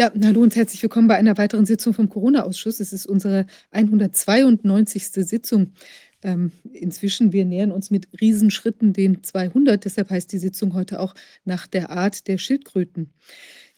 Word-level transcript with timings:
Ja, 0.00 0.10
hallo 0.24 0.40
und 0.40 0.56
herzlich 0.56 0.82
willkommen 0.82 1.08
bei 1.08 1.16
einer 1.16 1.36
weiteren 1.36 1.66
Sitzung 1.66 1.92
vom 1.92 2.08
Corona-Ausschuss. 2.08 2.80
Es 2.80 2.94
ist 2.94 3.04
unsere 3.04 3.44
192. 3.70 5.08
Sitzung. 5.08 5.74
Ähm, 6.22 6.52
inzwischen, 6.72 7.34
wir 7.34 7.44
nähern 7.44 7.70
uns 7.70 7.90
mit 7.90 8.08
Riesenschritten 8.18 8.94
den 8.94 9.22
200. 9.22 9.84
Deshalb 9.84 10.08
heißt 10.08 10.32
die 10.32 10.38
Sitzung 10.38 10.72
heute 10.72 11.00
auch 11.00 11.14
nach 11.44 11.66
der 11.66 11.90
Art 11.90 12.28
der 12.28 12.38
Schildkröten. 12.38 13.12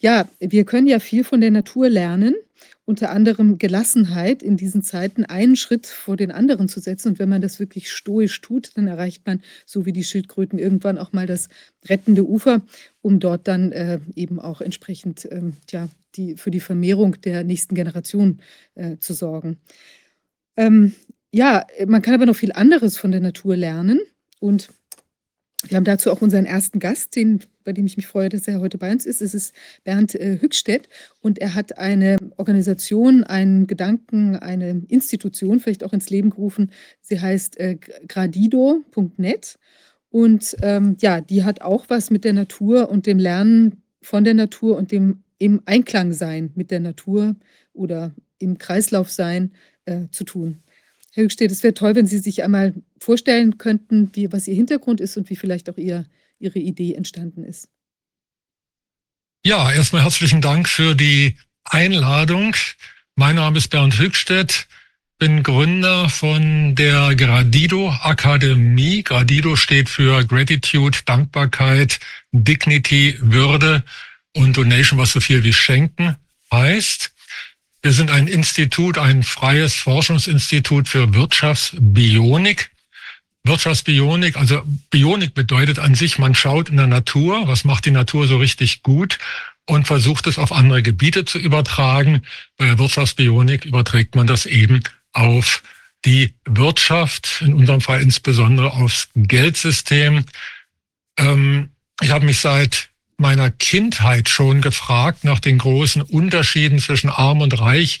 Ja, 0.03 0.27
wir 0.39 0.65
können 0.65 0.87
ja 0.87 0.99
viel 0.99 1.23
von 1.23 1.39
der 1.39 1.51
Natur 1.51 1.89
lernen 1.89 2.35
unter 2.85 3.11
anderem 3.11 3.57
Gelassenheit 3.57 4.43
in 4.43 4.57
diesen 4.57 4.83
Zeiten 4.83 5.23
einen 5.23 5.55
Schritt 5.55 5.87
vor 5.87 6.17
den 6.17 6.31
anderen 6.31 6.67
zu 6.67 6.81
setzen. 6.81 7.09
Und 7.09 7.19
wenn 7.19 7.29
man 7.29 7.41
das 7.41 7.59
wirklich 7.59 7.89
stoisch 7.89 8.41
tut, 8.41 8.71
dann 8.75 8.87
erreicht 8.87 9.25
man, 9.25 9.41
so 9.65 9.85
wie 9.85 9.93
die 9.93 10.03
Schildkröten, 10.03 10.59
irgendwann 10.59 10.97
auch 10.97 11.13
mal 11.13 11.25
das 11.25 11.47
rettende 11.87 12.27
Ufer, 12.27 12.61
um 13.01 13.19
dort 13.19 13.47
dann 13.47 13.71
äh, 13.71 13.99
eben 14.15 14.39
auch 14.39 14.59
entsprechend 14.59 15.25
ähm, 15.31 15.53
ja, 15.71 15.87
die, 16.15 16.35
für 16.35 16.51
die 16.51 16.59
Vermehrung 16.59 17.21
der 17.21 17.45
nächsten 17.45 17.73
Generation 17.75 18.41
äh, 18.75 18.97
zu 18.97 19.13
sorgen. 19.13 19.59
Ähm, 20.57 20.93
ja, 21.31 21.65
man 21.87 22.01
kann 22.01 22.13
aber 22.13 22.25
noch 22.25 22.35
viel 22.35 22.51
anderes 22.51 22.97
von 22.97 23.11
der 23.11 23.21
Natur 23.21 23.55
lernen. 23.55 24.01
Und 24.39 24.69
wir 25.67 25.77
haben 25.77 25.85
dazu 25.85 26.11
auch 26.11 26.21
unseren 26.21 26.45
ersten 26.45 26.79
Gast, 26.79 27.15
den, 27.15 27.39
bei 27.63 27.71
dem 27.71 27.85
ich 27.85 27.97
mich 27.97 28.07
freue, 28.07 28.29
dass 28.29 28.47
er 28.47 28.59
heute 28.59 28.77
bei 28.77 28.91
uns 28.91 29.05
ist. 29.05 29.21
Es 29.21 29.33
ist 29.33 29.53
Bernd 29.83 30.15
äh, 30.15 30.39
Hückstedt 30.41 30.89
und 31.21 31.39
er 31.39 31.55
hat 31.55 31.77
eine 31.77 32.17
Organisation, 32.37 33.23
einen 33.23 33.67
Gedanken, 33.67 34.35
eine 34.35 34.83
Institution 34.87 35.59
vielleicht 35.59 35.83
auch 35.83 35.93
ins 35.93 36.09
Leben 36.09 36.31
gerufen. 36.31 36.71
Sie 37.01 37.19
heißt 37.19 37.59
äh, 37.59 37.77
gradido.net 38.07 39.57
und 40.09 40.55
ähm, 40.61 40.97
ja, 41.01 41.21
die 41.21 41.43
hat 41.43 41.61
auch 41.61 41.85
was 41.87 42.11
mit 42.11 42.23
der 42.23 42.33
Natur 42.33 42.89
und 42.89 43.07
dem 43.07 43.17
Lernen 43.17 43.83
von 44.01 44.23
der 44.23 44.33
Natur 44.33 44.77
und 44.77 44.91
dem 44.91 45.23
im 45.39 45.61
Einklang 45.65 46.13
sein 46.13 46.51
mit 46.55 46.71
der 46.71 46.79
Natur 46.79 47.35
oder 47.73 48.13
im 48.37 48.57
Kreislauf 48.57 49.09
sein 49.09 49.51
äh, 49.85 50.07
zu 50.11 50.23
tun. 50.23 50.61
Herr 51.15 51.25
Hückstedt, 51.25 51.51
es 51.51 51.61
wäre 51.61 51.75
toll, 51.75 51.95
wenn 51.95 52.07
Sie 52.07 52.17
sich 52.17 52.43
einmal 52.43 52.73
vorstellen 52.97 53.59
könnten, 53.59 54.09
wie, 54.13 54.31
was 54.31 54.47
Ihr 54.47 54.55
Hintergrund 54.55 54.99
ist 54.99 55.15
und 55.15 55.29
wie 55.29 55.35
vielleicht 55.35 55.69
auch 55.69 55.77
Ihr, 55.77 56.05
Ihre 56.39 56.57
Idee 56.57 56.95
entstanden 56.95 57.43
ist. 57.43 57.69
Ja, 59.45 59.71
erstmal 59.71 60.01
herzlichen 60.01 60.41
Dank 60.41 60.67
für 60.67 60.95
die 60.95 61.37
Einladung. 61.65 62.55
Mein 63.15 63.35
Name 63.35 63.59
ist 63.59 63.67
Bernd 63.67 63.99
Hückstedt, 63.99 64.67
bin 65.19 65.43
Gründer 65.43 66.09
von 66.09 66.73
der 66.73 67.15
Gradido 67.15 67.89
Akademie. 67.89 69.03
Gradido 69.03 69.55
steht 69.55 69.89
für 69.89 70.25
Gratitude, 70.25 70.97
Dankbarkeit, 71.05 71.99
Dignity, 72.31 73.19
Würde 73.21 73.83
und 74.35 74.57
Donation, 74.57 74.97
was 74.97 75.11
so 75.11 75.19
viel 75.19 75.43
wie 75.43 75.53
Schenken 75.53 76.15
heißt. 76.51 77.12
Wir 77.83 77.91
sind 77.91 78.11
ein 78.11 78.27
Institut, 78.27 78.97
ein 78.97 79.23
freies 79.23 79.75
Forschungsinstitut 79.75 80.87
für 80.87 81.13
Wirtschaftsbionik. 81.13 82.71
Wirtschaftsbionik, 83.43 84.37
also 84.37 84.63
Bionik 84.89 85.33
bedeutet 85.33 85.79
an 85.79 85.93
sich, 85.93 86.17
man 86.17 86.33
schaut 86.33 86.69
in 86.69 86.77
der 86.77 86.87
Natur, 86.87 87.45
was 87.49 87.65
macht 87.65 87.85
die 87.85 87.91
Natur 87.91 88.25
so 88.25 88.37
richtig 88.37 88.83
gut 88.83 89.19
und 89.65 89.85
versucht 89.85 90.27
es 90.27 90.37
auf 90.37 90.53
andere 90.53 90.81
Gebiete 90.81 91.25
zu 91.25 91.37
übertragen. 91.37 92.21
Bei 92.55 92.67
der 92.67 92.79
Wirtschaftsbionik 92.79 93.65
überträgt 93.65 94.15
man 94.15 94.27
das 94.27 94.45
eben 94.45 94.81
auf 95.11 95.61
die 96.05 96.33
Wirtschaft, 96.45 97.41
in 97.41 97.53
unserem 97.53 97.81
Fall 97.81 98.01
insbesondere 98.01 98.71
aufs 98.71 99.09
Geldsystem. 99.13 100.23
Ähm, 101.17 101.71
ich 102.01 102.11
habe 102.11 102.25
mich 102.25 102.39
seit 102.39 102.92
meiner 103.17 103.51
Kindheit 103.51 104.29
schon 104.29 104.61
gefragt 104.61 105.23
nach 105.23 105.39
den 105.39 105.57
großen 105.57 106.01
Unterschieden 106.01 106.79
zwischen 106.79 107.09
arm 107.09 107.41
und 107.41 107.59
reich. 107.59 107.99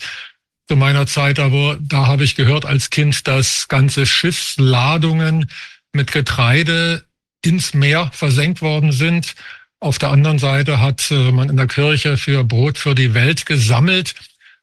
Zu 0.67 0.75
meiner 0.75 1.07
Zeit 1.07 1.39
aber, 1.39 1.77
da 1.79 2.07
habe 2.07 2.23
ich 2.23 2.35
gehört 2.35 2.65
als 2.65 2.89
Kind, 2.89 3.27
dass 3.27 3.67
ganze 3.67 4.05
Schiffsladungen 4.05 5.49
mit 5.91 6.11
Getreide 6.11 7.03
ins 7.43 7.73
Meer 7.73 8.09
versenkt 8.13 8.61
worden 8.61 8.91
sind. 8.91 9.35
Auf 9.79 9.99
der 9.99 10.11
anderen 10.11 10.39
Seite 10.39 10.79
hat 10.79 11.11
äh, 11.11 11.31
man 11.31 11.49
in 11.49 11.57
der 11.57 11.67
Kirche 11.67 12.17
für 12.17 12.43
Brot 12.43 12.77
für 12.77 12.95
die 12.95 13.13
Welt 13.13 13.45
gesammelt. 13.45 14.15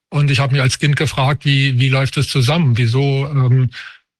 Und 0.08 0.30
ich 0.30 0.40
habe 0.40 0.54
mich 0.54 0.62
als 0.62 0.78
Kind 0.78 0.96
gefragt, 0.96 1.44
wie, 1.44 1.78
wie 1.78 1.90
läuft 1.90 2.16
es 2.16 2.28
zusammen? 2.28 2.78
Wieso 2.78 3.26
ähm, 3.26 3.70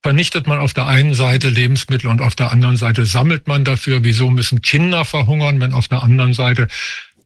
vernichtet 0.03 0.47
man 0.47 0.59
auf 0.59 0.73
der 0.73 0.87
einen 0.87 1.15
Seite 1.15 1.49
Lebensmittel 1.49 2.09
und 2.09 2.21
auf 2.23 2.35
der 2.35 2.53
anderen 2.53 2.77
Seite 2.77 3.05
sammelt 3.05 3.47
man 3.47 3.65
dafür. 3.65 4.03
Wieso 4.03 4.31
müssen 4.31 4.63
Kinder 4.63 5.05
verhungern, 5.05 5.61
wenn 5.61 5.75
auf 5.75 5.89
der 5.89 6.03
anderen 6.03 6.33
Seite 6.33 6.69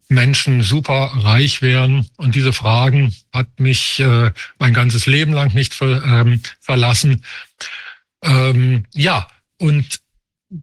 Menschen 0.09 0.63
super 0.63 1.13
reich 1.15 1.63
wären? 1.63 2.09
Und 2.17 2.35
diese 2.35 2.53
Fragen 2.53 3.15
hat 3.33 3.49
mich 3.59 4.01
äh, 4.01 4.33
mein 4.59 4.75
ganzes 4.75 5.07
Leben 5.07 5.33
lang 5.33 5.55
nicht 5.55 5.75
ver, 5.75 6.03
ähm, 6.05 6.41
verlassen. 6.61 7.25
Ähm, 8.23 8.85
ja, 8.93 9.29
und 9.59 10.01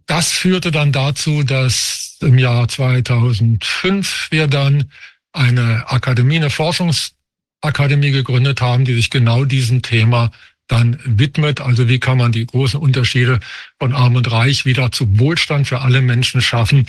das 0.06 0.32
führte 0.32 0.70
dann 0.70 0.92
dazu, 0.92 1.42
dass 1.42 2.18
im 2.20 2.38
Jahr 2.38 2.68
2005 2.68 4.28
wir 4.30 4.46
dann 4.48 4.90
eine 5.32 5.90
Akademie, 5.90 6.36
eine 6.36 6.50
Forschungsakademie 6.50 8.10
gegründet 8.10 8.60
haben, 8.60 8.84
die 8.84 8.94
sich 8.94 9.10
genau 9.10 9.44
diesem 9.44 9.82
Thema 9.82 10.30
dann 10.68 10.98
widmet. 11.04 11.60
Also 11.60 11.88
wie 11.88 12.00
kann 12.00 12.18
man 12.18 12.32
die 12.32 12.46
großen 12.46 12.80
Unterschiede 12.80 13.40
von 13.78 13.92
Arm 13.92 14.16
und 14.16 14.30
Reich 14.30 14.64
wieder 14.64 14.92
zu 14.92 15.18
Wohlstand 15.18 15.68
für 15.68 15.80
alle 15.80 16.00
Menschen 16.00 16.40
schaffen, 16.40 16.86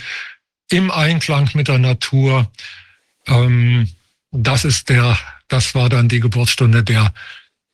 im 0.70 0.90
Einklang 0.90 1.50
mit 1.54 1.68
der 1.68 1.78
Natur. 1.78 2.50
Ähm, 3.26 3.88
das 4.32 4.64
ist 4.64 4.88
der, 4.88 5.18
das 5.48 5.74
war 5.74 5.88
dann 5.88 6.08
die 6.08 6.20
Geburtsstunde 6.20 6.82
der 6.82 7.12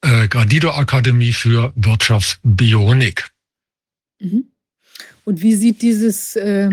äh, 0.02 0.28
Gradido 0.28 0.70
Akademie 0.72 1.32
für 1.32 1.72
Wirtschaftsbionik. 1.76 3.30
Mhm. 4.18 4.44
Und 5.24 5.42
wie 5.42 5.54
sieht 5.54 5.82
dieses, 5.82 6.36
äh, 6.36 6.70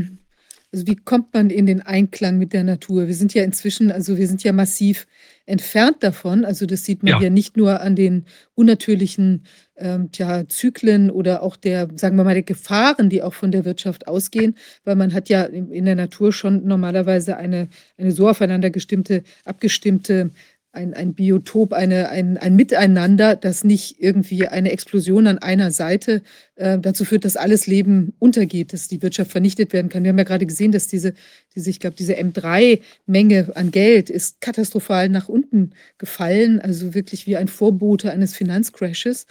also 0.72 0.88
wie 0.88 0.96
kommt 0.96 1.34
man 1.34 1.50
in 1.50 1.66
den 1.66 1.82
Einklang 1.82 2.38
mit 2.38 2.54
der 2.54 2.64
Natur? 2.64 3.08
Wir 3.08 3.16
sind 3.16 3.34
ja 3.34 3.44
inzwischen, 3.44 3.92
also 3.92 4.18
wir 4.18 4.28
sind 4.28 4.44
ja 4.44 4.52
massiv 4.52 5.06
entfernt 5.48 6.04
davon. 6.04 6.46
Also 6.46 6.66
das 6.66 6.84
sieht 6.84 7.02
man 7.02 7.14
ja, 7.14 7.22
ja 7.22 7.30
nicht 7.30 7.58
nur 7.58 7.82
an 7.82 7.96
den 7.96 8.26
unnatürlichen 8.54 9.46
ähm, 9.78 10.12
tja, 10.12 10.48
Zyklen 10.50 11.10
oder 11.10 11.42
auch 11.42 11.56
der, 11.56 11.88
sagen 11.96 12.18
wir 12.18 12.24
mal, 12.24 12.34
der 12.34 12.44
Gefahren, 12.44 13.10
die 13.10 13.24
auch 13.24 13.34
von 13.34 13.52
der 13.52 13.66
Wirtschaft 13.66 14.08
ausgehen, 14.08 14.56
weil 14.84 14.96
man 14.96 15.14
hat 15.14 15.30
ja 15.30 15.44
in, 15.44 15.72
in 15.72 15.86
der 15.86 15.96
Natur 15.96 16.34
schon 16.34 16.66
normalerweise 16.68 17.38
eine, 17.38 17.70
eine 17.98 18.12
so 18.12 18.30
aufeinander 18.30 18.70
gestimmte, 18.70 19.24
abgestimmte 19.46 20.32
ein, 20.78 20.94
ein 20.94 21.16
Biotop, 21.16 21.74
eine, 21.74 22.10
ein, 22.10 22.38
ein 22.38 22.56
Miteinander, 22.56 23.36
das 23.36 23.64
nicht 23.64 24.00
irgendwie 24.00 24.48
eine 24.48 24.72
Explosion 24.72 25.26
an 25.28 25.40
einer 25.40 25.72
Seite 25.72 26.22
äh, 26.56 26.78
dazu 26.78 27.04
führt, 27.04 27.26
dass 27.26 27.36
alles 27.36 27.66
Leben 27.66 28.14
untergeht, 28.20 28.74
dass 28.74 28.88
die 28.88 29.02
Wirtschaft 29.02 29.32
vernichtet 29.32 29.74
werden 29.74 29.90
kann. 29.90 30.04
Wir 30.04 30.10
haben 30.10 30.18
ja 30.18 30.24
gerade 30.24 30.46
gesehen, 30.46 30.72
dass 30.72 30.88
diese, 30.88 31.14
diese 31.56 31.70
ich 31.70 31.80
glaube, 31.80 31.96
diese 31.96 32.14
M3-Menge 32.14 33.52
an 33.56 33.72
Geld 33.72 34.10
ist 34.12 34.40
katastrophal 34.40 35.10
nach 35.10 35.28
unten 35.28 35.72
gefallen, 35.98 36.62
also 36.62 36.94
wirklich 36.94 37.26
wie 37.26 37.38
ein 37.38 37.48
Vorbote 37.48 38.12
eines 38.12 38.36
Finanzcrashes. 38.36 39.26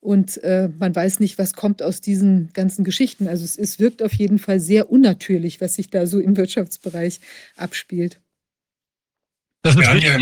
Und 0.00 0.42
äh, 0.44 0.68
man 0.78 0.94
weiß 0.94 1.18
nicht, 1.18 1.38
was 1.38 1.54
kommt 1.54 1.82
aus 1.82 2.00
diesen 2.00 2.50
ganzen 2.52 2.84
Geschichten. 2.84 3.26
Also 3.26 3.44
es, 3.44 3.58
es 3.58 3.80
wirkt 3.80 4.02
auf 4.02 4.12
jeden 4.12 4.38
Fall 4.38 4.60
sehr 4.60 4.90
unnatürlich, 4.90 5.60
was 5.60 5.74
sich 5.74 5.90
da 5.90 6.06
so 6.06 6.20
im 6.20 6.36
Wirtschaftsbereich 6.36 7.20
abspielt. 7.56 8.20
Das 9.62 9.76
ist 9.76 9.82
ja, 9.82 10.18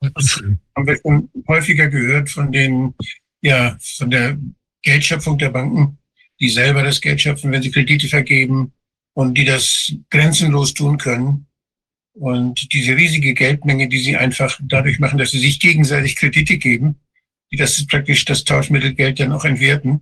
das 0.00 0.42
haben 0.76 0.86
wir 0.86 0.98
schon 1.00 1.30
häufiger 1.46 1.88
gehört 1.88 2.30
von 2.30 2.50
den, 2.50 2.94
ja, 3.42 3.76
von 3.80 4.10
der 4.10 4.38
Geldschöpfung 4.82 5.38
der 5.38 5.50
Banken, 5.50 5.98
die 6.40 6.48
selber 6.48 6.82
das 6.82 7.00
Geld 7.00 7.20
schöpfen, 7.20 7.52
wenn 7.52 7.62
sie 7.62 7.70
Kredite 7.70 8.08
vergeben 8.08 8.72
und 9.12 9.36
die 9.36 9.44
das 9.44 9.92
grenzenlos 10.10 10.74
tun 10.74 10.96
können. 10.98 11.46
Und 12.12 12.72
diese 12.72 12.96
riesige 12.96 13.34
Geldmenge, 13.34 13.88
die 13.88 13.98
sie 13.98 14.16
einfach 14.16 14.58
dadurch 14.62 14.98
machen, 14.98 15.18
dass 15.18 15.30
sie 15.30 15.38
sich 15.38 15.60
gegenseitig 15.60 16.16
Kredite 16.16 16.58
geben, 16.58 16.96
die 17.52 17.56
das 17.56 17.86
praktisch 17.86 18.24
das 18.24 18.44
Tauschmittelgeld 18.44 19.20
dann 19.20 19.32
auch 19.32 19.44
entwerten 19.44 20.00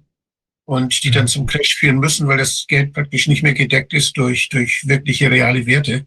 und 0.65 1.03
die 1.03 1.11
dann 1.11 1.29
zum 1.29 1.47
Crash 1.47 1.75
führen 1.75 1.99
müssen, 1.99 2.29
weil 2.29 2.39
das 2.39 2.67
Geld 2.69 2.93
praktisch 2.93 3.27
nicht 3.27 3.43
mehr 3.43 3.55
gedeckt 3.55 3.93
ist 3.93 4.17
durch, 4.17 4.49
durch 4.49 4.87
wirkliche 4.87 5.31
reale 5.31 5.67
Werte. 5.67 6.07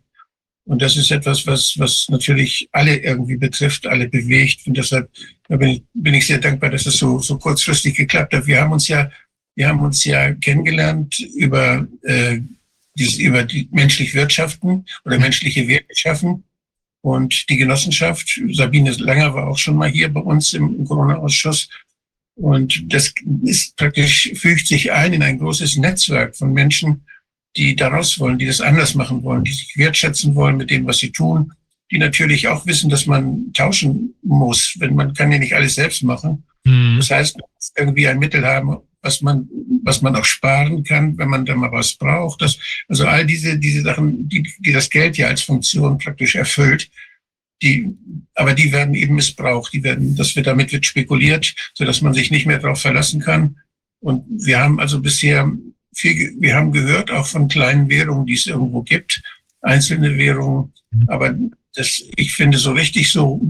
Und 0.72 0.82
das 0.82 0.96
ist 0.96 1.12
etwas, 1.12 1.46
was, 1.46 1.78
was 1.80 2.08
natürlich 2.08 2.70
alle 2.72 2.96
irgendwie 2.96 3.36
betrifft, 3.36 3.86
alle 3.86 4.08
bewegt. 4.08 4.66
Und 4.66 4.78
deshalb 4.78 5.10
bin 5.50 5.68
ich, 5.68 5.84
bin 5.94 6.14
ich 6.14 6.26
sehr 6.26 6.38
dankbar, 6.38 6.70
dass 6.70 6.86
es 6.86 6.96
so, 6.96 7.20
so 7.20 7.38
kurzfristig 7.38 7.94
geklappt 7.98 8.34
hat. 8.34 8.48
Wir 8.48 8.62
haben 8.62 8.72
uns 8.72 8.88
ja, 8.88 9.12
wir 9.56 9.68
haben 9.68 9.82
uns 9.82 10.06
ja 10.06 10.32
kennengelernt 10.32 11.20
über, 11.36 11.86
äh, 12.04 12.40
dieses, 12.98 13.20
über 13.20 13.44
die 13.44 13.68
menschliche 13.74 14.14
Wirtschaften 14.14 14.86
oder 15.04 15.20
menschliche 15.20 15.68
Werte 15.68 15.94
schaffen. 15.94 16.46
Und 17.02 17.50
die 17.50 17.58
Genossenschaft, 17.58 18.40
Sabine 18.54 18.92
Langer 18.92 19.34
war 19.34 19.48
auch 19.48 19.58
schon 19.58 19.76
mal 19.76 19.90
hier 19.90 20.08
bei 20.08 20.22
uns 20.22 20.54
im 20.54 20.86
Corona-Ausschuss. 20.86 21.68
Und 22.36 22.94
das 22.94 23.14
ist 23.44 23.76
praktisch, 23.76 24.32
fügt 24.36 24.68
sich 24.68 24.90
ein 24.94 25.12
in 25.12 25.22
ein 25.22 25.38
großes 25.38 25.76
Netzwerk 25.76 26.34
von 26.38 26.54
Menschen, 26.54 27.06
die 27.58 27.76
daraus 27.76 28.20
wollen, 28.20 28.38
die 28.38 28.46
das 28.46 28.62
anders 28.62 28.96
machen 28.96 29.24
wollen, 29.24 29.44
die 29.44 29.52
sich 29.52 29.78
wertschätzen 29.78 30.36
wollen 30.36 30.58
mit 30.58 30.70
dem, 30.70 30.86
was 30.86 31.00
sie 31.00 31.12
tun, 31.12 31.54
die 31.92 31.98
natürlich 31.98 32.48
auch 32.48 32.66
wissen, 32.66 32.90
dass 32.90 33.06
man 33.06 33.52
tauschen 33.54 34.16
muss, 34.22 34.76
wenn 34.80 34.96
man 34.96 35.14
kann 35.14 35.32
ja 35.32 35.38
nicht 35.38 35.54
alles 35.54 35.76
selbst 35.76 36.04
machen. 36.04 36.44
Mhm. 36.64 36.98
Das 36.98 37.12
heißt, 37.12 37.38
man 37.38 37.48
muss 37.54 37.74
irgendwie 37.76 38.08
ein 38.08 38.20
Mittel 38.20 38.46
haben, 38.46 38.78
was 39.02 39.22
man, 39.22 39.50
was 39.84 40.02
man 40.02 40.16
auch 40.16 40.26
sparen 40.26 40.84
kann, 40.84 41.18
wenn 41.18 41.30
man 41.30 41.46
da 41.46 41.56
mal 41.56 41.72
was 41.72 41.94
braucht. 41.96 42.42
Das, 42.42 42.58
also 42.88 43.06
all 43.06 43.26
diese, 43.26 43.58
diese 43.58 43.82
Sachen, 43.82 44.30
die, 44.30 44.48
die 44.60 44.72
das 44.72 44.90
Geld 44.90 45.18
ja 45.18 45.28
als 45.28 45.42
Funktion 45.42 45.98
praktisch 45.98 46.36
erfüllt, 46.36 46.90
die, 47.62 47.96
aber 48.36 48.54
die 48.54 48.72
werden 48.72 48.96
eben 48.96 49.16
missbraucht. 49.16 49.74
Die 49.74 49.84
werden, 49.84 50.16
das 50.16 50.36
wird 50.36 50.48
damit 50.48 50.72
wird 50.72 50.86
spekuliert, 50.86 51.54
so 51.74 51.86
dass 51.86 52.02
man 52.02 52.14
sich 52.14 52.32
nicht 52.32 52.46
mehr 52.46 52.60
darauf 52.60 52.82
verlassen 52.82 53.22
kann. 53.22 53.58
Und 54.00 54.24
wir 54.30 54.60
haben 54.60 54.80
also 54.80 55.00
bisher 55.00 55.52
viel, 55.94 56.34
wir 56.40 56.56
haben 56.56 56.72
gehört 56.72 57.12
auch 57.12 57.28
von 57.28 57.48
kleinen 57.48 57.90
Währungen, 57.90 58.26
die 58.26 58.34
es 58.34 58.48
irgendwo 58.48 58.82
gibt, 58.82 59.22
einzelne 59.62 60.18
Währungen. 60.18 60.74
Mhm. 60.92 61.10
Aber 61.10 61.36
das, 61.76 62.04
ich 62.16 62.34
finde 62.34 62.58
so 62.58 62.72
richtig 62.72 63.12
so, 63.12 63.42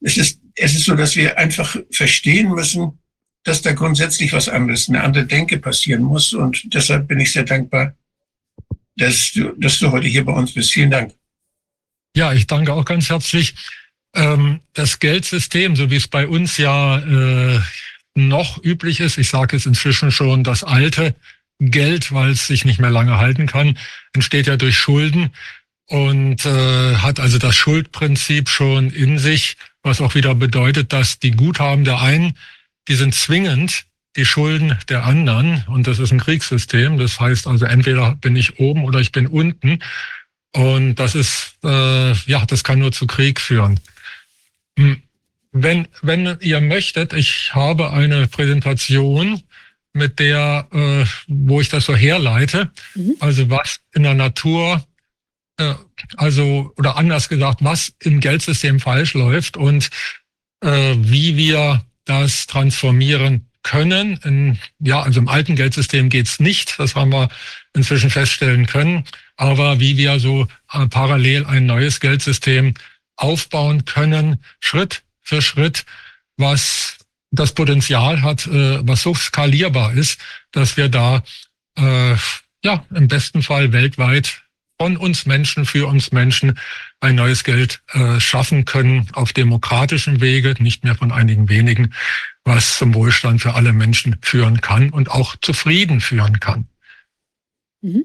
es 0.00 0.16
ist, 0.16 0.40
es 0.54 0.74
ist 0.74 0.84
so, 0.84 0.94
dass 0.94 1.16
wir 1.16 1.38
einfach 1.38 1.76
verstehen 1.90 2.50
müssen, 2.50 2.98
dass 3.44 3.62
da 3.62 3.72
grundsätzlich 3.72 4.32
was 4.32 4.48
anderes, 4.48 4.88
eine 4.88 5.02
andere 5.02 5.26
Denke 5.26 5.58
passieren 5.58 6.02
muss. 6.02 6.32
Und 6.32 6.62
deshalb 6.74 7.08
bin 7.08 7.20
ich 7.20 7.32
sehr 7.32 7.44
dankbar, 7.44 7.94
dass 8.96 9.32
du, 9.32 9.52
dass 9.58 9.78
du 9.78 9.90
heute 9.92 10.08
hier 10.08 10.24
bei 10.24 10.32
uns 10.32 10.52
bist. 10.52 10.72
Vielen 10.72 10.90
Dank. 10.90 11.14
Ja, 12.16 12.32
ich 12.32 12.46
danke 12.46 12.72
auch 12.72 12.84
ganz 12.84 13.08
herzlich. 13.08 13.54
Ähm, 14.14 14.60
das 14.72 14.98
Geldsystem, 14.98 15.76
so 15.76 15.90
wie 15.90 15.96
es 15.96 16.08
bei 16.08 16.26
uns 16.26 16.56
ja 16.56 16.98
äh, 16.98 17.60
noch 18.14 18.62
üblich 18.64 19.00
ist, 19.00 19.18
ich 19.18 19.28
sage 19.28 19.56
es 19.56 19.66
inzwischen 19.66 20.10
schon, 20.10 20.42
das 20.42 20.64
alte 20.64 21.14
Geld, 21.58 22.12
weil 22.12 22.30
es 22.30 22.46
sich 22.46 22.64
nicht 22.64 22.80
mehr 22.80 22.90
lange 22.90 23.18
halten 23.18 23.46
kann, 23.46 23.78
entsteht 24.12 24.46
ja 24.46 24.56
durch 24.56 24.76
Schulden 24.76 25.30
und 25.86 26.44
äh, 26.44 26.96
hat 26.96 27.20
also 27.20 27.38
das 27.38 27.56
Schuldprinzip 27.56 28.48
schon 28.48 28.90
in 28.90 29.18
sich, 29.18 29.56
was 29.82 30.00
auch 30.00 30.14
wieder 30.14 30.34
bedeutet, 30.34 30.92
dass 30.92 31.18
die 31.18 31.30
Guthaben 31.30 31.84
der 31.84 32.00
einen 32.00 32.34
die 32.88 32.94
sind 32.94 33.14
zwingend 33.14 33.84
die 34.16 34.24
Schulden 34.24 34.78
der 34.88 35.04
anderen 35.04 35.64
und 35.68 35.86
das 35.86 35.98
ist 35.98 36.10
ein 36.10 36.20
Kriegssystem. 36.20 36.98
Das 36.98 37.20
heißt 37.20 37.46
also 37.46 37.66
entweder 37.66 38.14
bin 38.14 38.34
ich 38.34 38.58
oben 38.58 38.84
oder 38.84 39.00
ich 39.00 39.12
bin 39.12 39.26
unten 39.26 39.80
und 40.52 40.94
das 40.94 41.14
ist 41.14 41.56
äh, 41.64 42.12
ja 42.12 42.46
das 42.46 42.64
kann 42.64 42.78
nur 42.78 42.92
zu 42.92 43.06
Krieg 43.06 43.40
führen. 43.40 43.80
Hm. 44.78 45.02
Wenn 45.52 45.88
wenn 46.02 46.38
ihr 46.40 46.60
möchtet, 46.60 47.12
ich 47.12 47.54
habe 47.54 47.92
eine 47.92 48.26
Präsentation 48.26 49.42
mit 49.96 50.18
der 50.18 50.68
äh, 50.72 51.04
wo 51.26 51.60
ich 51.60 51.68
das 51.68 51.86
so 51.86 51.96
herleite, 51.96 52.70
mhm. 52.94 53.16
also 53.20 53.50
was 53.50 53.80
in 53.94 54.04
der 54.04 54.14
Natur 54.14 54.84
äh, 55.58 55.74
also 56.16 56.72
oder 56.76 56.96
anders 56.96 57.28
gesagt, 57.28 57.62
was 57.62 57.92
im 58.00 58.20
Geldsystem 58.20 58.80
falsch 58.80 59.14
läuft 59.14 59.56
und 59.56 59.90
äh, 60.62 60.94
wie 60.96 61.36
wir 61.36 61.84
das 62.04 62.46
transformieren 62.46 63.48
können. 63.62 64.18
In, 64.24 64.58
ja, 64.78 65.02
also 65.02 65.20
im 65.20 65.28
alten 65.28 65.56
Geldsystem 65.56 66.08
geht's 66.08 66.38
nicht, 66.38 66.78
das 66.78 66.94
haben 66.94 67.12
wir 67.12 67.28
inzwischen 67.74 68.10
feststellen 68.10 68.66
können. 68.66 69.04
Aber 69.36 69.80
wie 69.80 69.96
wir 69.96 70.20
so 70.20 70.46
äh, 70.72 70.86
parallel 70.86 71.44
ein 71.46 71.66
neues 71.66 72.00
Geldsystem 72.00 72.74
aufbauen 73.16 73.84
können, 73.84 74.42
Schritt 74.60 75.02
für 75.22 75.42
Schritt, 75.42 75.84
was 76.36 76.95
das 77.38 77.52
Potenzial 77.52 78.22
hat, 78.22 78.46
äh, 78.46 78.86
was 78.86 79.02
so 79.02 79.14
skalierbar 79.14 79.92
ist, 79.94 80.20
dass 80.52 80.76
wir 80.76 80.88
da 80.88 81.22
äh, 81.76 82.16
ja 82.64 82.84
im 82.94 83.08
besten 83.08 83.42
Fall 83.42 83.72
weltweit 83.72 84.42
von 84.78 84.96
uns 84.96 85.26
Menschen, 85.26 85.64
für 85.64 85.86
uns 85.86 86.12
Menschen 86.12 86.58
ein 87.00 87.14
neues 87.14 87.44
Geld 87.44 87.80
äh, 87.92 88.20
schaffen 88.20 88.64
können 88.64 89.08
auf 89.12 89.32
demokratischen 89.32 90.20
Wege, 90.20 90.54
nicht 90.58 90.84
mehr 90.84 90.94
von 90.94 91.12
einigen 91.12 91.48
wenigen, 91.48 91.94
was 92.44 92.78
zum 92.78 92.94
Wohlstand 92.94 93.40
für 93.40 93.54
alle 93.54 93.72
Menschen 93.72 94.16
führen 94.22 94.60
kann 94.60 94.90
und 94.90 95.10
auch 95.10 95.36
zu 95.40 95.52
Frieden 95.52 96.00
führen 96.00 96.40
kann. 96.40 96.66
Mhm. 97.80 98.04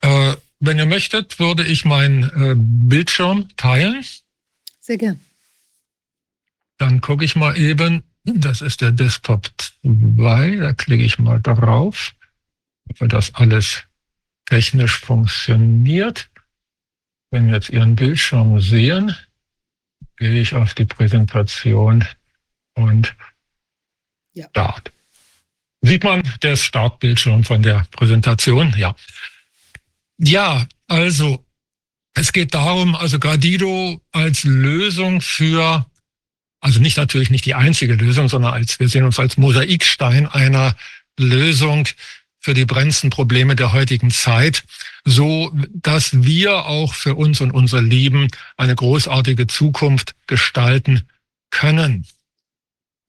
Äh, 0.00 0.36
wenn 0.60 0.78
ihr 0.78 0.86
möchtet, 0.86 1.38
würde 1.38 1.64
ich 1.64 1.84
meinen 1.84 2.24
äh, 2.24 2.54
Bildschirm 2.56 3.48
teilen. 3.56 4.04
Sehr 4.80 4.98
gern. 4.98 5.20
Dann 6.78 7.00
gucke 7.00 7.24
ich 7.24 7.36
mal 7.36 7.56
eben, 7.58 8.04
das 8.34 8.60
ist 8.60 8.80
der 8.80 8.92
Desktop 8.92 9.48
2, 9.82 10.56
da 10.56 10.72
klicke 10.72 11.04
ich 11.04 11.18
mal 11.18 11.40
drauf, 11.40 12.14
ob 12.88 13.08
das 13.08 13.34
alles 13.34 13.84
technisch 14.46 14.98
funktioniert. 14.98 16.28
Wenn 17.30 17.48
wir 17.48 17.54
jetzt 17.54 17.70
Ihren 17.70 17.96
Bildschirm 17.96 18.60
sehen, 18.60 19.14
gehe 20.16 20.40
ich 20.40 20.54
auf 20.54 20.74
die 20.74 20.86
Präsentation 20.86 22.04
und 22.74 23.14
ja. 24.32 24.48
Start. 24.48 24.92
Sieht 25.80 26.04
man 26.04 26.22
das 26.40 26.62
Startbildschirm 26.62 27.44
von 27.44 27.62
der 27.62 27.86
Präsentation? 27.90 28.74
Ja. 28.76 28.94
Ja, 30.18 30.66
also 30.88 31.44
es 32.14 32.32
geht 32.32 32.54
darum, 32.54 32.96
also 32.96 33.18
Gradido 33.20 34.00
als 34.10 34.42
Lösung 34.42 35.20
für, 35.20 35.86
also 36.60 36.80
nicht 36.80 36.96
natürlich 36.96 37.30
nicht 37.30 37.44
die 37.44 37.54
einzige 37.54 37.94
Lösung, 37.94 38.28
sondern 38.28 38.52
als, 38.52 38.80
wir 38.80 38.88
sehen 38.88 39.04
uns 39.04 39.18
als 39.18 39.36
Mosaikstein 39.36 40.26
einer 40.26 40.74
Lösung 41.18 41.88
für 42.40 42.54
die 42.54 42.64
brennendsten 42.64 43.10
Probleme 43.10 43.56
der 43.56 43.72
heutigen 43.72 44.10
Zeit, 44.10 44.64
so 45.04 45.52
dass 45.72 46.22
wir 46.22 46.66
auch 46.66 46.94
für 46.94 47.14
uns 47.14 47.40
und 47.40 47.50
unsere 47.50 47.82
Lieben 47.82 48.28
eine 48.56 48.74
großartige 48.74 49.46
Zukunft 49.46 50.14
gestalten 50.26 51.08
können. 51.50 52.06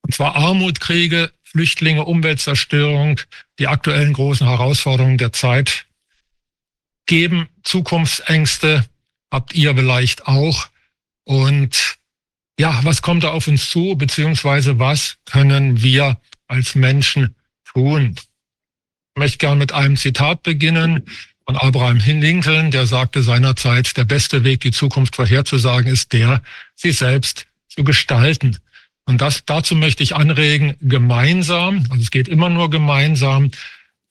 Und 0.01 0.13
zwar 0.13 0.35
Armut, 0.35 0.79
Kriege, 0.79 1.31
Flüchtlinge, 1.43 2.05
Umweltzerstörung, 2.05 3.19
die 3.59 3.67
aktuellen 3.67 4.13
großen 4.13 4.47
Herausforderungen 4.47 5.17
der 5.17 5.33
Zeit 5.33 5.85
geben 7.05 7.49
Zukunftsängste, 7.63 8.85
habt 9.31 9.53
ihr 9.53 9.75
vielleicht 9.75 10.27
auch. 10.27 10.67
Und 11.23 11.98
ja, 12.59 12.79
was 12.83 13.01
kommt 13.01 13.23
da 13.23 13.29
auf 13.29 13.47
uns 13.47 13.69
zu, 13.69 13.95
beziehungsweise 13.95 14.79
was 14.79 15.15
können 15.25 15.81
wir 15.81 16.19
als 16.47 16.75
Menschen 16.75 17.35
tun? 17.73 18.15
möchte 19.19 19.37
gerne 19.37 19.57
mit 19.57 19.73
einem 19.73 19.97
Zitat 19.97 20.41
beginnen 20.43 21.03
von 21.45 21.55
Abraham 21.57 21.97
Lincoln, 21.97 22.71
der 22.71 22.87
sagte 22.87 23.21
seinerzeit, 23.21 23.95
der 23.97 24.05
beste 24.05 24.43
Weg, 24.43 24.61
die 24.61 24.71
Zukunft 24.71 25.15
vorherzusagen, 25.15 25.91
ist 25.91 26.13
der, 26.13 26.41
sie 26.75 26.91
selbst 26.91 27.45
zu 27.67 27.83
gestalten. 27.83 28.57
Und 29.05 29.21
das, 29.21 29.43
dazu 29.45 29.75
möchte 29.75 30.03
ich 30.03 30.15
anregen, 30.15 30.75
gemeinsam, 30.81 31.85
also 31.89 32.01
es 32.01 32.11
geht 32.11 32.27
immer 32.27 32.49
nur 32.49 32.69
gemeinsam, 32.69 33.51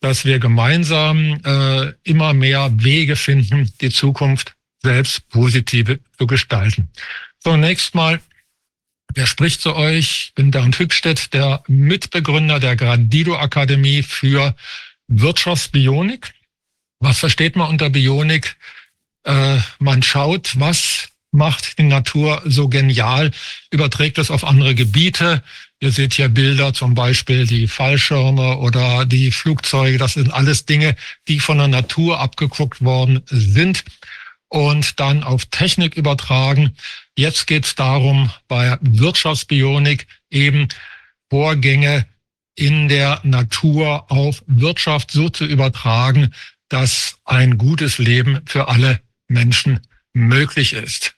dass 0.00 0.24
wir 0.24 0.38
gemeinsam 0.38 1.40
äh, 1.44 1.92
immer 2.04 2.34
mehr 2.34 2.70
Wege 2.74 3.16
finden, 3.16 3.72
die 3.80 3.90
Zukunft 3.90 4.54
selbst 4.82 5.28
positive 5.28 5.98
zu 6.18 6.26
gestalten. 6.26 6.88
Zunächst 7.40 7.94
mal, 7.94 8.20
wer 9.14 9.26
spricht 9.26 9.60
zu 9.60 9.74
euch? 9.74 9.98
Ich 10.28 10.34
bin 10.34 10.50
Bernd 10.50 10.78
Hückstedt, 10.78 11.32
der 11.34 11.62
Mitbegründer 11.66 12.60
der 12.60 12.76
Gradido 12.76 13.36
Akademie 13.36 14.02
für 14.02 14.54
Wirtschaftsbionik. 15.08 16.32
Was 17.00 17.18
versteht 17.18 17.56
man 17.56 17.70
unter 17.70 17.90
Bionik? 17.90 18.56
Äh, 19.24 19.58
man 19.78 20.02
schaut, 20.02 20.58
was 20.58 21.08
macht 21.30 21.78
die 21.78 21.84
Natur 21.84 22.42
so 22.44 22.68
genial, 22.68 23.30
überträgt 23.70 24.18
es 24.18 24.30
auf 24.30 24.44
andere 24.44 24.74
Gebiete. 24.74 25.42
Ihr 25.80 25.92
seht 25.92 26.14
hier 26.14 26.28
Bilder, 26.28 26.74
zum 26.74 26.94
Beispiel 26.94 27.46
die 27.46 27.68
Fallschirme 27.68 28.58
oder 28.58 29.04
die 29.04 29.30
Flugzeuge. 29.30 29.98
Das 29.98 30.14
sind 30.14 30.32
alles 30.32 30.66
Dinge, 30.66 30.96
die 31.28 31.38
von 31.38 31.58
der 31.58 31.68
Natur 31.68 32.18
abgeguckt 32.18 32.82
worden 32.82 33.22
sind 33.26 33.84
und 34.48 34.98
dann 34.98 35.22
auf 35.22 35.46
Technik 35.46 35.96
übertragen. 35.96 36.76
Jetzt 37.18 37.48
geht 37.48 37.64
es 37.64 37.74
darum, 37.74 38.30
bei 38.46 38.78
Wirtschaftsbionik 38.80 40.06
eben 40.30 40.68
Vorgänge 41.28 42.06
in 42.54 42.86
der 42.86 43.20
Natur 43.24 44.08
auf 44.08 44.44
Wirtschaft 44.46 45.10
so 45.10 45.28
zu 45.28 45.44
übertragen, 45.44 46.32
dass 46.68 47.18
ein 47.24 47.58
gutes 47.58 47.98
Leben 47.98 48.46
für 48.46 48.68
alle 48.68 49.00
Menschen 49.26 49.80
möglich 50.12 50.74
ist. 50.74 51.16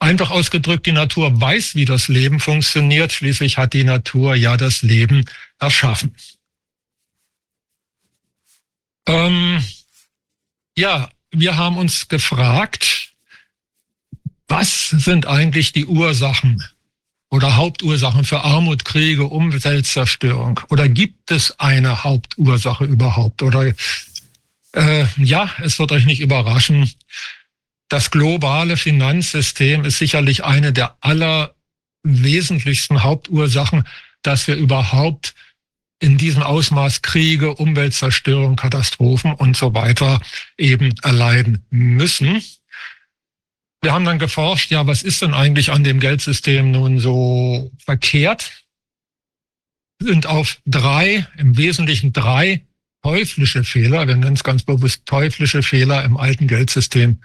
Einfach 0.00 0.30
ausgedrückt, 0.30 0.86
die 0.86 0.92
Natur 0.92 1.40
weiß, 1.40 1.76
wie 1.76 1.84
das 1.84 2.08
Leben 2.08 2.40
funktioniert. 2.40 3.12
Schließlich 3.12 3.58
hat 3.58 3.74
die 3.74 3.84
Natur 3.84 4.34
ja 4.34 4.56
das 4.56 4.82
Leben 4.82 5.24
erschaffen. 5.60 6.16
Ähm, 9.06 9.64
ja, 10.76 11.08
wir 11.30 11.56
haben 11.56 11.78
uns 11.78 12.08
gefragt, 12.08 12.99
was 14.50 14.90
sind 14.90 15.26
eigentlich 15.26 15.72
die 15.72 15.86
Ursachen 15.86 16.62
oder 17.30 17.56
Hauptursachen 17.56 18.24
für 18.24 18.42
Armut, 18.42 18.84
Kriege, 18.84 19.24
Umweltzerstörung? 19.24 20.60
Oder 20.68 20.88
gibt 20.88 21.30
es 21.30 21.58
eine 21.60 22.02
Hauptursache 22.02 22.84
überhaupt? 22.84 23.42
Oder 23.42 23.72
äh, 24.72 25.06
ja, 25.16 25.50
es 25.62 25.78
wird 25.78 25.92
euch 25.92 26.04
nicht 26.04 26.20
überraschen. 26.20 26.90
Das 27.88 28.10
globale 28.10 28.76
Finanzsystem 28.76 29.84
ist 29.84 29.98
sicherlich 29.98 30.44
eine 30.44 30.72
der 30.72 30.96
allerwesentlichsten 31.00 33.04
Hauptursachen, 33.04 33.86
dass 34.22 34.48
wir 34.48 34.56
überhaupt 34.56 35.34
in 36.00 36.18
diesem 36.18 36.42
Ausmaß 36.42 37.02
Kriege, 37.02 37.54
Umweltzerstörung, 37.54 38.56
Katastrophen 38.56 39.34
und 39.34 39.56
so 39.56 39.74
weiter 39.74 40.20
eben 40.56 40.94
erleiden 41.02 41.64
müssen. 41.70 42.42
Wir 43.82 43.92
haben 43.92 44.04
dann 44.04 44.18
geforscht, 44.18 44.70
ja, 44.70 44.86
was 44.86 45.02
ist 45.02 45.22
denn 45.22 45.32
eigentlich 45.32 45.70
an 45.70 45.84
dem 45.84 46.00
Geldsystem 46.00 46.70
nun 46.70 46.98
so 46.98 47.70
verkehrt? 47.84 48.64
Sind 50.02 50.26
auf 50.26 50.58
drei, 50.66 51.26
im 51.38 51.56
Wesentlichen 51.56 52.12
drei 52.12 52.62
teuflische 53.02 53.64
Fehler, 53.64 54.06
wir 54.06 54.16
nennen 54.16 54.36
es 54.36 54.44
ganz 54.44 54.62
bewusst 54.62 55.06
teuflische 55.06 55.62
Fehler 55.62 56.04
im 56.04 56.18
alten 56.18 56.46
Geldsystem 56.46 57.22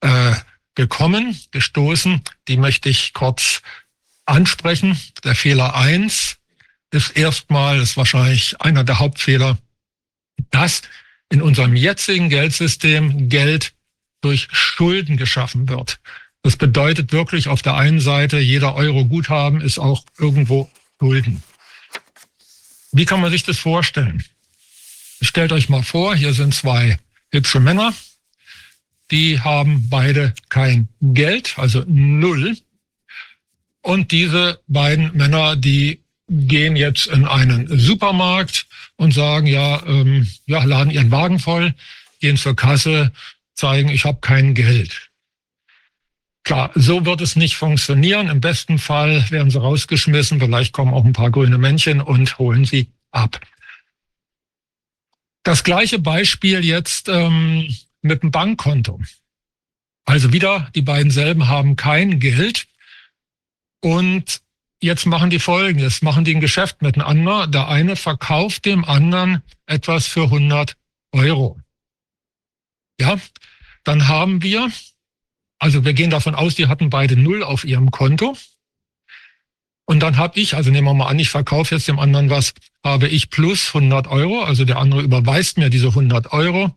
äh, 0.00 0.32
gekommen, 0.74 1.38
gestoßen. 1.50 2.22
Die 2.48 2.56
möchte 2.56 2.88
ich 2.88 3.12
kurz 3.12 3.60
ansprechen. 4.24 4.98
Der 5.24 5.34
Fehler 5.34 5.74
eins 5.74 6.38
ist 6.90 7.16
erstmal, 7.16 7.80
ist 7.80 7.98
wahrscheinlich 7.98 8.60
einer 8.60 8.84
der 8.84 8.98
Hauptfehler, 8.98 9.58
dass 10.50 10.82
in 11.28 11.42
unserem 11.42 11.76
jetzigen 11.76 12.30
Geldsystem 12.30 13.28
Geld 13.28 13.74
durch 14.20 14.48
Schulden 14.52 15.16
geschaffen 15.16 15.68
wird. 15.68 16.00
Das 16.42 16.56
bedeutet 16.56 17.12
wirklich 17.12 17.48
auf 17.48 17.62
der 17.62 17.76
einen 17.76 18.00
Seite, 18.00 18.38
jeder 18.38 18.74
Euro 18.74 19.04
Guthaben 19.04 19.60
ist 19.60 19.78
auch 19.78 20.04
irgendwo 20.18 20.70
Schulden. 20.98 21.42
Wie 22.92 23.04
kann 23.04 23.20
man 23.20 23.30
sich 23.30 23.44
das 23.44 23.58
vorstellen? 23.58 24.24
Stellt 25.22 25.52
euch 25.52 25.68
mal 25.68 25.82
vor, 25.82 26.14
hier 26.16 26.32
sind 26.32 26.54
zwei 26.54 26.98
hübsche 27.30 27.60
Männer, 27.60 27.94
die 29.10 29.40
haben 29.40 29.88
beide 29.88 30.34
kein 30.48 30.88
Geld, 31.00 31.54
also 31.56 31.84
null. 31.86 32.56
Und 33.82 34.12
diese 34.12 34.60
beiden 34.66 35.16
Männer, 35.16 35.56
die 35.56 36.00
gehen 36.28 36.76
jetzt 36.76 37.06
in 37.08 37.26
einen 37.26 37.78
Supermarkt 37.78 38.66
und 38.96 39.12
sagen, 39.12 39.46
ja, 39.46 39.84
ähm, 39.86 40.28
ja, 40.46 40.62
laden 40.64 40.92
ihren 40.92 41.10
Wagen 41.10 41.38
voll, 41.38 41.74
gehen 42.20 42.36
zur 42.36 42.54
Kasse, 42.54 43.12
zeigen, 43.54 43.88
ich 43.88 44.04
habe 44.04 44.18
kein 44.20 44.54
Geld. 44.54 45.10
Klar, 46.44 46.70
so 46.74 47.04
wird 47.04 47.20
es 47.20 47.36
nicht 47.36 47.56
funktionieren. 47.56 48.28
Im 48.28 48.40
besten 48.40 48.78
Fall 48.78 49.30
werden 49.30 49.50
sie 49.50 49.60
rausgeschmissen, 49.60 50.40
vielleicht 50.40 50.72
kommen 50.72 50.94
auch 50.94 51.04
ein 51.04 51.12
paar 51.12 51.30
grüne 51.30 51.58
Männchen 51.58 52.00
und 52.00 52.38
holen 52.38 52.64
sie 52.64 52.88
ab. 53.10 53.40
Das 55.42 55.64
gleiche 55.64 55.98
Beispiel 55.98 56.64
jetzt 56.64 57.08
ähm, 57.08 57.74
mit 58.02 58.22
dem 58.22 58.30
Bankkonto. 58.30 59.00
Also 60.04 60.32
wieder, 60.32 60.68
die 60.74 60.82
beiden 60.82 61.10
selben 61.10 61.48
haben 61.48 61.76
kein 61.76 62.20
Geld 62.20 62.66
und 63.80 64.42
jetzt 64.82 65.06
machen 65.06 65.30
die 65.30 65.38
Folgendes, 65.38 66.02
machen 66.02 66.24
die 66.24 66.34
ein 66.34 66.40
Geschäft 66.40 66.82
miteinander. 66.82 67.46
Der 67.46 67.68
eine 67.68 67.96
verkauft 67.96 68.64
dem 68.64 68.84
anderen 68.84 69.42
etwas 69.66 70.06
für 70.06 70.24
100 70.24 70.76
Euro. 71.12 71.58
Ja, 73.00 73.18
dann 73.90 74.06
haben 74.06 74.40
wir, 74.40 74.70
also 75.58 75.84
wir 75.84 75.94
gehen 75.94 76.10
davon 76.10 76.36
aus, 76.36 76.54
die 76.54 76.68
hatten 76.68 76.90
beide 76.90 77.16
null 77.16 77.42
auf 77.42 77.64
ihrem 77.64 77.90
Konto. 77.90 78.36
Und 79.84 79.98
dann 79.98 80.16
habe 80.16 80.38
ich, 80.38 80.54
also 80.54 80.70
nehmen 80.70 80.86
wir 80.86 80.94
mal 80.94 81.08
an, 81.08 81.18
ich 81.18 81.30
verkaufe 81.30 81.74
jetzt 81.74 81.88
dem 81.88 81.98
anderen 81.98 82.30
was, 82.30 82.54
habe 82.84 83.08
ich 83.08 83.30
plus 83.30 83.74
100 83.74 84.06
Euro, 84.06 84.44
also 84.44 84.64
der 84.64 84.78
andere 84.78 85.02
überweist 85.02 85.58
mir 85.58 85.70
diese 85.70 85.88
100 85.88 86.32
Euro, 86.32 86.72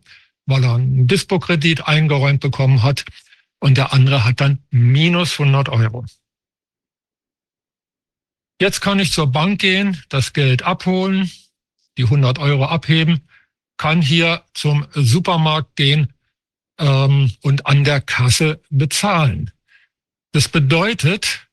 weil 0.46 0.64
er 0.64 0.74
einen 0.74 1.06
Dispo-Kredit 1.06 1.86
eingeräumt 1.86 2.40
bekommen 2.40 2.82
hat 2.82 3.04
und 3.60 3.76
der 3.76 3.92
andere 3.92 4.24
hat 4.24 4.40
dann 4.40 4.58
minus 4.72 5.38
100 5.38 5.68
Euro. 5.68 6.04
Jetzt 8.60 8.80
kann 8.80 8.98
ich 8.98 9.12
zur 9.12 9.28
Bank 9.28 9.60
gehen, 9.60 10.02
das 10.08 10.32
Geld 10.32 10.64
abholen, 10.64 11.30
die 11.96 12.04
100 12.04 12.40
Euro 12.40 12.64
abheben, 12.64 13.28
kann 13.76 14.02
hier 14.02 14.42
zum 14.52 14.88
Supermarkt 14.94 15.76
gehen 15.76 16.13
ähm, 16.78 17.32
und 17.42 17.66
an 17.66 17.84
der 17.84 18.00
Kasse 18.00 18.60
bezahlen. 18.70 19.50
Das 20.32 20.48
bedeutet, 20.48 21.46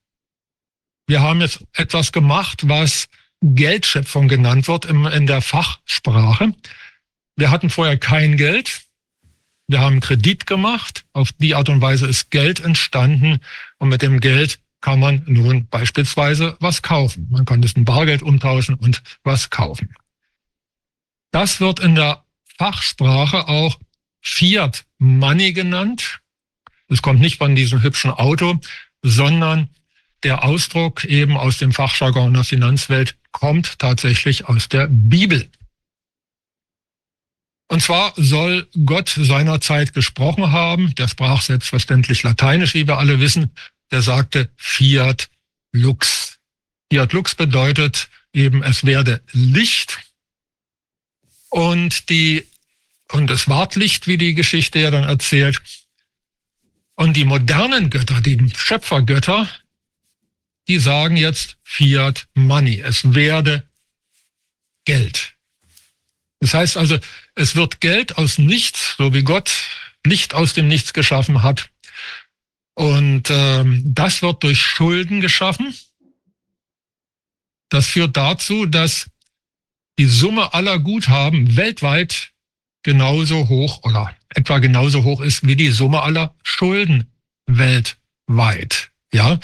wir 1.07 1.21
haben 1.21 1.41
jetzt 1.41 1.63
etwas 1.73 2.11
gemacht, 2.11 2.67
was 2.67 3.07
Geldschöpfung 3.41 4.27
genannt 4.27 4.67
wird 4.67 4.85
im, 4.85 5.05
in 5.07 5.27
der 5.27 5.41
Fachsprache. 5.41 6.53
Wir 7.35 7.51
hatten 7.51 7.69
vorher 7.69 7.97
kein 7.97 8.37
Geld. 8.37 8.83
Wir 9.67 9.79
haben 9.79 9.99
Kredit 9.99 10.45
gemacht. 10.47 11.05
Auf 11.13 11.31
die 11.33 11.55
Art 11.55 11.69
und 11.69 11.81
Weise 11.81 12.07
ist 12.07 12.29
Geld 12.29 12.59
entstanden. 12.59 13.39
Und 13.77 13.89
mit 13.89 14.01
dem 14.01 14.19
Geld 14.19 14.59
kann 14.81 14.99
man 14.99 15.23
nun 15.27 15.67
beispielsweise 15.67 16.57
was 16.59 16.81
kaufen. 16.81 17.27
Man 17.29 17.45
kann 17.45 17.63
es 17.63 17.73
in 17.73 17.85
Bargeld 17.85 18.21
umtauschen 18.21 18.75
und 18.75 19.01
was 19.23 19.49
kaufen. 19.49 19.93
Das 21.31 21.61
wird 21.61 21.79
in 21.79 21.95
der 21.95 22.25
Fachsprache 22.57 23.47
auch 23.47 23.79
Fiat 24.21 24.85
Money 24.99 25.53
genannt. 25.53 26.19
Es 26.87 27.01
kommt 27.01 27.19
nicht 27.19 27.37
von 27.37 27.55
diesem 27.55 27.81
hübschen 27.81 28.11
Auto, 28.11 28.59
sondern 29.01 29.69
der 30.23 30.43
Ausdruck 30.43 31.03
eben 31.05 31.37
aus 31.37 31.57
dem 31.57 31.71
Fachjargon 31.71 32.33
der 32.33 32.43
Finanzwelt 32.43 33.15
kommt 33.31 33.79
tatsächlich 33.79 34.45
aus 34.45 34.69
der 34.69 34.87
Bibel. 34.87 35.49
Und 37.67 37.81
zwar 37.81 38.13
soll 38.17 38.67
Gott 38.85 39.09
seinerzeit 39.09 39.93
gesprochen 39.93 40.51
haben, 40.51 40.93
der 40.95 41.07
sprach 41.07 41.41
selbstverständlich 41.41 42.21
Lateinisch, 42.21 42.73
wie 42.73 42.85
wir 42.85 42.97
alle 42.97 43.19
wissen, 43.21 43.51
der 43.91 44.01
sagte 44.01 44.49
Fiat 44.57 45.29
Lux. 45.71 46.37
Fiat 46.91 47.13
Lux 47.13 47.33
bedeutet 47.33 48.09
eben, 48.33 48.61
es 48.61 48.85
werde 48.85 49.21
Licht. 49.31 49.99
Und 51.49 52.09
die, 52.09 52.45
und 53.11 53.29
es 53.29 53.47
ward 53.47 53.75
Licht, 53.75 54.07
wie 54.07 54.17
die 54.17 54.33
Geschichte 54.33 54.79
ja 54.79 54.91
dann 54.91 55.03
erzählt. 55.03 55.61
Und 56.95 57.15
die 57.15 57.25
modernen 57.25 57.89
Götter, 57.89 58.21
die 58.21 58.51
Schöpfergötter, 58.55 59.49
die 60.67 60.79
sagen 60.79 61.17
jetzt 61.17 61.57
Fiat 61.63 62.27
Money. 62.33 62.81
Es 62.81 63.13
werde 63.13 63.63
Geld. 64.85 65.33
Das 66.39 66.53
heißt 66.53 66.77
also, 66.77 66.97
es 67.35 67.55
wird 67.55 67.81
Geld 67.81 68.17
aus 68.17 68.37
nichts, 68.37 68.95
so 68.97 69.13
wie 69.13 69.23
Gott 69.23 69.51
Licht 70.05 70.33
aus 70.33 70.53
dem 70.53 70.67
Nichts 70.67 70.93
geschaffen 70.93 71.43
hat, 71.43 71.69
und 72.73 73.29
ähm, 73.29 73.83
das 73.85 74.21
wird 74.21 74.43
durch 74.43 74.61
Schulden 74.61 75.21
geschaffen. 75.21 75.75
Das 77.69 77.87
führt 77.87 78.17
dazu, 78.17 78.65
dass 78.65 79.09
die 79.99 80.05
Summe 80.05 80.53
aller 80.53 80.79
Guthaben 80.79 81.55
weltweit 81.55 82.31
genauso 82.83 83.47
hoch 83.49 83.83
oder 83.83 84.15
etwa 84.29 84.59
genauso 84.59 85.03
hoch 85.03 85.21
ist 85.21 85.45
wie 85.45 85.55
die 85.55 85.71
Summe 85.71 86.01
aller 86.01 86.33
Schulden 86.43 87.07
weltweit. 87.47 88.91
Ja, 89.13 89.39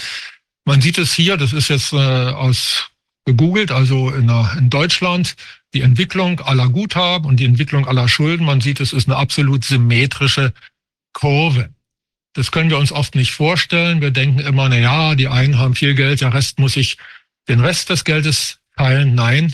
man 0.65 0.81
sieht 0.81 0.97
es 0.97 1.13
hier, 1.13 1.37
das 1.37 1.53
ist 1.53 1.69
jetzt 1.69 1.93
äh, 1.93 1.97
aus 1.97 2.89
gegoogelt, 3.25 3.71
also 3.71 4.09
in, 4.09 4.29
in 4.57 4.69
Deutschland, 4.69 5.35
die 5.73 5.81
Entwicklung 5.81 6.39
aller 6.39 6.69
Guthaben 6.69 7.27
und 7.27 7.37
die 7.37 7.45
Entwicklung 7.45 7.85
aller 7.85 8.07
Schulden. 8.07 8.45
Man 8.45 8.61
sieht, 8.61 8.79
es 8.79 8.93
ist 8.93 9.07
eine 9.07 9.17
absolut 9.17 9.65
symmetrische 9.65 10.53
Kurve. 11.13 11.69
Das 12.33 12.51
können 12.51 12.69
wir 12.69 12.77
uns 12.77 12.91
oft 12.91 13.15
nicht 13.15 13.31
vorstellen. 13.31 13.99
Wir 13.99 14.11
denken 14.11 14.39
immer, 14.39 14.69
na 14.69 14.77
ja, 14.77 15.15
die 15.15 15.27
einen 15.27 15.57
haben 15.57 15.75
viel 15.75 15.93
Geld, 15.93 16.21
der 16.21 16.33
Rest 16.33 16.59
muss 16.59 16.73
sich 16.73 16.97
den 17.49 17.59
Rest 17.59 17.89
des 17.89 18.05
Geldes 18.05 18.59
teilen. 18.77 19.13
Nein, 19.15 19.53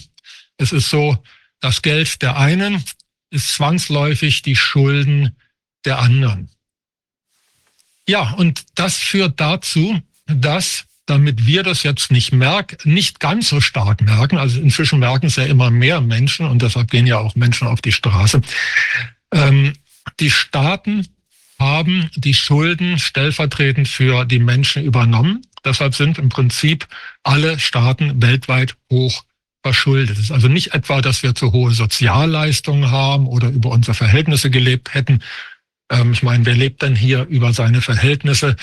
es 0.58 0.72
ist 0.72 0.90
so, 0.90 1.18
das 1.60 1.82
Geld 1.82 2.22
der 2.22 2.38
einen 2.38 2.84
ist 3.34 3.54
zwangsläufig 3.54 4.42
die 4.42 4.56
Schulden 4.56 5.36
der 5.86 6.00
anderen. 6.00 6.50
Ja, 8.08 8.32
und 8.34 8.64
das 8.76 8.98
führt 8.98 9.40
dazu, 9.40 10.02
dass 10.26 10.86
damit 11.06 11.46
wir 11.46 11.64
das 11.64 11.84
jetzt 11.84 12.12
nicht 12.12 12.32
merken, 12.32 12.78
nicht 12.90 13.20
ganz 13.20 13.50
so 13.50 13.60
stark 13.60 14.02
merken, 14.02 14.38
also 14.38 14.62
inzwischen 14.62 15.00
merken 15.00 15.26
es 15.26 15.36
ja 15.36 15.44
immer 15.44 15.70
mehr 15.70 16.00
Menschen 16.00 16.46
und 16.46 16.62
deshalb 16.62 16.90
gehen 16.92 17.08
ja 17.08 17.18
auch 17.18 17.36
Menschen 17.36 17.68
auf 17.68 17.82
die 17.82 17.92
Straße, 17.92 18.42
ähm, 19.34 19.74
die 20.20 20.32
Staaten 20.32 21.08
haben 21.60 22.10
die 22.16 22.34
Schulden 22.34 23.00
stellvertretend 23.00 23.88
für 23.88 24.26
die 24.26 24.40
Menschen 24.40 24.84
übernommen. 24.84 25.42
Deshalb 25.66 25.96
sind 25.96 26.18
im 26.20 26.30
Prinzip 26.30 26.88
alle 27.24 27.60
Staaten 27.60 28.22
weltweit 28.22 28.76
hoch 28.90 29.24
verschuldet. 29.64 30.20
Ist 30.20 30.32
also 30.32 30.50
nicht 30.50 30.74
etwa, 30.74 31.02
dass 31.02 31.24
wir 31.24 31.34
zu 31.34 31.54
hohe 31.54 31.72
Sozialleistungen 31.72 32.92
haben 32.92 33.28
oder 33.28 33.48
über 33.50 33.70
unsere 33.72 33.96
Verhältnisse 33.96 34.52
gelebt 34.52 34.94
hätten. 34.94 35.24
Ähm, 35.90 36.12
ich 36.12 36.22
meine, 36.22 36.46
wer 36.46 36.56
lebt 36.56 36.82
denn 36.82 36.96
hier 36.96 37.26
über 37.26 37.54
seine 37.54 37.82
Verhältnisse? 37.82 38.56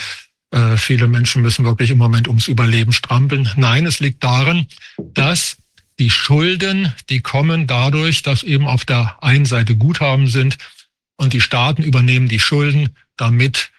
Äh, 0.51 0.77
viele 0.77 1.09
Menschen 1.09 1.43
müssen 1.43 1.65
wirklich 1.65 1.91
im 1.91 1.99
Moment 1.99 2.29
ums 2.29 2.49
Überleben 2.49 2.93
strampeln. 2.93 3.51
Nein, 3.57 3.87
es 3.87 4.01
liegt 4.01 4.23
darin, 4.23 4.67
dass 5.15 5.57
die 5.99 6.11
Schulden, 6.11 6.93
die 7.09 7.21
kommen 7.21 7.67
dadurch, 7.67 8.23
dass 8.23 8.43
eben 8.43 8.67
auf 8.67 8.85
der 8.85 9.23
einen 9.23 9.45
Seite 9.45 9.77
Guthaben 9.77 10.29
sind 10.29 10.57
und 11.17 11.33
die 11.33 11.41
Staaten 11.41 11.83
übernehmen 11.83 12.29
die 12.29 12.41
Schulden, 12.41 12.91
damit 13.17 13.71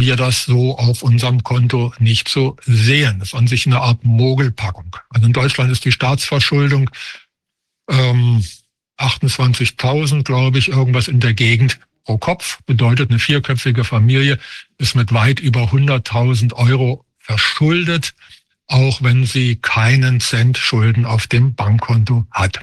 wir 0.00 0.16
das 0.16 0.44
so 0.44 0.78
auf 0.78 1.02
unserem 1.02 1.42
Konto 1.42 1.92
nicht 1.98 2.28
so 2.28 2.56
sehen. 2.64 3.18
Das 3.18 3.28
ist 3.28 3.34
an 3.34 3.46
sich 3.46 3.66
eine 3.66 3.80
Art 3.80 4.04
Mogelpackung. 4.04 4.96
Also 5.10 5.26
in 5.26 5.32
Deutschland 5.32 5.70
ist 5.70 5.84
die 5.84 5.92
Staatsverschuldung 5.92 6.90
ähm, 7.90 8.44
28.000, 8.98 10.24
glaube 10.24 10.58
ich, 10.58 10.68
irgendwas 10.68 11.08
in 11.08 11.20
der 11.20 11.34
Gegend 11.34 11.78
pro 12.04 12.18
Kopf. 12.18 12.58
Bedeutet, 12.66 13.10
eine 13.10 13.18
vierköpfige 13.18 13.84
Familie 13.84 14.38
ist 14.78 14.94
mit 14.94 15.12
weit 15.12 15.40
über 15.40 15.64
100.000 15.64 16.54
Euro 16.54 17.04
verschuldet, 17.18 18.14
auch 18.66 19.02
wenn 19.02 19.26
sie 19.26 19.56
keinen 19.56 20.20
Cent 20.20 20.58
Schulden 20.58 21.04
auf 21.04 21.26
dem 21.26 21.54
Bankkonto 21.54 22.26
hat. 22.30 22.60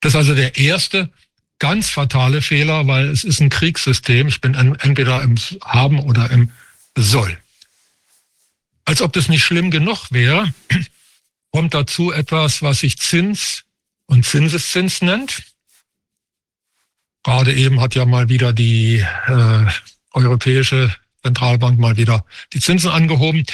Das 0.00 0.12
ist 0.12 0.16
also 0.16 0.34
der 0.34 0.56
erste 0.56 1.10
ganz 1.58 1.90
fatale 1.90 2.42
Fehler, 2.42 2.86
weil 2.86 3.08
es 3.08 3.24
ist 3.24 3.40
ein 3.40 3.50
Kriegssystem. 3.50 4.28
Ich 4.28 4.40
bin 4.40 4.54
entweder 4.54 5.22
im 5.22 5.36
Haben 5.64 6.00
oder 6.00 6.30
im 6.30 6.50
Soll. 6.96 7.38
Als 8.84 9.02
ob 9.02 9.12
das 9.12 9.28
nicht 9.28 9.44
schlimm 9.44 9.70
genug 9.70 10.10
wäre, 10.10 10.52
kommt 11.52 11.74
dazu 11.74 12.12
etwas, 12.12 12.62
was 12.62 12.80
sich 12.80 12.98
Zins 12.98 13.64
und 14.06 14.24
Zinseszins 14.24 15.02
nennt. 15.02 15.42
Gerade 17.22 17.52
eben 17.54 17.80
hat 17.80 17.94
ja 17.94 18.06
mal 18.06 18.28
wieder 18.28 18.52
die 18.52 19.04
äh, 19.26 19.66
Europäische 20.12 20.94
Zentralbank 21.22 21.78
mal 21.78 21.96
wieder 21.96 22.24
die 22.52 22.60
Zinsen 22.60 22.90
angehoben. 22.90 23.44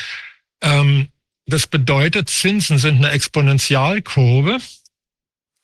Ähm, 0.60 1.08
das 1.46 1.66
bedeutet, 1.66 2.30
Zinsen 2.30 2.78
sind 2.78 2.96
eine 2.96 3.10
Exponentialkurve, 3.10 4.58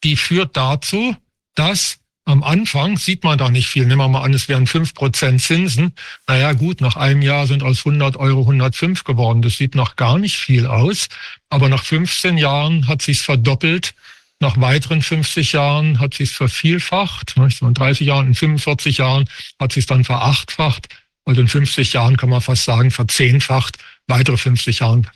die 0.03 0.17
führt 0.17 0.57
dazu, 0.57 1.17
dass 1.55 2.00
am 2.31 2.45
Anfang 2.45 2.97
sieht 2.97 3.25
man 3.25 3.39
da 3.39 3.51
nicht 3.51 3.69
viel. 3.69 3.85
Nehmen 3.85 3.99
wir 3.99 4.09
mal 4.09 4.23
an, 4.23 4.33
es 4.33 4.49
wären 4.49 4.67
fünf 4.67 4.95
Prozent 4.95 5.43
Zinsen. 5.43 5.95
Naja, 6.29 6.53
gut, 6.53 6.81
nach 6.81 6.97
einem 6.97 7.23
Jahr 7.23 7.47
sind 7.47 7.63
aus 7.63 7.79
100 7.79 8.17
Euro 8.17 8.43
105 8.43 9.05
geworden. 9.05 9.43
Das 9.43 9.57
sieht 9.57 9.75
noch 9.75 9.97
gar 9.97 10.19
nicht 10.19 10.37
viel 10.37 10.67
aus. 10.67 11.09
Aber 11.49 11.69
nach 11.69 11.85
15 11.85 12.39
Jahren 12.39 12.87
hat 12.87 13.03
sich's 13.03 13.23
verdoppelt. 13.23 13.95
Nach 14.39 14.59
weiteren 14.61 15.03
50 15.03 15.53
Jahren 15.53 15.99
hat 15.99 16.15
sich's 16.15 16.33
vervielfacht. 16.33 17.35
In 17.37 17.75
30 17.75 18.07
Jahren, 18.07 18.29
in 18.29 18.35
45 18.35 18.99
Jahren 18.99 19.29
hat 19.59 19.73
sich's 19.73 19.87
dann 19.87 20.05
verachtfacht. 20.05 20.87
Also 21.25 21.41
in 21.41 21.49
50 21.49 21.93
Jahren 21.93 22.17
kann 22.17 22.31
man 22.31 22.41
fast 22.41 22.65
sagen 22.65 22.93
verzehnfacht. 22.93 23.77
Weitere 24.07 24.37
50 24.37 24.79
Jahren 24.79 25.07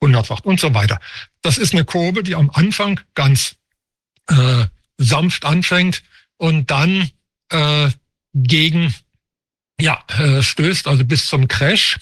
verhundertfacht 0.00 0.46
und 0.46 0.58
so 0.58 0.72
weiter. 0.72 0.98
Das 1.42 1.58
ist 1.58 1.74
eine 1.74 1.84
Kurve, 1.84 2.22
die 2.22 2.34
am 2.34 2.50
Anfang 2.50 2.98
ganz 3.14 3.56
äh, 4.28 4.64
sanft 4.96 5.44
anfängt 5.44 6.02
und 6.36 6.70
dann 6.70 7.10
äh, 7.50 7.90
gegen 8.34 8.94
ja 9.80 10.02
äh, 10.18 10.42
stößt, 10.42 10.86
also 10.86 11.04
bis 11.04 11.26
zum 11.26 11.48
Crash. 11.48 11.98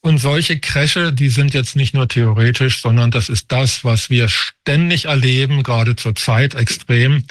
Und 0.00 0.18
solche 0.18 0.60
Crashe, 0.60 1.12
die 1.12 1.30
sind 1.30 1.52
jetzt 1.52 1.74
nicht 1.74 1.92
nur 1.92 2.06
theoretisch, 2.06 2.80
sondern 2.80 3.10
das 3.10 3.28
ist 3.28 3.50
das, 3.50 3.82
was 3.82 4.08
wir 4.08 4.28
ständig 4.28 5.06
erleben, 5.06 5.64
gerade 5.64 5.96
zur 5.96 6.14
Zeit 6.14 6.54
extrem. 6.54 7.24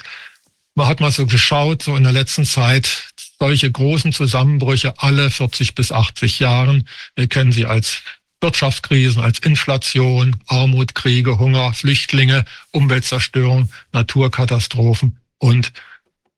Man 0.74 0.86
hat 0.86 1.00
mal 1.00 1.10
so 1.10 1.24
geschaut, 1.24 1.82
so 1.82 1.96
in 1.96 2.02
der 2.02 2.12
letzten 2.12 2.44
Zeit, 2.44 3.08
solche 3.38 3.70
großen 3.70 4.12
Zusammenbrüche 4.12 4.92
alle 4.98 5.30
40 5.30 5.74
bis 5.74 5.90
80 5.90 6.38
Jahren. 6.38 6.86
Wir 7.14 7.28
kennen 7.28 7.50
sie 7.50 7.64
als 7.64 8.02
Wirtschaftskrisen, 8.42 9.22
als 9.22 9.38
Inflation, 9.38 10.36
Armut, 10.46 10.94
Kriege, 10.94 11.38
Hunger, 11.38 11.72
Flüchtlinge, 11.72 12.44
Umweltzerstörung, 12.72 13.70
Naturkatastrophen 13.92 15.18
und 15.38 15.72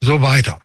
so 0.01 0.23
weiter. 0.23 0.61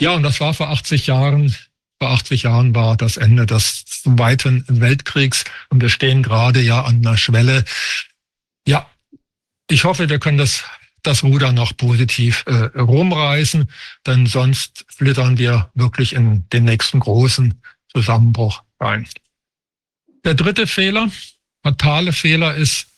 Ja, 0.00 0.12
und 0.14 0.22
das 0.22 0.40
war 0.40 0.54
vor 0.54 0.70
80 0.70 1.06
Jahren. 1.06 1.54
Vor 1.98 2.10
80 2.10 2.42
Jahren 2.42 2.74
war 2.74 2.96
das 2.96 3.16
Ende 3.16 3.46
des 3.46 3.84
Zweiten 3.86 4.64
Weltkriegs 4.68 5.44
und 5.70 5.80
wir 5.80 5.88
stehen 5.88 6.22
gerade 6.22 6.60
ja 6.60 6.84
an 6.84 6.96
einer 6.96 7.16
Schwelle. 7.16 7.64
Ja, 8.66 8.90
ich 9.70 9.84
hoffe, 9.84 10.08
wir 10.08 10.18
können 10.18 10.36
das, 10.36 10.64
das 11.02 11.22
Ruder 11.22 11.52
noch 11.52 11.76
positiv 11.76 12.44
äh, 12.46 12.78
rumreißen, 12.78 13.70
denn 14.06 14.26
sonst 14.26 14.84
flittern 14.88 15.38
wir 15.38 15.70
wirklich 15.74 16.12
in 16.12 16.46
den 16.50 16.64
nächsten 16.64 17.00
großen 17.00 17.62
Zusammenbruch 17.88 18.62
rein. 18.78 19.08
Der 20.24 20.34
dritte 20.34 20.66
Fehler, 20.66 21.10
fatale 21.62 22.12
Fehler 22.12 22.54
ist, 22.54 22.88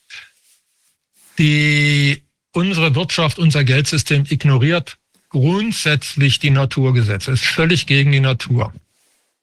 die, 1.38 2.22
unsere 2.52 2.94
Wirtschaft, 2.94 3.38
unser 3.38 3.64
Geldsystem 3.64 4.24
ignoriert 4.28 4.96
grundsätzlich 5.30 6.38
die 6.38 6.50
Naturgesetze, 6.50 7.32
ist 7.32 7.44
völlig 7.44 7.86
gegen 7.86 8.12
die 8.12 8.20
Natur. 8.20 8.72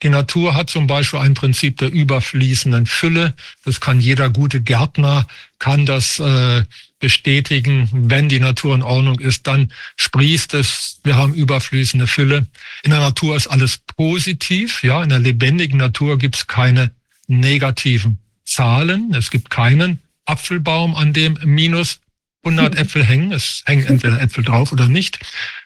Die 0.04 0.10
Natur 0.10 0.56
hat 0.56 0.70
zum 0.70 0.88
Beispiel 0.88 1.20
ein 1.20 1.36
Prinzip 1.36 1.78
der 1.78 1.91
überfließenden 1.91 2.86
Fülle. 2.86 3.34
Das 3.63 3.80
kann 3.80 4.02
jeder 4.02 4.30
gute 4.30 4.62
Gärtner, 4.62 5.26
kann 5.58 5.86
das 5.86 6.20
äh, 6.20 6.63
bestätigen. 7.00 7.89
Wenn 7.91 8.28
die 8.28 8.39
Natur 8.39 8.76
in 8.76 8.82
Ordnung 8.82 9.20
ist, 9.20 9.48
dann 9.48 9.72
sprießt 9.96 10.54
es. 10.56 11.00
Wir 11.04 11.15
haben 11.15 11.34
überfließende 11.34 12.08
Fülle. 12.08 12.48
In 12.84 12.91
der 12.91 13.00
Natur 13.00 13.38
ist 13.38 13.48
alles 13.48 13.80
positiv. 13.96 14.84
Ja, 14.84 15.02
in 15.02 15.10
der 15.10 15.20
lebendigen 15.20 15.78
Natur 15.78 16.18
gibt 16.18 16.36
es 16.36 16.48
keine 16.48 16.91
negativen 17.28 18.18
Zahlen. 18.44 19.13
Es 19.13 19.32
gibt 19.32 19.50
keinen 19.50 20.00
Apfelbaum, 20.26 20.96
an 20.96 21.13
dem 21.13 21.39
minus 21.44 22.00
100 22.45 22.75
Äpfel 22.77 23.03
hängen. 23.03 23.31
Es 23.31 23.63
hängen 23.65 23.86
entweder 23.86 24.21
Äpfel 24.21 24.43
drauf 24.43 24.71
oder 24.71 24.88
nicht. 24.88 25.19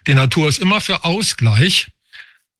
Die 0.08 0.14
Natur 0.14 0.50
ist 0.50 0.60
immer 0.60 0.82
für 0.82 1.04
Ausgleich. 1.04 1.88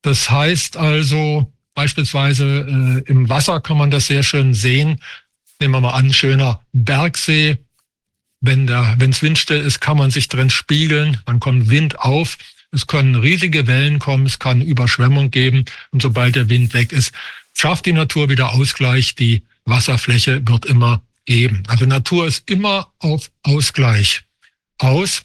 Das 0.02 0.30
heißt 0.30 0.76
also, 0.76 1.52
beispielsweise 1.74 3.02
äh, 3.06 3.10
im 3.10 3.28
Wasser 3.28 3.60
kann 3.60 3.76
man 3.76 3.90
das 3.90 4.06
sehr 4.06 4.22
schön 4.22 4.54
sehen. 4.54 5.00
Nehmen 5.60 5.74
wir 5.74 5.80
mal 5.80 5.94
an, 5.94 6.12
schöner 6.12 6.60
Bergsee. 6.72 7.58
Wenn 8.40 8.66
der, 8.66 8.94
wenn 8.98 9.10
es 9.10 9.22
windstill 9.22 9.60
ist, 9.60 9.80
kann 9.80 9.98
man 9.98 10.10
sich 10.10 10.28
drin 10.28 10.48
spiegeln. 10.48 11.20
Dann 11.26 11.40
kommt 11.40 11.68
Wind 11.68 11.98
auf. 11.98 12.38
Es 12.72 12.86
können 12.86 13.16
riesige 13.16 13.66
Wellen 13.66 13.98
kommen. 13.98 14.24
Es 14.24 14.38
kann 14.38 14.62
Überschwemmung 14.62 15.30
geben. 15.30 15.64
Und 15.90 16.00
sobald 16.00 16.36
der 16.36 16.48
Wind 16.48 16.72
weg 16.72 16.92
ist, 16.92 17.12
schafft 17.54 17.84
die 17.84 17.92
Natur 17.92 18.30
wieder 18.30 18.52
Ausgleich, 18.52 19.14
die 19.14 19.42
Wasserfläche 19.66 20.46
wird 20.46 20.64
immer 20.64 21.02
eben. 21.30 21.62
Also 21.68 21.86
Natur 21.86 22.26
ist 22.26 22.50
immer 22.50 22.92
auf 22.98 23.30
Ausgleich 23.42 24.24
aus, 24.78 25.22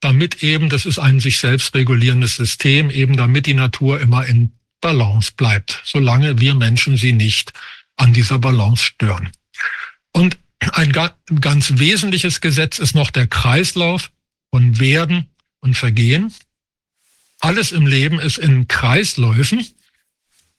damit 0.00 0.42
eben, 0.42 0.68
das 0.68 0.86
ist 0.86 0.98
ein 0.98 1.20
sich 1.20 1.38
selbst 1.38 1.74
regulierendes 1.74 2.36
System, 2.36 2.90
eben 2.90 3.16
damit 3.16 3.46
die 3.46 3.54
Natur 3.54 4.00
immer 4.00 4.24
in 4.24 4.52
Balance 4.80 5.32
bleibt, 5.36 5.82
solange 5.84 6.38
wir 6.40 6.54
Menschen 6.54 6.96
sie 6.96 7.12
nicht 7.12 7.52
an 7.96 8.12
dieser 8.12 8.38
Balance 8.38 8.84
stören. 8.84 9.30
Und 10.12 10.38
ein 10.72 10.92
ganz 10.92 11.72
wesentliches 11.78 12.40
Gesetz 12.40 12.78
ist 12.78 12.94
noch 12.94 13.10
der 13.10 13.26
Kreislauf 13.26 14.10
von 14.50 14.78
Werden 14.78 15.26
und 15.60 15.76
Vergehen. 15.76 16.32
Alles 17.40 17.72
im 17.72 17.86
Leben 17.86 18.20
ist 18.20 18.38
in 18.38 18.68
Kreisläufen. 18.68 19.66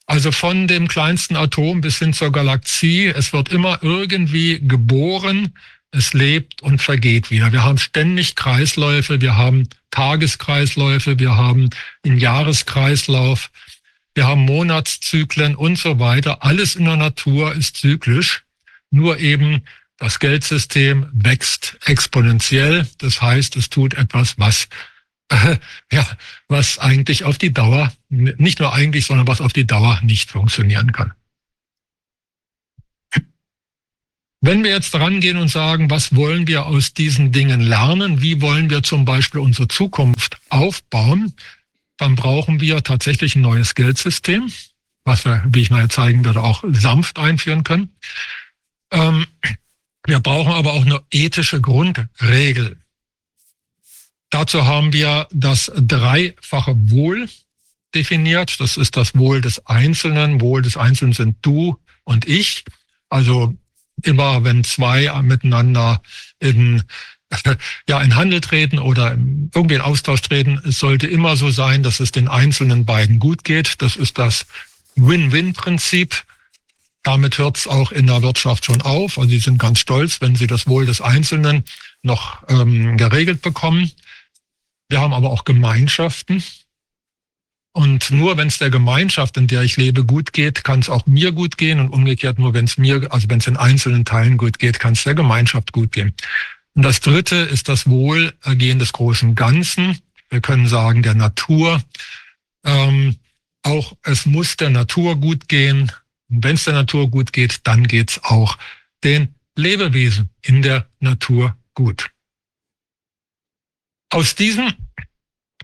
Also 0.10 0.32
von 0.32 0.68
dem 0.68 0.88
kleinsten 0.88 1.36
Atom 1.36 1.82
bis 1.82 2.00
hin 2.00 2.14
zur 2.14 2.32
Galaxie. 2.32 3.06
Es 3.06 3.32
wird 3.32 3.50
immer 3.50 3.78
irgendwie 3.84 4.60
geboren, 4.60 5.54
es 5.92 6.14
lebt 6.14 6.64
und 6.64 6.82
vergeht 6.82 7.30
wieder. 7.30 7.54
Wir 7.54 7.64
haben 7.64 7.78
ständig 7.78 8.36
Kreisläufe, 8.36 9.22
wir 9.22 9.38
haben 9.38 9.70
Tageskreisläufe, 9.92 11.20
wir 11.20 11.36
haben 11.36 11.70
einen 12.04 12.18
Jahreskreislauf, 12.18 13.52
wir 14.16 14.26
haben 14.26 14.46
Monatszyklen 14.46 15.56
und 15.56 15.78
so 15.78 16.00
weiter. 16.00 16.44
Alles 16.44 16.76
in 16.76 16.86
der 16.86 16.98
Natur 16.98 17.54
ist 17.54 17.78
zyklisch, 17.78 18.42
nur 18.90 19.20
eben 19.20 19.62
das 20.00 20.18
Geldsystem 20.18 21.08
wächst 21.12 21.78
exponentiell. 21.86 22.88
Das 22.98 23.22
heißt, 23.22 23.56
es 23.58 23.70
tut 23.70 23.94
etwas, 23.94 24.40
was 24.40 24.70
ja, 25.92 26.08
was 26.48 26.80
eigentlich 26.80 27.24
auf 27.24 27.38
die 27.38 27.54
Dauer, 27.54 27.94
nicht 28.10 28.60
nur 28.60 28.74
eigentlich, 28.74 29.06
sondern 29.06 29.28
was 29.28 29.42
auf 29.42 29.54
die 29.54 29.68
Dauer 29.68 30.00
nicht 30.04 30.32
funktionieren 30.32 30.92
kann. 30.92 31.14
Wenn 34.42 34.64
wir 34.64 34.72
jetzt 34.72 34.96
rangehen 34.96 35.38
und 35.38 35.50
sagen, 35.50 35.90
was 35.90 36.16
wollen 36.16 36.48
wir 36.48 36.66
aus 36.66 36.94
diesen 36.94 37.34
Dingen 37.34 37.60
lernen, 37.60 38.22
wie 38.22 38.42
wollen 38.42 38.70
wir 38.70 38.84
zum 38.84 39.04
Beispiel 39.04 39.42
unsere 39.42 39.68
Zukunft 39.68 40.40
aufbauen, 40.50 41.34
dann 41.98 42.16
brauchen 42.16 42.62
wir 42.62 42.82
tatsächlich 42.82 43.36
ein 43.36 43.42
neues 43.42 43.76
Geldsystem, 43.76 44.50
was 45.04 45.26
wir, 45.26 45.44
wie 45.50 45.62
ich 45.62 45.72
mal 45.72 45.90
zeigen 45.90 46.24
werde, 46.24 46.42
auch 46.42 46.64
sanft 46.72 47.20
einführen 47.20 47.66
können. 47.66 47.94
Ähm, 48.92 49.28
wir 50.06 50.22
brauchen 50.22 50.54
aber 50.54 50.72
auch 50.72 50.86
eine 50.86 51.02
ethische 51.12 51.60
Grundregel. 51.60 52.78
Dazu 54.30 54.66
haben 54.66 54.94
wir 54.94 55.28
das 55.32 55.72
dreifache 55.76 56.76
Wohl 56.92 57.28
definiert. 57.96 58.60
Das 58.60 58.78
ist 58.78 58.96
das 58.96 59.16
Wohl 59.16 59.42
des 59.42 59.66
Einzelnen. 59.66 60.42
Wohl 60.42 60.62
des 60.62 60.78
Einzelnen 60.78 61.14
sind 61.14 61.38
du 61.42 61.80
und 62.04 62.28
ich. 62.28 62.64
Also 63.10 63.56
immer, 64.04 64.44
wenn 64.44 64.64
zwei 64.64 65.12
miteinander 65.24 66.02
in, 66.40 66.84
ja, 67.90 68.02
in 68.02 68.16
Handel 68.16 68.42
treten 68.42 68.80
oder 68.80 69.18
irgendwie 69.56 69.76
in 69.76 69.82
Austausch 69.82 70.22
treten, 70.22 70.62
es 70.64 70.80
sollte 70.80 71.08
immer 71.08 71.36
so 71.36 71.50
sein, 71.50 71.82
dass 71.82 72.00
es 72.00 72.12
den 72.12 72.28
einzelnen 72.28 72.86
beiden 72.86 73.20
gut 73.20 73.44
geht. 73.44 73.82
Das 73.82 73.96
ist 73.96 74.18
das 74.20 74.46
Win-Win-Prinzip. 74.96 76.24
Damit 77.02 77.38
hört 77.38 77.58
es 77.58 77.68
auch 77.68 77.92
in 77.92 78.08
der 78.08 78.22
Wirtschaft 78.22 78.66
schon 78.66 78.82
auf. 78.82 79.18
Also 79.18 79.30
sie 79.30 79.40
sind 79.40 79.58
ganz 79.58 79.80
stolz, 79.80 80.22
wenn 80.22 80.36
sie 80.36 80.48
das 80.48 80.68
Wohl 80.68 80.86
des 80.86 81.02
Einzelnen 81.02 81.64
noch 82.04 82.44
ähm, 82.50 82.98
geregelt 82.98 83.42
bekommen. 83.42 83.92
Wir 84.90 85.00
haben 85.00 85.14
aber 85.14 85.30
auch 85.30 85.46
Gemeinschaften. 85.46 86.44
Und 87.72 88.10
nur 88.10 88.36
wenn 88.36 88.48
es 88.48 88.58
der 88.58 88.72
Gemeinschaft, 88.72 89.38
in 89.38 89.48
der 89.48 89.62
ich 89.62 89.78
lebe, 89.78 90.04
gut 90.04 90.34
geht, 90.34 90.64
kann 90.64 90.80
es 90.80 90.90
auch 90.90 91.06
mir 91.06 91.32
gut 91.32 91.58
gehen 91.58 91.80
und 91.80 91.90
umgekehrt 91.90 92.40
nur 92.40 92.54
wenn 92.54 92.66
es 92.66 92.78
mir, 92.78 93.08
also 93.12 93.30
wenn 93.30 93.40
es 93.40 93.48
in 93.48 93.58
einzelnen 93.58 94.06
Teilen 94.06 94.38
gut 94.38 94.58
geht, 94.58 94.80
kann 94.80 94.94
es 94.94 95.04
der 95.04 95.14
Gemeinschaft 95.14 95.72
gut 95.72 95.92
gehen. 95.92 96.14
Und 96.74 96.84
das 96.84 97.00
Dritte 97.00 97.36
ist 97.36 97.70
das 97.70 97.88
Wohlergehen 97.88 98.80
des 98.80 98.92
großen 98.92 99.36
Ganzen. 99.36 100.00
Wir 100.30 100.42
können 100.42 100.68
sagen 100.68 101.04
der 101.04 101.16
Natur. 101.16 101.82
Ähm, 102.66 103.18
auch 103.62 103.96
es 104.04 104.26
muss 104.26 104.58
der 104.58 104.72
Natur 104.72 105.16
gut 105.16 105.48
gehen. 105.48 105.92
Und 106.30 106.44
wenn 106.44 106.56
es 106.56 106.66
der 106.66 106.74
Natur 106.74 107.10
gut 107.10 107.34
geht, 107.34 107.68
dann 107.68 107.88
geht 107.88 108.12
es 108.12 108.24
auch 108.24 108.58
den 109.04 109.36
Lebewesen 109.56 110.30
in 110.42 110.62
der 110.62 110.88
Natur 111.00 111.56
gut. 111.74 112.10
Aus 114.10 114.36
diesen 114.36 114.74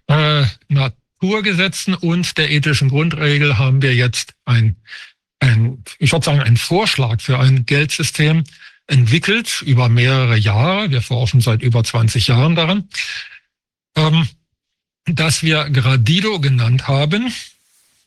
äh, 0.08 0.46
Naturgesetzen 0.68 1.96
und 1.96 2.38
der 2.38 2.52
ethischen 2.52 2.90
Grundregel 2.90 3.58
haben 3.58 3.82
wir 3.82 3.96
jetzt 3.96 4.34
ein, 4.46 4.76
ein, 5.40 5.84
ich 5.98 6.12
würde 6.12 6.26
sagen, 6.26 6.42
einen 6.42 6.58
Vorschlag 6.58 7.22
für 7.22 7.40
ein 7.40 7.66
Geldsystem 7.66 8.44
entwickelt 8.88 9.64
über 9.66 9.90
mehrere 9.90 10.38
Jahre. 10.38 10.92
Wir 10.92 11.02
forschen 11.02 11.42
seit 11.42 11.64
über 11.64 11.84
20 11.84 12.28
Jahren 12.28 12.56
daran, 12.56 12.88
ähm, 13.96 14.28
das 15.06 15.42
wir 15.42 15.70
Gradido 15.72 16.40
genannt 16.40 16.88
haben. 16.88 17.34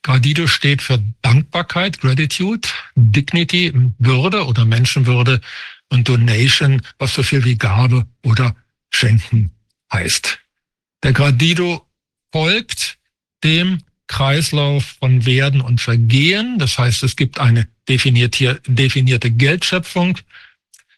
Gradido 0.03 0.47
steht 0.47 0.83
für 0.83 1.03
Dankbarkeit, 1.23 2.01
Gratitude, 2.01 2.69
Dignity, 2.95 3.73
Würde 3.99 4.47
oder 4.47 4.65
Menschenwürde 4.65 5.41
und 5.89 6.09
Donation, 6.09 6.83
was 6.99 7.15
so 7.15 7.25
viel 7.25 7.45
wie 7.45 7.59
Gabe 7.59 8.07
oder 8.23 8.55
Schenken 8.91 9.51
heißt. 9.93 10.39
Der 11.03 11.13
Gradido 11.13 11.87
folgt 12.33 12.99
dem 13.45 13.83
Kreislauf 14.09 14.97
von 14.99 15.27
Werden 15.27 15.61
und 15.61 15.81
Vergehen. 15.81 16.59
Das 16.59 16.79
heißt, 16.79 17.03
es 17.03 17.15
gibt 17.15 17.39
eine 17.39 17.69
definierte, 17.89 19.31
Geldschöpfung. 19.31 20.19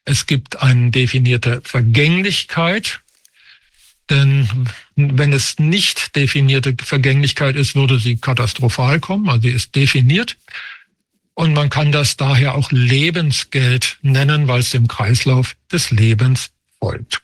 Es 0.04 0.26
gibt 0.26 0.62
eine 0.62 0.90
definierte 0.90 1.60
Vergänglichkeit. 1.64 3.00
Denn 4.08 4.48
wenn 4.96 5.32
es 5.32 5.58
nicht 5.58 6.16
definierte 6.16 6.74
Vergänglichkeit 6.82 7.56
ist, 7.56 7.74
würde 7.74 7.98
sie 7.98 8.16
katastrophal 8.16 8.98
kommen. 9.00 9.28
Also 9.28 9.42
sie 9.42 9.54
ist 9.54 9.74
definiert. 9.76 10.36
Und 11.34 11.54
man 11.54 11.70
kann 11.70 11.92
das 11.92 12.16
daher 12.16 12.54
auch 12.54 12.70
Lebensgeld 12.72 13.98
nennen, 14.02 14.48
weil 14.48 14.60
es 14.60 14.70
dem 14.70 14.88
Kreislauf 14.88 15.56
des 15.70 15.90
Lebens 15.90 16.50
folgt. 16.78 17.22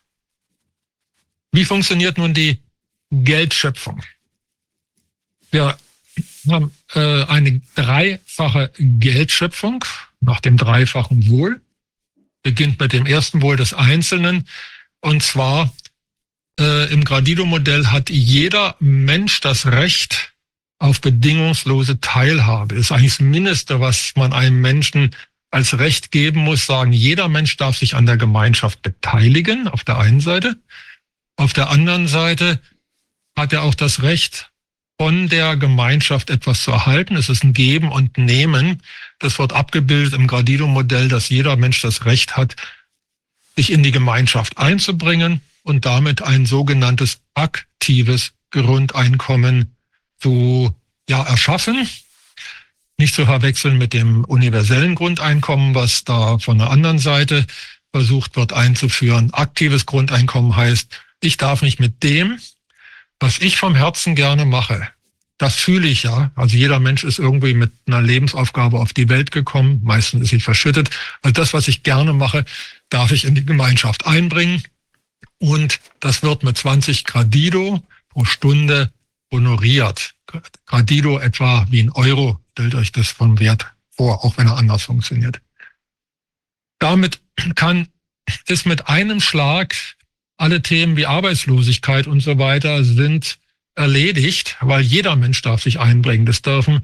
Wie 1.56 1.64
funktioniert 1.64 2.18
nun 2.18 2.34
die 2.34 2.58
Geldschöpfung? 3.10 4.02
Wir 5.50 5.78
haben 6.50 6.70
äh, 6.92 7.24
eine 7.24 7.62
dreifache 7.74 8.70
Geldschöpfung 8.78 9.82
nach 10.20 10.40
dem 10.40 10.58
dreifachen 10.58 11.30
Wohl. 11.30 11.62
Beginnt 12.42 12.78
mit 12.78 12.92
dem 12.92 13.06
ersten 13.06 13.40
Wohl 13.40 13.56
des 13.56 13.72
Einzelnen. 13.72 14.46
Und 15.00 15.22
zwar 15.22 15.72
äh, 16.60 16.92
im 16.92 17.04
Gradido-Modell 17.04 17.86
hat 17.86 18.10
jeder 18.10 18.76
Mensch 18.78 19.40
das 19.40 19.64
Recht 19.64 20.34
auf 20.78 21.00
bedingungslose 21.00 22.02
Teilhabe. 22.02 22.74
Das 22.74 22.84
ist 22.84 22.92
eigentlich 22.92 23.16
das 23.16 23.20
Mindeste, 23.20 23.80
was 23.80 24.12
man 24.14 24.34
einem 24.34 24.60
Menschen 24.60 25.16
als 25.50 25.78
Recht 25.78 26.10
geben 26.10 26.40
muss, 26.40 26.66
sagen, 26.66 26.92
jeder 26.92 27.28
Mensch 27.28 27.56
darf 27.56 27.78
sich 27.78 27.94
an 27.94 28.04
der 28.04 28.18
Gemeinschaft 28.18 28.82
beteiligen, 28.82 29.68
auf 29.68 29.84
der 29.84 29.98
einen 29.98 30.20
Seite. 30.20 30.58
Auf 31.36 31.52
der 31.52 31.70
anderen 31.70 32.08
Seite 32.08 32.60
hat 33.36 33.52
er 33.52 33.62
auch 33.62 33.74
das 33.74 34.02
Recht, 34.02 34.50
von 34.98 35.28
der 35.28 35.56
Gemeinschaft 35.56 36.30
etwas 36.30 36.62
zu 36.62 36.70
erhalten. 36.70 37.16
Es 37.16 37.28
ist 37.28 37.44
ein 37.44 37.52
Geben 37.52 37.90
und 37.92 38.16
Nehmen. 38.16 38.82
Das 39.18 39.38
wird 39.38 39.52
abgebildet 39.52 40.14
im 40.14 40.26
Gradido-Modell, 40.26 41.08
dass 41.08 41.28
jeder 41.28 41.56
Mensch 41.56 41.82
das 41.82 42.06
Recht 42.06 42.36
hat, 42.36 42.56
sich 43.56 43.70
in 43.70 43.82
die 43.82 43.92
Gemeinschaft 43.92 44.58
einzubringen 44.58 45.42
und 45.62 45.84
damit 45.84 46.22
ein 46.22 46.46
sogenanntes 46.46 47.20
aktives 47.34 48.32
Grundeinkommen 48.50 49.76
zu 50.18 50.74
ja, 51.08 51.22
erschaffen. 51.22 51.88
Nicht 52.98 53.14
zu 53.14 53.26
verwechseln 53.26 53.76
mit 53.76 53.92
dem 53.92 54.24
universellen 54.24 54.94
Grundeinkommen, 54.94 55.74
was 55.74 56.04
da 56.04 56.38
von 56.38 56.58
der 56.58 56.70
anderen 56.70 56.98
Seite 56.98 57.46
versucht 57.92 58.36
wird 58.36 58.54
einzuführen. 58.54 59.34
Aktives 59.34 59.84
Grundeinkommen 59.84 60.56
heißt, 60.56 61.02
ich 61.20 61.36
darf 61.36 61.62
nicht 61.62 61.80
mit 61.80 62.02
dem, 62.02 62.38
was 63.20 63.38
ich 63.38 63.56
vom 63.56 63.74
Herzen 63.74 64.14
gerne 64.14 64.44
mache, 64.44 64.88
das 65.38 65.54
fühle 65.54 65.86
ich 65.86 66.02
ja. 66.02 66.30
Also 66.34 66.56
jeder 66.56 66.80
Mensch 66.80 67.04
ist 67.04 67.18
irgendwie 67.18 67.54
mit 67.54 67.72
einer 67.86 68.00
Lebensaufgabe 68.00 68.78
auf 68.78 68.94
die 68.94 69.08
Welt 69.08 69.32
gekommen. 69.32 69.80
Meistens 69.84 70.22
ist 70.22 70.30
sie 70.30 70.40
verschüttet. 70.40 70.90
Also 71.22 71.32
das, 71.34 71.52
was 71.52 71.68
ich 71.68 71.82
gerne 71.82 72.14
mache, 72.14 72.44
darf 72.88 73.12
ich 73.12 73.24
in 73.24 73.34
die 73.34 73.44
Gemeinschaft 73.44 74.06
einbringen. 74.06 74.62
Und 75.38 75.80
das 76.00 76.22
wird 76.22 76.42
mit 76.42 76.56
20 76.56 77.04
Gradido 77.04 77.82
pro 78.08 78.24
Stunde 78.24 78.90
honoriert. 79.30 80.14
Gradido 80.64 81.18
etwa 81.18 81.66
wie 81.70 81.82
ein 81.82 81.90
Euro. 81.90 82.40
Stellt 82.52 82.74
euch 82.74 82.92
das 82.92 83.10
vom 83.10 83.38
Wert 83.38 83.66
vor, 83.90 84.24
auch 84.24 84.38
wenn 84.38 84.46
er 84.46 84.56
anders 84.56 84.84
funktioniert. 84.84 85.42
Damit 86.78 87.20
kann, 87.54 87.88
ist 88.46 88.64
mit 88.64 88.88
einem 88.88 89.20
Schlag 89.20 89.74
alle 90.36 90.62
Themen 90.62 90.96
wie 90.96 91.06
Arbeitslosigkeit 91.06 92.06
und 92.06 92.20
so 92.20 92.38
weiter 92.38 92.84
sind 92.84 93.38
erledigt, 93.74 94.56
weil 94.60 94.82
jeder 94.82 95.16
Mensch 95.16 95.42
darf 95.42 95.62
sich 95.62 95.78
einbringen. 95.78 96.26
Das 96.26 96.42
dürfen 96.42 96.82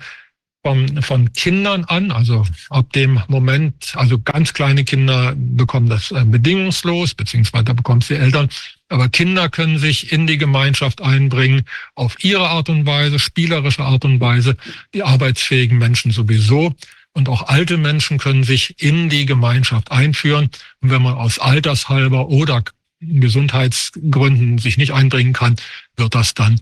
von, 0.65 1.03
von 1.03 1.33
Kindern 1.33 1.85
an, 1.85 2.13
also 2.13 2.47
ab 2.71 2.93
dem 2.93 3.21
Moment, 3.27 3.95
also 3.97 4.21
ganz 4.21 4.53
kleine 4.53 4.85
Kinder 4.85 5.35
bekommen 5.37 5.89
das 5.89 6.13
äh, 6.13 6.25
bedingungslos, 6.25 7.15
beziehungsweise 7.15 7.75
bekommen 7.75 8.01
es 8.01 8.09
die 8.09 8.15
Eltern, 8.15 8.49
aber 8.89 9.09
Kinder 9.09 9.49
können 9.49 9.79
sich 9.79 10.13
in 10.13 10.27
die 10.27 10.39
Gemeinschaft 10.39 11.01
einbringen, 11.01 11.65
auf 11.95 12.23
ihre 12.23 12.49
Art 12.49 12.69
und 12.69 12.87
Weise, 12.87 13.19
spielerische 13.19 13.83
Art 13.83 14.05
und 14.05 14.21
Weise, 14.21 14.57
die 14.95 15.03
arbeitsfähigen 15.03 15.79
Menschen 15.79 16.13
sowieso. 16.13 16.75
Und 17.15 17.29
auch 17.29 17.49
alte 17.49 17.77
Menschen 17.77 18.19
können 18.19 18.45
sich 18.45 18.83
in 18.83 19.09
die 19.09 19.27
Gemeinschaft 19.27 19.91
einführen. 19.91 20.51
Und 20.81 20.91
wenn 20.91 21.03
man 21.03 21.15
aus 21.15 21.39
Altershalber 21.39 22.29
oder 22.29 22.63
Gesundheitsgründen 23.03 24.59
sich 24.59 24.79
nicht 24.79 24.93
einbringen 24.93 25.33
kann, 25.33 25.57
wird 25.97 26.15
das 26.15 26.35
dann 26.35 26.61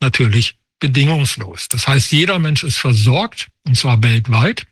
natürlich 0.00 0.56
bedingungslos. 0.80 1.68
Das 1.68 1.86
heißt, 1.86 2.10
jeder 2.12 2.38
Mensch 2.38 2.64
ist 2.64 2.78
versorgt, 2.78 3.48
und 3.64 3.76
zwar 3.76 4.02
weltweit. 4.02 4.66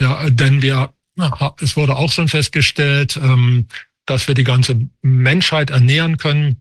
Ja, 0.00 0.30
denn 0.30 0.62
wir, 0.62 0.92
es 1.60 1.76
wurde 1.76 1.96
auch 1.96 2.12
schon 2.12 2.28
festgestellt, 2.28 3.16
ähm, 3.16 3.66
dass 4.06 4.28
wir 4.28 4.34
die 4.34 4.44
ganze 4.44 4.88
Menschheit 5.02 5.70
ernähren 5.70 6.18
können 6.18 6.60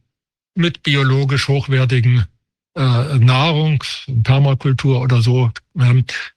mit 0.56 0.84
biologisch 0.84 1.48
hochwertigen 1.48 2.26
äh, 2.76 3.18
Nahrung, 3.20 3.84
Permakultur 4.24 5.02
oder 5.02 5.22
so. 5.22 5.52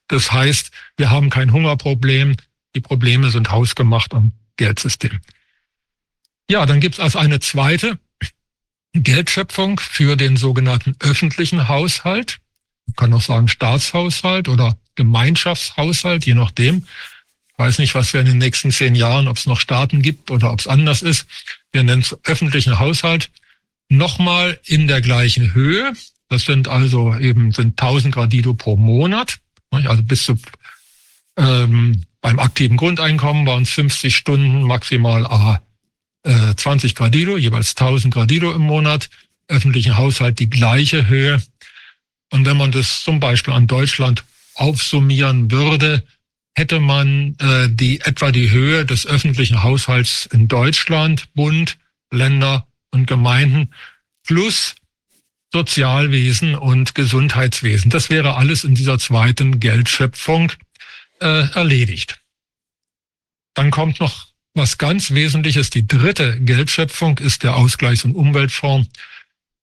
Das 0.09 0.33
heißt, 0.33 0.71
wir 0.97 1.11
haben 1.11 1.31
kein 1.31 1.53
Hungerproblem. 1.53 2.37
Die 2.75 2.81
Probleme 2.81 3.31
sind 3.31 3.51
hausgemacht 3.51 4.13
am 4.15 4.33
Geldsystem. 4.57 5.21
Ja, 6.49 6.65
dann 6.65 6.81
gibt 6.81 6.97
es 6.97 7.01
als 7.01 7.17
eine 7.17 7.41
zweite 7.41 7.99
Geldschöpfung 8.93 9.81
für 9.81 10.17
den 10.17 10.37
sogenannten 10.37 10.95
öffentlichen 11.01 11.69
Haushalt. 11.69 12.39
Man 12.87 12.97
kann 12.97 13.13
auch 13.15 13.23
sagen 13.23 13.49
Staatshaushalt 13.49 14.49
oder 14.49 14.79
Gemeinschaftshaushalt, 14.95 16.25
je 16.25 16.35
nachdem. 16.35 16.87
Ich 17.53 17.59
weiß 17.59 17.79
nicht, 17.79 17.95
was 17.95 18.13
wir 18.13 18.21
in 18.21 18.27
den 18.27 18.39
nächsten 18.39 18.71
zehn 18.71 18.95
Jahren, 18.95 19.29
ob 19.29 19.39
es 19.39 19.47
noch 19.47 19.61
Staaten 19.61 20.03
gibt 20.03 20.31
oder 20.31 20.53
ob 20.53 20.61
es 20.61 20.69
anders 20.69 21.03
ist. 21.03 21.27
Wir 21.73 21.83
nennen 21.83 22.03
es 22.03 22.17
öffentlichen 22.25 22.79
Haushalt. 22.79 23.31
Nochmal 23.89 24.61
in 24.65 24.87
der 24.87 25.01
gleichen 25.01 25.53
Höhe. 25.53 25.93
Das 26.29 26.45
sind 26.45 26.69
also 26.69 27.17
eben 27.17 27.53
sind 27.53 27.81
1000 27.81 28.15
Gradido 28.15 28.55
pro 28.55 28.77
Monat. 28.77 29.39
Also 29.71 30.03
bis 30.03 30.25
zu 30.25 30.39
ähm, 31.37 32.05
beim 32.21 32.39
aktiven 32.39 32.77
Grundeinkommen 32.77 33.47
waren 33.47 33.65
es 33.65 33.71
50 33.71 34.17
Stunden 34.17 34.63
maximal 34.63 35.27
A 35.27 35.61
20 36.27 36.91
äh, 36.91 36.95
Gradido, 36.95 37.37
jeweils 37.37 37.71
1000 37.71 38.13
Gradido 38.13 38.53
im 38.53 38.63
Monat, 38.63 39.09
öffentlichen 39.49 39.97
Haushalt 39.97 40.39
die 40.39 40.51
gleiche 40.51 41.09
Höhe. 41.09 41.43
Und 42.31 42.47
wenn 42.47 42.57
man 42.57 42.73
das 42.73 43.03
zum 43.03 43.21
Beispiel 43.21 43.55
an 43.55 43.67
Deutschland 43.67 44.25
aufsummieren 44.55 45.51
würde, 45.51 46.03
hätte 46.55 46.81
man 46.81 47.37
äh, 47.39 47.69
die 47.71 48.01
etwa 48.01 48.33
die 48.33 48.51
Höhe 48.51 48.85
des 48.85 49.07
öffentlichen 49.07 49.63
Haushalts 49.63 50.27
in 50.33 50.49
Deutschland, 50.49 51.33
Bund, 51.35 51.77
Länder 52.11 52.67
und 52.91 53.07
Gemeinden 53.07 53.73
plus 54.25 54.75
Sozialwesen 55.53 56.55
und 56.55 56.95
Gesundheitswesen. 56.95 57.91
Das 57.91 58.11
wäre 58.11 58.37
alles 58.37 58.65
in 58.65 58.75
dieser 58.75 58.99
zweiten 58.99 59.61
Geldschöpfung 59.61 60.53
äh, 61.21 61.49
erledigt. 61.53 62.21
Dann 63.55 63.71
kommt 63.71 64.01
noch 64.01 64.27
was 64.57 64.79
ganz 64.79 65.13
Wesentliches. 65.13 65.71
Die 65.71 65.87
dritte 65.87 66.41
Geldschöpfung 66.41 67.19
ist 67.19 67.43
der 67.43 67.57
Ausgleichs- 67.57 68.05
und 68.05 68.17
Umweltfonds. 68.17 68.89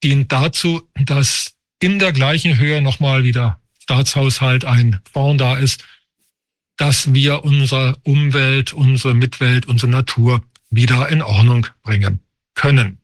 Dient 0.03 0.32
dazu, 0.32 0.88
dass 0.95 1.53
in 1.79 1.99
der 1.99 2.13
gleichen 2.13 2.58
Höhe 2.58 2.82
nochmal 2.82 3.23
wieder 3.23 3.60
Staatshaushalt 3.79 4.63
ein 4.63 5.01
Fonds 5.12 5.41
da 5.41 5.58
ist, 5.58 5.84
dass 6.77 7.13
wir 7.13 7.43
unsere 7.43 7.97
Umwelt, 8.03 8.73
unsere 8.73 9.13
Mitwelt, 9.13 9.65
unsere 9.65 9.91
Natur 9.91 10.43
wieder 10.69 11.10
in 11.10 11.21
Ordnung 11.21 11.67
bringen 11.84 12.19
können. 12.56 12.99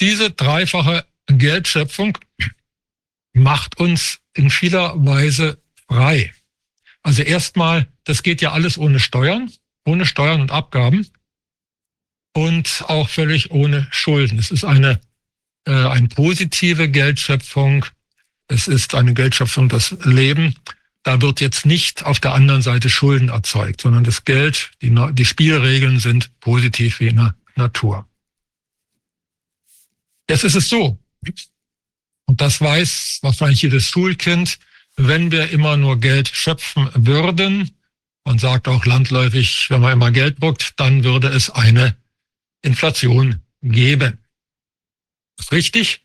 Diese 0.00 0.30
dreifache 0.30 1.04
Geldschöpfung 1.26 2.18
macht 3.32 3.78
uns 3.78 4.20
in 4.34 4.50
vieler 4.50 4.94
Weise 5.04 5.58
frei. 5.88 6.32
Also 7.04 7.22
erstmal, 7.22 7.86
das 8.04 8.22
geht 8.22 8.40
ja 8.40 8.52
alles 8.52 8.78
ohne 8.78 8.98
Steuern, 8.98 9.52
ohne 9.84 10.06
Steuern 10.06 10.40
und 10.40 10.50
Abgaben 10.50 11.06
und 12.32 12.82
auch 12.88 13.08
völlig 13.08 13.50
ohne 13.50 13.86
Schulden. 13.90 14.38
Es 14.38 14.50
ist 14.50 14.64
eine, 14.64 15.00
äh, 15.66 15.70
eine 15.70 16.08
positive 16.08 16.88
Geldschöpfung. 16.88 17.84
Es 18.48 18.66
ist 18.68 18.94
eine 18.94 19.12
Geldschöpfung, 19.12 19.68
das 19.68 19.94
Leben. 20.02 20.56
Da 21.02 21.20
wird 21.20 21.42
jetzt 21.42 21.66
nicht 21.66 22.06
auf 22.06 22.20
der 22.20 22.32
anderen 22.32 22.62
Seite 22.62 22.88
Schulden 22.88 23.28
erzeugt, 23.28 23.82
sondern 23.82 24.04
das 24.04 24.24
Geld, 24.24 24.70
die, 24.80 24.94
die 25.12 25.24
Spielregeln 25.26 26.00
sind 26.00 26.30
positiv 26.40 27.00
wie 27.00 27.08
in 27.08 27.16
der 27.16 27.34
Natur. 27.54 28.08
Jetzt 30.30 30.44
ist 30.44 30.54
es 30.54 30.70
so, 30.70 30.98
und 32.24 32.40
das 32.40 32.62
weiß 32.62 33.18
wahrscheinlich 33.20 33.60
jedes 33.60 33.86
Schulkind, 33.90 34.58
wenn 34.96 35.30
wir 35.32 35.50
immer 35.50 35.76
nur 35.76 35.98
Geld 35.98 36.28
schöpfen 36.28 36.88
würden, 36.94 37.70
man 38.24 38.38
sagt 38.38 38.68
auch 38.68 38.86
landläufig, 38.86 39.68
wenn 39.68 39.82
man 39.82 39.92
immer 39.92 40.10
Geld 40.10 40.42
druckt, 40.42 40.74
dann 40.76 41.04
würde 41.04 41.28
es 41.28 41.50
eine 41.50 41.94
Inflation 42.62 43.40
geben. 43.62 44.18
Ist 45.38 45.52
richtig. 45.52 46.00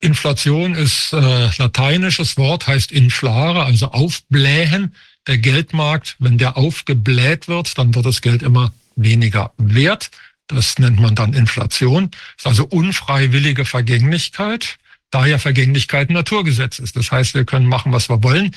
Inflation 0.00 0.74
ist 0.74 1.12
äh, 1.12 1.50
lateinisches 1.58 2.36
Wort, 2.36 2.66
heißt 2.66 2.92
inflare, 2.92 3.64
also 3.64 3.90
aufblähen. 3.90 4.94
Der 5.26 5.36
Geldmarkt, 5.38 6.16
wenn 6.18 6.38
der 6.38 6.56
aufgebläht 6.56 7.48
wird, 7.48 7.76
dann 7.76 7.94
wird 7.94 8.06
das 8.06 8.22
Geld 8.22 8.42
immer 8.42 8.72
weniger 8.96 9.52
wert. 9.58 10.10
Das 10.46 10.78
nennt 10.78 10.98
man 10.98 11.14
dann 11.14 11.34
Inflation. 11.34 12.10
Ist 12.36 12.46
also 12.46 12.64
unfreiwillige 12.64 13.64
Vergänglichkeit 13.64 14.78
da 15.10 15.26
ja 15.26 15.38
Vergänglichkeit 15.38 16.10
ein 16.10 16.14
Naturgesetz 16.14 16.78
ist. 16.78 16.96
Das 16.96 17.10
heißt, 17.10 17.34
wir 17.34 17.44
können 17.44 17.66
machen, 17.66 17.92
was 17.92 18.08
wir 18.08 18.22
wollen. 18.22 18.54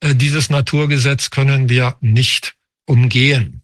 Äh, 0.00 0.14
dieses 0.14 0.50
Naturgesetz 0.50 1.30
können 1.30 1.68
wir 1.68 1.96
nicht 2.00 2.54
umgehen. 2.86 3.62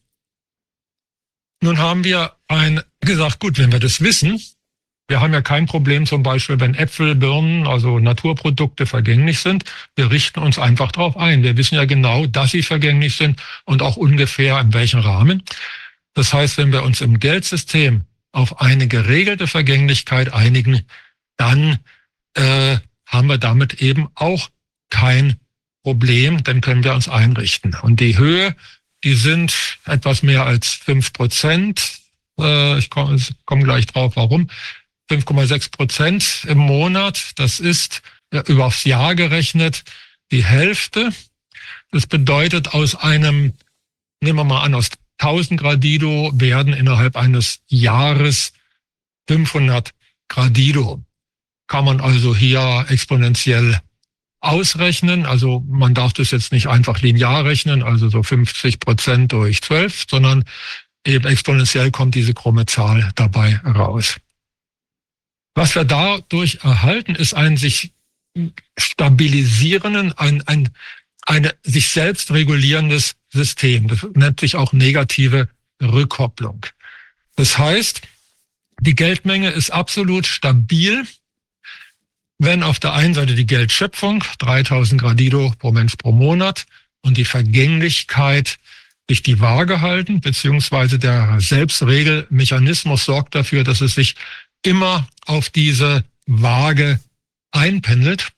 Nun 1.62 1.78
haben 1.78 2.04
wir 2.04 2.34
ein, 2.48 2.82
gesagt, 3.00 3.40
gut, 3.40 3.58
wenn 3.58 3.72
wir 3.72 3.80
das 3.80 4.00
wissen, 4.00 4.40
wir 5.08 5.20
haben 5.20 5.32
ja 5.32 5.40
kein 5.40 5.66
Problem 5.66 6.04
zum 6.04 6.22
Beispiel, 6.22 6.58
wenn 6.58 6.74
Äpfel, 6.74 7.14
Birnen, 7.14 7.66
also 7.66 8.00
Naturprodukte 8.00 8.86
vergänglich 8.86 9.38
sind. 9.38 9.64
Wir 9.94 10.10
richten 10.10 10.40
uns 10.40 10.58
einfach 10.58 10.90
darauf 10.90 11.16
ein. 11.16 11.44
Wir 11.44 11.56
wissen 11.56 11.76
ja 11.76 11.84
genau, 11.84 12.26
dass 12.26 12.50
sie 12.50 12.62
vergänglich 12.62 13.14
sind 13.14 13.40
und 13.64 13.82
auch 13.82 13.96
ungefähr 13.96 14.58
in 14.60 14.74
welchem 14.74 15.00
Rahmen. 15.00 15.44
Das 16.14 16.32
heißt, 16.32 16.58
wenn 16.58 16.72
wir 16.72 16.82
uns 16.82 17.02
im 17.02 17.20
Geldsystem 17.20 18.02
auf 18.32 18.60
eine 18.60 18.88
geregelte 18.88 19.46
Vergänglichkeit 19.46 20.32
einigen, 20.32 20.82
dann 21.36 21.78
äh, 22.36 22.78
haben 23.06 23.28
wir 23.28 23.38
damit 23.38 23.82
eben 23.82 24.08
auch 24.14 24.48
kein 24.90 25.36
Problem, 25.82 26.42
dann 26.42 26.60
können 26.60 26.84
wir 26.84 26.94
uns 26.94 27.08
einrichten. 27.08 27.74
Und 27.74 28.00
die 28.00 28.18
Höhe, 28.18 28.56
die 29.04 29.14
sind 29.14 29.78
etwas 29.84 30.22
mehr 30.22 30.44
als 30.44 30.72
fünf 30.72 31.12
Prozent. 31.12 32.00
Äh, 32.38 32.78
ich 32.78 32.90
komme 32.90 33.20
komm 33.44 33.64
gleich 33.64 33.86
drauf, 33.86 34.16
warum. 34.16 34.50
5,6 35.10 35.70
Prozent 35.70 36.44
im 36.48 36.58
Monat, 36.58 37.32
das 37.36 37.60
ist 37.60 38.02
ja, 38.32 38.42
übers 38.42 38.82
Jahr 38.84 39.14
gerechnet 39.14 39.84
die 40.32 40.44
Hälfte. 40.44 41.12
Das 41.92 42.08
bedeutet, 42.08 42.74
aus 42.74 42.96
einem, 42.96 43.54
nehmen 44.20 44.38
wir 44.40 44.44
mal 44.44 44.62
an, 44.62 44.74
aus 44.74 44.90
1000 45.18 45.60
Gradido 45.60 46.32
werden 46.34 46.72
innerhalb 46.72 47.16
eines 47.16 47.60
Jahres 47.68 48.52
500 49.28 49.92
Gradido 50.28 51.05
kann 51.66 51.84
man 51.84 52.00
also 52.00 52.34
hier 52.34 52.86
exponentiell 52.88 53.80
ausrechnen. 54.40 55.26
Also 55.26 55.64
man 55.68 55.94
darf 55.94 56.12
das 56.12 56.30
jetzt 56.30 56.52
nicht 56.52 56.68
einfach 56.68 57.00
linear 57.00 57.44
rechnen, 57.44 57.82
also 57.82 58.08
so 58.08 58.22
50 58.22 58.80
Prozent 58.80 59.32
durch 59.32 59.62
12, 59.62 60.04
sondern 60.08 60.44
eben 61.04 61.26
exponentiell 61.26 61.90
kommt 61.90 62.14
diese 62.14 62.34
krumme 62.34 62.66
Zahl 62.66 63.10
dabei 63.14 63.60
raus. 63.64 64.16
Was 65.54 65.74
wir 65.74 65.84
dadurch 65.84 66.58
erhalten, 66.62 67.14
ist 67.14 67.34
ein 67.34 67.56
sich 67.56 67.92
stabilisierenden, 68.76 70.12
ein, 70.12 70.42
ein 70.46 70.68
eine 71.26 71.54
sich 71.64 71.88
selbst 71.88 72.30
regulierendes 72.30 73.16
System. 73.32 73.88
Das 73.88 74.06
nennt 74.14 74.40
sich 74.40 74.54
auch 74.54 74.72
negative 74.72 75.48
Rückkopplung. 75.82 76.64
Das 77.34 77.58
heißt, 77.58 78.00
die 78.80 78.94
Geldmenge 78.94 79.50
ist 79.50 79.70
absolut 79.70 80.26
stabil 80.26 81.06
wenn 82.38 82.62
auf 82.62 82.78
der 82.78 82.92
einen 82.92 83.14
Seite 83.14 83.34
die 83.34 83.46
Geldschöpfung 83.46 84.22
3000 84.38 85.00
Gradido 85.00 85.52
pro 85.58 85.72
Mensch 85.72 85.96
pro 85.96 86.12
Monat 86.12 86.66
und 87.02 87.16
die 87.16 87.24
Vergänglichkeit 87.24 88.58
sich 89.08 89.22
die 89.22 89.40
Waage 89.40 89.80
halten, 89.80 90.20
beziehungsweise 90.20 90.98
der 90.98 91.40
Selbstregelmechanismus 91.40 93.04
sorgt 93.04 93.34
dafür, 93.34 93.64
dass 93.64 93.80
es 93.80 93.94
sich 93.94 94.16
immer 94.62 95.08
auf 95.26 95.48
diese 95.50 96.04
Waage 96.26 97.00
einpendelt. 97.52 98.28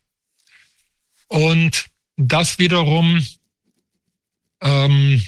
Und 1.28 1.86
das 2.16 2.58
wiederum 2.58 3.24
ähm, 4.60 5.22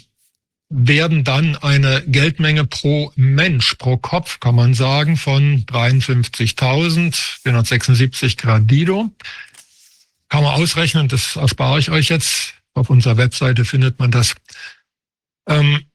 werden 0.70 1.24
dann 1.24 1.56
eine 1.56 2.02
Geldmenge 2.06 2.64
pro 2.64 3.12
Mensch, 3.16 3.74
pro 3.74 3.96
Kopf, 3.96 4.38
kann 4.38 4.54
man 4.54 4.72
sagen, 4.72 5.16
von 5.16 5.66
53.476 5.66 8.37
Gradido. 8.37 9.11
Kann 10.28 10.44
man 10.44 10.54
ausrechnen, 10.54 11.09
das 11.09 11.35
erspare 11.35 11.80
ich 11.80 11.90
euch 11.90 12.09
jetzt. 12.09 12.54
Auf 12.72 12.88
unserer 12.88 13.16
Webseite 13.16 13.64
findet 13.64 13.98
man 13.98 14.12
das. 14.12 14.37
Ähm, 15.48 15.87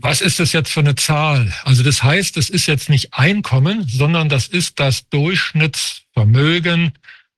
was 0.00 0.22
ist 0.22 0.40
das 0.40 0.54
jetzt 0.54 0.72
für 0.72 0.80
eine 0.80 0.94
Zahl? 0.94 1.52
Also 1.64 1.82
das 1.82 2.02
heißt, 2.02 2.38
es 2.38 2.48
ist 2.48 2.66
jetzt 2.66 2.88
nicht 2.88 3.12
Einkommen, 3.12 3.86
sondern 3.86 4.30
das 4.30 4.48
ist 4.48 4.80
das 4.80 5.06
Durchschnittsvermögen 5.10 6.94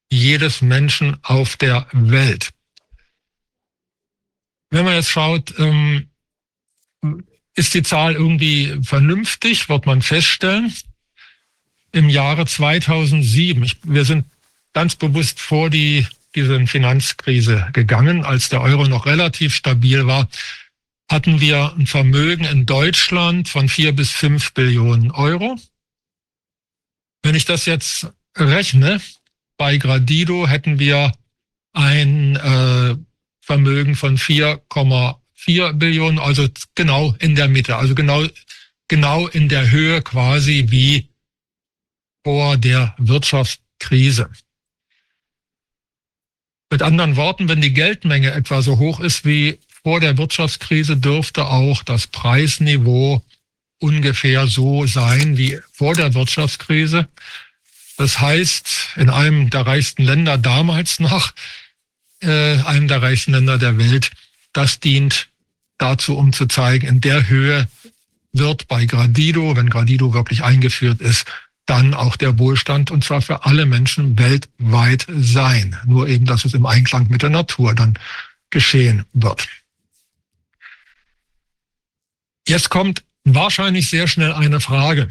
jedes 0.08 0.62
Menschen 0.62 1.16
auf 1.24 1.56
der 1.56 1.88
Welt. 1.90 2.50
Wenn 4.70 4.84
man 4.84 4.94
jetzt 4.94 5.10
schaut, 5.10 5.52
ähm, 5.58 6.10
ist 7.54 7.74
die 7.74 7.82
Zahl 7.82 8.14
irgendwie 8.14 8.78
vernünftig, 8.82 9.68
wird 9.68 9.86
man 9.86 10.02
feststellen. 10.02 10.72
Im 11.92 12.08
Jahre 12.08 12.46
2007, 12.46 13.62
ich, 13.62 13.76
wir 13.84 14.04
sind 14.04 14.26
ganz 14.72 14.96
bewusst 14.96 15.40
vor 15.40 15.70
die, 15.70 16.06
diese 16.34 16.66
Finanzkrise 16.66 17.68
gegangen, 17.72 18.24
als 18.24 18.48
der 18.48 18.60
Euro 18.60 18.86
noch 18.86 19.06
relativ 19.06 19.54
stabil 19.54 20.06
war, 20.06 20.28
hatten 21.08 21.40
wir 21.40 21.74
ein 21.76 21.86
Vermögen 21.86 22.44
in 22.44 22.66
Deutschland 22.66 23.48
von 23.48 23.68
vier 23.68 23.92
bis 23.92 24.10
fünf 24.10 24.52
Billionen 24.52 25.10
Euro. 25.12 25.56
Wenn 27.22 27.34
ich 27.34 27.44
das 27.44 27.66
jetzt 27.66 28.08
rechne, 28.36 29.00
bei 29.56 29.76
Gradido 29.76 30.48
hätten 30.48 30.78
wir 30.78 31.12
ein 31.72 32.36
äh, 32.36 32.96
Vermögen 33.40 33.94
von 33.94 34.18
4,5 34.18 35.16
4 35.44 35.74
Billionen, 35.74 36.18
also 36.18 36.48
genau 36.74 37.14
in 37.18 37.34
der 37.34 37.48
Mitte, 37.48 37.76
also 37.76 37.94
genau, 37.94 38.24
genau 38.88 39.26
in 39.28 39.48
der 39.50 39.70
Höhe 39.70 40.00
quasi 40.00 40.66
wie 40.68 41.08
vor 42.24 42.56
der 42.56 42.94
Wirtschaftskrise. 42.96 44.30
Mit 46.70 46.80
anderen 46.80 47.16
Worten, 47.16 47.48
wenn 47.48 47.60
die 47.60 47.74
Geldmenge 47.74 48.32
etwa 48.32 48.62
so 48.62 48.78
hoch 48.78 49.00
ist 49.00 49.26
wie 49.26 49.58
vor 49.82 50.00
der 50.00 50.16
Wirtschaftskrise, 50.16 50.96
dürfte 50.96 51.44
auch 51.44 51.82
das 51.82 52.06
Preisniveau 52.06 53.22
ungefähr 53.80 54.46
so 54.46 54.86
sein 54.86 55.36
wie 55.36 55.60
vor 55.72 55.94
der 55.94 56.14
Wirtschaftskrise. 56.14 57.06
Das 57.98 58.18
heißt, 58.18 58.94
in 58.96 59.10
einem 59.10 59.50
der 59.50 59.66
reichsten 59.66 60.04
Länder 60.04 60.38
damals 60.38 61.00
noch, 61.00 61.32
äh, 62.22 62.58
einem 62.62 62.88
der 62.88 63.02
reichsten 63.02 63.32
Länder 63.32 63.58
der 63.58 63.76
Welt, 63.76 64.10
das 64.54 64.80
dient 64.80 65.28
dazu, 65.78 66.16
um 66.16 66.32
zu 66.32 66.46
zeigen, 66.46 66.86
in 66.86 67.00
der 67.00 67.28
Höhe 67.28 67.68
wird 68.32 68.68
bei 68.68 68.84
Gradido, 68.84 69.56
wenn 69.56 69.70
Gradido 69.70 70.12
wirklich 70.12 70.42
eingeführt 70.42 71.00
ist, 71.00 71.26
dann 71.66 71.94
auch 71.94 72.16
der 72.16 72.38
Wohlstand 72.38 72.90
und 72.90 73.04
zwar 73.04 73.22
für 73.22 73.44
alle 73.44 73.64
Menschen 73.64 74.18
weltweit 74.18 75.06
sein. 75.08 75.78
Nur 75.86 76.08
eben, 76.08 76.26
dass 76.26 76.44
es 76.44 76.54
im 76.54 76.66
Einklang 76.66 77.08
mit 77.08 77.22
der 77.22 77.30
Natur 77.30 77.74
dann 77.74 77.98
geschehen 78.50 79.04
wird. 79.12 79.48
Jetzt 82.46 82.68
kommt 82.68 83.02
wahrscheinlich 83.24 83.88
sehr 83.88 84.06
schnell 84.06 84.32
eine 84.32 84.60
Frage. 84.60 85.08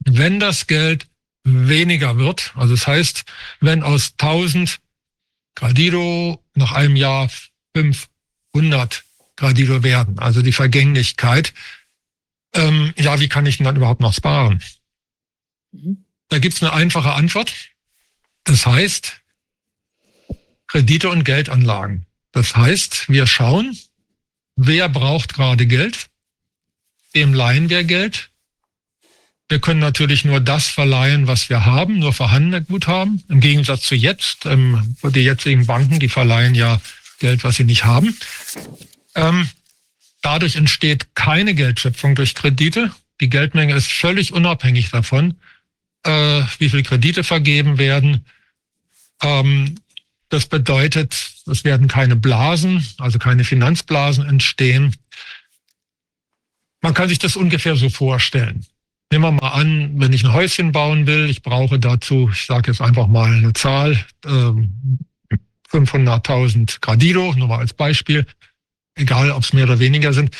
Wenn 0.00 0.40
das 0.40 0.66
Geld 0.66 1.06
weniger 1.44 2.16
wird, 2.16 2.52
also 2.56 2.74
das 2.74 2.86
heißt, 2.86 3.24
wenn 3.60 3.82
aus 3.82 4.14
1000 4.18 4.80
Gradido 5.54 6.42
nach 6.54 6.72
einem 6.72 6.96
Jahr 6.96 7.30
500 7.76 9.03
Gradido 9.36 9.82
werden, 9.82 10.18
also 10.18 10.42
die 10.42 10.52
Vergänglichkeit, 10.52 11.52
ähm, 12.54 12.94
ja, 12.96 13.20
wie 13.20 13.28
kann 13.28 13.46
ich 13.46 13.56
denn 13.56 13.64
dann 13.64 13.76
überhaupt 13.76 14.00
noch 14.00 14.14
sparen? 14.14 14.62
Mhm. 15.72 16.04
Da 16.28 16.38
gibt's 16.38 16.62
eine 16.62 16.72
einfache 16.72 17.12
Antwort. 17.12 17.52
Das 18.44 18.66
heißt, 18.66 19.20
Kredite 20.66 21.10
und 21.10 21.24
Geldanlagen. 21.24 22.06
Das 22.32 22.56
heißt, 22.56 23.08
wir 23.08 23.26
schauen, 23.26 23.78
wer 24.56 24.88
braucht 24.88 25.34
gerade 25.34 25.66
Geld, 25.66 26.08
dem 27.14 27.34
leihen 27.34 27.68
wir 27.68 27.84
Geld. 27.84 28.30
Wir 29.48 29.60
können 29.60 29.80
natürlich 29.80 30.24
nur 30.24 30.40
das 30.40 30.68
verleihen, 30.68 31.26
was 31.26 31.48
wir 31.50 31.64
haben, 31.64 31.98
nur 31.98 32.12
vorhandene 32.12 32.62
Guthaben. 32.62 33.22
Im 33.28 33.40
Gegensatz 33.40 33.82
zu 33.82 33.94
jetzt, 33.94 34.46
ähm, 34.46 34.96
die 35.02 35.20
jetzigen 35.20 35.66
Banken, 35.66 36.00
die 36.00 36.08
verleihen 36.08 36.54
ja 36.54 36.80
Geld, 37.18 37.44
was 37.44 37.56
sie 37.56 37.64
nicht 37.64 37.84
haben. 37.84 38.16
Ähm, 39.14 39.48
dadurch 40.22 40.56
entsteht 40.56 41.14
keine 41.14 41.54
Geldschöpfung 41.54 42.14
durch 42.14 42.34
Kredite. 42.34 42.92
Die 43.20 43.30
Geldmenge 43.30 43.74
ist 43.74 43.92
völlig 43.92 44.32
unabhängig 44.32 44.90
davon, 44.90 45.36
äh, 46.04 46.42
wie 46.58 46.68
viel 46.68 46.82
Kredite 46.82 47.24
vergeben 47.24 47.78
werden. 47.78 48.26
Ähm, 49.22 49.76
das 50.28 50.46
bedeutet, 50.46 51.32
es 51.46 51.64
werden 51.64 51.86
keine 51.86 52.16
Blasen, 52.16 52.84
also 52.98 53.18
keine 53.18 53.44
Finanzblasen 53.44 54.26
entstehen. 54.26 54.96
Man 56.80 56.94
kann 56.94 57.08
sich 57.08 57.18
das 57.18 57.36
ungefähr 57.36 57.76
so 57.76 57.88
vorstellen. 57.88 58.66
Nehmen 59.12 59.24
wir 59.24 59.32
mal 59.32 59.52
an, 59.52 60.00
wenn 60.00 60.12
ich 60.12 60.24
ein 60.24 60.32
Häuschen 60.32 60.72
bauen 60.72 61.06
will, 61.06 61.30
ich 61.30 61.42
brauche 61.42 61.78
dazu, 61.78 62.30
ich 62.32 62.46
sage 62.46 62.72
jetzt 62.72 62.80
einfach 62.80 63.06
mal 63.06 63.32
eine 63.32 63.52
Zahl, 63.52 64.04
ähm, 64.26 64.98
500.000 65.70 66.80
Gradido, 66.80 67.32
nur 67.34 67.48
mal 67.48 67.60
als 67.60 67.74
Beispiel, 67.74 68.26
egal 68.94 69.30
ob 69.30 69.42
es 69.42 69.52
mehr 69.52 69.64
oder 69.64 69.78
weniger 69.78 70.12
sind, 70.12 70.34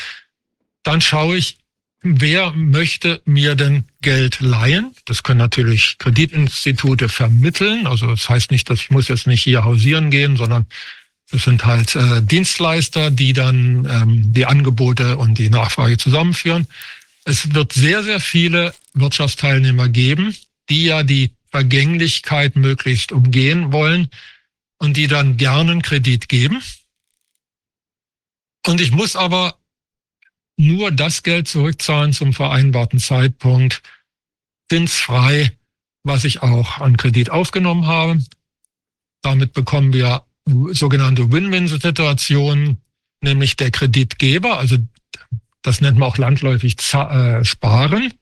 dann 0.82 1.00
schaue 1.00 1.36
ich, 1.36 1.58
wer 2.02 2.52
möchte 2.52 3.22
mir 3.24 3.54
denn 3.54 3.84
Geld 4.02 4.40
leihen? 4.40 4.94
Das 5.06 5.22
können 5.22 5.38
natürlich 5.38 5.96
Kreditinstitute 5.98 7.08
vermitteln. 7.08 7.86
Also 7.86 8.06
das 8.08 8.28
heißt 8.28 8.50
nicht, 8.50 8.68
dass 8.68 8.80
ich 8.80 8.90
muss 8.90 9.08
jetzt 9.08 9.26
nicht 9.26 9.42
hier 9.42 9.64
hausieren 9.64 10.10
gehen, 10.10 10.36
sondern 10.36 10.66
das 11.30 11.44
sind 11.44 11.64
halt 11.64 11.96
äh, 11.96 12.22
Dienstleister, 12.22 13.10
die 13.10 13.32
dann 13.32 13.88
ähm, 13.90 14.32
die 14.32 14.46
Angebote 14.46 15.16
und 15.16 15.38
die 15.38 15.48
Nachfrage 15.48 15.96
zusammenführen. 15.96 16.68
Es 17.24 17.54
wird 17.54 17.72
sehr, 17.72 18.04
sehr 18.04 18.20
viele 18.20 18.74
Wirtschaftsteilnehmer 18.92 19.88
geben, 19.88 20.36
die 20.68 20.84
ja 20.84 21.02
die 21.02 21.30
Vergänglichkeit 21.50 22.56
möglichst 22.56 23.12
umgehen 23.12 23.72
wollen 23.72 24.10
und 24.78 24.96
die 24.96 25.06
dann 25.06 25.38
gerne 25.38 25.72
einen 25.72 25.82
Kredit 25.82 26.28
geben. 26.28 26.62
Und 28.66 28.80
ich 28.80 28.92
muss 28.92 29.16
aber 29.16 29.56
nur 30.56 30.90
das 30.90 31.22
Geld 31.22 31.48
zurückzahlen 31.48 32.12
zum 32.12 32.32
vereinbarten 32.32 32.98
Zeitpunkt, 32.98 33.82
zinsfrei, 34.70 35.52
was 36.04 36.24
ich 36.24 36.42
auch 36.42 36.78
an 36.78 36.96
Kredit 36.96 37.30
aufgenommen 37.30 37.86
habe. 37.86 38.18
Damit 39.22 39.52
bekommen 39.52 39.92
wir 39.92 40.22
sogenannte 40.72 41.32
Win-Win-Situation, 41.32 42.78
nämlich 43.20 43.56
der 43.56 43.70
Kreditgeber, 43.70 44.58
also 44.58 44.76
das 45.62 45.80
nennt 45.80 45.98
man 45.98 46.08
auch 46.08 46.18
landläufig 46.18 46.76
äh, 46.92 47.44
Sparen, 47.44 48.12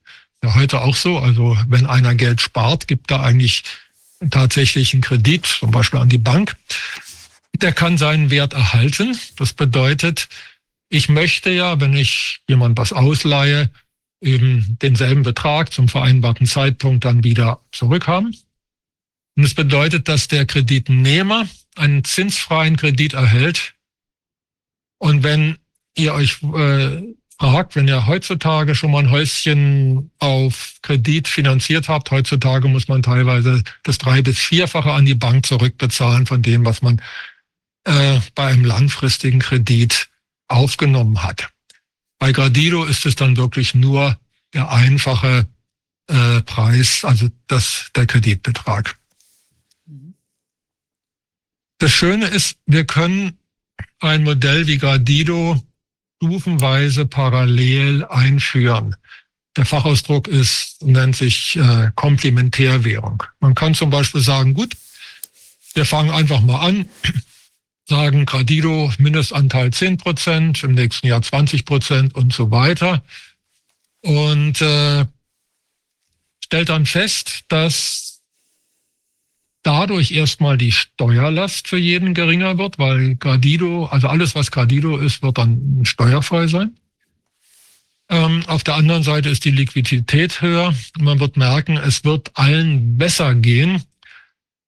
ja 0.43 0.55
heute 0.55 0.81
auch 0.81 0.95
so, 0.95 1.19
also 1.19 1.57
wenn 1.67 1.85
einer 1.85 2.15
Geld 2.15 2.41
spart, 2.41 2.87
gibt 2.87 3.11
er 3.11 3.21
eigentlich 3.21 3.63
tatsächlich 4.29 4.93
einen 4.93 5.01
Kredit, 5.01 5.45
zum 5.45 5.71
Beispiel 5.71 5.99
an 5.99 6.09
die 6.09 6.17
Bank, 6.17 6.55
der 7.57 7.73
kann 7.73 7.97
seinen 7.97 8.29
Wert 8.29 8.53
erhalten. 8.53 9.17
Das 9.37 9.53
bedeutet, 9.53 10.27
ich 10.89 11.09
möchte 11.09 11.49
ja, 11.49 11.79
wenn 11.79 11.93
ich 11.93 12.41
jemand 12.47 12.77
was 12.77 12.93
ausleihe, 12.93 13.69
eben 14.21 14.77
denselben 14.81 15.23
Betrag 15.23 15.71
zum 15.73 15.89
vereinbarten 15.89 16.47
Zeitpunkt 16.47 17.05
dann 17.05 17.23
wieder 17.23 17.59
zurückhaben. 17.71 18.35
Und 19.35 19.43
das 19.43 19.53
bedeutet, 19.53 20.07
dass 20.07 20.27
der 20.27 20.45
Kreditnehmer 20.45 21.47
einen 21.75 22.03
zinsfreien 22.03 22.77
Kredit 22.77 23.13
erhält. 23.13 23.73
Und 24.99 25.23
wenn 25.23 25.57
ihr 25.97 26.13
euch 26.13 26.41
äh, 26.43 27.01
fragt, 27.39 27.75
wenn 27.75 27.87
ihr 27.87 28.07
heutzutage 28.07 28.75
schon 28.75 28.91
mal 28.91 28.99
ein 28.99 29.11
Häuschen 29.11 30.11
auf 30.19 30.75
Kredit 30.81 31.27
finanziert 31.27 31.89
habt, 31.89 32.11
heutzutage 32.11 32.67
muss 32.67 32.87
man 32.87 33.01
teilweise 33.01 33.63
das 33.83 33.97
drei- 33.97 34.21
bis 34.21 34.39
vierfache 34.39 34.91
an 34.91 35.05
die 35.05 35.15
Bank 35.15 35.45
zurückbezahlen 35.45 36.25
von 36.25 36.41
dem, 36.41 36.63
was 36.63 36.81
man 36.81 37.01
äh, 37.85 38.19
bei 38.35 38.47
einem 38.47 38.65
langfristigen 38.65 39.39
Kredit 39.39 40.09
aufgenommen 40.47 41.23
hat. 41.23 41.49
Bei 42.19 42.31
Gradido 42.31 42.85
ist 42.85 43.05
es 43.05 43.15
dann 43.15 43.37
wirklich 43.37 43.75
nur 43.75 44.17
der 44.53 44.71
einfache 44.71 45.47
äh, 46.07 46.41
Preis, 46.41 47.03
also 47.03 47.29
das, 47.47 47.89
der 47.95 48.05
Kreditbetrag. 48.05 48.97
Das 51.79 51.91
Schöne 51.91 52.27
ist, 52.27 52.55
wir 52.65 52.85
können 52.85 53.37
ein 53.99 54.23
Modell 54.23 54.67
wie 54.67 54.77
Gradido 54.77 55.61
stufenweise 56.15 57.05
parallel 57.05 58.05
einführen. 58.05 58.95
Der 59.57 59.65
Fachausdruck 59.65 60.27
ist, 60.27 60.81
nennt 60.81 61.15
sich 61.15 61.57
äh, 61.57 61.91
Komplementärwährung. 61.95 63.23
Man 63.39 63.53
kann 63.53 63.75
zum 63.75 63.89
Beispiel 63.89 64.21
sagen, 64.21 64.53
gut, 64.53 64.75
wir 65.73 65.85
fangen 65.85 66.11
einfach 66.11 66.41
mal 66.41 66.61
an, 66.65 66.89
sagen 67.85 68.25
Gradido 68.25 68.91
Mindestanteil 68.97 69.71
10 69.71 69.97
Prozent, 69.97 70.63
im 70.63 70.73
nächsten 70.73 71.07
Jahr 71.07 71.21
20 71.21 71.65
Prozent 71.65 72.15
und 72.15 72.33
so 72.33 72.51
weiter. 72.51 73.03
Und 74.01 74.61
äh, 74.61 75.05
stellt 76.43 76.69
dann 76.69 76.85
fest, 76.85 77.41
dass 77.47 78.21
dadurch 79.63 80.11
erstmal 80.11 80.57
die 80.57 80.71
Steuerlast 80.71 81.67
für 81.67 81.77
jeden 81.77 82.13
geringer 82.13 82.57
wird, 82.57 82.77
weil 82.77 83.15
Gradido, 83.15 83.85
also 83.85 84.07
alles, 84.07 84.35
was 84.35 84.51
Gradido 84.51 84.97
ist, 84.97 85.23
wird 85.23 85.37
dann 85.37 85.81
steuerfrei 85.83 86.47
sein. 86.47 86.77
Ähm, 88.09 88.43
auf 88.47 88.63
der 88.63 88.75
anderen 88.75 89.03
Seite 89.03 89.29
ist 89.29 89.45
die 89.45 89.51
Liquidität 89.51 90.41
höher. 90.41 90.75
Man 90.99 91.19
wird 91.19 91.37
merken, 91.37 91.77
es 91.77 92.03
wird 92.03 92.31
allen 92.33 92.97
besser 92.97 93.33
gehen, 93.35 93.81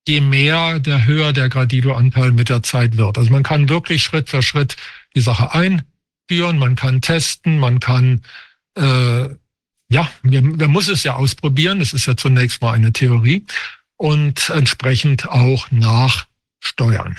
je 0.06 0.20
mehr 0.20 0.78
der 0.78 1.04
höher 1.04 1.32
der 1.32 1.48
Gradido-Anteil 1.48 2.32
mit 2.32 2.48
der 2.48 2.62
Zeit 2.62 2.96
wird. 2.96 3.18
Also 3.18 3.30
man 3.30 3.42
kann 3.42 3.68
wirklich 3.68 4.02
Schritt 4.02 4.28
für 4.28 4.42
Schritt 4.42 4.76
die 5.14 5.20
Sache 5.20 5.52
einführen, 5.52 6.58
man 6.58 6.76
kann 6.76 7.00
testen, 7.00 7.58
man 7.58 7.80
kann 7.80 8.22
äh, 8.76 9.28
ja, 9.88 10.10
man 10.22 10.70
muss 10.70 10.88
es 10.88 11.04
ja 11.04 11.14
ausprobieren. 11.14 11.78
Das 11.78 11.92
ist 11.92 12.06
ja 12.06 12.16
zunächst 12.16 12.60
mal 12.60 12.72
eine 12.72 12.92
Theorie 12.92 13.44
und 13.96 14.50
entsprechend 14.50 15.28
auch 15.28 15.70
nachsteuern. 15.70 17.16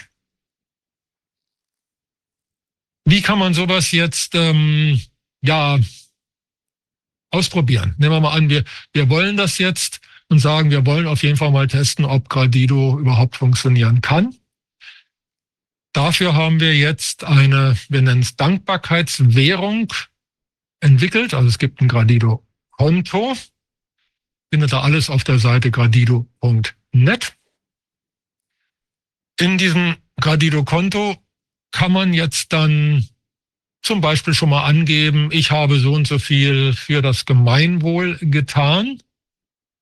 Wie 3.06 3.22
kann 3.22 3.40
man 3.40 3.54
sowas 3.54 3.92
jetzt 3.92 4.36
ähm, 4.36 5.02
ja 5.42 5.80
ausprobieren? 7.32 7.96
Nehmen 7.98 8.16
wir 8.16 8.20
mal 8.20 8.34
an, 8.34 8.50
wir, 8.50 8.66
wir 8.92 9.10
wollen 9.10 9.38
das 9.38 9.60
jetzt 9.60 10.02
und 10.30 10.40
sagen, 10.40 10.72
wir 10.72 10.86
wollen 10.86 11.08
auf 11.08 11.24
jeden 11.24 11.38
Fall 11.38 11.52
mal 11.52 11.68
testen, 11.68 12.06
ob 12.06 12.30
Gradido 12.30 13.00
überhaupt 13.00 13.38
funktionieren 13.38 14.02
kann. 14.02 14.36
Dafür 15.94 16.36
haben 16.36 16.60
wir 16.60 16.76
jetzt 16.76 17.24
eine, 17.24 17.78
wir 17.90 18.02
nennen 18.02 18.22
es 18.22 18.36
Dankbarkeitswährung 18.36 19.92
entwickelt. 20.80 21.34
Also 21.34 21.48
es 21.48 21.58
gibt 21.58 21.82
ein 21.82 21.88
Gradido-Konto 21.88 23.36
findet 24.50 24.74
ihr 24.74 24.84
alles 24.84 25.10
auf 25.10 25.24
der 25.24 25.40
Seite 25.40 25.72
gradido.net. 25.72 27.34
In 29.40 29.58
diesem 29.58 29.96
Gradido-Konto 30.20 31.18
kann 31.72 31.92
man 31.92 32.14
jetzt 32.14 32.54
dann 32.54 33.08
zum 33.82 34.02
Beispiel 34.02 34.34
schon 34.34 34.50
mal 34.50 34.66
angeben, 34.66 35.30
ich 35.32 35.52
habe 35.52 35.80
so 35.80 35.94
und 35.94 36.08
so 36.08 36.18
viel 36.20 36.74
für 36.74 37.02
das 37.02 37.26
Gemeinwohl 37.26 38.18
getan. 38.20 39.02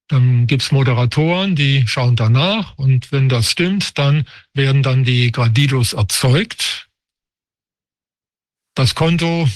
Dann 0.07 0.45
gibt's 0.45 0.71
Moderatoren, 0.71 1.55
die 1.55 1.87
schauen 1.87 2.15
danach 2.15 2.77
und 2.77 3.11
wenn 3.11 3.27
das 3.27 3.49
stimmt, 3.49 3.97
dann 3.97 4.25
werden 4.53 4.83
dann 4.83 5.03
die 5.03 5.31
Gradidos 5.31 5.93
erzeugt. 5.93 6.89
Das 8.75 8.93
Konto 8.93 9.49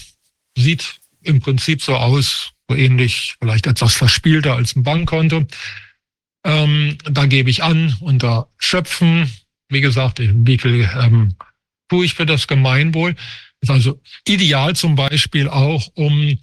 sieht 0.58 1.00
im 1.22 1.40
Prinzip 1.40 1.82
so 1.84 1.96
aus, 1.96 2.54
so 2.68 2.76
ähnlich, 2.76 3.36
vielleicht 3.40 3.68
etwas 3.68 3.96
verspielter 3.96 4.56
als 4.56 4.76
ein 4.76 4.84
Bankkonto. 4.84 5.46
Ähm, 6.44 6.98
da 7.04 7.26
gebe 7.26 7.50
ich 7.50 7.64
an 7.64 7.96
unter 8.00 8.50
Schöpfen, 8.58 9.32
wie 9.68 9.82
gesagt, 9.82 10.20
wie 10.20 10.58
viel 10.58 10.90
ähm, 10.96 11.36
tue 11.90 12.06
ich 12.06 12.14
für 12.16 12.26
das 12.26 12.48
Gemeinwohl. 12.48 13.16
Ist 13.62 13.70
also 13.70 14.02
ideal 14.26 14.76
zum 14.76 14.96
Beispiel 14.96 15.50
auch, 15.50 15.92
um 15.96 16.40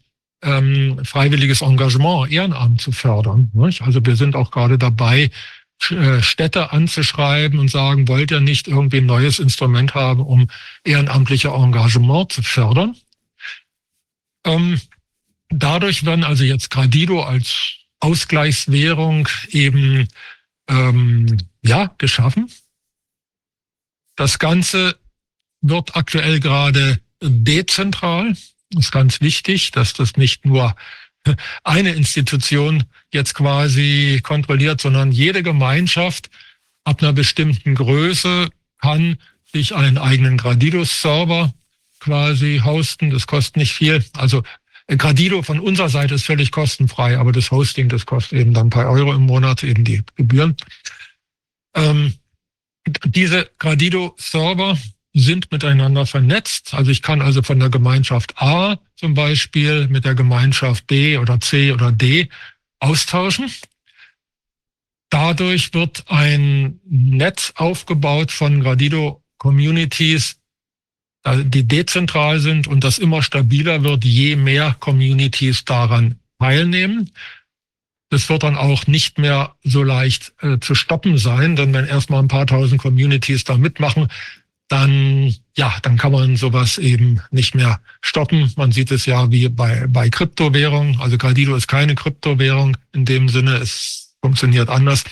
ähm, 0.47 1.05
freiwilliges 1.05 1.61
Engagement, 1.61 2.31
Ehrenamt 2.31 2.81
zu 2.81 2.93
fördern. 2.93 3.51
Nicht? 3.53 3.83
Also 3.83 4.05
wir 4.07 4.17
sind 4.17 4.37
auch 4.37 4.51
gerade 4.51 4.79
dabei, 4.79 5.31
äh, 5.91 6.23
Städte 6.23 6.73
anzuschreiben 6.73 7.59
und 7.59 7.71
sagen, 7.71 8.09
wollt 8.09 8.31
ihr 8.31 8.41
nicht 8.41 8.69
irgendwie 8.69 8.99
ein 8.99 9.07
neues 9.07 9.39
Instrument 9.39 9.95
haben, 9.95 10.23
um 10.23 10.49
ehrenamtliche 10.85 11.49
Engagement 11.49 12.33
zu 12.33 12.43
fördern? 12.43 12.97
Ähm, 14.45 14.81
dadurch 15.51 16.05
werden 16.07 16.25
also 16.25 16.45
jetzt 16.45 16.71
Gradido 16.71 17.23
als 17.23 17.75
Ausgleichswährung 18.01 19.29
eben 19.51 20.09
ähm, 20.69 21.39
ja 21.63 21.93
geschaffen. 21.99 22.51
Das 24.15 24.39
Ganze 24.39 24.97
wird 25.61 25.97
aktuell 25.97 26.41
gerade 26.41 27.01
dezentral. 27.21 28.35
Ist 28.79 28.93
ganz 28.93 29.21
wichtig, 29.21 29.71
dass 29.71 29.93
das 29.93 30.17
nicht 30.17 30.45
nur 30.45 30.75
eine 31.65 31.93
Institution 31.93 32.85
jetzt 33.13 33.35
quasi 33.35 34.21
kontrolliert, 34.23 34.81
sondern 34.81 35.13
jede 35.13 35.43
Gemeinschaft 35.43 36.31
ab 36.85 37.03
einer 37.03 37.13
bestimmten 37.13 37.75
Größe 37.75 38.49
kann 38.81 39.19
sich 39.53 39.75
einen 39.75 39.99
eigenen 39.99 40.37
Gradido-Server 40.37 41.53
quasi 42.01 42.61
hosten. 42.65 43.11
Das 43.11 43.27
kostet 43.27 43.57
nicht 43.57 43.73
viel. 43.73 44.05
Also 44.17 44.43
Gradido 44.89 45.43
von 45.43 45.59
unserer 45.59 45.89
Seite 45.89 46.15
ist 46.15 46.25
völlig 46.25 46.53
kostenfrei, 46.53 47.19
aber 47.19 47.33
das 47.33 47.51
Hosting, 47.51 47.89
das 47.89 48.07
kostet 48.07 48.39
eben 48.39 48.55
dann 48.55 48.69
ein 48.69 48.71
paar 48.71 48.89
Euro 48.89 49.13
im 49.13 49.23
Monat, 49.23 49.65
eben 49.65 49.85
die 49.85 50.03
Gebühren. 50.15 50.57
Ähm, 51.75 52.15
diese 53.05 53.51
Gradido-Server 53.59 54.79
sind 55.19 55.51
miteinander 55.51 56.05
vernetzt. 56.05 56.75
Also 56.75 56.91
ich 56.91 57.01
kann 57.01 57.23
also 57.23 57.43
von 57.43 57.59
der 57.59 57.71
Gemeinschaft 57.71 58.35
A 58.37 58.79
zum 58.97 59.15
Beispiel 59.15 59.89
mit 59.89 60.05
der 60.05 60.15
Gemeinschaft 60.15 60.87
B 60.87 61.17
oder 61.17 61.41
C 61.41 61.73
oder 61.73 61.91
D 61.91 62.29
austauschen. 62.81 63.51
Dadurch 65.09 65.73
wird 65.73 66.05
ein 66.09 66.81
Netz 66.85 67.55
aufgebaut 67.57 68.31
von 68.31 68.61
Gradido 68.61 69.23
Communities, 69.39 70.37
die 71.27 71.67
dezentral 71.67 72.39
sind 72.39 72.67
und 72.67 72.85
das 72.85 72.99
immer 72.99 73.23
stabiler 73.23 73.83
wird, 73.85 74.05
je 74.05 74.37
mehr 74.37 74.77
Communities 74.81 75.65
daran 75.65 76.21
teilnehmen. 76.39 77.11
Das 78.11 78.29
wird 78.29 78.43
dann 78.43 78.57
auch 78.57 78.87
nicht 78.87 79.19
mehr 79.19 79.57
so 79.65 79.83
leicht 79.83 80.35
äh, 80.43 80.59
zu 80.61 80.75
stoppen 80.75 81.17
sein, 81.17 81.57
denn 81.57 81.73
wenn 81.73 81.87
erstmal 81.87 82.23
ein 82.23 82.29
paar 82.29 82.47
tausend 82.47 82.83
Communities 82.83 83.45
da 83.45 83.57
mitmachen, 83.57 84.09
dann, 84.69 85.33
ja, 85.57 85.75
dann 85.83 85.97
kann 85.97 86.13
man 86.13 86.37
sowas 86.37 86.79
eben 86.79 87.21
nicht 87.31 87.55
mehr 87.55 87.81
stoppen. 88.01 88.53
Man 88.57 88.73
sieht 88.73 88.91
es 88.91 89.07
ja 89.07 89.31
wie 89.31 89.49
bei, 89.49 89.87
bei 89.89 90.11
Kryptowährungen. 90.11 91.01
Also 91.01 91.19
Gradido 91.19 91.55
ist 91.55 91.69
keine 91.69 91.95
Kryptowährung 91.95 92.77
in 92.93 93.05
dem 93.05 93.29
Sinne. 93.29 93.57
Es 93.57 94.15
funktioniert 94.21 94.69
anders. 94.69 95.05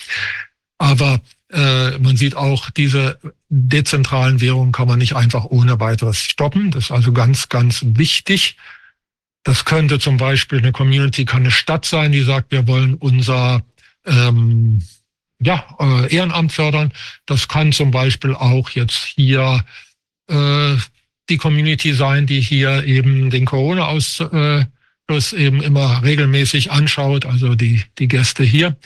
Aber 0.78 1.20
äh, 1.52 1.98
man 1.98 2.16
sieht 2.16 2.34
auch, 2.34 2.70
diese 2.70 3.18
dezentralen 3.48 4.40
Währungen 4.40 4.72
kann 4.72 4.88
man 4.88 4.98
nicht 4.98 5.14
einfach 5.14 5.44
ohne 5.44 5.78
weiteres 5.78 6.18
stoppen. 6.18 6.72
Das 6.72 6.84
ist 6.84 6.90
also 6.90 7.12
ganz, 7.12 7.48
ganz 7.48 7.82
wichtig. 7.84 8.56
Das 9.44 9.64
könnte 9.64 10.00
zum 10.00 10.16
Beispiel 10.16 10.58
eine 10.58 10.72
Community, 10.72 11.24
kann 11.24 11.42
eine 11.42 11.50
Stadt 11.50 11.84
sein, 11.84 12.10
die 12.10 12.22
sagt, 12.22 12.50
wir 12.50 12.66
wollen 12.66 12.94
unser 12.94 13.62
ähm, 14.04 14.82
ja, 15.40 15.64
äh, 15.78 16.14
Ehrenamt 16.14 16.52
fördern. 16.52 16.92
Das 17.26 17.48
kann 17.48 17.72
zum 17.72 17.90
Beispiel 17.90 18.34
auch 18.34 18.70
jetzt 18.70 19.12
hier 19.16 19.64
äh, 20.28 20.76
die 21.28 21.36
Community 21.36 21.94
sein, 21.94 22.26
die 22.26 22.40
hier 22.40 22.84
eben 22.84 23.30
den 23.30 23.44
Corona-Ausschuss 23.44 25.32
eben 25.32 25.62
immer 25.62 26.02
regelmäßig 26.02 26.70
anschaut, 26.70 27.26
also 27.26 27.54
die, 27.54 27.82
die 27.98 28.08
Gäste 28.08 28.44
hier. 28.44 28.76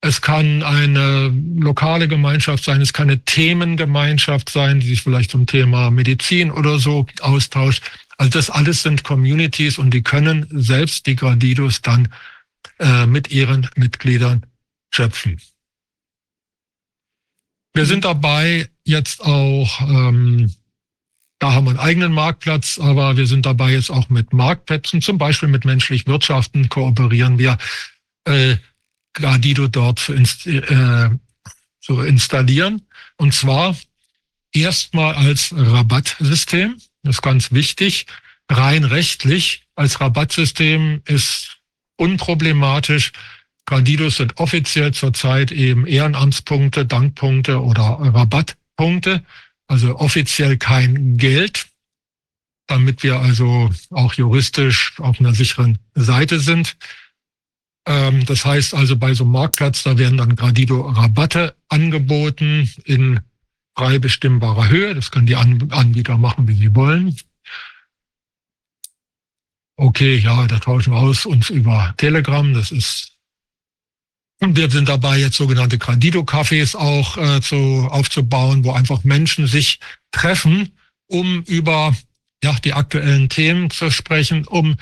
Es 0.00 0.22
kann 0.22 0.62
eine 0.62 1.32
lokale 1.56 2.06
Gemeinschaft 2.06 2.64
sein, 2.64 2.80
es 2.80 2.92
kann 2.92 3.10
eine 3.10 3.24
Themengemeinschaft 3.24 4.48
sein, 4.48 4.80
die 4.80 4.86
sich 4.86 5.02
vielleicht 5.02 5.32
zum 5.32 5.46
Thema 5.46 5.90
Medizin 5.90 6.52
oder 6.52 6.78
so 6.78 7.06
austauscht. 7.20 7.82
Also 8.16 8.30
das 8.30 8.48
alles 8.48 8.82
sind 8.82 9.02
Communities 9.02 9.78
und 9.78 9.90
die 9.90 10.02
können 10.02 10.46
selbst 10.50 11.06
die 11.06 11.16
Gradidos 11.16 11.82
dann 11.82 12.08
äh, 12.78 13.06
mit 13.06 13.30
ihren 13.30 13.68
Mitgliedern 13.74 14.46
schöpfen. 14.90 15.40
Wir 17.78 17.86
sind 17.86 18.04
dabei 18.04 18.68
jetzt 18.82 19.20
auch, 19.20 19.80
ähm, 19.82 20.52
da 21.38 21.52
haben 21.52 21.66
wir 21.66 21.70
einen 21.70 21.78
eigenen 21.78 22.12
Marktplatz, 22.12 22.80
aber 22.80 23.16
wir 23.16 23.28
sind 23.28 23.46
dabei 23.46 23.70
jetzt 23.70 23.88
auch 23.88 24.08
mit 24.08 24.32
Marktplätzen, 24.32 25.00
zum 25.00 25.16
Beispiel 25.16 25.48
mit 25.48 25.64
menschlich 25.64 26.04
Wirtschaften 26.08 26.68
kooperieren 26.68 27.38
wir, 27.38 27.56
äh, 28.24 28.56
Gradido 29.12 29.68
dort 29.68 30.00
zu, 30.00 30.12
inst 30.12 30.44
äh, 30.48 31.10
zu 31.80 32.00
installieren. 32.00 32.82
Und 33.16 33.32
zwar 33.32 33.76
erstmal 34.52 35.14
als 35.14 35.54
Rabattsystem. 35.56 36.80
Das 37.04 37.18
ist 37.18 37.22
ganz 37.22 37.52
wichtig. 37.52 38.06
Rein 38.50 38.82
rechtlich 38.82 39.62
als 39.76 40.00
Rabattsystem 40.00 41.02
ist 41.04 41.58
unproblematisch. 41.94 43.12
Grandidos 43.68 44.16
sind 44.16 44.38
offiziell 44.38 44.94
zurzeit 44.94 45.52
eben 45.52 45.86
Ehrenamtspunkte, 45.86 46.86
Dankpunkte 46.86 47.62
oder 47.62 47.98
Rabattpunkte, 48.00 49.22
also 49.66 49.98
offiziell 49.98 50.56
kein 50.56 51.18
Geld, 51.18 51.66
damit 52.66 53.02
wir 53.02 53.20
also 53.20 53.68
auch 53.90 54.14
juristisch 54.14 54.98
auf 55.00 55.20
einer 55.20 55.34
sicheren 55.34 55.78
Seite 55.94 56.40
sind. 56.40 56.78
Ähm, 57.86 58.24
das 58.24 58.46
heißt 58.46 58.72
also 58.72 58.96
bei 58.96 59.12
so 59.12 59.24
einem 59.24 59.32
Marktplatz, 59.32 59.82
da 59.82 59.98
werden 59.98 60.16
dann 60.16 60.34
Gradido 60.34 60.80
Rabatte 60.88 61.54
angeboten 61.68 62.72
in 62.86 63.20
frei 63.76 63.98
bestimmbarer 63.98 64.70
Höhe. 64.70 64.94
Das 64.94 65.10
können 65.10 65.26
die 65.26 65.36
Anbieter 65.36 66.16
machen, 66.16 66.48
wie 66.48 66.56
sie 66.56 66.74
wollen. 66.74 67.14
Okay, 69.76 70.16
ja, 70.16 70.46
da 70.46 70.58
tauschen 70.58 70.94
wir 70.94 71.00
aus 71.00 71.26
uns 71.26 71.50
über 71.50 71.92
Telegram. 71.98 72.54
Das 72.54 72.72
ist 72.72 73.17
und 74.40 74.56
wir 74.56 74.70
sind 74.70 74.88
dabei, 74.88 75.18
jetzt 75.18 75.36
sogenannte 75.36 75.78
Gradido-Cafés 75.78 76.76
auch 76.76 77.16
äh, 77.16 77.40
zu, 77.40 77.88
aufzubauen, 77.90 78.64
wo 78.64 78.72
einfach 78.72 79.04
Menschen 79.04 79.46
sich 79.46 79.80
treffen, 80.12 80.72
um 81.08 81.42
über 81.42 81.94
ja, 82.42 82.54
die 82.64 82.72
aktuellen 82.72 83.28
Themen 83.28 83.70
zu 83.70 83.90
sprechen, 83.90 84.46
um 84.46 84.76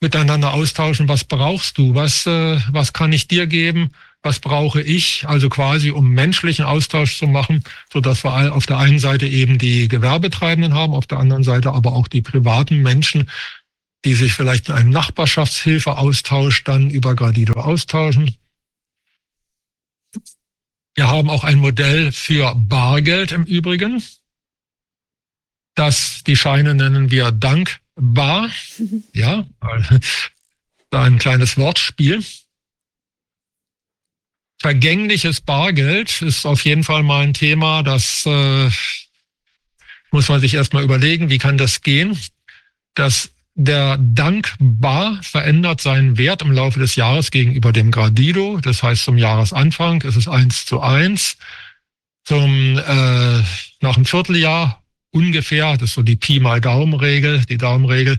miteinander 0.00 0.52
austauschen, 0.52 1.08
was 1.08 1.24
brauchst 1.24 1.78
du, 1.78 1.94
was, 1.94 2.26
äh, 2.26 2.60
was 2.70 2.92
kann 2.92 3.12
ich 3.12 3.26
dir 3.26 3.46
geben, 3.46 3.90
was 4.22 4.38
brauche 4.40 4.82
ich, 4.82 5.24
also 5.26 5.48
quasi 5.48 5.90
um 5.90 6.10
menschlichen 6.10 6.64
Austausch 6.64 7.18
zu 7.18 7.26
machen, 7.26 7.64
so 7.92 8.00
dass 8.00 8.24
wir 8.24 8.54
auf 8.54 8.66
der 8.66 8.78
einen 8.78 8.98
Seite 8.98 9.26
eben 9.26 9.58
die 9.58 9.88
Gewerbetreibenden 9.88 10.74
haben, 10.74 10.92
auf 10.92 11.06
der 11.06 11.18
anderen 11.18 11.44
Seite 11.44 11.72
aber 11.72 11.92
auch 11.92 12.08
die 12.08 12.22
privaten 12.22 12.82
Menschen, 12.82 13.30
die 14.06 14.14
sich 14.14 14.34
vielleicht 14.34 14.68
in 14.68 14.76
einem 14.76 14.90
Nachbarschaftshilfeaustausch 14.90 16.62
dann 16.62 16.90
über 16.90 17.16
Gradido 17.16 17.54
austauschen. 17.54 18.36
Wir 20.94 21.08
haben 21.08 21.28
auch 21.28 21.42
ein 21.42 21.58
Modell 21.58 22.12
für 22.12 22.54
Bargeld 22.54 23.32
im 23.32 23.42
Übrigen. 23.42 24.00
Das, 25.74 26.22
die 26.24 26.36
Scheine 26.36 26.76
nennen 26.76 27.10
wir 27.10 27.32
dankbar. 27.32 28.50
Ja, 29.12 29.46
ein 30.90 31.18
kleines 31.18 31.56
Wortspiel. 31.56 32.24
Vergängliches 34.60 35.40
Bargeld 35.40 36.22
ist 36.22 36.46
auf 36.46 36.64
jeden 36.64 36.84
Fall 36.84 37.02
mal 37.02 37.24
ein 37.24 37.34
Thema, 37.34 37.82
das 37.82 38.24
äh, 38.26 38.70
muss 40.12 40.28
man 40.28 40.40
sich 40.40 40.54
erstmal 40.54 40.84
überlegen, 40.84 41.28
wie 41.30 41.38
kann 41.38 41.58
das 41.58 41.80
gehen. 41.80 42.18
Das 42.94 43.30
der 43.56 43.96
Dankbar 43.98 45.18
verändert 45.22 45.80
seinen 45.80 46.18
Wert 46.18 46.42
im 46.42 46.52
Laufe 46.52 46.78
des 46.78 46.94
Jahres 46.94 47.30
gegenüber 47.30 47.72
dem 47.72 47.90
Gradido. 47.90 48.60
Das 48.60 48.82
heißt, 48.82 49.02
zum 49.02 49.16
Jahresanfang 49.16 50.02
ist 50.02 50.16
es 50.16 50.28
eins 50.28 50.66
zu 50.66 50.80
eins. 50.80 51.38
Zum, 52.24 52.78
äh, 52.78 53.42
nach 53.80 53.96
einem 53.96 54.04
Vierteljahr 54.04 54.82
ungefähr, 55.10 55.72
das 55.78 55.90
ist 55.90 55.94
so 55.94 56.02
die 56.02 56.16
Pi 56.16 56.38
mal 56.38 56.60
Daumenregel, 56.60 57.46
die 57.46 57.56
Daumenregel, 57.56 58.18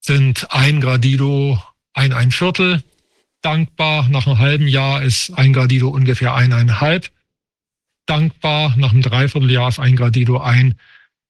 sind 0.00 0.46
ein 0.50 0.80
Gradido 0.80 1.60
ein 1.92 2.12
ein 2.12 2.30
Viertel 2.30 2.84
dankbar. 3.42 4.08
Nach 4.08 4.26
einem 4.26 4.38
halben 4.38 4.68
Jahr 4.68 5.02
ist 5.02 5.30
ein 5.30 5.52
Gradido 5.52 5.88
ungefähr 5.88 6.34
eineinhalb 6.34 7.10
dankbar. 8.06 8.74
Nach 8.76 8.92
einem 8.92 9.02
Dreivierteljahr 9.02 9.68
ist 9.68 9.80
ein 9.80 9.96
Gradido 9.96 10.38
ein 10.38 10.76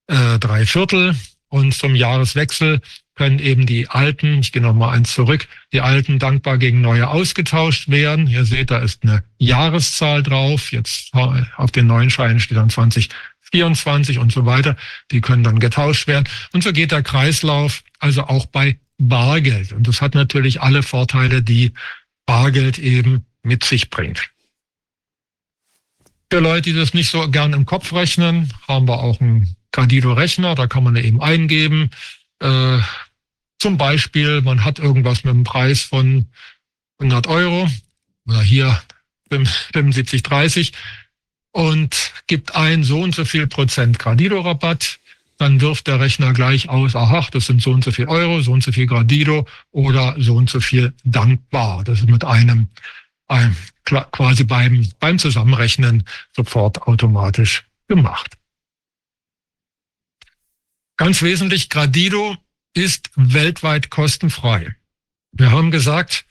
äh, 0.08 0.38
Dreiviertel. 0.38 1.16
Und 1.48 1.74
zum 1.74 1.96
Jahreswechsel 1.96 2.80
können 3.20 3.38
eben 3.38 3.66
die 3.66 3.86
alten, 3.86 4.40
ich 4.40 4.50
gehe 4.50 4.62
noch 4.62 4.72
mal 4.72 4.92
eins 4.92 5.12
zurück, 5.12 5.46
die 5.74 5.82
alten 5.82 6.18
dankbar 6.18 6.56
gegen 6.56 6.80
neue 6.80 7.06
ausgetauscht 7.06 7.90
werden. 7.90 8.26
Ihr 8.26 8.46
seht, 8.46 8.70
da 8.70 8.78
ist 8.78 9.02
eine 9.02 9.22
Jahreszahl 9.36 10.22
drauf. 10.22 10.72
Jetzt 10.72 11.12
auf 11.12 11.70
den 11.70 11.86
neuen 11.86 12.08
Scheinen 12.08 12.40
steht 12.40 12.56
dann 12.56 12.70
2024 12.70 14.16
und 14.20 14.32
so 14.32 14.46
weiter. 14.46 14.74
Die 15.10 15.20
können 15.20 15.44
dann 15.44 15.60
getauscht 15.60 16.06
werden. 16.06 16.30
Und 16.54 16.64
so 16.64 16.72
geht 16.72 16.92
der 16.92 17.02
Kreislauf 17.02 17.82
also 17.98 18.22
auch 18.22 18.46
bei 18.46 18.78
Bargeld. 18.96 19.72
Und 19.72 19.86
das 19.86 20.00
hat 20.00 20.14
natürlich 20.14 20.62
alle 20.62 20.82
Vorteile, 20.82 21.42
die 21.42 21.74
Bargeld 22.24 22.78
eben 22.78 23.26
mit 23.42 23.64
sich 23.64 23.90
bringt. 23.90 24.30
Für 26.32 26.40
Leute, 26.40 26.70
die 26.70 26.72
das 26.72 26.94
nicht 26.94 27.10
so 27.10 27.30
gern 27.30 27.52
im 27.52 27.66
Kopf 27.66 27.92
rechnen, 27.92 28.50
haben 28.66 28.88
wir 28.88 29.00
auch 29.00 29.20
einen 29.20 29.56
Gradido-Rechner, 29.72 30.54
da 30.54 30.66
kann 30.66 30.84
man 30.84 30.96
eben 30.96 31.20
eingeben. 31.20 31.90
Zum 33.60 33.76
Beispiel, 33.76 34.40
man 34.40 34.64
hat 34.64 34.78
irgendwas 34.78 35.22
mit 35.22 35.34
einem 35.34 35.44
Preis 35.44 35.82
von 35.82 36.26
100 36.98 37.26
Euro 37.26 37.68
oder 38.26 38.40
hier 38.40 38.82
75, 39.28 40.22
30 40.22 40.72
und 41.52 42.12
gibt 42.26 42.56
ein 42.56 42.84
so 42.84 43.02
und 43.02 43.14
so 43.14 43.26
viel 43.26 43.46
Prozent 43.46 43.98
Gradido-Rabatt. 43.98 44.98
Dann 45.36 45.60
wirft 45.60 45.88
der 45.88 46.00
Rechner 46.00 46.32
gleich 46.32 46.70
aus, 46.70 46.96
aha, 46.96 47.26
das 47.32 47.46
sind 47.46 47.60
so 47.60 47.70
und 47.70 47.84
so 47.84 47.92
viel 47.92 48.08
Euro, 48.08 48.40
so 48.40 48.52
und 48.52 48.62
so 48.62 48.72
viel 48.72 48.86
Gradido 48.86 49.46
oder 49.72 50.14
so 50.18 50.36
und 50.36 50.48
so 50.48 50.60
viel 50.60 50.94
dankbar. 51.04 51.84
Das 51.84 52.00
ist 52.00 52.08
mit 52.08 52.24
einem 52.24 52.68
quasi 53.84 54.44
beim, 54.44 54.88
beim 55.00 55.18
Zusammenrechnen 55.18 56.04
sofort 56.34 56.80
automatisch 56.82 57.66
gemacht. 57.88 58.38
Ganz 60.96 61.20
wesentlich, 61.20 61.68
Gradido 61.68 62.38
ist 62.74 63.10
weltweit 63.16 63.90
kostenfrei. 63.90 64.74
Wir 65.32 65.50
haben 65.50 65.70
gesagt, 65.70 66.24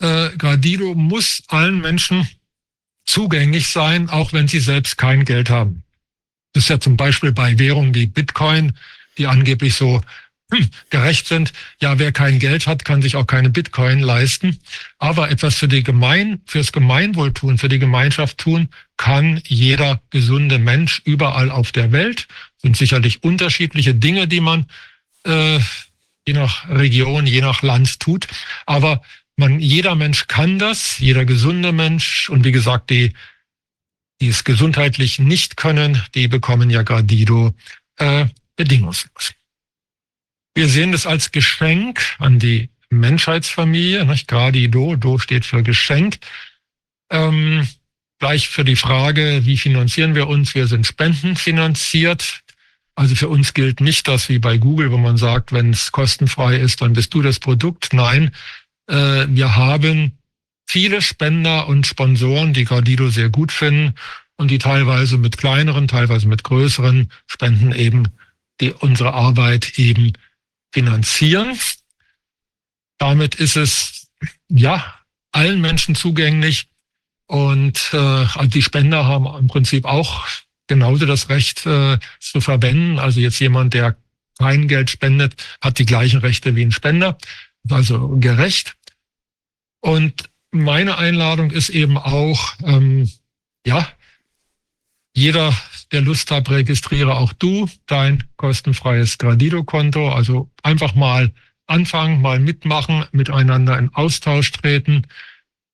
äh, 0.00 0.30
Gradido 0.36 0.94
muss 0.94 1.42
allen 1.48 1.80
Menschen 1.80 2.28
zugänglich 3.04 3.68
sein, 3.68 4.08
auch 4.10 4.32
wenn 4.32 4.48
sie 4.48 4.60
selbst 4.60 4.98
kein 4.98 5.24
Geld 5.24 5.50
haben. 5.50 5.82
Das 6.52 6.64
ist 6.64 6.68
ja 6.68 6.80
zum 6.80 6.96
Beispiel 6.96 7.32
bei 7.32 7.58
Währungen 7.58 7.94
wie 7.94 8.06
Bitcoin, 8.06 8.74
die 9.18 9.26
angeblich 9.26 9.74
so 9.74 10.02
hm, 10.52 10.68
gerecht 10.90 11.26
sind. 11.28 11.52
Ja, 11.80 11.98
wer 11.98 12.12
kein 12.12 12.38
Geld 12.38 12.66
hat, 12.66 12.84
kann 12.84 13.00
sich 13.00 13.16
auch 13.16 13.26
keine 13.26 13.48
Bitcoin 13.50 14.00
leisten. 14.00 14.58
Aber 14.98 15.30
etwas 15.30 15.56
für 15.56 15.68
die 15.68 15.82
Gemein, 15.82 16.42
fürs 16.46 16.72
Gemeinwohl 16.72 17.32
tun, 17.32 17.58
für 17.58 17.68
die 17.68 17.78
Gemeinschaft 17.78 18.38
tun, 18.38 18.68
kann 18.96 19.40
jeder 19.46 20.00
gesunde 20.10 20.58
Mensch 20.58 21.00
überall 21.04 21.50
auf 21.50 21.72
der 21.72 21.90
Welt. 21.90 22.28
Sind 22.58 22.76
sicherlich 22.76 23.22
unterschiedliche 23.24 23.94
Dinge, 23.94 24.28
die 24.28 24.40
man 24.40 24.66
äh, 25.24 25.58
je 26.26 26.34
nach 26.34 26.68
Region, 26.68 27.26
je 27.26 27.40
nach 27.40 27.62
Land 27.62 28.00
tut. 28.00 28.26
Aber 28.66 29.02
man, 29.36 29.60
jeder 29.60 29.94
Mensch 29.94 30.26
kann 30.26 30.58
das, 30.58 30.98
jeder 30.98 31.24
gesunde 31.24 31.72
Mensch. 31.72 32.28
Und 32.28 32.44
wie 32.44 32.52
gesagt, 32.52 32.90
die, 32.90 33.12
die 34.20 34.28
es 34.28 34.44
gesundheitlich 34.44 35.18
nicht 35.18 35.56
können, 35.56 36.02
die 36.14 36.28
bekommen 36.28 36.70
ja 36.70 36.82
Gradido 36.82 37.54
äh, 37.96 38.26
bedingungslos. 38.56 39.32
Wir 40.54 40.68
sehen 40.68 40.92
das 40.92 41.06
als 41.06 41.32
Geschenk 41.32 42.16
an 42.18 42.38
die 42.38 42.68
Menschheitsfamilie, 42.90 44.04
nicht? 44.04 44.28
Gradi 44.28 44.68
Do, 44.70 44.96
Do 44.96 45.18
steht 45.18 45.46
für 45.46 45.62
Geschenk. 45.62 46.18
Ähm, 47.10 47.66
gleich 48.18 48.48
für 48.48 48.64
die 48.64 48.76
Frage, 48.76 49.44
wie 49.44 49.56
finanzieren 49.56 50.14
wir 50.14 50.28
uns? 50.28 50.54
Wir 50.54 50.66
sind 50.66 50.86
spendenfinanziert. 50.86 52.41
Also 52.94 53.14
für 53.14 53.28
uns 53.28 53.54
gilt 53.54 53.80
nicht 53.80 54.06
das 54.06 54.28
wie 54.28 54.38
bei 54.38 54.58
Google, 54.58 54.92
wo 54.92 54.98
man 54.98 55.16
sagt, 55.16 55.52
wenn 55.52 55.70
es 55.70 55.92
kostenfrei 55.92 56.56
ist, 56.56 56.82
dann 56.82 56.92
bist 56.92 57.14
du 57.14 57.22
das 57.22 57.38
Produkt. 57.38 57.92
Nein, 57.92 58.32
äh, 58.86 59.26
wir 59.28 59.56
haben 59.56 60.18
viele 60.66 61.00
Spender 61.00 61.68
und 61.68 61.86
Sponsoren, 61.86 62.52
die 62.52 62.64
Gradido 62.64 63.08
sehr 63.08 63.30
gut 63.30 63.52
finden 63.52 63.94
und 64.36 64.50
die 64.50 64.58
teilweise 64.58 65.18
mit 65.18 65.38
kleineren, 65.38 65.88
teilweise 65.88 66.28
mit 66.28 66.44
größeren 66.44 67.10
Spenden 67.26 67.72
eben 67.72 68.08
die 68.60 68.72
unsere 68.72 69.14
Arbeit 69.14 69.78
eben 69.78 70.12
finanzieren. 70.72 71.58
Damit 72.98 73.34
ist 73.34 73.56
es 73.56 74.08
ja 74.48 74.98
allen 75.32 75.60
Menschen 75.60 75.94
zugänglich 75.94 76.68
und 77.26 77.90
äh, 77.92 77.96
also 77.96 78.46
die 78.46 78.62
Spender 78.62 79.06
haben 79.06 79.26
im 79.38 79.48
Prinzip 79.48 79.84
auch 79.84 80.26
genauso 80.66 81.06
das 81.06 81.28
Recht 81.28 81.66
äh, 81.66 81.98
zu 82.20 82.40
verwenden. 82.40 82.98
Also 82.98 83.20
jetzt 83.20 83.38
jemand, 83.40 83.74
der 83.74 83.96
kein 84.38 84.68
Geld 84.68 84.90
spendet, 84.90 85.34
hat 85.60 85.78
die 85.78 85.86
gleichen 85.86 86.20
Rechte 86.20 86.56
wie 86.56 86.62
ein 86.62 86.72
Spender, 86.72 87.18
also 87.68 88.16
gerecht. 88.18 88.74
Und 89.80 90.30
meine 90.50 90.98
Einladung 90.98 91.50
ist 91.50 91.68
eben 91.68 91.98
auch, 91.98 92.54
ähm, 92.64 93.10
ja, 93.66 93.88
jeder, 95.14 95.54
der 95.92 96.00
Lust 96.00 96.30
hat, 96.30 96.48
registriere 96.48 97.16
auch 97.16 97.32
du 97.34 97.68
dein 97.86 98.24
kostenfreies 98.36 99.18
Gradido-Konto. 99.18 100.10
Also 100.10 100.50
einfach 100.62 100.94
mal 100.94 101.32
anfangen, 101.66 102.22
mal 102.22 102.40
mitmachen, 102.40 103.04
miteinander 103.12 103.78
in 103.78 103.94
Austausch 103.94 104.52
treten. 104.52 105.06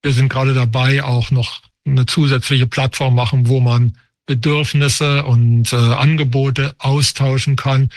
Wir 0.03 0.13
sind 0.13 0.29
gerade 0.29 0.55
dabei, 0.55 1.03
auch 1.03 1.31
noch 1.31 1.63
eine 1.85 2.07
zusätzliche 2.07 2.67
Plattform 2.67 3.15
machen, 3.15 3.49
wo 3.49 3.61
man 3.61 3.97
Bedürfnisse 4.29 5.25
und 5.25 5.73
äh, 5.73 5.77
Angebote 5.77 6.75
austauschen 6.79 7.57
kann, 7.57 7.89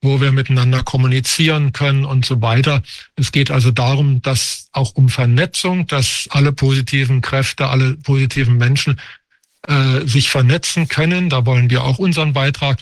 wo 0.00 0.20
wir 0.20 0.30
miteinander 0.30 0.84
kommunizieren 0.84 1.72
können 1.72 2.04
und 2.04 2.24
so 2.24 2.40
weiter. 2.40 2.82
Es 3.16 3.32
geht 3.32 3.50
also 3.50 3.72
darum, 3.72 4.22
dass 4.22 4.68
auch 4.72 4.92
um 4.94 5.08
Vernetzung, 5.08 5.88
dass 5.88 6.28
alle 6.30 6.52
positiven 6.52 7.20
Kräfte, 7.22 7.66
alle 7.66 7.96
positiven 7.96 8.56
Menschen 8.56 9.00
äh, 9.66 10.06
sich 10.06 10.30
vernetzen 10.30 10.86
können. 10.86 11.28
Da 11.28 11.44
wollen 11.44 11.68
wir 11.70 11.82
auch 11.82 11.98
unseren 11.98 12.32
Beitrag 12.32 12.78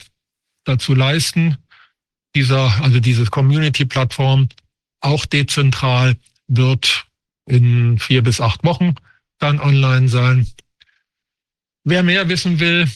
dazu 0.64 0.94
leisten. 0.94 1.56
Dieser, 2.36 2.82
also 2.82 3.00
diese 3.00 3.24
Community-Plattform, 3.24 4.50
auch 5.00 5.24
dezentral, 5.24 6.16
wird 6.46 7.06
in 7.46 7.98
vier 7.98 8.22
bis 8.22 8.42
acht 8.42 8.64
Wochen 8.64 8.96
dann 9.38 9.60
online 9.60 10.08
sein. 10.08 10.46
Wer 11.88 12.02
mehr 12.02 12.28
wissen 12.28 12.60
will, 12.60 12.86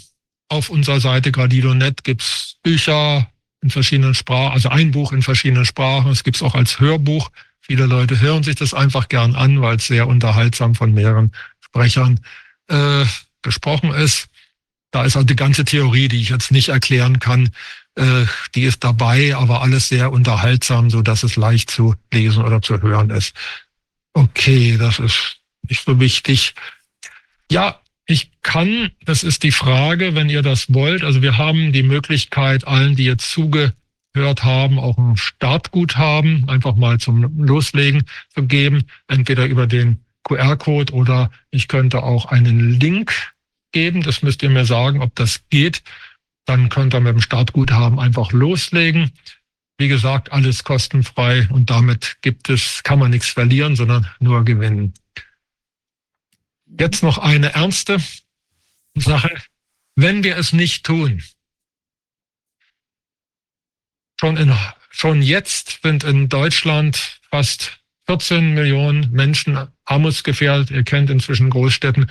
auf 0.50 0.68
unserer 0.68 1.00
Seite 1.00 1.32
gradido.net 1.32 2.04
gibt's 2.04 2.56
Bücher 2.62 3.26
in 3.62 3.70
verschiedenen 3.70 4.14
Sprachen, 4.14 4.52
also 4.52 4.68
ein 4.68 4.90
Buch 4.90 5.12
in 5.12 5.22
verschiedenen 5.22 5.64
Sprachen. 5.64 6.10
Es 6.10 6.24
gibt's 6.24 6.42
auch 6.42 6.54
als 6.54 6.78
Hörbuch. 6.78 7.30
Viele 7.62 7.86
Leute 7.86 8.20
hören 8.20 8.42
sich 8.42 8.56
das 8.56 8.74
einfach 8.74 9.08
gern 9.08 9.34
an, 9.34 9.62
weil 9.62 9.76
es 9.76 9.86
sehr 9.86 10.08
unterhaltsam 10.08 10.74
von 10.74 10.92
mehreren 10.92 11.32
Sprechern 11.60 12.20
äh, 12.68 13.06
gesprochen 13.40 13.94
ist. 13.94 14.26
Da 14.90 15.04
ist 15.04 15.16
auch 15.16 15.24
die 15.24 15.36
ganze 15.36 15.64
Theorie, 15.64 16.08
die 16.08 16.20
ich 16.20 16.28
jetzt 16.28 16.50
nicht 16.50 16.68
erklären 16.68 17.18
kann, 17.18 17.48
äh, 17.94 18.26
die 18.54 18.64
ist 18.64 18.84
dabei, 18.84 19.34
aber 19.34 19.62
alles 19.62 19.88
sehr 19.88 20.12
unterhaltsam, 20.12 20.90
so 20.90 21.00
dass 21.00 21.22
es 21.22 21.36
leicht 21.36 21.70
zu 21.70 21.94
lesen 22.12 22.44
oder 22.44 22.60
zu 22.60 22.82
hören 22.82 23.08
ist. 23.08 23.34
Okay, 24.12 24.76
das 24.76 24.98
ist 24.98 25.38
nicht 25.66 25.82
so 25.82 25.98
wichtig. 25.98 26.54
Ja, 27.50 27.81
ich 28.06 28.30
kann, 28.42 28.90
das 29.04 29.22
ist 29.22 29.42
die 29.42 29.52
Frage, 29.52 30.14
wenn 30.14 30.28
ihr 30.28 30.42
das 30.42 30.72
wollt. 30.72 31.04
Also 31.04 31.22
wir 31.22 31.38
haben 31.38 31.72
die 31.72 31.82
Möglichkeit, 31.82 32.66
allen, 32.66 32.96
die 32.96 33.04
jetzt 33.04 33.30
zugehört 33.30 33.74
haben, 34.42 34.78
auch 34.78 34.98
ein 34.98 35.16
Startguthaben 35.16 36.48
einfach 36.48 36.76
mal 36.76 36.98
zum 36.98 37.44
Loslegen 37.44 38.04
zu 38.34 38.44
geben, 38.44 38.84
entweder 39.08 39.46
über 39.46 39.66
den 39.66 39.98
QR-Code 40.24 40.92
oder 40.92 41.30
ich 41.50 41.68
könnte 41.68 42.02
auch 42.02 42.26
einen 42.26 42.78
Link 42.80 43.32
geben. 43.72 44.02
Das 44.02 44.22
müsst 44.22 44.42
ihr 44.42 44.50
mir 44.50 44.64
sagen, 44.64 45.00
ob 45.00 45.14
das 45.14 45.42
geht. 45.50 45.82
Dann 46.44 46.68
könnt 46.68 46.94
ihr 46.94 47.00
mit 47.00 47.14
dem 47.14 47.20
Startguthaben 47.20 48.00
einfach 48.00 48.32
loslegen. 48.32 49.12
Wie 49.78 49.88
gesagt, 49.88 50.32
alles 50.32 50.64
kostenfrei 50.64 51.48
und 51.50 51.70
damit 51.70 52.16
gibt 52.20 52.50
es, 52.50 52.82
kann 52.82 52.98
man 52.98 53.10
nichts 53.10 53.28
verlieren, 53.28 53.74
sondern 53.74 54.06
nur 54.20 54.44
gewinnen. 54.44 54.92
Jetzt 56.78 57.02
noch 57.02 57.18
eine 57.18 57.54
ernste 57.54 57.98
Sache. 58.94 59.34
Wenn 59.94 60.24
wir 60.24 60.36
es 60.36 60.52
nicht 60.52 60.84
tun, 60.84 61.22
schon, 64.18 64.36
in, 64.36 64.54
schon 64.90 65.22
jetzt 65.22 65.80
sind 65.82 66.04
in 66.04 66.28
Deutschland 66.28 67.20
fast 67.30 67.82
14 68.06 68.54
Millionen 68.54 69.10
Menschen 69.10 69.68
armutsgefährdet. 69.84 70.70
Ihr 70.70 70.82
kennt 70.82 71.10
inzwischen 71.10 71.50
Großstädten, 71.50 72.10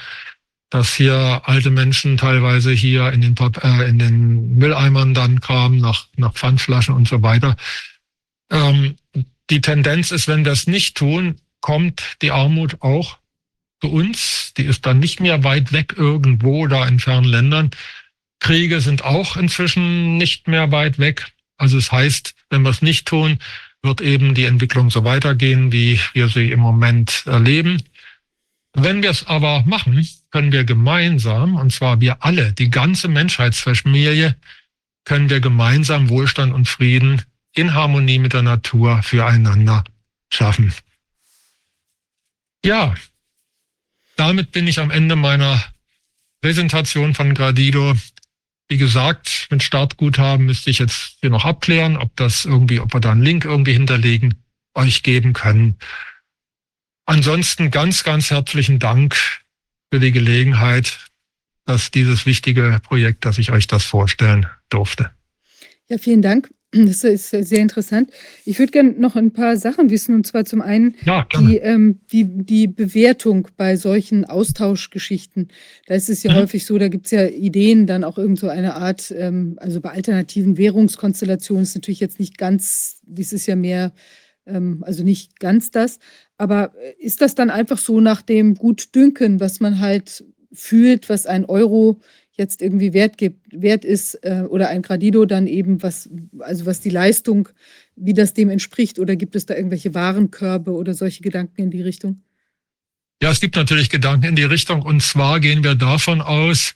dass 0.69 0.95
hier 0.95 1.41
alte 1.45 1.69
Menschen 1.69 2.17
teilweise 2.17 2.71
hier 2.71 3.11
in 3.11 3.21
den, 3.21 3.35
äh, 3.37 3.89
in 3.89 3.99
den 3.99 4.57
Mülleimern 4.57 5.13
dann 5.13 5.41
kamen, 5.41 5.79
nach, 5.79 6.07
nach 6.15 6.33
Pfandflaschen 6.33 6.95
und 6.95 7.07
so 7.07 7.21
weiter. 7.21 7.55
Ähm, 8.51 8.95
die 9.49 9.61
Tendenz 9.61 10.11
ist, 10.11 10.27
wenn 10.27 10.45
wir 10.45 10.51
es 10.51 10.67
nicht 10.67 10.95
tun, 10.95 11.41
kommt 11.59 12.17
die 12.21 12.31
Armut 12.31 12.81
auch 12.81 13.17
zu 13.81 13.91
uns. 13.91 14.53
Die 14.57 14.63
ist 14.63 14.85
dann 14.85 14.99
nicht 14.99 15.19
mehr 15.19 15.43
weit 15.43 15.71
weg 15.73 15.95
irgendwo 15.97 16.67
da 16.67 16.87
in 16.87 16.99
fernen 16.99 17.27
Ländern. 17.27 17.71
Kriege 18.39 18.81
sind 18.81 19.03
auch 19.03 19.35
inzwischen 19.37 20.17
nicht 20.17 20.47
mehr 20.47 20.71
weit 20.71 20.99
weg. 20.99 21.31
Also 21.57 21.77
es 21.77 21.91
heißt, 21.91 22.33
wenn 22.49 22.63
wir 22.63 22.69
es 22.69 22.81
nicht 22.81 23.07
tun, 23.07 23.39
wird 23.83 24.01
eben 24.01 24.35
die 24.35 24.45
Entwicklung 24.45 24.89
so 24.89 25.03
weitergehen, 25.03 25.71
wie 25.71 25.99
wir 26.13 26.27
sie 26.27 26.51
im 26.51 26.59
Moment 26.59 27.23
erleben. 27.25 27.81
Wenn 28.73 29.03
wir 29.03 29.09
es 29.09 29.27
aber 29.27 29.63
machen, 29.65 30.07
können 30.31 30.51
wir 30.51 30.63
gemeinsam, 30.63 31.55
und 31.55 31.73
zwar 31.73 31.99
wir 31.99 32.23
alle, 32.23 32.53
die 32.53 32.69
ganze 32.69 33.07
Menschheitsfamilie, 33.09 34.35
können 35.03 35.29
wir 35.29 35.39
gemeinsam 35.39 36.09
Wohlstand 36.09 36.53
und 36.53 36.67
Frieden 36.67 37.23
in 37.53 37.73
Harmonie 37.73 38.19
mit 38.19 38.33
der 38.33 38.43
Natur 38.43 39.03
füreinander 39.03 39.83
schaffen. 40.29 40.73
Ja, 42.63 42.95
damit 44.21 44.51
bin 44.51 44.67
ich 44.67 44.77
am 44.77 44.91
Ende 44.91 45.15
meiner 45.15 45.63
Präsentation 46.41 47.15
von 47.15 47.33
Gradido. 47.33 47.95
Wie 48.69 48.77
gesagt, 48.77 49.47
mit 49.49 49.63
Startguthaben 49.63 50.45
müsste 50.45 50.69
ich 50.69 50.77
jetzt 50.77 51.17
hier 51.21 51.31
noch 51.31 51.43
abklären, 51.43 51.97
ob 51.97 52.15
das 52.17 52.45
irgendwie, 52.45 52.79
ob 52.79 52.93
wir 52.93 52.99
da 52.99 53.13
einen 53.13 53.23
Link 53.23 53.45
irgendwie 53.45 53.73
hinterlegen, 53.73 54.35
euch 54.75 55.01
geben 55.01 55.33
können. 55.33 55.75
Ansonsten 57.07 57.71
ganz, 57.71 58.03
ganz 58.03 58.29
herzlichen 58.29 58.77
Dank 58.77 59.17
für 59.91 59.99
die 59.99 60.11
Gelegenheit, 60.11 60.99
dass 61.65 61.89
dieses 61.89 62.27
wichtige 62.27 62.79
Projekt, 62.83 63.25
dass 63.25 63.39
ich 63.39 63.51
euch 63.51 63.65
das 63.65 63.85
vorstellen 63.85 64.45
durfte. 64.69 65.09
Ja, 65.89 65.97
vielen 65.97 66.21
Dank. 66.21 66.47
Das 66.73 67.03
ist 67.03 67.29
sehr 67.31 67.59
interessant. 67.59 68.11
Ich 68.45 68.57
würde 68.57 68.71
gerne 68.71 68.91
noch 68.91 69.17
ein 69.17 69.31
paar 69.31 69.57
Sachen 69.57 69.89
wissen, 69.89 70.15
und 70.15 70.25
zwar 70.25 70.45
zum 70.45 70.61
einen 70.61 70.95
ja, 71.05 71.27
die, 71.37 71.57
ähm, 71.57 71.99
die, 72.13 72.23
die 72.23 72.67
Bewertung 72.67 73.49
bei 73.57 73.75
solchen 73.75 74.23
Austauschgeschichten. 74.23 75.49
Da 75.87 75.95
ist 75.95 76.09
es 76.09 76.23
ja 76.23 76.31
mhm. 76.31 76.37
häufig 76.37 76.65
so, 76.65 76.77
da 76.77 76.87
gibt 76.87 77.07
es 77.07 77.11
ja 77.11 77.27
Ideen, 77.27 77.87
dann 77.87 78.05
auch 78.05 78.17
irgend 78.17 78.39
so 78.39 78.47
eine 78.47 78.75
Art, 78.75 79.13
ähm, 79.17 79.57
also 79.59 79.81
bei 79.81 79.89
alternativen 79.91 80.57
Währungskonstellationen 80.57 81.63
ist 81.63 81.75
natürlich 81.75 81.99
jetzt 81.99 82.19
nicht 82.19 82.37
ganz, 82.37 83.01
dies 83.03 83.33
ist 83.33 83.47
ja 83.47 83.57
mehr, 83.57 83.91
ähm, 84.45 84.81
also 84.87 85.03
nicht 85.03 85.41
ganz 85.41 85.71
das, 85.71 85.99
aber 86.37 86.73
äh, 86.81 86.93
ist 87.03 87.21
das 87.21 87.35
dann 87.35 87.49
einfach 87.49 87.79
so 87.79 87.99
nach 87.99 88.21
dem 88.21 88.55
Gutdünken, 88.55 89.41
was 89.41 89.59
man 89.59 89.79
halt 89.79 90.23
fühlt, 90.53 91.09
was 91.09 91.25
ein 91.25 91.45
Euro 91.45 91.99
jetzt 92.41 92.61
irgendwie 92.61 92.91
Wert 92.91 93.17
gibt, 93.17 93.37
wert 93.51 93.85
ist 93.85 94.15
äh, 94.23 94.43
oder 94.49 94.69
ein 94.69 94.81
Gradido 94.81 95.25
dann 95.25 95.47
eben 95.47 95.81
was, 95.83 96.09
also 96.39 96.65
was 96.65 96.81
die 96.81 96.89
Leistung, 96.89 97.49
wie 97.95 98.13
das 98.13 98.33
dem 98.33 98.49
entspricht 98.49 98.99
oder 98.99 99.15
gibt 99.15 99.35
es 99.35 99.45
da 99.45 99.55
irgendwelche 99.55 99.93
Warenkörbe 99.93 100.71
oder 100.71 100.93
solche 100.93 101.21
Gedanken 101.21 101.61
in 101.61 101.71
die 101.71 101.81
Richtung? 101.81 102.23
Ja, 103.21 103.29
es 103.29 103.39
gibt 103.39 103.55
natürlich 103.55 103.89
Gedanken 103.91 104.25
in 104.25 104.35
die 104.35 104.43
Richtung 104.43 104.81
und 104.81 105.03
zwar 105.03 105.39
gehen 105.39 105.63
wir 105.63 105.75
davon 105.75 106.21
aus, 106.21 106.73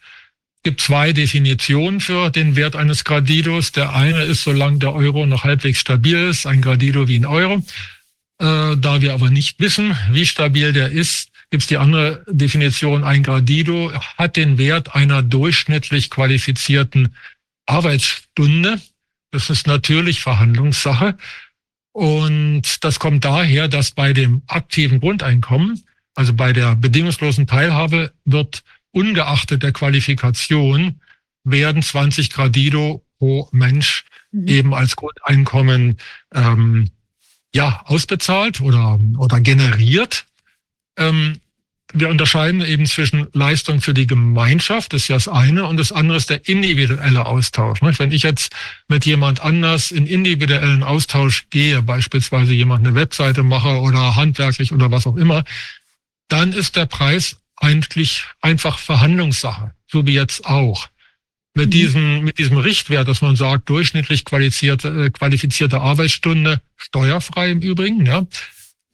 es 0.58 0.62
gibt 0.64 0.82
zwei 0.82 1.12
Definitionen 1.12 2.00
für 2.00 2.30
den 2.30 2.56
Wert 2.56 2.76
eines 2.76 3.04
Gradidos. 3.04 3.72
Der 3.72 3.94
eine 3.94 4.24
ist, 4.24 4.44
solange 4.44 4.80
der 4.80 4.94
Euro 4.94 5.26
noch 5.26 5.44
halbwegs 5.44 5.80
stabil 5.80 6.30
ist, 6.30 6.46
ein 6.46 6.62
Gradido 6.62 7.08
wie 7.08 7.18
ein 7.18 7.26
Euro. 7.26 7.64
Äh, 8.40 8.76
da 8.78 9.02
wir 9.02 9.14
aber 9.14 9.30
nicht 9.30 9.60
wissen, 9.60 9.96
wie 10.12 10.26
stabil 10.26 10.74
der 10.74 10.92
ist, 10.92 11.30
gibt 11.52 11.64
es 11.64 11.68
die 11.68 11.78
andere 11.78 12.24
Definition, 12.28 13.04
ein 13.04 13.24
Gradido 13.24 13.92
hat 14.18 14.36
den 14.36 14.58
Wert 14.58 14.96
einer 14.96 15.22
durchschnittlich 15.22 16.10
qualifizierten 16.10 17.16
Arbeitsstunde. 17.66 18.82
Das 19.32 19.50
ist 19.50 19.68
natürlich 19.68 20.22
Verhandlungssache. 20.22 21.18
Und 21.92 22.84
das 22.84 23.00
kommt 23.00 23.24
daher, 23.24 23.68
dass 23.68 23.92
bei 23.92 24.12
dem 24.12 24.42
aktiven 24.48 25.00
Grundeinkommen, 25.00 25.84
also 26.14 26.34
bei 26.34 26.52
der 26.52 26.76
bedingungslosen 26.76 27.48
Teilhabe, 27.48 28.12
wird 28.26 28.64
ungeachtet 28.92 29.64
der 29.64 29.72
Qualifikation 29.72 31.00
werden 31.46 31.82
20 31.82 32.32
Gradido 32.32 33.06
pro 33.18 33.48
Mensch 33.52 34.04
mhm. 34.32 34.48
eben 34.48 34.74
als 34.74 34.96
Grundeinkommen 34.96 35.98
ähm, 36.34 36.90
ja 37.54 37.82
ausbezahlt 37.86 38.62
oder 38.62 39.00
oder 39.18 39.40
generiert. 39.40 40.26
Ähm, 40.98 41.40
wir 41.94 42.10
unterscheiden 42.10 42.62
eben 42.62 42.86
zwischen 42.86 43.28
Leistung 43.34 43.80
für 43.80 43.94
die 43.94 44.08
Gemeinschaft, 44.08 44.94
das 44.94 45.04
ist 45.04 45.08
ja 45.08 45.16
das 45.16 45.28
eine, 45.28 45.66
und 45.66 45.78
das 45.78 45.92
andere 45.92 46.18
ist 46.18 46.30
der 46.30 46.48
individuelle 46.48 47.26
Austausch. 47.26 47.80
Wenn 47.82 48.12
ich 48.12 48.24
jetzt 48.24 48.54
mit 48.88 49.06
jemand 49.06 49.42
anders 49.42 49.92
in 49.92 50.08
individuellen 50.08 50.84
Austausch 50.84 51.46
gehe, 51.52 51.82
beispielsweise 51.82 52.54
jemand 52.54 52.86
eine 52.86 52.96
Webseite 52.96 53.44
mache 53.44 53.80
oder 53.80 54.16
handwerklich 54.16 54.74
oder 54.74 54.92
was 54.92 55.08
auch 55.08 55.16
immer, 55.16 55.44
dann 56.28 56.54
ist 56.54 56.76
der 56.76 56.86
Preis 56.86 57.38
eigentlich 57.56 58.26
einfach 58.42 58.80
Verhandlungssache, 58.80 59.74
so 59.88 60.06
wie 60.06 60.14
jetzt 60.14 60.46
auch. 60.46 60.90
Mit 61.54 61.68
mhm. 61.68 61.72
diesem, 61.72 62.24
mit 62.26 62.38
diesem 62.40 62.58
Richtwert, 62.58 63.08
dass 63.08 63.22
man 63.22 63.38
sagt, 63.38 63.70
durchschnittlich 63.70 64.26
qualifizierte, 64.26 65.06
äh, 65.06 65.10
qualifizierte 65.12 65.80
Arbeitsstunde, 65.80 66.60
steuerfrei 66.76 67.52
im 67.52 67.62
Übrigen, 67.62 68.06
ja, 68.06 68.26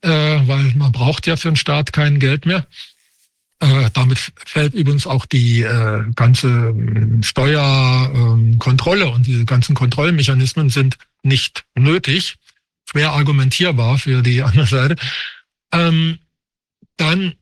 äh, 0.02 0.10
weil 0.10 0.74
man 0.76 0.92
braucht 0.92 1.28
ja 1.28 1.38
für 1.38 1.50
den 1.50 1.56
Staat 1.56 1.94
kein 1.94 2.20
Geld 2.20 2.46
mehr. 2.46 2.66
Äh, 3.60 3.92
damit 3.94 4.18
fällt 4.44 4.74
übrigens 4.74 5.06
auch 5.06 5.28
die 5.28 5.62
äh, 5.62 6.04
ganze 6.16 6.48
ähm, 6.48 7.22
Steuerkontrolle 7.22 9.06
ähm, 9.06 9.14
und 9.14 9.28
diese 9.28 9.46
ganzen 9.46 9.76
Kontrollmechanismen 9.76 10.70
sind 10.70 10.98
nicht 11.22 11.64
nötig, 11.76 12.38
schwer 12.90 13.12
argumentierbar 13.12 14.00
für 14.00 14.24
die 14.24 14.42
andere 14.44 14.66
Seite. 14.66 14.96
Ähm, 15.72 16.18
dann 16.98 17.36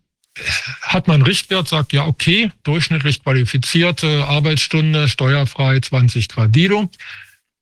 hat 0.81 1.07
man 1.07 1.21
Richtwert, 1.21 1.67
sagt 1.67 1.93
ja, 1.93 2.05
okay, 2.05 2.51
durchschnittlich 2.63 3.23
qualifizierte 3.23 4.25
Arbeitsstunde, 4.25 5.07
steuerfrei 5.07 5.79
20 5.79 6.27
Gradido. 6.27 6.89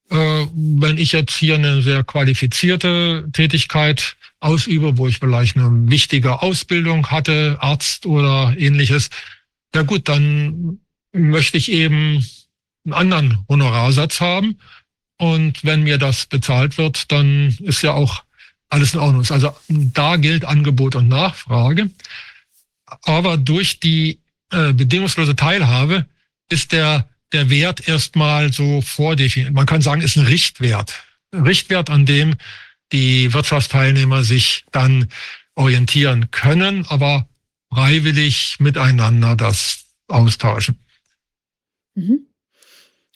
Äh, 0.10 0.16
wenn 0.16 0.98
ich 0.98 1.12
jetzt 1.12 1.36
hier 1.36 1.56
eine 1.56 1.82
sehr 1.82 2.04
qualifizierte 2.04 3.28
Tätigkeit 3.34 4.16
ausübe, 4.40 4.98
wo 4.98 5.08
ich 5.08 5.20
vielleicht 5.20 5.58
eine 5.58 5.90
wichtige 5.90 6.42
Ausbildung 6.42 7.08
hatte, 7.08 7.58
Arzt 7.60 8.06
oder 8.06 8.56
ähnliches, 8.58 9.10
ja 9.76 9.82
gut, 9.82 10.08
dann 10.08 10.80
möchte 11.14 11.58
ich 11.58 11.72
eben 11.72 12.26
einen 12.86 12.94
anderen 12.94 13.46
Honorarsatz 13.50 14.22
haben. 14.22 14.60
Und 15.18 15.64
wenn 15.64 15.84
mir 15.84 15.98
das 15.98 16.28
bezahlt 16.28 16.78
wird, 16.78 17.12
dann 17.12 17.58
ist 17.62 17.82
ja 17.82 17.94
auch 17.94 18.24
alles 18.70 18.94
in 18.94 19.00
Ordnung. 19.00 19.26
Also 19.30 19.56
da 19.68 20.18
gilt 20.18 20.46
Angebot 20.46 20.96
und 20.96 21.08
Nachfrage. 21.08 21.90
Aber 23.04 23.38
durch 23.38 23.80
die 23.80 24.20
äh, 24.52 24.74
bedingungslose 24.74 25.36
Teilhabe 25.36 26.06
ist 26.50 26.72
der, 26.72 27.08
der 27.34 27.50
Wert 27.50 27.88
erstmal 27.88 28.54
so 28.54 28.82
vordefiniert. 28.82 29.54
Man 29.54 29.66
kann 29.66 29.82
sagen, 29.82 30.02
ist 30.02 30.18
ein 30.18 30.26
Richtwert. 30.26 30.94
Richtwert, 31.34 31.90
an 31.90 32.06
dem 32.06 32.36
die 32.92 33.34
Wirtschaftsteilnehmer 33.34 34.24
sich 34.24 34.66
dann 34.72 35.08
orientieren 35.56 36.32
können, 36.32 36.86
aber 36.88 37.28
freiwillig 37.74 38.58
miteinander 38.60 39.36
das 39.36 39.86
austauschen. 40.08 40.78
Mhm. 41.96 42.28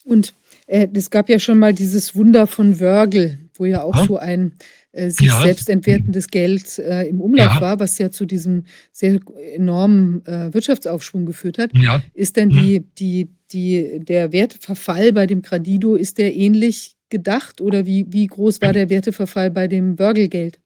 Und 0.04 0.34
äh, 0.68 0.88
es 0.94 1.10
gab 1.10 1.30
ja 1.30 1.40
schon 1.40 1.60
mal 1.60 1.74
dieses 1.74 2.16
Wunder 2.16 2.48
von 2.48 2.80
Wörgl, 2.80 3.40
wo 3.56 3.66
ja 3.66 3.84
auch 3.84 3.96
ja. 3.96 4.06
so 4.06 4.18
ein 4.18 4.54
äh, 4.92 5.10
sich 5.10 5.28
ja. 5.28 5.42
selbst 5.42 5.70
entwertendes 5.70 6.28
Geld 6.28 6.80
äh, 6.80 7.04
im 7.04 7.22
Umlauf 7.22 7.56
ja. 7.56 7.62
war, 7.62 7.80
was 7.80 7.98
ja 7.98 8.12
zu 8.12 8.26
diesem 8.26 8.66
sehr 8.92 9.20
enormen 9.54 10.26
äh, 10.26 10.54
Wirtschaftsaufschwung 10.54 11.26
geführt 11.26 11.60
hat. 11.60 11.72
Ist 12.14 12.36
denn 12.36 12.50
die, 12.50 12.80
mhm. 12.80 12.92
die, 12.98 13.30
die, 13.52 14.00
der 14.04 14.32
Wertverfall 14.32 15.14
bei 15.14 15.28
dem 15.28 15.42
Gradido, 15.42 15.96
ist 15.96 16.18
der 16.18 16.36
ähnlich 16.36 16.96
gedacht 17.12 17.62
oder 17.62 17.86
wie, 17.86 18.06
wie 18.10 18.26
groß 18.26 18.62
war 18.62 18.74
der 18.74 18.90
Werteverfall 18.90 19.52
bei 19.52 19.68
dem 19.68 20.00
Wörgelgeld? 20.00 20.60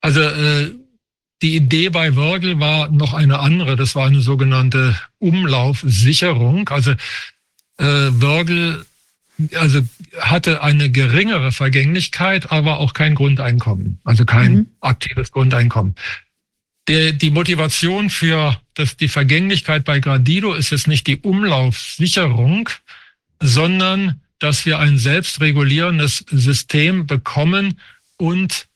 Also 0.00 0.20
äh, 0.20 0.70
die 1.42 1.56
Idee 1.56 1.90
bei 1.90 2.16
Wörgel 2.16 2.58
war 2.60 2.88
noch 2.90 3.12
eine 3.12 3.40
andere. 3.40 3.76
Das 3.76 3.94
war 3.94 4.06
eine 4.06 4.20
sogenannte 4.20 4.98
Umlaufsicherung. 5.18 6.68
Also 6.70 6.92
äh, 6.92 7.84
Wörgl 7.84 8.86
also 9.54 9.80
hatte 10.18 10.62
eine 10.62 10.90
geringere 10.90 11.52
Vergänglichkeit, 11.52 12.52
aber 12.52 12.78
auch 12.78 12.94
kein 12.94 13.14
Grundeinkommen, 13.14 13.98
also 14.04 14.24
kein 14.24 14.54
mhm. 14.54 14.66
aktives 14.80 15.30
Grundeinkommen. 15.30 15.94
Der, 16.88 17.12
die 17.12 17.30
Motivation 17.30 18.10
für 18.10 18.58
das, 18.74 18.96
die 18.96 19.08
Vergänglichkeit 19.08 19.84
bei 19.84 19.98
Gradido 19.98 20.54
ist 20.54 20.70
jetzt 20.70 20.86
nicht 20.86 21.06
die 21.06 21.18
Umlaufsicherung, 21.18 22.70
sondern 23.42 24.20
dass 24.38 24.66
wir 24.66 24.78
ein 24.78 24.98
selbstregulierendes 24.98 26.24
System 26.30 27.06
bekommen 27.06 27.80
und 28.16 28.66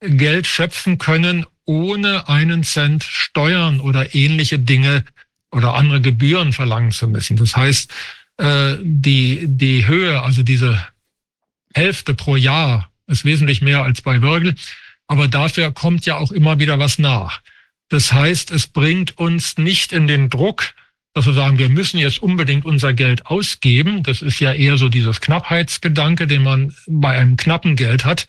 Geld 0.00 0.46
schöpfen 0.46 0.98
können, 0.98 1.46
ohne 1.64 2.28
einen 2.28 2.62
Cent 2.62 3.04
Steuern 3.04 3.80
oder 3.80 4.14
ähnliche 4.14 4.58
Dinge 4.58 5.04
oder 5.50 5.74
andere 5.74 6.00
Gebühren 6.00 6.52
verlangen 6.52 6.92
zu 6.92 7.08
müssen. 7.08 7.36
Das 7.36 7.56
heißt, 7.56 7.90
äh, 8.38 8.76
die, 8.80 9.44
die 9.46 9.86
Höhe, 9.86 10.22
also 10.22 10.42
diese 10.42 10.86
Hälfte 11.74 12.14
pro 12.14 12.36
Jahr, 12.36 12.90
ist 13.06 13.24
wesentlich 13.24 13.62
mehr 13.62 13.82
als 13.82 14.02
bei 14.02 14.22
Wörgl, 14.22 14.54
aber 15.06 15.28
dafür 15.28 15.72
kommt 15.72 16.06
ja 16.06 16.16
auch 16.16 16.30
immer 16.30 16.58
wieder 16.58 16.78
was 16.78 16.98
nach. 16.98 17.40
Das 17.88 18.12
heißt, 18.12 18.50
es 18.50 18.66
bringt 18.66 19.16
uns 19.18 19.56
nicht 19.56 19.92
in 19.92 20.06
den 20.06 20.28
Druck, 20.28 20.74
dass 21.18 21.26
wir 21.26 21.32
sagen, 21.32 21.58
wir 21.58 21.68
müssen 21.68 21.98
jetzt 21.98 22.22
unbedingt 22.22 22.64
unser 22.64 22.94
Geld 22.94 23.26
ausgeben. 23.26 24.04
Das 24.04 24.22
ist 24.22 24.38
ja 24.38 24.52
eher 24.52 24.78
so 24.78 24.88
dieses 24.88 25.20
Knappheitsgedanke, 25.20 26.28
den 26.28 26.44
man 26.44 26.76
bei 26.86 27.18
einem 27.18 27.36
knappen 27.36 27.74
Geld 27.74 28.04
hat. 28.04 28.26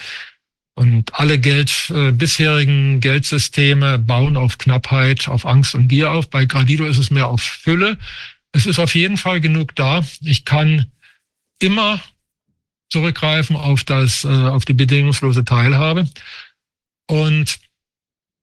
Und 0.74 1.14
alle 1.14 1.38
Geld, 1.38 1.92
äh, 1.92 2.12
bisherigen 2.12 3.00
Geldsysteme 3.00 4.00
bauen 4.00 4.38
auf 4.38 4.58
Knappheit, 4.58 5.28
auf 5.28 5.46
Angst 5.46 5.76
und 5.76 5.88
Gier 5.88 6.12
auf. 6.12 6.32
Bei 6.32 6.46
Gradido 6.46 6.86
ist 6.86 6.98
es 6.98 7.12
mehr 7.12 7.28
auf 7.28 7.44
Fülle. 7.44 8.00
Es 8.54 8.66
ist 8.66 8.80
auf 8.80 8.96
jeden 8.96 9.18
Fall 9.18 9.40
genug 9.40 9.76
da. 9.76 10.04
Ich 10.22 10.46
kann 10.46 10.92
immer 11.60 12.02
zurückgreifen 12.90 13.56
auf 13.56 13.84
das, 13.84 14.26
äh, 14.26 14.30
auf 14.30 14.66
die 14.66 14.74
bedingungslose 14.74 15.46
Teilhabe 15.46 16.10
und 17.08 17.60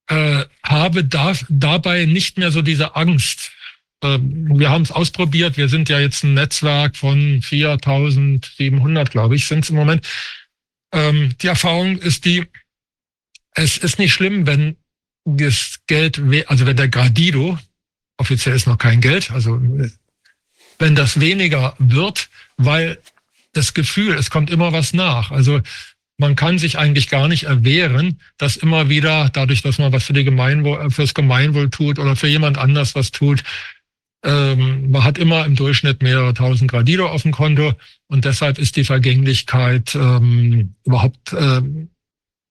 äh, 0.07 0.45
habe 0.63 1.03
da, 1.03 1.33
dabei 1.49 2.05
nicht 2.05 2.39
mehr 2.39 2.53
so 2.53 2.63
diese 2.63 2.95
Angst. 2.95 3.51
Äh, 4.03 4.19
wir 4.21 4.71
haben 4.71 4.83
es 4.83 4.93
ausprobiert. 4.93 5.57
Wir 5.57 5.69
sind 5.69 5.89
ja 5.89 5.99
jetzt 6.01 6.25
ein 6.25 6.35
Netzwerk 6.35 6.97
von 6.97 7.41
4.700, 7.41 9.11
glaube 9.11 9.37
ich, 9.37 9.47
sind 9.47 9.65
es 9.65 9.71
im 9.71 9.77
Moment. 9.77 10.07
Ähm, 10.93 11.35
die 11.41 11.49
Erfahrung 11.49 11.99
ist 11.99 12.25
die, 12.25 12.45
es 13.55 13.79
ist 13.79 13.99
nicht 13.99 14.13
schlimm, 14.13 14.47
wenn 14.47 14.77
das 15.25 15.81
Geld, 15.87 16.21
also 16.47 16.67
wenn 16.67 16.77
der 16.77 16.89
Gradido, 16.89 17.59
offiziell 18.17 18.55
ist 18.55 18.67
noch 18.67 18.79
kein 18.79 19.01
Geld, 19.01 19.31
also 19.31 19.61
wenn 20.79 20.95
das 20.95 21.21
weniger 21.21 21.75
wird, 21.79 22.29
weil 22.57 22.99
das 23.53 23.75
Gefühl, 23.75 24.15
es 24.15 24.31
kommt 24.31 24.51
immer 24.51 24.73
was 24.73 24.93
nach. 24.93 25.31
Also 25.31 25.61
man 26.19 26.37
kann 26.37 26.59
sich 26.59 26.79
eigentlich 26.79 27.09
gar 27.09 27.29
nicht 27.29 27.45
erwehren, 27.45 28.21
dass 28.39 28.57
immer 28.57 28.89
wieder, 28.89 29.29
dadurch, 29.33 29.63
dass 29.63 29.79
man 29.79 29.93
was 29.93 30.05
für 30.05 30.13
die 30.13 30.25
Gemeinwohl, 30.25 30.91
fürs 30.91 31.15
Gemeinwohl 31.15 31.71
tut 31.71 31.99
oder 31.99 32.17
für 32.17 32.29
jemand 32.29 32.59
anders 32.59 32.95
was 32.95 33.11
tut, 33.11 33.43
ähm, 34.27 34.91
man 34.91 35.05
hat 35.05 35.19
immer 35.19 35.47
im 35.47 35.55
Durchschnitt 35.55 36.03
mehrere 36.03 36.35
tausend 36.35 36.71
Gradido 36.71 37.07
auf 37.07 37.23
dem 37.23 37.31
Konto 37.31 37.75
und 38.09 38.25
deshalb 38.25 38.59
ist 38.59 38.75
die 38.75 38.85
Vergänglichkeit 38.85 39.95
ähm, 39.95 40.75
überhaupt, 40.85 41.33
ähm, 41.33 41.91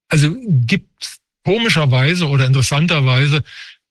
also 0.09 0.33
gibt 0.65 1.19
komischerweise 1.43 2.27
oder 2.27 2.45
interessanterweise 2.45 3.43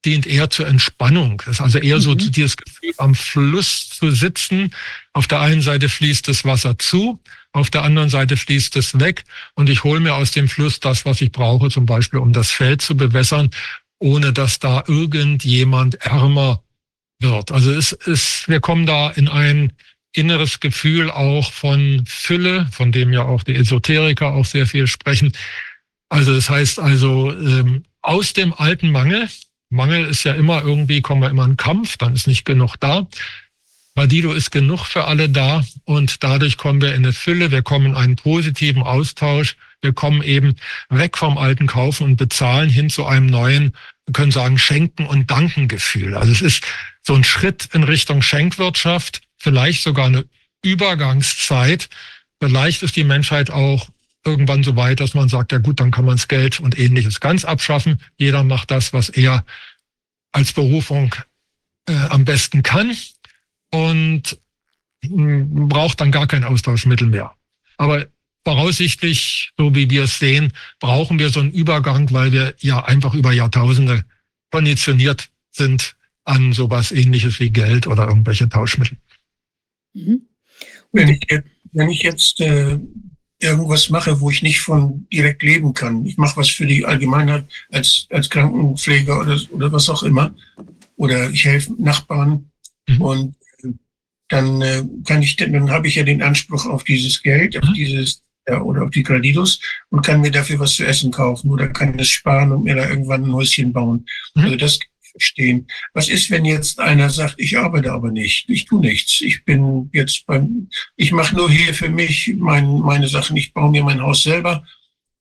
dient 0.05 0.27
eher 0.27 0.51
zur 0.51 0.67
Entspannung. 0.67 1.43
Das 1.45 1.57
ist 1.57 1.61
also 1.61 1.79
eher 1.79 1.97
mhm. 1.97 2.01
so 2.01 2.15
dieses 2.15 2.57
Gefühl, 2.57 2.93
am 2.97 3.15
Fluss 3.15 3.91
zu 3.91 4.11
sitzen. 4.11 4.75
Auf 5.13 5.27
der 5.27 5.41
einen 5.41 5.63
Seite 5.63 5.89
fließt 5.89 6.27
das 6.29 6.45
Wasser 6.45 6.79
zu, 6.79 7.21
auf 7.53 7.71
der 7.71 7.85
anderen 7.85 8.09
Seite 8.09 8.37
fließt 8.37 8.77
es 8.77 8.99
weg 8.99 9.25
und 9.55 9.69
ich 9.69 9.85
hole 9.85 10.01
mir 10.01 10.15
aus 10.15 10.33
dem 10.33 10.49
Fluss 10.49 10.81
das, 10.81 11.05
was 11.05 11.21
ich 11.21 11.33
brauche, 11.33 11.71
zum 11.71 11.87
Beispiel 11.87 12.19
um 12.19 12.33
das 12.33 12.51
Feld 12.51 12.83
zu 12.83 12.97
bewässern, 12.97 13.51
ohne 14.01 14.33
dass 14.33 14.59
da 14.59 14.83
irgendjemand 14.89 15.95
ärmer 15.97 16.64
wird. 17.21 17.53
Also 17.53 17.73
es 17.73 17.93
ist, 17.93 18.49
wir 18.49 18.61
kommen 18.61 18.87
da 18.87 19.11
in 19.11 19.29
ein 19.29 19.73
inneres 20.13 20.61
Gefühl 20.61 21.11
auch 21.11 21.53
von 21.53 22.05
Fülle, 22.07 22.69
von 22.71 22.93
dem 22.93 23.13
ja 23.13 23.25
auch 23.25 23.43
die 23.43 23.57
Esoteriker 23.57 24.33
auch 24.33 24.45
sehr 24.45 24.67
viel 24.67 24.87
sprechen. 24.87 25.33
Also 26.09 26.35
das 26.35 26.49
heißt 26.49 26.79
also 26.79 27.33
ähm, 27.33 27.85
aus 28.01 28.33
dem 28.33 28.55
alten 28.55 28.93
Mangel, 28.93 29.29
Mangel 29.71 30.05
ist 30.05 30.25
ja 30.25 30.35
immer 30.35 30.63
irgendwie, 30.63 31.03
kommen 31.03 31.23
wir 31.23 31.31
immer 31.31 31.45
in 31.45 31.57
Kampf, 31.57 31.97
dann 31.97 32.15
ist 32.15 32.29
nicht 32.29 32.45
genug 32.45 32.77
da. 32.79 33.09
Radido 33.97 34.33
ist 34.33 34.51
genug 34.51 34.87
für 34.87 35.05
alle 35.05 35.29
da 35.29 35.65
und 35.85 36.23
dadurch 36.23 36.57
kommen 36.57 36.81
wir 36.81 36.95
in 36.95 37.05
eine 37.05 37.13
Fülle, 37.13 37.51
wir 37.51 37.63
kommen 37.63 37.87
in 37.87 37.95
einen 37.95 38.17
positiven 38.17 38.83
Austausch, 38.83 39.57
wir 39.83 39.93
kommen 39.93 40.23
eben 40.23 40.57
weg 40.89 41.17
vom 41.17 41.39
alten 41.39 41.67
Kaufen 41.67 42.05
und 42.05 42.17
Bezahlen 42.17 42.71
hin 42.71 42.91
zu 42.91 43.07
einem 43.07 43.27
neuen, 43.27 43.73
wir 44.07 44.13
können 44.13 44.33
sagen, 44.33 44.59
Schenken 44.59 45.07
und 45.07 45.31
Dankengefühl. 45.31 46.17
Also 46.17 46.33
es 46.33 46.43
ist 46.43 46.65
so 47.03 47.15
ein 47.15 47.25
Schritt 47.25 47.69
in 47.73 47.85
Richtung 47.85 48.23
Schenkwirtschaft, 48.23 49.23
vielleicht 49.39 49.83
sogar 49.83 50.07
eine 50.07 50.25
Übergangszeit. 50.63 51.89
Vielleicht 52.41 52.83
ist 52.83 52.97
die 52.97 53.05
Menschheit 53.05 53.51
auch 53.51 53.89
irgendwann 54.25 54.63
so 54.63 54.77
weit, 54.77 55.01
dass 55.01 55.15
man 55.15 55.29
sagt, 55.29 55.53
ja 55.53 55.59
gut, 55.59 55.81
dann 55.81 55.91
kann 55.91 56.05
man 56.05 56.17
das 56.17 56.29
Geld 56.29 56.61
und 56.61 56.79
ähnliches 56.79 57.21
ganz 57.21 57.45
abschaffen. 57.45 58.01
Jeder 58.17 58.43
macht 58.43 58.71
das, 58.71 58.93
was 58.93 59.09
er 59.11 59.45
als 60.33 60.53
Berufung 60.53 61.15
äh, 61.87 61.95
am 62.09 62.25
besten 62.25 62.63
kann 62.63 62.97
und 63.71 64.39
hm, 65.03 65.69
braucht 65.69 66.01
dann 66.01 66.11
gar 66.11 66.27
kein 66.27 66.45
Austauschmittel 66.45 67.07
mehr. 67.07 67.35
Aber 67.77 68.07
voraussichtlich, 68.45 69.53
so 69.59 69.75
wie 69.75 69.89
wir 69.91 70.05
es 70.05 70.19
sehen, 70.19 70.53
brauchen 70.81 71.19
wir 71.19 71.31
so 71.31 71.41
einen 71.41 71.53
Übergang, 71.53 72.13
weil 72.13 72.33
wir 72.33 72.55
ja 72.61 72.85
einfach 72.85 73.15
über 73.15 73.33
Jahrtausende 73.33 74.05
konditioniert 74.51 75.29
sind 75.51 75.97
an 76.25 76.53
sowas 76.53 76.93
ähnliches 76.93 77.41
wie 77.41 77.51
Geld 77.51 77.87
oder 77.87 78.09
irgendwelche 78.09 78.49
Tauschmittel. 78.49 78.99
Mhm. 79.95 80.23
Wenn 80.93 81.09
ich, 81.09 81.27
wenn 81.73 81.91
ich 81.91 82.03
jetzt 82.03 82.41
äh, 82.41 82.79
irgendwas 83.41 83.91
mache, 83.91 84.21
wo 84.21 84.31
ich 84.31 84.43
nicht 84.43 84.61
von 84.61 85.07
direkt 85.13 85.43
leben 85.43 85.75
kann. 85.75 86.07
Ich 86.07 86.17
mache 86.17 86.37
was 86.37 86.49
für 86.49 86.67
die 86.67 86.85
Allgemeinheit 86.85 87.47
als, 87.71 88.07
als 88.11 88.31
Krankenpfleger 88.31 89.21
oder, 89.21 89.41
oder 89.51 89.73
was 89.73 89.89
auch 89.89 90.03
immer. 90.03 90.35
Oder 90.97 91.31
ich 91.31 91.45
helfe 91.45 91.75
Nachbarn 91.79 92.51
mhm. 92.89 93.03
und 93.03 93.37
äh, 93.63 93.69
dann 94.29 94.63
äh, 94.63 94.85
kann 95.05 95.23
ich, 95.23 95.37
dann 95.37 95.71
habe 95.71 95.89
ich 95.89 95.97
ja 95.97 96.05
den 96.05 96.23
Anspruch 96.23 96.67
auf 96.67 96.85
dieses 96.85 97.23
Geld, 97.23 97.57
auf 97.57 97.69
mhm. 97.69 97.75
dieses 97.75 98.23
ja, 98.49 98.61
oder 98.61 98.85
auf 98.85 98.91
die 98.91 99.03
Kreditos 99.03 99.61
und 99.91 100.05
kann 100.05 100.21
mir 100.21 100.31
dafür 100.31 100.59
was 100.59 100.75
zu 100.75 100.85
essen 100.85 101.11
kaufen 101.11 101.51
oder 101.51 101.69
kann 101.69 101.99
es 101.99 102.09
sparen 102.09 102.53
und 102.53 102.65
mir 102.65 102.75
da 102.75 102.89
irgendwann 102.89 103.25
ein 103.25 103.33
Häuschen 103.33 103.73
bauen. 103.73 104.07
Mhm. 104.35 104.45
Also 104.45 104.57
das 104.57 104.79
verstehen. 105.15 105.69
Was 105.93 106.09
ist, 106.09 106.31
wenn 106.31 106.45
jetzt 106.45 106.81
einer 106.81 107.09
sagt, 107.09 107.37
ich 107.39 107.57
arbeite 107.57 107.93
aber 107.93 108.11
nicht, 108.11 108.51
ich 108.51 108.65
tue 108.65 108.81
nichts, 108.81 109.21
ich 109.21 109.45
bin 109.45 109.89
jetzt 109.93 110.27
beim, 110.27 110.69
ich 110.97 111.13
mache 111.13 111.37
nur 111.37 111.51
hier 111.51 111.73
für 111.73 111.89
mich 111.89 112.35
mein, 112.37 112.81
meine 112.81 113.09
Sachen, 113.09 113.37
ich 113.37 113.53
baue 113.53 113.71
mir 113.71 113.85
mein 113.85 114.03
Haus 114.03 114.25
selber 114.25 114.65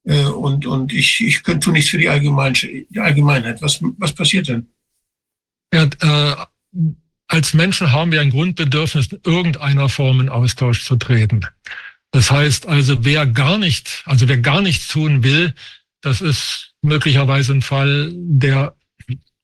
äh, 0.05 0.25
und, 0.25 0.65
und 0.65 0.91
ich, 0.91 1.21
ich 1.21 1.43
tue 1.43 1.73
nichts 1.73 1.91
für 1.91 1.99
die, 1.99 2.09
Allgemein, 2.09 2.53
die 2.53 2.99
Allgemeinheit. 2.99 3.61
Was, 3.61 3.79
was 3.99 4.13
passiert 4.13 4.47
denn? 4.47 4.67
Ja, 5.71 5.83
äh, 5.83 6.35
als 7.27 7.53
Menschen 7.53 7.91
haben 7.91 8.11
wir 8.11 8.21
ein 8.21 8.31
Grundbedürfnis, 8.31 9.07
in 9.07 9.19
irgendeiner 9.23 9.89
Form 9.89 10.21
in 10.21 10.29
Austausch 10.29 10.85
zu 10.85 10.95
treten. 10.95 11.45
Das 12.13 12.29
heißt 12.29 12.67
also, 12.67 13.03
wer 13.03 13.25
gar 13.25 13.57
nicht, 13.57 14.03
also 14.05 14.27
wer 14.27 14.37
gar 14.37 14.61
nichts 14.61 14.87
tun 14.87 15.23
will, 15.23 15.55
das 16.01 16.21
ist 16.21 16.73
möglicherweise 16.83 17.53
ein 17.53 17.63
Fall, 17.63 18.11
der 18.13 18.75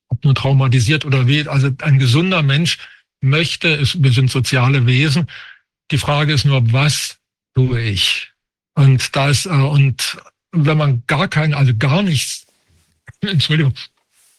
ob 0.09 0.23
nur 0.23 0.35
traumatisiert 0.35 1.03
oder 1.03 1.25
weh. 1.25 1.47
Also 1.47 1.71
ein 1.81 1.97
gesunder 1.97 2.43
Mensch 2.43 2.77
möchte, 3.21 3.69
ist, 3.69 4.03
wir 4.03 4.11
sind 4.11 4.29
soziale 4.29 4.85
Wesen. 4.85 5.27
Die 5.89 5.97
Frage 5.97 6.31
ist 6.31 6.45
nur, 6.45 6.71
was 6.71 7.17
tue 7.55 7.81
ich? 7.81 8.31
Und 8.75 9.15
da 9.15 9.29
ist, 9.29 9.47
äh, 9.47 9.49
und 9.49 10.17
wenn 10.51 10.77
man 10.77 11.03
gar 11.07 11.27
kein, 11.27 11.55
also 11.55 11.75
gar 11.75 12.03
nichts, 12.03 12.45
Entschuldigung, 13.21 13.73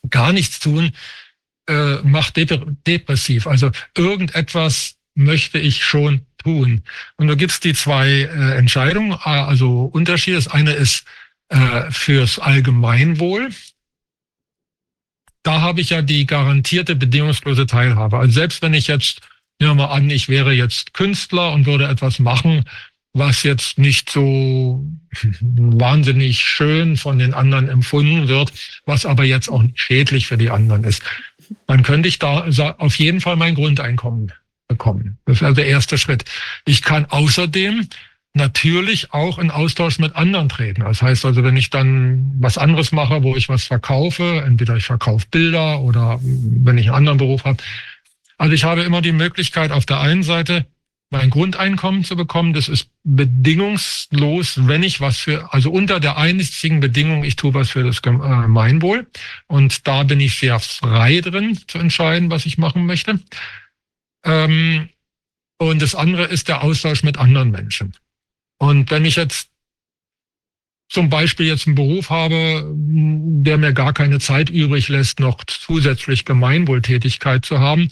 gar 0.09 0.33
nichts 0.33 0.61
tun, 0.61 0.93
äh, 1.69 1.97
macht 2.03 2.37
depressiv. 2.37 3.49
Also 3.49 3.73
irgendetwas 3.97 5.00
möchte 5.15 5.59
ich 5.59 5.85
schon 5.85 6.27
tun. 6.39 6.83
Und 7.17 7.29
da 7.29 7.35
gibt's 7.35 7.61
die 7.61 7.75
zwei 7.75 8.09
äh, 8.09 8.57
Entscheidungen, 8.57 9.13
also 9.13 9.85
Unterschiede. 9.85 10.37
Das 10.37 10.49
eine 10.49 10.73
ist 10.73 11.05
äh, 11.49 11.91
fürs 11.91 12.39
Allgemeinwohl 12.39 13.51
da 15.43 15.61
habe 15.61 15.81
ich 15.81 15.91
ja 15.91 16.03
die 16.03 16.27
garantierte 16.27 16.95
bedingungslose 16.95 17.67
Teilhabe. 17.67 18.19
Also 18.19 18.33
selbst 18.33 18.63
wenn 18.63 18.75
ich 18.75 18.87
jetzt, 18.87 19.21
nehmen 19.59 19.79
wir 19.79 19.87
mal 19.87 19.95
an, 19.95 20.11
ich 20.11 20.29
wäre 20.29 20.53
jetzt 20.53 20.95
Künstler 20.95 21.53
und 21.53 21.67
würde 21.67 21.89
etwas 21.89 22.19
machen, 22.19 22.65
was 23.13 23.43
jetzt 23.43 23.79
nicht 23.79 24.11
so 24.11 24.85
wahnsinnig 25.41 26.41
schön 26.41 26.97
von 26.97 27.19
den 27.19 27.35
anderen 27.35 27.69
empfunden 27.69 28.29
wird, 28.29 28.53
was 28.85 29.07
aber 29.07 29.25
jetzt 29.25 29.49
auch 29.49 29.65
schädlich 29.75 30.27
für 30.27 30.39
die 30.39 30.51
anderen 30.51 30.85
ist, 30.85 31.03
dann 31.67 31.83
könnte 31.83 32.09
ich 32.09 32.19
da 32.19 32.45
auf 32.79 32.97
jeden 32.97 33.21
Fall 33.21 33.37
mein 33.37 33.55
Grundeinkommen 33.55 34.33
bekommen. 34.71 35.19
Das 35.27 35.37
ist 35.37 35.43
also 35.43 35.57
der 35.57 35.67
erste 35.67 35.99
Schritt. 35.99 36.25
Ich 36.65 36.81
kann 36.81 37.05
außerdem 37.05 37.89
natürlich 38.33 39.13
auch 39.13 39.39
in 39.39 39.51
Austausch 39.51 39.99
mit 39.99 40.15
anderen 40.15 40.49
treten. 40.49 40.83
Das 40.83 41.03
heißt 41.03 41.25
also, 41.27 41.43
wenn 41.43 41.57
ich 41.57 41.71
dann 41.71 42.33
was 42.39 42.57
anderes 42.57 42.93
mache, 42.93 43.23
wo 43.25 43.37
ich 43.37 43.49
was 43.49 43.65
verkaufe, 43.65 44.43
entweder 44.47 44.77
ich 44.77 44.85
verkaufe 44.85 45.27
Bilder 45.31 45.81
oder 45.81 46.21
wenn 46.23 46.79
ich 46.79 46.87
einen 46.87 46.97
anderen 46.97 47.19
Beruf 47.19 47.45
habe. 47.45 47.63
Also 48.39 48.55
ich 48.55 48.65
habe 48.65 48.83
immer 48.83 49.03
die 49.03 49.13
Möglichkeit, 49.13 49.73
auf 49.73 49.85
der 49.85 50.01
einen 50.01 50.23
Seite 50.23 50.65
mein 51.11 51.31
Grundeinkommen 51.31 52.05
zu 52.05 52.15
bekommen. 52.15 52.53
Das 52.53 52.69
ist 52.69 52.89
bedingungslos, 53.03 54.69
wenn 54.69 54.85
ich 54.85 55.01
was 55.01 55.19
für, 55.19 55.53
also 55.53 55.73
unter 55.73 55.99
der 55.99 56.17
einzigen 56.17 56.79
Bedingung, 56.79 57.25
ich 57.25 57.35
tue 57.35 57.53
was 57.53 57.71
für 57.71 57.83
das 57.83 58.01
Gemeinwohl. 58.01 59.09
Und 59.49 59.89
da 59.89 60.05
bin 60.05 60.21
ich 60.21 60.39
sehr 60.39 60.61
frei 60.61 61.21
drin 61.21 61.59
zu 61.67 61.79
entscheiden, 61.79 62.31
was 62.31 62.47
ich 62.47 62.59
machen 62.59 62.87
möchte. 62.87 63.19
Ähm, 64.25 64.91
und 65.59 65.83
das 65.83 65.95
andere 65.95 66.25
ist 66.25 66.49
der 66.49 66.63
Austausch 66.63 67.03
mit 67.03 67.19
anderen 67.19 67.51
Menschen. 67.51 67.95
Und 68.59 68.91
wenn 68.91 69.05
ich 69.05 69.17
jetzt 69.17 69.49
zum 70.91 71.09
Beispiel 71.09 71.47
jetzt 71.47 71.67
einen 71.67 71.77
Beruf 71.77 72.11
habe, 72.11 72.65
der 72.75 73.59
mir 73.59 73.73
gar 73.73 73.93
keine 73.93 74.19
Zeit 74.19 74.51
übrig 74.51 74.89
lässt, 74.89 75.21
noch 75.21 75.45
zusätzlich 75.45 76.25
Gemeinwohltätigkeit 76.25 77.45
zu 77.45 77.61
haben, 77.61 77.91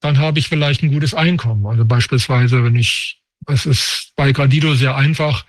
dann 0.00 0.18
habe 0.18 0.38
ich 0.38 0.48
vielleicht 0.48 0.82
ein 0.82 0.92
gutes 0.92 1.12
Einkommen. 1.12 1.66
Also 1.66 1.84
beispielsweise, 1.84 2.64
wenn 2.64 2.76
ich, 2.76 3.20
es 3.46 3.66
ist 3.66 4.12
bei 4.16 4.32
Gradido 4.32 4.74
sehr 4.74 4.96
einfach, 4.96 5.44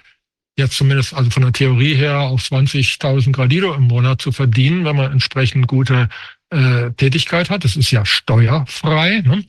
jetzt 0.57 0.76
zumindest 0.76 1.14
also 1.14 1.30
von 1.30 1.43
der 1.43 1.53
Theorie 1.53 1.95
her 1.95 2.20
auf 2.22 2.41
20.000 2.41 3.32
Gradido 3.32 3.74
im 3.74 3.84
Monat 3.84 4.22
zu 4.22 4.32
verdienen, 4.32 4.84
wenn 4.84 4.95
man 4.95 5.12
entsprechend 5.12 5.68
gute 5.68 6.09
äh, 6.49 6.91
Tätigkeit 6.91 7.49
hat. 7.49 7.64
Das 7.64 7.76
ist 7.76 7.91
ja 7.91 8.05
steuerfrei. 8.05 9.22
Ne? 9.22 9.45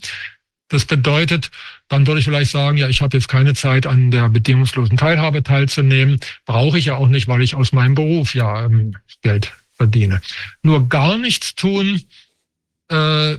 Das 0.73 0.87
bedeutet, 0.87 1.51
dann 1.89 2.07
würde 2.07 2.21
ich 2.21 2.25
vielleicht 2.25 2.51
sagen, 2.51 2.79
ja, 2.79 2.89
ich 2.89 3.03
habe 3.03 3.15
jetzt 3.15 3.29
keine 3.29 3.53
Zeit 3.53 3.87
an 3.87 4.11
der 4.11 4.31
bedingungslosen 4.31 4.97
Teilhabe 4.97 5.43
teilzunehmen. 5.43 6.19
Brauche 6.47 6.79
ich 6.79 6.87
ja 6.87 6.97
auch 6.97 7.09
nicht, 7.09 7.29
weil 7.29 7.43
ich 7.43 7.55
aus 7.55 7.73
meinem 7.73 7.95
Beruf 7.95 8.35
ja 8.35 8.65
ähm, 8.65 8.97
Geld 9.21 9.53
verdiene. 9.75 10.23
Nur 10.63 10.89
gar 10.89 11.19
nichts 11.19 11.55
tun, 11.55 12.01
äh, 12.89 13.37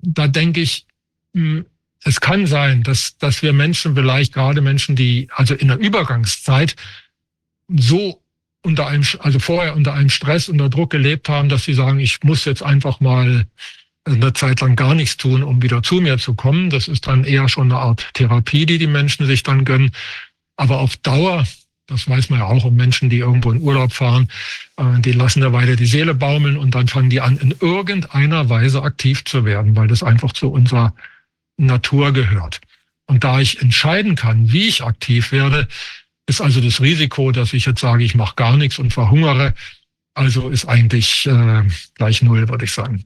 da 0.00 0.28
denke 0.28 0.60
ich, 0.60 0.84
mh, 1.32 1.42
hm, 1.42 1.66
es 2.04 2.20
kann 2.20 2.46
sein, 2.46 2.82
dass, 2.82 3.16
dass 3.16 3.42
wir 3.42 3.54
Menschen 3.54 3.94
vielleicht 3.94 4.34
gerade 4.34 4.60
Menschen, 4.60 4.96
die 4.96 5.28
also 5.32 5.54
in 5.54 5.68
der 5.68 5.78
Übergangszeit 5.78 6.76
so 7.68 8.22
unter 8.62 8.86
einem, 8.86 9.04
also 9.20 9.38
vorher 9.38 9.74
unter 9.74 9.94
einem 9.94 10.10
Stress, 10.10 10.50
unter 10.50 10.68
Druck 10.68 10.90
gelebt 10.90 11.30
haben, 11.30 11.48
dass 11.48 11.64
sie 11.64 11.72
sagen, 11.72 12.00
ich 12.00 12.22
muss 12.22 12.44
jetzt 12.44 12.62
einfach 12.62 13.00
mal 13.00 13.46
eine 14.06 14.32
Zeit 14.32 14.60
lang 14.60 14.76
gar 14.76 14.94
nichts 14.94 15.16
tun, 15.16 15.42
um 15.42 15.62
wieder 15.62 15.82
zu 15.82 15.96
mir 15.96 16.18
zu 16.18 16.34
kommen. 16.34 16.70
Das 16.70 16.88
ist 16.88 17.06
dann 17.06 17.24
eher 17.24 17.48
schon 17.48 17.72
eine 17.72 17.80
Art 17.80 18.08
Therapie, 18.14 18.66
die 18.66 18.78
die 18.78 18.86
Menschen 18.86 19.26
sich 19.26 19.42
dann 19.42 19.64
gönnen. 19.64 19.90
Aber 20.56 20.78
auf 20.78 20.96
Dauer, 20.96 21.46
das 21.86 22.08
weiß 22.08 22.30
man 22.30 22.40
ja 22.40 22.46
auch 22.46 22.64
um 22.64 22.76
Menschen, 22.76 23.10
die 23.10 23.18
irgendwo 23.18 23.50
in 23.50 23.60
Urlaub 23.60 23.92
fahren, 23.92 24.28
äh, 24.76 25.00
die 25.00 25.12
lassen 25.12 25.40
da 25.40 25.52
weiter 25.52 25.76
die 25.76 25.86
Seele 25.86 26.14
baumeln 26.14 26.56
und 26.56 26.74
dann 26.74 26.88
fangen 26.88 27.10
die 27.10 27.20
an, 27.20 27.36
in 27.38 27.54
irgendeiner 27.60 28.48
Weise 28.48 28.82
aktiv 28.82 29.24
zu 29.24 29.44
werden, 29.44 29.76
weil 29.76 29.88
das 29.88 30.02
einfach 30.02 30.32
zu 30.32 30.50
unserer 30.50 30.94
Natur 31.56 32.12
gehört. 32.12 32.60
Und 33.06 33.24
da 33.24 33.40
ich 33.40 33.60
entscheiden 33.60 34.14
kann, 34.14 34.52
wie 34.52 34.68
ich 34.68 34.82
aktiv 34.82 35.32
werde, 35.32 35.68
ist 36.26 36.40
also 36.40 36.60
das 36.60 36.80
Risiko, 36.80 37.30
dass 37.32 37.52
ich 37.52 37.66
jetzt 37.66 37.80
sage, 37.80 38.04
ich 38.04 38.14
mache 38.14 38.34
gar 38.36 38.56
nichts 38.56 38.78
und 38.78 38.92
verhungere, 38.92 39.54
also 40.14 40.48
ist 40.48 40.64
eigentlich 40.64 41.26
äh, 41.26 41.62
gleich 41.94 42.22
null, 42.22 42.48
würde 42.48 42.64
ich 42.64 42.72
sagen. 42.72 43.04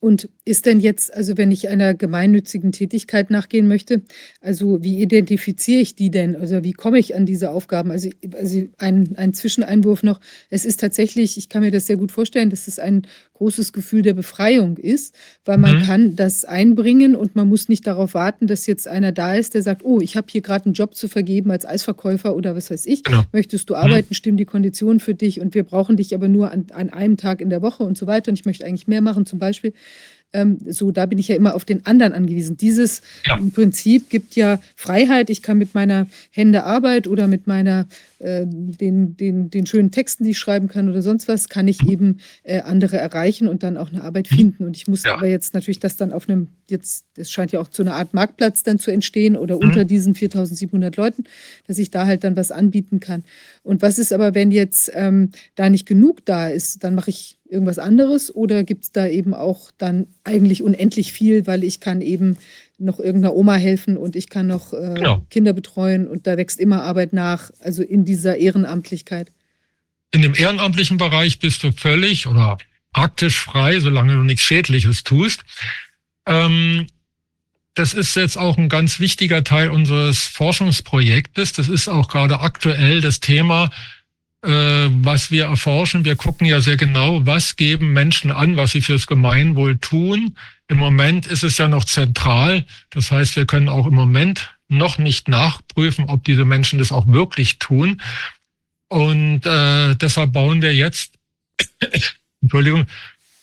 Und 0.00 0.28
ist 0.44 0.66
denn 0.66 0.78
jetzt, 0.78 1.12
also 1.12 1.36
wenn 1.36 1.50
ich 1.50 1.68
einer 1.68 1.92
gemeinnützigen 1.92 2.70
Tätigkeit 2.70 3.30
nachgehen 3.30 3.66
möchte, 3.66 4.02
also 4.40 4.82
wie 4.82 5.00
identifiziere 5.00 5.80
ich 5.80 5.96
die 5.96 6.10
denn? 6.10 6.36
Also 6.36 6.62
wie 6.62 6.72
komme 6.72 7.00
ich 7.00 7.16
an 7.16 7.26
diese 7.26 7.50
Aufgaben? 7.50 7.90
Also, 7.90 8.10
also 8.32 8.68
ein, 8.78 9.16
ein 9.16 9.34
Zwischeneinwurf 9.34 10.04
noch. 10.04 10.20
Es 10.50 10.64
ist 10.64 10.78
tatsächlich, 10.78 11.36
ich 11.36 11.48
kann 11.48 11.62
mir 11.62 11.72
das 11.72 11.86
sehr 11.86 11.96
gut 11.96 12.12
vorstellen, 12.12 12.50
dass 12.50 12.68
es 12.68 12.78
ein 12.78 13.08
großes 13.38 13.72
Gefühl 13.72 14.02
der 14.02 14.14
Befreiung 14.14 14.76
ist, 14.76 15.14
weil 15.44 15.58
man 15.58 15.78
mhm. 15.78 15.82
kann 15.84 16.16
das 16.16 16.44
einbringen 16.44 17.14
und 17.14 17.36
man 17.36 17.48
muss 17.48 17.68
nicht 17.68 17.86
darauf 17.86 18.14
warten, 18.14 18.48
dass 18.48 18.66
jetzt 18.66 18.88
einer 18.88 19.12
da 19.12 19.34
ist, 19.36 19.54
der 19.54 19.62
sagt, 19.62 19.84
oh, 19.84 20.00
ich 20.00 20.16
habe 20.16 20.26
hier 20.28 20.40
gerade 20.40 20.66
einen 20.66 20.74
Job 20.74 20.96
zu 20.96 21.08
vergeben 21.08 21.50
als 21.52 21.64
Eisverkäufer 21.64 22.34
oder 22.34 22.56
was 22.56 22.70
weiß 22.70 22.86
ich. 22.86 23.04
Genau. 23.04 23.22
Möchtest 23.32 23.70
du 23.70 23.74
mhm. 23.74 23.80
arbeiten, 23.80 24.08
mhm. 24.10 24.14
stimmen 24.14 24.36
die 24.38 24.44
Konditionen 24.44 24.98
für 24.98 25.14
dich 25.14 25.40
und 25.40 25.54
wir 25.54 25.62
brauchen 25.62 25.96
dich 25.96 26.14
aber 26.14 26.28
nur 26.28 26.50
an, 26.50 26.66
an 26.72 26.90
einem 26.90 27.16
Tag 27.16 27.40
in 27.40 27.48
der 27.48 27.62
Woche 27.62 27.84
und 27.84 27.96
so 27.96 28.06
weiter 28.06 28.30
und 28.30 28.38
ich 28.38 28.44
möchte 28.44 28.66
eigentlich 28.66 28.88
mehr 28.88 29.02
machen 29.02 29.24
zum 29.24 29.38
Beispiel. 29.38 29.72
Ähm, 30.32 30.58
so, 30.68 30.90
da 30.90 31.06
bin 31.06 31.18
ich 31.18 31.28
ja 31.28 31.36
immer 31.36 31.54
auf 31.54 31.64
den 31.64 31.86
anderen 31.86 32.12
angewiesen. 32.12 32.56
Dieses 32.56 33.00
ja. 33.24 33.38
Prinzip 33.54 34.10
gibt 34.10 34.36
ja 34.36 34.60
Freiheit. 34.76 35.30
Ich 35.30 35.42
kann 35.42 35.58
mit 35.58 35.74
meiner 35.74 36.06
Hände 36.30 36.64
Arbeit 36.64 37.06
oder 37.06 37.26
mit 37.26 37.46
meiner 37.46 37.86
äh, 38.20 38.44
den, 38.46 39.16
den, 39.16 39.48
den 39.48 39.66
schönen 39.66 39.92
Texten, 39.92 40.24
die 40.24 40.30
ich 40.30 40.38
schreiben 40.38 40.66
kann 40.66 40.88
oder 40.88 41.02
sonst 41.02 41.28
was, 41.28 41.48
kann 41.48 41.68
ich 41.68 41.88
eben 41.88 42.18
äh, 42.42 42.60
andere 42.62 42.96
erreichen 42.96 43.46
und 43.46 43.62
dann 43.62 43.76
auch 43.76 43.92
eine 43.92 44.02
Arbeit 44.02 44.26
finden. 44.28 44.64
Und 44.64 44.76
ich 44.76 44.88
muss 44.88 45.04
ja. 45.04 45.14
aber 45.14 45.28
jetzt 45.28 45.54
natürlich 45.54 45.78
das 45.78 45.96
dann 45.96 46.12
auf 46.12 46.28
einem, 46.28 46.48
jetzt, 46.68 47.04
es 47.16 47.30
scheint 47.30 47.52
ja 47.52 47.60
auch 47.60 47.68
zu 47.68 47.82
einer 47.82 47.94
Art 47.94 48.14
Marktplatz 48.14 48.64
dann 48.64 48.80
zu 48.80 48.90
entstehen 48.90 49.36
oder 49.36 49.54
mhm. 49.54 49.68
unter 49.68 49.84
diesen 49.84 50.14
4700 50.16 50.96
Leuten, 50.96 51.24
dass 51.68 51.78
ich 51.78 51.90
da 51.90 52.06
halt 52.06 52.24
dann 52.24 52.36
was 52.36 52.50
anbieten 52.50 52.98
kann. 52.98 53.22
Und 53.62 53.82
was 53.82 53.98
ist 53.98 54.12
aber, 54.12 54.34
wenn 54.34 54.50
jetzt 54.50 54.90
ähm, 54.94 55.30
da 55.54 55.70
nicht 55.70 55.86
genug 55.86 56.24
da 56.24 56.48
ist, 56.48 56.82
dann 56.82 56.96
mache 56.96 57.10
ich 57.10 57.37
irgendwas 57.48 57.78
anderes 57.78 58.34
oder 58.34 58.64
gibt 58.64 58.84
es 58.84 58.92
da 58.92 59.06
eben 59.06 59.34
auch 59.34 59.70
dann 59.78 60.06
eigentlich 60.24 60.62
unendlich 60.62 61.12
viel, 61.12 61.46
weil 61.46 61.64
ich 61.64 61.80
kann 61.80 62.00
eben 62.00 62.36
noch 62.78 62.98
irgendeiner 63.00 63.34
Oma 63.34 63.56
helfen 63.56 63.96
und 63.96 64.14
ich 64.14 64.28
kann 64.28 64.46
noch 64.46 64.72
äh, 64.72 64.94
genau. 64.94 65.26
Kinder 65.30 65.52
betreuen 65.52 66.06
und 66.06 66.26
da 66.26 66.36
wächst 66.36 66.60
immer 66.60 66.82
Arbeit 66.82 67.12
nach, 67.12 67.50
also 67.60 67.82
in 67.82 68.04
dieser 68.04 68.36
Ehrenamtlichkeit. 68.36 69.32
In 70.10 70.22
dem 70.22 70.34
ehrenamtlichen 70.34 70.96
Bereich 70.96 71.38
bist 71.38 71.62
du 71.62 71.72
völlig 71.72 72.26
oder 72.26 72.58
praktisch 72.92 73.38
frei, 73.40 73.80
solange 73.80 74.14
du 74.14 74.22
nichts 74.22 74.42
Schädliches 74.42 75.04
tust. 75.04 75.44
Ähm, 76.26 76.86
das 77.74 77.94
ist 77.94 78.16
jetzt 78.16 78.36
auch 78.36 78.58
ein 78.58 78.68
ganz 78.68 78.98
wichtiger 78.98 79.44
Teil 79.44 79.70
unseres 79.70 80.24
Forschungsprojektes. 80.24 81.52
Das 81.52 81.68
ist 81.68 81.88
auch 81.88 82.08
gerade 82.08 82.40
aktuell 82.40 83.00
das 83.00 83.20
Thema, 83.20 83.70
was 84.40 85.30
wir 85.32 85.46
erforschen. 85.46 86.04
Wir 86.04 86.14
gucken 86.14 86.46
ja 86.46 86.60
sehr 86.60 86.76
genau, 86.76 87.26
was 87.26 87.56
geben 87.56 87.92
Menschen 87.92 88.30
an, 88.30 88.56
was 88.56 88.70
sie 88.70 88.82
fürs 88.82 89.08
Gemeinwohl 89.08 89.78
tun. 89.78 90.36
Im 90.68 90.76
Moment 90.78 91.26
ist 91.26 91.42
es 91.42 91.58
ja 91.58 91.66
noch 91.66 91.84
zentral. 91.84 92.64
Das 92.90 93.10
heißt, 93.10 93.36
wir 93.36 93.46
können 93.46 93.68
auch 93.68 93.86
im 93.86 93.94
Moment 93.94 94.54
noch 94.68 94.98
nicht 94.98 95.28
nachprüfen, 95.28 96.04
ob 96.04 96.24
diese 96.24 96.44
Menschen 96.44 96.78
das 96.78 96.92
auch 96.92 97.06
wirklich 97.08 97.58
tun. 97.58 98.02
Und 98.88 99.46
äh, 99.46 99.94
deshalb 99.96 100.32
bauen 100.32 100.62
wir 100.62 100.74
jetzt, 100.74 101.12
Entschuldigung, 102.42 102.86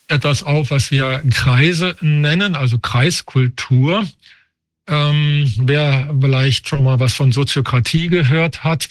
etwas 0.08 0.44
auf, 0.44 0.70
was 0.70 0.90
wir 0.90 1.22
Kreise 1.30 1.96
nennen, 2.00 2.54
also 2.54 2.78
Kreiskultur. 2.78 4.06
Ähm, 4.88 5.52
wer 5.58 6.14
vielleicht 6.20 6.68
schon 6.68 6.84
mal 6.84 7.00
was 7.00 7.14
von 7.14 7.32
Soziokratie 7.32 8.06
gehört 8.06 8.62
hat, 8.62 8.88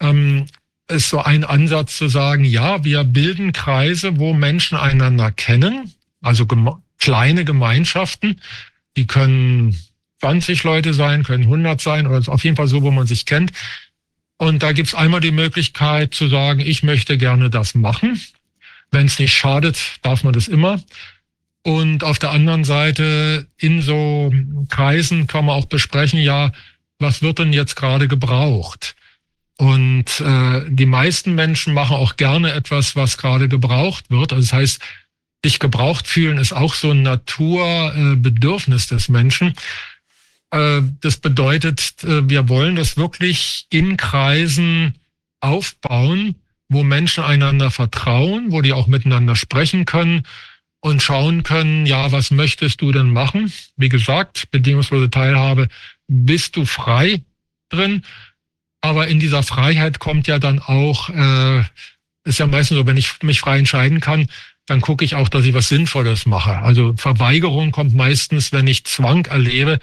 ähm, 0.00 0.46
ist 0.92 1.08
so 1.08 1.20
ein 1.20 1.44
Ansatz 1.44 1.96
zu 1.96 2.08
sagen, 2.08 2.44
ja, 2.44 2.84
wir 2.84 3.04
bilden 3.04 3.52
Kreise, 3.52 4.18
wo 4.18 4.32
Menschen 4.32 4.78
einander 4.78 5.32
kennen, 5.32 5.92
also 6.20 6.46
geme 6.46 6.80
kleine 6.98 7.44
Gemeinschaften, 7.44 8.40
die 8.96 9.08
können 9.08 9.76
20 10.20 10.62
Leute 10.62 10.94
sein, 10.94 11.24
können 11.24 11.44
100 11.44 11.80
sein 11.80 12.06
oder 12.06 12.22
auf 12.32 12.44
jeden 12.44 12.56
Fall 12.56 12.68
so, 12.68 12.82
wo 12.82 12.92
man 12.92 13.08
sich 13.08 13.26
kennt. 13.26 13.50
Und 14.36 14.62
da 14.62 14.72
gibt's 14.72 14.94
einmal 14.94 15.20
die 15.20 15.32
Möglichkeit 15.32 16.14
zu 16.14 16.28
sagen, 16.28 16.60
ich 16.60 16.84
möchte 16.84 17.18
gerne 17.18 17.50
das 17.50 17.74
machen. 17.74 18.20
Wenn 18.92 19.06
es 19.06 19.18
nicht 19.18 19.34
schadet, 19.34 19.78
darf 20.02 20.22
man 20.22 20.32
das 20.32 20.46
immer. 20.46 20.80
Und 21.62 22.04
auf 22.04 22.18
der 22.18 22.30
anderen 22.30 22.64
Seite 22.64 23.46
in 23.56 23.82
so 23.82 24.32
Kreisen 24.68 25.26
kann 25.26 25.46
man 25.46 25.56
auch 25.56 25.66
besprechen, 25.66 26.20
ja, 26.20 26.52
was 26.98 27.22
wird 27.22 27.38
denn 27.38 27.52
jetzt 27.52 27.74
gerade 27.74 28.06
gebraucht? 28.06 28.94
Und 29.62 30.20
äh, 30.20 30.64
die 30.66 30.86
meisten 30.86 31.36
Menschen 31.36 31.72
machen 31.72 31.94
auch 31.94 32.16
gerne 32.16 32.50
etwas, 32.50 32.96
was 32.96 33.16
gerade 33.16 33.48
gebraucht 33.48 34.10
wird. 34.10 34.32
Also 34.32 34.42
das 34.42 34.52
heißt, 34.52 34.82
sich 35.44 35.60
gebraucht 35.60 36.08
fühlen 36.08 36.38
ist 36.38 36.52
auch 36.52 36.74
so 36.74 36.90
ein 36.90 37.02
Naturbedürfnis 37.02 38.88
des 38.88 39.08
Menschen. 39.08 39.54
Äh, 40.50 40.82
das 41.00 41.18
bedeutet, 41.18 41.94
äh, 42.02 42.28
wir 42.28 42.48
wollen 42.48 42.74
das 42.74 42.96
wirklich 42.96 43.66
in 43.70 43.96
Kreisen 43.96 44.94
aufbauen, 45.38 46.34
wo 46.68 46.82
Menschen 46.82 47.22
einander 47.22 47.70
vertrauen, 47.70 48.50
wo 48.50 48.62
die 48.62 48.72
auch 48.72 48.88
miteinander 48.88 49.36
sprechen 49.36 49.84
können 49.84 50.24
und 50.80 51.04
schauen 51.04 51.44
können, 51.44 51.86
ja, 51.86 52.10
was 52.10 52.32
möchtest 52.32 52.80
du 52.80 52.90
denn 52.90 53.10
machen? 53.10 53.52
Wie 53.76 53.88
gesagt, 53.88 54.50
bedingungslose 54.50 55.08
Teilhabe, 55.08 55.68
bist 56.08 56.56
du 56.56 56.64
frei 56.64 57.22
drin? 57.68 58.02
Aber 58.82 59.08
in 59.08 59.20
dieser 59.20 59.42
Freiheit 59.42 60.00
kommt 60.00 60.26
ja 60.26 60.38
dann 60.38 60.58
auch, 60.58 61.08
äh, 61.08 61.60
ist 62.24 62.38
ja 62.38 62.46
meistens 62.46 62.76
so, 62.76 62.86
wenn 62.86 62.96
ich 62.96 63.22
mich 63.22 63.40
frei 63.40 63.58
entscheiden 63.58 64.00
kann, 64.00 64.26
dann 64.66 64.80
gucke 64.80 65.04
ich 65.04 65.14
auch, 65.14 65.28
dass 65.28 65.44
ich 65.44 65.54
was 65.54 65.68
Sinnvolles 65.68 66.26
mache. 66.26 66.58
Also 66.58 66.94
Verweigerung 66.96 67.72
kommt 67.72 67.94
meistens, 67.94 68.52
wenn 68.52 68.66
ich 68.66 68.84
Zwang 68.84 69.26
erlebe, 69.26 69.78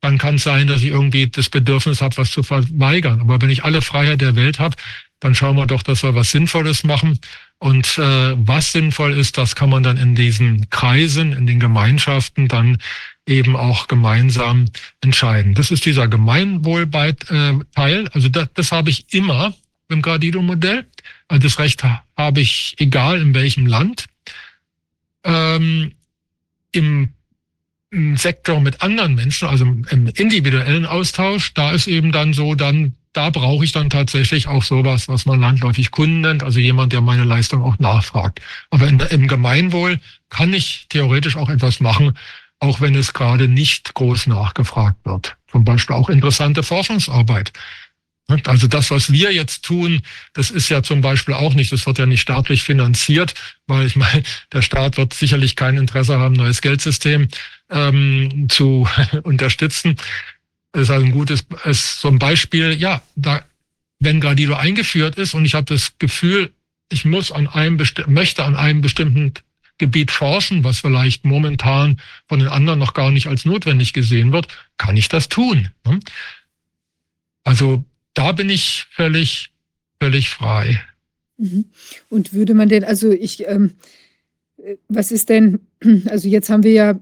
dann 0.00 0.18
kann 0.18 0.36
es 0.36 0.44
sein, 0.44 0.66
dass 0.66 0.82
ich 0.82 0.88
irgendwie 0.88 1.28
das 1.28 1.48
Bedürfnis 1.48 2.00
habe, 2.00 2.16
was 2.16 2.30
zu 2.30 2.42
verweigern. 2.42 3.20
Aber 3.20 3.40
wenn 3.40 3.50
ich 3.50 3.64
alle 3.64 3.82
Freiheit 3.82 4.20
der 4.20 4.36
Welt 4.36 4.58
habe, 4.58 4.76
dann 5.20 5.34
schauen 5.34 5.56
wir 5.56 5.66
doch, 5.66 5.82
dass 5.82 6.02
wir 6.02 6.14
was 6.14 6.30
Sinnvolles 6.30 6.84
machen. 6.84 7.18
Und 7.58 7.98
äh, 7.98 8.34
was 8.36 8.72
sinnvoll 8.72 9.14
ist, 9.14 9.38
das 9.38 9.56
kann 9.56 9.70
man 9.70 9.82
dann 9.82 9.96
in 9.96 10.14
diesen 10.14 10.68
Kreisen, 10.68 11.32
in 11.32 11.46
den 11.46 11.60
Gemeinschaften 11.60 12.48
dann 12.48 12.78
eben 13.26 13.56
auch 13.56 13.88
gemeinsam 13.88 14.66
entscheiden. 15.00 15.54
Das 15.54 15.70
ist 15.70 15.86
dieser 15.86 16.08
Gemeinwohlteil. 16.08 18.08
Also 18.12 18.28
das, 18.28 18.48
das 18.54 18.72
habe 18.72 18.90
ich 18.90 19.12
immer 19.12 19.54
im 19.88 20.02
Gradido-Modell. 20.02 20.86
Also 21.28 21.42
das 21.42 21.58
Recht 21.58 21.82
habe 22.16 22.40
ich 22.40 22.74
egal 22.78 23.20
in 23.20 23.34
welchem 23.34 23.66
Land. 23.66 24.06
Ähm, 25.24 25.92
im, 26.72 27.10
Im 27.90 28.16
Sektor 28.16 28.60
mit 28.60 28.82
anderen 28.82 29.14
Menschen, 29.14 29.48
also 29.48 29.64
im 29.64 30.08
individuellen 30.08 30.84
Austausch, 30.84 31.54
da 31.54 31.72
ist 31.72 31.86
eben 31.86 32.12
dann 32.12 32.34
so, 32.34 32.54
dann 32.54 32.94
da 33.14 33.30
brauche 33.30 33.64
ich 33.64 33.72
dann 33.72 33.90
tatsächlich 33.90 34.48
auch 34.48 34.64
sowas, 34.64 35.08
was 35.08 35.24
man 35.24 35.40
landläufig 35.40 35.92
Kunden 35.92 36.20
nennt, 36.20 36.42
also 36.42 36.58
jemand, 36.58 36.92
der 36.92 37.00
meine 37.00 37.24
Leistung 37.24 37.62
auch 37.62 37.78
nachfragt. 37.78 38.40
Aber 38.70 38.88
in, 38.88 38.98
im 38.98 39.28
Gemeinwohl 39.28 40.00
kann 40.30 40.52
ich 40.52 40.86
theoretisch 40.88 41.36
auch 41.36 41.48
etwas 41.48 41.78
machen, 41.78 42.18
auch 42.64 42.80
wenn 42.80 42.94
es 42.94 43.12
gerade 43.12 43.46
nicht 43.46 43.94
groß 43.94 44.26
nachgefragt 44.26 44.98
wird. 45.04 45.36
Zum 45.50 45.64
Beispiel 45.64 45.94
auch 45.94 46.08
interessante 46.08 46.62
Forschungsarbeit. 46.62 47.52
Also 48.44 48.68
das, 48.68 48.90
was 48.90 49.12
wir 49.12 49.32
jetzt 49.32 49.64
tun, 49.66 50.00
das 50.32 50.50
ist 50.50 50.70
ja 50.70 50.82
zum 50.82 51.02
Beispiel 51.02 51.34
auch 51.34 51.52
nicht, 51.52 51.70
das 51.72 51.86
wird 51.86 51.98
ja 51.98 52.06
nicht 52.06 52.22
staatlich 52.22 52.62
finanziert, 52.62 53.34
weil 53.66 53.86
ich 53.86 53.96
meine, 53.96 54.22
der 54.50 54.62
Staat 54.62 54.96
wird 54.96 55.12
sicherlich 55.12 55.56
kein 55.56 55.76
Interesse 55.76 56.18
haben, 56.18 56.34
neues 56.34 56.62
Geldsystem 56.62 57.28
ähm, 57.70 58.46
zu 58.48 58.88
unterstützen. 59.24 59.96
Das 60.72 60.84
ist 60.84 60.90
also 60.90 61.04
ein 61.04 61.12
gutes, 61.12 61.44
ist 61.64 62.00
so 62.00 62.08
ein 62.08 62.18
Beispiel, 62.18 62.72
ja, 62.72 63.02
da, 63.14 63.44
wenn 64.00 64.20
Gradido 64.20 64.54
eingeführt 64.54 65.16
ist 65.16 65.34
und 65.34 65.44
ich 65.44 65.54
habe 65.54 65.66
das 65.66 65.92
Gefühl, 65.98 66.50
ich 66.90 67.04
muss 67.04 67.30
an 67.30 67.46
einem 67.46 67.78
möchte 68.06 68.44
an 68.44 68.56
einem 68.56 68.80
bestimmten 68.80 69.34
Gebiet 69.78 70.10
forschen, 70.10 70.64
was 70.64 70.80
vielleicht 70.80 71.24
momentan 71.24 72.00
von 72.28 72.38
den 72.38 72.48
anderen 72.48 72.78
noch 72.78 72.94
gar 72.94 73.10
nicht 73.10 73.26
als 73.26 73.44
notwendig 73.44 73.92
gesehen 73.92 74.32
wird, 74.32 74.46
kann 74.78 74.96
ich 74.96 75.08
das 75.08 75.28
tun. 75.28 75.70
Ne? 75.84 76.00
Also 77.42 77.84
da 78.14 78.32
bin 78.32 78.50
ich 78.50 78.86
völlig, 78.90 79.50
völlig 80.00 80.30
frei. 80.30 80.80
Mhm. 81.36 81.66
Und 82.08 82.32
würde 82.32 82.54
man 82.54 82.68
denn, 82.68 82.84
also 82.84 83.10
ich, 83.10 83.46
ähm, 83.46 83.72
äh, 84.58 84.76
was 84.88 85.10
ist 85.10 85.28
denn, 85.28 85.60
also 86.06 86.28
jetzt 86.28 86.50
haben 86.50 86.62
wir 86.62 86.72
ja, 86.72 87.00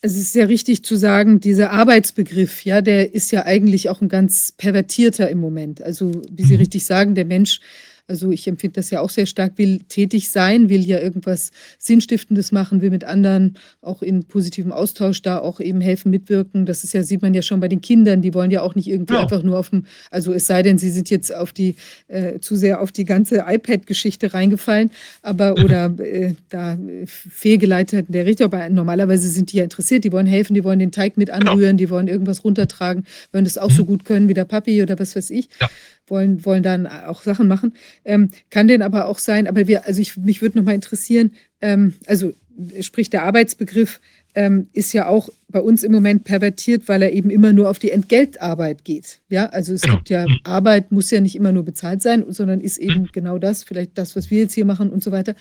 es 0.00 0.16
ist 0.16 0.34
ja 0.34 0.44
richtig 0.44 0.84
zu 0.84 0.96
sagen, 0.96 1.40
dieser 1.40 1.72
Arbeitsbegriff, 1.72 2.64
ja, 2.64 2.80
der 2.80 3.14
ist 3.14 3.32
ja 3.32 3.44
eigentlich 3.44 3.88
auch 3.88 4.00
ein 4.00 4.08
ganz 4.08 4.52
pervertierter 4.52 5.28
im 5.30 5.38
Moment. 5.38 5.82
Also, 5.82 6.22
wie 6.30 6.44
Sie 6.44 6.54
mhm. 6.54 6.60
richtig 6.60 6.86
sagen, 6.86 7.14
der 7.14 7.24
Mensch 7.24 7.60
also 8.08 8.30
ich 8.30 8.46
empfinde 8.46 8.74
das 8.74 8.90
ja 8.90 9.00
auch 9.00 9.10
sehr 9.10 9.26
stark, 9.26 9.54
will 9.56 9.80
tätig 9.88 10.30
sein, 10.30 10.68
will 10.68 10.84
ja 10.84 11.00
irgendwas 11.00 11.50
Sinnstiftendes 11.78 12.52
machen, 12.52 12.80
will 12.80 12.90
mit 12.90 13.04
anderen 13.04 13.58
auch 13.80 14.02
in 14.02 14.24
positivem 14.24 14.72
Austausch 14.72 15.22
da 15.22 15.38
auch 15.38 15.58
eben 15.60 15.80
helfen, 15.80 16.10
mitwirken. 16.10 16.66
Das 16.66 16.84
ist 16.84 16.94
ja, 16.94 17.02
sieht 17.02 17.22
man 17.22 17.34
ja 17.34 17.42
schon 17.42 17.60
bei 17.60 17.68
den 17.68 17.80
Kindern, 17.80 18.22
die 18.22 18.32
wollen 18.32 18.50
ja 18.50 18.62
auch 18.62 18.74
nicht 18.74 18.86
irgendwie 18.86 19.14
ja. 19.14 19.22
einfach 19.22 19.42
nur 19.42 19.58
auf 19.58 19.70
dem, 19.70 19.86
also 20.10 20.32
es 20.32 20.46
sei 20.46 20.62
denn, 20.62 20.78
sie 20.78 20.90
sind 20.90 21.10
jetzt 21.10 21.34
auf 21.34 21.52
die, 21.52 21.74
äh, 22.08 22.38
zu 22.38 22.54
sehr 22.54 22.80
auf 22.80 22.92
die 22.92 23.04
ganze 23.04 23.44
iPad-Geschichte 23.46 24.32
reingefallen, 24.32 24.90
aber 25.22 25.56
mhm. 25.56 25.56
oder 25.64 25.94
äh, 25.98 26.34
da 26.48 26.78
fehlgeleitet 27.06 28.06
in 28.06 28.12
der 28.12 28.26
Richtung, 28.26 28.46
aber 28.46 28.68
normalerweise 28.68 29.28
sind 29.28 29.52
die 29.52 29.58
ja 29.58 29.64
interessiert, 29.64 30.04
die 30.04 30.12
wollen 30.12 30.26
helfen, 30.26 30.54
die 30.54 30.62
wollen 30.62 30.78
den 30.78 30.92
Teig 30.92 31.16
mit 31.16 31.28
genau. 31.28 31.52
anrühren, 31.52 31.76
die 31.76 31.90
wollen 31.90 32.06
irgendwas 32.06 32.44
runtertragen, 32.44 33.04
wollen 33.32 33.44
das 33.44 33.58
auch 33.58 33.70
mhm. 33.70 33.74
so 33.74 33.84
gut 33.84 34.04
können 34.04 34.28
wie 34.28 34.34
der 34.34 34.44
Papi 34.44 34.82
oder 34.82 34.98
was 34.98 35.16
weiß 35.16 35.30
ich. 35.30 35.48
Ja 35.60 35.68
wollen, 36.06 36.44
wollen 36.44 36.62
dann 36.62 36.86
auch 36.86 37.22
Sachen 37.22 37.48
machen. 37.48 37.74
Ähm, 38.04 38.30
kann 38.50 38.68
denn 38.68 38.82
aber 38.82 39.06
auch 39.06 39.18
sein, 39.18 39.46
aber 39.46 39.66
wir, 39.66 39.86
also 39.86 40.00
ich, 40.00 40.16
mich 40.16 40.42
würde 40.42 40.58
nochmal 40.58 40.74
interessieren, 40.74 41.32
ähm, 41.60 41.94
also 42.06 42.32
sprich 42.80 43.10
der 43.10 43.24
Arbeitsbegriff 43.24 44.00
ähm, 44.34 44.68
ist 44.72 44.92
ja 44.92 45.08
auch 45.08 45.30
bei 45.48 45.60
uns 45.60 45.82
im 45.82 45.92
Moment 45.92 46.24
pervertiert, 46.24 46.88
weil 46.88 47.02
er 47.02 47.12
eben 47.12 47.30
immer 47.30 47.52
nur 47.52 47.70
auf 47.70 47.78
die 47.78 47.90
Entgeltarbeit 47.90 48.84
geht. 48.84 49.20
Ja, 49.28 49.46
also 49.46 49.72
es 49.72 49.80
genau. 49.80 49.96
gibt 49.96 50.10
ja, 50.10 50.26
mhm. 50.26 50.38
Arbeit 50.44 50.92
muss 50.92 51.10
ja 51.10 51.20
nicht 51.20 51.36
immer 51.36 51.52
nur 51.52 51.64
bezahlt 51.64 52.02
sein, 52.02 52.24
sondern 52.28 52.60
ist 52.60 52.78
eben 52.78 53.02
mhm. 53.02 53.08
genau 53.12 53.38
das, 53.38 53.64
vielleicht 53.64 53.96
das, 53.96 54.14
was 54.14 54.30
wir 54.30 54.40
jetzt 54.40 54.54
hier 54.54 54.66
machen 54.66 54.90
und 54.90 55.02
so 55.02 55.12
weiter. 55.12 55.34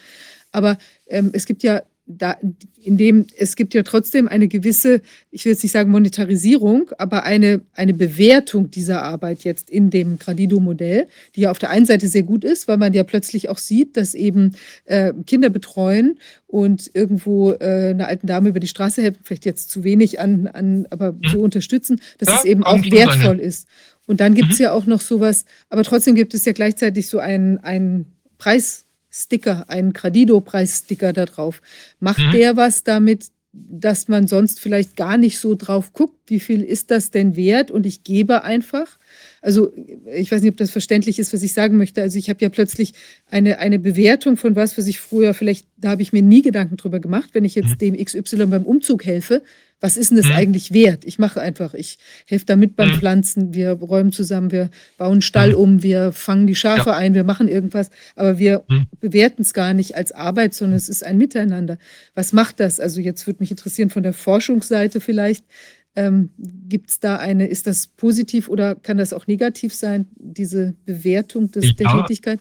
Aber 0.52 0.78
ähm, 1.08 1.32
es 1.34 1.46
gibt 1.46 1.64
ja 1.64 1.82
da, 2.08 2.38
in 2.82 2.98
dem 2.98 3.26
es 3.36 3.56
gibt 3.56 3.74
ja 3.74 3.82
trotzdem 3.82 4.28
eine 4.28 4.48
gewisse, 4.48 5.02
ich 5.32 5.44
will 5.44 5.54
jetzt 5.54 5.64
nicht 5.64 5.72
sagen 5.72 5.90
Monetarisierung, 5.90 6.92
aber 7.00 7.24
eine, 7.24 7.62
eine 7.74 7.94
Bewertung 7.94 8.70
dieser 8.70 9.02
Arbeit 9.02 9.44
jetzt 9.44 9.70
in 9.70 9.90
dem 9.90 10.20
Gradido-Modell, 10.20 11.08
die 11.36 11.42
ja 11.42 11.52
auf 11.52 11.58
der 11.58 11.72
einen 11.72 11.88
Seite 11.88 12.08
sehr 12.08 12.24
gut 12.24 12.44
ist, 12.44 12.68
weil 12.68 12.78
man 12.78 12.94
ja 12.94 13.04
plötzlich 13.04 13.50
auch 13.50 13.58
sieht, 13.58 13.98
dass 13.98 14.14
eben 14.14 14.56
äh, 14.86 15.14
Kinder 15.26 15.50
betreuen 15.50 16.20
und 16.46 16.92
irgendwo 16.94 17.54
äh, 17.54 17.90
einer 17.90 18.08
alten 18.08 18.28
Dame 18.28 18.50
über 18.50 18.60
die 18.60 18.68
Straße 18.68 19.02
helfen, 19.02 19.22
vielleicht 19.24 19.46
jetzt 19.46 19.72
zu 19.72 19.84
wenig 19.84 20.20
an, 20.20 20.48
an 20.48 20.86
aber 20.92 21.14
mhm. 21.14 21.22
so 21.32 21.40
unterstützen, 21.40 22.00
dass 22.20 22.30
ja, 22.30 22.36
es 22.38 22.46
eben 22.46 22.64
auch 22.64 22.84
wertvoll 22.84 23.40
ist. 23.40 23.68
Und 24.06 24.20
dann 24.20 24.36
gibt 24.36 24.52
es 24.52 24.60
mhm. 24.60 24.64
ja 24.66 24.72
auch 24.74 24.86
noch 24.86 25.02
sowas, 25.02 25.46
aber 25.70 25.84
trotzdem 25.84 26.14
gibt 26.14 26.36
es 26.36 26.46
ja 26.46 26.54
gleichzeitig 26.54 27.08
so 27.08 27.18
einen, 27.18 27.58
einen 27.60 28.14
Preis. 28.38 28.85
Sticker, 29.16 29.70
einen 29.70 29.94
Gradido-Preis-Sticker 29.94 31.14
da 31.14 31.26
drauf. 31.26 31.62
Macht 32.00 32.20
mhm. 32.20 32.32
der 32.32 32.58
was 32.58 32.84
damit, 32.84 33.28
dass 33.54 34.10
man 34.10 34.28
sonst 34.28 34.60
vielleicht 34.60 34.98
gar 34.98 35.18
nicht 35.18 35.40
so 35.40 35.56
drauf 35.56 35.94
guckt, 35.94 36.18
wie 36.28 36.42
viel 36.42 36.62
ist 36.62 36.92
das 36.92 37.12
denn 37.12 37.38
wert 37.38 37.72
und 37.72 37.86
ich 37.86 38.04
gebe 38.04 38.44
einfach? 38.44 39.00
Also 39.42 39.72
ich 40.14 40.30
weiß 40.30 40.42
nicht, 40.42 40.52
ob 40.52 40.58
das 40.58 40.72
verständlich 40.72 41.20
ist, 41.20 41.34
was 41.34 41.44
ich 41.44 41.54
sagen 41.54 41.78
möchte. 41.78 42.02
Also 42.02 42.20
ich 42.20 42.30
habe 42.30 42.42
ja 42.42 42.50
plötzlich 42.50 42.94
eine, 43.32 43.60
eine 43.60 43.80
Bewertung 43.80 44.36
von 44.36 44.58
was, 44.58 44.78
was 44.78 44.88
ich 44.88 45.00
früher 45.00 45.34
vielleicht, 45.34 45.68
da 45.78 45.92
habe 45.92 46.02
ich 46.02 46.12
mir 46.12 46.22
nie 46.22 46.42
Gedanken 46.42 46.76
drüber 46.76 47.00
gemacht, 47.00 47.30
wenn 47.32 47.46
ich 47.46 47.56
jetzt 47.56 47.82
mhm. 47.82 47.96
dem 47.96 48.06
XY 48.06 48.48
beim 48.48 48.64
Umzug 48.64 49.06
helfe, 49.06 49.42
was 49.86 49.98
ist 49.98 50.10
denn 50.10 50.18
das 50.18 50.26
mhm. 50.26 50.32
eigentlich 50.34 50.74
wert? 50.74 51.06
Ich 51.06 51.20
mache 51.20 51.40
einfach, 51.40 51.76
ich 51.76 52.00
helfe 52.26 52.46
damit 52.46 52.76
beim 52.76 52.90
mhm. 52.90 52.96
Pflanzen, 52.96 53.54
wir 53.54 53.70
räumen 53.70 54.12
zusammen, 54.12 54.52
wir 54.52 54.72
bauen 54.98 55.12
einen 55.12 55.22
Stall 55.22 55.52
mhm. 55.52 55.58
um, 55.58 55.84
wir 55.84 56.12
fangen 56.12 56.48
die 56.48 56.56
Schafe 56.56 56.90
ja. 56.90 56.96
ein, 56.98 57.14
wir 57.14 57.24
machen 57.24 57.48
irgendwas, 57.48 57.92
aber 58.16 58.40
wir 58.40 58.64
mhm. 58.68 58.88
bewerten 59.00 59.44
es 59.44 59.54
gar 59.54 59.76
nicht 59.76 59.96
als 59.96 60.12
Arbeit, 60.12 60.56
sondern 60.56 60.78
es 60.78 60.90
ist 60.90 61.04
ein 61.04 61.20
Miteinander. 61.20 61.78
Was 62.16 62.34
macht 62.34 62.60
das? 62.60 62.80
Also 62.80 63.00
jetzt 63.00 63.28
würde 63.28 63.42
mich 63.42 63.52
interessieren 63.52 63.92
von 63.92 64.02
der 64.02 64.14
Forschungsseite 64.14 65.02
vielleicht, 65.02 65.46
ähm, 65.98 66.32
Gibt 66.68 66.90
es 66.90 67.00
da 67.00 67.18
eine, 67.18 67.48
ist 67.48 67.68
das 67.68 67.88
positiv 67.88 68.50
oder 68.50 68.76
kann 68.76 68.98
das 68.98 69.14
auch 69.14 69.28
negativ 69.28 69.74
sein, 69.74 70.08
diese 70.18 70.76
Bewertung 70.86 71.52
des, 71.52 71.68
ja, 71.68 71.74
der 71.74 71.88
Tätigkeit? 71.88 72.40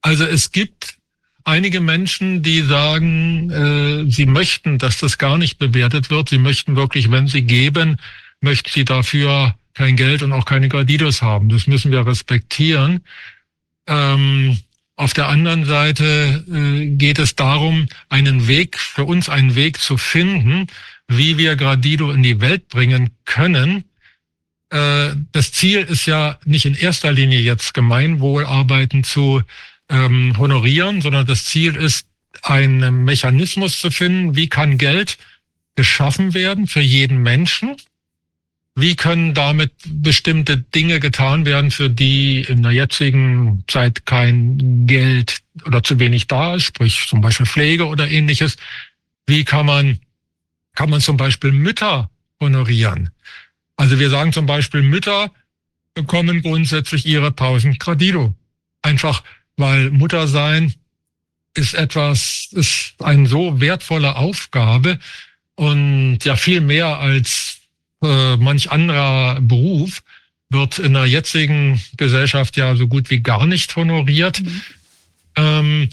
Also 0.00 0.24
es 0.24 0.52
gibt 0.52 0.98
einige 1.44 1.80
Menschen, 1.80 2.42
die 2.42 2.62
sagen, 2.62 3.50
äh, 3.50 4.10
sie 4.10 4.26
möchten, 4.26 4.78
dass 4.78 4.98
das 4.98 5.18
gar 5.18 5.38
nicht 5.38 5.58
bewertet 5.58 6.10
wird. 6.10 6.30
Sie 6.30 6.38
möchten 6.38 6.76
wirklich, 6.76 7.10
wenn 7.10 7.28
sie 7.28 7.42
geben, 7.42 7.98
möchten 8.40 8.70
sie 8.70 8.84
dafür 8.84 9.54
kein 9.74 9.96
Geld 9.96 10.22
und 10.22 10.32
auch 10.32 10.44
keine 10.44 10.68
Gradidos 10.68 11.22
haben. 11.22 11.48
Das 11.48 11.66
müssen 11.66 11.92
wir 11.92 12.06
respektieren. 12.06 13.00
Ähm, 13.86 14.58
auf 14.96 15.12
der 15.12 15.28
anderen 15.28 15.64
Seite 15.64 16.44
äh, 16.50 16.86
geht 16.86 17.18
es 17.18 17.34
darum, 17.34 17.88
einen 18.08 18.46
Weg, 18.46 18.78
für 18.78 19.04
uns 19.04 19.28
einen 19.28 19.56
Weg 19.56 19.80
zu 19.80 19.96
finden, 19.96 20.68
wie 21.08 21.36
wir 21.36 21.56
Gradido 21.56 22.12
in 22.12 22.22
die 22.22 22.40
Welt 22.40 22.68
bringen 22.68 23.10
können. 23.24 23.84
Äh, 24.70 25.10
das 25.32 25.52
Ziel 25.52 25.80
ist 25.80 26.06
ja 26.06 26.38
nicht 26.44 26.64
in 26.64 26.74
erster 26.74 27.12
Linie 27.12 27.40
jetzt 27.40 27.74
Gemeinwohlarbeiten 27.74 29.02
zu 29.02 29.42
ähm, 29.88 30.36
honorieren, 30.38 31.00
sondern 31.00 31.26
das 31.26 31.44
Ziel 31.44 31.76
ist, 31.76 32.06
einen 32.42 33.04
Mechanismus 33.04 33.78
zu 33.78 33.90
finden, 33.90 34.36
wie 34.36 34.48
kann 34.48 34.78
Geld 34.78 35.18
geschaffen 35.76 36.34
werden 36.34 36.66
für 36.66 36.80
jeden 36.80 37.22
Menschen, 37.22 37.76
wie 38.74 38.96
können 38.96 39.34
damit 39.34 39.72
bestimmte 39.86 40.58
Dinge 40.58 41.00
getan 41.00 41.46
werden, 41.46 41.70
für 41.70 41.88
die 41.88 42.42
in 42.42 42.62
der 42.62 42.72
jetzigen 42.72 43.64
Zeit 43.68 44.04
kein 44.04 44.86
Geld 44.86 45.38
oder 45.64 45.82
zu 45.82 45.98
wenig 45.98 46.26
da 46.26 46.56
ist, 46.56 46.64
sprich 46.64 47.06
zum 47.08 47.20
Beispiel 47.20 47.46
Pflege 47.46 47.86
oder 47.86 48.08
ähnliches. 48.08 48.56
Wie 49.26 49.44
kann 49.44 49.66
man, 49.66 50.00
kann 50.74 50.90
man 50.90 51.00
zum 51.00 51.16
Beispiel 51.16 51.52
Mütter 51.52 52.10
honorieren? 52.40 53.10
Also 53.76 53.98
wir 53.98 54.10
sagen 54.10 54.32
zum 54.32 54.46
Beispiel, 54.46 54.82
Mütter 54.82 55.30
bekommen 55.94 56.42
grundsätzlich 56.42 57.06
ihre 57.06 57.28
1000 57.28 57.78
Gradido. 57.78 58.34
Einfach 58.82 59.22
weil 59.56 59.90
Muttersein 59.90 60.74
ist 61.56 61.74
etwas, 61.74 62.48
ist 62.52 62.94
eine 62.98 63.28
so 63.28 63.60
wertvolle 63.60 64.16
Aufgabe 64.16 64.98
und 65.54 66.18
ja 66.24 66.36
viel 66.36 66.60
mehr 66.60 66.98
als 66.98 67.58
äh, 68.02 68.36
manch 68.36 68.70
anderer 68.70 69.40
Beruf 69.40 70.02
wird 70.50 70.78
in 70.78 70.94
der 70.94 71.06
jetzigen 71.06 71.80
Gesellschaft 71.96 72.56
ja 72.56 72.74
so 72.76 72.88
gut 72.88 73.10
wie 73.10 73.20
gar 73.20 73.46
nicht 73.46 73.74
honoriert. 73.76 74.42
Mhm. 74.42 74.62
Ähm, 75.36 75.90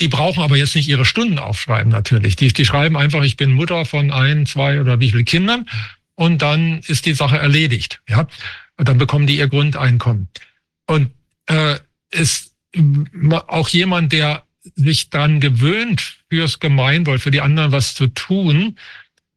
die 0.00 0.08
brauchen 0.08 0.42
aber 0.42 0.56
jetzt 0.56 0.74
nicht 0.74 0.88
ihre 0.88 1.04
Stunden 1.04 1.38
aufschreiben 1.38 1.92
natürlich. 1.92 2.36
Die, 2.36 2.52
die 2.52 2.64
schreiben 2.64 2.96
einfach, 2.96 3.22
ich 3.22 3.36
bin 3.36 3.52
Mutter 3.52 3.84
von 3.84 4.10
ein, 4.10 4.46
zwei 4.46 4.80
oder 4.80 5.00
wie 5.00 5.10
viel 5.10 5.24
Kindern 5.24 5.68
und 6.14 6.40
dann 6.42 6.80
ist 6.80 7.06
die 7.06 7.14
Sache 7.14 7.38
erledigt. 7.38 8.00
Ja, 8.08 8.26
und 8.76 8.88
dann 8.88 8.98
bekommen 8.98 9.26
die 9.26 9.36
ihr 9.36 9.48
Grundeinkommen. 9.48 10.28
Und 10.86 11.10
äh, 11.46 11.76
ist 12.10 12.49
auch 13.46 13.68
jemand, 13.68 14.12
der 14.12 14.44
sich 14.76 15.10
dann 15.10 15.40
gewöhnt, 15.40 16.18
fürs 16.28 16.60
Gemeinwohl, 16.60 17.18
für 17.18 17.30
die 17.30 17.40
anderen 17.40 17.72
was 17.72 17.94
zu 17.94 18.06
tun, 18.08 18.76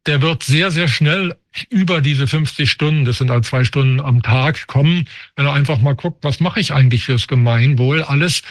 der 0.05 0.21
wird 0.21 0.43
sehr, 0.43 0.69
sehr 0.69 0.87
schnell 0.87 1.35
über 1.69 2.01
diese 2.01 2.27
50 2.27 2.69
Stunden, 2.69 3.05
das 3.05 3.19
sind 3.19 3.29
halt 3.29 3.45
zwei 3.45 3.63
Stunden 3.63 4.01
am 4.01 4.21
Tag, 4.21 4.67
kommen, 4.67 5.07
wenn 5.35 5.45
er 5.45 5.53
einfach 5.53 5.79
mal 5.79 5.95
guckt, 5.95 6.23
was 6.23 6.39
mache 6.39 6.59
ich 6.59 6.73
eigentlich 6.73 7.05
fürs 7.05 7.27
Gemeinwohl, 7.27 8.03
alles. 8.03 8.41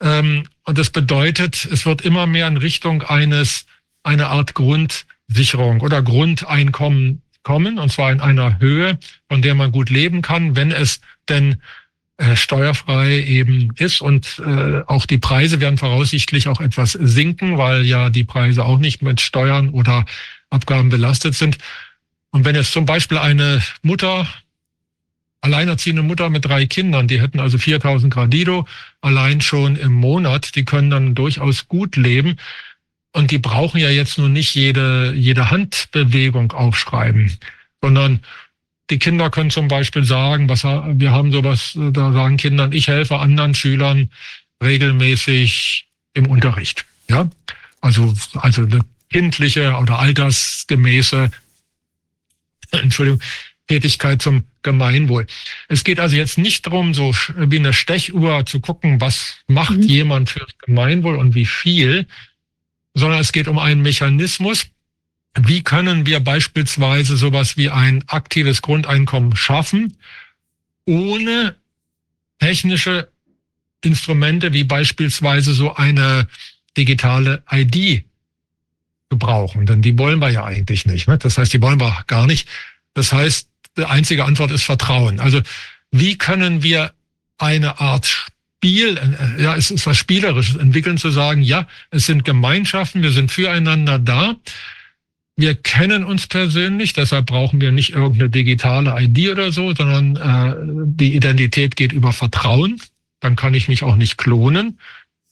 Ähm, 0.00 0.46
und 0.64 0.78
das 0.78 0.90
bedeutet, 0.90 1.64
es 1.64 1.84
wird 1.84 2.02
immer 2.02 2.26
mehr 2.26 2.46
in 2.46 2.56
Richtung 2.56 3.02
eines, 3.02 3.66
einer 4.02 4.28
Art 4.28 4.54
Grundsicherung 4.54 5.80
oder 5.80 6.02
Grundeinkommen 6.02 7.22
kommen, 7.42 7.78
und 7.78 7.90
zwar 7.90 8.12
in 8.12 8.20
einer 8.20 8.58
Höhe, 8.58 8.98
von 9.28 9.42
der 9.42 9.54
man 9.54 9.72
gut 9.72 9.90
leben 9.90 10.22
kann, 10.22 10.56
wenn 10.56 10.70
es 10.70 11.00
denn 11.28 11.60
steuerfrei 12.36 13.24
eben 13.24 13.72
ist 13.76 14.00
und 14.00 14.40
äh, 14.44 14.82
auch 14.86 15.04
die 15.04 15.18
Preise 15.18 15.60
werden 15.60 15.78
voraussichtlich 15.78 16.46
auch 16.46 16.60
etwas 16.60 16.92
sinken, 16.92 17.58
weil 17.58 17.84
ja 17.84 18.08
die 18.08 18.24
Preise 18.24 18.64
auch 18.64 18.78
nicht 18.78 19.02
mit 19.02 19.20
Steuern 19.20 19.70
oder 19.70 20.04
Abgaben 20.48 20.90
belastet 20.90 21.34
sind. 21.34 21.58
Und 22.30 22.44
wenn 22.44 22.54
jetzt 22.54 22.72
zum 22.72 22.86
Beispiel 22.86 23.18
eine 23.18 23.62
Mutter 23.82 24.28
alleinerziehende 25.44 26.02
Mutter 26.02 26.30
mit 26.30 26.46
drei 26.46 26.66
Kindern, 26.66 27.06
die 27.06 27.20
hätten 27.20 27.38
also 27.38 27.58
4000 27.58 28.12
Gradido 28.12 28.66
allein 29.02 29.42
schon 29.42 29.76
im 29.76 29.92
Monat, 29.92 30.54
die 30.56 30.64
können 30.64 30.90
dann 30.90 31.14
durchaus 31.14 31.68
gut 31.68 31.96
leben. 31.96 32.38
Und 33.12 33.30
die 33.30 33.38
brauchen 33.38 33.78
ja 33.78 33.90
jetzt 33.90 34.18
nur 34.18 34.30
nicht 34.30 34.54
jede, 34.54 35.12
jede 35.14 35.50
Handbewegung 35.50 36.52
aufschreiben, 36.52 37.36
sondern 37.82 38.20
die 38.90 38.98
Kinder 38.98 39.30
können 39.30 39.50
zum 39.50 39.68
Beispiel 39.68 40.04
sagen, 40.04 40.48
was, 40.48 40.64
wir 40.64 41.10
haben 41.10 41.32
sowas, 41.32 41.72
da 41.74 42.12
sagen 42.12 42.36
Kindern, 42.36 42.72
ich 42.72 42.88
helfe 42.88 43.18
anderen 43.18 43.54
Schülern 43.54 44.10
regelmäßig 44.62 45.86
im 46.12 46.26
Unterricht. 46.26 46.84
Ja, 47.08 47.30
also, 47.80 48.14
also 48.34 48.62
eine 48.62 48.80
kindliche 49.10 49.74
oder 49.76 49.98
altersgemäße, 49.98 51.30
Entschuldigung, 52.72 53.20
Tätigkeit 53.68 54.20
zum 54.20 54.44
Gemeinwohl. 54.62 55.26
Es 55.68 55.84
geht 55.84 56.00
also 56.00 56.16
jetzt 56.16 56.36
nicht 56.36 56.66
darum, 56.66 56.92
so 56.92 57.14
wie 57.36 57.58
eine 57.58 57.72
Stechuhr 57.72 58.44
zu 58.44 58.60
gucken, 58.60 59.00
was 59.00 59.36
macht 59.46 59.76
mhm. 59.76 59.82
jemand 59.82 60.30
fürs 60.30 60.52
Gemeinwohl 60.58 61.16
und 61.16 61.34
wie 61.34 61.46
viel, 61.46 62.06
sondern 62.94 63.20
es 63.20 63.32
geht 63.32 63.48
um 63.48 63.58
einen 63.58 63.82
Mechanismus, 63.82 64.66
wie 65.38 65.62
können 65.62 66.06
wir 66.06 66.20
beispielsweise 66.20 67.16
sowas 67.16 67.56
wie 67.56 67.70
ein 67.70 68.04
aktives 68.06 68.62
Grundeinkommen 68.62 69.36
schaffen, 69.36 69.96
ohne 70.86 71.56
technische 72.38 73.08
Instrumente 73.82 74.52
wie 74.52 74.64
beispielsweise 74.64 75.54
so 75.54 75.74
eine 75.74 76.28
digitale 76.76 77.42
ID 77.50 78.04
zu 79.10 79.18
brauchen. 79.18 79.66
Denn 79.66 79.82
die 79.82 79.98
wollen 79.98 80.20
wir 80.20 80.30
ja 80.30 80.44
eigentlich 80.44 80.86
nicht. 80.86 81.08
Ne? 81.08 81.18
Das 81.18 81.38
heißt, 81.38 81.52
die 81.52 81.62
wollen 81.62 81.80
wir 81.80 82.04
gar 82.06 82.26
nicht. 82.26 82.48
Das 82.94 83.12
heißt, 83.12 83.48
die 83.76 83.84
einzige 83.84 84.24
Antwort 84.24 84.50
ist 84.50 84.64
Vertrauen. 84.64 85.20
Also 85.20 85.40
wie 85.90 86.16
können 86.16 86.62
wir 86.62 86.92
eine 87.38 87.80
Art 87.80 88.06
Spiel, 88.06 88.96
äh, 88.96 89.42
ja, 89.42 89.56
es 89.56 89.70
ist 89.70 89.86
was 89.86 89.96
Spielerisches 89.98 90.56
entwickeln, 90.56 90.96
zu 90.96 91.10
sagen, 91.10 91.42
ja, 91.42 91.66
es 91.90 92.06
sind 92.06 92.24
Gemeinschaften, 92.24 93.02
wir 93.02 93.10
sind 93.10 93.30
füreinander 93.30 93.98
da. 93.98 94.36
Wir 95.36 95.56
kennen 95.56 96.04
uns 96.04 96.28
persönlich, 96.28 96.92
deshalb 96.92 97.26
brauchen 97.26 97.60
wir 97.60 97.72
nicht 97.72 97.90
irgendeine 97.90 98.30
digitale 98.30 98.94
ID 99.02 99.30
oder 99.30 99.50
so, 99.50 99.74
sondern 99.74 100.16
äh, 100.16 100.54
die 100.96 101.14
Identität 101.16 101.74
geht 101.74 101.92
über 101.92 102.12
Vertrauen. 102.12 102.80
Dann 103.20 103.34
kann 103.34 103.54
ich 103.54 103.68
mich 103.68 103.82
auch 103.82 103.96
nicht 103.96 104.16
klonen. 104.16 104.78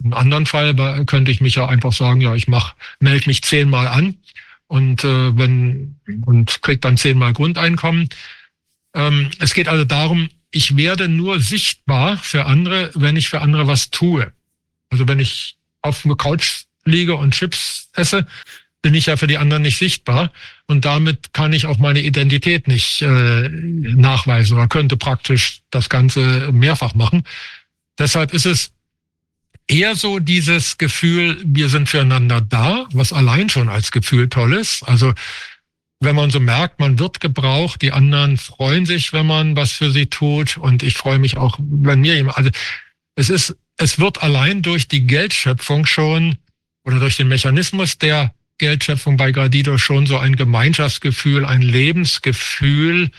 Im 0.02 0.14
anderen 0.14 0.46
Fall 0.46 0.74
könnte 1.06 1.30
ich 1.30 1.40
mich 1.40 1.54
ja 1.54 1.68
einfach 1.68 1.92
sagen, 1.92 2.20
ja, 2.20 2.34
ich 2.34 2.48
mach, 2.48 2.74
melde 2.98 3.28
mich 3.28 3.42
zehnmal 3.42 3.86
an 3.86 4.16
und 4.66 5.04
äh, 5.04 5.36
wenn 5.36 5.96
und 6.24 6.62
krieg 6.62 6.80
dann 6.80 6.96
zehnmal 6.96 7.32
Grundeinkommen. 7.32 8.08
Ähm, 8.94 9.30
es 9.38 9.54
geht 9.54 9.68
also 9.68 9.84
darum, 9.84 10.28
ich 10.50 10.76
werde 10.76 11.08
nur 11.08 11.40
sichtbar 11.40 12.16
für 12.16 12.46
andere, 12.46 12.90
wenn 12.94 13.16
ich 13.16 13.28
für 13.28 13.40
andere 13.40 13.66
was 13.66 13.90
tue. 13.90 14.32
Also 14.90 15.06
wenn 15.06 15.20
ich 15.20 15.56
auf 15.80 16.02
dem 16.02 16.16
Couch 16.16 16.64
liege 16.84 17.14
und 17.14 17.34
Chips 17.34 17.88
esse, 17.94 18.26
bin 18.82 18.94
ich 18.94 19.06
ja 19.06 19.16
für 19.16 19.28
die 19.28 19.38
anderen 19.38 19.62
nicht 19.62 19.78
sichtbar 19.78 20.32
und 20.66 20.84
damit 20.84 21.32
kann 21.32 21.52
ich 21.52 21.66
auch 21.66 21.78
meine 21.78 22.00
Identität 22.00 22.66
nicht 22.68 23.00
äh, 23.02 23.48
nachweisen 23.48 24.56
oder 24.56 24.68
könnte 24.68 24.96
praktisch 24.96 25.60
das 25.70 25.88
Ganze 25.88 26.50
mehrfach 26.52 26.94
machen. 26.94 27.22
Deshalb 27.98 28.34
ist 28.34 28.46
es 28.46 28.72
eher 29.68 29.94
so 29.94 30.18
dieses 30.18 30.78
Gefühl, 30.78 31.40
wir 31.44 31.68
sind 31.68 31.88
füreinander 31.88 32.40
da, 32.40 32.86
was 32.92 33.12
allein 33.12 33.48
schon 33.48 33.68
als 33.68 33.92
Gefühl 33.92 34.28
toll 34.28 34.54
ist. 34.54 34.82
Also 34.82 35.14
wenn 36.00 36.16
man 36.16 36.30
so 36.30 36.40
merkt, 36.40 36.80
man 36.80 36.98
wird 36.98 37.20
gebraucht, 37.20 37.80
die 37.80 37.92
anderen 37.92 38.36
freuen 38.36 38.86
sich, 38.86 39.12
wenn 39.12 39.26
man 39.26 39.54
was 39.54 39.70
für 39.70 39.92
sie 39.92 40.06
tut 40.06 40.56
und 40.56 40.82
ich 40.82 40.94
freue 40.94 41.20
mich 41.20 41.36
auch, 41.36 41.56
wenn 41.60 42.00
mir 42.00 42.16
jemand, 42.16 42.36
also 42.36 42.50
es 43.14 43.30
ist, 43.30 43.56
es 43.76 44.00
wird 44.00 44.22
allein 44.22 44.62
durch 44.62 44.88
die 44.88 45.06
Geldschöpfung 45.06 45.86
schon 45.86 46.38
oder 46.84 46.98
durch 46.98 47.16
den 47.16 47.28
Mechanismus 47.28 47.98
der 47.98 48.34
Geldschöpfung 48.62 49.16
bei 49.16 49.32
Gradido 49.32 49.76
schon 49.76 50.06
so 50.06 50.18
ein 50.18 50.36
Gemeinschaftsgefühl, 50.36 51.44
ein 51.44 51.62
Lebensgefühl 51.62 53.10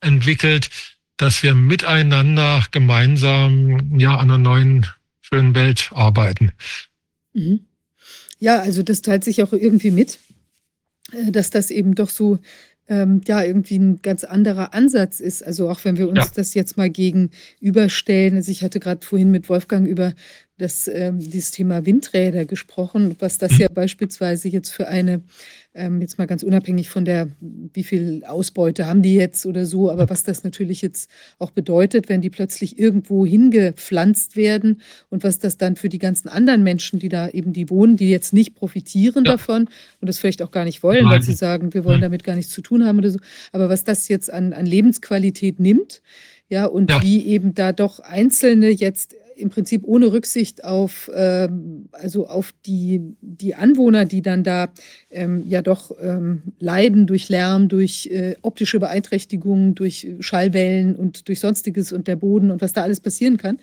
entwickelt, 0.00 0.70
dass 1.16 1.42
wir 1.42 1.56
miteinander 1.56 2.64
gemeinsam 2.70 3.98
ja 3.98 4.16
an 4.16 4.30
einer 4.30 4.38
neuen 4.38 4.86
schönen 5.20 5.56
Welt 5.56 5.90
arbeiten. 5.92 6.52
Mhm. 7.32 7.66
Ja, 8.38 8.60
also 8.60 8.84
das 8.84 9.02
teilt 9.02 9.24
sich 9.24 9.42
auch 9.42 9.52
irgendwie 9.52 9.90
mit, 9.90 10.20
äh, 11.10 11.32
dass 11.32 11.50
das 11.50 11.72
eben 11.72 11.96
doch 11.96 12.08
so 12.08 12.38
ähm, 12.86 13.22
ja 13.26 13.42
irgendwie 13.42 13.80
ein 13.80 14.02
ganz 14.02 14.22
anderer 14.22 14.72
Ansatz 14.72 15.18
ist. 15.18 15.44
Also 15.44 15.68
auch 15.68 15.84
wenn 15.84 15.96
wir 15.96 16.08
uns 16.08 16.18
ja. 16.18 16.30
das 16.32 16.54
jetzt 16.54 16.76
mal 16.76 16.90
gegenüberstellen. 16.90 18.36
Also 18.36 18.52
ich 18.52 18.62
hatte 18.62 18.78
gerade 18.78 19.04
vorhin 19.04 19.32
mit 19.32 19.48
Wolfgang 19.48 19.88
über 19.88 20.14
das, 20.62 20.88
ähm, 20.88 21.18
dieses 21.18 21.50
Thema 21.50 21.84
Windräder 21.84 22.44
gesprochen, 22.44 23.16
was 23.18 23.38
das 23.38 23.58
ja 23.58 23.68
beispielsweise 23.68 24.48
jetzt 24.48 24.70
für 24.70 24.86
eine, 24.86 25.22
ähm, 25.74 26.00
jetzt 26.00 26.18
mal 26.18 26.26
ganz 26.26 26.42
unabhängig 26.42 26.88
von 26.88 27.04
der, 27.04 27.28
wie 27.40 27.82
viel 27.82 28.24
Ausbeute 28.24 28.86
haben 28.86 29.02
die 29.02 29.14
jetzt 29.14 29.44
oder 29.44 29.66
so, 29.66 29.90
aber 29.90 30.08
was 30.08 30.22
das 30.22 30.44
natürlich 30.44 30.80
jetzt 30.80 31.10
auch 31.38 31.50
bedeutet, 31.50 32.08
wenn 32.08 32.20
die 32.20 32.30
plötzlich 32.30 32.78
irgendwo 32.78 33.26
hingepflanzt 33.26 34.36
werden 34.36 34.82
und 35.10 35.24
was 35.24 35.38
das 35.38 35.56
dann 35.56 35.76
für 35.76 35.88
die 35.88 35.98
ganzen 35.98 36.28
anderen 36.28 36.62
Menschen, 36.62 37.00
die 37.00 37.08
da 37.08 37.28
eben 37.28 37.52
die 37.52 37.68
wohnen, 37.68 37.96
die 37.96 38.08
jetzt 38.08 38.32
nicht 38.32 38.54
profitieren 38.54 39.24
ja. 39.24 39.32
davon 39.32 39.68
und 40.00 40.08
das 40.08 40.18
vielleicht 40.18 40.42
auch 40.42 40.52
gar 40.52 40.64
nicht 40.64 40.82
wollen, 40.82 41.04
Nein. 41.04 41.14
weil 41.14 41.22
sie 41.22 41.34
sagen, 41.34 41.74
wir 41.74 41.84
wollen 41.84 42.00
damit 42.00 42.22
gar 42.22 42.36
nichts 42.36 42.52
zu 42.52 42.62
tun 42.62 42.86
haben 42.86 42.98
oder 42.98 43.10
so, 43.10 43.18
aber 43.50 43.68
was 43.68 43.82
das 43.84 44.08
jetzt 44.08 44.32
an, 44.32 44.52
an 44.52 44.66
Lebensqualität 44.66 45.58
nimmt, 45.58 46.02
ja, 46.48 46.66
und 46.66 46.90
ja. 46.90 47.02
wie 47.02 47.24
eben 47.24 47.54
da 47.54 47.72
doch 47.72 47.98
Einzelne 48.00 48.68
jetzt 48.68 49.16
im 49.36 49.50
Prinzip 49.50 49.82
ohne 49.84 50.12
Rücksicht 50.12 50.64
auf, 50.64 51.10
ähm, 51.14 51.88
also 51.92 52.26
auf 52.26 52.52
die, 52.66 53.00
die 53.20 53.54
Anwohner, 53.54 54.04
die 54.04 54.22
dann 54.22 54.44
da 54.44 54.68
ähm, 55.10 55.44
ja 55.48 55.62
doch 55.62 55.92
ähm, 56.00 56.42
leiden 56.58 57.06
durch 57.06 57.28
Lärm, 57.28 57.68
durch 57.68 58.06
äh, 58.06 58.36
optische 58.42 58.80
Beeinträchtigungen, 58.80 59.74
durch 59.74 60.08
Schallwellen 60.20 60.96
und 60.96 61.28
durch 61.28 61.40
Sonstiges 61.40 61.92
und 61.92 62.08
der 62.08 62.16
Boden 62.16 62.50
und 62.50 62.60
was 62.60 62.72
da 62.72 62.82
alles 62.82 63.00
passieren 63.00 63.36
kann. 63.36 63.58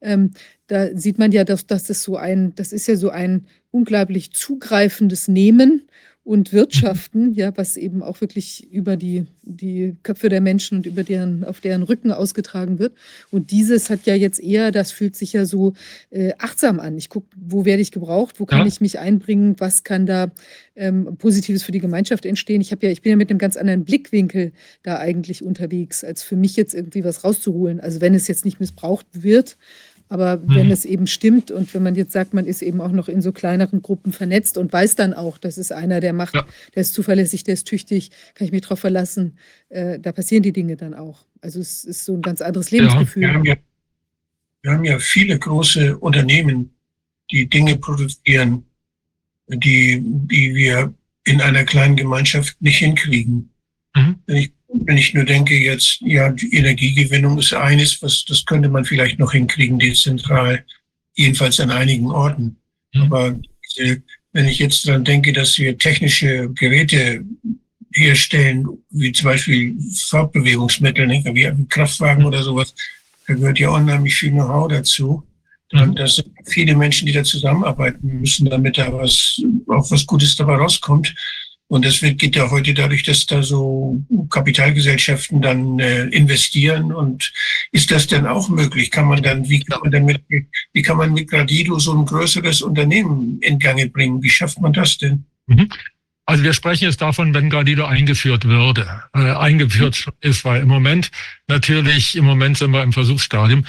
Ähm, 0.00 0.32
da 0.66 0.96
sieht 0.96 1.18
man 1.18 1.32
ja, 1.32 1.44
dass, 1.44 1.66
dass 1.66 1.84
das 1.84 2.02
so 2.02 2.16
ein, 2.16 2.54
das 2.54 2.72
ist 2.72 2.86
ja 2.86 2.96
so 2.96 3.10
ein 3.10 3.46
unglaublich 3.70 4.32
zugreifendes 4.32 5.28
Nehmen 5.28 5.82
und 6.26 6.52
Wirtschaften, 6.52 7.34
ja, 7.34 7.56
was 7.56 7.76
eben 7.76 8.02
auch 8.02 8.20
wirklich 8.20 8.66
über 8.72 8.96
die, 8.96 9.26
die 9.42 9.94
Köpfe 10.02 10.28
der 10.28 10.40
Menschen 10.40 10.78
und 10.78 10.86
über 10.86 11.04
deren, 11.04 11.44
auf 11.44 11.60
deren 11.60 11.84
Rücken 11.84 12.10
ausgetragen 12.10 12.80
wird. 12.80 12.94
Und 13.30 13.52
dieses 13.52 13.90
hat 13.90 14.06
ja 14.06 14.16
jetzt 14.16 14.40
eher, 14.40 14.72
das 14.72 14.90
fühlt 14.90 15.14
sich 15.14 15.34
ja 15.34 15.44
so 15.44 15.74
äh, 16.10 16.32
achtsam 16.38 16.80
an. 16.80 16.98
Ich 16.98 17.10
gucke, 17.10 17.28
wo 17.36 17.64
werde 17.64 17.80
ich 17.80 17.92
gebraucht, 17.92 18.40
wo 18.40 18.44
kann 18.44 18.62
ja. 18.62 18.66
ich 18.66 18.80
mich 18.80 18.98
einbringen, 18.98 19.54
was 19.58 19.84
kann 19.84 20.04
da 20.04 20.32
ähm, 20.74 21.16
Positives 21.16 21.62
für 21.62 21.70
die 21.70 21.78
Gemeinschaft 21.78 22.26
entstehen. 22.26 22.60
Ich 22.60 22.72
habe 22.72 22.84
ja, 22.84 22.92
ich 22.92 23.02
bin 23.02 23.10
ja 23.10 23.16
mit 23.16 23.30
einem 23.30 23.38
ganz 23.38 23.56
anderen 23.56 23.84
Blickwinkel 23.84 24.50
da 24.82 24.98
eigentlich 24.98 25.44
unterwegs, 25.44 26.02
als 26.02 26.24
für 26.24 26.34
mich 26.34 26.56
jetzt 26.56 26.74
irgendwie 26.74 27.04
was 27.04 27.22
rauszuholen. 27.22 27.78
Also 27.78 28.00
wenn 28.00 28.14
es 28.14 28.26
jetzt 28.26 28.44
nicht 28.44 28.58
missbraucht 28.58 29.06
wird, 29.12 29.56
aber 30.08 30.36
mhm. 30.36 30.54
wenn 30.54 30.70
es 30.70 30.84
eben 30.84 31.06
stimmt 31.06 31.50
und 31.50 31.72
wenn 31.74 31.82
man 31.82 31.94
jetzt 31.94 32.12
sagt, 32.12 32.34
man 32.34 32.46
ist 32.46 32.62
eben 32.62 32.80
auch 32.80 32.92
noch 32.92 33.08
in 33.08 33.22
so 33.22 33.32
kleineren 33.32 33.82
Gruppen 33.82 34.12
vernetzt 34.12 34.56
und 34.58 34.72
weiß 34.72 34.94
dann 34.94 35.14
auch, 35.14 35.38
das 35.38 35.58
ist 35.58 35.72
einer, 35.72 36.00
der 36.00 36.12
macht, 36.12 36.34
ja. 36.34 36.46
der 36.74 36.82
ist 36.82 36.94
zuverlässig, 36.94 37.44
der 37.44 37.54
ist 37.54 37.66
tüchtig, 37.66 38.10
kann 38.34 38.46
ich 38.46 38.52
mich 38.52 38.62
darauf 38.62 38.80
verlassen, 38.80 39.38
äh, 39.68 39.98
da 39.98 40.12
passieren 40.12 40.42
die 40.42 40.52
Dinge 40.52 40.76
dann 40.76 40.94
auch. 40.94 41.24
Also 41.40 41.60
es 41.60 41.84
ist 41.84 42.04
so 42.04 42.14
ein 42.14 42.22
ganz 42.22 42.40
anderes 42.40 42.70
Lebensgefühl. 42.70 43.22
Ja, 43.22 43.28
wir, 43.28 43.34
haben 43.34 43.44
ja, 43.44 43.56
wir 44.62 44.72
haben 44.72 44.84
ja 44.84 44.98
viele 44.98 45.38
große 45.38 45.98
Unternehmen, 45.98 46.70
die 47.30 47.48
Dinge 47.48 47.76
produzieren, 47.76 48.64
die, 49.48 50.00
die 50.02 50.54
wir 50.54 50.94
in 51.24 51.40
einer 51.40 51.64
kleinen 51.64 51.96
Gemeinschaft 51.96 52.60
nicht 52.60 52.78
hinkriegen. 52.78 53.50
Mhm. 53.94 54.16
Wenn 54.26 54.36
ich 54.36 54.52
wenn 54.84 54.98
ich 54.98 55.14
nur 55.14 55.24
denke 55.24 55.56
jetzt, 55.56 56.00
ja, 56.00 56.30
die 56.30 56.54
Energiegewinnung 56.54 57.38
ist 57.38 57.54
eines, 57.54 58.00
was, 58.02 58.24
das 58.24 58.44
könnte 58.44 58.68
man 58.68 58.84
vielleicht 58.84 59.18
noch 59.18 59.32
hinkriegen, 59.32 59.78
dezentral, 59.78 60.64
jedenfalls 61.14 61.60
an 61.60 61.70
einigen 61.70 62.10
Orten. 62.10 62.56
Mhm. 62.94 63.02
Aber 63.02 63.38
wenn 64.32 64.48
ich 64.48 64.58
jetzt 64.58 64.86
daran 64.86 65.04
denke, 65.04 65.32
dass 65.32 65.58
wir 65.58 65.78
technische 65.78 66.50
Geräte 66.50 67.24
herstellen, 67.92 68.66
wie 68.90 69.12
zum 69.12 69.26
Beispiel 69.26 69.74
Fortbewegungsmittel, 70.08 71.06
nicht? 71.06 71.24
wie 71.34 71.46
ein 71.46 71.68
Kraftwagen 71.68 72.24
oder 72.24 72.42
sowas, 72.42 72.74
da 73.26 73.34
gehört 73.34 73.58
ja 73.58 73.70
unheimlich 73.70 74.14
viel 74.14 74.30
Know-how 74.30 74.68
dazu. 74.68 75.22
Dann, 75.70 75.90
mhm. 75.90 75.94
das 75.96 76.16
sind 76.16 76.28
viele 76.44 76.76
Menschen, 76.76 77.06
die 77.06 77.12
da 77.12 77.24
zusammenarbeiten 77.24 78.20
müssen, 78.20 78.48
damit 78.48 78.78
da 78.78 78.92
was, 78.92 79.40
auch 79.68 79.90
was 79.90 80.06
Gutes 80.06 80.36
dabei 80.36 80.56
rauskommt. 80.56 81.14
Und 81.68 81.84
das 81.84 82.00
wird, 82.00 82.18
geht 82.18 82.36
ja 82.36 82.50
heute 82.50 82.74
dadurch, 82.74 83.02
dass 83.02 83.26
da 83.26 83.42
so 83.42 84.00
Kapitalgesellschaften 84.30 85.42
dann 85.42 85.80
äh, 85.80 86.04
investieren. 86.04 86.92
Und 86.92 87.32
ist 87.72 87.90
das 87.90 88.06
denn 88.06 88.26
auch 88.26 88.48
möglich? 88.48 88.90
Kann 88.90 89.06
man 89.06 89.22
dann, 89.22 89.48
wie 89.48 89.60
kann 89.60 89.80
man 89.82 89.90
damit, 89.90 90.22
wie 90.28 90.82
kann 90.82 90.96
man 90.96 91.12
mit 91.12 91.28
Gradido 91.28 91.78
so 91.78 91.92
ein 91.92 92.06
größeres 92.06 92.62
Unternehmen 92.62 93.38
in 93.40 93.58
Gange 93.58 93.88
bringen? 93.88 94.22
Wie 94.22 94.30
schafft 94.30 94.60
man 94.60 94.72
das 94.72 94.98
denn? 94.98 95.24
Mhm. 95.46 95.68
Also 96.24 96.42
wir 96.42 96.52
sprechen 96.52 96.84
jetzt 96.84 97.00
davon, 97.02 97.34
wenn 97.34 97.50
Gradido 97.50 97.84
eingeführt 97.84 98.44
würde, 98.44 99.04
äh, 99.14 99.30
eingeführt 99.30 100.08
ist, 100.20 100.44
weil 100.44 100.62
im 100.62 100.68
Moment 100.68 101.10
natürlich, 101.46 102.16
im 102.16 102.24
Moment 102.24 102.58
sind 102.58 102.72
wir 102.72 102.82
im 102.82 102.92
Versuchsstadium. 102.92 103.64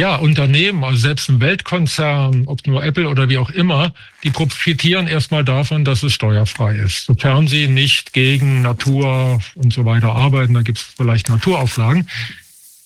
Ja, 0.00 0.16
Unternehmen, 0.16 0.82
also 0.82 0.96
selbst 0.96 1.28
ein 1.28 1.40
Weltkonzern, 1.40 2.44
ob 2.46 2.66
nur 2.66 2.82
Apple 2.82 3.06
oder 3.06 3.28
wie 3.28 3.36
auch 3.36 3.50
immer, 3.50 3.92
die 4.22 4.30
profitieren 4.30 5.06
erstmal 5.06 5.44
davon, 5.44 5.84
dass 5.84 6.02
es 6.02 6.14
steuerfrei 6.14 6.76
ist. 6.76 7.04
Sofern 7.04 7.48
sie 7.48 7.68
nicht 7.68 8.14
gegen 8.14 8.62
Natur 8.62 9.42
und 9.56 9.74
so 9.74 9.84
weiter 9.84 10.12
arbeiten, 10.14 10.54
da 10.54 10.62
gibt 10.62 10.78
es 10.78 10.84
vielleicht 10.84 11.28
Naturauflagen. 11.28 12.08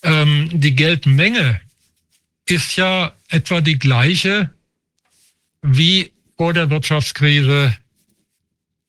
Ähm, 0.03 0.49
die 0.53 0.75
Geldmenge 0.75 1.61
ist 2.47 2.75
ja 2.75 3.13
etwa 3.29 3.61
die 3.61 3.79
gleiche 3.79 4.51
wie 5.63 6.11
vor 6.37 6.53
der 6.53 6.69
Wirtschaftskrise 6.69 7.77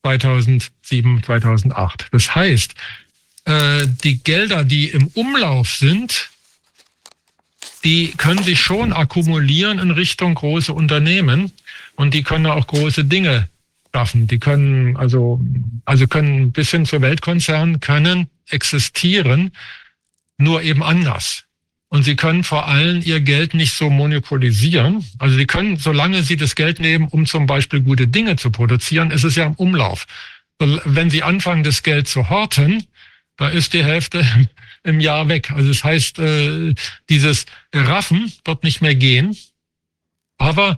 2007, 0.02 1.22
2008. 1.22 2.08
Das 2.12 2.34
heißt, 2.34 2.74
äh, 3.44 3.86
die 4.04 4.18
Gelder, 4.24 4.64
die 4.64 4.90
im 4.90 5.10
Umlauf 5.14 5.76
sind, 5.76 6.32
die 7.86 8.14
können 8.18 8.44
sich 8.44 8.60
schon 8.60 8.92
akkumulieren 8.92 9.78
in 9.78 9.92
Richtung 9.92 10.34
große 10.34 10.74
Unternehmen 10.74 11.52
und 11.96 12.16
die 12.16 12.24
können 12.24 12.48
auch 12.48 12.66
große 12.66 13.06
Dinge 13.06 13.48
schaffen. 13.94 14.26
Die 14.28 14.40
können 14.40 14.98
also, 14.98 15.40
also 15.86 16.08
können 16.08 16.52
bis 16.52 16.72
hin 16.72 16.86
zu 16.88 17.02
Weltkonzernen 17.02 17.80
können 17.80 18.28
existieren, 18.50 19.52
nur 20.38 20.64
eben 20.64 20.84
anders. 20.84 21.44
Und 21.90 22.04
sie 22.04 22.16
können 22.16 22.44
vor 22.44 22.68
allem 22.68 23.02
ihr 23.04 23.22
Geld 23.22 23.54
nicht 23.54 23.74
so 23.74 23.92
monopolisieren. 23.92 25.06
Also 25.20 25.38
sie 25.38 25.46
können, 25.46 25.78
solange 25.78 26.24
sie 26.24 26.36
das 26.36 26.56
Geld 26.56 26.80
nehmen, 26.80 27.08
um 27.08 27.28
zum 27.28 27.46
Beispiel 27.46 27.82
gute 27.82 28.08
Dinge 28.08 28.36
zu 28.36 28.50
produzieren, 28.50 29.12
ist 29.12 29.24
es 29.24 29.36
ja 29.36 29.46
im 29.46 29.54
Umlauf. 29.54 30.08
Wenn 30.58 31.12
sie 31.12 31.22
anfangen, 31.22 31.64
das 31.64 31.84
Geld 31.84 32.08
zu 32.08 32.30
horten, 32.30 32.84
da 33.38 33.48
ist 33.50 33.74
die 33.74 33.84
Hälfte 33.84 34.26
im 34.86 35.00
Jahr 35.00 35.28
weg. 35.28 35.52
Also 35.52 35.70
das 35.70 35.84
heißt, 35.84 36.20
äh, 36.20 36.74
dieses 37.10 37.46
Raffen 37.74 38.32
wird 38.46 38.64
nicht 38.64 38.82
mehr 38.82 38.96
gehen. 38.96 39.36
Aber 40.38 40.78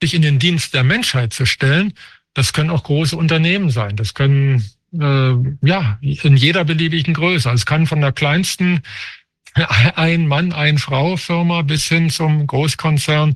sich 0.00 0.14
in 0.14 0.22
den 0.22 0.38
Dienst 0.38 0.74
der 0.74 0.84
Menschheit 0.84 1.32
zu 1.32 1.46
stellen, 1.46 1.94
das 2.34 2.52
können 2.52 2.70
auch 2.70 2.84
große 2.84 3.16
Unternehmen 3.16 3.70
sein. 3.70 3.96
Das 3.96 4.14
können 4.14 4.64
äh, 4.92 5.34
ja 5.66 5.98
in 6.00 6.36
jeder 6.36 6.64
beliebigen 6.64 7.14
Größe. 7.14 7.48
Also 7.48 7.62
es 7.62 7.66
kann 7.66 7.86
von 7.86 8.00
der 8.00 8.12
kleinsten 8.12 8.82
ein 9.96 10.26
Mann, 10.26 10.52
ein 10.52 10.78
Frau 10.78 11.16
Firma 11.16 11.62
bis 11.62 11.88
hin 11.88 12.10
zum 12.10 12.46
Großkonzern 12.46 13.34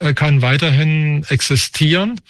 äh, 0.00 0.14
kann 0.14 0.42
weiterhin 0.42 1.24
existieren. 1.28 2.20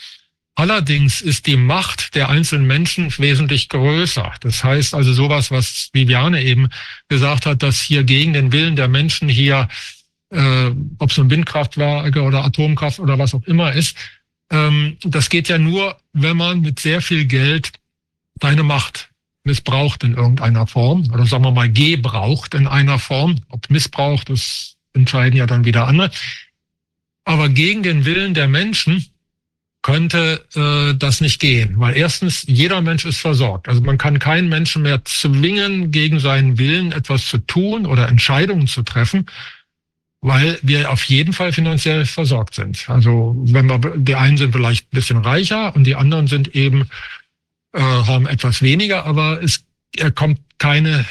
Allerdings 0.57 1.21
ist 1.21 1.47
die 1.47 1.57
Macht 1.57 2.15
der 2.15 2.29
einzelnen 2.29 2.67
Menschen 2.67 3.13
wesentlich 3.19 3.69
größer. 3.69 4.35
Das 4.41 4.63
heißt 4.63 4.95
also 4.95 5.13
sowas, 5.13 5.51
was 5.51 5.91
Viviane 5.93 6.43
eben 6.43 6.69
gesagt 7.09 7.47
hat, 7.47 7.63
dass 7.63 7.81
hier 7.81 8.05
gegen 8.05 8.33
den 8.33 8.53
Willen 8.53 8.77
der 8.77 8.87
Menschen 8.87 9.29
hier, 9.29 9.69
äh, 10.31 10.71
ob 10.99 11.11
es 11.11 11.19
ein 11.19 11.31
Windkraftwerke 11.31 12.23
oder 12.23 12.45
Atomkraft 12.45 13.01
oder 13.01 13.19
was 13.19 13.35
auch 13.35 13.43
immer 13.45 13.73
ist, 13.73 13.97
ähm, 14.51 14.97
das 15.03 15.29
geht 15.29 15.49
ja 15.49 15.59
nur, 15.59 15.97
wenn 16.13 16.37
man 16.37 16.61
mit 16.61 16.79
sehr 16.79 17.01
viel 17.01 17.25
Geld 17.25 17.73
seine 18.41 18.63
Macht 18.63 19.11
missbraucht 19.43 20.05
in 20.05 20.15
irgendeiner 20.15 20.67
Form 20.67 21.11
oder 21.13 21.27
sagen 21.27 21.45
wir 21.45 21.51
mal 21.51 21.71
gebraucht 21.71 22.55
in 22.55 22.69
einer 22.69 23.01
Form. 23.01 23.41
Ob 23.49 23.69
Missbrauch, 23.71 24.23
das 24.23 24.77
entscheiden 24.93 25.37
ja 25.37 25.47
dann 25.47 25.65
wieder 25.65 25.89
andere. 25.89 26.11
Aber 27.25 27.49
gegen 27.49 27.83
den 27.83 28.05
Willen 28.05 28.35
der 28.35 28.49
Menschen 28.49 29.07
könnte 29.85 30.43
äh, 30.57 30.97
das 30.97 31.21
nicht 31.21 31.41
gehen, 31.41 31.75
weil 31.77 31.95
erstens 31.95 32.45
jeder 32.49 32.81
Mensch 32.81 33.05
ist 33.05 33.19
versorgt. 33.19 33.69
Also 33.69 33.83
man 33.83 33.99
kann 33.99 34.19
keinen 34.19 34.49
Menschen 34.49 34.81
mehr 34.83 35.05
zwingen, 35.05 35.91
gegen 35.91 36.21
seinen 36.21 36.59
Willen 36.59 36.91
etwas 36.91 37.29
zu 37.29 37.37
tun 37.37 37.85
oder 37.85 38.09
Entscheidungen 38.09 38.67
zu 38.67 38.83
treffen, 38.83 39.27
weil 40.23 40.59
wir 40.63 40.91
auf 40.91 41.05
jeden 41.05 41.35
Fall 41.35 41.53
finanziell 41.53 42.07
versorgt 42.07 42.55
sind. 42.55 42.89
Also 42.89 43.37
wenn 43.45 43.67
wir 43.67 43.79
die 43.95 44.15
einen 44.15 44.39
sind 44.39 44.55
vielleicht 44.55 44.87
ein 44.87 44.97
bisschen 44.97 45.19
reicher 45.19 45.77
und 45.77 45.85
die 45.85 45.97
anderen 45.97 46.29
sind 46.29 46.57
eben 46.57 46.89
äh, 47.75 47.81
haben 47.81 48.27
etwas 48.27 48.63
weniger, 48.63 49.05
aber 49.05 49.43
es 49.43 49.65
er 49.97 50.11
kommt 50.11 50.41
keine 50.57 51.05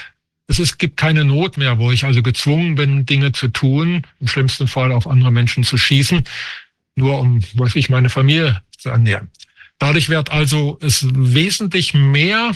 es 0.48 0.60
ist, 0.60 0.78
gibt 0.78 0.98
keine 0.98 1.24
Not 1.24 1.58
mehr, 1.58 1.78
wo 1.78 1.92
ich 1.92 2.04
also 2.04 2.22
gezwungen 2.22 2.76
bin, 2.76 3.06
Dinge 3.06 3.32
zu 3.32 3.48
tun, 3.48 4.02
im 4.20 4.28
schlimmsten 4.28 4.68
Fall 4.68 4.92
auf 4.92 5.08
andere 5.08 5.32
Menschen 5.32 5.64
zu 5.64 5.78
schießen 5.78 6.26
nur 6.96 7.20
um, 7.20 7.42
weiß 7.54 7.76
ich, 7.76 7.90
meine 7.90 8.10
Familie 8.10 8.62
zu 8.78 8.90
ernähren. 8.90 9.30
Dadurch 9.80 10.10
wird 10.10 10.32
also 10.32 10.78
es 10.82 11.06
wesentlich 11.14 11.94
mehr 11.94 12.52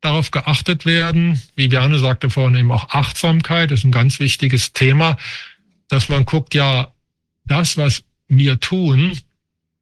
darauf 0.00 0.30
geachtet 0.30 0.84
werden, 0.84 1.40
wie 1.54 1.68
Bjarne 1.68 1.98
sagte 1.98 2.28
vorhin 2.28 2.56
eben 2.56 2.72
auch 2.72 2.90
Achtsamkeit 2.90 3.70
ist 3.70 3.84
ein 3.84 3.92
ganz 3.92 4.18
wichtiges 4.18 4.72
Thema, 4.72 5.16
dass 5.88 6.08
man 6.08 6.24
guckt, 6.24 6.54
ja, 6.54 6.92
das, 7.44 7.76
was 7.76 8.02
wir 8.28 8.58
tun, 8.60 9.16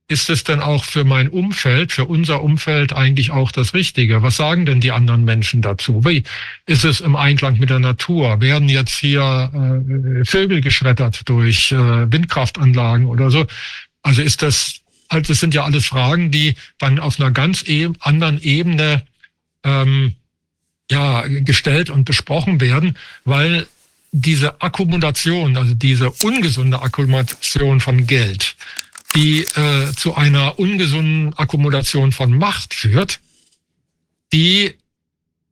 ist 0.08 0.28
es 0.28 0.42
denn 0.42 0.60
auch 0.60 0.84
für 0.84 1.04
mein 1.04 1.28
Umfeld, 1.28 1.92
für 1.92 2.04
unser 2.04 2.42
Umfeld 2.42 2.92
eigentlich 2.92 3.30
auch 3.30 3.52
das 3.52 3.74
Richtige? 3.74 4.22
Was 4.22 4.36
sagen 4.36 4.66
denn 4.66 4.80
die 4.80 4.90
anderen 4.90 5.24
Menschen 5.24 5.62
dazu? 5.62 6.04
Wie 6.04 6.24
ist 6.66 6.84
es 6.84 7.00
im 7.00 7.14
Einklang 7.14 7.58
mit 7.58 7.70
der 7.70 7.78
Natur? 7.78 8.40
Werden 8.40 8.68
jetzt 8.68 8.98
hier 8.98 9.22
äh, 9.54 10.24
Vögel 10.24 10.62
geschreddert 10.62 11.28
durch 11.28 11.70
äh, 11.70 12.12
Windkraftanlagen 12.12 13.06
oder 13.06 13.30
so? 13.30 13.46
Also 14.02 14.22
ist 14.22 14.42
das, 14.42 14.80
also 15.08 15.28
das 15.28 15.40
sind 15.40 15.54
ja 15.54 15.64
alles 15.64 15.86
Fragen, 15.86 16.30
die 16.30 16.54
dann 16.78 16.98
auf 16.98 17.20
einer 17.20 17.30
ganz 17.30 17.62
e 17.66 17.88
anderen 18.00 18.40
Ebene 18.42 19.04
ähm, 19.64 20.14
ja, 20.90 21.24
gestellt 21.26 21.90
und 21.90 22.04
besprochen 22.04 22.60
werden, 22.60 22.98
weil 23.24 23.66
diese 24.12 24.60
Akkumulation, 24.60 25.56
also 25.56 25.74
diese 25.74 26.10
ungesunde 26.10 26.82
Akkumulation 26.82 27.80
von 27.80 28.06
Geld, 28.06 28.56
die 29.14 29.42
äh, 29.42 29.92
zu 29.96 30.14
einer 30.16 30.58
ungesunden 30.58 31.34
Akkumulation 31.34 32.12
von 32.12 32.36
Macht 32.36 32.74
führt, 32.74 33.20
die 34.32 34.74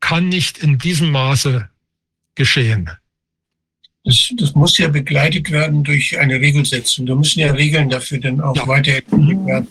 kann 0.01 0.29
nicht 0.29 0.59
in 0.59 0.79
diesem 0.79 1.11
Maße 1.11 1.69
geschehen. 2.35 2.91
Das, 4.09 4.33
das 4.39 4.55
muss 4.55 4.79
ja 4.79 4.89
begleitet 4.89 5.51
werden 5.51 5.85
durch 5.85 6.19
eine 6.19 6.41
Regelsetzung. 6.41 7.05
Da 7.05 7.15
müssen 7.15 7.41
ja 7.41 7.53
Regeln 7.53 7.91
dafür 7.91 8.19
dann 8.19 8.41
auch 8.41 8.57
ja. 8.57 8.67
weiterentwickelt 8.67 9.45
werden. 9.45 9.69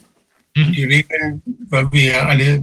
Mhm. 0.56 0.72
Die 0.74 0.84
Regeln, 0.84 1.42
weil 1.70 1.92
wir 1.92 2.04
ja 2.04 2.28
alle 2.28 2.62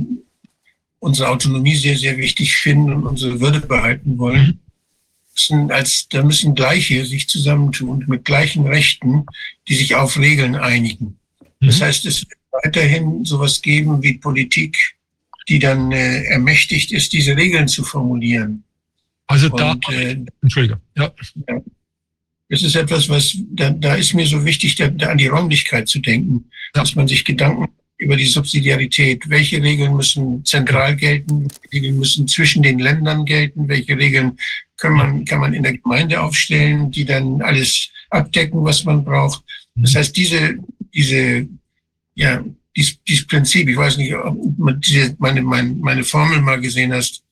unsere 1.00 1.30
Autonomie 1.30 1.74
sehr, 1.74 1.98
sehr 1.98 2.16
wichtig 2.16 2.54
finden 2.56 2.92
und 2.92 3.04
unsere 3.04 3.40
Würde 3.40 3.58
behalten 3.58 4.18
wollen, 4.18 4.46
mhm. 4.46 4.58
müssen 5.34 5.72
als, 5.72 6.08
da 6.08 6.22
müssen 6.22 6.54
Gleiche 6.54 7.04
sich 7.04 7.28
zusammentun 7.28 8.04
mit 8.06 8.24
gleichen 8.24 8.68
Rechten, 8.68 9.26
die 9.66 9.74
sich 9.74 9.96
auf 9.96 10.16
Regeln 10.16 10.54
einigen. 10.54 11.18
Mhm. 11.58 11.66
Das 11.66 11.80
heißt, 11.80 12.06
es 12.06 12.20
wird 12.20 12.38
weiterhin 12.62 13.24
sowas 13.24 13.60
geben 13.60 14.00
wie 14.00 14.14
Politik, 14.14 14.76
die 15.48 15.58
dann 15.58 15.90
äh, 15.90 16.22
ermächtigt 16.26 16.92
ist, 16.92 17.12
diese 17.12 17.36
Regeln 17.36 17.66
zu 17.66 17.82
formulieren. 17.82 18.63
Also 19.26 19.48
da, 19.48 19.72
und, 19.72 19.88
äh, 19.90 20.18
Entschuldige, 20.42 20.80
ja. 20.96 21.12
ja. 21.48 21.62
Das 22.50 22.62
ist 22.62 22.76
etwas, 22.76 23.08
was, 23.08 23.36
da, 23.50 23.70
da 23.70 23.94
ist 23.94 24.14
mir 24.14 24.26
so 24.26 24.44
wichtig, 24.44 24.76
da, 24.76 24.88
da 24.88 25.08
an 25.08 25.18
die 25.18 25.26
Räumlichkeit 25.28 25.88
zu 25.88 25.98
denken, 25.98 26.44
ja. 26.74 26.82
dass 26.82 26.94
man 26.94 27.08
sich 27.08 27.24
Gedanken 27.24 27.68
über 27.96 28.16
die 28.16 28.26
Subsidiarität, 28.26 29.28
welche 29.28 29.62
Regeln 29.62 29.96
müssen 29.96 30.44
zentral 30.44 30.94
gelten, 30.96 31.48
welche 31.48 31.72
Regeln 31.72 31.98
müssen 31.98 32.28
zwischen 32.28 32.62
den 32.62 32.78
Ländern 32.78 33.24
gelten, 33.24 33.68
welche 33.68 33.96
Regeln 33.96 34.38
kann 34.76 34.92
man, 34.92 35.24
kann 35.24 35.40
man 35.40 35.54
in 35.54 35.62
der 35.62 35.78
Gemeinde 35.78 36.20
aufstellen, 36.20 36.90
die 36.90 37.04
dann 37.04 37.40
alles 37.40 37.88
abdecken, 38.10 38.64
was 38.64 38.84
man 38.84 39.04
braucht. 39.04 39.42
Das 39.76 39.92
mhm. 39.92 39.98
heißt, 39.98 40.16
diese, 40.16 40.54
diese, 40.94 41.48
ja, 42.14 42.44
dieses, 42.76 43.02
dieses 43.04 43.26
Prinzip, 43.26 43.68
ich 43.68 43.76
weiß 43.76 43.96
nicht, 43.96 44.14
ob 44.14 44.36
du 44.36 44.72
diese, 44.74 45.16
meine, 45.18 45.42
meine, 45.42 45.70
meine 45.70 46.04
Formel 46.04 46.40
mal 46.40 46.60
gesehen 46.60 46.92
hast, 46.92 47.23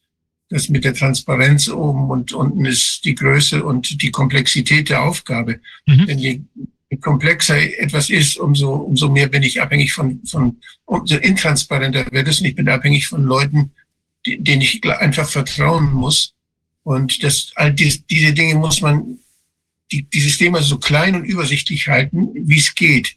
das 0.53 0.69
mit 0.69 0.85
der 0.85 0.95
Transparenz 0.95 1.69
oben 1.69 2.11
und 2.11 2.33
unten 2.33 2.67
ist 2.67 3.05
die 3.05 3.15
Größe 3.15 3.65
und 3.65 4.03
die 4.03 4.11
Komplexität 4.11 4.91
der 4.91 5.03
Aufgabe. 5.03 5.61
Mhm. 5.87 6.07
Denn 6.07 6.19
je 6.19 6.41
komplexer 7.01 7.57
etwas 7.81 8.11
ist, 8.11 8.37
umso, 8.37 8.75
umso 8.75 9.09
mehr 9.09 9.29
bin 9.29 9.43
ich 9.43 9.63
abhängig 9.63 9.95
von, 9.95 10.21
von, 10.27 10.59
umso 10.85 11.17
intransparenter 11.17 12.05
wird 12.13 12.29
es 12.29 12.41
und 12.41 12.47
ich 12.47 12.55
bin 12.55 12.69
abhängig 12.69 13.07
von 13.07 13.25
Leuten, 13.25 13.71
die, 14.27 14.39
denen 14.39 14.61
ich 14.61 14.85
einfach 14.85 15.29
vertrauen 15.29 15.91
muss. 15.91 16.35
Und 16.83 17.23
das, 17.23 17.53
all 17.55 17.73
dies, 17.73 18.05
diese 18.07 18.35
Dinge 18.35 18.57
muss 18.57 18.83
man, 18.83 19.19
die, 19.91 20.03
dieses 20.03 20.37
Thema 20.37 20.61
so 20.61 20.79
klein 20.79 21.15
und 21.15 21.25
übersichtlich 21.25 21.89
halten, 21.89 22.29
wie 22.35 22.59
es 22.59 22.75
geht. 22.75 23.17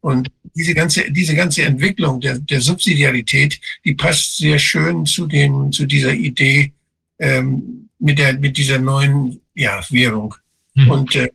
Und 0.00 0.30
diese 0.54 0.74
ganze, 0.74 1.10
diese 1.10 1.34
ganze 1.34 1.62
Entwicklung 1.62 2.20
der, 2.20 2.38
der 2.38 2.60
Subsidiarität, 2.60 3.60
die 3.84 3.94
passt 3.94 4.38
sehr 4.38 4.58
schön 4.58 5.04
zu 5.04 5.26
dem, 5.26 5.72
zu 5.72 5.86
dieser 5.86 6.14
Idee 6.14 6.72
ähm, 7.18 7.88
mit 7.98 8.18
der, 8.18 8.34
mit 8.38 8.56
dieser 8.56 8.78
neuen 8.78 9.40
ja, 9.54 9.80
Währung. 9.90 10.34
Mhm. 10.74 10.90
Und 10.90 11.14
äh, 11.16 11.30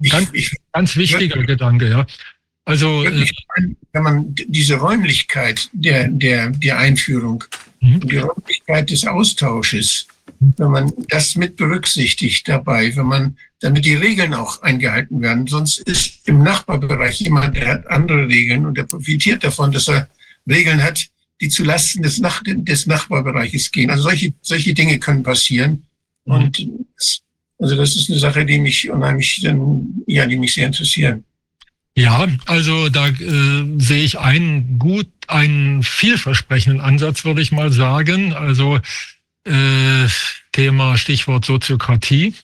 ich, 0.00 0.10
ganz, 0.10 0.30
ich, 0.32 0.50
ganz 0.72 0.96
wichtiger 0.96 1.40
ich, 1.40 1.46
Gedanke, 1.46 1.88
ja. 1.88 2.06
Also 2.64 3.04
äh, 3.04 3.26
wenn 3.92 4.02
man 4.02 4.34
diese 4.34 4.76
Räumlichkeit 4.76 5.68
der, 5.72 6.08
der, 6.08 6.50
der 6.50 6.78
Einführung 6.78 7.44
mhm. 7.80 7.96
und 7.96 8.10
die 8.10 8.18
Räumlichkeit 8.18 8.90
des 8.90 9.06
Austausches. 9.06 10.06
Wenn 10.56 10.70
man 10.70 10.92
das 11.08 11.36
mit 11.36 11.56
berücksichtigt 11.56 12.48
dabei, 12.48 12.94
wenn 12.96 13.06
man, 13.06 13.38
damit 13.60 13.84
die 13.84 13.94
Regeln 13.94 14.34
auch 14.34 14.62
eingehalten 14.62 15.20
werden, 15.20 15.46
sonst 15.46 15.78
ist 15.78 16.26
im 16.28 16.42
Nachbarbereich 16.42 17.20
jemand, 17.20 17.56
der 17.56 17.68
hat 17.68 17.86
andere 17.86 18.28
Regeln 18.28 18.66
und 18.66 18.76
der 18.76 18.84
profitiert 18.84 19.44
davon, 19.44 19.72
dass 19.72 19.88
er 19.88 20.08
Regeln 20.48 20.82
hat, 20.82 21.06
die 21.40 21.48
zu 21.48 21.64
Lasten 21.64 22.02
des, 22.02 22.18
Nach 22.18 22.42
des 22.44 22.86
Nachbarbereiches 22.86 23.70
gehen. 23.70 23.90
Also 23.90 24.04
solche, 24.04 24.32
solche 24.42 24.74
Dinge 24.74 24.98
können 24.98 25.22
passieren. 25.22 25.84
Mhm. 26.24 26.32
Und 26.32 26.68
das, 26.96 27.22
also 27.58 27.76
das 27.76 27.96
ist 27.96 28.10
eine 28.10 28.18
Sache, 28.18 28.44
die 28.44 28.58
mich 28.58 28.90
unheimlich, 28.90 29.46
ja, 30.06 30.26
die 30.26 30.36
mich 30.36 30.54
sehr 30.54 30.66
interessieren. 30.66 31.24
Ja, 31.96 32.26
also 32.46 32.88
da 32.88 33.08
äh, 33.08 33.64
sehe 33.78 34.02
ich 34.02 34.18
einen 34.18 34.80
gut, 34.80 35.06
einen 35.28 35.82
vielversprechenden 35.84 36.80
Ansatz, 36.80 37.24
würde 37.24 37.40
ich 37.40 37.52
mal 37.52 37.70
sagen. 37.70 38.32
Also 38.32 38.80
äh, 39.44 40.08
Thema 40.52 40.96
Stichwort 40.96 41.44
Soziokratie. 41.44 42.34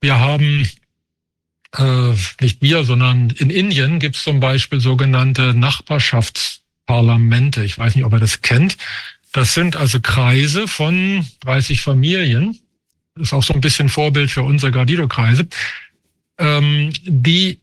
Wir 0.00 0.18
haben 0.18 0.68
äh, 1.76 2.12
nicht 2.40 2.62
wir, 2.62 2.84
sondern 2.84 3.30
in 3.30 3.50
Indien 3.50 3.98
gibt 3.98 4.16
es 4.16 4.24
zum 4.24 4.40
Beispiel 4.40 4.80
sogenannte 4.80 5.54
Nachbarschaftsparlamente. 5.54 7.64
Ich 7.64 7.78
weiß 7.78 7.94
nicht, 7.94 8.04
ob 8.04 8.12
ihr 8.12 8.20
das 8.20 8.42
kennt. 8.42 8.76
Das 9.32 9.54
sind 9.54 9.76
also 9.76 10.00
Kreise 10.00 10.68
von 10.68 11.26
30 11.40 11.80
Familien. 11.80 12.58
Das 13.14 13.28
ist 13.28 13.32
auch 13.32 13.42
so 13.42 13.54
ein 13.54 13.60
bisschen 13.60 13.88
Vorbild 13.88 14.30
für 14.30 14.42
unsere 14.42 14.72
Gardido-Kreise, 14.72 15.46
ähm, 16.38 16.92
die 17.04 17.60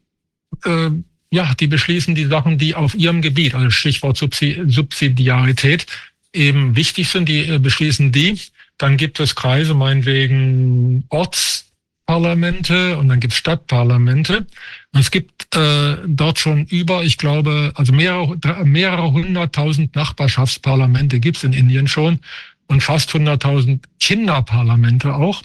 äh, 0.65 0.89
ja, 1.31 1.53
die 1.55 1.67
beschließen 1.67 2.13
die 2.13 2.25
Sachen, 2.25 2.57
die 2.57 2.75
auf 2.75 2.93
ihrem 2.93 3.21
Gebiet, 3.21 3.55
also 3.55 3.69
Stichwort 3.69 4.17
Subsidiarität, 4.17 5.85
eben 6.33 6.75
wichtig 6.75 7.09
sind, 7.09 7.27
die 7.27 7.47
äh, 7.47 7.59
beschließen 7.59 8.11
die. 8.11 8.39
Dann 8.77 8.97
gibt 8.97 9.19
es 9.19 9.35
Kreise, 9.35 9.73
meinetwegen 9.73 11.03
Ortsparlamente 11.09 12.97
und 12.97 13.09
dann 13.09 13.19
gibt 13.19 13.33
es 13.33 13.39
Stadtparlamente. 13.39 14.47
Und 14.93 14.99
es 14.99 15.11
gibt 15.11 15.55
äh, 15.55 15.97
dort 16.07 16.39
schon 16.39 16.65
über, 16.65 17.03
ich 17.03 17.17
glaube, 17.17 17.71
also 17.75 17.93
mehrere, 17.93 18.37
mehrere 18.65 19.11
hunderttausend 19.11 19.95
Nachbarschaftsparlamente 19.95 21.19
gibt 21.19 21.37
es 21.37 21.43
in 21.43 21.53
Indien 21.53 21.87
schon 21.87 22.19
und 22.67 22.81
fast 22.81 23.13
hunderttausend 23.13 23.85
Kinderparlamente 23.99 25.13
auch. 25.13 25.43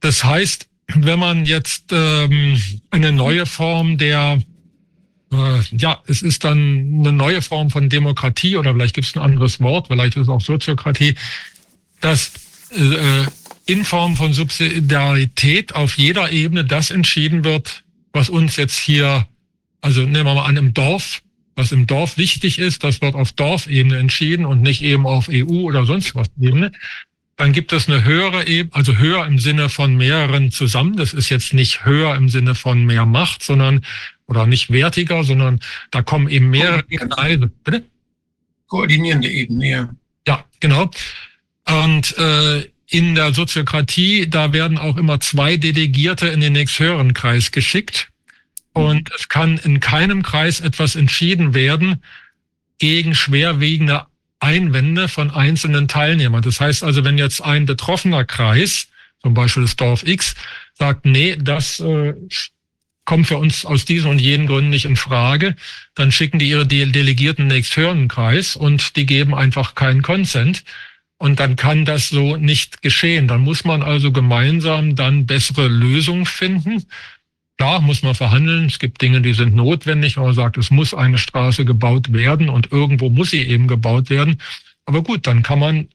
Das 0.00 0.24
heißt, 0.24 0.68
wenn 0.94 1.18
man 1.18 1.44
jetzt 1.44 1.92
ähm, 1.92 2.60
eine 2.90 3.12
neue 3.12 3.46
Form 3.46 3.98
der, 3.98 4.42
ja, 5.30 6.02
es 6.06 6.22
ist 6.22 6.44
dann 6.44 7.00
eine 7.00 7.12
neue 7.12 7.42
Form 7.42 7.70
von 7.70 7.88
Demokratie 7.88 8.56
oder 8.56 8.74
vielleicht 8.74 8.94
gibt 8.94 9.06
es 9.06 9.14
ein 9.14 9.22
anderes 9.22 9.60
Wort, 9.60 9.88
vielleicht 9.88 10.16
ist 10.16 10.22
es 10.22 10.28
auch 10.28 10.40
Soziokratie, 10.40 11.14
dass 12.00 12.32
äh, 12.70 13.26
in 13.66 13.84
Form 13.84 14.16
von 14.16 14.32
Subsidiarität 14.32 15.74
auf 15.74 15.98
jeder 15.98 16.32
Ebene 16.32 16.64
das 16.64 16.90
entschieden 16.90 17.44
wird, 17.44 17.84
was 18.12 18.30
uns 18.30 18.56
jetzt 18.56 18.78
hier, 18.78 19.26
also 19.82 20.00
nehmen 20.00 20.24
wir 20.24 20.34
mal 20.34 20.46
an, 20.46 20.56
im 20.56 20.72
Dorf, 20.72 21.20
was 21.54 21.72
im 21.72 21.86
Dorf 21.86 22.16
wichtig 22.16 22.58
ist, 22.58 22.82
das 22.84 23.02
wird 23.02 23.14
auf 23.14 23.32
Dorfebene 23.32 23.98
entschieden 23.98 24.46
und 24.46 24.62
nicht 24.62 24.80
eben 24.80 25.06
auf 25.06 25.28
EU 25.28 25.64
oder 25.64 25.84
sonst 25.84 26.14
was 26.14 26.28
Ebene. 26.40 26.72
Dann 27.38 27.52
gibt 27.52 27.72
es 27.72 27.88
eine 27.88 28.04
höhere 28.04 28.48
Ebene, 28.48 28.74
also 28.74 28.96
höher 28.96 29.24
im 29.24 29.38
Sinne 29.38 29.68
von 29.68 29.96
mehreren 29.96 30.50
zusammen. 30.50 30.96
Das 30.96 31.14
ist 31.14 31.28
jetzt 31.28 31.54
nicht 31.54 31.84
höher 31.84 32.16
im 32.16 32.28
Sinne 32.28 32.56
von 32.56 32.84
mehr 32.84 33.06
Macht, 33.06 33.44
sondern 33.44 33.86
oder 34.26 34.46
nicht 34.46 34.70
wertiger, 34.72 35.22
sondern 35.22 35.60
da 35.92 36.02
kommen 36.02 36.28
eben 36.28 36.50
mehrere 36.50 36.82
Kreise. 36.82 37.50
Bitte? 37.62 37.84
Koordinierende 38.66 39.28
Ebene, 39.28 39.70
ja. 39.70 39.88
Ja, 40.26 40.44
genau. 40.58 40.90
Und 41.64 42.18
äh, 42.18 42.64
in 42.88 43.14
der 43.14 43.32
Soziokratie, 43.32 44.28
da 44.28 44.52
werden 44.52 44.76
auch 44.76 44.96
immer 44.96 45.20
zwei 45.20 45.56
Delegierte 45.56 46.26
in 46.26 46.40
den 46.40 46.54
nächsthöheren 46.54 47.14
Kreis 47.14 47.52
geschickt. 47.52 48.08
Und 48.72 49.12
es 49.16 49.28
kann 49.28 49.58
in 49.58 49.78
keinem 49.78 50.24
Kreis 50.24 50.58
etwas 50.58 50.96
entschieden 50.96 51.54
werden 51.54 52.02
gegen 52.78 53.14
schwerwiegende 53.14 54.06
Einwände 54.40 55.08
von 55.08 55.30
einzelnen 55.30 55.88
Teilnehmern. 55.88 56.42
Das 56.42 56.60
heißt 56.60 56.84
also, 56.84 57.04
wenn 57.04 57.18
jetzt 57.18 57.42
ein 57.42 57.66
betroffener 57.66 58.24
Kreis, 58.24 58.88
zum 59.22 59.34
Beispiel 59.34 59.64
das 59.64 59.76
Dorf 59.76 60.06
X, 60.06 60.34
sagt, 60.74 61.04
nee, 61.06 61.36
das 61.36 61.80
äh, 61.80 62.14
kommt 63.04 63.26
für 63.26 63.38
uns 63.38 63.64
aus 63.64 63.84
diesen 63.84 64.10
und 64.10 64.18
jenen 64.18 64.46
Gründen 64.46 64.70
nicht 64.70 64.84
in 64.84 64.96
Frage, 64.96 65.56
dann 65.94 66.12
schicken 66.12 66.38
die 66.38 66.50
ihre 66.50 66.66
Delegierten 66.66 67.46
nächsthöheren 67.46 68.06
Kreis 68.06 68.54
und 68.54 68.96
die 68.96 69.06
geben 69.06 69.34
einfach 69.34 69.74
keinen 69.74 70.02
Consent. 70.02 70.62
Und 71.16 71.40
dann 71.40 71.56
kann 71.56 71.84
das 71.84 72.10
so 72.10 72.36
nicht 72.36 72.80
geschehen. 72.80 73.26
Dann 73.26 73.40
muss 73.40 73.64
man 73.64 73.82
also 73.82 74.12
gemeinsam 74.12 74.94
dann 74.94 75.26
bessere 75.26 75.66
Lösungen 75.66 76.26
finden. 76.26 76.84
Klar 77.58 77.80
muss 77.80 78.02
man 78.02 78.14
verhandeln. 78.14 78.66
Es 78.66 78.78
gibt 78.78 79.02
Dinge, 79.02 79.20
die 79.20 79.34
sind 79.34 79.54
notwendig. 79.54 80.16
wenn 80.16 80.22
Man 80.24 80.34
sagt, 80.34 80.56
es 80.56 80.70
muss 80.70 80.94
eine 80.94 81.18
Straße 81.18 81.64
gebaut 81.64 82.12
werden 82.12 82.48
und 82.48 82.70
irgendwo 82.72 83.10
muss 83.10 83.30
sie 83.30 83.42
eben 83.42 83.66
gebaut 83.66 84.10
werden. 84.10 84.40
Aber 84.84 85.02
gut, 85.02 85.26
dann 85.26 85.42
kann 85.42 85.58
man 85.58 85.88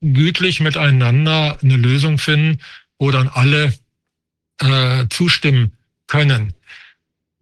gütlich 0.00 0.60
miteinander 0.60 1.58
eine 1.62 1.76
Lösung 1.76 2.18
finden, 2.18 2.60
wo 2.98 3.10
dann 3.10 3.28
alle 3.28 3.74
äh, 4.60 5.06
zustimmen 5.10 5.72
können. 6.06 6.54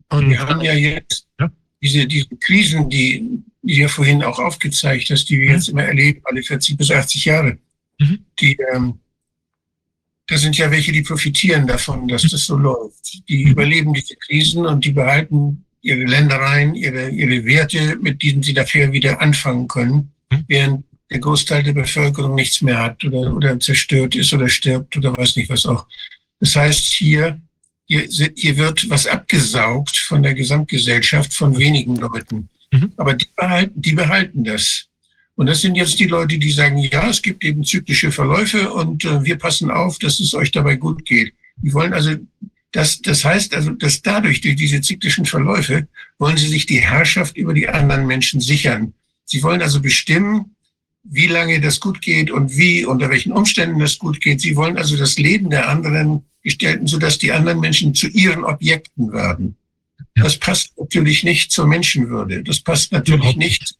Und 0.08 0.30
wir 0.30 0.40
haben 0.40 0.60
ja 0.60 0.74
jetzt 0.74 1.26
ja? 1.38 1.50
Diese, 1.82 2.06
diese 2.06 2.28
Krisen, 2.36 2.90
die, 2.90 3.24
die 3.62 3.76
ja 3.76 3.88
vorhin 3.88 4.22
auch 4.22 4.38
aufgezeigt 4.38 5.08
hast, 5.10 5.26
die 5.26 5.38
wir 5.38 5.48
mhm. 5.48 5.54
jetzt 5.54 5.68
immer 5.68 5.84
erleben, 5.84 6.20
alle 6.24 6.42
40 6.42 6.76
bis 6.76 6.90
80 6.90 7.24
Jahre, 7.24 7.58
mhm. 7.98 8.18
die 8.38 8.58
ähm, 8.74 8.98
da 10.30 10.38
sind 10.38 10.56
ja 10.56 10.70
welche, 10.70 10.92
die 10.92 11.02
profitieren 11.02 11.66
davon, 11.66 12.06
dass 12.06 12.22
das 12.22 12.46
so 12.46 12.56
läuft. 12.56 13.28
Die 13.28 13.44
mhm. 13.44 13.50
überleben 13.50 13.92
diese 13.92 14.14
Krisen 14.14 14.64
und 14.64 14.84
die 14.84 14.92
behalten 14.92 15.64
ihre 15.82 16.04
Ländereien, 16.04 16.76
ihre, 16.76 17.08
ihre 17.08 17.44
Werte, 17.44 17.96
mit 18.00 18.22
denen 18.22 18.42
sie 18.42 18.54
dafür 18.54 18.92
wieder 18.92 19.20
anfangen 19.20 19.66
können, 19.66 20.12
mhm. 20.30 20.44
während 20.46 20.84
der 21.10 21.18
Großteil 21.18 21.64
der 21.64 21.72
Bevölkerung 21.72 22.36
nichts 22.36 22.62
mehr 22.62 22.78
hat 22.78 23.02
oder, 23.04 23.34
oder 23.34 23.58
zerstört 23.58 24.14
ist 24.14 24.32
oder 24.32 24.48
stirbt 24.48 24.96
oder 24.96 25.16
weiß 25.16 25.34
nicht 25.34 25.50
was 25.50 25.66
auch. 25.66 25.84
Das 26.38 26.54
heißt, 26.54 26.84
hier, 26.92 27.40
hier, 27.86 28.06
hier 28.36 28.56
wird 28.56 28.88
was 28.88 29.08
abgesaugt 29.08 29.96
von 29.96 30.22
der 30.22 30.34
Gesamtgesellschaft 30.34 31.34
von 31.34 31.58
wenigen 31.58 31.96
Leuten. 31.96 32.48
Mhm. 32.70 32.92
Aber 32.96 33.14
die 33.14 33.26
behalten, 33.34 33.82
die 33.82 33.92
behalten 33.94 34.44
das. 34.44 34.86
Und 35.36 35.46
das 35.46 35.62
sind 35.62 35.74
jetzt 35.74 35.98
die 35.98 36.06
Leute, 36.06 36.38
die 36.38 36.50
sagen, 36.50 36.78
ja, 36.78 37.08
es 37.08 37.22
gibt 37.22 37.44
eben 37.44 37.64
zyklische 37.64 38.12
Verläufe 38.12 38.72
und 38.72 39.04
äh, 39.04 39.24
wir 39.24 39.36
passen 39.36 39.70
auf, 39.70 39.98
dass 39.98 40.20
es 40.20 40.34
euch 40.34 40.50
dabei 40.50 40.76
gut 40.76 41.04
geht. 41.06 41.32
Die 41.56 41.72
wollen 41.72 41.92
also, 41.92 42.14
das, 42.72 43.00
das 43.00 43.24
heißt 43.24 43.54
also, 43.54 43.70
dass 43.70 44.02
dadurch, 44.02 44.40
durch 44.40 44.56
diese 44.56 44.80
zyklischen 44.80 45.24
Verläufe, 45.24 45.88
wollen 46.18 46.36
sie 46.36 46.48
sich 46.48 46.66
die 46.66 46.80
Herrschaft 46.80 47.36
über 47.36 47.54
die 47.54 47.68
anderen 47.68 48.06
Menschen 48.06 48.40
sichern. 48.40 48.92
Sie 49.24 49.42
wollen 49.42 49.62
also 49.62 49.80
bestimmen, 49.80 50.56
wie 51.04 51.26
lange 51.26 51.60
das 51.60 51.80
gut 51.80 52.02
geht 52.02 52.30
und 52.30 52.56
wie, 52.56 52.84
unter 52.84 53.08
welchen 53.10 53.32
Umständen 53.32 53.78
das 53.78 53.98
gut 53.98 54.20
geht. 54.20 54.40
Sie 54.40 54.56
wollen 54.56 54.76
also 54.76 54.96
das 54.96 55.18
Leben 55.18 55.50
der 55.50 55.68
anderen 55.68 56.24
gestalten, 56.42 56.86
sodass 56.86 57.18
die 57.18 57.32
anderen 57.32 57.60
Menschen 57.60 57.94
zu 57.94 58.08
ihren 58.08 58.44
Objekten 58.44 59.12
werden. 59.12 59.56
Das 60.14 60.36
passt 60.36 60.78
natürlich 60.78 61.24
nicht 61.24 61.50
zur 61.50 61.66
Menschenwürde. 61.66 62.42
Das 62.42 62.60
passt 62.60 62.92
natürlich 62.92 63.36
nicht 63.36 63.74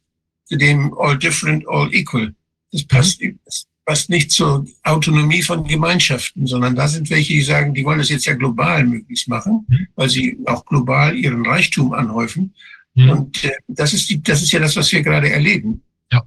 zu 0.50 0.56
dem 0.56 0.92
All 0.98 1.16
Different, 1.16 1.64
All 1.68 1.92
Equal. 1.94 2.34
Das 2.72 2.84
passt, 2.84 3.22
mhm. 3.22 3.38
das 3.44 3.66
passt 3.84 4.10
nicht 4.10 4.30
zur 4.30 4.66
Autonomie 4.82 5.42
von 5.42 5.66
Gemeinschaften, 5.66 6.46
sondern 6.46 6.74
da 6.74 6.88
sind 6.88 7.08
welche, 7.10 7.32
die 7.32 7.42
sagen, 7.42 7.72
die 7.74 7.84
wollen 7.84 7.98
das 7.98 8.08
jetzt 8.08 8.26
ja 8.26 8.34
global 8.34 8.84
möglichst 8.84 9.28
machen, 9.28 9.64
mhm. 9.68 9.86
weil 9.94 10.08
sie 10.08 10.38
auch 10.46 10.64
global 10.64 11.16
ihren 11.16 11.46
Reichtum 11.46 11.92
anhäufen. 11.92 12.54
Mhm. 12.94 13.10
Und 13.10 13.44
äh, 13.44 13.52
das 13.68 13.92
ist 13.94 14.10
die, 14.10 14.22
das 14.22 14.42
ist 14.42 14.52
ja 14.52 14.60
das, 14.60 14.76
was 14.76 14.90
wir 14.92 15.02
gerade 15.02 15.30
erleben. 15.30 15.82
Ja. 16.10 16.22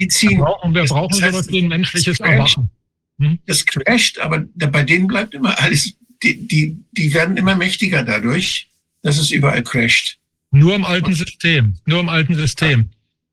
Die 0.00 0.08
ziehen. 0.08 0.38
Wir 0.38 0.44
brauchen, 0.44 0.74
wir 0.74 0.84
brauchen 0.84 1.20
das 1.20 1.34
heißt, 1.34 1.52
ein 1.52 1.68
menschliches 1.68 2.20
Erwachen. 2.20 2.70
Mhm. 3.18 3.38
Das 3.46 3.64
crasht, 3.64 4.18
aber 4.18 4.44
bei 4.54 4.82
denen 4.82 5.06
bleibt 5.06 5.34
immer 5.34 5.58
alles, 5.60 5.94
die, 6.22 6.46
die, 6.46 6.76
die 6.92 7.14
werden 7.14 7.36
immer 7.36 7.56
mächtiger 7.56 8.02
dadurch, 8.02 8.70
dass 9.02 9.18
es 9.18 9.30
überall 9.30 9.62
crasht. 9.62 10.18
Nur 10.50 10.74
im 10.74 10.84
alten 10.84 11.14
System, 11.14 11.74
nur 11.84 12.00
im 12.00 12.08
alten 12.08 12.34
System. 12.34 12.90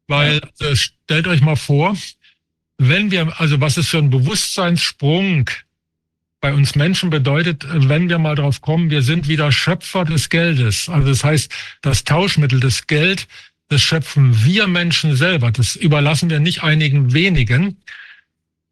Weil 0.07 0.41
äh, 0.59 0.75
stellt 0.75 1.27
euch 1.27 1.41
mal 1.41 1.55
vor, 1.55 1.95
wenn 2.77 3.11
wir, 3.11 3.39
also 3.39 3.61
was 3.61 3.77
es 3.77 3.87
für 3.87 3.99
ein 3.99 4.09
Bewusstseinssprung 4.09 5.49
bei 6.41 6.53
uns 6.53 6.75
Menschen 6.75 7.09
bedeutet, 7.09 7.65
wenn 7.69 8.09
wir 8.09 8.19
mal 8.19 8.35
drauf 8.35 8.59
kommen, 8.59 8.89
wir 8.89 9.01
sind 9.01 9.29
wieder 9.29 9.51
Schöpfer 9.51 10.03
des 10.03 10.27
Geldes. 10.27 10.89
Also 10.89 11.07
das 11.07 11.23
heißt, 11.23 11.51
das 11.81 12.03
Tauschmittel, 12.03 12.59
das 12.59 12.85
Geld, 12.85 13.27
das 13.69 13.81
schöpfen 13.81 14.43
wir 14.43 14.67
Menschen 14.67 15.15
selber. 15.15 15.51
Das 15.51 15.77
überlassen 15.77 16.29
wir 16.29 16.41
nicht 16.41 16.61
einigen 16.63 17.13
wenigen. 17.13 17.77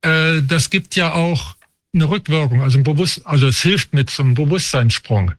Äh, 0.02 0.42
das 0.42 0.70
gibt 0.70 0.98
ja 0.98 1.14
auch 1.14 1.56
eine 1.94 2.10
Rückwirkung, 2.10 2.62
also 2.62 2.78
ein 2.78 2.84
Bewusst, 2.84 3.26
also 3.26 3.48
es 3.48 3.62
hilft 3.62 3.94
mit 3.94 4.10
zum 4.10 4.34
Bewusstseinssprung. 4.34 5.34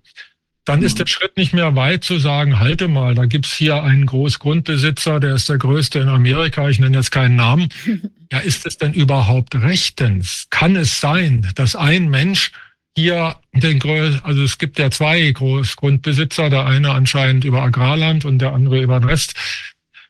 Dann 0.64 0.82
ist 0.82 1.01
der 1.01 1.06
Schritt 1.06 1.36
nicht 1.36 1.52
mehr 1.52 1.74
weit 1.74 2.05
zu 2.05 2.18
sagen, 2.18 2.60
halte 2.60 2.86
mal, 2.86 3.14
da 3.14 3.26
gibt's 3.26 3.52
hier 3.52 3.82
einen 3.82 4.06
Großgrundbesitzer, 4.06 5.18
der 5.18 5.34
ist 5.34 5.48
der 5.48 5.59
größte 5.59 5.98
in 5.98 6.09
Amerika, 6.09 6.68
ich 6.68 6.78
nenne 6.78 6.97
jetzt 6.97 7.10
keinen 7.10 7.36
Namen. 7.36 7.68
Ja, 8.32 8.39
ist 8.39 8.64
es 8.64 8.78
denn 8.78 8.94
überhaupt 8.94 9.55
rechtens? 9.56 10.47
Kann 10.48 10.74
es 10.74 11.01
sein, 11.01 11.51
dass 11.55 11.76
ein 11.76 12.09
Mensch 12.09 12.51
hier 12.97 13.36
den 13.52 13.78
Grö 13.78 14.16
also 14.22 14.43
es 14.43 14.56
gibt 14.56 14.78
ja 14.78 14.90
zwei 14.90 15.30
Großgrundbesitzer, 15.30 16.48
der 16.48 16.64
eine 16.64 16.93
anscheinend 16.93 17.44
über 17.44 17.60
Agrarland 17.60 18.24
und 18.24 18.39
der 18.39 18.55
andere 18.55 18.80
über 18.80 18.98
den 18.98 19.06
Rest. 19.06 19.34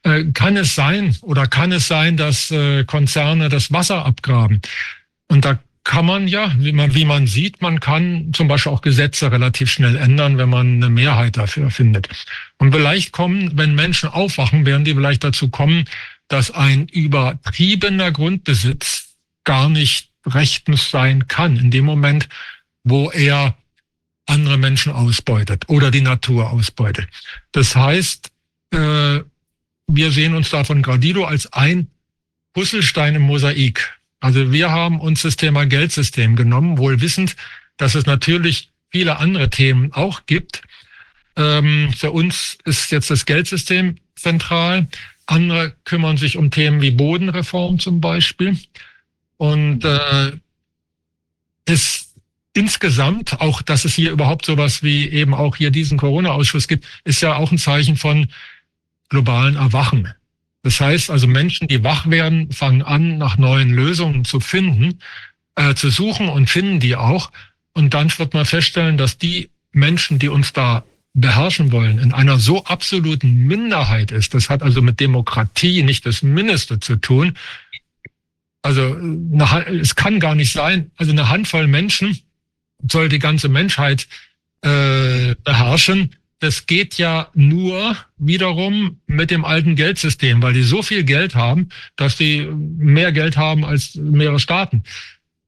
Äh, 0.04 0.26
kann 0.34 0.56
es 0.56 0.76
sein 0.76 1.16
oder 1.22 1.48
kann 1.48 1.72
es 1.72 1.88
sein, 1.88 2.16
dass 2.16 2.52
äh, 2.52 2.84
Konzerne 2.84 3.48
das 3.48 3.72
Wasser 3.72 4.06
abgraben? 4.06 4.60
Und 5.26 5.44
da 5.44 5.58
kann 5.84 6.06
man 6.06 6.28
ja, 6.28 6.54
wie 6.58 6.72
man, 6.72 6.94
wie 6.94 7.04
man 7.04 7.26
sieht, 7.26 7.60
man 7.60 7.80
kann 7.80 8.32
zum 8.32 8.46
Beispiel 8.46 8.72
auch 8.72 8.82
Gesetze 8.82 9.32
relativ 9.32 9.70
schnell 9.70 9.96
ändern, 9.96 10.38
wenn 10.38 10.48
man 10.48 10.76
eine 10.76 10.90
Mehrheit 10.90 11.36
dafür 11.36 11.70
findet. 11.70 12.08
Und 12.58 12.72
vielleicht 12.72 13.12
kommen, 13.12 13.56
wenn 13.56 13.74
Menschen 13.74 14.08
aufwachen, 14.08 14.64
werden 14.64 14.84
die 14.84 14.94
vielleicht 14.94 15.24
dazu 15.24 15.48
kommen, 15.48 15.86
dass 16.28 16.50
ein 16.50 16.86
übertriebener 16.88 18.12
Grundbesitz 18.12 19.16
gar 19.44 19.68
nicht 19.68 20.08
rechtens 20.24 20.90
sein 20.90 21.26
kann, 21.26 21.56
in 21.56 21.70
dem 21.70 21.84
Moment, 21.84 22.28
wo 22.84 23.10
er 23.10 23.56
andere 24.26 24.56
Menschen 24.56 24.92
ausbeutet 24.92 25.68
oder 25.68 25.90
die 25.90 26.00
Natur 26.00 26.50
ausbeutet. 26.50 27.08
Das 27.50 27.74
heißt, 27.74 28.30
äh, 28.72 29.20
wir 29.88 30.12
sehen 30.12 30.34
uns 30.34 30.50
da 30.50 30.64
von 30.64 30.80
Gradido 30.80 31.24
als 31.24 31.52
ein 31.52 31.88
Puzzlestein 32.54 33.16
im 33.16 33.22
Mosaik. 33.22 33.98
Also 34.22 34.52
wir 34.52 34.70
haben 34.70 35.00
uns 35.00 35.22
das 35.22 35.36
Thema 35.36 35.66
Geldsystem 35.66 36.36
genommen, 36.36 36.78
wohl 36.78 37.00
wissend, 37.00 37.34
dass 37.76 37.96
es 37.96 38.06
natürlich 38.06 38.70
viele 38.88 39.16
andere 39.18 39.50
Themen 39.50 39.92
auch 39.92 40.26
gibt. 40.26 40.62
Ähm, 41.34 41.92
für 41.92 42.12
uns 42.12 42.56
ist 42.64 42.92
jetzt 42.92 43.10
das 43.10 43.26
Geldsystem 43.26 43.96
zentral. 44.14 44.86
Andere 45.26 45.74
kümmern 45.84 46.18
sich 46.18 46.36
um 46.36 46.52
Themen 46.52 46.80
wie 46.80 46.92
Bodenreform 46.92 47.80
zum 47.80 48.00
Beispiel. 48.00 48.56
Und 49.38 49.84
äh, 49.84 50.32
ist 51.66 52.14
insgesamt 52.54 53.40
auch, 53.40 53.60
dass 53.60 53.84
es 53.84 53.94
hier 53.94 54.12
überhaupt 54.12 54.46
sowas 54.46 54.84
wie 54.84 55.08
eben 55.08 55.34
auch 55.34 55.56
hier 55.56 55.72
diesen 55.72 55.98
Corona-Ausschuss 55.98 56.68
gibt, 56.68 56.86
ist 57.02 57.22
ja 57.22 57.34
auch 57.34 57.50
ein 57.50 57.58
Zeichen 57.58 57.96
von 57.96 58.28
globalen 59.08 59.56
Erwachen. 59.56 60.14
Das 60.62 60.80
heißt 60.80 61.10
also, 61.10 61.26
Menschen, 61.26 61.68
die 61.68 61.82
wach 61.82 62.08
werden, 62.08 62.52
fangen 62.52 62.82
an, 62.82 63.18
nach 63.18 63.36
neuen 63.36 63.70
Lösungen 63.70 64.24
zu 64.24 64.40
finden, 64.40 65.00
äh, 65.56 65.74
zu 65.74 65.90
suchen 65.90 66.28
und 66.28 66.48
finden 66.48 66.80
die 66.80 66.96
auch. 66.96 67.30
Und 67.74 67.94
dann 67.94 68.16
wird 68.16 68.34
man 68.34 68.46
feststellen, 68.46 68.96
dass 68.96 69.18
die 69.18 69.50
Menschen, 69.72 70.18
die 70.18 70.28
uns 70.28 70.52
da 70.52 70.84
beherrschen 71.14 71.72
wollen, 71.72 71.98
in 71.98 72.12
einer 72.12 72.38
so 72.38 72.64
absoluten 72.64 73.46
Minderheit 73.46 74.12
ist. 74.12 74.34
Das 74.34 74.48
hat 74.48 74.62
also 74.62 74.80
mit 74.82 75.00
Demokratie 75.00 75.82
nicht 75.82 76.06
das 76.06 76.22
Mindeste 76.22 76.80
zu 76.80 76.96
tun. 76.96 77.36
Also 78.62 78.94
eine, 78.94 79.66
es 79.80 79.96
kann 79.96 80.20
gar 80.20 80.34
nicht 80.34 80.52
sein. 80.52 80.90
Also 80.96 81.12
eine 81.12 81.28
Handvoll 81.28 81.66
Menschen 81.66 82.18
soll 82.90 83.08
die 83.08 83.18
ganze 83.18 83.48
Menschheit 83.48 84.06
äh, 84.62 85.34
beherrschen 85.42 86.16
das 86.42 86.66
geht 86.66 86.98
ja 86.98 87.28
nur 87.34 87.96
wiederum 88.16 89.00
mit 89.06 89.30
dem 89.30 89.44
alten 89.44 89.76
Geldsystem, 89.76 90.42
weil 90.42 90.52
die 90.52 90.64
so 90.64 90.82
viel 90.82 91.04
Geld 91.04 91.36
haben, 91.36 91.68
dass 91.94 92.18
sie 92.18 92.48
mehr 92.50 93.12
Geld 93.12 93.36
haben 93.36 93.64
als 93.64 93.94
mehrere 93.94 94.40
Staaten. 94.40 94.82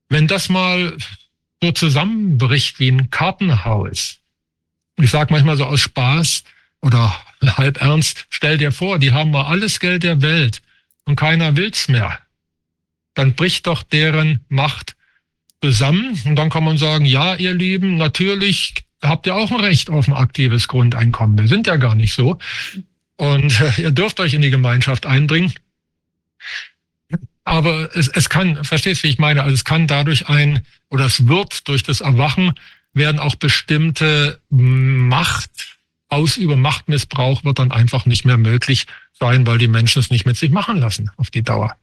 Wenn 0.08 0.28
das 0.28 0.48
mal 0.48 0.96
so 1.60 1.72
zusammenbricht 1.72 2.78
wie 2.78 2.92
ein 2.92 3.10
Kartenhaus, 3.10 4.20
ich 4.96 5.10
sage 5.10 5.32
manchmal 5.32 5.56
so 5.56 5.64
aus 5.64 5.80
Spaß 5.80 6.44
oder 6.80 7.20
halb 7.42 7.80
ernst, 7.80 8.26
stell 8.30 8.56
dir 8.56 8.70
vor, 8.70 9.00
die 9.00 9.10
haben 9.10 9.32
mal 9.32 9.46
alles 9.46 9.80
Geld 9.80 10.04
der 10.04 10.22
Welt 10.22 10.62
und 11.06 11.16
keiner 11.16 11.56
will's 11.56 11.88
mehr. 11.88 12.20
Dann 13.14 13.34
bricht 13.34 13.66
doch 13.66 13.82
deren 13.82 14.44
Macht 14.48 14.94
zusammen 15.60 16.20
und 16.24 16.36
dann 16.36 16.50
kann 16.50 16.62
man 16.62 16.78
sagen, 16.78 17.04
ja, 17.04 17.34
ihr 17.34 17.52
Lieben, 17.52 17.96
natürlich 17.96 18.74
habt 19.08 19.26
ihr 19.26 19.34
auch 19.34 19.50
ein 19.50 19.60
Recht 19.60 19.90
auf 19.90 20.08
ein 20.08 20.14
aktives 20.14 20.68
Grundeinkommen. 20.68 21.38
Wir 21.38 21.48
sind 21.48 21.66
ja 21.66 21.76
gar 21.76 21.94
nicht 21.94 22.14
so. 22.14 22.38
Und 23.16 23.60
äh, 23.60 23.82
ihr 23.82 23.90
dürft 23.90 24.20
euch 24.20 24.34
in 24.34 24.42
die 24.42 24.50
Gemeinschaft 24.50 25.06
einbringen. 25.06 25.52
Aber 27.44 27.94
es, 27.94 28.08
es 28.08 28.28
kann, 28.28 28.64
verstehst 28.64 29.02
du, 29.02 29.08
wie 29.08 29.12
ich 29.12 29.18
meine? 29.18 29.42
Also 29.42 29.54
es 29.54 29.64
kann 29.64 29.86
dadurch 29.86 30.28
ein, 30.28 30.62
oder 30.88 31.06
es 31.06 31.28
wird 31.28 31.68
durch 31.68 31.82
das 31.82 32.00
Erwachen, 32.00 32.54
werden 32.94 33.18
auch 33.18 33.34
bestimmte 33.34 34.40
Macht, 34.50 35.74
Ausüber 36.08 36.56
Machtmissbrauch 36.56 37.42
wird 37.44 37.58
dann 37.58 37.72
einfach 37.72 38.06
nicht 38.06 38.24
mehr 38.24 38.36
möglich 38.36 38.86
sein, 39.18 39.46
weil 39.46 39.58
die 39.58 39.68
Menschen 39.68 39.98
es 39.98 40.10
nicht 40.10 40.26
mit 40.26 40.36
sich 40.36 40.50
machen 40.50 40.76
lassen 40.76 41.10
auf 41.16 41.30
die 41.30 41.42
Dauer. 41.42 41.76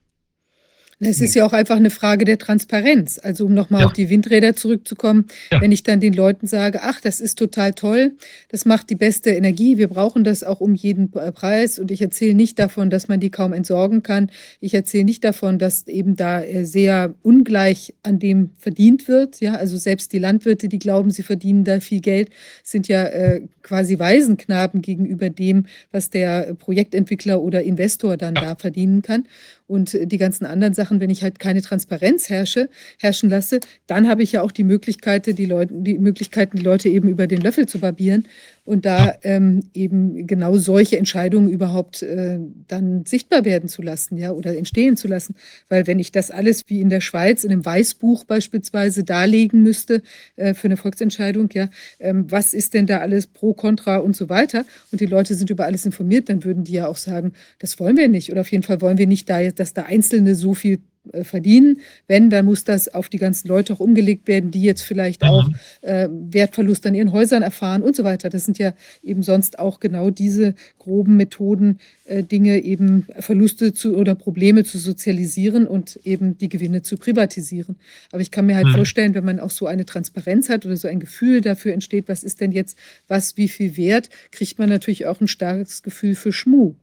Es 1.04 1.20
ist 1.20 1.34
ja 1.34 1.46
auch 1.46 1.54
einfach 1.54 1.78
eine 1.78 1.90
Frage 1.90 2.26
der 2.26 2.38
Transparenz. 2.38 3.20
Also 3.22 3.46
um 3.48 3.54
nochmal 3.56 3.82
ja. 3.82 3.88
auf 3.88 3.94
die 3.94 4.10
Windräder 4.10 4.56
zurückzukommen, 4.56 5.26
ja. 5.52 5.60
wenn 5.60 5.72
ich 5.72 5.82
dann 5.82 6.00
den 6.00 6.14
Leuten 6.14 6.46
sage, 6.46 6.82
ach, 6.84 7.02
das 7.02 7.20
ist 7.20 7.40
total 7.40 7.74
toll, 7.74 8.14
das 8.50 8.66
macht 8.66 8.90
die 8.92 8.96
beste 8.96 9.32
Energie, 9.32 9.78
wir 9.78 9.88
brauchen 9.88 10.24
das 10.24 10.44
auch 10.44 10.62
um 10.62 10.76
jeden 10.76 11.10
Preis 11.10 11.80
und 11.80 11.90
ich 11.90 12.02
erzähle 12.02 12.36
nicht 12.36 12.60
davon, 12.60 12.92
dass 12.92 13.08
man 13.08 13.20
die 13.20 13.32
kaum 13.32 13.52
entsorgen 13.54 14.04
kann. 14.04 14.30
Ich 14.60 14.76
erzähle 14.76 15.06
nicht 15.06 15.24
davon, 15.24 15.58
dass 15.58 15.88
eben 15.88 16.16
da 16.16 16.44
äh, 16.44 16.66
sehr 16.66 17.16
ungleich 17.24 17.96
an 18.04 18.20
dem 18.20 18.52
verdient 18.60 19.08
wird. 19.08 19.42
Ja, 19.42 19.56
also 19.56 19.78
selbst 19.78 20.14
die 20.14 20.20
Landwirte, 20.20 20.68
die 20.68 20.80
glauben, 20.80 21.10
sie 21.10 21.24
verdienen 21.24 21.64
da 21.64 21.80
viel 21.80 22.02
Geld, 22.02 22.30
sind 22.64 22.88
ja 22.88 23.06
äh, 23.06 23.42
quasi 23.64 23.98
Waisenknaben 23.98 24.82
gegenüber 24.82 25.30
dem, 25.30 25.66
was 25.92 26.10
der 26.12 26.54
Projektentwickler 26.54 27.42
oder 27.42 27.64
Investor 27.64 28.18
dann 28.18 28.36
ja. 28.36 28.42
da 28.42 28.56
verdienen 28.56 29.02
kann 29.02 29.26
und 29.72 29.98
die 30.04 30.18
ganzen 30.18 30.46
anderen 30.46 30.74
Sachen, 30.74 31.00
wenn 31.00 31.10
ich 31.10 31.24
halt 31.24 31.40
keine 31.40 31.62
Transparenz 31.62 32.30
herrsche, 32.30 32.70
herrschen 33.00 33.30
lasse, 33.30 33.62
dann 33.88 34.10
habe 34.10 34.22
ich 34.22 34.34
ja 34.34 34.42
auch 34.42 34.52
die 34.52 34.66
Möglichkeit, 34.66 35.26
die 35.26 35.46
Leute, 35.46 35.74
die 35.74 35.98
Möglichkeiten, 35.98 36.58
die 36.58 36.64
Leute 36.64 36.90
eben 36.90 37.08
über 37.08 37.26
den 37.26 37.40
Löffel 37.42 37.68
zu 37.68 37.80
barbieren 37.80 38.28
und 38.64 38.86
da 38.86 39.16
ähm, 39.24 39.62
eben 39.74 40.28
genau 40.28 40.58
solche 40.58 40.98
Entscheidungen 40.98 41.50
überhaupt 41.50 42.04
äh, 42.04 42.40
dann 42.68 43.06
sichtbar 43.06 43.44
werden 43.44 43.70
zu 43.70 43.82
lassen, 43.82 44.18
ja, 44.18 44.32
oder 44.32 44.56
entstehen 44.56 44.98
zu 44.98 45.08
lassen. 45.08 45.36
Weil 45.68 45.88
wenn 45.88 46.00
ich 46.00 46.12
das 46.12 46.30
alles 46.32 46.64
wie 46.68 46.80
in 46.80 46.90
der 46.90 47.02
Schweiz 47.02 47.44
in 47.44 47.52
einem 47.52 47.66
Weißbuch 47.66 48.24
beispielsweise 48.26 49.04
darlegen 49.04 49.64
müsste 49.64 50.04
äh, 50.36 50.54
für 50.54 50.68
eine 50.68 50.78
Volksentscheidung, 50.78 51.50
ja, 51.54 51.70
ähm, 52.00 52.30
was 52.30 52.54
ist 52.54 52.74
denn 52.74 52.86
da 52.86 53.00
alles 53.00 53.28
pro, 53.28 53.54
contra 53.54 53.98
und 53.98 54.16
so 54.16 54.30
weiter, 54.30 54.66
und 54.92 55.02
die 55.02 55.08
Leute 55.08 55.34
sind 55.36 55.50
über 55.50 55.66
alles 55.66 55.86
informiert, 55.86 56.30
dann 56.30 56.44
würden 56.44 56.64
die 56.64 56.74
ja 56.74 56.88
auch 56.88 56.98
sagen, 56.98 57.34
das 57.60 57.80
wollen 57.80 57.98
wir 57.98 58.08
nicht. 58.08 58.32
Oder 58.32 58.42
auf 58.42 58.52
jeden 58.52 58.64
Fall 58.64 58.82
wollen 58.82 58.98
wir 58.98 59.08
nicht 59.08 59.30
da 59.30 59.40
jetzt, 59.40 59.60
dass 59.60 59.74
da 59.74 59.84
Einzelne 59.84 60.36
so 60.36 60.54
viel 60.54 60.80
verdienen. 61.24 61.82
Wenn, 62.08 62.30
dann 62.30 62.46
muss 62.46 62.64
das 62.64 62.94
auf 62.94 63.10
die 63.10 63.18
ganzen 63.18 63.48
Leute 63.48 63.74
auch 63.74 63.80
umgelegt 63.80 64.28
werden, 64.28 64.52
die 64.52 64.62
jetzt 64.62 64.84
vielleicht 64.84 65.24
mhm. 65.24 65.28
auch 65.28 65.50
äh, 65.82 66.08
Wertverlust 66.12 66.86
an 66.86 66.96
ihren 66.96 67.12
Häusern 67.12 67.42
erfahren 67.42 67.82
und 67.82 67.96
so 67.96 68.04
weiter. 68.04 68.30
Das 68.30 68.46
sind 68.46 68.60
ja 68.60 68.74
eben 69.04 69.24
sonst 69.24 69.60
auch 69.60 69.80
genau 69.80 70.12
diese 70.12 70.54
groben 70.78 71.18
Methoden, 71.18 71.80
äh, 72.06 72.24
Dinge 72.24 72.60
eben 72.60 73.08
Verluste 73.20 73.74
zu 73.74 73.96
oder 73.96 74.16
Probleme 74.16 74.64
zu 74.64 74.78
sozialisieren 74.78 75.66
und 75.66 76.00
eben 76.04 76.38
die 76.38 76.50
Gewinne 76.50 76.84
zu 76.84 76.98
privatisieren. 76.98 77.78
Aber 78.12 78.22
ich 78.22 78.32
kann 78.32 78.46
mir 78.46 78.56
halt 78.56 78.68
mhm. 78.68 78.76
vorstellen, 78.76 79.16
wenn 79.16 79.26
man 79.26 79.40
auch 79.40 79.52
so 79.52 79.66
eine 79.66 79.86
Transparenz 79.86 80.50
hat 80.50 80.66
oder 80.66 80.78
so 80.78 80.88
ein 80.88 81.00
Gefühl 81.00 81.42
dafür 81.42 81.74
entsteht, 81.74 82.08
was 82.08 82.24
ist 82.24 82.42
denn 82.42 82.52
jetzt 82.52 82.78
was, 83.08 83.38
wie 83.38 83.48
viel 83.48 83.76
wert, 83.76 84.10
kriegt 84.32 84.60
man 84.60 84.70
natürlich 84.70 85.08
auch 85.08 85.20
ein 85.20 85.28
starkes 85.28 85.82
Gefühl 85.82 86.16
für 86.16 86.32
Schmuh 86.32 86.76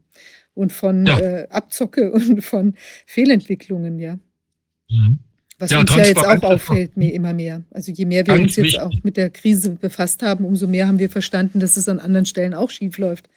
und 0.58 0.72
von 0.72 1.06
ja. 1.06 1.18
äh, 1.18 1.48
Abzocke 1.50 2.10
und 2.12 2.42
von 2.42 2.74
Fehlentwicklungen, 3.06 3.98
ja. 3.98 4.18
Mhm. 4.90 5.20
Was 5.60 5.70
ja, 5.72 5.80
uns 5.80 5.90
ja 5.94 6.04
jetzt 6.04 6.24
auch 6.24 6.42
auffällt, 6.42 6.96
mir 6.96 7.12
immer 7.12 7.32
mehr. 7.32 7.64
Also 7.72 7.90
je 7.90 8.04
mehr 8.04 8.24
wir 8.26 8.34
uns 8.34 8.54
jetzt 8.54 8.64
wichtig. 8.64 8.80
auch 8.80 8.92
mit 9.02 9.16
der 9.16 9.30
Krise 9.30 9.70
befasst 9.70 10.22
haben, 10.22 10.44
umso 10.44 10.68
mehr 10.68 10.86
haben 10.86 11.00
wir 11.00 11.10
verstanden, 11.10 11.58
dass 11.58 11.76
es 11.76 11.88
an 11.88 11.98
anderen 11.98 12.26
Stellen 12.26 12.54
auch 12.54 12.70
schief 12.70 12.96
läuft. 12.98 13.28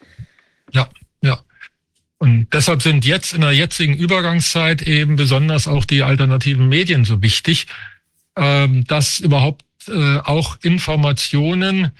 Ja, 0.72 0.88
ja. 1.22 1.40
Und 2.20 2.48
deshalb 2.54 2.84
sind 2.84 3.06
jetzt 3.06 3.34
in 3.34 3.42
der 3.42 3.54
jetzigen 3.54 3.96
Übergangszeit 3.96 4.84
eben 4.84 5.16
besonders 5.16 5.68
auch 5.68 5.86
die 5.86 6.04
alternativen 6.04 6.70
Medien 6.70 7.06
so 7.06 7.24
wichtig, 7.24 7.66
ähm, 8.36 8.84
dass 8.86 9.20
überhaupt 9.20 9.66
äh, 9.88 10.18
auch 10.18 10.58
Informationen 10.62 11.92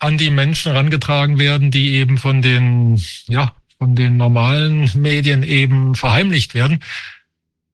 an 0.00 0.18
die 0.18 0.30
Menschen 0.30 0.72
herangetragen 0.72 1.38
werden, 1.38 1.70
die 1.70 1.94
eben 1.94 2.18
von 2.18 2.42
den 2.42 3.00
ja, 3.28 3.54
von 3.78 3.94
den 3.94 4.16
normalen 4.16 4.90
Medien 4.94 5.42
eben 5.42 5.94
verheimlicht 5.94 6.54
werden. 6.54 6.80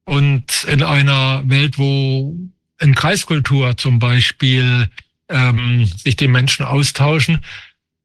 Und 0.05 0.65
in 0.65 0.83
einer 0.83 1.49
Welt, 1.49 1.79
wo 1.79 2.37
in 2.81 2.95
Kreiskultur 2.95 3.77
zum 3.77 3.99
Beispiel 3.99 4.89
ähm, 5.29 5.87
sich 5.87 6.17
die 6.17 6.29
Menschen 6.29 6.65
austauschen, 6.67 7.41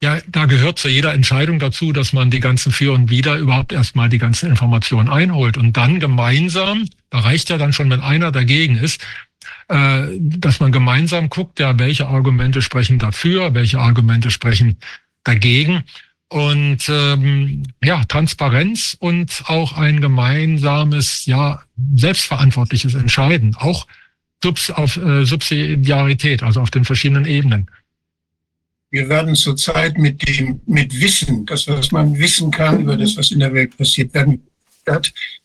ja, 0.02 0.20
da 0.28 0.46
gehört 0.46 0.78
zu 0.78 0.90
jeder 0.90 1.14
Entscheidung 1.14 1.58
dazu, 1.58 1.92
dass 1.92 2.14
man 2.14 2.30
die 2.30 2.40
ganzen 2.40 2.72
Für 2.72 2.94
und 2.94 3.10
Wider 3.10 3.36
überhaupt 3.38 3.72
erstmal 3.72 4.10
die 4.10 4.20
ganzen 4.20 4.50
Informationen 4.50 5.10
einholt 5.10 5.58
und 5.58 5.76
dann 5.76 6.00
gemeinsam, 6.00 6.88
da 7.10 7.20
reicht 7.20 7.50
ja 7.50 7.58
dann 7.58 7.74
schon, 7.74 7.90
wenn 7.90 8.02
einer 8.02 8.32
dagegen 8.32 8.78
ist, 8.78 9.04
äh, 9.70 10.08
dass 10.20 10.60
man 10.60 10.72
gemeinsam 10.72 11.30
guckt, 11.30 11.60
ja, 11.60 11.80
welche 11.80 12.08
Argumente 12.08 12.62
sprechen 12.62 13.00
dafür, 13.00 13.56
welche 13.56 13.80
Argumente 13.80 14.30
sprechen 14.30 14.78
dagegen. 15.24 15.84
Und 16.30 16.90
ähm, 16.90 17.64
ja, 17.82 18.04
Transparenz 18.06 18.98
und 19.00 19.44
auch 19.48 19.78
ein 19.78 20.02
gemeinsames, 20.02 21.26
ja, 21.26 21.64
selbstverantwortliches 21.96 22.96
Entscheiden, 22.96 23.56
auch 23.56 23.88
Subs 24.44 24.70
auf 24.70 24.98
äh, 24.98 25.26
Subsidiarität, 25.26 26.44
also 26.44 26.60
auf 26.62 26.70
den 26.70 26.84
verschiedenen 26.84 27.26
Ebenen. 27.26 27.72
Wir 28.90 29.10
werden 29.10 29.36
zurzeit 29.36 29.98
mit 29.98 30.28
dem, 30.28 30.62
mit 30.66 31.00
Wissen, 31.00 31.46
das, 31.46 31.68
was 31.68 31.92
man 31.92 32.18
wissen 32.18 32.52
kann 32.52 32.82
über 32.82 32.96
das, 32.98 33.18
was 33.18 33.32
in 33.32 33.40
der 33.40 33.54
Welt 33.54 33.76
passiert, 33.78 34.14
werden 34.14 34.42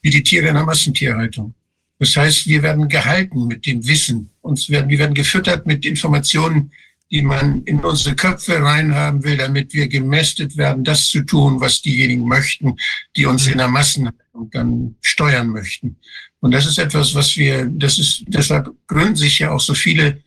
wie 0.00 0.10
die 0.10 0.22
Tiere 0.22 0.48
in 0.48 0.54
der 0.54 0.64
Massentierhaltung. 0.64 1.54
Das 1.98 2.16
heißt, 2.16 2.46
wir 2.46 2.62
werden 2.62 2.88
gehalten 2.88 3.46
mit 3.46 3.66
dem 3.66 3.86
Wissen. 3.86 4.30
Uns 4.40 4.68
werden, 4.68 4.88
wir 4.88 4.98
werden 4.98 5.14
gefüttert 5.14 5.66
mit 5.66 5.84
Informationen, 5.84 6.72
die 7.12 7.22
man 7.22 7.62
in 7.64 7.78
unsere 7.80 8.16
Köpfe 8.16 8.60
reinhaben 8.60 9.22
will, 9.22 9.36
damit 9.36 9.72
wir 9.74 9.86
gemästet 9.86 10.56
werden, 10.56 10.82
das 10.82 11.06
zu 11.06 11.22
tun, 11.22 11.60
was 11.60 11.82
diejenigen 11.82 12.26
möchten, 12.26 12.76
die 13.16 13.26
uns 13.26 13.46
in 13.46 13.58
der 13.58 13.68
Massenhaltung 13.68 14.50
dann 14.50 14.96
steuern 15.02 15.50
möchten. 15.50 15.96
Und 16.40 16.52
das 16.52 16.66
ist 16.66 16.78
etwas, 16.78 17.14
was 17.14 17.36
wir, 17.36 17.66
das 17.66 17.98
ist, 17.98 18.24
deshalb 18.26 18.70
gründen 18.88 19.16
sich 19.16 19.38
ja 19.38 19.52
auch 19.52 19.60
so 19.60 19.74
viele 19.74 20.22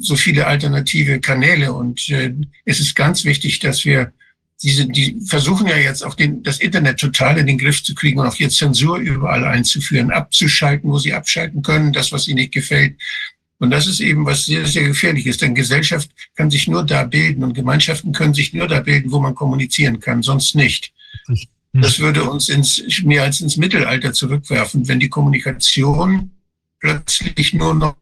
so 0.00 0.16
viele 0.16 0.46
alternative 0.46 1.20
Kanäle. 1.20 1.72
Und 1.72 2.08
äh, 2.10 2.32
es 2.64 2.80
ist 2.80 2.94
ganz 2.94 3.24
wichtig, 3.24 3.58
dass 3.60 3.84
wir 3.84 4.12
diese, 4.62 4.86
die 4.86 5.18
versuchen 5.26 5.66
ja 5.66 5.76
jetzt 5.76 6.02
auch 6.04 6.14
den, 6.14 6.42
das 6.42 6.58
Internet 6.58 6.98
total 6.98 7.38
in 7.38 7.46
den 7.46 7.58
Griff 7.58 7.82
zu 7.82 7.94
kriegen 7.94 8.20
und 8.20 8.26
auch 8.26 8.36
jetzt 8.36 8.56
Zensur 8.56 8.98
überall 8.98 9.44
einzuführen, 9.44 10.10
abzuschalten, 10.10 10.90
wo 10.90 10.98
sie 10.98 11.12
abschalten 11.12 11.62
können, 11.62 11.92
das, 11.92 12.12
was 12.12 12.28
ihnen 12.28 12.38
nicht 12.38 12.52
gefällt. 12.52 12.96
Und 13.58 13.70
das 13.70 13.86
ist 13.86 14.00
eben 14.00 14.26
was 14.26 14.44
sehr, 14.44 14.66
sehr 14.66 14.84
gefährlich 14.84 15.26
ist, 15.26 15.42
denn 15.42 15.54
Gesellschaft 15.54 16.10
kann 16.34 16.50
sich 16.50 16.66
nur 16.66 16.84
da 16.84 17.04
bilden 17.04 17.44
und 17.44 17.54
Gemeinschaften 17.54 18.12
können 18.12 18.34
sich 18.34 18.52
nur 18.52 18.66
da 18.66 18.80
bilden, 18.80 19.12
wo 19.12 19.20
man 19.20 19.34
kommunizieren 19.34 20.00
kann, 20.00 20.22
sonst 20.22 20.54
nicht. 20.54 20.92
Das 21.72 21.98
würde 21.98 22.24
uns 22.24 22.48
ins, 22.48 23.02
mehr 23.02 23.24
als 23.24 23.40
ins 23.40 23.56
Mittelalter 23.56 24.12
zurückwerfen, 24.12 24.86
wenn 24.86 25.00
die 25.00 25.08
Kommunikation 25.08 26.30
plötzlich 26.78 27.54
nur 27.54 27.74
noch 27.74 27.96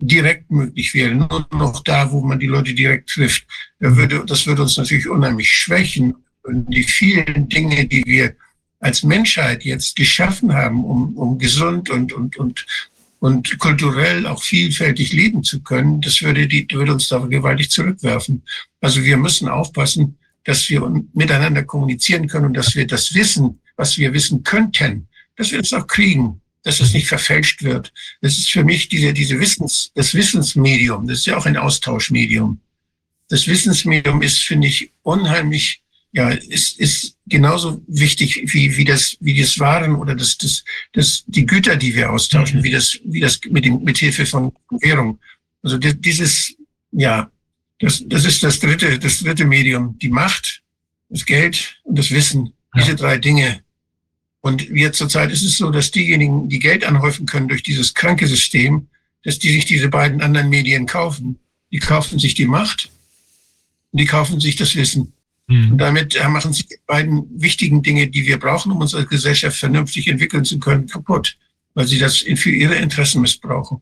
direkt 0.00 0.50
möglich 0.50 0.94
wäre, 0.94 1.14
nur 1.14 1.46
noch 1.52 1.82
da, 1.82 2.10
wo 2.10 2.20
man 2.20 2.38
die 2.38 2.46
Leute 2.46 2.74
direkt 2.74 3.10
trifft. 3.10 3.46
Das 3.78 3.96
würde, 3.96 4.24
das 4.26 4.46
würde 4.46 4.62
uns 4.62 4.76
natürlich 4.76 5.08
unheimlich 5.08 5.50
schwächen. 5.50 6.16
Und 6.42 6.72
die 6.72 6.84
vielen 6.84 7.48
Dinge, 7.48 7.86
die 7.86 8.04
wir 8.04 8.34
als 8.80 9.02
Menschheit 9.02 9.64
jetzt 9.64 9.96
geschaffen 9.96 10.52
haben, 10.54 10.84
um, 10.84 11.16
um 11.16 11.38
gesund 11.38 11.90
und, 11.90 12.12
und, 12.12 12.36
und, 12.36 12.64
und 13.20 13.58
kulturell 13.58 14.26
auch 14.26 14.42
vielfältig 14.42 15.12
leben 15.12 15.42
zu 15.42 15.60
können, 15.62 16.00
das 16.00 16.22
würde, 16.22 16.46
die, 16.46 16.66
würde 16.72 16.92
uns 16.92 17.08
da 17.08 17.18
gewaltig 17.18 17.70
zurückwerfen. 17.70 18.42
Also 18.80 19.02
wir 19.02 19.16
müssen 19.16 19.48
aufpassen, 19.48 20.18
dass 20.44 20.68
wir 20.70 20.88
miteinander 21.12 21.64
kommunizieren 21.64 22.28
können 22.28 22.46
und 22.46 22.54
dass 22.54 22.74
wir 22.74 22.86
das 22.86 23.14
Wissen, 23.14 23.60
was 23.76 23.98
wir 23.98 24.12
wissen 24.12 24.42
könnten, 24.44 25.08
dass 25.36 25.50
wir 25.52 25.60
es 25.60 25.72
auch 25.72 25.86
kriegen 25.86 26.40
dass 26.68 26.80
es 26.80 26.92
nicht 26.92 27.08
verfälscht 27.08 27.62
wird. 27.62 27.92
Das 28.20 28.36
ist 28.36 28.50
für 28.50 28.62
mich 28.62 28.88
diese, 28.88 29.14
diese 29.14 29.40
Wissens, 29.40 29.90
das 29.94 30.12
Wissensmedium. 30.12 31.06
Das 31.08 31.20
ist 31.20 31.26
ja 31.26 31.36
auch 31.38 31.46
ein 31.46 31.56
Austauschmedium. 31.56 32.60
Das 33.28 33.46
Wissensmedium 33.46 34.20
ist, 34.20 34.40
finde 34.40 34.68
ich, 34.68 34.92
unheimlich, 35.02 35.80
ja, 36.12 36.30
ist, 36.30 36.78
ist 36.80 37.16
genauso 37.26 37.82
wichtig 37.86 38.42
wie, 38.52 38.76
wie 38.76 38.84
das, 38.84 39.16
wie 39.20 39.38
das 39.38 39.58
Waren 39.58 39.94
oder 39.96 40.14
das, 40.14 40.38
das, 40.38 40.64
das, 40.92 41.24
die 41.26 41.44
Güter, 41.44 41.76
die 41.76 41.94
wir 41.94 42.10
austauschen, 42.10 42.60
mhm. 42.60 42.64
wie 42.64 42.70
das, 42.70 42.98
wie 43.04 43.20
das 43.20 43.40
mit 43.48 43.64
dem, 43.64 43.82
mit 43.82 43.98
Hilfe 43.98 44.24
von 44.24 44.52
Währung. 44.80 45.18
Also 45.62 45.76
dieses, 45.78 46.54
ja, 46.92 47.30
das, 47.80 48.02
das 48.06 48.24
ist 48.24 48.42
das 48.42 48.58
dritte, 48.58 48.98
das 48.98 49.18
dritte 49.18 49.44
Medium. 49.44 49.98
Die 49.98 50.08
Macht, 50.08 50.62
das 51.08 51.26
Geld 51.26 51.80
und 51.84 51.98
das 51.98 52.10
Wissen. 52.10 52.52
Diese 52.74 52.96
drei 52.96 53.18
Dinge 53.18 53.62
und 54.40 54.68
jetzt 54.70 54.98
zurzeit 54.98 55.30
ist 55.30 55.42
es 55.42 55.56
so, 55.56 55.70
dass 55.70 55.90
diejenigen, 55.90 56.48
die 56.48 56.58
Geld 56.58 56.84
anhäufen 56.84 57.26
können 57.26 57.48
durch 57.48 57.62
dieses 57.62 57.94
kranke 57.94 58.26
System, 58.26 58.88
dass 59.24 59.38
die 59.38 59.50
sich 59.50 59.64
diese 59.64 59.88
beiden 59.88 60.22
anderen 60.22 60.48
Medien 60.48 60.86
kaufen. 60.86 61.38
Die 61.72 61.80
kaufen 61.80 62.18
sich 62.18 62.34
die 62.34 62.46
Macht 62.46 62.90
und 63.92 64.00
die 64.00 64.06
kaufen 64.06 64.40
sich 64.40 64.56
das 64.56 64.76
Wissen. 64.76 65.12
Mhm. 65.48 65.72
Und 65.72 65.78
damit 65.78 66.18
machen 66.28 66.52
sich 66.52 66.66
die 66.66 66.78
beiden 66.86 67.26
wichtigen 67.40 67.82
Dinge, 67.82 68.08
die 68.08 68.26
wir 68.26 68.38
brauchen, 68.38 68.70
um 68.70 68.78
unsere 68.78 69.06
Gesellschaft 69.06 69.58
vernünftig 69.58 70.06
entwickeln 70.06 70.44
zu 70.44 70.58
können, 70.58 70.86
kaputt, 70.86 71.36
weil 71.74 71.86
sie 71.86 71.98
das 71.98 72.18
für 72.18 72.50
ihre 72.50 72.76
Interessen 72.76 73.22
missbrauchen. 73.22 73.80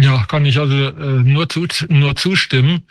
Ja, 0.00 0.24
kann 0.24 0.46
ich 0.46 0.58
also 0.58 0.74
äh, 0.74 1.22
nur, 1.22 1.48
zu, 1.48 1.66
nur 1.88 2.16
zustimmen 2.16 2.84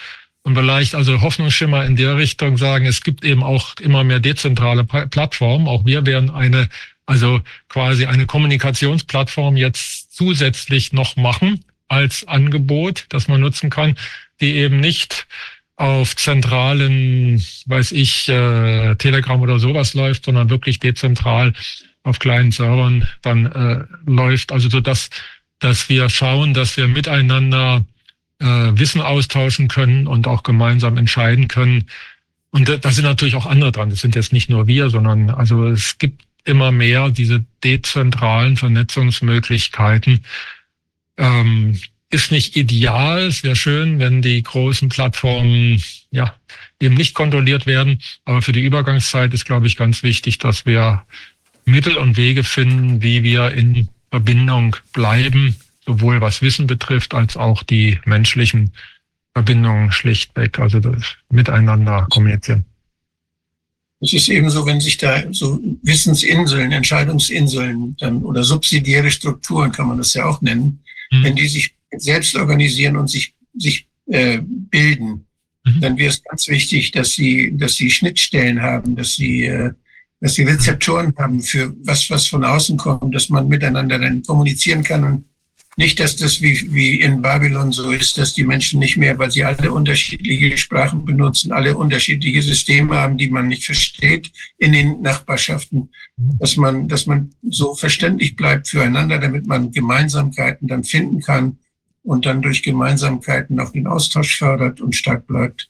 und 0.44 0.56
vielleicht 0.56 0.94
also 0.94 1.22
Hoffnungsschimmer 1.22 1.86
in 1.86 1.96
der 1.96 2.18
Richtung 2.18 2.58
sagen, 2.58 2.86
es 2.86 3.02
gibt 3.02 3.26
eben 3.26 3.44
auch 3.44 3.76
immer 3.80 4.04
mehr 4.04 4.20
dezentrale 4.20 4.84
Plattformen. 4.84 5.68
Auch 5.68 5.86
wir 5.86 6.06
werden 6.06 6.30
eine, 6.30 6.70
also 7.08 7.42
quasi 7.68 8.06
eine 8.06 8.28
Kommunikationsplattform 8.28 9.58
jetzt 9.58 10.16
zusätzlich 10.16 10.94
noch 10.94 11.16
machen 11.16 11.66
als 11.88 12.28
Angebot, 12.28 13.06
das 13.10 13.28
man 13.28 13.42
nutzen 13.42 13.72
kann, 13.72 13.96
die 14.42 14.56
eben 14.56 14.80
nicht 14.80 15.28
auf 15.80 16.18
zentralen, 16.18 17.42
weiß 17.66 17.94
ich, 17.94 18.28
äh, 18.28 18.96
Telegram 18.96 19.40
oder 19.40 19.60
sowas 19.60 19.94
läuft, 19.94 20.26
sondern 20.26 20.50
wirklich 20.50 20.80
dezentral 20.80 21.54
auf 22.04 22.20
kleinen 22.20 22.52
Servern 22.52 23.08
dann 23.22 23.46
äh, 23.46 23.86
läuft. 24.06 24.52
Also 24.52 24.70
so 24.70 24.82
dass, 24.82 25.10
dass 25.60 25.88
wir 25.88 26.10
schauen, 26.10 26.54
dass 26.54 26.76
wir 26.76 26.90
miteinander 26.90 27.86
äh, 28.40 28.46
Wissen 28.46 29.00
austauschen 29.00 29.70
können 29.70 30.06
und 30.06 30.28
auch 30.28 30.44
gemeinsam 30.44 30.98
entscheiden 30.98 31.48
können. 31.48 31.86
Und 32.52 32.68
da 32.84 32.92
sind 32.92 33.06
natürlich 33.06 33.36
auch 33.36 33.46
andere 33.46 33.72
dran. 33.72 33.90
Das 33.90 34.02
sind 34.02 34.16
jetzt 34.16 34.34
nicht 34.34 34.50
nur 34.50 34.68
wir, 34.68 34.90
sondern 34.90 35.30
also 35.30 35.68
es 35.68 35.98
gibt 35.98 36.24
immer 36.44 36.74
mehr 36.74 37.10
diese 37.10 37.46
dezentralen 37.64 38.58
Vernetzungsmöglichkeiten. 38.58 40.26
Ähm, 41.18 41.80
ist 42.12 42.32
nicht 42.32 42.56
ideal. 42.56 43.28
Es 43.28 43.44
wäre 43.44 43.56
schön, 43.56 44.00
wenn 44.00 44.22
die 44.22 44.42
großen 44.42 44.90
Plattformen 44.90 45.84
ja 46.12 46.34
eben 46.82 46.96
nicht 46.96 47.14
kontrolliert 47.14 47.66
werden. 47.66 48.02
Aber 48.26 48.42
für 48.42 48.52
die 48.52 48.64
Übergangszeit 48.64 49.34
ist, 49.34 49.46
glaube 49.46 49.68
ich, 49.68 49.78
ganz 49.78 50.02
wichtig, 50.04 50.38
dass 50.38 50.66
wir 50.66 51.04
Mittel 51.66 51.98
und 51.98 52.18
Wege 52.18 52.44
finden, 52.44 53.02
wie 53.04 53.24
wir 53.24 53.52
in 53.52 53.90
Verbindung 54.12 54.76
bleiben 54.92 55.56
sowohl 55.90 56.22
was 56.22 56.44
Wissen 56.44 56.68
betrifft, 56.68 57.16
als 57.16 57.36
auch 57.36 57.64
die 57.64 58.00
menschlichen 58.06 58.72
Verbindungen 59.34 59.92
schlichtweg, 59.92 60.60
also 60.60 60.80
das 60.80 61.16
Miteinander 61.32 62.06
kommunizieren. 62.12 62.66
Es 64.00 64.14
ist 64.14 64.30
eben 64.30 64.50
so, 64.50 64.66
wenn 64.66 64.80
sich 64.80 64.98
da 64.98 65.24
so 65.34 65.60
Wissensinseln, 65.82 66.72
Entscheidungsinseln 66.72 67.98
dann, 68.00 68.22
oder 68.24 68.44
subsidiäre 68.44 69.10
Strukturen, 69.10 69.72
kann 69.72 69.88
man 69.88 69.98
das 69.98 70.14
ja 70.14 70.26
auch 70.26 70.42
nennen, 70.42 70.84
mhm. 71.12 71.24
wenn 71.24 71.36
die 71.36 71.48
sich 71.48 71.74
selbst 71.98 72.36
organisieren 72.36 72.98
und 72.98 73.10
sich, 73.10 73.34
sich 73.56 73.88
äh, 74.08 74.40
bilden, 74.44 75.28
mhm. 75.66 75.82
dann 75.82 75.98
wäre 75.98 76.10
es 76.10 76.24
ganz 76.24 76.48
wichtig, 76.48 76.92
dass 76.92 77.14
sie, 77.14 77.56
dass 77.56 77.76
sie 77.76 77.90
Schnittstellen 77.90 78.62
haben, 78.62 78.96
dass 78.96 79.16
sie, 79.16 79.46
äh, 79.46 79.72
dass 80.22 80.36
sie 80.36 80.44
Rezeptoren 80.44 81.14
haben 81.18 81.42
für 81.42 81.74
was, 81.84 82.10
was 82.10 82.28
von 82.28 82.44
außen 82.44 82.78
kommt, 82.78 83.14
dass 83.16 83.30
man 83.30 83.48
miteinander 83.48 84.00
dann 84.00 84.24
kommunizieren 84.24 84.84
kann 84.84 85.04
und 85.04 85.26
nicht, 85.78 85.98
dass 86.02 86.18
das 86.18 86.42
wie, 86.42 86.74
wie 86.74 87.00
in 87.00 87.22
Babylon 87.22 87.72
so 87.72 87.92
ist, 87.92 88.18
dass 88.18 88.34
die 88.34 88.44
Menschen 88.44 88.82
nicht 88.82 88.98
mehr, 88.98 89.18
weil 89.18 89.32
sie 89.32 89.46
alle 89.46 89.72
unterschiedliche 89.72 90.58
Sprachen 90.58 91.06
benutzen, 91.06 91.54
alle 91.54 91.78
unterschiedliche 91.78 92.42
Systeme 92.42 92.98
haben, 92.98 93.18
die 93.18 93.30
man 93.30 93.48
nicht 93.48 93.64
versteht 93.64 94.30
in 94.58 94.74
den 94.74 95.02
Nachbarschaften, 95.02 95.90
dass 96.18 96.58
man, 96.58 96.90
dass 96.90 97.06
man 97.06 97.34
so 97.50 97.76
verständlich 97.76 98.36
bleibt 98.36 98.68
füreinander, 98.68 99.20
damit 99.20 99.48
man 99.48 99.72
Gemeinsamkeiten 99.72 100.68
dann 100.68 100.84
finden 100.84 101.22
kann 101.22 101.60
und 102.10 102.26
dann 102.26 102.42
durch 102.42 102.64
Gemeinsamkeiten 102.64 103.60
auch 103.60 103.72
den 103.72 103.86
Austausch 103.86 104.40
fördert 104.40 104.82
und 104.82 104.96
stark 104.96 105.28
bleibt. 105.28 105.70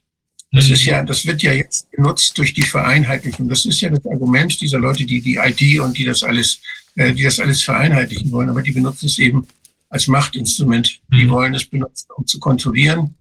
Das 0.53 0.69
ist 0.69 0.85
ja, 0.85 1.03
das 1.03 1.25
wird 1.25 1.43
ja 1.43 1.51
jetzt 1.51 1.91
genutzt 1.91 2.37
durch 2.37 2.53
die 2.53 2.61
Vereinheitlichung. 2.61 3.49
Das 3.49 3.65
ist 3.65 3.81
ja 3.81 3.89
das 3.89 4.05
Argument 4.05 4.59
dieser 4.61 4.79
Leute, 4.79 5.05
die 5.05 5.19
die 5.19 5.35
ID 5.35 5.81
und 5.81 5.97
die 5.97 6.05
das 6.05 6.23
alles, 6.23 6.61
äh, 6.95 7.11
die 7.13 7.23
das 7.23 7.41
alles 7.41 7.61
vereinheitlichen 7.61 8.31
wollen. 8.31 8.47
Aber 8.49 8.61
die 8.61 8.71
benutzen 8.71 9.07
es 9.07 9.19
eben 9.19 9.47
als 9.89 10.07
Machtinstrument. 10.07 11.01
Die 11.11 11.25
mhm. 11.25 11.29
wollen 11.29 11.53
es 11.55 11.65
benutzen, 11.65 12.07
um 12.15 12.25
zu 12.25 12.39
kontrollieren. 12.39 13.15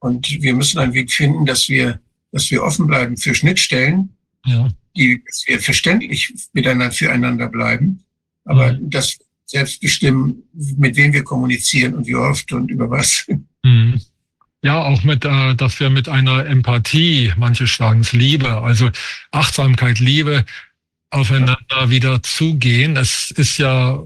Und 0.00 0.42
wir 0.42 0.54
müssen 0.54 0.80
einen 0.80 0.92
Weg 0.92 1.12
finden, 1.12 1.46
dass 1.46 1.68
wir, 1.68 2.00
dass 2.32 2.50
wir 2.50 2.64
offen 2.64 2.88
bleiben 2.88 3.16
für 3.16 3.36
Schnittstellen, 3.36 4.08
ja. 4.44 4.68
die, 4.96 5.22
dass 5.24 5.44
wir 5.46 5.60
verständlich 5.60 6.34
miteinander 6.52 6.90
füreinander 6.90 7.46
bleiben, 7.46 8.02
aber 8.44 8.72
mhm. 8.72 8.90
das 8.90 9.18
selbst 9.46 9.80
bestimmen, 9.80 10.42
mit 10.76 10.96
wem 10.96 11.12
wir 11.12 11.22
kommunizieren 11.22 11.94
und 11.94 12.06
wie 12.06 12.14
oft 12.14 12.52
und 12.52 12.70
über 12.70 12.90
was. 12.90 13.26
Mhm. 13.62 14.00
Ja, 14.62 14.82
auch 14.82 15.04
mit, 15.04 15.24
äh, 15.26 15.54
dass 15.54 15.78
wir 15.78 15.90
mit 15.90 16.08
einer 16.08 16.46
Empathie, 16.46 17.32
manche 17.36 17.66
sagen 17.66 18.00
es 18.00 18.12
Liebe, 18.12 18.62
also 18.62 18.90
Achtsamkeit, 19.30 19.98
Liebe, 20.00 20.44
aufeinander 21.10 21.58
ja. 21.70 21.90
wieder 21.90 22.22
zugehen. 22.22 22.96
Es 22.96 23.30
ist 23.30 23.58
ja 23.58 24.02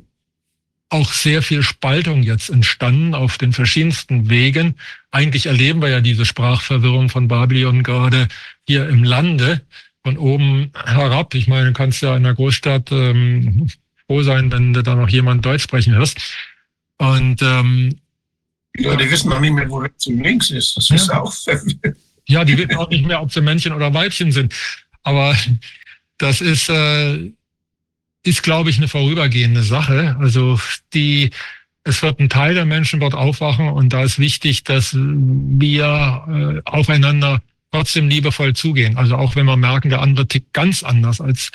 auch 0.90 1.12
sehr 1.12 1.43
viel 1.43 1.62
Spaltung 1.62 2.23
jetzt 2.23 2.51
entstanden 2.51 3.15
auf 3.15 3.39
den 3.39 3.52
verschiedensten 3.52 4.31
Wegen. 4.31 4.74
Eigentlich 5.10 5.47
erleben 5.47 5.81
wir 5.81 5.90
ja 5.90 6.01
diese 6.01 6.24
Sprachverwirrung 6.24 7.09
von 7.09 7.28
Babylon 7.28 7.82
gerade 7.82 8.28
hier 8.66 8.89
im 8.89 9.05
Lande, 9.05 9.62
von 10.02 10.16
oben 10.16 10.73
herab. 10.86 11.35
Ich 11.35 11.47
meine, 11.47 11.66
du 11.66 11.73
kannst 11.73 12.02
ja 12.02 12.16
in 12.16 12.24
einer 12.24 12.35
Großstadt 12.35 12.90
ähm, 12.93 13.69
froh 14.09 14.22
sein, 14.22 14.51
wenn 14.51 14.72
du 14.72 14.82
da 14.82 14.94
noch 14.94 15.09
jemand 15.09 15.44
Deutsch 15.44 15.62
sprechen 15.62 15.94
hörst. 15.94 16.18
Und 16.97 17.43
ähm, 17.43 18.01
die 18.76 18.85
Leute 18.85 19.10
wissen 19.10 19.30
noch 19.30 19.40
nicht 19.40 19.52
mehr, 19.52 19.68
wo 19.68 19.78
rechts 19.78 20.06
und 20.06 20.18
links 20.22 20.51
ist. 20.51 20.76
Das 20.76 20.89
ja. 20.89 20.97
ist 20.97 21.10
auch. 21.10 21.35
ja, 22.26 22.44
die 22.44 22.56
wissen 22.56 22.76
auch 22.76 22.90
nicht 22.90 23.06
mehr, 23.06 23.20
ob 23.22 23.32
sie 23.32 23.40
Männchen 23.40 23.72
oder 23.72 23.93
Weibchen 23.93 24.32
sind. 24.32 24.55
Aber 25.02 25.36
das 26.18 26.40
ist, 26.40 26.68
äh, 26.68 27.30
ist, 28.24 28.43
glaube 28.43 28.70
ich, 28.70 28.78
eine 28.78 28.89
vorübergehende 28.89 29.62
Sache. 29.62 30.16
Also 30.18 30.60
die, 30.94 31.30
es 31.85 32.02
wird 32.02 32.20
ein 32.20 32.28
Teil 32.28 32.55
der 32.55 32.66
Menschen 32.66 33.01
dort 33.01 33.14
aufwachen 33.14 33.68
und 33.68 33.93
da 33.93 34.02
ist 34.02 34.18
wichtig, 34.18 34.64
dass 34.64 34.94
wir 34.94 36.62
äh, 36.64 36.70
aufeinander 36.70 37.43
trotzdem 37.70 38.09
liebevoll 38.09 38.55
zugehen. 38.55 38.97
Also 38.97 39.16
auch 39.16 39.36
wenn 39.36 39.47
wir 39.47 39.56
merken, 39.56 39.90
der 39.90 40.02
andere 40.02 40.26
tickt 40.26 40.52
ganz 40.52 40.82
anders 40.82 41.20
als, 41.20 41.51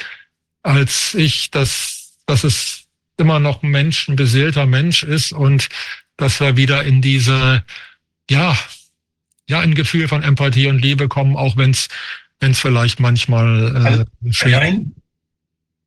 als 0.62 1.14
ich, 1.14 1.52
dass, 1.52 1.93
dass 2.26 2.44
es 2.44 2.84
immer 3.18 3.40
noch 3.40 3.64
ein 3.64 3.72
Mensch, 3.72 4.08
ein 4.08 4.16
beseelter 4.16 4.66
Mensch 4.66 5.04
ist 5.04 5.34
und 5.34 5.70
dass 6.18 6.40
wir 6.40 6.58
wieder 6.58 6.84
in 6.84 7.02
diese, 7.02 7.64
ja, 8.30 8.58
ja, 9.48 9.60
ein 9.60 9.76
Gefühl 9.76 10.08
von 10.08 10.24
Empathie 10.24 10.68
und 10.68 10.80
Liebe 10.80 11.08
kommen, 11.08 11.36
auch 11.36 11.58
wenn 11.58 11.72
es 11.72 11.90
wenn 12.44 12.52
es 12.52 12.60
vielleicht 12.60 13.00
manchmal 13.00 13.74
äh, 13.74 13.88
also, 13.88 14.04
schwer 14.32 14.60
Nein, 14.60 14.94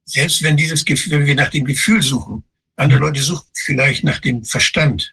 selbst 0.07 0.43
wenn 0.43 0.57
dieses 0.57 0.85
Gefühl, 0.85 1.13
wenn 1.13 1.27
wir 1.27 1.35
nach 1.35 1.51
dem 1.51 1.67
Gefühl 1.67 2.01
suchen, 2.01 2.45
andere 2.77 3.01
Leute 3.01 3.21
suchen 3.21 3.45
vielleicht 3.55 4.05
nach 4.05 4.21
dem 4.21 4.43
Verstand. 4.43 5.13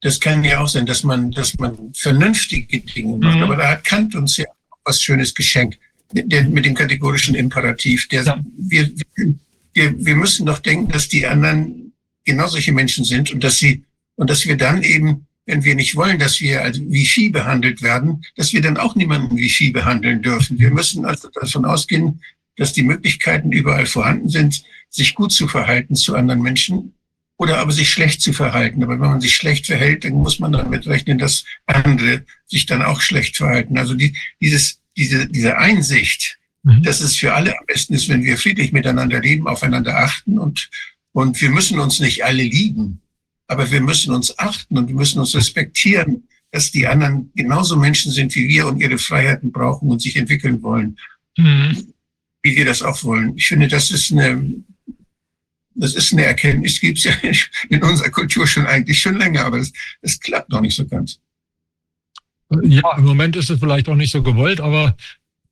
Das 0.00 0.18
kann 0.18 0.44
ja 0.44 0.60
auch 0.60 0.68
sein, 0.68 0.86
dass 0.86 1.02
man, 1.02 1.30
dass 1.32 1.58
man 1.58 1.92
vernünftige 1.94 2.80
Dinge 2.80 3.18
macht. 3.18 3.36
Mhm. 3.36 3.42
Aber 3.42 3.56
da 3.56 3.70
hat 3.70 3.84
Kant 3.84 4.14
uns 4.14 4.36
ja 4.36 4.46
was 4.84 5.02
Schönes 5.02 5.34
geschenkt. 5.34 5.78
Der, 6.12 6.44
mit 6.44 6.64
dem 6.64 6.74
kategorischen 6.74 7.34
Imperativ. 7.34 8.08
Der, 8.08 8.22
ja. 8.22 8.40
wir, 8.56 8.90
wir, 9.16 9.34
wir 9.78 10.16
müssen 10.16 10.46
doch 10.46 10.58
denken, 10.58 10.90
dass 10.92 11.08
die 11.08 11.26
anderen 11.26 11.92
genau 12.24 12.46
solche 12.46 12.72
Menschen 12.72 13.04
sind 13.04 13.32
und 13.32 13.42
dass 13.42 13.58
sie, 13.58 13.84
und 14.16 14.30
dass 14.30 14.46
wir 14.46 14.56
dann 14.56 14.82
eben 14.82 15.28
wenn 15.48 15.64
wir 15.64 15.74
nicht 15.74 15.96
wollen, 15.96 16.18
dass 16.18 16.40
wir 16.40 16.62
als 16.62 16.78
wie 16.78 17.30
behandelt 17.30 17.80
werden, 17.82 18.22
dass 18.36 18.52
wir 18.52 18.60
dann 18.60 18.76
auch 18.76 18.94
niemanden 18.94 19.38
wie 19.38 19.48
Vieh 19.48 19.70
behandeln 19.70 20.20
dürfen. 20.20 20.58
Wir 20.58 20.70
müssen 20.70 21.06
also 21.06 21.30
davon 21.30 21.64
ausgehen, 21.64 22.20
dass 22.56 22.74
die 22.74 22.82
Möglichkeiten 22.82 23.50
überall 23.50 23.86
vorhanden 23.86 24.28
sind, 24.28 24.62
sich 24.90 25.14
gut 25.14 25.32
zu 25.32 25.48
verhalten 25.48 25.96
zu 25.96 26.14
anderen 26.14 26.42
Menschen 26.42 26.94
oder 27.38 27.58
aber 27.58 27.72
sich 27.72 27.88
schlecht 27.88 28.20
zu 28.20 28.34
verhalten. 28.34 28.82
Aber 28.82 29.00
wenn 29.00 29.10
man 29.10 29.20
sich 29.22 29.34
schlecht 29.34 29.66
verhält, 29.66 30.04
dann 30.04 30.12
muss 30.12 30.38
man 30.38 30.52
damit 30.52 30.86
rechnen, 30.86 31.16
dass 31.16 31.44
andere 31.64 32.26
sich 32.46 32.66
dann 32.66 32.82
auch 32.82 33.00
schlecht 33.00 33.38
verhalten. 33.38 33.78
Also 33.78 33.94
die, 33.94 34.14
dieses, 34.42 34.80
diese, 34.98 35.28
diese 35.28 35.56
Einsicht, 35.56 36.37
mhm. 36.68 36.82
dass 36.82 37.00
es 37.00 37.16
für 37.16 37.34
alle 37.34 37.58
am 37.58 37.66
besten 37.66 37.94
ist, 37.94 38.08
wenn 38.08 38.22
wir 38.22 38.36
friedlich 38.36 38.72
miteinander 38.72 39.20
leben, 39.20 39.48
aufeinander 39.48 39.96
achten 39.96 40.38
und, 40.38 40.70
und 41.12 41.40
wir 41.40 41.50
müssen 41.50 41.78
uns 41.80 41.98
nicht 41.98 42.24
alle 42.24 42.42
lieben. 42.42 43.00
Aber 43.46 43.70
wir 43.70 43.80
müssen 43.80 44.12
uns 44.12 44.38
achten 44.38 44.76
und 44.76 44.88
wir 44.88 44.94
müssen 44.94 45.18
uns 45.18 45.34
respektieren, 45.34 46.28
dass 46.52 46.70
die 46.70 46.86
anderen 46.86 47.32
genauso 47.34 47.76
Menschen 47.76 48.12
sind 48.12 48.34
wie 48.34 48.48
wir 48.48 48.66
und 48.66 48.80
ihre 48.80 48.98
Freiheiten 48.98 49.50
brauchen 49.50 49.90
und 49.90 50.02
sich 50.02 50.16
entwickeln 50.16 50.62
wollen, 50.62 50.98
mhm. 51.38 51.92
wie 52.42 52.56
wir 52.56 52.66
das 52.66 52.82
auch 52.82 53.02
wollen. 53.02 53.36
Ich 53.36 53.46
finde, 53.46 53.68
das 53.68 53.90
ist 53.90 54.12
eine, 54.12 54.62
das 55.74 55.94
ist 55.94 56.12
eine 56.12 56.26
Erkenntnis, 56.26 56.80
gibt 56.80 56.98
es 56.98 57.04
ja 57.04 57.12
in 57.70 57.82
unserer 57.82 58.10
Kultur 58.10 58.46
schon 58.46 58.66
eigentlich 58.66 59.00
schon 59.00 59.16
länger, 59.16 59.46
aber 59.46 59.58
das, 59.58 59.72
das 60.02 60.20
klappt 60.20 60.50
noch 60.50 60.60
nicht 60.60 60.76
so 60.76 60.86
ganz. 60.86 61.18
Ja, 62.62 62.96
im 62.96 63.04
Moment 63.04 63.36
ist 63.36 63.50
es 63.50 63.58
vielleicht 63.58 63.88
auch 63.88 63.94
nicht 63.94 64.12
so 64.12 64.22
gewollt, 64.22 64.60
aber 64.60 64.96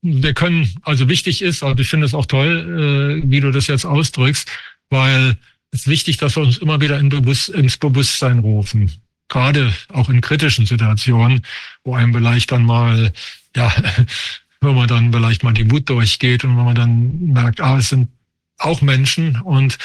wir 0.07 0.33
können, 0.33 0.69
also 0.83 1.09
wichtig 1.09 1.41
ist, 1.41 1.63
also 1.63 1.79
ich 1.81 1.89
finde 1.89 2.05
es 2.05 2.13
auch 2.13 2.25
toll, 2.25 3.21
äh, 3.23 3.29
wie 3.29 3.41
du 3.41 3.51
das 3.51 3.67
jetzt 3.67 3.85
ausdrückst, 3.85 4.49
weil 4.89 5.37
es 5.71 5.81
ist 5.81 5.87
wichtig, 5.87 6.17
dass 6.17 6.35
wir 6.35 6.43
uns 6.43 6.57
immer 6.57 6.79
wieder 6.79 6.97
in 6.97 7.09
Bewusst 7.09 7.49
ins 7.49 7.77
Bewusstsein 7.77 8.39
rufen. 8.39 8.91
Gerade 9.27 9.73
auch 9.89 10.09
in 10.09 10.21
kritischen 10.21 10.65
Situationen, 10.65 11.45
wo 11.83 11.93
einem 11.95 12.13
vielleicht 12.13 12.51
dann 12.51 12.63
mal, 12.63 13.11
ja, 13.55 13.73
wenn 14.61 14.75
man 14.75 14.87
dann 14.87 15.11
vielleicht 15.11 15.43
mal 15.43 15.53
die 15.53 15.69
Wut 15.69 15.89
durchgeht 15.89 16.43
und 16.43 16.57
wenn 16.57 16.65
man 16.65 16.75
dann 16.75 17.33
merkt, 17.33 17.59
ah, 17.59 17.77
es 17.77 17.89
sind 17.89 18.09
auch 18.57 18.81
Menschen 18.81 19.41
und 19.41 19.77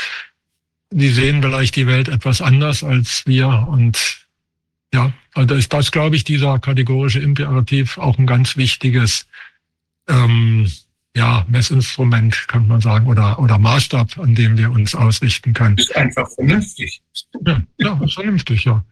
die 0.91 1.11
sehen 1.11 1.43
vielleicht 1.43 1.77
die 1.77 1.87
Welt 1.87 2.09
etwas 2.09 2.41
anders 2.41 2.85
als 2.85 3.27
wir 3.27 3.67
und 3.69 4.23
ja, 4.95 5.13
also 5.35 5.55
ist 5.55 5.73
das, 5.73 5.91
glaube 5.91 6.17
ich, 6.17 6.25
dieser 6.25 6.59
kategorische 6.59 7.19
Imperativ 7.19 7.99
auch 7.99 8.19
ein 8.19 8.27
ganz 8.27 8.57
wichtiges 8.57 9.27
ähm, 10.09 10.71
ja, 11.17 11.45
Messinstrument, 11.49 12.49
kann 12.49 12.69
man 12.69 12.81
sagen, 12.81 13.07
oder, 13.07 13.39
oder 13.39 13.59
Maßstab, 13.59 14.19
an 14.19 14.35
dem 14.35 14.57
wir 14.57 14.71
uns 14.71 14.95
ausrichten 14.95 15.53
können. 15.53 15.77
Ist 15.77 15.95
einfach 15.95 16.29
vernünftig. 16.35 17.03
Ja, 17.47 17.63
ja, 17.79 18.01
ist 18.03 18.15
vernünftig, 18.15 18.65
ja. 18.65 18.85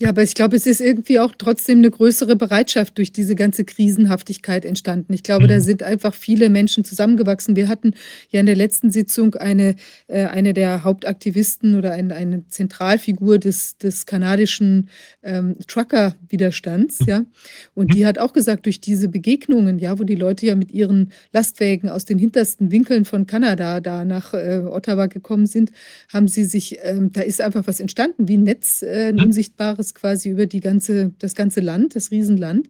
Ja, 0.00 0.10
aber 0.10 0.22
ich 0.22 0.34
glaube, 0.34 0.54
es 0.54 0.64
ist 0.64 0.80
irgendwie 0.80 1.18
auch 1.18 1.32
trotzdem 1.36 1.78
eine 1.78 1.90
größere 1.90 2.36
Bereitschaft 2.36 2.98
durch 2.98 3.10
diese 3.10 3.34
ganze 3.34 3.64
Krisenhaftigkeit 3.64 4.64
entstanden. 4.64 5.12
Ich 5.12 5.24
glaube, 5.24 5.44
mhm. 5.44 5.48
da 5.48 5.60
sind 5.60 5.82
einfach 5.82 6.14
viele 6.14 6.50
Menschen 6.50 6.84
zusammengewachsen. 6.84 7.56
Wir 7.56 7.66
hatten 7.66 7.94
ja 8.30 8.38
in 8.38 8.46
der 8.46 8.54
letzten 8.54 8.92
Sitzung 8.92 9.34
eine, 9.34 9.74
äh, 10.06 10.26
eine 10.26 10.54
der 10.54 10.84
Hauptaktivisten 10.84 11.74
oder 11.74 11.94
ein, 11.94 12.12
eine 12.12 12.46
Zentralfigur 12.48 13.40
des, 13.40 13.76
des 13.78 14.06
kanadischen 14.06 14.88
ähm, 15.24 15.56
Trucker-Widerstands, 15.66 17.00
mhm. 17.00 17.06
ja. 17.08 17.24
Und 17.74 17.92
die 17.92 18.06
hat 18.06 18.20
auch 18.20 18.32
gesagt, 18.32 18.66
durch 18.66 18.80
diese 18.80 19.08
Begegnungen, 19.08 19.80
ja, 19.80 19.98
wo 19.98 20.04
die 20.04 20.14
Leute 20.14 20.46
ja 20.46 20.54
mit 20.54 20.70
ihren 20.70 21.10
Lastwägen 21.32 21.88
aus 21.88 22.04
den 22.04 22.18
hintersten 22.18 22.70
Winkeln 22.70 23.04
von 23.04 23.26
Kanada 23.26 23.80
da 23.80 24.04
nach 24.04 24.32
äh, 24.32 24.62
Ottawa 24.64 25.06
gekommen 25.06 25.46
sind, 25.46 25.72
haben 26.12 26.28
sie 26.28 26.44
sich, 26.44 26.78
ähm, 26.82 27.10
da 27.12 27.22
ist 27.22 27.40
einfach 27.40 27.66
was 27.66 27.80
entstanden, 27.80 28.28
wie 28.28 28.36
ein 28.36 28.44
Netz, 28.44 28.82
äh, 28.82 29.08
ein 29.08 29.16
mhm. 29.16 29.24
unsichtbares 29.24 29.87
es 29.88 29.94
quasi 29.94 30.30
über 30.30 30.46
die 30.46 30.60
ganze, 30.60 31.12
das 31.18 31.34
ganze 31.34 31.60
Land, 31.60 31.96
das 31.96 32.10
Riesenland 32.10 32.68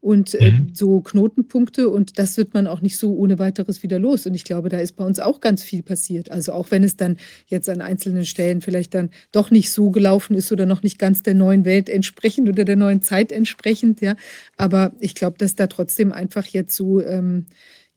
und 0.00 0.34
äh, 0.34 0.52
mhm. 0.52 0.70
so 0.72 1.00
Knotenpunkte 1.00 1.88
und 1.90 2.18
das 2.18 2.38
wird 2.38 2.54
man 2.54 2.66
auch 2.66 2.80
nicht 2.80 2.96
so 2.96 3.14
ohne 3.14 3.38
weiteres 3.38 3.82
wieder 3.82 3.98
los. 3.98 4.24
Und 4.26 4.34
ich 4.34 4.44
glaube, 4.44 4.70
da 4.70 4.78
ist 4.78 4.96
bei 4.96 5.04
uns 5.04 5.20
auch 5.20 5.40
ganz 5.40 5.62
viel 5.62 5.82
passiert. 5.82 6.30
Also 6.30 6.52
auch 6.52 6.70
wenn 6.70 6.82
es 6.82 6.96
dann 6.96 7.18
jetzt 7.46 7.68
an 7.68 7.82
einzelnen 7.82 8.24
Stellen 8.24 8.62
vielleicht 8.62 8.94
dann 8.94 9.10
doch 9.30 9.50
nicht 9.50 9.70
so 9.70 9.90
gelaufen 9.90 10.34
ist 10.34 10.50
oder 10.52 10.64
noch 10.64 10.82
nicht 10.82 10.98
ganz 10.98 11.22
der 11.22 11.34
neuen 11.34 11.66
Welt 11.66 11.90
entsprechend 11.90 12.48
oder 12.48 12.64
der 12.64 12.76
neuen 12.76 13.02
Zeit 13.02 13.30
entsprechend, 13.30 14.00
ja. 14.00 14.16
Aber 14.56 14.92
ich 15.00 15.14
glaube, 15.14 15.36
dass 15.36 15.54
da 15.54 15.66
trotzdem 15.66 16.12
einfach 16.12 16.46
jetzt 16.46 16.74
so 16.74 17.02
ähm, 17.04 17.46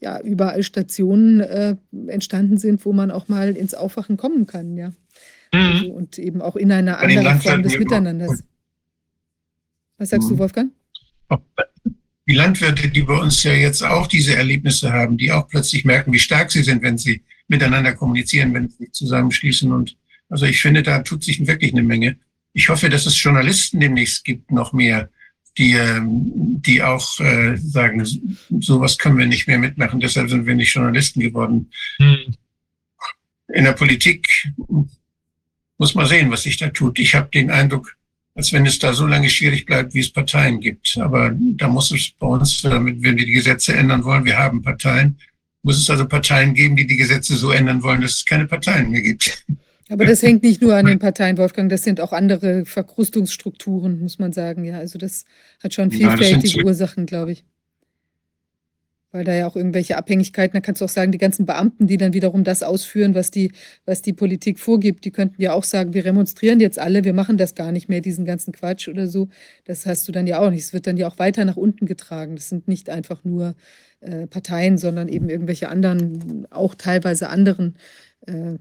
ja, 0.02 0.20
überall 0.20 0.64
Stationen 0.64 1.40
äh, 1.40 1.78
entstanden 2.08 2.58
sind, 2.58 2.86
wo 2.86 2.92
man 2.92 3.12
auch 3.12 3.30
mal 3.30 3.56
ins 3.56 3.74
Aufwachen 3.74 4.18
kommen 4.18 4.46
kann, 4.46 4.76
ja. 4.76 4.90
Mhm. 5.54 5.60
Also, 5.60 5.92
und 5.94 6.20
eben 6.20 6.42
auch 6.42 6.58
in 6.58 6.72
einer 6.72 7.00
anderen 7.00 7.40
Form 7.40 7.64
des 7.64 7.80
Miteinanders. 7.80 8.44
Was 10.04 10.10
sagst 10.10 10.30
du, 10.30 10.34
mhm. 10.34 10.40
Wolfgang? 10.40 10.72
Die 12.28 12.36
Landwirte, 12.36 12.90
die 12.90 13.04
bei 13.04 13.18
uns 13.18 13.42
ja 13.44 13.54
jetzt 13.54 13.84
auch 13.84 14.08
diese 14.08 14.36
Erlebnisse 14.36 14.92
haben, 14.92 15.18
die 15.18 15.32
auch 15.32 15.48
plötzlich 15.48 15.86
merken, 15.86 16.12
wie 16.12 16.20
stark 16.20 16.52
sie 16.52 16.62
sind, 16.62 16.82
wenn 16.82 16.98
sie 16.98 17.24
miteinander 17.48 17.94
kommunizieren, 17.94 18.54
wenn 18.54 18.68
sie 18.68 18.76
sich 18.84 18.92
zusammenschließen. 18.92 19.72
Und 19.72 19.96
also 20.28 20.46
ich 20.46 20.62
finde, 20.62 20.84
da 20.84 21.00
tut 21.00 21.24
sich 21.24 21.48
wirklich 21.48 21.72
eine 21.72 21.84
Menge. 21.84 22.18
Ich 22.52 22.68
hoffe, 22.68 22.90
dass 22.90 23.06
es 23.06 23.24
Journalisten 23.24 23.80
demnächst 23.80 24.26
gibt, 24.26 24.52
noch 24.52 24.74
mehr, 24.74 25.10
die, 25.58 25.72
ähm, 25.72 26.34
die 26.62 26.84
auch 26.84 27.22
äh, 27.22 27.56
sagen, 27.56 28.06
sowas 28.60 28.98
können 28.98 29.18
wir 29.18 29.26
nicht 29.26 29.48
mehr 29.48 29.58
mitmachen, 29.58 30.02
deshalb 30.02 30.30
sind 30.30 30.46
wir 30.46 30.56
nicht 30.56 30.74
Journalisten 30.74 31.22
geworden. 31.22 31.72
Hm. 31.98 32.36
In 33.54 33.64
der 33.64 33.74
Politik 33.74 34.28
muss 35.78 35.96
man 35.96 36.08
sehen, 36.08 36.30
was 36.30 36.44
sich 36.44 36.58
da 36.58 36.68
tut. 36.68 37.00
Ich 37.00 37.16
habe 37.16 37.30
den 37.30 37.52
Eindruck, 37.52 37.96
als 38.36 38.52
wenn 38.52 38.66
es 38.66 38.80
da 38.80 38.94
so 38.94 39.06
lange 39.06 39.30
schwierig 39.30 39.66
bleibt, 39.66 39.94
wie 39.94 40.00
es 40.00 40.12
Parteien 40.12 40.60
gibt. 40.60 40.98
Aber 41.00 41.32
da 41.34 41.68
muss 41.68 41.92
es 41.92 42.12
bei 42.12 42.28
uns, 42.28 42.62
damit, 42.62 43.02
wenn 43.04 43.18
wir 43.18 43.26
die 43.26 43.34
Gesetze 43.34 43.74
ändern 43.74 44.04
wollen, 44.04 44.26
wir 44.26 44.38
haben 44.38 44.62
Parteien, 44.62 45.18
muss 45.62 45.78
es 45.78 45.90
also 45.90 46.08
Parteien 46.08 46.54
geben, 46.54 46.76
die 46.76 46.88
die 46.88 46.98
Gesetze 46.98 47.36
so 47.36 47.52
ändern 47.52 47.84
wollen, 47.84 48.02
dass 48.02 48.14
es 48.14 48.26
keine 48.26 48.48
Parteien 48.48 48.92
mehr 48.92 49.02
gibt. 49.02 49.46
Aber 49.90 50.06
das 50.06 50.24
hängt 50.24 50.44
nicht 50.44 50.62
nur 50.62 50.76
an 50.76 50.86
den 50.86 50.98
Parteien, 50.98 51.38
Wolfgang, 51.38 51.70
das 51.70 51.84
sind 51.84 52.02
auch 52.02 52.14
andere 52.14 52.66
Verkrustungsstrukturen, 52.66 54.00
muss 54.00 54.18
man 54.18 54.34
sagen. 54.34 54.64
Ja, 54.64 54.80
also 54.80 54.98
das 54.98 55.26
hat 55.62 55.74
schon 55.74 55.92
vielfältige 55.92 56.60
ja, 56.60 56.66
Ursachen, 56.66 57.06
glaube 57.06 57.34
ich 57.34 57.46
weil 59.14 59.24
da 59.24 59.34
ja 59.34 59.48
auch 59.48 59.56
irgendwelche 59.56 59.96
Abhängigkeiten, 59.96 60.56
da 60.56 60.60
kannst 60.60 60.82
du 60.82 60.86
auch 60.86 60.90
sagen, 60.90 61.12
die 61.12 61.20
ganzen 61.20 61.46
Beamten, 61.46 61.86
die 61.86 61.98
dann 61.98 62.14
wiederum 62.14 62.44
das 62.44 62.64
ausführen, 62.64 63.14
was 63.14 63.30
die, 63.30 63.52
was 63.86 64.02
die 64.02 64.12
Politik 64.12 64.60
vorgibt, 64.60 65.06
die 65.06 65.12
könnten 65.12 65.40
ja 65.40 65.54
auch 65.54 65.64
sagen, 65.64 65.94
wir 65.94 66.04
remonstrieren 66.04 66.60
jetzt 66.60 66.80
alle, 66.80 67.04
wir 67.04 67.14
machen 67.14 67.38
das 67.38 67.54
gar 67.54 67.72
nicht 67.72 67.88
mehr, 67.90 68.02
diesen 68.02 68.26
ganzen 68.26 68.52
Quatsch 68.54 68.88
oder 68.88 69.08
so. 69.08 69.30
Das 69.66 69.86
hast 69.86 70.08
du 70.08 70.12
dann 70.12 70.26
ja 70.26 70.40
auch 70.40 70.50
nicht. 70.50 70.62
Es 70.62 70.74
wird 70.74 70.88
dann 70.88 70.98
ja 70.98 71.08
auch 71.08 71.20
weiter 71.20 71.46
nach 71.46 71.58
unten 71.58 71.86
getragen. 71.86 72.36
Das 72.36 72.50
sind 72.50 72.68
nicht 72.68 72.90
einfach 72.90 73.24
nur 73.24 73.54
äh, 74.00 74.26
Parteien, 74.26 74.80
sondern 74.80 75.08
eben 75.08 75.30
irgendwelche 75.30 75.70
anderen, 75.70 76.48
auch 76.50 76.74
teilweise 76.74 77.30
anderen 77.30 77.76
äh, 78.26 78.58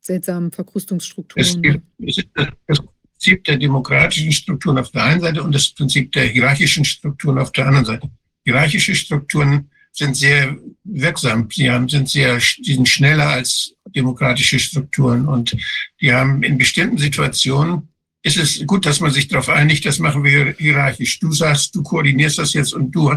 seltsamen 0.00 0.52
Verkrustungsstrukturen. 0.52 1.82
Es, 2.00 2.16
gibt, 2.16 2.30
das 2.66 2.80
Prinzip 3.12 3.44
der 3.44 3.58
demokratischen 3.58 4.32
Strukturen 4.32 4.78
auf 4.78 4.90
der 4.90 5.04
einen 5.04 5.20
Seite 5.20 5.42
und 5.42 5.54
das 5.54 5.68
Prinzip 5.68 6.12
der 6.12 6.24
hierarchischen 6.24 6.86
Strukturen 6.86 7.38
auf 7.38 7.52
der 7.52 7.66
anderen 7.66 7.84
Seite. 7.84 8.10
Hierarchische 8.44 8.94
Strukturen 8.94 9.70
sind 9.92 10.16
sehr 10.16 10.56
wirksam. 10.84 11.48
Sie 11.52 11.70
haben, 11.70 11.88
sind 11.88 12.08
sehr, 12.08 12.38
die 12.58 12.74
sind 12.74 12.88
schneller 12.88 13.28
als 13.28 13.74
demokratische 13.94 14.58
Strukturen 14.58 15.28
und 15.28 15.56
die 16.00 16.12
haben 16.12 16.42
in 16.42 16.58
bestimmten 16.58 16.98
Situationen 16.98 17.88
ist 18.22 18.36
es 18.36 18.64
gut, 18.66 18.86
dass 18.86 19.00
man 19.00 19.10
sich 19.10 19.28
darauf 19.28 19.48
einigt, 19.48 19.84
das 19.84 19.98
machen 19.98 20.22
wir 20.22 20.54
hierarchisch. 20.56 21.18
Du 21.18 21.32
sagst, 21.32 21.74
du 21.74 21.82
koordinierst 21.82 22.38
das 22.38 22.54
jetzt 22.54 22.72
und 22.72 22.92
du, 22.92 23.12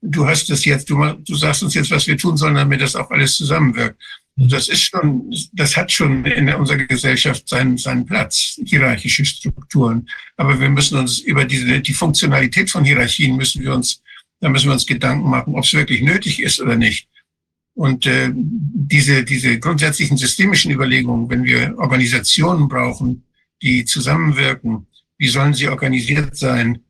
du 0.00 0.26
hast 0.26 0.50
das 0.50 0.64
jetzt, 0.64 0.90
du, 0.90 1.00
du 1.12 1.34
sagst 1.36 1.62
uns 1.62 1.74
jetzt, 1.74 1.90
was 1.90 2.06
wir 2.06 2.18
tun 2.18 2.36
sollen, 2.36 2.56
damit 2.56 2.80
das 2.80 2.96
auch 2.96 3.10
alles 3.10 3.36
zusammenwirkt. 3.36 4.00
Das 4.36 4.68
ist 4.68 4.82
schon, 4.82 5.34
das 5.52 5.76
hat 5.76 5.90
schon 5.90 6.24
in 6.24 6.52
unserer 6.54 6.78
Gesellschaft 6.78 7.48
seinen, 7.48 7.76
seinen 7.76 8.06
Platz, 8.06 8.58
hierarchische 8.64 9.24
Strukturen. 9.24 10.08
Aber 10.36 10.60
wir 10.60 10.68
müssen 10.68 10.98
uns 10.98 11.18
über 11.20 11.44
diese, 11.44 11.80
die 11.80 11.94
Funktionalität 11.94 12.70
von 12.70 12.84
Hierarchien 12.84 13.36
müssen 13.36 13.62
wir 13.62 13.74
uns 13.74 14.00
da 14.40 14.48
müssen 14.48 14.68
wir 14.68 14.72
uns 14.72 14.86
Gedanken 14.86 15.28
machen, 15.28 15.54
ob 15.54 15.64
es 15.64 15.72
wirklich 15.74 16.02
nötig 16.02 16.40
ist 16.40 16.60
oder 16.60 16.76
nicht. 16.76 17.08
Und 17.74 18.06
äh, 18.06 18.30
diese, 18.34 19.24
diese 19.24 19.58
grundsätzlichen 19.60 20.16
systemischen 20.16 20.72
Überlegungen, 20.72 21.30
wenn 21.30 21.44
wir 21.44 21.78
Organisationen 21.78 22.68
brauchen, 22.68 23.24
die 23.62 23.84
zusammenwirken, 23.84 24.86
wie 25.16 25.28
sollen 25.28 25.54
sie 25.54 25.68
organisiert 25.68 26.36
sein? 26.36 26.80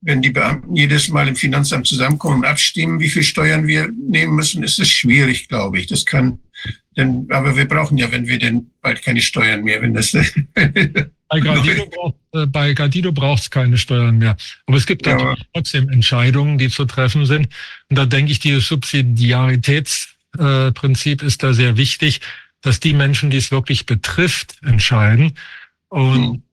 Wenn 0.00 0.22
die 0.22 0.30
Beamten 0.30 0.74
jedes 0.76 1.08
Mal 1.08 1.28
im 1.28 1.36
Finanzamt 1.36 1.86
zusammenkommen 1.86 2.38
und 2.38 2.44
abstimmen, 2.46 3.00
wie 3.00 3.08
viel 3.08 3.22
Steuern 3.22 3.66
wir 3.66 3.88
nehmen 3.88 4.34
müssen, 4.34 4.62
ist 4.62 4.78
es 4.78 4.88
schwierig, 4.88 5.48
glaube 5.48 5.78
ich. 5.78 5.86
Das 5.86 6.04
kann, 6.04 6.40
denn, 6.96 7.26
aber 7.30 7.56
wir 7.56 7.66
brauchen 7.66 7.96
ja, 7.96 8.10
wenn 8.12 8.26
wir 8.26 8.38
denn 8.38 8.70
bald 8.80 9.02
keine 9.02 9.22
Steuern 9.22 9.64
mehr, 9.64 9.82
wenn 9.82 9.94
das 9.94 10.12
Bei 11.34 11.40
Gardido, 11.54 11.86
braucht, 11.86 12.14
äh, 12.32 12.46
bei 12.46 12.72
Gardido 12.74 13.10
braucht 13.12 13.42
es 13.42 13.50
keine 13.50 13.76
Steuern 13.78 14.18
mehr. 14.18 14.36
Aber 14.66 14.76
es 14.76 14.86
gibt 14.86 15.06
ja, 15.06 15.34
trotzdem 15.52 15.88
Entscheidungen, 15.88 16.58
die 16.58 16.68
zu 16.68 16.84
treffen 16.84 17.26
sind. 17.26 17.48
Und 17.88 17.98
da 17.98 18.06
denke 18.06 18.30
ich, 18.32 18.38
dieses 18.38 18.68
Subsidiaritätsprinzip 18.68 21.22
äh, 21.22 21.26
ist 21.26 21.42
da 21.42 21.52
sehr 21.52 21.76
wichtig, 21.76 22.20
dass 22.60 22.78
die 22.80 22.92
Menschen, 22.92 23.30
die 23.30 23.38
es 23.38 23.50
wirklich 23.50 23.86
betrifft, 23.86 24.56
entscheiden. 24.62 25.32
Und 25.88 26.44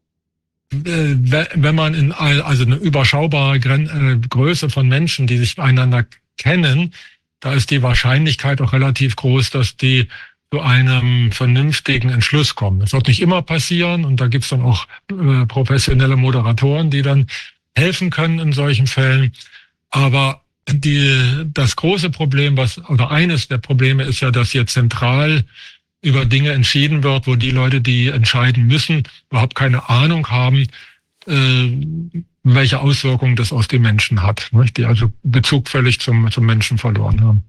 hm. 0.73 0.85
äh, 0.85 1.15
wenn 1.55 1.75
man 1.75 1.93
in 1.93 2.11
also 2.11 2.65
eine 2.65 2.75
überschaubare 2.75 3.59
Gren 3.59 3.87
äh, 3.87 4.17
Größe 4.27 4.69
von 4.69 4.87
Menschen, 4.87 5.27
die 5.27 5.37
sich 5.37 5.59
einander 5.59 6.05
kennen, 6.37 6.93
da 7.39 7.53
ist 7.53 7.69
die 7.71 7.81
Wahrscheinlichkeit 7.81 8.61
auch 8.61 8.73
relativ 8.73 9.15
groß, 9.15 9.49
dass 9.51 9.75
die 9.75 10.07
zu 10.51 10.59
einem 10.59 11.31
vernünftigen 11.31 12.09
Entschluss 12.09 12.55
kommen. 12.55 12.81
Das 12.81 12.91
wird 12.91 13.07
nicht 13.07 13.21
immer 13.21 13.41
passieren 13.41 14.03
und 14.03 14.19
da 14.19 14.27
gibt's 14.27 14.49
dann 14.49 14.61
auch 14.61 14.85
äh, 15.09 15.45
professionelle 15.45 16.17
Moderatoren, 16.17 16.89
die 16.89 17.01
dann 17.01 17.27
helfen 17.73 18.09
können 18.09 18.39
in 18.39 18.51
solchen 18.51 18.85
Fällen. 18.85 19.31
Aber 19.91 20.41
die, 20.69 21.45
das 21.53 21.77
große 21.77 22.09
Problem, 22.09 22.57
was 22.57 22.77
oder 22.89 23.11
eines 23.11 23.47
der 23.47 23.59
Probleme 23.59 24.03
ist 24.03 24.19
ja, 24.19 24.31
dass 24.31 24.51
hier 24.51 24.67
zentral 24.67 25.45
über 26.01 26.25
Dinge 26.25 26.51
entschieden 26.51 27.03
wird, 27.03 27.27
wo 27.27 27.35
die 27.35 27.51
Leute, 27.51 27.79
die 27.79 28.07
entscheiden 28.07 28.67
müssen, 28.67 29.03
überhaupt 29.29 29.55
keine 29.55 29.89
Ahnung 29.89 30.27
haben, 30.29 30.67
äh, 31.27 31.69
welche 32.43 32.79
Auswirkungen 32.79 33.37
das 33.37 33.53
aus 33.53 33.69
den 33.69 33.83
Menschen 33.83 34.21
hat, 34.21 34.49
nicht? 34.51 34.75
die 34.75 34.85
also 34.85 35.13
Bezug 35.23 35.69
völlig 35.69 35.99
zum, 36.01 36.29
zum 36.29 36.45
Menschen 36.45 36.77
verloren 36.77 37.21
haben. 37.21 37.43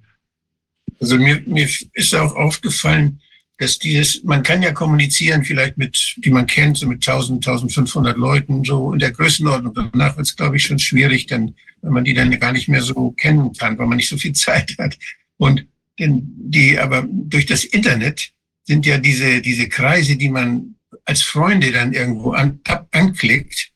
Also 1.03 1.19
mir, 1.19 1.43
mir 1.47 1.69
ist 1.95 2.15
auch 2.15 2.37
aufgefallen, 2.37 3.21
dass 3.59 3.79
dieses, 3.79 4.23
man 4.23 4.45
kann 4.45 4.63
ja 4.63 4.73
kommunizieren 4.73 5.45
vielleicht 5.45 5.77
mit, 5.77 6.15
die 6.19 6.31
man 6.31 6.47
kennt, 6.47 6.79
so 6.79 6.87
mit 6.87 7.07
1000, 7.07 7.47
1500 7.47 8.17
Leuten, 8.17 8.65
so 8.65 8.93
in 8.93 9.01
der 9.01 9.11
Größenordnung. 9.11 9.75
Danach 9.75 10.17
wird 10.17 10.29
es, 10.29 10.37
glaube 10.37 10.57
ich, 10.57 10.63
schon 10.63 10.79
schwierig, 10.79 11.27
dann, 11.27 11.55
wenn 11.83 11.93
man 11.93 12.05
die 12.05 12.15
dann 12.15 12.31
gar 12.39 12.53
nicht 12.53 12.69
mehr 12.69 12.83
so 12.83 13.11
kennen 13.11 13.53
kann, 13.53 13.77
weil 13.79 13.87
man 13.89 13.97
nicht 13.97 14.09
so 14.09 14.17
viel 14.17 14.33
Zeit 14.47 14.77
hat. 14.79 14.97
Und 15.39 15.67
denn 15.99 16.23
die, 16.37 16.79
aber 16.79 17.07
durch 17.11 17.47
das 17.47 17.65
Internet 17.65 18.31
sind 18.65 18.87
ja 18.87 18.99
diese, 18.99 19.43
diese 19.43 19.69
Kreise, 19.69 20.17
die 20.17 20.29
man 20.29 20.77
als 21.05 21.23
Freunde 21.23 21.73
dann 21.73 21.93
irgendwo 21.93 22.31
an, 22.31 22.61
anklickt, 22.93 23.73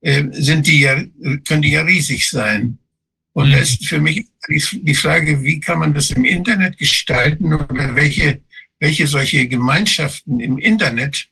äh, 0.00 0.24
sind 0.32 0.66
die 0.66 0.80
ja, 0.80 0.96
können 1.46 1.62
die 1.62 1.72
ja 1.72 1.82
riesig 1.82 2.30
sein. 2.30 2.78
Und 3.32 3.48
mhm. 3.48 3.52
das 3.52 3.70
ist 3.70 3.86
für 3.86 4.00
mich 4.00 4.29
die 4.50 4.94
Frage, 4.94 5.42
wie 5.42 5.60
kann 5.60 5.78
man 5.78 5.94
das 5.94 6.10
im 6.10 6.24
Internet 6.24 6.76
gestalten 6.78 7.54
oder 7.54 7.94
welche, 7.94 8.40
welche 8.78 9.06
solche 9.06 9.46
Gemeinschaften 9.46 10.40
im 10.40 10.58
Internet 10.58 11.28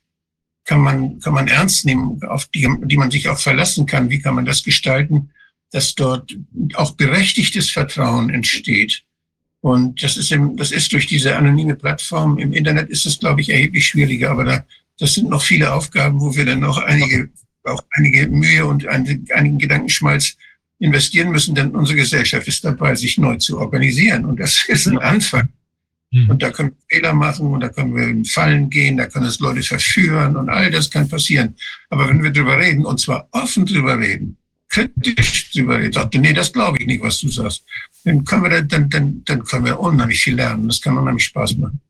kann 0.65 0.81
man, 0.81 1.19
kann 1.21 1.35
man 1.35 1.49
ernst 1.49 1.87
nehmen, 1.87 2.23
auf 2.25 2.47
die, 2.47 2.69
die 2.83 2.97
man 2.97 3.11
sich 3.11 3.29
auch 3.29 3.39
verlassen 3.39 3.87
kann. 3.87 4.11
Wie 4.11 4.21
kann 4.21 4.35
man 4.35 4.45
das 4.45 4.63
gestalten, 4.63 5.31
dass 5.73 5.95
dort 5.95 6.37
auch 6.75 6.93
berechtigtes 6.93 7.71
Vertrauen 7.71 8.31
entsteht? 8.31 9.03
Und 9.61 10.03
das 10.03 10.17
ist, 10.17 10.31
im, 10.31 10.57
das 10.57 10.71
ist 10.71 10.93
durch 10.93 11.07
diese 11.07 11.37
anonyme 11.37 11.75
Plattform 11.75 12.39
im 12.39 12.53
Internet 12.53 12.91
ist 12.91 13.07
es, 13.07 13.19
glaube 13.19 13.41
ich, 13.41 13.49
erheblich 13.49 13.89
schwieriger. 13.89 14.31
Aber 14.31 14.45
da, 14.45 14.65
das 14.99 15.15
sind 15.15 15.31
noch 15.31 15.43
viele 15.43 15.73
Aufgaben, 15.73 16.21
wo 16.21 16.37
wir 16.37 16.45
dann 16.45 16.61
noch 16.61 16.79
einige, 16.79 17.31
auch 17.65 17.83
einige 17.93 18.29
Mühe 18.29 18.67
und 18.67 18.87
einigen 18.87 19.59
Gedankenschmalz 19.59 20.37
investieren 20.79 21.31
müssen, 21.31 21.55
denn 21.55 21.71
unsere 21.71 21.99
Gesellschaft 21.99 22.47
ist 22.47 22.65
dabei, 22.65 22.95
sich 22.95 23.19
neu 23.19 23.37
zu 23.37 23.59
organisieren. 23.59 24.25
Und 24.25 24.39
das 24.39 24.65
ist 24.69 24.87
ein 24.87 24.99
Anfang. 24.99 25.49
Mhm. 26.11 26.31
Und 26.31 26.43
da 26.43 26.51
können 26.51 26.71
wir 26.71 26.97
Fehler 26.97 27.13
machen 27.13 27.49
und 27.49 27.61
da 27.61 27.69
können 27.69 27.95
wir 27.95 28.09
in 28.09 28.25
Fallen 28.25 28.71
gehen, 28.71 28.97
da 28.97 29.07
können 29.07 29.27
es 29.27 29.41
Leute 29.41 29.63
verführen 29.63 30.37
und 30.37 30.49
all 30.49 30.71
das 30.71 30.91
kann 30.91 31.09
passieren. 31.09 31.55
Aber 31.91 32.09
wenn 32.09 32.23
wir 32.23 32.31
drüber 32.31 32.59
reden, 32.59 32.85
und 32.85 33.01
zwar 33.01 33.29
offen 33.33 33.67
drüber 33.67 33.99
reden, 33.99 34.37
kritisch 34.69 35.51
drüber 35.51 35.79
reden, 35.79 35.93
sagte, 35.93 36.19
nee, 36.19 36.33
das 36.33 36.53
glaube 36.53 36.79
ich 36.81 36.87
nicht, 36.87 37.03
was 37.03 37.21
du 37.21 37.29
sagst, 37.29 37.65
dann 38.05 38.25
können 38.25 38.45
wir, 38.45 38.63
dann, 38.63 38.89
dann, 38.89 39.23
dann 39.25 39.45
können 39.45 39.67
wir 39.67 39.79
unheimlich 39.79 40.23
viel 40.23 40.35
lernen. 40.35 40.69
Das 40.69 40.81
kann 40.81 40.97
unheimlich 40.97 41.25
Spaß 41.25 41.57
machen. 41.57 41.81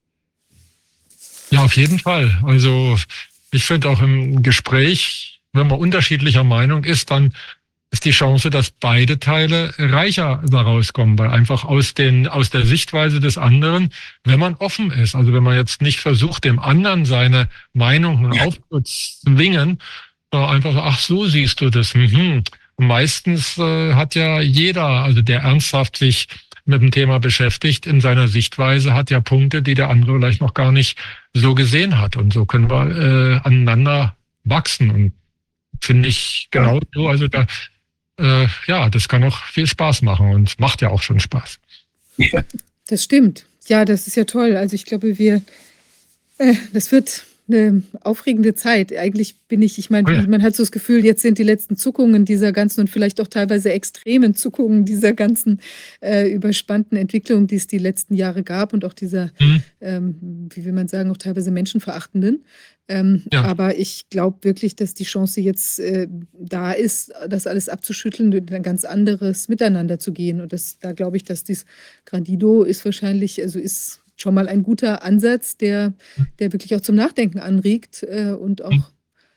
Ja, 1.50 1.64
auf 1.64 1.76
jeden 1.76 1.98
Fall. 1.98 2.38
Also 2.44 2.98
ich 3.52 3.64
finde 3.64 3.88
auch 3.88 4.02
im 4.02 4.42
Gespräch, 4.42 5.40
wenn 5.52 5.68
man 5.68 5.78
unterschiedlicher 5.78 6.44
Meinung 6.44 6.84
ist, 6.84 7.10
dann 7.10 7.32
ist 7.90 8.04
die 8.04 8.10
Chance, 8.10 8.50
dass 8.50 8.70
beide 8.70 9.18
Teile 9.18 9.72
reicher 9.78 10.42
daraus 10.46 10.92
kommen, 10.92 11.18
weil 11.18 11.30
einfach 11.30 11.64
aus, 11.64 11.94
den, 11.94 12.28
aus 12.28 12.50
der 12.50 12.66
Sichtweise 12.66 13.18
des 13.20 13.38
anderen, 13.38 13.90
wenn 14.24 14.38
man 14.38 14.54
offen 14.56 14.90
ist, 14.90 15.14
also 15.14 15.32
wenn 15.32 15.42
man 15.42 15.56
jetzt 15.56 15.80
nicht 15.80 16.00
versucht, 16.00 16.44
dem 16.44 16.58
anderen 16.58 17.06
seine 17.06 17.48
Meinung 17.72 18.32
ja. 18.32 18.44
aufzuzwingen, 18.44 19.78
sondern 20.30 20.50
einfach 20.50 20.72
so, 20.72 20.80
ach 20.80 20.98
so 20.98 21.26
siehst 21.26 21.60
du 21.60 21.70
das. 21.70 21.94
Mhm. 21.94 22.44
Meistens 22.76 23.56
äh, 23.58 23.94
hat 23.94 24.14
ja 24.14 24.40
jeder, 24.40 24.86
also 24.86 25.22
der 25.22 25.40
ernsthaft 25.40 25.96
sich 25.96 26.28
mit 26.66 26.82
dem 26.82 26.90
Thema 26.90 27.18
beschäftigt, 27.18 27.86
in 27.86 28.02
seiner 28.02 28.28
Sichtweise 28.28 28.92
hat 28.92 29.10
ja 29.10 29.20
Punkte, 29.20 29.62
die 29.62 29.74
der 29.74 29.88
andere 29.88 30.18
vielleicht 30.18 30.42
noch 30.42 30.52
gar 30.52 30.70
nicht 30.70 30.98
so 31.32 31.54
gesehen 31.54 31.98
hat. 31.98 32.16
Und 32.16 32.34
so 32.34 32.44
können 32.44 32.70
wir 32.70 32.90
äh, 32.90 33.40
aneinander 33.42 34.14
wachsen. 34.44 34.90
Und 34.90 35.12
finde 35.80 36.10
ich 36.10 36.48
genau 36.50 36.78
so. 36.92 37.08
Also 37.08 37.26
da 37.26 37.46
äh, 38.18 38.46
ja, 38.66 38.88
das 38.90 39.08
kann 39.08 39.24
auch 39.24 39.42
viel 39.44 39.66
Spaß 39.66 40.02
machen 40.02 40.30
und 40.30 40.58
macht 40.58 40.82
ja 40.82 40.90
auch 40.90 41.02
schon 41.02 41.20
Spaß. 41.20 41.58
Das 42.88 43.04
stimmt. 43.04 43.44
Ja, 43.66 43.84
das 43.84 44.06
ist 44.06 44.16
ja 44.16 44.24
toll. 44.24 44.56
Also 44.56 44.74
ich 44.74 44.86
glaube, 44.86 45.18
wir, 45.18 45.42
äh, 46.38 46.54
das 46.72 46.90
wird 46.90 47.24
eine 47.48 47.82
aufregende 48.02 48.54
Zeit. 48.54 48.94
Eigentlich 48.94 49.36
bin 49.48 49.62
ich, 49.62 49.78
ich 49.78 49.88
meine, 49.88 50.08
oh 50.08 50.12
ja. 50.12 50.26
man 50.26 50.42
hat 50.42 50.54
so 50.54 50.62
das 50.62 50.72
Gefühl, 50.72 51.04
jetzt 51.04 51.22
sind 51.22 51.38
die 51.38 51.44
letzten 51.44 51.76
Zuckungen 51.76 52.24
dieser 52.24 52.52
ganzen 52.52 52.80
und 52.82 52.90
vielleicht 52.90 53.20
auch 53.20 53.26
teilweise 53.26 53.72
extremen 53.72 54.34
Zuckungen 54.34 54.84
dieser 54.84 55.12
ganzen 55.12 55.60
äh, 56.00 56.30
überspannten 56.30 56.98
Entwicklung, 56.98 57.46
die 57.46 57.56
es 57.56 57.66
die 57.66 57.78
letzten 57.78 58.14
Jahre 58.14 58.42
gab 58.42 58.72
und 58.72 58.84
auch 58.84 58.92
dieser, 58.92 59.30
mhm. 59.38 59.62
ähm, 59.80 60.48
wie 60.54 60.64
will 60.64 60.72
man 60.72 60.88
sagen, 60.88 61.10
auch 61.10 61.16
teilweise 61.16 61.50
menschenverachtenden. 61.50 62.44
Ähm, 62.88 63.24
ja. 63.30 63.42
Aber 63.42 63.76
ich 63.76 64.08
glaube 64.08 64.38
wirklich, 64.42 64.74
dass 64.74 64.94
die 64.94 65.04
Chance 65.04 65.42
jetzt 65.42 65.78
äh, 65.78 66.08
da 66.32 66.72
ist, 66.72 67.12
das 67.28 67.46
alles 67.46 67.68
abzuschütteln 67.68 68.34
und 68.34 68.50
ein 68.50 68.62
ganz 68.62 68.84
anderes 68.84 69.48
Miteinander 69.48 69.98
zu 69.98 70.12
gehen. 70.12 70.40
Und 70.40 70.54
das, 70.54 70.78
da 70.78 70.92
glaube 70.92 71.18
ich, 71.18 71.24
dass 71.24 71.44
dies 71.44 71.66
Gradido 72.06 72.62
ist 72.62 72.84
wahrscheinlich, 72.86 73.42
also 73.42 73.58
ist 73.58 74.00
schon 74.16 74.34
mal 74.34 74.48
ein 74.48 74.62
guter 74.62 75.02
Ansatz, 75.04 75.58
der, 75.58 75.92
der 76.38 76.52
wirklich 76.52 76.74
auch 76.74 76.80
zum 76.80 76.96
Nachdenken 76.96 77.38
anregt 77.38 78.02
äh, 78.02 78.32
und 78.32 78.64
auch 78.64 78.72
mhm. 78.72 78.84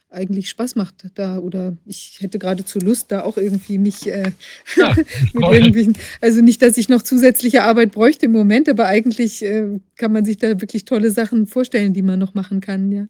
eigentlich 0.10 0.50
Spaß 0.50 0.76
macht 0.76 1.12
da 1.16 1.38
oder 1.38 1.78
ich 1.86 2.18
hätte 2.22 2.40
geradezu 2.40 2.80
Lust, 2.80 3.12
da 3.12 3.24
auch 3.24 3.38
irgendwie 3.38 3.78
mich 3.78 4.08
äh, 4.08 4.32
ja, 4.78 4.96
mit 5.34 5.98
also 6.22 6.42
nicht, 6.42 6.62
dass 6.62 6.78
ich 6.78 6.88
noch 6.88 7.02
zusätzliche 7.02 7.64
Arbeit 7.64 7.92
bräuchte 7.92 8.28
im 8.28 8.32
Moment, 8.32 8.70
aber 8.70 8.88
eigentlich 8.88 9.44
äh, 9.44 9.80
kann 9.98 10.14
man 10.14 10.24
sich 10.24 10.38
da 10.38 10.62
wirklich 10.62 10.86
tolle 10.86 11.12
Sachen 11.12 11.48
vorstellen, 11.48 11.94
die 11.94 12.02
man 12.02 12.18
noch 12.18 12.34
machen 12.34 12.62
kann, 12.62 12.92
ja. 12.94 13.08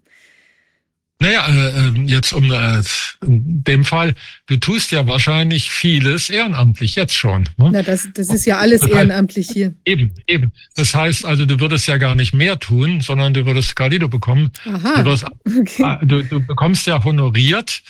Naja, 1.22 1.48
äh, 1.48 1.88
äh, 1.88 1.92
jetzt 2.08 2.34
um 2.34 2.52
äh, 2.52 2.82
in 3.24 3.64
dem 3.64 3.86
Fall, 3.86 4.16
du 4.48 4.58
tust 4.58 4.92
ja 4.92 5.06
wahrscheinlich 5.06 5.70
vieles 5.70 6.32
ehrenamtlich 6.32 6.96
jetzt 6.96 7.14
schon. 7.14 7.44
Ne? 7.58 7.70
Na, 7.72 7.84
das, 7.84 8.10
das 8.16 8.30
ist 8.30 8.46
ja 8.46 8.58
alles 8.58 8.82
ehrenamtlich 8.82 9.48
hier. 9.54 9.76
Eben, 9.86 10.12
eben. 10.26 10.52
Das 10.76 10.96
heißt 10.96 11.24
also, 11.24 11.46
du 11.46 11.60
würdest 11.60 11.88
ja 11.88 11.98
gar 11.98 12.16
nicht 12.16 12.34
mehr 12.34 12.58
tun, 12.58 13.02
sondern 13.02 13.36
du 13.36 13.46
würdest 13.46 13.76
Gradido 13.76 14.08
bekommen. 14.08 14.52
Aha. 14.66 15.04
Du, 15.04 15.12
wirst, 15.12 15.26
okay. 15.46 15.84
Ah, 15.84 16.00
du, 16.04 16.24
du 16.24 16.44
bekommst 16.44 16.88
ja 16.88 17.04
honoriert 17.04 17.84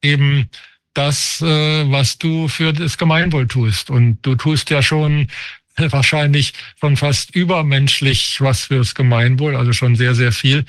eben 0.00 0.48
das, 0.94 1.42
äh, 1.42 1.90
was 1.92 2.16
du 2.16 2.48
für 2.48 2.72
das 2.72 2.96
Gemeinwohl 2.96 3.46
tust. 3.48 3.90
Und 3.90 4.18
du 4.22 4.34
tust 4.34 4.70
ja 4.70 4.80
schon 4.82 5.28
wahrscheinlich 5.76 6.54
schon 6.80 6.96
fast 6.96 7.36
übermenschlich 7.36 8.40
was 8.40 8.62
fürs 8.62 8.94
Gemeinwohl, 8.94 9.56
also 9.56 9.74
schon 9.74 9.94
sehr, 9.94 10.14
sehr 10.14 10.32
viel 10.32 10.64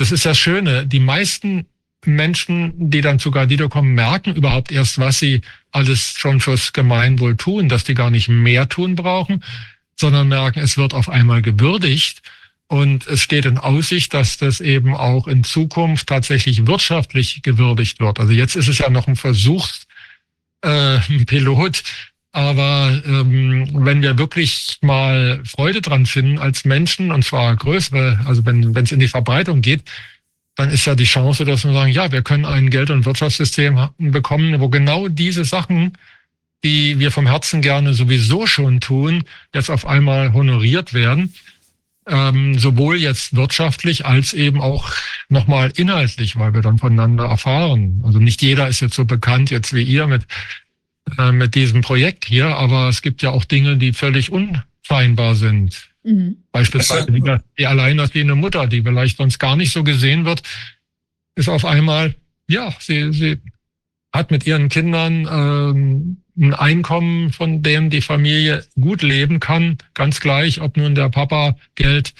das 0.00 0.12
ist 0.12 0.24
das 0.24 0.38
Schöne. 0.38 0.86
Die 0.86 0.98
meisten 0.98 1.66
Menschen, 2.06 2.72
die 2.90 3.02
dann 3.02 3.18
zu 3.18 3.30
Gardido 3.30 3.68
kommen, 3.68 3.94
merken 3.94 4.34
überhaupt 4.34 4.72
erst, 4.72 4.98
was 4.98 5.18
sie 5.18 5.42
alles 5.72 6.14
schon 6.16 6.40
fürs 6.40 6.72
Gemeinwohl 6.72 7.36
tun, 7.36 7.68
dass 7.68 7.84
die 7.84 7.92
gar 7.92 8.10
nicht 8.10 8.28
mehr 8.28 8.66
tun 8.66 8.94
brauchen, 8.94 9.44
sondern 9.96 10.28
merken, 10.28 10.60
es 10.60 10.78
wird 10.78 10.94
auf 10.94 11.10
einmal 11.10 11.42
gewürdigt 11.42 12.22
und 12.66 13.06
es 13.08 13.20
steht 13.20 13.44
in 13.44 13.58
Aussicht, 13.58 14.14
dass 14.14 14.38
das 14.38 14.62
eben 14.62 14.94
auch 14.94 15.26
in 15.28 15.44
Zukunft 15.44 16.06
tatsächlich 16.06 16.66
wirtschaftlich 16.66 17.42
gewürdigt 17.42 18.00
wird. 18.00 18.20
Also 18.20 18.32
jetzt 18.32 18.56
ist 18.56 18.68
es 18.68 18.78
ja 18.78 18.88
noch 18.88 19.06
ein 19.06 19.16
Versuchspilot, 19.16 19.82
äh, 20.62 21.82
aber 22.32 23.02
ähm, 23.04 23.68
wenn 23.72 24.02
wir 24.02 24.18
wirklich 24.18 24.78
mal 24.82 25.42
Freude 25.44 25.80
dran 25.80 26.06
finden 26.06 26.38
als 26.38 26.64
Menschen, 26.64 27.10
und 27.10 27.24
zwar 27.24 27.56
größere, 27.56 28.20
also 28.24 28.44
wenn 28.46 28.76
es 28.76 28.92
in 28.92 29.00
die 29.00 29.08
Verbreitung 29.08 29.62
geht, 29.62 29.82
dann 30.54 30.70
ist 30.70 30.84
ja 30.84 30.94
die 30.94 31.04
Chance, 31.04 31.44
dass 31.44 31.64
wir 31.64 31.72
sagen, 31.72 31.92
ja, 31.92 32.12
wir 32.12 32.22
können 32.22 32.44
ein 32.44 32.70
Geld- 32.70 32.90
und 32.90 33.04
Wirtschaftssystem 33.04 33.88
bekommen, 33.98 34.60
wo 34.60 34.68
genau 34.68 35.08
diese 35.08 35.44
Sachen, 35.44 35.96
die 36.62 36.98
wir 36.98 37.10
vom 37.10 37.26
Herzen 37.26 37.62
gerne 37.62 37.94
sowieso 37.94 38.46
schon 38.46 38.80
tun, 38.80 39.24
jetzt 39.54 39.70
auf 39.70 39.86
einmal 39.86 40.32
honoriert 40.32 40.92
werden. 40.94 41.34
Ähm, 42.06 42.58
sowohl 42.58 42.96
jetzt 42.96 43.36
wirtschaftlich 43.36 44.04
als 44.06 44.32
eben 44.32 44.60
auch 44.60 44.90
nochmal 45.28 45.72
inhaltlich, 45.76 46.38
weil 46.38 46.54
wir 46.54 46.62
dann 46.62 46.78
voneinander 46.78 47.26
erfahren. 47.26 48.02
Also 48.04 48.18
nicht 48.18 48.42
jeder 48.42 48.68
ist 48.68 48.80
jetzt 48.80 48.94
so 48.94 49.04
bekannt 49.04 49.50
jetzt 49.50 49.74
wie 49.74 49.82
ihr 49.82 50.06
mit 50.06 50.26
äh, 51.18 51.32
mit 51.32 51.54
diesem 51.54 51.80
Projekt 51.82 52.24
hier, 52.24 52.56
aber 52.56 52.88
es 52.88 53.02
gibt 53.02 53.22
ja 53.22 53.30
auch 53.30 53.44
Dinge, 53.44 53.76
die 53.76 53.92
völlig 53.92 54.30
unscheinbar 54.30 55.34
sind. 55.34 55.88
Mhm. 56.02 56.44
Beispielsweise 56.52 57.10
die, 57.10 57.22
die 57.58 57.66
alleinerziehende 57.66 58.34
Mutter, 58.34 58.66
die 58.66 58.82
vielleicht 58.82 59.18
sonst 59.18 59.38
gar 59.38 59.56
nicht 59.56 59.72
so 59.72 59.84
gesehen 59.84 60.24
wird, 60.24 60.42
ist 61.34 61.48
auf 61.48 61.64
einmal, 61.64 62.14
ja, 62.48 62.74
sie, 62.80 63.12
sie 63.12 63.38
hat 64.12 64.30
mit 64.30 64.46
ihren 64.46 64.68
Kindern 64.68 65.28
ähm, 65.30 66.22
ein 66.36 66.54
Einkommen, 66.54 67.32
von 67.32 67.62
dem 67.62 67.90
die 67.90 68.00
Familie 68.00 68.64
gut 68.80 69.02
leben 69.02 69.40
kann, 69.40 69.78
ganz 69.94 70.20
gleich, 70.20 70.60
ob 70.60 70.76
nun 70.76 70.94
der 70.94 71.10
Papa 71.10 71.56
Geld 71.74 72.14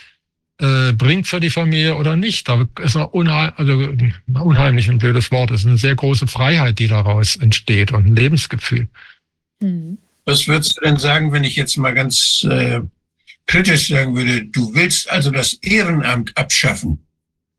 äh, 0.61 0.93
bringt 0.93 1.27
für 1.27 1.41
die 1.41 1.51
Familie 1.51 1.97
oder 1.97 2.16
nicht. 2.16 2.49
Da 2.49 2.66
ist 2.82 2.97
eine 2.97 3.09
unheim, 3.09 3.53
also 3.57 3.93
unheimlich 4.35 4.89
ein 4.89 4.99
blödes 4.99 5.31
Wort. 5.31 5.51
Es 5.51 5.61
ist 5.61 5.66
eine 5.66 5.78
sehr 5.78 5.95
große 5.95 6.27
Freiheit, 6.27 6.78
die 6.78 6.89
daraus 6.89 7.37
entsteht 7.37 7.93
und 7.93 8.07
ein 8.07 8.16
Lebensgefühl. 8.16 8.89
Mhm. 9.61 9.99
Was 10.27 10.47
würdest 10.47 10.77
du 10.77 10.82
denn 10.82 10.99
sagen, 10.99 11.32
wenn 11.32 11.45
ich 11.45 11.57
jetzt 11.57 11.77
mal 11.77 11.95
ganz 11.95 12.47
äh, 12.49 12.81
kritisch 13.47 13.89
sagen 13.89 14.15
würde, 14.15 14.45
du 14.45 14.74
willst 14.74 15.11
also 15.11 15.31
das 15.31 15.55
Ehrenamt 15.55 16.37
abschaffen? 16.37 16.99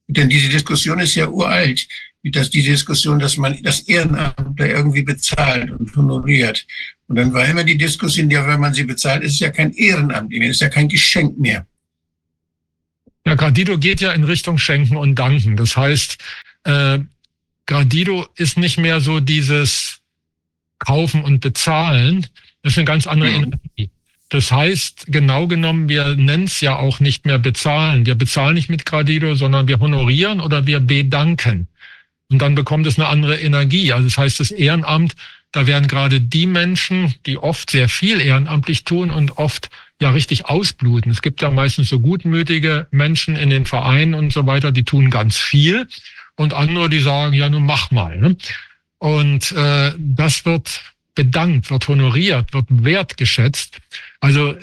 Denn 0.07 0.29
diese 0.29 0.49
Diskussion 0.49 0.99
ist 0.99 1.15
ja 1.15 1.27
uralt, 1.27 1.87
dass 2.23 2.49
die 2.49 2.61
Diskussion, 2.61 3.17
dass 3.17 3.37
man 3.37 3.61
das 3.63 3.81
Ehrenamt 3.81 4.59
da 4.59 4.65
irgendwie 4.65 5.01
bezahlt 5.01 5.71
und 5.71 5.95
honoriert. 5.95 6.67
Und 7.07 7.15
dann 7.15 7.33
war 7.33 7.47
immer 7.47 7.63
die 7.63 7.77
Diskussion, 7.77 8.29
ja, 8.29 8.47
wenn 8.47 8.59
man 8.59 8.73
sie 8.73 8.83
bezahlt, 8.83 9.23
ist 9.23 9.33
es 9.33 9.39
ja 9.39 9.49
kein 9.49 9.73
Ehrenamt 9.73 10.29
mehr, 10.29 10.51
ist 10.51 10.61
ja 10.61 10.69
kein 10.69 10.87
Geschenk 10.87 11.39
mehr. 11.39 11.65
Ja, 13.25 13.35
Gradido 13.35 13.77
geht 13.77 14.01
ja 14.01 14.11
in 14.11 14.23
Richtung 14.23 14.57
Schenken 14.57 14.97
und 14.97 15.15
Danken. 15.15 15.55
Das 15.55 15.77
heißt, 15.77 16.17
äh, 16.63 16.99
Gradido 17.65 18.27
ist 18.35 18.57
nicht 18.57 18.77
mehr 18.77 18.99
so 18.99 19.19
dieses 19.19 19.99
Kaufen 20.79 21.23
und 21.23 21.39
Bezahlen. 21.39 22.27
Das 22.63 22.73
ist 22.73 22.77
eine 22.77 22.85
ganz 22.85 23.07
andere 23.07 23.29
mhm. 23.29 23.43
Energie. 23.43 23.89
Das 24.29 24.51
heißt, 24.51 25.07
genau 25.07 25.47
genommen, 25.47 25.89
wir 25.89 26.15
nennen 26.15 26.45
es 26.45 26.61
ja 26.61 26.77
auch 26.77 27.01
nicht 27.01 27.25
mehr 27.25 27.37
bezahlen. 27.37 28.05
Wir 28.05 28.15
bezahlen 28.15 28.55
nicht 28.55 28.69
mit 28.69 28.85
Gradido, 28.85 29.35
sondern 29.35 29.67
wir 29.67 29.79
honorieren 29.79 30.39
oder 30.39 30.65
wir 30.65 30.79
bedanken. 30.79 31.67
Und 32.29 32.41
dann 32.41 32.55
bekommt 32.55 32.87
es 32.87 32.97
eine 32.97 33.09
andere 33.09 33.39
Energie. 33.39 33.91
Also 33.91 34.05
das 34.05 34.17
heißt, 34.17 34.39
das 34.39 34.51
Ehrenamt, 34.51 35.15
da 35.51 35.67
werden 35.67 35.89
gerade 35.89 36.21
die 36.21 36.45
Menschen, 36.45 37.13
die 37.25 37.37
oft 37.37 37.71
sehr 37.71 37.89
viel 37.89 38.21
ehrenamtlich 38.21 38.85
tun 38.85 39.11
und 39.11 39.37
oft 39.37 39.69
ja 40.01 40.09
richtig 40.09 40.45
ausbluten. 40.45 41.11
Es 41.11 41.21
gibt 41.21 41.41
ja 41.41 41.51
meistens 41.51 41.89
so 41.89 41.99
gutmütige 41.99 42.87
Menschen 42.91 43.35
in 43.35 43.49
den 43.49 43.65
Vereinen 43.65 44.15
und 44.15 44.33
so 44.33 44.47
weiter, 44.47 44.71
die 44.71 44.83
tun 44.83 45.09
ganz 45.09 45.37
viel 45.37 45.87
und 46.35 46.53
andere, 46.53 46.89
die 46.89 46.99
sagen, 46.99 47.33
ja, 47.33 47.49
nun 47.49 47.65
mach 47.65 47.91
mal. 47.91 48.17
Ne? 48.17 48.35
Und 48.97 49.51
äh, 49.51 49.93
das 49.97 50.43
wird 50.45 50.81
bedankt, 51.13 51.69
wird 51.69 51.87
honoriert, 51.87 52.53
wird 52.53 52.65
wertgeschätzt. 52.69 53.77
Also 54.19 54.55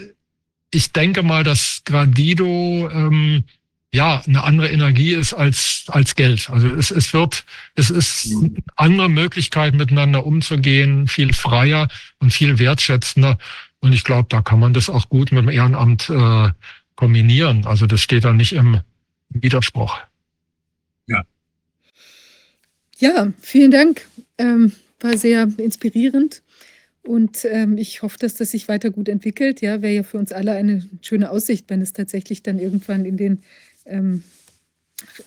ich 0.71 0.91
denke 0.91 1.23
mal, 1.23 1.43
dass 1.43 1.83
Gradido 1.85 2.89
ähm, 2.91 3.45
ja 3.93 4.21
eine 4.27 4.43
andere 4.43 4.69
Energie 4.69 5.13
ist 5.13 5.33
als 5.33 5.85
als 5.87 6.15
Geld. 6.15 6.49
Also 6.49 6.67
es, 6.67 6.91
es 6.91 7.13
wird, 7.13 7.45
es 7.75 7.89
ist 7.89 8.35
andere 8.75 9.09
Möglichkeit 9.09 9.73
miteinander 9.73 10.25
umzugehen, 10.25 11.07
viel 11.07 11.33
freier 11.33 11.87
und 12.19 12.31
viel 12.31 12.59
wertschätzender. 12.59 13.37
Und 13.81 13.93
ich 13.93 14.03
glaube, 14.03 14.27
da 14.29 14.41
kann 14.41 14.59
man 14.59 14.73
das 14.73 14.89
auch 14.89 15.09
gut 15.09 15.31
mit 15.31 15.43
dem 15.43 15.49
Ehrenamt 15.49 16.09
äh, 16.09 16.49
kombinieren. 16.95 17.65
Also 17.65 17.85
das 17.85 18.01
steht 18.01 18.25
da 18.25 18.33
nicht 18.33 18.53
im 18.53 18.81
Widerspruch. 19.29 19.97
Ja. 21.07 21.23
Ja, 22.97 23.31
vielen 23.41 23.71
Dank. 23.71 24.05
Ähm, 24.37 24.73
war 24.99 25.17
sehr 25.17 25.47
inspirierend. 25.57 26.41
Und 27.03 27.45
ähm, 27.45 27.77
ich 27.77 28.01
hoffe, 28.01 28.17
dass 28.19 28.35
das 28.35 28.51
sich 28.51 28.67
weiter 28.67 28.91
gut 28.91 29.07
entwickelt. 29.07 29.61
Ja, 29.61 29.81
wäre 29.81 29.93
ja 29.93 30.03
für 30.03 30.17
uns 30.17 30.31
alle 30.31 30.51
eine 30.51 30.87
schöne 31.01 31.31
Aussicht, 31.31 31.65
wenn 31.69 31.81
es 31.81 31.93
tatsächlich 31.93 32.43
dann 32.43 32.59
irgendwann 32.59 33.05
in 33.05 33.15
den, 33.15 33.43
ähm, 33.85 34.23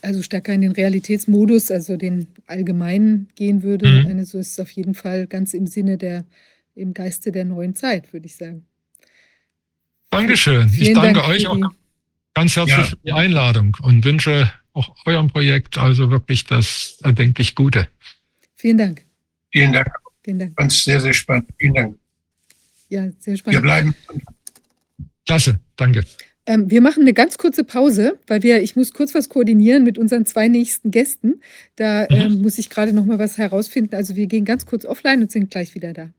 also 0.02 0.22
stärker 0.22 0.52
in 0.52 0.60
den 0.60 0.72
Realitätsmodus, 0.72 1.70
also 1.70 1.96
den 1.96 2.28
allgemeinen 2.46 3.30
gehen 3.34 3.62
würde. 3.62 3.88
Mhm. 3.88 4.06
Eine, 4.06 4.26
so 4.26 4.38
ist 4.38 4.52
es 4.52 4.60
auf 4.60 4.70
jeden 4.70 4.94
Fall 4.94 5.26
ganz 5.26 5.54
im 5.54 5.66
Sinne 5.66 5.96
der 5.96 6.24
im 6.74 6.94
Geiste 6.94 7.32
der 7.32 7.44
neuen 7.44 7.74
Zeit, 7.74 8.12
würde 8.12 8.26
ich 8.26 8.36
sagen. 8.36 8.66
Dankeschön. 10.10 10.68
Vielen 10.68 10.88
ich 10.88 10.94
danke 10.94 11.20
Dank 11.20 11.28
euch 11.28 11.46
auch 11.46 11.58
ganz 12.34 12.56
herzlich 12.56 12.76
ja. 12.76 12.84
für 12.84 12.96
die 13.04 13.12
Einladung 13.12 13.76
und 13.82 14.04
wünsche 14.04 14.52
auch 14.74 14.94
eurem 15.06 15.28
Projekt 15.28 15.78
also 15.78 16.10
wirklich 16.10 16.44
das 16.44 16.98
erdenklich 17.02 17.54
Gute. 17.54 17.88
Vielen 18.56 18.78
Dank. 18.78 19.04
Vielen 19.50 19.72
Dank. 19.72 19.88
Vielen 20.22 20.38
Dank. 20.38 20.56
Ganz 20.56 20.84
sehr, 20.84 21.00
sehr 21.00 21.12
spannend. 21.12 21.48
Vielen 21.58 21.74
Dank. 21.74 21.98
Ja, 22.88 23.08
sehr 23.18 23.36
spannend. 23.36 23.58
Wir 23.58 23.62
bleiben. 23.62 23.94
Klasse, 25.26 25.60
danke. 25.76 26.04
Ähm, 26.44 26.70
wir 26.70 26.80
machen 26.80 27.02
eine 27.02 27.12
ganz 27.12 27.38
kurze 27.38 27.64
Pause, 27.64 28.18
weil 28.26 28.42
wir, 28.42 28.62
ich 28.62 28.74
muss 28.74 28.92
kurz 28.92 29.14
was 29.14 29.28
koordinieren 29.28 29.84
mit 29.84 29.96
unseren 29.96 30.26
zwei 30.26 30.48
nächsten 30.48 30.90
Gästen. 30.90 31.40
Da 31.76 32.06
mhm. 32.10 32.16
ähm, 32.16 32.42
muss 32.42 32.58
ich 32.58 32.68
gerade 32.68 32.92
noch 32.92 33.04
mal 33.04 33.18
was 33.18 33.38
herausfinden. 33.38 33.94
Also 33.94 34.16
wir 34.16 34.26
gehen 34.26 34.44
ganz 34.44 34.66
kurz 34.66 34.84
offline 34.84 35.22
und 35.22 35.30
sind 35.30 35.50
gleich 35.50 35.74
wieder 35.74 35.92
da. 35.92 36.10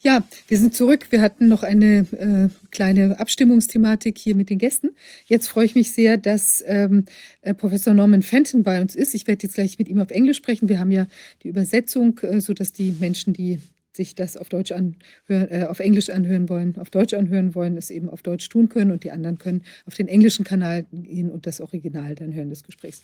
Ja, 0.00 0.22
wir 0.46 0.58
sind 0.58 0.74
zurück. 0.74 1.06
Wir 1.10 1.20
hatten 1.20 1.48
noch 1.48 1.62
eine 1.62 2.06
äh, 2.12 2.48
kleine 2.70 3.18
Abstimmungsthematik 3.18 4.16
hier 4.16 4.34
mit 4.34 4.48
den 4.48 4.58
Gästen. 4.58 4.90
Jetzt 5.26 5.48
freue 5.48 5.66
ich 5.66 5.74
mich 5.74 5.92
sehr, 5.92 6.16
dass 6.16 6.62
ähm, 6.66 7.04
äh, 7.42 7.52
Professor 7.52 7.94
Norman 7.94 8.22
Fenton 8.22 8.62
bei 8.62 8.80
uns 8.80 8.94
ist. 8.94 9.14
Ich 9.14 9.26
werde 9.26 9.42
jetzt 9.42 9.54
gleich 9.54 9.78
mit 9.78 9.88
ihm 9.88 10.00
auf 10.00 10.10
Englisch 10.10 10.36
sprechen. 10.36 10.68
Wir 10.68 10.78
haben 10.78 10.90
ja 10.90 11.06
die 11.42 11.48
Übersetzung, 11.48 12.18
äh, 12.20 12.40
sodass 12.40 12.72
die 12.72 12.92
Menschen, 12.92 13.32
die 13.32 13.60
sich 13.98 14.14
das 14.14 14.36
auf 14.36 14.48
Deutsch 14.48 14.72
anhören, 14.72 14.96
äh, 15.28 15.66
auf 15.68 15.80
Englisch 15.80 16.08
anhören 16.08 16.48
wollen, 16.48 16.78
auf 16.78 16.88
Deutsch 16.88 17.12
anhören 17.14 17.54
wollen, 17.54 17.76
es 17.76 17.90
eben 17.90 18.08
auf 18.08 18.22
Deutsch 18.22 18.48
tun 18.48 18.68
können 18.68 18.92
und 18.92 19.04
die 19.04 19.10
anderen 19.10 19.38
können 19.38 19.62
auf 19.86 19.94
den 19.94 20.08
englischen 20.08 20.44
Kanal 20.44 20.86
gehen 20.92 21.30
und 21.30 21.46
das 21.46 21.60
Original 21.60 22.14
dann 22.14 22.32
hören 22.32 22.48
des 22.48 22.62
Gesprächs. 22.62 23.02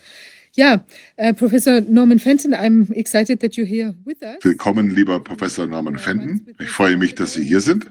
Ja, 0.55 0.87
äh, 1.17 1.35
Professor 1.35 1.81
Norman 1.83 2.19
Fenton, 2.19 2.55
I'm 2.55 2.91
excited 2.95 3.41
that 3.41 3.53
you're 3.53 3.67
here 3.67 3.95
with 4.05 4.23
us. 4.23 4.37
Willkommen, 4.43 4.95
lieber 4.95 5.19
Professor 5.21 5.67
Norman 5.67 5.99
Fenton. 5.99 6.47
Ich 6.61 6.71
freue 6.71 6.97
mich, 6.97 7.15
dass 7.15 7.35
Sie 7.35 7.45
hier 7.45 7.61
sind. 7.61 7.91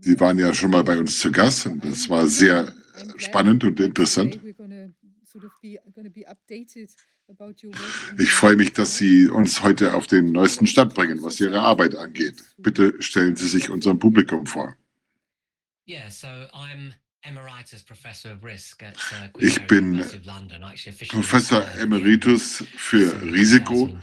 Sie 0.00 0.20
waren 0.20 0.38
ja 0.38 0.54
schon 0.54 0.70
mal 0.70 0.82
bei 0.82 0.98
uns 0.98 1.18
zu 1.20 1.30
Gast 1.30 1.66
und 1.66 1.84
das 1.84 2.10
war 2.10 2.26
sehr 2.26 2.72
spannend 3.16 3.62
und 3.62 3.78
interessant. 3.78 4.40
Ich 8.18 8.30
freue 8.32 8.56
mich, 8.56 8.72
dass 8.72 8.96
Sie 8.96 9.28
uns 9.28 9.62
heute 9.62 9.94
auf 9.94 10.06
den 10.06 10.32
neuesten 10.32 10.66
Stand 10.66 10.94
bringen, 10.94 11.22
was 11.22 11.38
Ihre 11.40 11.60
Arbeit 11.60 11.94
angeht. 11.94 12.42
Bitte 12.56 12.94
stellen 13.02 13.36
Sie 13.36 13.48
sich 13.48 13.68
unserem 13.68 13.98
Publikum 13.98 14.46
vor. 14.46 14.74
Uh, 15.86 15.92
Ich 19.38 19.66
bin 19.66 20.04
Professor 21.08 21.64
Emeritus 21.78 22.64
für 22.76 23.22
Risiko 23.22 23.98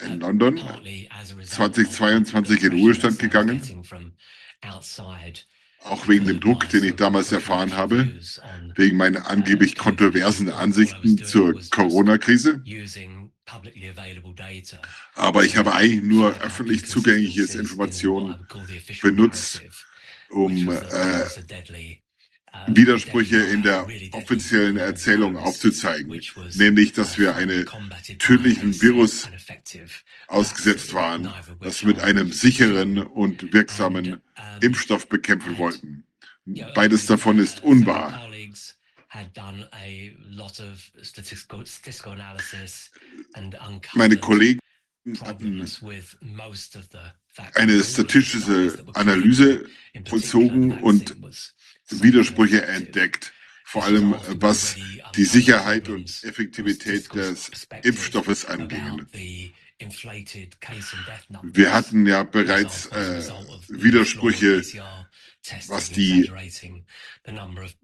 in 0.00 0.20
London, 0.20 0.60
2022 1.44 2.62
in 2.64 2.72
Ruhestand 2.72 3.18
gegangen, 3.20 3.62
auch 5.84 6.08
wegen 6.08 6.26
dem 6.26 6.40
Druck, 6.40 6.68
den 6.70 6.84
ich 6.84 6.96
damals 6.96 7.30
erfahren 7.32 7.76
habe, 7.76 8.08
wegen 8.74 8.96
meiner 8.96 9.28
angeblich 9.28 9.76
kontroversen 9.76 10.50
Ansichten 10.50 11.18
zur 11.18 11.60
Corona-Krise. 11.70 12.62
Aber 15.14 15.44
ich 15.44 15.56
habe 15.56 15.74
eigentlich 15.74 16.02
nur 16.02 16.40
öffentlich 16.40 16.86
zugängliches 16.86 17.54
Informationen 17.54 18.46
benutzt, 19.02 19.62
um 20.30 20.70
äh, 20.70 21.24
Widersprüche 22.66 23.38
in 23.38 23.62
der 23.62 23.86
offiziellen 24.12 24.76
Erzählung 24.76 25.36
aufzuzeigen, 25.36 26.20
nämlich 26.54 26.92
dass 26.92 27.18
wir 27.18 27.36
einen 27.36 27.66
tödlichen 28.18 28.80
Virus 28.80 29.28
ausgesetzt 30.28 30.94
waren, 30.94 31.30
das 31.60 31.82
mit 31.82 32.00
einem 32.00 32.32
sicheren 32.32 32.98
und 32.98 33.52
wirksamen 33.52 34.20
Impfstoff 34.60 35.08
bekämpfen 35.08 35.58
wollten. 35.58 36.04
Beides 36.74 37.06
davon 37.06 37.38
ist 37.38 37.62
unwahr. 37.62 38.28
Meine 43.94 44.16
Kollegen 44.16 44.60
eine 47.54 47.84
statistische 47.84 48.84
Analyse 48.94 49.66
vollzogen 50.06 50.78
und 50.78 51.14
Widersprüche 51.90 52.66
entdeckt, 52.66 53.32
vor 53.64 53.84
allem 53.84 54.14
was 54.28 54.76
die 55.14 55.24
Sicherheit 55.24 55.88
und 55.88 56.22
Effektivität 56.24 57.12
des 57.14 57.50
Impfstoffes 57.82 58.46
anging. 58.46 59.06
Wir 61.42 61.72
hatten 61.72 62.06
ja 62.06 62.22
bereits 62.22 62.86
äh, 62.86 63.22
Widersprüche, 63.68 64.62
was 65.66 65.90
die 65.90 66.30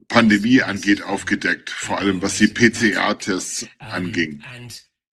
Pandemie 0.09 0.63
angeht, 0.63 1.03
aufgedeckt, 1.03 1.69
vor 1.69 1.99
allem 1.99 2.23
was 2.23 2.39
die 2.39 2.47
PCR-Tests 2.49 3.67
anging. 3.79 4.43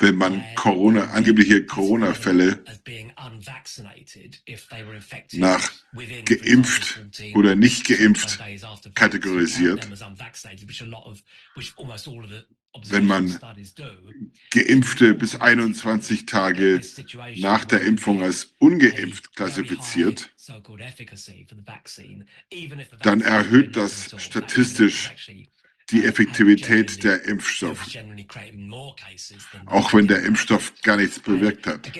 wenn 0.00 0.16
man 0.16 0.42
Corona, 0.54 1.10
angebliche 1.10 1.64
Corona-Fälle 1.66 2.64
nach 5.32 5.70
geimpft 6.24 7.04
oder 7.34 7.54
nicht 7.54 7.86
geimpft 7.86 8.38
kategorisiert. 8.94 9.88
Wenn 12.86 13.06
man 13.06 13.38
Geimpfte 14.50 15.14
bis 15.14 15.34
21 15.40 16.26
Tage 16.26 16.80
nach 17.36 17.64
der 17.64 17.82
Impfung 17.82 18.22
als 18.22 18.54
ungeimpft 18.58 19.34
klassifiziert, 19.34 20.30
dann 23.02 23.20
erhöht 23.20 23.76
das 23.76 24.14
statistisch 24.18 25.10
die 25.90 26.04
Effektivität 26.04 27.02
der 27.04 27.24
Impfstoff, 27.24 27.86
auch 29.66 29.92
wenn 29.94 30.06
der 30.06 30.22
Impfstoff 30.24 30.72
gar 30.82 30.96
nichts 30.96 31.18
bewirkt 31.18 31.66
hat. 31.66 31.90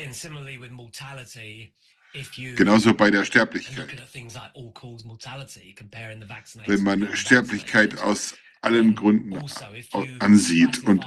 Genauso 2.57 2.95
bei 2.95 3.11
der 3.11 3.25
Sterblichkeit. 3.25 3.89
Wenn 6.67 6.83
man 6.83 7.17
Sterblichkeit 7.17 7.99
aus 7.99 8.35
allen 8.63 8.95
Gründen 8.95 9.39
ansieht 10.19 10.85
und 10.85 11.07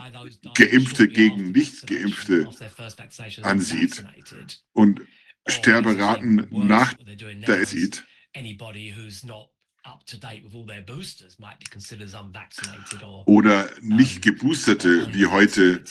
Geimpfte 0.56 1.08
gegen 1.08 1.52
Nicht-Geimpfte 1.52 2.50
ansieht 3.42 4.04
und 4.72 5.02
Sterberaten 5.46 6.48
nach 6.52 6.94
der 6.94 7.66
sieht, 7.66 8.06
oder 13.26 13.70
nicht 13.82 14.22
geboosterte, 14.22 15.08
die 15.08 15.26
heute 15.28 15.84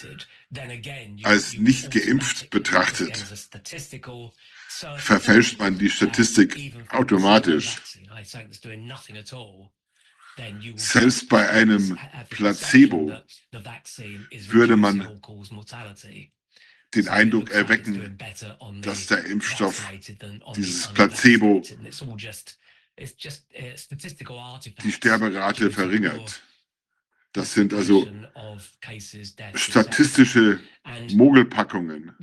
als 1.22 1.54
nicht 1.54 1.90
geimpft 1.90 2.50
betrachtet, 2.50 3.16
verfälscht 4.96 5.58
man 5.58 5.78
die 5.78 5.90
Statistik 5.90 6.74
automatisch. 6.88 7.76
Selbst 10.76 11.28
bei 11.28 11.50
einem 11.50 11.98
Placebo 12.30 13.12
würde 14.48 14.76
man 14.76 15.20
den 16.94 17.08
Eindruck 17.08 17.50
erwecken, 17.50 18.18
dass 18.80 19.06
der 19.06 19.24
Impfstoff 19.24 19.86
dieses 20.56 20.88
Placebo 20.88 21.62
die 24.82 24.92
Sterberate 24.92 25.70
verringert. 25.70 26.42
Das 27.32 27.54
sind 27.54 27.72
also 27.72 28.06
statistische 29.54 30.60
Mogelpackungen. 31.12 32.14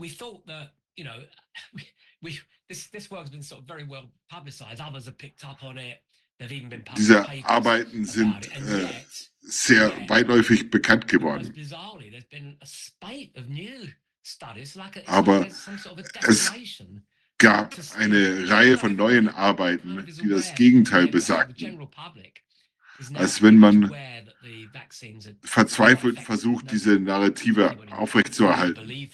Diese 6.96 7.46
Arbeiten 7.46 8.06
sind 8.06 8.56
äh, 8.56 8.88
sehr 9.42 9.92
weitläufig 10.10 10.70
bekannt 10.70 11.08
geworden. 11.08 11.54
Aber 15.08 15.48
es 15.48 16.54
gab 17.40 17.76
eine 17.98 18.50
Reihe 18.50 18.78
von 18.78 18.96
neuen 18.96 19.30
Arbeiten, 19.30 20.06
die 20.22 20.30
das 20.30 20.54
Gegenteil 20.56 21.08
besagten. 21.08 21.88
Als 23.14 23.42
wenn 23.42 23.58
man 23.58 23.92
verzweifelt 25.42 26.20
versucht, 26.20 26.72
diese 26.72 27.00
Narrative 27.00 27.78
aufrechtzuerhalten. 27.92 29.10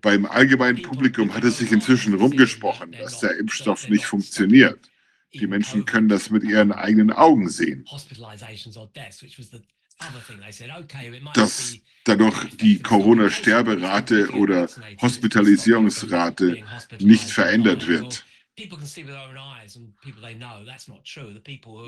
Beim 0.00 0.26
allgemeinen 0.26 0.82
Publikum 0.82 1.34
hat 1.34 1.44
es 1.44 1.58
sich 1.58 1.72
inzwischen 1.72 2.14
rumgesprochen, 2.14 2.92
dass 2.92 3.20
der 3.20 3.36
Impfstoff 3.36 3.88
nicht 3.88 4.04
funktioniert. 4.04 4.90
Die 5.34 5.46
Menschen 5.46 5.84
können 5.84 6.08
das 6.08 6.30
mit 6.30 6.44
ihren 6.44 6.72
eigenen 6.72 7.12
Augen 7.12 7.48
sehen. 7.48 7.84
Dass 11.34 11.76
dadurch 12.04 12.56
die 12.56 12.80
Corona-Sterberate 12.80 14.30
oder 14.30 14.68
Hospitalisierungsrate 15.00 16.62
nicht 17.00 17.30
verändert 17.30 17.86
wird. 17.86 18.24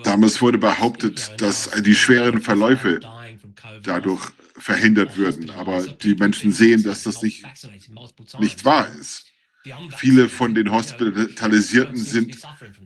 Damals 0.04 0.40
wurde 0.40 0.58
behauptet, 0.58 1.40
dass 1.40 1.70
die 1.82 1.94
schweren 1.94 2.40
Verläufe 2.40 3.00
dadurch 3.82 4.30
verhindert 4.56 5.16
würden, 5.16 5.50
aber 5.50 5.86
die 5.86 6.14
Menschen 6.14 6.52
sehen, 6.52 6.82
dass 6.82 7.02
das 7.02 7.22
nicht, 7.22 7.44
nicht 8.38 8.64
wahr 8.64 8.88
ist. 9.00 9.26
Viele 9.96 10.28
von 10.28 10.54
den 10.54 10.70
Hospitalisierten 10.70 11.96
sind 11.96 12.38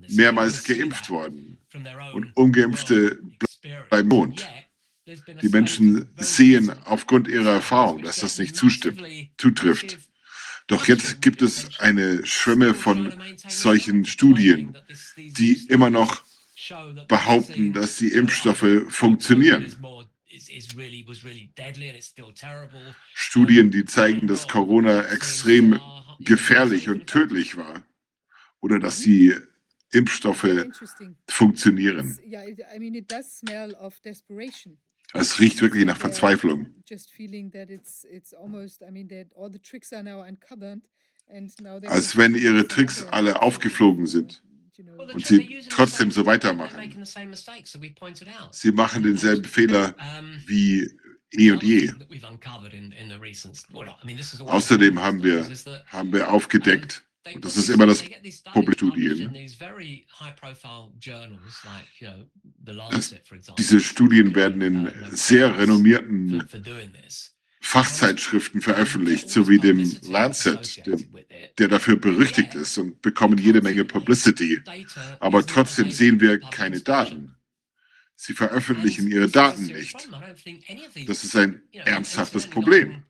mehrmals 0.09 0.65
geimpft 0.65 1.11
worden 1.11 1.59
und 2.15 2.37
ungeimpfte 2.37 3.21
bleiben 3.91 4.09
Mond. 4.09 4.47
Die 5.07 5.49
Menschen 5.51 6.09
sehen 6.17 6.71
aufgrund 6.87 7.29
ihrer 7.29 7.53
Erfahrung, 7.53 8.03
dass 8.03 8.17
das 8.17 8.39
nicht 8.39 8.57
zustimmt, 8.57 9.03
zutrifft. 9.37 9.99
Doch 10.67 10.89
jetzt 10.89 11.21
gibt 11.21 11.43
es 11.43 11.79
eine 11.79 12.25
Schwemme 12.25 12.73
von 12.73 13.13
solchen 13.47 14.07
Studien, 14.07 14.79
die 15.17 15.67
immer 15.69 15.91
noch 15.91 16.25
behaupten, 17.07 17.75
dass 17.75 17.97
die 17.97 18.13
Impfstoffe 18.13 18.85
funktionieren. 18.89 19.77
Studien, 23.13 23.71
die 23.71 23.85
zeigen, 23.85 24.27
dass 24.27 24.49
Corona 24.49 25.05
extrem 25.09 25.81
gefährlich 26.21 26.89
und 26.89 27.07
tödlich 27.07 27.59
war 27.59 27.83
oder 28.61 28.79
dass 28.79 29.01
die 29.01 29.35
Impfstoffe 29.93 30.67
funktionieren. 31.29 32.19
Es 35.13 35.39
riecht 35.39 35.61
wirklich 35.61 35.85
nach 35.85 35.97
Verzweiflung. 35.97 36.67
Als 41.87 42.17
wenn 42.17 42.35
ihre 42.35 42.69
Tricks 42.69 43.05
alle 43.11 43.43
aufgeflogen 43.43 44.07
sind 44.07 44.43
und 45.15 45.27
sie 45.27 45.61
trotzdem 45.69 46.11
so 46.11 46.27
weitermachen. 46.27 46.95
Sie 48.51 48.73
machen 48.73 49.03
denselben 49.03 49.45
Fehler 49.45 49.95
wie 50.47 50.91
eh 51.31 51.51
und 51.53 51.63
je. 51.63 51.93
Außerdem 54.41 55.01
haben 55.01 55.23
wir, 55.23 55.49
haben 55.87 56.13
wir 56.13 56.33
aufgedeckt, 56.33 57.05
und 57.33 57.45
das 57.45 57.57
ist 57.57 57.71
immer 57.71 57.87
das 57.87 58.03
Problem 58.53 58.75
Studien. 58.75 59.35
Diese 63.59 63.81
Studien 63.81 64.35
werden 64.35 64.61
in 64.61 64.93
sehr 65.13 65.59
renommierten 65.59 66.45
Fachzeitschriften 67.61 68.61
veröffentlicht, 68.61 69.31
sowie 69.31 69.59
dem 69.59 69.97
Lancet, 70.03 70.87
dem, 70.87 71.09
der 71.59 71.69
dafür 71.69 71.97
berüchtigt 71.97 72.55
ist 72.55 72.77
und 72.77 73.01
bekommen 73.01 73.39
jede 73.39 73.63
Menge 73.63 73.85
Publicity. 73.85 74.61
Aber 75.19 75.47
trotzdem 75.47 75.91
sehen 75.91 76.21
wir 76.21 76.41
keine 76.41 76.81
Daten. 76.81 77.37
Sie 78.17 78.35
veröffentlichen 78.35 79.09
ihre 79.09 79.29
Daten 79.29 79.65
nicht. 79.65 80.09
Das 81.07 81.25
ist 81.25 81.37
ein 81.37 81.63
ernsthaftes 81.73 82.47
Problem. 82.47 83.05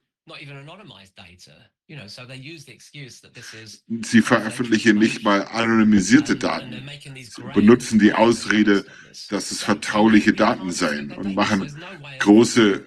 Sie 4.02 4.22
veröffentlichen 4.22 4.98
nicht 4.98 5.22
mal 5.22 5.42
anonymisierte 5.42 6.36
Daten. 6.36 6.88
Sie 7.14 7.42
benutzen 7.52 7.98
die 7.98 8.14
Ausrede, 8.14 8.86
dass 9.28 9.50
es 9.50 9.62
vertrauliche 9.62 10.32
Daten 10.32 10.70
seien 10.70 11.12
und 11.12 11.34
machen 11.34 11.76
große 12.20 12.86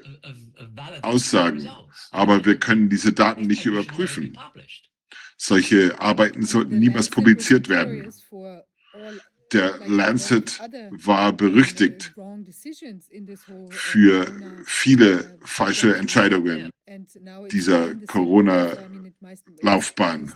Aussagen. 1.03 1.69
Aber 2.09 2.43
wir 2.43 2.57
können 2.57 2.89
diese 2.89 3.14
Daten 3.14 3.43
nicht 3.43 3.65
überprüfen. 3.65 4.35
Solche 5.38 5.99
Arbeiten 5.99 6.43
sollten 6.43 6.80
niemals 6.80 7.09
publiziert 7.09 7.69
werden. 7.69 8.11
Der 9.53 9.80
Lancet 9.88 10.60
war 10.91 11.34
berüchtigt 11.34 12.14
für 13.69 14.64
viele 14.65 15.40
falsche 15.44 15.95
Entscheidungen 15.95 16.69
dieser 17.52 17.94
Corona-Laufbahn. 18.07 20.34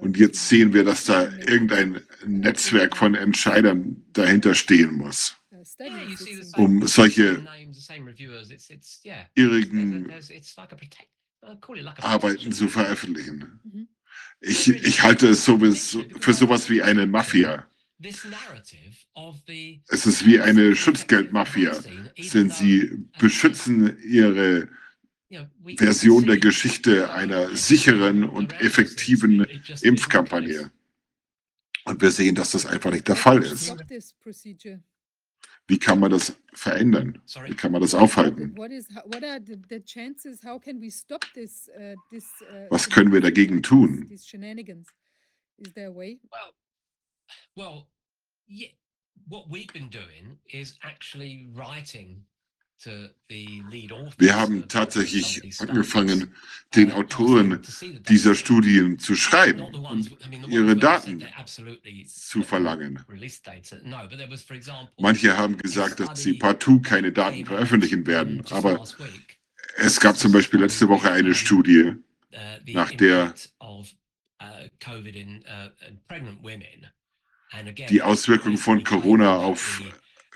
Und 0.00 0.16
jetzt 0.16 0.48
sehen 0.48 0.72
wir, 0.72 0.84
dass 0.84 1.04
da 1.04 1.24
irgendein 1.24 2.00
Netzwerk 2.26 2.96
von 2.96 3.14
Entscheidern 3.14 4.02
dahinter 4.12 4.54
stehen 4.54 4.94
muss, 4.94 5.36
um 6.56 6.86
solche 6.86 7.46
irrigen 9.34 10.10
Arbeiten 12.00 12.52
zu 12.52 12.68
veröffentlichen. 12.68 13.60
Ich, 14.40 14.68
ich 14.68 15.02
halte 15.02 15.28
es 15.28 15.44
sowieso 15.44 16.04
für 16.20 16.32
sowas 16.32 16.70
wie 16.70 16.82
eine 16.82 17.06
Mafia. 17.06 17.66
Es 19.88 20.06
ist 20.06 20.24
wie 20.24 20.40
eine 20.40 20.76
Schutzgeldmafia, 20.76 21.76
denn 22.32 22.50
sie 22.50 23.08
beschützen 23.18 23.98
ihre 24.02 24.68
Version 25.76 26.26
der 26.26 26.38
Geschichte 26.38 27.12
einer 27.12 27.54
sicheren 27.56 28.24
und 28.24 28.60
effektiven 28.60 29.46
Impfkampagne. 29.82 30.70
Und 31.84 32.00
wir 32.00 32.10
sehen, 32.10 32.34
dass 32.34 32.52
das 32.52 32.66
einfach 32.66 32.92
nicht 32.92 33.08
der 33.08 33.16
Fall 33.16 33.42
ist. 33.42 33.74
Wie 35.68 35.78
kann 35.78 36.00
man 36.00 36.10
das 36.10 36.34
verändern? 36.54 37.20
Wie 37.44 37.54
kann 37.54 37.72
man 37.72 37.82
das 37.82 37.94
aufhalten? 37.94 38.54
Uh, 38.56 38.62
uh, 38.62 38.76
Was 42.70 42.88
können 42.88 43.12
wir 43.12 43.20
dagegen 43.20 43.62
tun? 43.62 44.08
Well, 47.54 47.86
yeah, 48.48 48.68
what 49.28 49.50
we've 49.50 49.72
been 49.72 49.90
doing 49.90 50.38
is 50.48 50.78
actually 50.82 51.48
writing 51.52 52.24
wir 54.18 54.36
haben 54.36 54.68
tatsächlich 54.68 55.60
angefangen, 55.60 56.34
den 56.76 56.92
Autoren 56.92 57.60
dieser 58.08 58.34
Studien 58.34 58.98
zu 58.98 59.16
schreiben 59.16 59.62
und 59.62 60.16
ihre 60.48 60.76
Daten 60.76 61.24
zu 62.06 62.42
verlangen. 62.42 63.04
Manche 64.98 65.36
haben 65.36 65.58
gesagt, 65.58 66.00
dass 66.00 66.22
sie 66.22 66.34
partout 66.34 66.80
keine 66.80 67.10
Daten 67.10 67.44
veröffentlichen 67.44 68.06
werden, 68.06 68.44
aber 68.50 68.86
es 69.76 69.98
gab 69.98 70.16
zum 70.16 70.32
Beispiel 70.32 70.60
letzte 70.60 70.88
Woche 70.88 71.10
eine 71.10 71.34
Studie, 71.34 71.94
nach 72.66 72.92
der 72.92 73.34
die 77.88 78.02
Auswirkungen 78.02 78.58
von 78.58 78.84
Corona 78.84 79.36
auf 79.36 79.82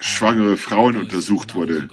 schwangere 0.03 0.57
Frauen 0.57 0.97
untersucht 0.97 1.55
wurde 1.55 1.89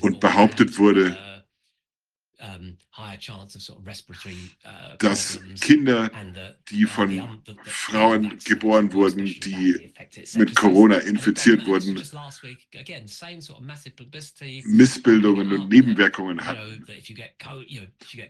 und 0.00 0.20
behauptet 0.20 0.78
wurde, 0.78 1.44
dass 4.98 5.40
Kinder, 5.60 6.10
die 6.70 6.84
von 6.86 7.42
Frauen 7.64 8.38
geboren 8.44 8.92
wurden, 8.92 9.24
die 9.24 9.92
mit 10.34 10.54
Corona 10.56 10.96
infiziert 10.98 11.66
wurden, 11.66 12.00
Missbildungen 14.64 15.52
und 15.52 15.68
Nebenwirkungen 15.68 16.44
hatten. 16.44 16.84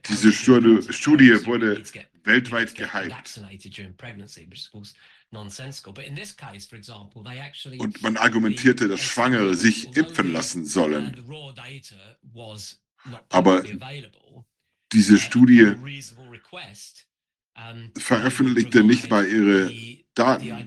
Diese 0.09 0.33
Studie 0.33 1.47
wurde 1.47 1.83
weltweit 2.25 2.75
gehypt. 2.75 3.41
Und 7.79 8.03
man 8.03 8.17
argumentierte, 8.19 8.89
dass 8.89 9.01
Schwangere 9.01 9.55
sich 9.55 9.97
impfen 9.97 10.33
lassen 10.33 10.67
sollen. 10.67 11.17
Aber 13.29 13.63
diese 14.93 15.19
Studie 15.19 15.75
veröffentlichte 17.99 18.85
nicht 18.85 19.11
mal 19.11 19.27
ihre 19.27 19.73
Daten. 20.15 20.67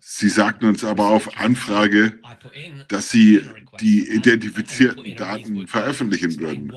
Sie 0.00 0.28
sagten 0.28 0.66
uns 0.66 0.84
aber 0.84 1.08
auf 1.08 1.38
Anfrage, 1.38 2.20
dass 2.88 3.10
sie 3.10 3.42
die 3.80 4.06
identifizierten 4.10 5.16
Daten 5.16 5.66
veröffentlichen 5.66 6.38
würden. 6.38 6.72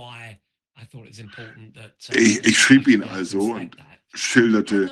Ich, 2.13 2.45
ich 2.45 2.59
schrieb 2.59 2.87
ihnen 2.87 3.03
also 3.03 3.53
und 3.53 3.77
schilderte, 4.13 4.91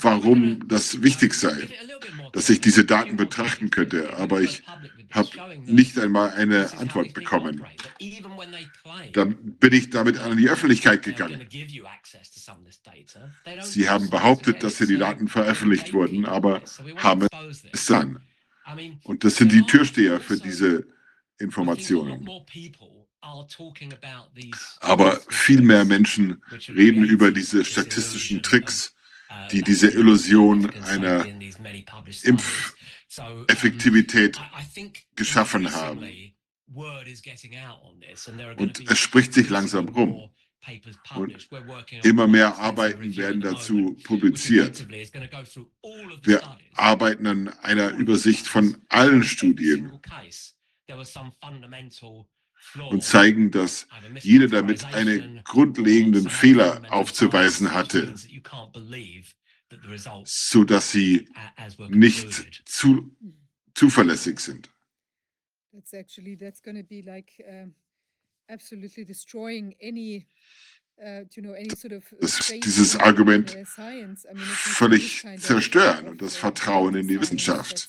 warum 0.00 0.66
das 0.68 1.02
wichtig 1.02 1.34
sei, 1.34 1.68
dass 2.32 2.50
ich 2.50 2.60
diese 2.60 2.84
Daten 2.84 3.16
betrachten 3.16 3.70
könnte. 3.70 4.16
Aber 4.16 4.40
ich 4.40 4.62
habe 5.10 5.28
nicht 5.64 5.98
einmal 5.98 6.30
eine 6.30 6.72
Antwort 6.78 7.14
bekommen. 7.14 7.64
Dann 9.12 9.56
bin 9.58 9.72
ich 9.72 9.90
damit 9.90 10.18
an 10.18 10.36
die 10.36 10.48
Öffentlichkeit 10.48 11.02
gegangen. 11.02 11.46
Sie 13.60 13.88
haben 13.88 14.10
behauptet, 14.10 14.62
dass 14.62 14.78
hier 14.78 14.86
die 14.86 14.98
Daten 14.98 15.28
veröffentlicht 15.28 15.92
wurden, 15.92 16.26
aber 16.26 16.62
haben 16.96 17.28
es 17.72 17.86
dann. 17.86 18.20
Und 19.04 19.24
das 19.24 19.36
sind 19.36 19.52
die 19.52 19.62
Türsteher 19.62 20.20
für 20.20 20.38
diese 20.38 20.86
Informationen. 21.38 22.28
Aber 24.80 25.20
viel 25.28 25.62
mehr 25.62 25.84
Menschen 25.84 26.42
reden 26.68 27.04
über 27.04 27.30
diese 27.30 27.64
statistischen 27.64 28.42
Tricks, 28.42 28.94
die 29.50 29.62
diese 29.62 29.90
Illusion 29.90 30.70
einer 30.84 31.26
Impfeffektivität 32.22 34.40
geschaffen 35.16 35.72
haben. 35.72 36.34
Und 38.56 38.90
es 38.90 38.98
spricht 38.98 39.32
sich 39.32 39.48
langsam 39.48 39.88
rum. 39.88 40.30
Und 41.14 41.48
immer 42.04 42.26
mehr 42.26 42.56
Arbeiten 42.56 43.14
werden 43.16 43.42
dazu 43.42 43.96
publiziert. 44.02 44.88
Wir 46.22 46.58
arbeiten 46.74 47.26
an 47.26 47.48
einer 47.60 47.90
Übersicht 47.90 48.46
von 48.46 48.82
allen 48.88 49.22
Studien 49.24 49.92
und 52.90 53.02
zeigen, 53.02 53.50
dass 53.50 53.86
jeder 54.20 54.48
damit 54.48 54.84
einen 54.94 55.42
grundlegenden 55.44 56.28
Fehler 56.28 56.82
aufzuweisen 56.90 57.72
hatte, 57.72 58.14
so 60.24 60.64
dass 60.64 60.90
sie 60.90 61.28
nicht 61.88 62.62
zu, 62.64 63.16
zuverlässig 63.74 64.40
sind. 64.40 64.70
That's 65.72 65.92
actually 65.92 66.36
that's 66.36 66.62
going 66.62 66.76
to 66.76 66.84
be 66.84 67.02
like 67.02 67.32
uh, 67.40 67.66
destroying 69.04 69.74
any 69.82 70.28
uh, 70.98 71.24
you 71.34 71.42
know 71.42 71.52
any 71.52 71.70
sort 71.76 71.92
of 71.92 72.04
uh, 72.12 72.16
Das, 72.20 72.38
faith 72.38 72.64
dieses 72.64 72.94
in, 72.94 73.00
Argument 73.00 73.56
uh, 73.56 73.64
science. 73.64 74.24
I 74.24 74.34
mean, 74.34 74.42
it's 74.42 74.66
a 74.66 74.70
völlig 74.70 75.24
zerstören 75.38 76.08
und 76.08 76.22
das 76.22 76.36
Vertrauen 76.36 76.94
in 76.94 77.08
die 77.08 77.14
science 77.14 77.20
Wissenschaft. 77.20 77.88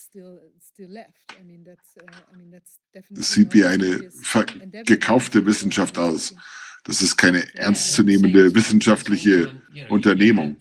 that's, 1.66 1.90
uh, 3.12 3.16
Es 3.18 3.32
sieht 3.34 3.54
wie 3.54 3.64
not 3.64 3.68
a 3.68 3.70
eine 3.72 4.12
gekaufte 4.86 5.46
Wissenschaft 5.46 5.98
aus. 5.98 6.36
Das 6.84 7.02
ist 7.02 7.18
keine 7.18 7.54
ernstzunehmende 7.56 8.54
wissenschaftliche 8.54 9.62
Unternehmung. 9.90 10.58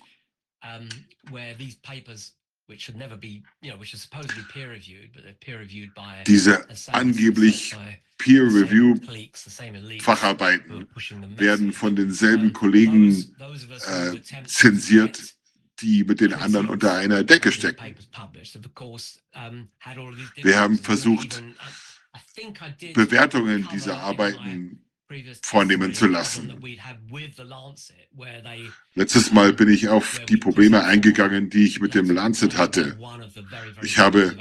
Where 2.67 2.77
these 2.77 2.77
papers, 2.77 2.77
which 2.77 2.83
should 2.83 2.97
never 2.97 3.17
be, 3.17 3.43
you 3.63 3.71
know, 3.71 3.79
which 3.79 3.95
are 3.95 3.99
supposedly 3.99 4.43
peer 4.53 4.71
reviewed, 4.71 5.13
but 5.15 5.25
they're 5.25 5.35
peer 5.41 5.59
reviewed 5.59 5.95
by 5.95 6.23
Diese 6.27 6.67
angeblich 6.93 7.75
Peer-Review-Facharbeiten 8.19 10.87
werden 11.37 11.73
von 11.73 11.97
denselben 11.97 12.53
Kollegen 12.53 13.11
äh, 13.11 14.21
zensiert, 14.47 15.35
die 15.81 16.05
mit 16.05 16.21
den 16.21 16.33
anderen 16.33 16.69
unter 16.69 16.95
einer 16.95 17.25
Decke 17.25 17.51
stecken. 17.51 17.97
Wir 20.37 20.61
haben 20.61 20.79
versucht, 20.79 21.43
Bewertungen 22.95 23.67
dieser 23.73 23.99
Arbeiten 23.99 24.84
vornehmen 25.43 25.95
zu 25.95 26.07
lassen. 26.07 26.53
Letztes 28.95 29.33
Mal 29.33 29.53
bin 29.53 29.69
ich 29.69 29.89
auf 29.89 30.21
die 30.27 30.37
Probleme 30.37 30.85
eingegangen, 30.85 31.51
die 31.51 31.65
ich 31.65 31.81
mit 31.81 31.95
dem 31.95 32.11
Lancet 32.11 32.57
hatte. 32.57 32.99
Ich 33.83 33.99
habe 33.99 34.37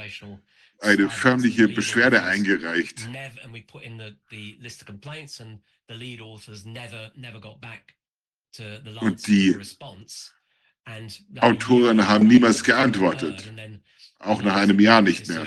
Eine 0.80 1.08
förmliche 1.08 1.68
Beschwerde 1.68 2.24
eingereicht. 2.24 3.08
Never, 3.08 3.42
and 3.44 3.54
we 3.54 3.62
put 3.62 3.82
in 3.82 3.98
the, 3.98 4.16
the 4.30 4.58
list 4.60 4.82
of 4.82 4.86
complaints 4.86 5.40
and 5.40 5.60
the 5.88 5.94
lead 5.94 6.20
authors 6.20 6.66
never, 6.66 7.10
never 7.14 7.40
got 7.40 7.60
back 7.60 7.94
to 8.52 8.62
the 8.84 8.90
Und 9.00 9.26
die 9.26 9.56
Autoren 11.40 12.06
haben 12.06 12.26
niemals 12.26 12.62
geantwortet. 12.62 13.50
Auch 14.18 14.42
nach 14.42 14.56
einem 14.56 14.78
Jahr 14.80 15.00
nicht 15.00 15.28
mehr. 15.28 15.46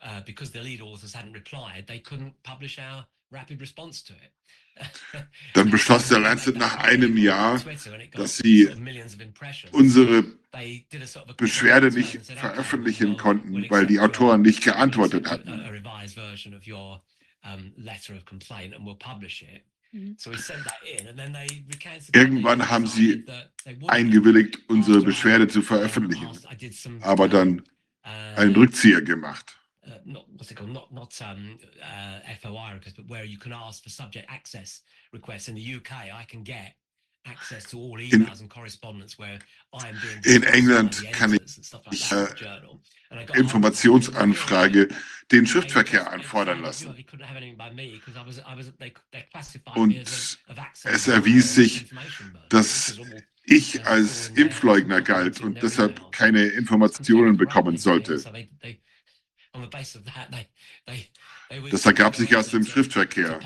uh, 0.00 0.20
because 0.24 0.50
the 0.52 0.60
lead 0.60 0.80
authors 0.80 1.12
hadn't 1.12 1.34
replied, 1.34 1.86
they 1.86 1.98
couldn't 1.98 2.32
publish 2.42 2.78
our 2.78 3.04
rapid 3.30 3.60
response 3.60 4.04
to 4.04 4.14
it. 4.14 4.32
Dann 5.54 5.70
beschloss 5.70 6.08
der 6.08 6.20
Lancet 6.20 6.56
nach 6.56 6.76
einem 6.76 7.16
Jahr, 7.16 7.60
dass 8.12 8.36
sie 8.38 8.68
unsere 9.72 10.24
Beschwerde 11.36 11.90
nicht 11.90 12.20
veröffentlichen 12.26 13.16
konnten, 13.16 13.68
weil 13.70 13.86
die 13.86 13.98
Autoren 13.98 14.42
nicht 14.42 14.62
geantwortet 14.62 15.28
hatten. 15.28 15.48
A 15.48 15.68
revised 15.68 16.14
version 16.14 16.54
of 16.54 16.66
your 16.66 17.02
letter 17.76 18.14
of 18.14 18.24
complaint 18.24 18.74
and 18.74 18.84
we'll 18.84 18.98
publish 18.98 19.42
it. 19.42 19.62
Mhm. 19.92 20.16
So 20.18 20.30
we 20.30 20.36
sent 20.36 20.64
that 20.64 20.82
in 20.84 21.08
and 21.08 21.18
then 21.18 21.32
they 21.32 21.64
recanted. 21.72 22.14
Irgendwann 22.14 22.68
haben 22.68 22.86
sie 22.86 23.24
Eingewilligt, 23.86 24.60
unsere 24.68 25.00
Beschwerde 25.00 25.48
zu 25.48 25.62
veröffentlichen, 25.62 26.28
aber 27.00 27.28
dann 27.28 27.62
einen 28.36 28.54
Rückzieher 28.54 29.02
gemacht. 29.02 29.56
Uh, 29.86 29.98
not 30.04 30.26
what's 30.36 30.50
it 30.50 30.54
called? 30.54 30.70
Not 30.70 30.92
not 30.92 31.20
um, 31.22 31.58
uh, 31.82 32.20
FOI 32.42 32.72
requests, 32.74 32.94
but 32.96 33.08
where 33.08 33.24
you 33.24 33.38
can 33.38 33.52
ask 33.52 33.82
for 33.82 33.90
subject 33.90 34.26
access 34.30 34.82
requests. 35.12 35.48
In 35.48 35.54
the 35.54 35.74
UK, 35.76 35.92
I 35.92 36.24
can 36.28 36.42
get 36.42 36.74
access 37.26 37.64
to 37.70 37.78
all 37.78 37.98
In- 37.98 38.08
emails 38.08 38.40
and 38.40 38.50
correspondence 38.50 39.18
where 39.18 39.38
I 39.72 39.88
am 39.88 39.96
being. 40.02 40.36
In 40.36 40.42
England 40.44 41.02
kann 41.12 41.34
ich, 41.34 41.72
like 41.72 41.86
in 42.10 42.18
äh, 42.18 42.34
journal. 42.34 42.80
And 43.10 43.20
I 43.20 43.24
got 43.24 43.36
Informationsanfrage 43.36 44.88
den 45.30 45.46
Schriftverkehr 45.46 46.10
anfordern 46.12 46.60
lassen. 46.60 46.94
Und 49.74 49.94
es 50.84 51.08
erwies 51.08 51.54
sich, 51.54 51.86
dass 52.50 52.98
Ich 53.50 53.86
als 53.86 54.28
Impfleugner 54.28 55.00
galt 55.00 55.40
und 55.40 55.62
deshalb 55.62 56.12
keine 56.12 56.44
Informationen 56.48 57.38
bekommen 57.38 57.78
sollte. 57.78 58.22
Das 61.70 61.86
ergab 61.86 62.16
sich 62.16 62.36
aus 62.36 62.48
dem 62.48 62.64
Schriftverkehr. 62.64 63.40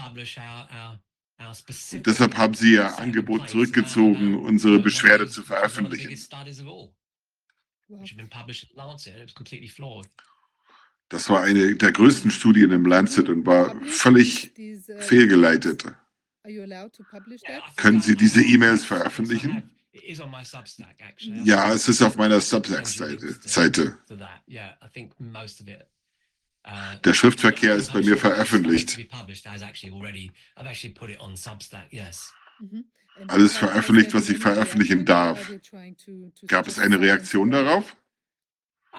Und 1.93 2.07
deshalb 2.07 2.37
haben 2.37 2.55
sie 2.55 2.75
ihr 2.75 2.99
Angebot 2.99 3.49
zurückgezogen, 3.49 4.39
unsere 4.39 4.79
Beschwerde 4.79 5.29
zu 5.29 5.43
veröffentlichen. 5.43 6.11
Das 11.09 11.29
war 11.29 11.43
eine 11.43 11.77
der 11.77 11.93
größten 11.93 12.31
Studien 12.31 12.71
im 12.71 12.87
Lancet 12.87 13.29
und 13.29 13.45
war 13.45 13.75
völlig 13.87 14.53
fehlgeleitet. 15.01 15.85
Are 16.45 16.51
you 16.51 16.63
allowed 16.63 16.93
to 16.93 17.05
publish 17.05 17.41
that? 17.43 17.63
Können 17.77 18.01
Sie 18.01 18.17
diese 18.17 18.43
E-Mails 18.43 18.85
veröffentlichen? 18.85 19.71
Ja, 19.93 21.45
Ja, 21.45 21.73
es 21.73 21.89
ist 21.89 22.03
auf 22.03 22.17
meiner 22.17 22.41
Substack-Seite. 22.41 23.39
Seite. 23.43 23.99
Der 27.05 27.15
Schriftverkehr 27.15 27.75
ist 27.75 27.93
bei 27.93 28.01
mir 28.01 28.17
veröffentlicht. 28.17 28.99
Mhm. 32.61 32.85
Alles 33.29 33.57
veröffentlicht, 33.57 34.15
was 34.15 34.29
ich 34.29 34.39
veröffentlichen 34.39 35.05
darf. 35.05 35.53
Gab 36.47 36.67
es 36.67 36.79
eine 36.79 36.99
Reaktion 36.99 37.51
darauf? 37.51 37.97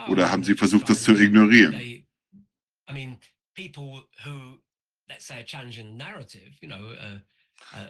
Oder 0.10 0.30
haben 0.32 0.44
Sie 0.44 0.56
versucht, 0.56 0.90
das 0.90 1.04
zu 1.04 1.16
ignorieren? 1.16 1.74
I 1.74 2.06
mean, 2.92 3.18
people 3.56 4.04
who, 4.24 4.60
let's 5.08 5.26
say, 5.26 5.36
are 5.36 5.44
challenging 5.44 5.92
the 5.92 5.98
narrative, 5.98 6.52
you 6.62 6.68
know, 6.68 6.76
uh, 6.76 7.16
uh, 7.16 7.20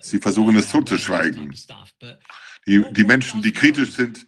Sie 0.01 0.19
versuchen 0.19 0.55
es 0.55 0.69
totzuschweigen. 0.69 1.53
Die, 2.65 2.83
die 2.91 3.03
Menschen, 3.03 3.41
die 3.41 3.51
kritisch 3.51 3.91
sind, 3.91 4.25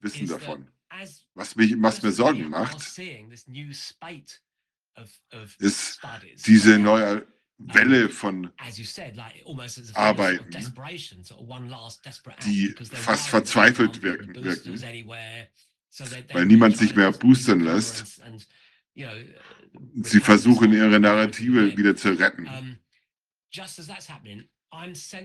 wissen 0.00 0.26
davon. 0.28 0.68
as 0.90 1.24
Was, 1.34 1.56
mich, 1.56 1.74
was 1.78 2.02
mir 2.02 2.12
Sorgen 2.12 2.48
macht, 2.50 2.76
ist 5.58 6.00
diese 6.46 6.78
neue 6.78 7.26
Welle 7.58 8.08
von, 8.08 8.52
Arbeiten, 9.94 10.50
die 12.44 12.74
fast 12.92 13.28
verzweifelt 13.28 14.02
wirken- 14.02 14.34
wirken, 14.44 14.80
weil 16.34 16.46
niemand 16.46 16.76
sich 16.76 16.94
mehr 16.94 17.12
boostern 17.12 17.60
lässt. 17.60 18.20
sie 20.02 20.20
versuchen, 20.20 20.72
ihre 20.72 20.98
Narrative 21.00 21.76
wieder 21.76 21.94
zu 21.96 22.10
retten. 22.18 22.78
Also 24.70 25.16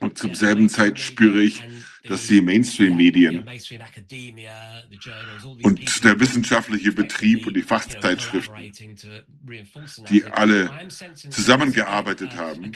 Und 0.00 0.18
zum 0.18 0.30
yeah, 0.30 0.38
selben 0.38 0.68
Zeit 0.68 0.98
spüre 0.98 1.40
ich, 1.40 1.62
dass 2.04 2.26
die 2.26 2.42
Mainstream-Medien 2.42 3.48
und 5.62 6.04
der 6.04 6.20
wissenschaftliche 6.20 6.92
Betrieb 6.92 7.46
und 7.46 7.54
die 7.54 7.62
Fachzeitschriften, 7.62 8.72
die 10.10 10.24
alle 10.24 10.70
zusammengearbeitet 11.30 12.34
haben, 12.36 12.72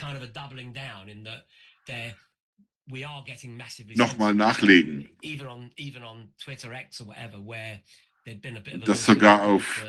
nochmal 3.94 4.34
nachlegen. 4.34 5.10
Even 5.22 5.46
on, 5.46 5.70
even 5.76 6.02
on 6.02 6.32
Twitter 6.42 6.72
X 6.72 7.00
or 7.02 7.08
whatever, 7.08 7.38
where 7.46 7.82
there'd 8.24 8.40
been 8.40 8.56
a 8.56 8.60
bit 8.60 8.74
of 8.74 8.82
a 8.82 8.86
Das 8.86 9.06
little 9.06 9.14
sogar 9.14 9.42
auf 9.42 9.84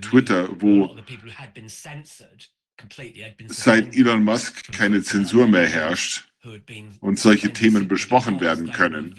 Twitter, 0.00 0.48
wo 0.60 0.96
seit 3.48 3.94
Elon 3.94 4.24
Musk 4.24 4.72
keine 4.72 5.02
Zensur 5.02 5.46
mehr 5.46 5.68
herrscht 5.68 6.24
und 7.00 7.18
solche 7.18 7.52
Themen 7.52 7.88
besprochen 7.88 8.40
werden 8.40 8.72
können, 8.72 9.14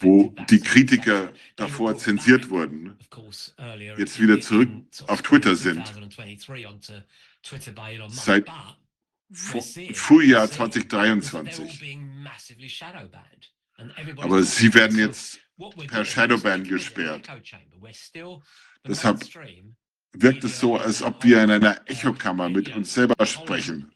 wo 0.00 0.34
die 0.48 0.60
Kritiker 0.60 1.32
davor 1.56 1.96
zensiert 1.98 2.50
wurden, 2.50 2.96
jetzt 3.96 4.20
wieder 4.20 4.40
zurück 4.40 4.68
auf 5.08 5.22
Twitter 5.22 5.56
sind. 5.56 5.92
Seit 8.08 8.46
Frühjahr 9.32 10.50
2023. 10.50 12.06
Aber 14.18 14.42
sie 14.42 14.72
werden 14.72 14.98
jetzt 14.98 15.40
per 15.86 16.04
Shadowban 16.04 16.64
gesperrt. 16.64 17.28
Deshalb 18.86 19.20
wirkt 20.12 20.44
es 20.44 20.60
so, 20.60 20.76
als 20.76 21.02
ob 21.02 21.24
wir 21.24 21.42
in 21.42 21.50
einer 21.50 21.80
Echokammer 21.88 22.48
mit 22.48 22.74
uns 22.74 22.94
selber 22.94 23.26
sprechen. 23.26 23.92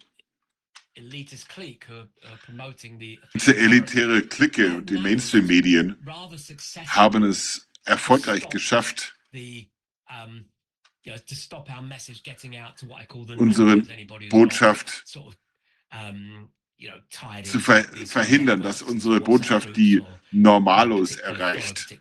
Diese 3.35 3.57
elitäre 3.57 4.23
Clique 4.23 4.77
und 4.77 4.91
die 4.91 4.99
Mainstream-Medien 4.99 5.97
haben 6.87 7.23
es 7.23 7.69
erfolgreich 7.85 8.49
geschafft, 8.49 9.17
unsere 13.37 13.77
Botschaft 14.29 15.05
zu 17.43 17.61
ver 17.61 17.85
verhindern, 17.85 18.63
dass 18.63 18.83
unsere 18.83 19.21
Botschaft 19.21 19.77
die 19.77 20.03
Normalos 20.31 21.17
erreicht. 21.17 21.99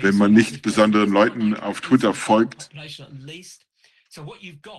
Wenn 0.00 0.16
man 0.16 0.32
nicht 0.32 0.62
besonderen 0.62 1.10
Leuten 1.10 1.54
auf 1.54 1.80
Twitter 1.80 2.14
folgt, 2.14 2.70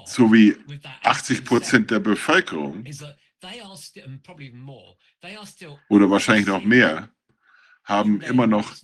so 0.06 0.34
wie 0.34 0.56
80 1.04 1.46
Prozent 1.46 1.92
der 1.92 2.00
Bevölkerung 2.00 2.84
oder 5.90 6.10
wahrscheinlich 6.10 6.48
noch 6.48 6.64
mehr, 6.64 7.10
haben 7.84 8.22
immer 8.22 8.48
noch 8.48 8.76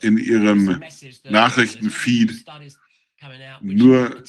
in 0.00 0.18
ihrem 0.18 0.82
Nachrichtenfeed 1.24 2.44
nur 3.60 4.22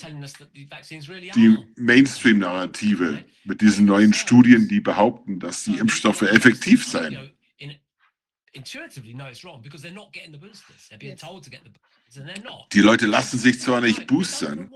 die 1.36 1.58
Mainstream-Narrative 1.76 3.26
mit 3.44 3.62
diesen 3.62 3.86
neuen 3.86 4.14
Studien, 4.14 4.68
die 4.68 4.80
behaupten, 4.80 5.40
dass 5.40 5.64
die 5.64 5.78
Impfstoffe 5.78 6.22
effektiv 6.22 6.86
seien. 6.86 7.32
Die 12.74 12.82
Leute 12.82 13.06
lassen 13.06 13.40
sich 13.40 13.60
zwar 13.60 13.82
nicht 13.82 14.08
boostern 14.08 14.72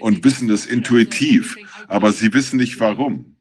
und 0.00 0.24
wissen 0.24 0.48
das 0.48 0.66
intuitiv, 0.66 1.56
aber 1.86 2.12
sie 2.12 2.32
wissen 2.32 2.56
nicht 2.56 2.80
warum. 2.80 3.37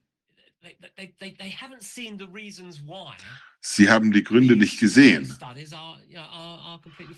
Sie 3.62 3.90
haben 3.90 4.12
die 4.12 4.24
Gründe 4.24 4.56
nicht 4.56 4.80
gesehen, 4.80 5.36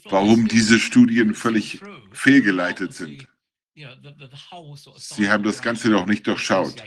warum 0.06 0.48
diese 0.48 0.80
Studien 0.80 1.36
völlig 1.36 1.80
fehlgeleitet 2.12 2.94
sind. 2.94 3.28
Sie 3.76 5.30
haben 5.30 5.44
das 5.44 5.62
Ganze 5.62 5.90
noch 5.90 6.06
nicht 6.06 6.28
durchschaut. 6.28 6.84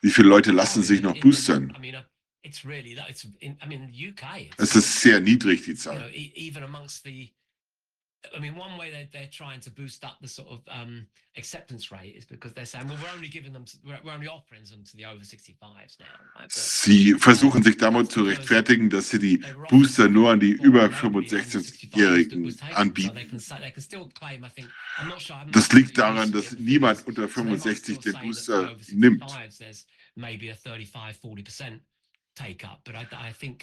Wie 0.00 0.10
viele 0.10 0.28
Leute 0.28 0.52
lassen 0.52 0.82
sich 0.82 1.00
noch 1.02 1.18
boostern? 1.20 1.76
Es 4.56 4.76
ist 4.76 5.00
sehr 5.00 5.20
niedrig, 5.20 5.64
die 5.64 5.74
Zahl. 5.74 6.12
I 8.34 8.40
mean, 8.40 8.56
one 8.56 8.76
way 8.78 8.90
they're, 8.90 9.08
they're 9.12 9.30
trying 9.30 9.60
to 9.60 9.70
boost 9.70 10.04
up 10.04 10.16
the 10.20 10.28
sort 10.28 10.48
of 10.48 10.60
um, 10.68 11.06
acceptance 11.36 11.92
rate 11.92 12.14
is 12.16 12.24
because 12.24 12.52
they're 12.54 12.66
saying, 12.66 12.88
well, 12.88 12.98
we're 13.02 13.14
only 13.14 13.28
giving 13.28 13.52
them, 13.52 13.64
we're, 13.84 14.12
only 14.12 14.26
offering 14.26 14.62
them 14.64 14.82
to 14.84 14.96
the 14.96 15.04
over 15.04 15.20
65s 15.20 15.98
now. 16.00 16.06
Right? 16.38 16.50
Sie 16.50 17.14
versuchen 17.14 17.62
sich 17.62 17.76
damit 17.76 18.10
zu 18.10 18.24
rechtfertigen, 18.24 18.90
dass 18.90 19.10
sie 19.10 19.18
die 19.18 19.38
Booster 19.68 20.08
nur 20.08 20.32
an 20.32 20.40
die 20.40 20.52
über 20.52 20.86
65-Jährigen 20.86 22.58
anbieten. 22.74 23.40
Das 25.52 25.72
liegt 25.72 25.98
daran, 25.98 26.32
dass 26.32 26.52
niemand 26.58 27.06
unter 27.06 27.28
65 27.28 27.98
den 27.98 28.14
Booster 28.20 28.76
nimmt. 28.92 29.24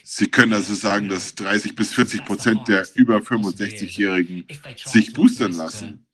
Sie 0.04 0.28
können 0.32 0.54
also 0.54 0.74
sagen, 0.74 1.10
dass 1.10 1.36
30 1.36 1.76
bis 1.76 1.94
40 1.94 2.26
Prozent 2.26 2.68
der 2.68 2.88
über 2.96 3.18
65-Jährigen 3.18 4.46
sich 4.86 5.14
boostern 5.14 5.54
lassen. 5.54 6.06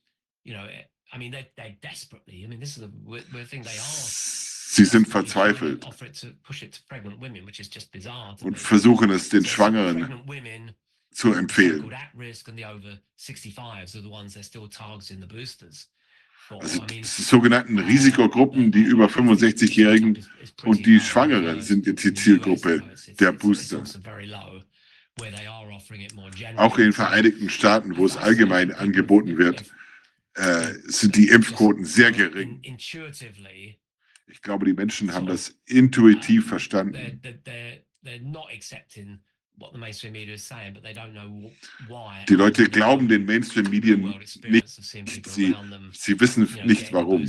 Sie 4.71 4.85
sind 4.85 5.07
verzweifelt 5.07 5.85
und 8.41 8.59
versuchen 8.59 9.09
es 9.09 9.29
den 9.29 9.45
Schwangeren 9.45 10.21
zu 11.11 11.33
empfehlen. 11.33 11.91
Also 16.49 16.83
die 16.85 17.03
sogenannten 17.03 17.79
Risikogruppen, 17.79 18.71
die 18.71 18.81
über 18.81 19.05
65-Jährigen 19.05 20.25
und 20.63 20.85
die 20.85 20.99
Schwangeren 20.99 21.61
sind 21.61 21.85
jetzt 21.85 22.03
die 22.03 22.13
Zielgruppe 22.13 22.81
der 23.19 23.31
Booster. 23.31 23.83
Auch 26.55 26.77
in 26.77 26.83
den 26.85 26.93
Vereinigten 26.93 27.49
Staaten, 27.49 27.97
wo 27.97 28.05
es 28.05 28.17
allgemein 28.17 28.71
angeboten 28.71 29.37
wird, 29.37 29.63
äh, 30.35 30.73
sind 30.85 31.15
die 31.15 31.27
Impfquoten 31.27 31.85
sehr 31.85 32.11
gering. 32.11 32.61
Ich 34.27 34.41
glaube, 34.41 34.65
die 34.65 34.73
Menschen 34.73 35.13
haben 35.13 35.25
das 35.25 35.59
intuitiv 35.65 36.47
verstanden. 36.47 37.21
Die 42.27 42.33
Leute 42.35 42.69
glauben 42.69 43.07
den 43.07 43.25
Mainstream-Medien 43.25 44.01
nicht. 44.47 44.69
Sie, 45.27 45.55
sie 45.93 46.19
wissen 46.19 46.47
nicht 46.65 46.93
warum. 46.93 47.25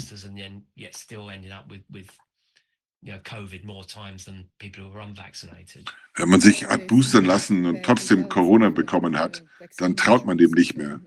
Wenn 6.15 6.29
man 6.29 6.41
sich 6.41 6.67
hat 6.67 6.87
boostern 6.87 7.25
lassen 7.25 7.65
und 7.65 7.83
trotzdem 7.83 8.29
Corona 8.29 8.69
bekommen 8.69 9.19
hat, 9.19 9.43
dann 9.79 9.97
traut 9.97 10.27
man 10.27 10.37
dem 10.37 10.51
nicht 10.51 10.77
mehr. 10.77 11.01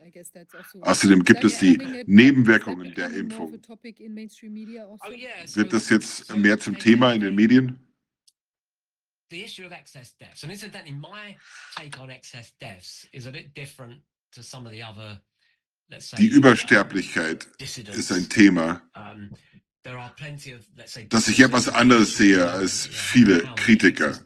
Außerdem 0.81 1.23
gibt 1.23 1.43
es 1.43 1.59
die 1.59 1.77
Nebenwirkungen 2.07 2.95
der 2.95 3.11
Impfung. 3.13 3.53
Wird 5.53 5.73
das 5.73 5.89
jetzt 5.89 6.35
mehr 6.35 6.59
zum 6.59 6.79
Thema 6.79 7.13
in 7.13 7.21
den 7.21 7.35
Medien? 7.35 7.79
The 9.29 9.43
issue 9.43 9.65
of 9.65 9.71
excess 9.71 10.13
deaths, 10.19 10.43
and 10.43 10.51
incidentally, 10.51 10.93
my 10.93 11.35
take 11.77 11.99
on 11.99 12.09
excess 12.09 12.51
deaths 12.59 13.07
is 13.13 13.25
a 13.25 13.31
bit 13.31 13.53
different 13.53 14.01
to 14.31 14.43
some 14.43 14.65
of 14.65 14.71
the 14.71 14.81
other, 14.81 15.19
let's 15.89 16.09
say. 16.09 16.17
Die 16.17 16.27
Übersterblichkeit 16.27 17.47
ist 17.59 18.11
ein 18.11 18.29
Thema, 18.29 18.81
das 21.09 21.27
ich 21.27 21.39
etwas 21.39 21.69
anders 21.69 22.17
sehe 22.17 22.49
als 22.49 22.87
viele 22.87 23.43
Kritiker. 23.55 24.17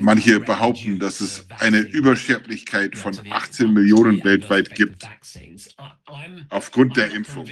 Manche 0.00 0.40
behaupten, 0.40 0.98
dass 0.98 1.20
es 1.20 1.48
eine 1.60 1.78
Übersterblichkeit 1.78 2.96
von 2.96 3.16
18 3.30 3.72
Millionen 3.72 4.24
weltweit 4.24 4.74
gibt 4.74 5.08
aufgrund 6.50 6.96
der 6.96 7.12
Impfung. 7.12 7.48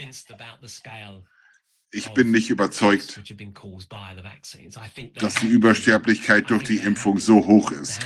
Ich 1.92 2.08
bin 2.10 2.30
nicht 2.30 2.48
überzeugt, 2.50 3.20
dass 5.16 5.34
die 5.34 5.46
Übersterblichkeit 5.46 6.50
durch 6.50 6.64
die 6.64 6.78
Impfung 6.78 7.18
so 7.18 7.46
hoch 7.46 7.70
ist. 7.70 8.00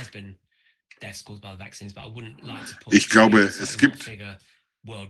Ich 2.91 3.09
glaube, 3.09 3.39
es 3.39 3.77
gibt 3.77 4.09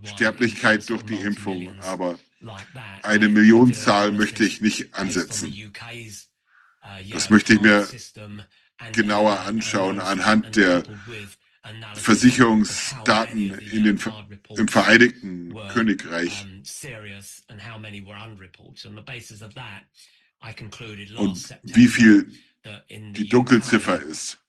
Sterblichkeit 0.03 0.88
durch 0.89 1.03
die 1.03 1.15
Impfung, 1.15 1.80
aber 1.81 2.19
eine 3.03 3.30
Millionenzahl 3.30 4.11
möchte 4.11 4.43
ich 4.43 4.61
nicht 4.61 4.93
ansetzen. 4.93 5.73
Das 7.11 7.30
möchte 7.30 7.53
ich 7.53 7.61
mir 7.61 7.88
genauer 8.93 9.39
anschauen 9.41 9.99
anhand 9.99 10.56
der 10.56 10.83
Versicherungsdaten 11.95 13.59
in 13.59 13.83
den, 13.83 13.99
im 14.55 14.67
Vereinigten 14.67 15.53
Königreich. 15.69 16.45
Und 21.17 21.59
wie 21.63 21.87
viel 21.87 22.31
die 23.11 23.29
Dunkelziffer 23.29 24.01
ist. 24.01 24.39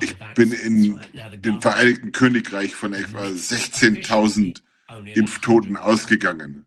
Ich 0.00 0.16
bin 0.34 0.52
in 0.52 1.00
dem 1.36 1.60
Vereinigten 1.60 2.12
Königreich 2.12 2.74
von 2.74 2.94
etwa 2.94 3.24
16.000 3.26 4.62
Impftoten 5.14 5.76
ausgegangen. 5.76 6.66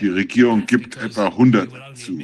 Die 0.00 0.08
Regierung 0.08 0.66
gibt 0.66 0.96
etwa 0.96 1.26
100 1.26 1.96
zu. 1.96 2.18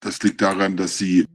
Das 0.00 0.22
liegt 0.22 0.40
daran, 0.40 0.76
dass 0.76 0.96
sie 0.96 1.26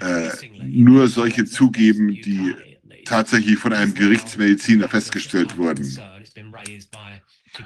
äh, 0.00 0.30
nur 0.62 1.08
solche 1.08 1.44
zugeben, 1.44 2.08
die 2.08 2.56
tatsächlich 3.04 3.58
von 3.58 3.72
einem 3.72 3.94
Gerichtsmediziner 3.94 4.88
festgestellt 4.88 5.56
wurden. 5.56 5.98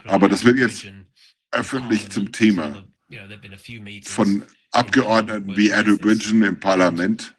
Aber 0.05 0.29
das 0.29 0.45
wird 0.45 0.59
jetzt 0.59 0.87
öffentlich 1.51 2.11
zum 2.11 2.33
Thema 2.33 2.85
von 4.05 4.45
Abgeordneten 4.71 5.57
wie 5.57 5.73
Andrew 5.73 5.97
Bridgen 5.97 6.43
im 6.43 6.59
Parlament. 6.59 7.35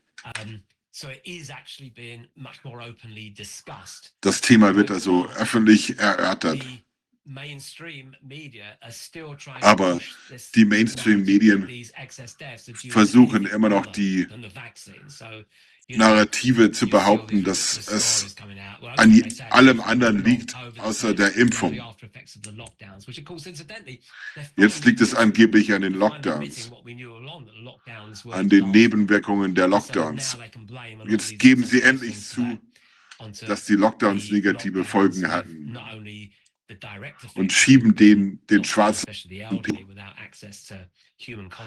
Das 4.22 4.42
Thema 4.42 4.76
wird 4.76 4.92
also 4.92 5.30
öffentlich 5.32 6.00
erörtert. 6.00 6.66
Aber 9.62 10.00
die 10.54 10.66
Mainstream-Medien 10.66 11.68
versuchen 12.90 13.46
immer 13.48 13.70
noch 13.70 13.88
die 13.88 14.28
Narrative 15.88 16.72
zu 16.72 16.88
behaupten, 16.88 17.44
dass 17.44 17.88
es 17.88 18.36
an 18.98 19.24
allem 19.50 19.82
anderen 19.82 20.24
liegt, 20.24 20.56
außer 20.78 21.14
der 21.14 21.36
Impfung. 21.36 21.80
Jetzt 24.56 24.86
liegt 24.86 25.02
es 25.02 25.16
angeblich 25.16 25.74
an 25.74 25.82
den 25.82 25.94
Lockdowns, 25.94 26.72
an 28.32 28.50
den 28.50 28.72
Nebenwirkungen 28.72 29.56
der 29.56 29.68
Lockdowns. 29.68 30.38
Jetzt 31.08 31.40
geben 31.40 31.64
sie 31.64 31.82
endlich 31.82 32.20
zu, 32.20 32.60
dass 33.48 33.66
die 33.66 33.76
Lockdowns 33.76 34.30
negative 34.30 34.84
Folgen 34.84 35.32
hatten 35.32 35.78
und 37.36 37.52
schieben 37.52 37.96
den, 37.96 38.46
den 38.48 38.64
schwarzen 38.64 39.06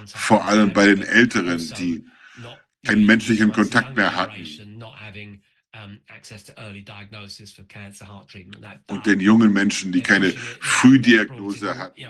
vor 0.07 0.45
allem 0.45 0.73
bei 0.73 0.87
den 0.87 1.03
Älteren, 1.03 1.59
die 1.79 2.05
keinen 2.85 3.07
menschlichen 3.07 3.53
Kontakt 3.53 3.97
mehr 3.97 4.15
hatten. 4.15 4.83
Und 8.89 9.07
den 9.07 9.21
jungen 9.21 9.53
Menschen, 9.53 9.93
die 9.93 10.03
keine 10.03 10.31
Frühdiagnose 10.33 11.77
hatten. 11.77 12.01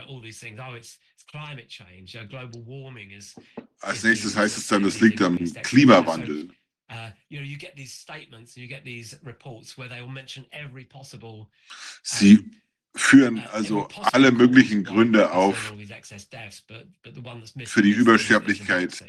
Als 3.80 4.02
nächstes 4.02 4.36
heißt 4.36 4.58
es 4.58 4.66
dann, 4.68 4.84
es 4.84 5.00
liegt 5.00 5.20
am 5.20 5.38
Klimawandel. 5.62 6.48
Sie 12.02 12.50
führen 12.98 13.38
also 13.52 13.88
alle 14.12 14.32
möglichen 14.32 14.84
Gründe 14.84 15.32
auf 15.32 15.72
für 17.64 17.82
die 17.82 17.92
Übersterblichkeit 17.92 19.04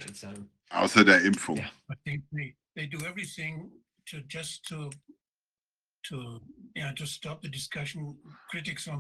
außer 0.70 1.04
der 1.04 1.22
Impfung. 1.22 1.60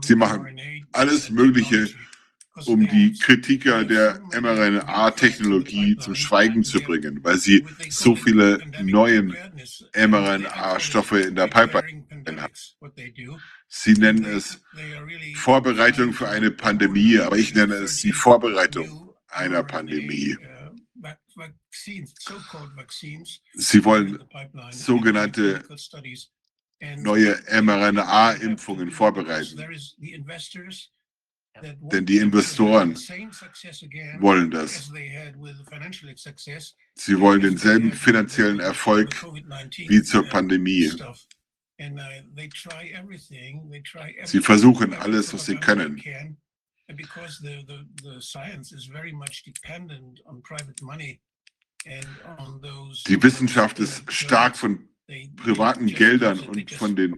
Sie 0.01 0.16
machen 0.16 0.59
alles 0.92 1.30
Mögliche, 1.30 1.90
um 2.66 2.88
die 2.88 3.14
Kritiker 3.14 3.84
der 3.84 4.22
mRNA-Technologie 4.32 5.98
zum 5.98 6.16
Schweigen 6.16 6.64
zu 6.64 6.80
bringen, 6.82 7.24
weil 7.24 7.38
sie 7.38 7.66
so 7.90 8.16
viele 8.16 8.60
neue 8.84 9.24
mRNA-Stoffe 9.96 11.20
in 11.20 11.36
der 11.36 11.48
Pipeline 11.48 12.06
haben. 12.42 12.54
Sie 13.68 13.94
nennen 13.94 14.26
es 14.26 14.62
Vorbereitung 15.36 16.14
für 16.14 16.30
eine 16.30 16.52
Pandemie, 16.52 17.20
aber 17.20 17.38
ich 17.38 17.54
nenne 17.54 17.76
es 17.76 17.98
die 17.98 18.12
Vorbereitung 18.12 19.14
einer 19.28 19.64
Pandemie. 19.64 20.38
Sie 23.54 23.86
wollen 23.86 24.20
sogenannte 24.72 25.64
neue 26.98 27.38
mRNA-Impfungen 27.62 28.92
vorbereiten. 28.92 29.58
Denn 31.61 32.06
die 32.06 32.18
Investoren 32.18 32.95
wollen 34.19 34.52
das. 34.52 34.92
Sie 36.95 37.19
wollen 37.19 37.42
denselben 37.42 37.92
finanziellen 37.92 38.60
Erfolg 38.60 39.10
wie 39.78 40.03
zur 40.03 40.24
Pandemie. 40.26 40.92
Sie 44.26 44.40
versuchen 44.42 44.94
alles, 44.94 45.34
was 45.34 45.45
sie 45.45 45.56
können. 45.56 46.02
Die 53.08 53.24
Wissenschaft 53.24 53.80
ist 53.80 54.11
stark 54.11 54.58
von 54.58 54.90
privaten 55.38 55.88
Geldern 55.88 56.40
und 56.40 56.72
von 56.72 56.95
den 56.95 57.16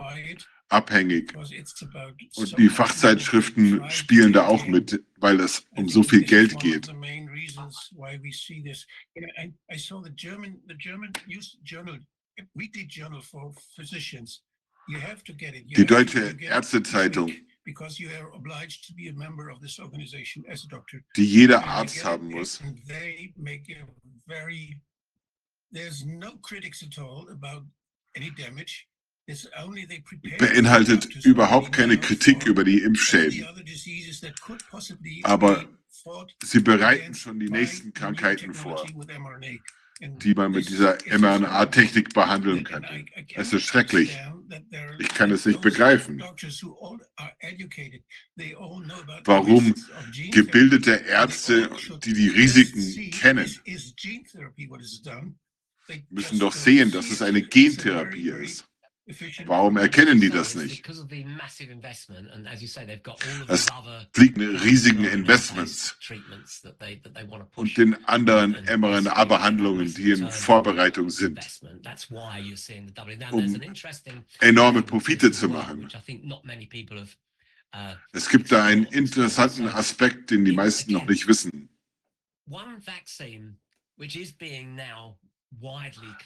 abhängig. 0.72 1.36
Und 1.36 2.58
die 2.58 2.70
Fachzeitschriften 2.70 3.90
spielen 3.90 4.34
da 4.34 4.48
auch 4.48 4.66
mit, 4.68 5.04
weil 5.18 5.40
es 5.40 5.66
um 5.72 5.90
so 5.90 6.04
viel 6.04 6.24
Geld 6.24 6.60
geht. 6.60 6.88
Die 14.88 15.86
Deutsche 15.86 16.38
Ärztezeitung, 16.40 17.32
die 21.16 21.26
jeder 21.26 21.64
Arzt 21.66 22.04
haben 22.04 22.30
muss, 22.30 22.62
beinhaltet 30.38 31.26
überhaupt 31.26 31.72
keine 31.72 31.98
Kritik 32.00 32.46
über 32.46 32.64
die 32.64 32.80
Impfschäden. 32.80 33.46
Aber 35.24 35.66
sie 36.44 36.60
bereiten 36.60 37.14
schon 37.14 37.40
die 37.40 37.50
nächsten 37.50 37.94
Krankheiten 37.94 38.54
vor, 38.54 38.86
die 40.00 40.34
man 40.34 40.52
mit 40.52 40.70
dieser 40.70 40.98
mRNA-Technik 41.06 42.14
behandeln 42.14 42.64
könnte. 42.64 43.06
Es 43.36 43.54
ist 43.54 43.66
schrecklich. 43.66 44.18
Ich 45.00 45.10
kann 45.10 45.32
es 45.32 45.46
nicht 45.46 45.62
begreifen. 45.62 46.22
Warum 49.24 49.76
gebildete 50.32 50.92
Ärzte, 50.92 51.70
die 52.04 52.14
die 52.14 52.30
Risiken 52.30 53.12
kennen, 53.12 53.50
müssen 56.10 56.40
doch 56.40 56.54
sehen, 56.54 56.92
dass 56.92 57.12
es 57.12 57.22
eine 57.22 57.42
Gentherapie 57.42 58.30
ist. 58.30 58.71
Warum 59.46 59.78
erkennen 59.78 60.22
die 60.22 60.30
das 60.30 60.56
nicht? 60.56 60.88
Es 63.48 63.68
liegt 64.16 64.38
in 64.38 64.56
riesigen 64.58 65.06
Investments 65.06 65.98
und 67.56 67.78
den 67.78 68.06
anderen 68.06 68.52
mRNA-Behandlungen, 68.52 69.94
die 69.94 70.12
in 70.12 70.30
Vorbereitung 70.30 71.10
sind, 71.10 71.40
um 73.32 73.62
enorme 74.40 74.82
Profite 74.84 75.32
zu 75.32 75.50
machen. 75.50 75.88
Es 78.12 78.30
gibt 78.30 78.52
da 78.52 78.66
einen 78.66 78.86
interessanten 78.86 79.68
Aspekt, 79.68 80.30
den 80.30 80.46
die 80.46 80.52
meisten 80.52 80.92
noch 80.92 81.08
nicht 81.08 81.28
wissen. 81.28 81.70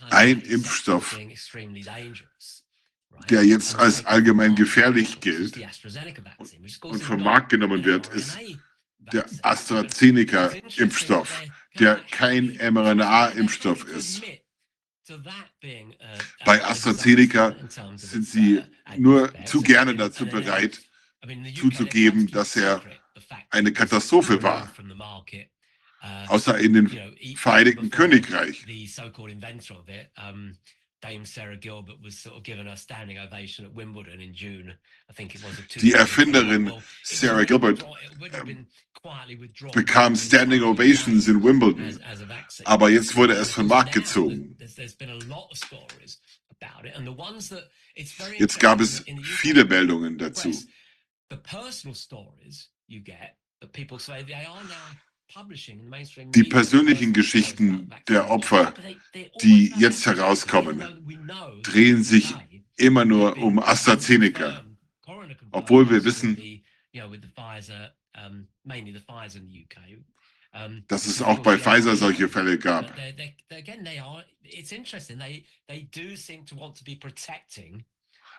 Ein 0.10 0.42
Impfstoff, 0.42 1.18
der 3.30 3.44
jetzt 3.44 3.76
als 3.76 4.06
allgemein 4.06 4.56
gefährlich 4.56 5.20
gilt 5.20 5.60
und 6.82 7.04
vom 7.04 7.24
Markt 7.24 7.50
genommen 7.50 7.84
wird, 7.84 8.08
ist 8.08 8.38
der 9.00 9.26
AstraZeneca-Impfstoff, 9.42 11.44
der 11.80 11.96
kein 12.12 12.58
mRNA-Impfstoff 12.58 13.86
ist. 13.86 14.24
Bei 16.46 16.64
AstraZeneca 16.64 17.56
sind 17.96 18.26
sie 18.26 18.64
nur 18.98 19.32
zu 19.46 19.62
gerne 19.62 19.96
dazu 19.96 20.26
bereit, 20.26 20.82
zuzugeben, 21.56 22.30
dass 22.32 22.56
er 22.56 22.82
eine 23.50 23.72
Katastrophe 23.72 24.42
war. 24.42 24.72
Außer 26.28 26.58
in 26.60 26.74
den 26.74 27.36
Vereinigten 27.36 27.90
Königreich. 27.90 28.66
Dame 31.06 31.26
Sarah 31.26 31.56
Gilbert 31.58 32.02
was 32.02 32.18
sort 32.18 32.36
of 32.36 32.44
given 32.44 32.68
a 32.68 32.76
standing 32.76 33.20
ovation 33.20 33.64
at 33.66 33.74
Wimbledon 33.74 34.20
in 34.22 34.34
June. 34.34 34.74
I 35.10 35.14
think 35.14 35.36
it 35.36 35.44
was. 35.44 35.58
of 35.60 35.68
Die 35.68 35.90
Erfinderin 35.92 36.66
2021. 36.66 36.66
Well, 36.66 36.78
it 36.78 36.84
Sarah 37.04 37.34
would 37.36 37.40
have 37.42 37.48
Gilbert, 37.48 37.68
withdrawn- 37.74 37.98
it 38.12 38.20
would 38.20 38.34
have 38.34 38.46
been 38.46 38.68
quietly 38.96 39.36
withdrawn 39.36 39.72
bekam 39.74 40.18
Standing 40.18 40.64
Ovations 40.64 41.28
in 41.28 41.42
Wimbledon. 41.42 41.86
as- 41.86 41.98
as 42.00 42.22
a 42.22 42.26
vaccine. 42.26 42.66
Aber 42.66 42.90
jetzt 42.90 43.16
wurde 43.16 43.34
es 43.36 43.54
vom 43.54 43.68
Markt 43.68 43.96
Now, 43.96 44.02
gezogen. 44.02 44.58
there's- 44.58 44.74
there's 44.76 44.96
been 44.96 45.12
a 45.12 45.20
lot 45.26 45.48
of 45.52 45.58
stories 45.58 46.20
about 46.50 46.86
it, 46.86 46.96
and 46.96 47.06
the 47.06 47.12
ones 47.12 47.50
that 47.50 47.70
it's 47.96 48.14
very 48.14 48.40
Jetzt 48.40 48.60
gab 48.60 48.82
es 48.82 49.02
interesting 49.02 49.18
in 49.18 49.22
the 49.24 49.30
UK 49.30 49.38
viele 49.42 49.64
Meldungen 49.66 50.18
dazu. 50.18 50.50
press, 50.50 50.66
The 51.30 51.38
personal 51.38 51.96
stories 51.96 52.70
you 52.88 53.00
get 53.00 53.38
that 53.62 53.74
people 53.74 54.00
say 54.00 54.24
they 54.24 54.34
are 54.34 54.64
now 54.64 54.66
publishing 54.66 54.74
in 54.74 54.74
mainstream 54.74 55.05
Die 56.34 56.44
persönlichen 56.44 57.14
Geschichten 57.14 57.90
der 58.08 58.30
Opfer, 58.30 58.74
die 59.42 59.74
jetzt 59.78 60.06
herauskommen, 60.06 60.82
drehen 61.62 62.04
sich 62.04 62.34
immer 62.78 63.06
nur 63.06 63.38
um 63.38 63.60
AstraZeneca. 63.60 64.64
Obwohl 65.52 65.90
wir 65.90 66.04
wissen, 66.04 66.38
dass 70.88 71.06
es 71.06 71.22
auch 71.22 71.40
bei 71.40 71.58
Pfizer 71.58 71.96
solche 71.96 72.30
Fälle 72.30 72.58
gab. 72.58 72.96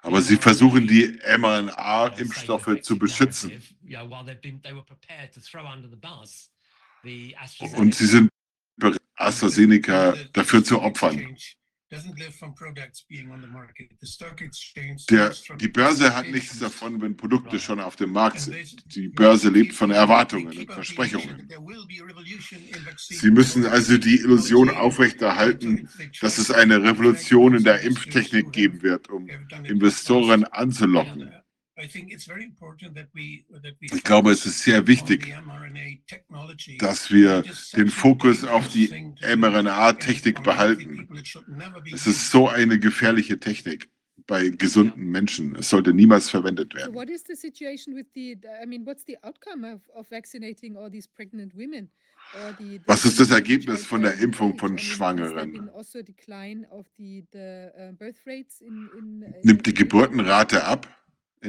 Aber 0.02 0.22
sie 0.22 0.36
versuchen, 0.36 0.86
die 0.86 1.18
mRNA-Impfstoffe 1.38 2.80
zu 2.80 2.98
beschützen. 2.98 3.62
Und 7.76 7.94
sie 7.94 8.06
sind 8.06 8.30
bereit, 8.76 9.00
AstraZeneca 9.16 10.14
dafür 10.32 10.62
zu 10.62 10.80
opfern. 10.80 11.36
Der, 15.08 15.34
die 15.60 15.68
Börse 15.68 16.16
hat 16.16 16.28
nichts 16.28 16.58
davon, 16.58 17.00
wenn 17.00 17.16
Produkte 17.16 17.60
schon 17.60 17.78
auf 17.78 17.94
dem 17.94 18.10
Markt 18.10 18.40
sind. 18.40 18.94
Die 18.96 19.08
Börse 19.08 19.50
lebt 19.50 19.72
von 19.72 19.92
Erwartungen 19.92 20.58
und 20.58 20.72
Versprechungen. 20.72 21.48
Sie 22.96 23.30
müssen 23.30 23.66
also 23.66 23.98
die 23.98 24.16
Illusion 24.16 24.70
aufrechterhalten, 24.70 25.88
dass 26.20 26.38
es 26.38 26.50
eine 26.50 26.82
Revolution 26.82 27.54
in 27.54 27.62
der 27.62 27.80
Impftechnik 27.82 28.50
geben 28.50 28.82
wird, 28.82 29.08
um 29.08 29.28
Investoren 29.62 30.42
anzulocken. 30.42 31.32
Ich 33.80 34.04
glaube, 34.04 34.30
es 34.30 34.46
ist 34.46 34.60
sehr 34.60 34.86
wichtig, 34.86 35.34
dass 36.78 37.10
wir 37.10 37.44
den 37.76 37.88
Fokus 37.88 38.44
auf 38.44 38.68
die 38.68 39.12
mRNA-Technik 39.36 40.42
behalten. 40.42 41.06
Es 41.92 42.06
ist 42.06 42.30
so 42.30 42.48
eine 42.48 42.78
gefährliche 42.78 43.38
Technik 43.38 43.90
bei 44.26 44.48
gesunden 44.48 45.10
Menschen. 45.10 45.54
Es 45.56 45.68
sollte 45.68 45.92
niemals 45.92 46.30
verwendet 46.30 46.74
werden. 46.74 46.94
what 46.94 47.10
is 47.10 47.22
the 47.26 47.36
situation 47.36 47.94
with 47.94 48.06
the, 48.14 48.38
I 48.62 48.66
mean, 48.66 48.84
what's 48.86 49.04
the 49.04 49.18
outcome 49.22 49.64
of, 49.64 49.80
of 49.94 50.08
vaccinating 50.10 50.76
all 50.76 50.90
these 50.90 51.06
pregnant 51.06 51.54
women? 51.54 51.90
Or 52.34 52.52
the, 52.58 52.78
the 52.78 52.88
Was 52.88 53.04
ist 53.04 53.20
das 53.20 53.30
Ergebnis 53.30 53.86
von 53.86 54.02
der 54.02 54.18
Impfung 54.18 54.58
von 54.58 54.70
I 54.70 54.72
mean, 54.72 54.78
has 54.78 54.88
there 54.88 54.96
Schwangeren? 54.96 55.70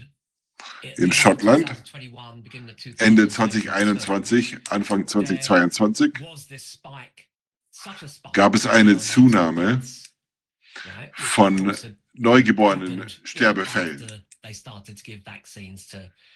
In 0.97 1.11
Schottland, 1.11 1.67
2021, 1.85 2.43
beginning 2.43 2.69
of 2.69 3.01
Ende 3.01 3.27
2022, 3.27 4.59
2021, 4.59 4.71
Anfang 4.71 5.07
2022 5.07 6.21
was 6.21 6.47
this 6.47 6.63
spike, 6.63 7.27
such 7.71 8.03
a 8.03 8.07
spike. 8.07 8.33
gab 8.33 8.55
es 8.55 8.67
eine 8.67 8.97
Zunahme 8.97 9.81
von 11.13 11.75
neugeborenen 12.13 13.05
Sterbefällen, 13.23 14.25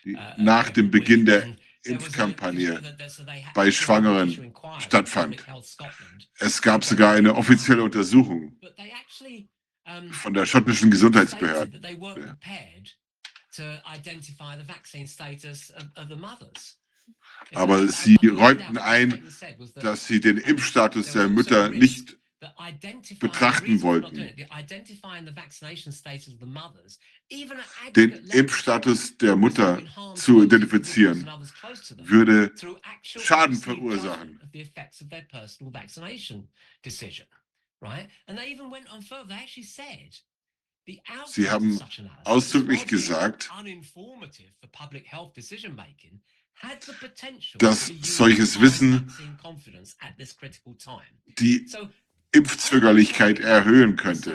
die 0.05 0.17
nach 0.37 0.69
dem 0.69 0.91
Beginn 0.91 1.25
der 1.25 1.57
Impfkampagne 1.83 2.81
bei 3.53 3.71
Schwangeren 3.71 4.53
stattfand. 4.79 5.43
Es 6.39 6.61
gab 6.61 6.83
sogar 6.83 7.13
eine 7.15 7.35
offizielle 7.35 7.83
Untersuchung 7.83 8.57
von 10.11 10.33
der 10.33 10.45
schottischen 10.45 10.91
Gesundheitsbehörde. 10.91 11.81
Aber 17.53 17.87
sie 17.87 18.17
räumten 18.27 18.77
ein, 18.77 19.33
dass 19.75 20.07
sie 20.07 20.19
den 20.19 20.37
Impfstatus 20.37 21.13
der 21.13 21.29
Mütter 21.29 21.69
nicht 21.69 22.17
betrachten 23.19 23.81
wollten. 23.81 24.29
Den 27.95 28.11
Impfstatus 28.29 29.17
der 29.17 29.35
Mutter 29.35 29.81
zu 30.15 30.43
identifizieren, 30.43 31.27
würde 31.97 32.53
Schaden 33.01 33.55
verursachen. 33.55 34.39
Sie 41.25 41.49
haben 41.49 41.79
ausdrücklich 42.23 42.87
gesagt, 42.87 43.51
dass 47.59 47.91
solches 48.01 48.61
Wissen 48.61 49.13
die 51.39 51.69
Impfzögerlichkeit 52.31 53.39
erhöhen 53.39 53.95
könnte. 53.95 54.33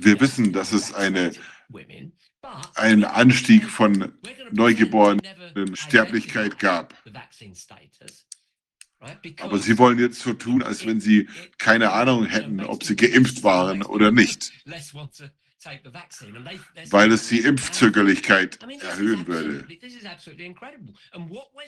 Wir 0.00 0.20
wissen, 0.20 0.52
dass 0.52 0.72
es 0.72 0.92
eine, 0.94 1.32
Einen 2.74 3.04
Anstieg 3.04 3.64
von 3.64 4.18
neugeborenen 4.50 5.76
Sterblichkeit 5.76 6.58
gab. 6.58 6.94
Aber 9.40 9.58
sie 9.58 9.78
wollen 9.78 9.98
jetzt 9.98 10.20
so 10.20 10.32
tun, 10.32 10.62
als 10.62 10.84
wenn 10.84 11.00
sie 11.00 11.28
keine 11.56 11.92
Ahnung 11.92 12.26
hätten, 12.26 12.60
ob 12.60 12.82
sie 12.82 12.96
geimpft 12.96 13.44
waren 13.44 13.82
oder 13.82 14.10
nicht, 14.10 14.52
weil 16.90 17.12
es 17.12 17.28
die 17.28 17.40
Impfzögerlichkeit 17.40 18.58
erhöhen 18.80 19.26
würde. 19.26 19.66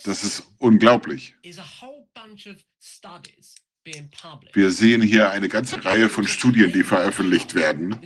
Das 0.05 0.25
ist 0.25 0.53
unglaublich. 0.59 1.35
Wir 4.53 4.71
sehen 4.71 5.03
hier 5.03 5.31
eine 5.31 5.49
ganze 5.49 5.85
Reihe 5.85 6.09
von 6.09 6.27
Studien, 6.27 6.73
die 6.73 6.85
veröffentlicht 6.85 7.55
werden, 7.55 7.99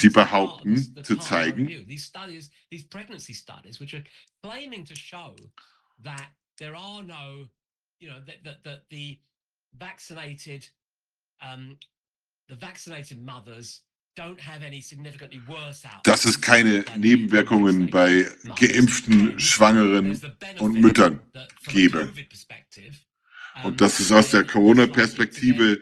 die 0.00 0.08
behaupten, 0.08 1.02
zu 1.02 1.16
zeigen, 1.16 1.66
you 7.98 8.08
know, 8.08 8.20
that, 8.26 8.44
that, 8.44 8.64
that 8.64 8.82
the 8.90 9.18
vaccinated, 9.78 10.68
um, 11.42 11.78
the 12.48 12.54
vaccinated 12.54 13.24
mothers 13.24 13.82
don't 14.16 14.40
have 14.40 14.62
any 14.62 14.80
significantly 14.80 15.40
worse 15.46 15.84
outcomes. 15.84 16.02
dass 16.04 16.24
es 16.24 16.40
keine 16.40 16.84
Nebenwirkungen 16.96 17.90
bei 17.90 18.26
geimpften 18.56 19.38
Schwangeren 19.38 20.18
und 20.58 20.80
Müttern 20.80 21.20
gebe. 21.68 22.12
Und 23.62 23.80
dass 23.80 24.00
es 24.00 24.12
aus 24.12 24.30
der 24.30 24.44
Corona-Perspektive 24.44 25.80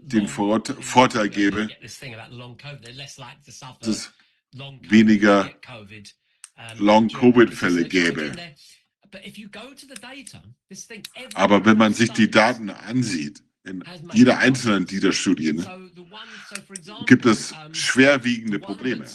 den 0.00 0.28
Vor 0.28 0.62
Vorteil 0.80 1.28
gäbe, 1.28 1.68
dass 1.80 2.02
es 3.88 4.12
weniger 4.52 5.50
Long-Covid-Fälle 6.78 7.84
gäbe. 7.88 8.32
Aber 11.34 11.64
wenn 11.64 11.76
man 11.76 11.94
sich 11.94 12.10
die 12.12 12.30
Daten 12.30 12.70
ansieht, 12.70 13.42
in 13.64 13.82
jeder 14.12 14.38
einzelnen 14.38 14.86
dieser 14.86 15.12
Studien, 15.12 15.66
gibt 17.06 17.26
es 17.26 17.54
schwerwiegende 17.72 18.58
Probleme. 18.58 19.06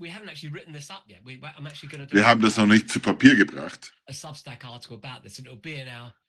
we 0.00 0.08
haven't 0.08 0.28
actually 0.30 0.48
written 0.48 0.72
this 0.72 0.90
up 0.90 1.04
yet. 1.06 1.18
We, 1.24 1.38
I'm 1.56 1.66
actually 1.66 1.90
going 1.90 2.00
to 2.00 2.06
do 2.06 2.16
Wir 2.16 2.26
haben 2.26 2.40
das 2.40 2.56
noch 2.56 2.66
nicht 2.66 2.88
zu 2.90 2.98
Papier 3.00 3.36
gebracht, 3.36 3.92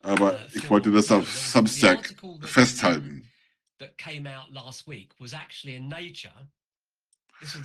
aber 0.02 0.34
uh, 0.34 0.38
ich 0.54 0.70
wollte 0.70 0.92
das 0.92 1.12
auf 1.12 1.32
Substack 1.32 2.16
festhalten. 2.42 3.28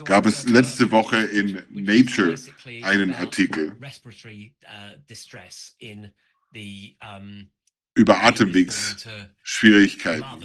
Gab 0.05 0.26
es 0.26 0.48
letzte 0.48 0.90
Woche 0.90 1.18
in 1.18 1.62
Nature 1.68 2.34
einen 2.82 3.14
Artikel 3.14 3.76
Respiratory 3.80 4.52
distress 5.08 5.76
in 5.78 6.12
the 6.52 6.96
um, 7.02 7.48
über 7.94 8.22
Atemwegsschwierigkeiten 8.22 10.44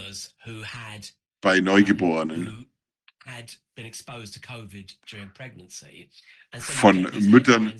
bei 1.40 1.60
Neugeborenen 1.60 2.66
von 6.58 7.02
Müttern, 7.30 7.72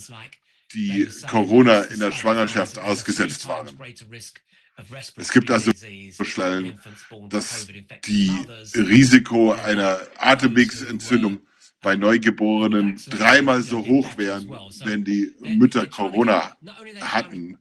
die 0.73 1.09
Corona 1.29 1.83
in 1.83 2.01
der 2.01 2.13
Schwangerschaft 2.13 2.79
ausgesetzt 2.79 3.47
waren. 3.47 3.69
Es 5.17 5.31
gibt 5.31 5.51
also 5.51 5.73
to 5.73 7.29
dass 7.29 7.67
die. 8.07 8.31
Risiko 8.75 9.53
einer 9.53 10.01
Atemwegsentzündung 10.19 11.41
bei 11.81 11.97
Neugeborenen 11.97 13.01
dreimal 13.09 13.63
so 13.63 13.85
hoch 13.85 14.17
wären, 14.17 14.49
wenn 14.85 15.05
die 15.05 15.35
Mütter 15.41 15.87
Corona 15.87 16.57
hatten 17.01 17.59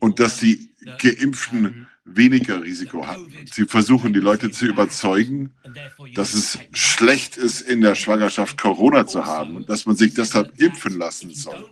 und 0.00 0.20
dass 0.20 0.38
die 0.38 0.70
Geimpften 0.98 1.88
weniger 2.04 2.62
Risiko 2.62 3.06
hatten. 3.06 3.32
Sie 3.50 3.64
versuchen 3.64 4.12
die 4.12 4.20
Leute 4.20 4.50
zu 4.50 4.66
überzeugen, 4.66 5.54
dass 6.14 6.34
es 6.34 6.58
schlecht 6.72 7.36
ist, 7.36 7.62
in 7.62 7.80
der 7.80 7.94
Schwangerschaft 7.94 8.58
Corona 8.58 9.06
zu 9.06 9.24
haben 9.24 9.56
und 9.56 9.68
dass 9.68 9.86
man 9.86 9.96
sich 9.96 10.14
deshalb 10.14 10.60
impfen 10.60 10.98
lassen 10.98 11.34
soll. 11.34 11.70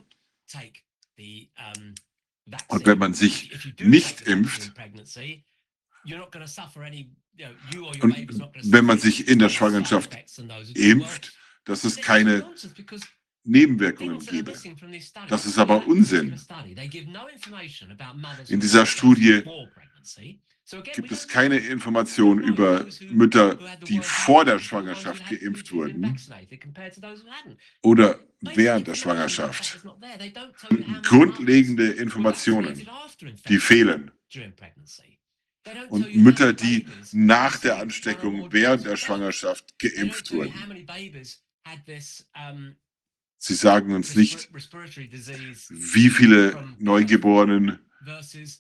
Und 2.69 2.87
wenn 2.87 2.99
man 2.99 3.15
sich 3.15 3.75
nicht 3.81 4.23
impft, 4.23 4.73
und 8.01 8.73
wenn 8.73 8.85
man 8.85 8.99
sich 8.99 9.29
in 9.29 9.39
der 9.39 9.49
Schwangerschaft 9.49 10.17
impft, 10.75 11.33
dass 11.65 11.85
es 11.85 11.97
keine 11.97 12.53
Nebenwirkungen 13.45 14.19
gäbe. 14.21 14.53
Das 15.29 15.47
ist 15.47 15.59
aber 15.59 15.87
Unsinn. 15.87 16.41
In 18.49 18.61
dieser 18.61 18.87
Studie 18.87 19.43
gibt 20.95 21.13
es 21.13 21.29
keine 21.29 21.59
Informationen 21.59 22.43
über 22.43 22.87
Mütter, 23.11 23.59
die 23.87 24.01
vor 24.01 24.45
der 24.45 24.59
Schwangerschaft 24.59 25.29
geimpft 25.29 25.73
wurden 25.73 26.17
oder 27.83 28.21
während 28.41 28.87
der 28.87 28.95
Schwangerschaft. 28.95 29.81
Grundlegende 31.03 31.91
Informationen, 31.93 32.87
die 33.49 33.59
fehlen. 33.59 34.11
Und 35.91 36.17
Mütter, 36.17 36.53
die 36.53 36.87
nach 37.13 37.57
der 37.59 37.79
Ansteckung 37.79 38.53
während 38.53 38.85
der 38.85 38.97
Schwangerschaft 38.97 39.79
geimpft 39.79 40.33
wurden. 40.33 40.55
Sie 43.39 43.55
sagen 43.55 43.95
uns 43.95 44.15
nicht, 44.15 44.51
wie 45.71 46.11
viele 46.11 46.75
Neugeborenen 46.79 47.79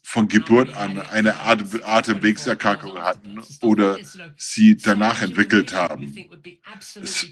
von 0.02 0.28
Geburt 0.28 0.74
an 0.76 0.98
eine 0.98 1.40
Atem 1.40 1.80
Atemwegserkrankung 1.82 2.98
hatten 2.98 3.42
oder 3.60 3.98
sie 4.36 4.76
danach 4.76 5.22
entwickelt 5.22 5.72
haben. 5.72 6.14
Es 7.00 7.26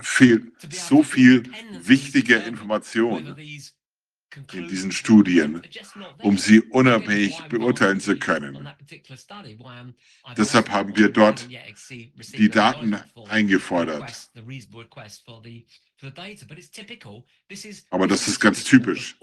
fehlt 0.00 0.52
so 0.72 1.02
viel 1.02 1.44
wichtige 1.82 2.36
Information 2.36 3.36
in 4.52 4.68
diesen 4.68 4.90
Studien, 4.90 5.62
um 6.18 6.38
sie 6.38 6.60
unabhängig 6.60 7.40
beurteilen 7.48 8.00
zu 8.00 8.16
können. 8.16 8.68
Deshalb 10.36 10.70
haben 10.70 10.96
wir 10.96 11.08
dort 11.08 11.48
die 11.88 12.48
Daten 12.48 12.96
eingefordert. 13.28 14.30
Aber 17.90 18.06
das 18.08 18.28
ist 18.28 18.40
ganz 18.40 18.64
typisch 18.64 19.16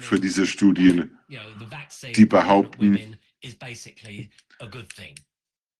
für 0.00 0.20
diese 0.20 0.46
Studien, 0.46 1.18
die 2.14 2.26
behaupten, 2.26 3.16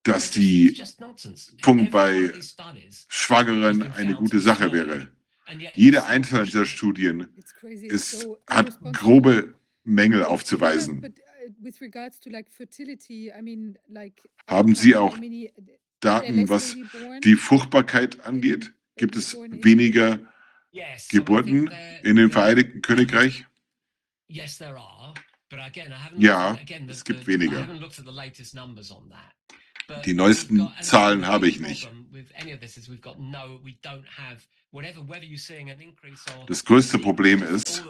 dass 0.03 0.31
die 0.31 0.83
Punkt 1.63 1.91
bei 1.91 2.33
Schwangeren 3.09 3.93
eine 3.93 4.15
gute 4.15 4.41
Sache 4.41 4.73
wäre. 4.73 5.09
Jede 5.75 6.05
einzelne 6.05 6.45
dieser 6.45 6.65
Studien 6.65 7.29
ist, 7.63 8.27
hat 8.47 8.81
grobe 8.93 9.55
Mängel 9.85 10.25
aufzuweisen. 10.25 11.01
but, 11.03 11.13
uh, 11.19 11.53
with 11.61 11.81
regards 11.81 12.19
to 12.21 12.31
like 12.31 12.51
fertility, 12.51 13.31
I 13.31 13.43
mean, 13.43 13.79
like 13.89 14.23
Haben 14.47 14.75
Sie 14.75 14.97
auch 14.97 15.19
Daten, 16.01 16.49
was 16.49 16.77
die 17.23 17.35
Fruchtbarkeit 17.35 18.25
angeht? 18.25 18.73
Gibt 18.97 19.17
es 19.17 19.35
weniger 19.35 20.21
Geburten 21.09 21.71
in 22.03 22.17
dem 22.17 22.31
Vereinigten 22.31 22.83
Königreich? 22.83 23.47
Ja, 26.17 26.59
es 26.89 27.05
gibt 27.05 27.27
weniger. 27.27 27.67
Die 30.05 30.15
neuesten 30.15 30.73
Zahlen 30.81 31.27
habe 31.27 31.47
ich 31.47 31.61
nicht. 31.61 31.91
Das 36.47 36.65
größte 36.65 36.99
Problem 36.99 37.43
ist, 37.43 37.85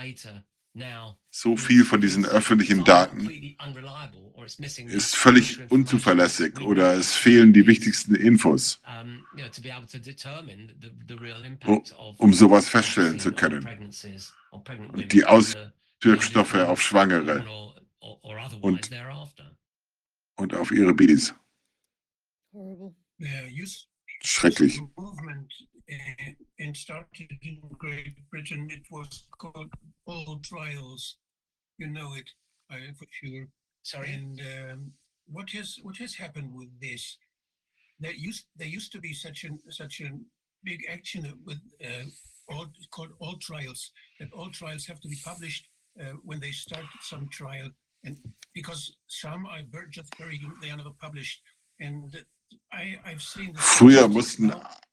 Public 0.76 0.88
data 0.88 0.96
now 0.96 1.16
So 1.30 1.56
viel 1.56 1.84
von 1.84 2.00
diesen 2.00 2.24
öffentlichen 2.24 2.84
Daten 2.84 3.30
ist 4.88 5.16
völlig 5.16 5.70
unzuverlässig 5.70 6.60
oder 6.60 6.94
es 6.94 7.14
fehlen 7.14 7.52
die 7.52 7.66
wichtigsten 7.66 8.14
Infos, 8.14 8.80
um 12.16 12.32
sowas 12.32 12.68
feststellen 12.68 13.18
zu 13.20 13.32
können. 13.32 13.92
Und 14.50 15.12
die 15.12 15.24
Auswirkstoffe 15.24 16.54
auf 16.54 16.80
Schwangere 16.80 17.44
und- 18.62 18.90
und 20.36 20.54
auf 20.54 20.70
ihre 20.70 20.94
Babys. 20.94 21.34
Schrecklich. 24.22 24.80
A 25.90 25.94
uh, 25.94 26.32
and 26.58 26.76
started 26.76 27.30
in 27.42 27.60
Great 27.78 28.14
Britain. 28.30 28.68
It 28.70 28.82
was 28.90 29.24
called 29.38 29.70
All 30.06 30.38
Trials. 30.42 31.16
You 31.78 31.88
know 31.88 32.14
it, 32.14 32.28
I 32.70 32.78
for 32.98 33.06
sure. 33.10 33.46
Sorry. 33.82 34.12
And 34.12 34.40
um, 34.40 34.92
what 35.26 35.50
has 35.50 35.76
what 35.82 35.96
has 35.98 36.14
happened 36.14 36.54
with 36.54 36.68
this? 36.80 37.18
There 38.00 38.12
used 38.14 38.44
there 38.56 38.68
used 38.68 38.92
to 38.92 38.98
be 39.00 39.12
such 39.12 39.44
an 39.44 39.58
such 39.70 40.00
a 40.00 40.10
big 40.64 40.80
action 40.90 41.32
with 41.44 41.58
uh, 41.84 42.04
all 42.48 42.66
called 42.90 43.12
all 43.20 43.36
trials. 43.36 43.90
That 44.18 44.28
all 44.32 44.50
trials 44.50 44.86
have 44.86 45.00
to 45.00 45.08
be 45.08 45.18
published 45.24 45.68
uh, 46.00 46.14
when 46.24 46.40
they 46.40 46.50
start 46.52 46.84
some 47.02 47.28
trial, 47.28 47.68
and 48.04 48.16
because 48.54 48.96
some 49.06 49.46
are 49.46 49.60
ver- 49.70 49.86
just 49.90 50.14
very 50.16 50.40
they 50.62 50.70
are 50.70 50.76
never 50.76 50.94
published. 51.00 51.40
And 51.80 52.16
I 52.72 52.96
I've 53.04 53.22
seen. 53.22 53.54
Früher 53.54 54.12
mussten 54.12 54.48
now 54.48 54.54
and 54.54 54.62
they- 54.64 54.85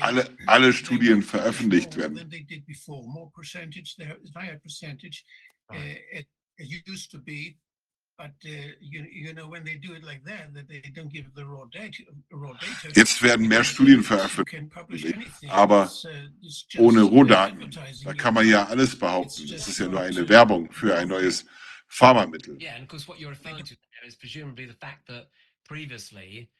alle, 0.00 0.36
alle 0.46 0.72
Studien 0.72 1.22
veröffentlicht 1.22 1.96
werden. 1.96 2.16
Than 2.16 2.30
they 2.30 2.44
did 2.44 2.66
before, 2.66 3.06
more 3.06 3.30
percentage, 3.32 3.94
there 3.96 4.16
is 4.22 4.32
higher 4.34 4.58
percentage, 4.58 5.24
it, 5.72 6.26
it 6.56 6.86
used 6.86 7.10
to 7.10 7.18
be. 7.18 7.56
But, 8.20 8.32
you, 8.42 9.04
you 9.12 9.32
know, 9.32 9.46
when 9.46 9.64
they 9.64 9.76
do 9.76 9.94
it 9.94 10.02
like 10.02 10.24
that, 10.24 10.52
that 10.52 10.66
they 10.66 10.80
don't 10.92 11.08
give 11.08 11.32
the 11.36 11.44
raw 11.44 11.66
data, 11.70 12.02
raw 12.32 12.52
data. 12.54 12.88
Jetzt 12.92 13.22
werden 13.22 13.46
mehr 13.46 13.62
Studien 13.62 14.02
veröffentlicht, 14.02 14.66
aber 15.48 15.84
It's, 15.84 16.04
uh, 16.76 16.80
ohne 16.80 17.02
Rohdaten. 17.02 17.70
Da 17.70 17.86
You 17.86 18.16
kann 18.16 18.34
man 18.34 18.44
can't- 18.44 18.50
ja 18.50 18.64
alles 18.66 18.98
behaupten. 18.98 19.46
Das 19.46 19.68
ist 19.68 19.78
ja 19.78 19.86
nur 19.86 20.00
eine 20.00 20.28
Werbung 20.28 20.68
für 20.72 20.96
ein 20.96 21.06
neues 21.06 21.46
Pharmamittel. 21.86 22.60
Yeah, 22.60 22.74
and 22.74 22.82
of 22.82 22.88
course, 22.88 23.06
what 23.06 23.18
you're 23.18 23.30
referring 23.30 23.64
to 23.64 23.76
there 23.76 24.08
is 24.08 24.16
presumably 24.16 24.66
the 24.66 24.74
fact 24.74 25.06
that 25.06 25.30
previously, 25.68 26.50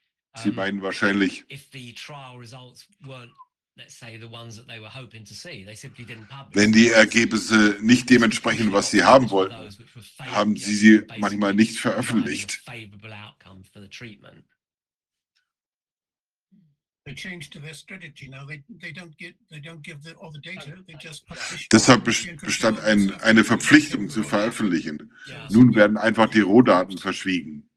Sie 0.43 0.51
meinen 0.51 0.83
wahrscheinlich, 0.83 1.45
if 1.51 1.69
the 1.73 1.93
trial 1.95 2.37
results 2.39 2.87
weren't, 3.01 3.33
let's 3.77 3.99
say, 3.99 4.19
the 4.19 4.27
ones 4.31 4.57
that 4.57 4.67
they 4.67 4.81
were 4.81 4.89
hoping 4.91 5.25
to 5.25 5.35
see, 5.35 5.65
they 5.65 5.75
simply 5.77 6.05
didn't 6.05 6.29
publish. 6.29 6.55
wenn 6.55 6.73
die 6.73 6.89
Ergebnisse 6.91 7.79
nicht 7.81 8.09
dementsprechen, 8.11 8.73
was 8.73 8.91
sie 8.91 9.05
haben 9.05 9.31
wollten, 9.31 9.55
haben 10.19 10.57
sie 10.57 10.75
sie 10.75 11.03
manchmal 11.19 11.55
nicht 11.55 11.79
veröffentlicht. 11.79 12.61
Deshalb 21.73 22.07
bes- 22.07 22.41
bestand 22.41 22.81
ein, 22.81 23.13
eine 23.23 23.45
Verpflichtung 23.45 24.09
zu 24.09 24.23
veröffentlichen. 24.23 25.13
Nun 25.51 25.75
werden 25.75 25.97
einfach 25.97 26.29
die 26.29 26.41
Rohdaten 26.41 26.99
verschwiegen. 26.99 27.68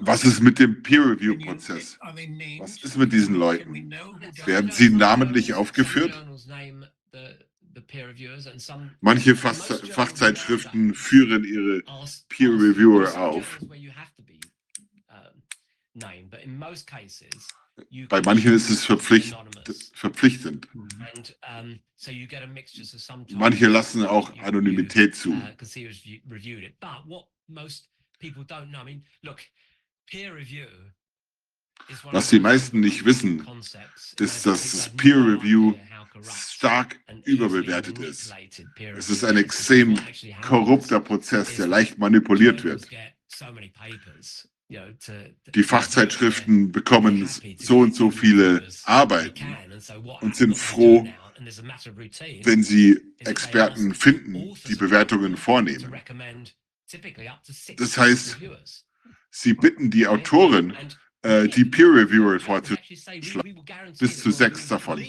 Was 0.00 0.24
ist 0.24 0.40
mit 0.40 0.58
dem 0.58 0.82
Peer-Review-Prozess? 0.82 1.98
Are 2.00 2.14
they 2.14 2.26
named? 2.26 2.60
Was 2.60 2.82
ist 2.82 2.96
mit 2.96 3.12
diesen 3.12 3.34
Leuten? 3.34 3.72
we 3.72 3.82
know 3.82 4.14
who 4.14 4.18
does 4.18 4.46
Werden 4.46 4.70
sie 4.70 4.90
namentlich 4.90 5.54
aufgeführt? 5.54 6.14
Manche 9.00 9.36
Fach 9.36 9.54
Fachzeitschriften 9.54 10.94
führen 10.94 11.44
ihre 11.44 11.82
Peer 12.28 12.50
Reviewer 12.50 13.18
auf. 13.18 13.60
Bei 18.08 18.22
manchen 18.22 18.54
ist 18.54 18.70
es 18.70 18.84
verpflicht, 18.84 19.36
verpflichtend. 19.92 20.68
Manche 23.32 23.66
lassen 23.68 24.06
auch 24.06 24.36
Anonymität 24.38 25.14
zu. 25.14 25.32
uh, 25.32 25.60
Was 32.12 32.30
die 32.30 32.40
meisten 32.40 32.80
nicht 32.80 33.04
wissen, 33.04 33.46
ist, 34.18 34.46
dass 34.46 34.86
have 34.86 34.96
Peer 34.96 35.16
Review 35.16 35.74
stark 36.22 36.98
überbewertet 37.24 37.98
ist. 37.98 38.34
Es 38.96 39.10
ist 39.10 39.22
ein 39.24 39.36
extrem 39.36 39.98
korrupter 40.40 41.00
Prozess, 41.00 41.56
der 41.56 41.66
leicht 41.66 41.98
manipuliert 41.98 42.64
wird. 42.64 42.88
Die 44.68 45.62
Fachzeitschriften 45.62 46.72
bekommen 46.72 47.28
so 47.58 47.78
und 47.78 47.94
so 47.94 48.10
viele 48.10 48.66
Arbeiten 48.84 49.56
und 50.20 50.34
sind 50.34 50.56
froh, 50.56 51.06
wenn 52.42 52.62
sie 52.62 53.00
Experten 53.18 53.94
finden, 53.94 54.54
die 54.66 54.74
Bewertungen 54.74 55.36
vornehmen. 55.36 55.94
Das 57.76 57.98
heißt, 57.98 58.38
Sie 59.38 59.52
bitten 59.52 59.90
die 59.90 60.06
Autoren, 60.06 60.74
äh, 61.20 61.46
die 61.46 61.66
Peer 61.66 61.88
Reviewer 61.88 62.40
vorzuschlagen. 62.40 63.62
Bis 63.98 64.22
zu 64.22 64.30
sechs 64.30 64.66
davon. 64.68 64.98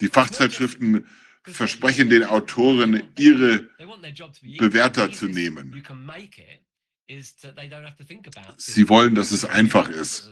Die 0.00 0.08
Fachzeitschriften 0.08 1.06
versprechen 1.44 2.08
den 2.08 2.24
Autoren, 2.24 3.02
ihre 3.18 3.68
Bewerter 4.58 5.10
zu 5.12 5.26
nehmen. 5.26 5.84
Sie 8.56 8.88
wollen, 8.88 9.14
dass 9.14 9.30
es 9.32 9.44
einfach 9.44 9.88
ist. 9.88 10.30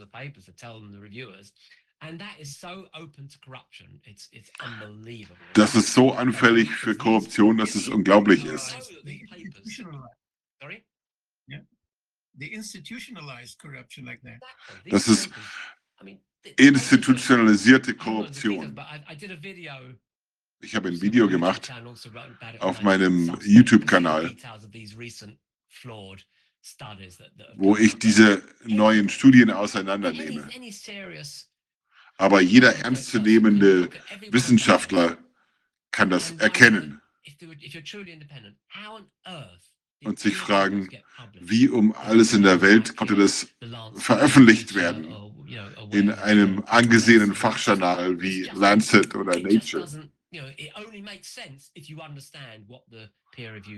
Das 5.53 5.75
ist 5.75 5.93
so 5.93 6.13
anfällig 6.13 6.69
für 6.71 6.95
Korruption, 6.95 7.57
dass 7.57 7.75
es 7.75 7.87
unglaublich 7.87 8.45
ist. 8.45 8.75
Das 14.85 15.07
ist 15.07 15.29
Institutionalisierte 16.57 17.93
Korruption. 17.93 18.75
Ich 20.61 20.75
habe 20.75 20.89
ein 20.89 21.01
Video 21.01 21.27
gemacht 21.27 21.71
auf 22.59 22.81
meinem 22.81 23.37
YouTube-Kanal, 23.43 24.35
wo 27.55 27.75
ich 27.75 27.97
diese 27.99 28.43
neuen 28.65 29.09
Studien 29.09 29.51
auseinandernehme. 29.51 30.47
Aber 32.17 32.41
jeder 32.41 32.75
ernstzunehmende 32.75 33.89
Wissenschaftler 34.29 35.17
kann 35.89 36.09
das 36.09 36.31
erkennen 36.31 37.01
und 40.03 40.19
sich 40.19 40.35
fragen, 40.35 40.89
wie 41.39 41.69
um 41.69 41.93
alles 41.93 42.33
in 42.33 42.43
der 42.43 42.61
Welt 42.61 42.95
konnte 42.95 43.15
das 43.15 43.47
veröffentlicht 43.95 44.75
werden 44.75 45.07
in 45.91 46.11
einem 46.11 46.63
angesehenen 46.65 47.35
Fachjournal 47.35 48.21
wie 48.21 48.49
Lancet 48.53 49.15
oder 49.15 49.39
Nature. 49.39 49.87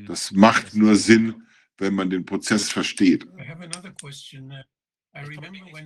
Das 0.07 0.31
macht 0.31 0.75
nur 0.75 0.95
Sinn, 0.95 1.47
wenn 1.77 1.95
man 1.95 2.09
den 2.09 2.25
Prozess 2.25 2.69
versteht. 2.69 3.25
I 3.39 3.47
have 3.47 3.63
another 3.63 3.91
question. 3.99 4.51
Uh, 4.51 4.55
I 5.15 5.23
remember 5.25 5.59
when 5.73 5.85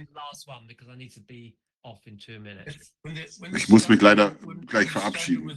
when 3.03 3.15
the- 3.15 3.21
when 3.39 3.51
the 3.51 3.57
Ich 3.57 3.69
muss 3.69 3.87
mich 3.87 4.01
leider 4.01 4.31
gleich 4.65 4.89
verabschieden. 4.91 5.49
uh, 5.49 5.53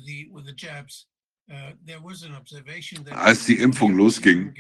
Als 3.13 3.47
die 3.47 3.59
Impfung 3.59 3.97
losging, 3.97 4.55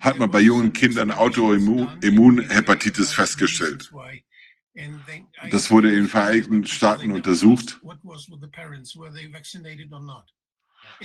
hat 0.00 0.18
man 0.18 0.30
bei 0.30 0.40
jungen 0.40 0.72
Kindern 0.72 1.12
Autoimmunhepatitis 1.12 3.12
festgestellt. 3.12 3.92
Das 5.50 5.70
wurde 5.70 5.88
in 5.88 5.96
den 5.96 6.08
Vereinigten 6.08 6.66
Staaten 6.66 7.12
untersucht. 7.12 7.80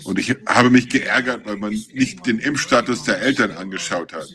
Und 0.04 0.20
ich 0.20 0.30
habe 0.48 0.70
mich 0.70 0.90
geärgert, 0.90 1.46
weil 1.46 1.58
man 1.58 1.72
nicht 1.72 2.26
den 2.26 2.40
Impfstatus 2.40 3.04
der 3.04 3.20
Eltern 3.22 3.52
angeschaut 3.52 4.14
hat. 4.14 4.30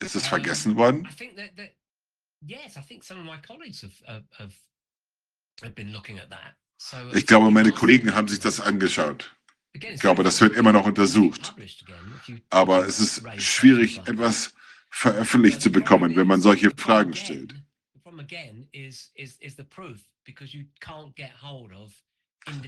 Ist 0.00 0.14
das 0.14 0.26
vergessen 0.26 0.76
worden? 0.76 1.06
I 1.10 1.14
think 1.14 1.36
that, 1.36 1.56
that 1.56 1.70
yes, 2.40 2.76
I 2.76 2.80
think 2.86 3.04
some 3.04 3.20
of 3.20 3.26
my 3.26 3.38
colleagues 3.40 3.82
have, 3.82 3.94
have, 4.06 4.24
have, 4.38 4.54
have 5.62 5.74
been 5.74 5.92
looking 5.92 6.18
at 6.18 6.30
that. 6.30 6.56
So 6.76 6.96
Ich 7.14 7.26
glaube, 7.26 7.50
meine 7.50 7.72
Kollegen 7.72 8.14
haben 8.14 8.28
sich 8.28 8.40
das 8.40 8.60
angeschaut. 8.60 9.34
ich 9.72 10.00
glaube, 10.00 10.22
das 10.22 10.40
wird 10.40 10.56
immer 10.56 10.72
noch 10.72 10.86
untersucht. 10.86 11.54
Aber 12.50 12.86
es 12.86 13.00
ist 13.00 13.22
schwierig, 13.40 13.98
etwas 14.06 14.52
veröffentlicht 14.90 15.62
zu 15.62 15.70
bekommen, 15.72 16.14
wenn 16.16 16.26
man 16.26 16.40
solche 16.40 16.70
Fragen 16.70 17.14
stellt. 17.14 17.54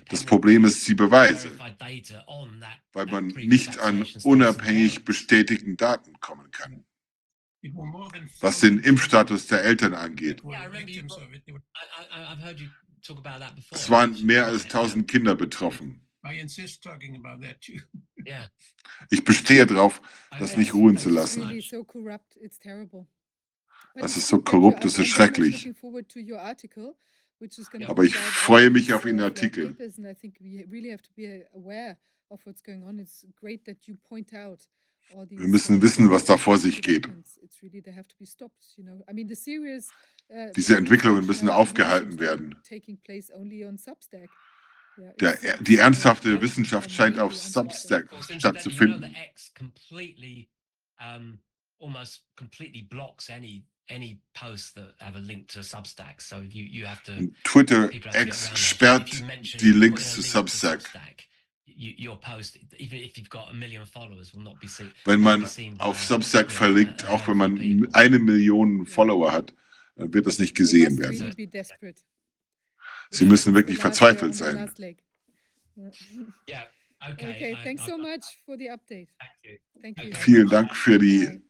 Das 0.08 0.24
Problem 0.24 0.64
ist 0.64 0.88
die 0.88 0.94
Beweise, 0.94 1.50
weil 2.92 3.06
man 3.06 3.26
nicht 3.28 3.78
an 3.78 4.06
unabhängig 4.24 5.04
bestätigten 5.04 5.76
Daten 5.76 6.18
kommen 6.20 6.50
kann, 6.50 6.84
was 8.40 8.60
den 8.60 8.78
Impfstatus 8.78 9.46
der 9.48 9.64
Eltern 9.64 9.94
angeht. 9.94 10.42
Es 13.70 13.90
waren 13.90 14.26
mehr 14.26 14.46
als 14.46 14.64
1000 14.64 15.08
Kinder 15.08 15.34
betroffen. 15.34 16.06
I 16.26 16.40
insist 16.40 16.82
talking 16.82 17.14
about 17.14 17.40
that 17.46 17.60
too. 17.60 17.80
Yeah. 18.26 18.50
Ich 19.10 19.22
bestehe 19.24 19.64
darauf, 19.66 20.00
das 20.38 20.56
nicht 20.56 20.74
ruhen 20.74 20.98
zu 20.98 21.10
lassen. 21.10 21.42
Das 24.00 24.16
ist 24.16 24.28
so 24.28 24.40
korrupt, 24.40 24.78
I'm- 24.78 24.82
das 24.82 24.98
ist 24.98 25.08
schrecklich. 25.08 25.66
Aber 27.86 28.02
be 28.02 28.06
ich 28.06 28.16
freue 28.16 28.70
mich 28.70 28.92
auf 28.94 29.04
Ihren 29.04 29.20
uh, 29.20 29.24
Artikel. 29.24 29.72
papers, 29.74 29.98
and 29.98 30.06
I 30.06 30.14
think 30.14 30.38
we 30.40 30.64
really 30.70 30.90
have 30.90 31.02
to 31.02 31.12
be 31.14 31.46
aware 31.52 31.98
of 32.28 32.44
what's 32.46 32.62
going 32.62 32.82
on. 32.82 32.98
It's 32.98 33.26
great 33.36 33.64
that 33.66 33.86
you 33.86 33.96
point 33.96 34.32
out 34.32 34.66
all 35.14 35.26
these, 35.26 35.40
Wir 35.40 35.48
müssen 35.48 35.78
uh, 35.78 35.82
wissen, 35.82 36.10
was 36.10 36.24
da 36.24 36.38
vor 36.38 36.58
sich 36.58 36.80
geht. 36.82 37.06
uh, 40.28 40.50
Diese 40.56 40.76
Entwicklungen 40.76 41.26
müssen 41.26 41.48
is 41.48 41.54
aufgehalten 41.54 42.18
werden. 42.18 42.56
Der, 45.20 45.58
die 45.60 45.76
ernsthafte 45.76 46.40
Wissenschaft 46.40 46.90
scheint 46.90 47.18
auf 47.18 47.36
Substack 47.36 48.08
stattzufinden. 48.38 49.14
almost 51.78 52.22
completely 52.36 52.82
blocks 52.82 53.28
any 53.28 53.62
any 53.88 54.20
posts 54.34 54.72
that 54.74 54.94
have 54.98 55.16
a 55.16 55.20
link 55.20 55.48
to 55.48 55.60
Substack. 55.60 56.20
So 56.20 56.40
you 56.40 56.64
you 56.64 56.86
have 56.86 57.02
to. 57.04 57.30
Twitter 57.44 57.90
X 58.14 58.50
sperrt 58.54 59.10
die 59.60 59.72
Links 59.72 60.14
zu 60.14 60.22
Substack. 60.22 60.80
Wenn 65.04 65.20
man 65.20 65.44
auf 65.78 66.02
Substack 66.02 66.50
verlinkt, 66.50 67.06
auch 67.06 67.28
wenn 67.28 67.36
man 67.36 67.88
eine 67.92 68.18
Million 68.18 68.86
Follower 68.86 69.30
hat, 69.30 69.52
dann 69.96 70.14
wird 70.14 70.26
das 70.26 70.38
nicht 70.38 70.54
gesehen 70.54 70.98
werden. 70.98 71.34
Sie 73.10 73.26
müssen 73.26 73.54
wirklich 73.54 73.78
verzweifelt 73.78 74.34
sein. 74.34 74.70
Okay, 77.08 77.56
thanks 77.62 77.84
so 77.84 77.98
much 77.98 78.24
for 78.44 78.56
the 78.56 78.70
update. 78.70 79.08
Thank 79.82 80.02
you. 80.02 80.14
Vielen 80.14 80.48
Dank 80.48 80.74
für 80.74 80.98
die, 80.98 81.40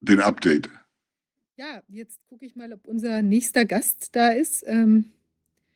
den 0.00 0.20
Update. 0.20 0.68
Ja, 1.56 1.82
jetzt 1.88 2.18
gucke 2.28 2.46
ich 2.46 2.56
mal, 2.56 2.72
ob 2.72 2.86
unser 2.86 3.22
nächster 3.22 3.64
Gast 3.64 4.10
da 4.12 4.30
ist. 4.30 4.64
Ähm 4.66 5.12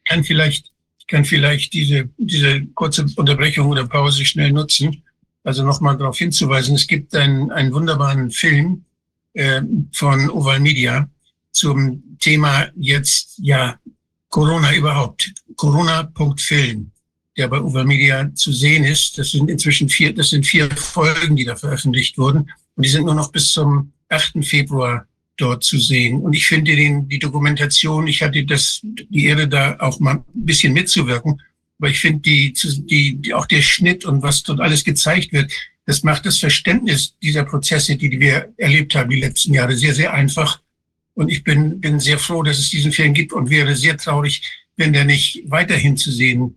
kann 0.06 0.24
vielleicht, 0.24 0.72
kann 1.06 1.24
vielleicht 1.24 1.72
diese, 1.72 2.08
diese 2.16 2.64
kurze 2.74 3.06
Unterbrechung 3.16 3.68
oder 3.68 3.86
Pause 3.86 4.24
schnell 4.24 4.52
nutzen. 4.52 5.02
Also 5.44 5.64
nochmal 5.64 5.96
darauf 5.96 6.18
hinzuweisen, 6.18 6.74
es 6.74 6.86
gibt 6.86 7.14
einen, 7.14 7.52
einen 7.52 7.72
wunderbaren 7.72 8.30
Film 8.30 8.84
äh, 9.34 9.62
von 9.92 10.30
Oval 10.30 10.60
Media 10.60 11.08
zum 11.52 12.16
Thema 12.20 12.68
jetzt, 12.74 13.38
ja, 13.38 13.78
Corona 14.28 14.74
überhaupt. 14.74 15.32
Corona.film 15.56 16.90
der 17.36 17.48
bei 17.48 17.60
Uva 17.60 17.84
Media 17.84 18.32
zu 18.34 18.52
sehen 18.52 18.84
ist. 18.84 19.18
Das 19.18 19.30
sind 19.32 19.50
inzwischen 19.50 19.88
vier, 19.88 20.14
das 20.14 20.30
sind 20.30 20.46
vier 20.46 20.70
Folgen, 20.70 21.36
die 21.36 21.44
da 21.44 21.54
veröffentlicht 21.54 22.16
wurden. 22.18 22.50
Und 22.76 22.84
die 22.84 22.88
sind 22.88 23.04
nur 23.04 23.14
noch 23.14 23.30
bis 23.30 23.52
zum 23.52 23.92
8. 24.08 24.44
Februar 24.44 25.06
dort 25.36 25.64
zu 25.64 25.78
sehen. 25.78 26.20
Und 26.20 26.32
ich 26.32 26.46
finde 26.46 26.74
den, 26.74 27.08
die 27.08 27.18
Dokumentation, 27.18 28.06
ich 28.06 28.22
hatte 28.22 28.44
das, 28.44 28.80
die 28.82 29.26
Ehre, 29.26 29.48
da 29.48 29.76
auch 29.78 30.00
mal 30.00 30.16
ein 30.16 30.24
bisschen 30.34 30.72
mitzuwirken. 30.72 31.40
Aber 31.78 31.90
ich 31.90 32.00
finde 32.00 32.20
die, 32.20 32.52
die, 32.52 33.16
die, 33.16 33.34
auch 33.34 33.46
der 33.46 33.62
Schnitt 33.62 34.04
und 34.04 34.22
was 34.22 34.42
dort 34.42 34.60
alles 34.60 34.84
gezeigt 34.84 35.32
wird, 35.32 35.52
das 35.84 36.02
macht 36.02 36.26
das 36.26 36.38
Verständnis 36.38 37.14
dieser 37.22 37.44
Prozesse, 37.44 37.96
die 37.96 38.18
wir 38.18 38.52
erlebt 38.56 38.94
haben 38.94 39.10
die 39.10 39.20
letzten 39.20 39.54
Jahre, 39.54 39.76
sehr, 39.76 39.94
sehr 39.94 40.12
einfach. 40.12 40.60
Und 41.14 41.30
ich 41.30 41.44
bin, 41.44 41.80
bin 41.80 42.00
sehr 42.00 42.18
froh, 42.18 42.42
dass 42.42 42.58
es 42.58 42.70
diesen 42.70 42.92
Film 42.92 43.14
gibt 43.14 43.32
und 43.32 43.50
wäre 43.50 43.76
sehr 43.76 43.96
traurig, 43.96 44.42
wenn 44.76 44.92
der 44.92 45.04
nicht 45.04 45.42
weiterhin 45.46 45.96
zu 45.96 46.10
sehen 46.10 46.56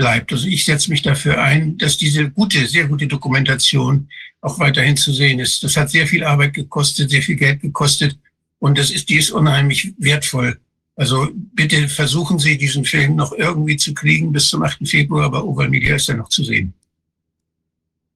bleibt. 0.00 0.32
Also 0.32 0.46
ich 0.48 0.64
setze 0.64 0.90
mich 0.90 1.02
dafür 1.02 1.42
ein, 1.42 1.76
dass 1.76 1.98
diese 1.98 2.30
gute, 2.30 2.66
sehr 2.66 2.88
gute 2.88 3.06
Dokumentation 3.06 4.08
auch 4.40 4.58
weiterhin 4.58 4.96
zu 4.96 5.12
sehen 5.12 5.38
ist. 5.40 5.62
Das 5.62 5.76
hat 5.76 5.90
sehr 5.90 6.06
viel 6.06 6.24
Arbeit 6.24 6.54
gekostet, 6.54 7.10
sehr 7.10 7.20
viel 7.20 7.36
Geld 7.36 7.60
gekostet 7.60 8.16
und 8.60 8.78
das 8.78 8.90
ist, 8.90 9.10
die 9.10 9.18
ist 9.18 9.30
unheimlich 9.30 9.92
wertvoll. 9.98 10.58
Also 10.96 11.28
bitte 11.34 11.86
versuchen 11.88 12.38
Sie, 12.38 12.56
diesen 12.56 12.86
Film 12.86 13.14
noch 13.14 13.32
irgendwie 13.32 13.76
zu 13.76 13.92
kriegen 13.92 14.32
bis 14.32 14.48
zum 14.48 14.62
8. 14.62 14.88
Februar, 14.88 15.26
aber 15.26 15.44
Oval 15.44 15.68
Media 15.68 15.96
ist 15.96 16.08
ja 16.08 16.14
noch 16.14 16.30
zu 16.30 16.44
sehen. 16.44 16.72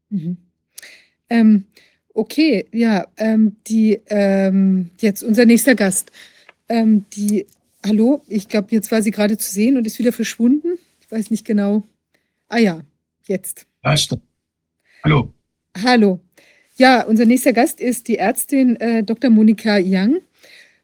Mhm. 0.09 0.39
Ähm, 1.29 1.65
okay, 2.15 2.67
ja, 2.73 3.07
ähm, 3.19 3.57
die, 3.67 4.01
ähm, 4.07 4.91
jetzt 5.01 5.23
unser 5.23 5.45
nächster 5.45 5.75
Gast. 5.75 6.11
Ähm, 6.67 7.05
die, 7.13 7.45
hallo, 7.85 8.23
ich 8.27 8.49
glaube, 8.49 8.69
jetzt 8.71 8.91
war 8.91 9.03
sie 9.03 9.11
gerade 9.11 9.37
zu 9.37 9.53
sehen 9.53 9.77
und 9.77 9.87
ist 9.87 9.99
wieder 9.99 10.13
verschwunden 10.13 10.79
weiß 11.15 11.31
nicht 11.31 11.47
genau. 11.47 11.85
Ah 12.49 12.59
ja, 12.59 12.83
jetzt. 13.27 13.67
Hallo. 15.05 15.33
Hallo. 15.83 16.21
Ja, 16.77 17.03
unser 17.03 17.25
nächster 17.25 17.53
Gast 17.53 17.81
ist 17.81 18.09
die 18.09 18.19
Ärztin 18.19 18.75
äh, 18.77 19.05
Dr. 19.05 19.31
Monika 19.31 19.79
Young. 19.81 20.19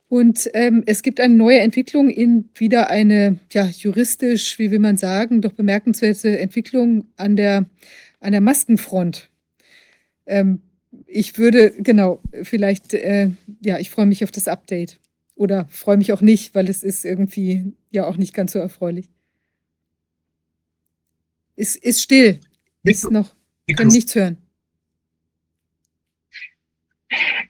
Und 0.08 0.48
ähm, 0.54 0.84
es 0.86 1.02
gibt 1.02 1.20
eine 1.20 1.34
neue 1.34 1.58
Entwicklung 1.58 2.10
in 2.10 2.48
wieder 2.54 2.90
eine 2.90 3.40
ja, 3.52 3.64
juristisch, 3.66 4.58
wie 4.60 4.70
will 4.70 4.78
man 4.78 4.96
sagen, 4.96 5.42
doch 5.42 5.52
bemerkenswerte 5.52 6.38
Entwicklung 6.38 7.06
an 7.16 7.34
der, 7.34 7.66
an 8.20 8.32
der 8.32 8.40
Maskenfront. 8.40 9.28
Ähm, 10.26 10.62
ich 11.06 11.38
würde, 11.38 11.72
genau, 11.72 12.20
vielleicht, 12.42 12.94
äh, 12.94 13.30
ja, 13.64 13.78
ich 13.78 13.90
freue 13.90 14.06
mich 14.06 14.22
auf 14.22 14.30
das 14.30 14.46
Update. 14.46 15.00
Oder 15.34 15.66
freue 15.70 15.96
mich 15.96 16.12
auch 16.12 16.20
nicht, 16.20 16.54
weil 16.54 16.68
es 16.68 16.84
ist 16.84 17.04
irgendwie 17.04 17.72
ja 17.90 18.06
auch 18.06 18.16
nicht 18.16 18.34
ganz 18.34 18.52
so 18.52 18.58
erfreulich. 18.60 19.08
Ist, 21.60 21.76
ist 21.76 22.00
still. 22.00 22.40
Ist 22.84 23.10
noch, 23.10 23.34
kann 23.76 23.88
nichts 23.88 24.14
hören. 24.14 24.38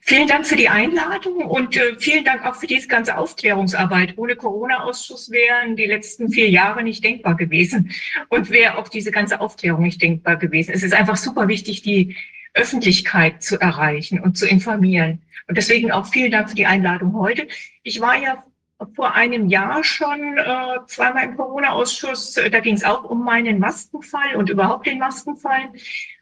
Vielen 0.01 0.27
Dank 0.27 0.45
für 0.45 0.57
die 0.57 0.67
Einladung 0.67 1.45
und 1.45 1.77
äh, 1.77 1.95
vielen 1.97 2.25
Dank 2.25 2.45
auch 2.45 2.55
für 2.55 2.67
diese 2.67 2.89
ganze 2.89 3.17
Aufklärungsarbeit. 3.17 4.17
Ohne 4.17 4.35
Corona-Ausschuss 4.35 5.31
wären 5.31 5.77
die 5.77 5.85
letzten 5.85 6.29
vier 6.29 6.49
Jahre 6.49 6.83
nicht 6.83 7.05
denkbar 7.05 7.37
gewesen 7.37 7.91
und 8.27 8.49
wäre 8.49 8.77
auch 8.77 8.89
diese 8.89 9.11
ganze 9.11 9.39
Aufklärung 9.39 9.83
nicht 9.83 10.01
denkbar 10.01 10.35
gewesen. 10.35 10.73
Es 10.73 10.83
ist 10.83 10.93
einfach 10.93 11.15
super 11.15 11.47
wichtig, 11.47 11.81
die 11.81 12.17
Öffentlichkeit 12.53 13.41
zu 13.41 13.61
erreichen 13.61 14.19
und 14.19 14.37
zu 14.37 14.45
informieren. 14.45 15.21
Und 15.47 15.57
deswegen 15.57 15.89
auch 15.93 16.07
vielen 16.07 16.31
Dank 16.31 16.49
für 16.49 16.55
die 16.55 16.65
Einladung 16.65 17.13
heute. 17.13 17.47
Ich 17.83 18.01
war 18.01 18.21
ja 18.21 18.43
vor 18.95 19.13
einem 19.13 19.47
Jahr 19.47 19.83
schon 19.83 20.37
äh, 20.37 20.77
zweimal 20.87 21.25
im 21.25 21.37
Corona-Ausschuss. 21.37 22.33
Da 22.33 22.59
ging 22.59 22.75
es 22.75 22.83
auch 22.83 23.03
um 23.03 23.23
meinen 23.23 23.59
Maskenfall 23.59 24.35
und 24.35 24.49
überhaupt 24.49 24.85
den 24.85 24.99
Maskenfall. 24.99 25.69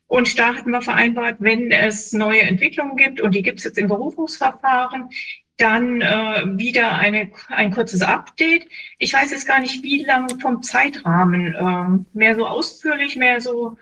Und 0.07 0.39
da 0.39 0.55
hatten 0.55 0.71
wir 0.71 0.81
vereinbart, 0.81 1.37
wenn 1.39 1.71
es 1.71 2.13
neue 2.13 2.41
Entwicklungen 2.41 2.97
gibt, 2.97 3.21
und 3.21 3.35
die 3.35 3.43
gibt 3.43 3.59
es 3.59 3.65
jetzt 3.65 3.77
im 3.77 3.87
Berufungsverfahren, 3.87 5.09
dann 5.57 6.01
äh, 6.01 6.43
wieder 6.57 6.93
eine, 6.97 7.31
ein 7.49 7.71
kurzes 7.71 8.01
Update. 8.01 8.67
Ich 8.97 9.13
weiß 9.13 9.31
jetzt 9.31 9.47
gar 9.47 9.59
nicht, 9.59 9.83
wie 9.83 10.03
lang 10.03 10.39
vom 10.39 10.63
Zeitrahmen. 10.63 11.53
Äh, 11.53 12.17
mehr 12.17 12.35
so 12.35 12.47
ausführlich, 12.47 13.17
mehr 13.17 13.39
so 13.41 13.77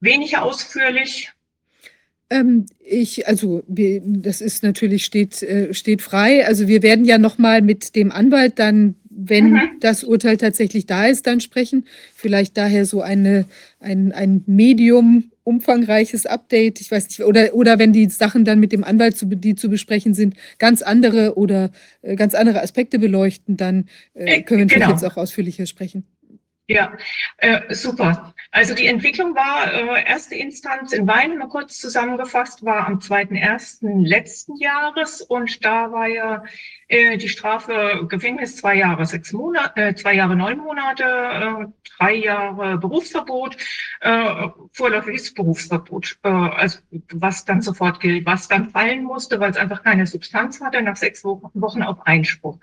weniger 0.00 0.42
ausführlich. 0.42 1.32
Ähm, 2.32 2.66
ich, 2.78 3.28
also 3.28 3.62
wir, 3.68 4.00
das 4.04 4.40
ist 4.40 4.62
natürlich 4.62 5.04
steht, 5.04 5.42
äh, 5.42 5.74
steht 5.74 6.00
frei. 6.00 6.46
Also 6.46 6.66
wir 6.66 6.82
werden 6.82 7.04
ja 7.04 7.18
nochmal 7.18 7.60
mit 7.60 7.94
dem 7.94 8.10
Anwalt 8.10 8.58
dann, 8.58 8.94
wenn 9.10 9.50
mhm. 9.50 9.60
das 9.80 10.02
Urteil 10.02 10.38
tatsächlich 10.38 10.86
da 10.86 11.06
ist, 11.06 11.26
dann 11.26 11.40
sprechen. 11.40 11.84
Vielleicht 12.14 12.56
daher 12.56 12.86
so 12.86 13.02
eine, 13.02 13.46
ein, 13.80 14.12
ein 14.12 14.44
Medium 14.46 15.30
umfangreiches 15.44 16.24
Update. 16.24 16.80
Ich 16.80 16.90
weiß 16.90 17.08
nicht, 17.08 17.22
oder, 17.22 17.54
oder 17.54 17.78
wenn 17.78 17.92
die 17.92 18.08
Sachen 18.08 18.46
dann 18.46 18.60
mit 18.60 18.72
dem 18.72 18.84
Anwalt, 18.84 19.18
zu, 19.18 19.26
die 19.26 19.54
zu 19.54 19.68
besprechen 19.68 20.14
sind, 20.14 20.34
ganz 20.58 20.80
andere 20.80 21.36
oder 21.36 21.70
äh, 22.00 22.16
ganz 22.16 22.34
andere 22.34 22.62
Aspekte 22.62 22.98
beleuchten, 22.98 23.58
dann 23.58 23.86
äh, 24.14 24.38
äh 24.38 24.42
können 24.42 24.70
wir 24.70 24.78
genau. 24.78 24.90
jetzt 24.90 25.04
auch 25.04 25.16
ausführlicher 25.18 25.66
sprechen. 25.66 26.04
Ja, 26.68 26.96
äh, 27.38 27.74
super. 27.74 28.34
Also 28.52 28.74
die 28.74 28.86
Entwicklung 28.86 29.34
war 29.34 29.72
äh, 29.72 30.04
erste 30.04 30.36
Instanz 30.36 30.92
in 30.92 31.06
Wein, 31.08 31.36
mal 31.36 31.48
kurz 31.48 31.78
zusammengefasst, 31.78 32.64
war 32.64 32.86
am 32.86 33.00
2.1. 33.00 34.06
letzten 34.06 34.56
Jahres 34.56 35.22
und 35.22 35.64
da 35.64 35.90
war 35.90 36.06
ja 36.06 36.44
die 36.92 37.28
Strafe 37.28 38.06
Gefängnis 38.08 38.56
zwei 38.56 38.74
Jahre 38.76 39.06
sechs 39.06 39.32
Monate, 39.32 39.80
äh, 39.80 39.94
zwei 39.94 40.14
Jahre 40.14 40.36
neun 40.36 40.58
Monate, 40.58 41.04
äh, 41.04 41.66
drei 41.96 42.14
Jahre 42.16 42.76
Berufsverbot, 42.76 43.56
äh, 44.02 44.48
vorläufiges 44.72 45.32
Berufsverbot, 45.32 46.18
äh, 46.22 46.28
also 46.28 46.80
was 47.12 47.46
dann 47.46 47.62
sofort 47.62 48.00
gilt, 48.00 48.26
was 48.26 48.46
dann 48.46 48.68
fallen 48.68 49.04
musste, 49.04 49.40
weil 49.40 49.50
es 49.50 49.56
einfach 49.56 49.82
keine 49.82 50.06
Substanz 50.06 50.60
hatte, 50.60 50.82
nach 50.82 50.96
sechs 50.96 51.24
Wochen 51.24 51.82
auf 51.82 52.06
Einspruch. 52.06 52.58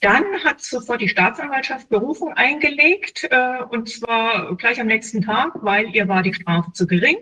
Dann 0.00 0.24
hat 0.44 0.60
sofort 0.60 1.00
die 1.00 1.08
Staatsanwaltschaft 1.08 1.88
Berufung 1.88 2.32
eingelegt, 2.32 3.28
äh, 3.30 3.62
und 3.70 3.88
zwar 3.88 4.56
gleich 4.56 4.80
am 4.80 4.88
nächsten 4.88 5.22
Tag, 5.22 5.52
weil 5.62 5.94
ihr 5.94 6.08
war 6.08 6.24
die 6.24 6.34
Strafe 6.34 6.72
zu 6.72 6.86
gering. 6.86 7.18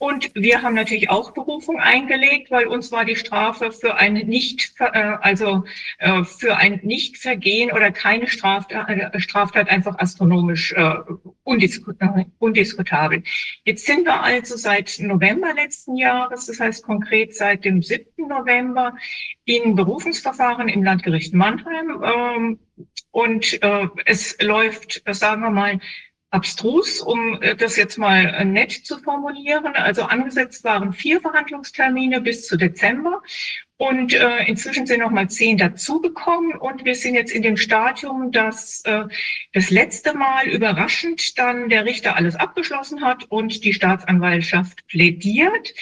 Und 0.00 0.30
wir 0.34 0.62
haben 0.62 0.74
natürlich 0.74 1.10
auch 1.10 1.32
Berufung 1.32 1.78
eingelegt, 1.78 2.50
weil 2.50 2.66
uns 2.68 2.90
war 2.90 3.04
die 3.04 3.16
Strafe 3.16 3.70
für 3.70 3.96
ein 3.96 4.14
nicht, 4.14 4.72
äh, 4.78 4.86
also 5.20 5.64
äh, 5.98 6.24
für 6.24 6.56
ein 6.56 6.80
Nichtvergehen 6.82 7.70
oder 7.70 7.90
keine 7.90 8.26
Straftat, 8.26 8.88
äh, 8.88 9.20
Straftat 9.20 9.68
einfach 9.68 9.98
astronomisch 9.98 10.74
undiskutabel. 11.42 13.22
Jetzt 13.64 13.84
sind 13.84 14.06
wir 14.06 14.22
also 14.22 14.56
seit 14.56 14.96
November 15.00 15.52
letzten 15.52 15.96
Jahres, 15.96 16.46
das 16.46 16.58
heißt 16.60 16.82
konkret 16.82 17.36
seit 17.36 17.66
dem 17.66 17.82
7. 17.82 18.26
November, 18.26 18.96
in 19.44 19.74
Berufungsverfahren 19.74 20.70
im 20.70 20.82
Landgericht 20.82 21.34
Mannheim. 21.34 22.02
Ähm, 22.02 22.58
und 23.10 23.60
es 24.06 24.40
läuft, 24.40 25.02
sagen 25.10 25.42
wir 25.42 25.50
mal, 25.50 25.80
abstrus, 26.30 27.00
um 27.00 27.40
äh, 27.42 27.56
das 27.56 27.76
jetzt 27.76 27.98
mal 27.98 28.26
äh, 28.26 28.44
nett 28.44 28.72
zu 28.72 28.98
formulieren. 28.98 29.74
Also 29.74 30.02
angesetzt 30.04 30.64
waren 30.64 30.92
vier 30.92 31.20
Verhandlungstermine 31.20 32.20
bis 32.20 32.46
zu 32.46 32.56
Dezember. 32.56 33.22
Und 33.76 34.12
äh, 34.12 34.44
inzwischen 34.44 34.86
sind 34.86 35.00
noch 35.00 35.10
mal 35.10 35.30
zehn 35.30 35.56
dazugekommen 35.56 36.52
und 36.52 36.84
wir 36.84 36.94
sind 36.94 37.14
jetzt 37.14 37.32
in 37.32 37.40
dem 37.40 37.56
Stadium, 37.56 38.30
dass 38.30 38.82
äh, 38.84 39.04
das 39.54 39.70
letzte 39.70 40.12
Mal 40.14 40.48
überraschend 40.48 41.38
dann 41.38 41.70
der 41.70 41.86
Richter 41.86 42.14
alles 42.14 42.36
abgeschlossen 42.36 43.02
hat 43.02 43.24
und 43.30 43.64
die 43.64 43.72
Staatsanwaltschaft 43.72 44.86
plädiert. 44.86 45.72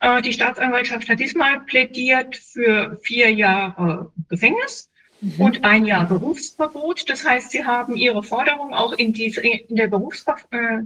Äh, 0.00 0.20
die 0.22 0.32
Staatsanwaltschaft 0.32 1.08
hat 1.08 1.20
diesmal 1.20 1.60
plädiert 1.60 2.36
für 2.36 2.98
vier 3.04 3.32
Jahre 3.32 4.12
Gefängnis 4.28 4.90
mhm. 5.24 5.40
und 5.40 5.64
ein 5.64 5.84
Jahr 5.84 6.06
Berufsverbot. 6.06 7.08
Das 7.08 7.26
heißt, 7.26 7.50
sie 7.50 7.64
haben 7.64 7.96
ihre 7.96 8.22
Forderung 8.22 8.72
auch 8.74 8.92
in, 8.92 9.12
diese, 9.12 9.40
in 9.40 9.76
der 9.76 9.88
Berufsver 9.88 10.36
äh, 10.50 10.82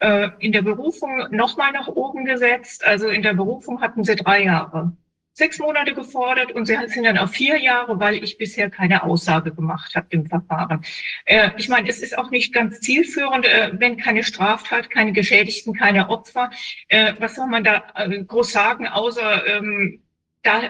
äh, 0.00 0.30
in 0.38 0.52
der 0.52 0.62
Berufung 0.62 1.28
nochmal 1.30 1.72
nach 1.72 1.88
oben 1.88 2.24
gesetzt. 2.24 2.84
Also 2.84 3.08
in 3.08 3.22
der 3.22 3.34
Berufung 3.34 3.80
hatten 3.80 4.04
sie 4.04 4.16
drei 4.16 4.44
Jahre 4.44 4.92
sechs 5.34 5.58
Monate 5.58 5.94
gefordert 5.94 6.52
und 6.52 6.66
sie 6.66 6.76
sind 6.86 7.04
dann 7.04 7.18
auf 7.18 7.32
vier 7.32 7.58
Jahre, 7.58 7.98
weil 7.98 8.22
ich 8.22 8.38
bisher 8.38 8.70
keine 8.70 9.02
Aussage 9.02 9.52
gemacht 9.52 9.94
habe 9.96 10.06
im 10.10 10.26
Verfahren. 10.26 10.84
Äh, 11.24 11.50
ich 11.56 11.68
meine, 11.68 11.88
es 11.88 12.00
ist 12.00 12.16
auch 12.16 12.30
nicht 12.30 12.54
ganz 12.54 12.80
zielführend, 12.80 13.44
äh, 13.44 13.72
wenn 13.74 13.96
keine 13.96 14.22
Straftat, 14.22 14.90
keine 14.90 15.12
Geschädigten, 15.12 15.74
keine 15.74 16.08
Opfer. 16.08 16.50
Äh, 16.88 17.14
was 17.18 17.34
soll 17.34 17.48
man 17.48 17.64
da 17.64 17.82
äh, 17.96 18.22
groß 18.22 18.52
sagen, 18.52 18.86
außer 18.86 19.46
ähm, 19.46 20.03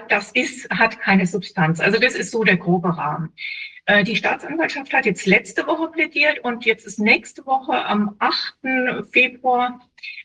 das 0.09 0.31
ist, 0.33 0.71
hat 0.71 1.01
keine 1.01 1.27
Substanz. 1.27 1.81
Also 1.81 1.99
das 1.99 2.15
ist 2.15 2.31
so 2.31 2.45
der 2.45 2.57
grobe 2.57 2.97
Rahmen. 2.97 3.33
Äh, 3.87 4.05
die 4.05 4.17
Staatsanwaltschaft 4.17 4.93
hat 4.95 5.05
jetzt 5.05 5.27
letzte 5.27 5.67
Woche 5.67 5.89
plädiert 5.89 6.39
und 6.43 6.65
jetzt 6.65 6.87
ist 6.87 6.99
nächste 6.99 7.45
Woche 7.45 7.85
am 7.85 8.17
8. 8.19 8.55
Februar 9.13 9.79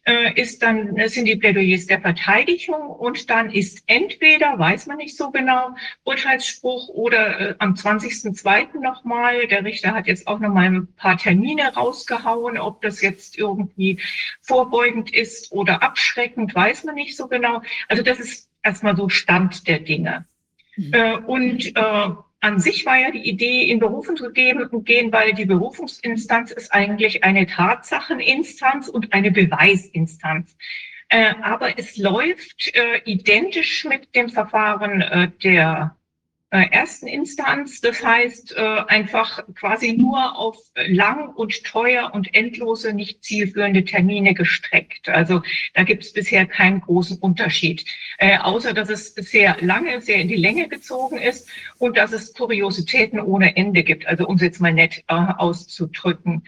äh, 0.06 0.40
ist 0.40 0.64
dann, 0.64 0.96
sind 1.08 1.26
die 1.26 1.36
Plädoyers 1.36 1.86
der 1.86 2.00
Verteidigung 2.00 2.90
und 2.90 3.30
dann 3.30 3.50
ist 3.50 3.84
entweder, 3.88 4.58
weiß 4.58 4.88
man 4.88 4.98
nicht 4.98 5.18
so 5.18 5.30
genau, 5.32 5.76
Urteilsspruch 6.06 6.88
oder 6.90 7.40
äh, 7.40 7.56
am 7.60 7.74
20.02. 7.74 8.80
nochmal. 8.80 9.48
Der 9.48 9.66
Richter 9.66 9.94
hat 9.94 10.08
jetzt 10.08 10.28
auch 10.28 10.40
nochmal 10.40 10.68
ein 10.68 10.94
paar 10.96 11.18
Termine 11.18 11.74
rausgehauen. 11.74 12.58
Ob 12.58 12.82
das 12.82 13.02
jetzt 13.02 13.38
irgendwie 13.38 14.00
vorbeugend 14.42 15.14
ist 15.14 15.52
oder 15.52 15.84
abschreckend, 15.84 16.56
weiß 16.56 16.86
man 16.86 16.96
nicht 16.96 17.18
so 17.18 17.28
genau. 17.28 17.62
Also 17.90 18.04
das 18.04 18.20
ist 18.20 18.50
erstmal 18.70 18.96
so 18.96 19.10
Stand 19.10 19.68
der 19.68 19.80
Dinge. 19.80 20.26
Mhm. 20.78 20.94
Äh, 20.94 21.18
und 21.18 21.76
äh, 21.76 22.10
an 22.42 22.60
sich 22.60 22.86
war 22.86 22.98
ja 22.98 23.12
die 23.12 23.28
Idee, 23.28 23.70
in 23.70 23.80
Berufung 23.80 24.16
zu 24.16 24.32
gehen, 24.32 24.66
gehen, 24.86 25.12
weil 25.12 25.34
die 25.34 25.46
Berufungsinstanz 25.46 26.52
ist 26.52 26.74
eigentlich 26.74 27.24
eine 27.24 27.46
Tatsacheninstanz 27.48 28.88
und 28.88 29.12
eine 29.12 29.32
Beweisinstanz. 29.32 30.56
Äh, 31.10 31.34
aber 31.42 31.78
es 31.78 31.98
läuft 31.98 32.74
äh, 32.76 33.02
identisch 33.04 33.84
mit 33.84 34.16
dem 34.16 34.30
Verfahren 34.30 35.02
äh, 35.02 35.32
der 35.44 35.96
ersten 36.58 37.08
Instanz. 37.08 37.80
Das 37.82 38.04
heißt, 38.04 38.56
äh, 38.58 38.62
einfach 38.88 39.44
quasi 39.56 39.94
nur 39.94 40.38
auf 40.38 40.58
lang 40.76 41.30
und 41.30 41.64
teuer 41.64 42.12
und 42.14 42.34
endlose, 42.34 42.94
nicht 42.94 43.24
zielführende 43.24 43.86
Termine 43.86 44.34
gestreckt. 44.34 45.10
Also 45.10 45.42
da 45.74 45.84
gibt 45.84 46.04
es 46.04 46.14
bisher 46.14 46.46
keinen 46.46 46.82
großen 46.82 47.20
Unterschied, 47.20 47.86
äh, 48.18 48.38
außer 48.38 48.74
dass 48.74 48.90
es 48.90 49.14
sehr 49.14 49.58
lange, 49.62 50.02
sehr 50.02 50.18
in 50.18 50.28
die 50.28 50.36
Länge 50.36 50.68
gezogen 50.68 51.18
ist 51.18 51.50
und 51.78 51.98
dass 51.98 52.12
es 52.12 52.34
Kuriositäten 52.34 53.20
ohne 53.20 53.56
Ende 53.56 53.84
gibt. 53.84 54.08
Also 54.08 54.28
um 54.28 54.36
es 54.36 54.42
jetzt 54.42 54.62
mal 54.62 54.74
nett 54.74 55.04
äh, 55.08 55.14
auszudrücken. 55.14 56.44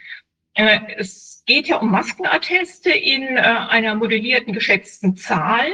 Äh, 0.53 0.79
es 0.97 1.43
geht 1.45 1.67
ja 1.67 1.77
um 1.77 1.91
Maskenatteste 1.91 2.91
in 2.91 3.23
äh, 3.23 3.39
einer 3.39 3.95
modellierten 3.95 4.53
geschätzten 4.53 5.15
Zahl. 5.17 5.67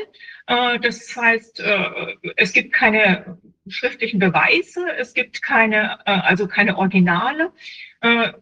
Äh, 0.48 0.80
das 0.80 1.16
heißt, 1.16 1.62
es 2.36 2.54
gibt 2.54 2.74
keine 2.74 3.38
schriftlichen 3.70 4.20
Beweise, 4.20 4.86
es 4.98 5.14
gibt 5.14 5.42
keine, 5.42 6.00
äh, 6.06 6.12
also 6.12 6.48
keine 6.48 6.78
Originale. 6.78 7.52
Äh, 8.02 8.34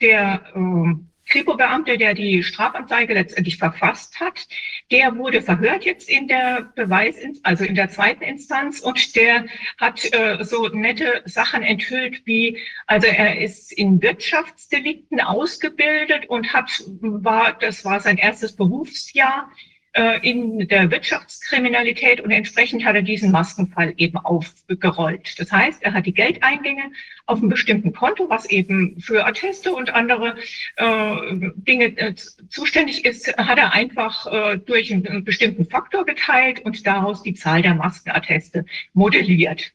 der 0.00 0.42
äh, 0.54 0.94
Kripo-Beamte, 1.28 1.98
der 1.98 2.14
die 2.14 2.44
Strafanzeige 2.44 3.14
letztendlich 3.14 3.56
verfasst 3.56 4.20
hat, 4.20 4.46
der 4.92 5.16
wurde 5.16 5.42
verhört 5.42 5.84
jetzt 5.84 6.08
in 6.08 6.28
der 6.28 6.72
Beweis, 6.76 7.16
also 7.42 7.64
in 7.64 7.74
der 7.74 7.88
zweiten 7.90 8.22
Instanz 8.22 8.78
und 8.78 9.16
der 9.16 9.46
hat 9.78 10.04
äh, 10.12 10.44
so 10.44 10.68
nette 10.68 11.22
Sachen 11.24 11.62
enthüllt 11.62 12.24
wie, 12.26 12.58
also 12.86 13.08
er 13.08 13.40
ist 13.40 13.72
in 13.72 14.00
Wirtschaftsdelikten 14.02 15.20
ausgebildet 15.20 16.26
und 16.28 16.52
hat, 16.52 16.70
war, 17.00 17.54
das 17.54 17.84
war 17.84 18.00
sein 18.00 18.18
erstes 18.18 18.54
Berufsjahr 18.54 19.50
äh, 19.96 20.18
in 20.28 20.68
der 20.68 20.90
Wirtschaftskriminalität 20.90 22.20
und 22.20 22.30
entsprechend 22.30 22.84
hat 22.84 22.96
er 22.96 23.02
diesen 23.02 23.32
Maskenfall 23.32 23.94
eben 23.96 24.18
aufgerollt. 24.18 25.38
Das 25.38 25.50
heißt, 25.50 25.82
er 25.82 25.94
hat 25.94 26.04
die 26.04 26.12
Geldeingänge 26.12 26.92
auf 27.24 27.38
einem 27.38 27.48
bestimmten 27.48 27.94
Konto, 27.94 28.28
was 28.28 28.44
eben 28.46 29.00
für 29.00 29.26
Atteste 29.26 29.72
und 29.72 29.94
andere 29.94 30.36
äh, 30.76 31.16
Dinge 31.56 31.96
äh, 31.96 32.14
zuständig 32.48 33.06
ist, 33.06 33.34
hat 33.38 33.56
er 33.58 33.72
einfach 33.72 34.26
äh, 34.26 34.58
durch 34.58 34.92
einen 34.92 35.24
bestimmten 35.24 35.66
Faktor 35.66 36.04
geteilt 36.04 36.60
und 36.60 36.86
daraus 36.86 37.22
die 37.22 37.34
Zahl 37.34 37.62
der 37.62 37.74
Maskenatteste 37.74 38.66
modelliert. 38.92 39.72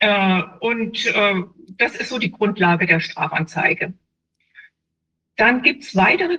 Äh, 0.00 0.42
und 0.58 1.06
äh, 1.06 1.34
das 1.76 1.94
ist 1.94 2.08
so 2.08 2.18
die 2.18 2.32
Grundlage 2.32 2.86
der 2.86 2.98
Strafanzeige. 2.98 3.94
Dann 5.36 5.62
gibt's 5.62 5.96
weitere, 5.96 6.38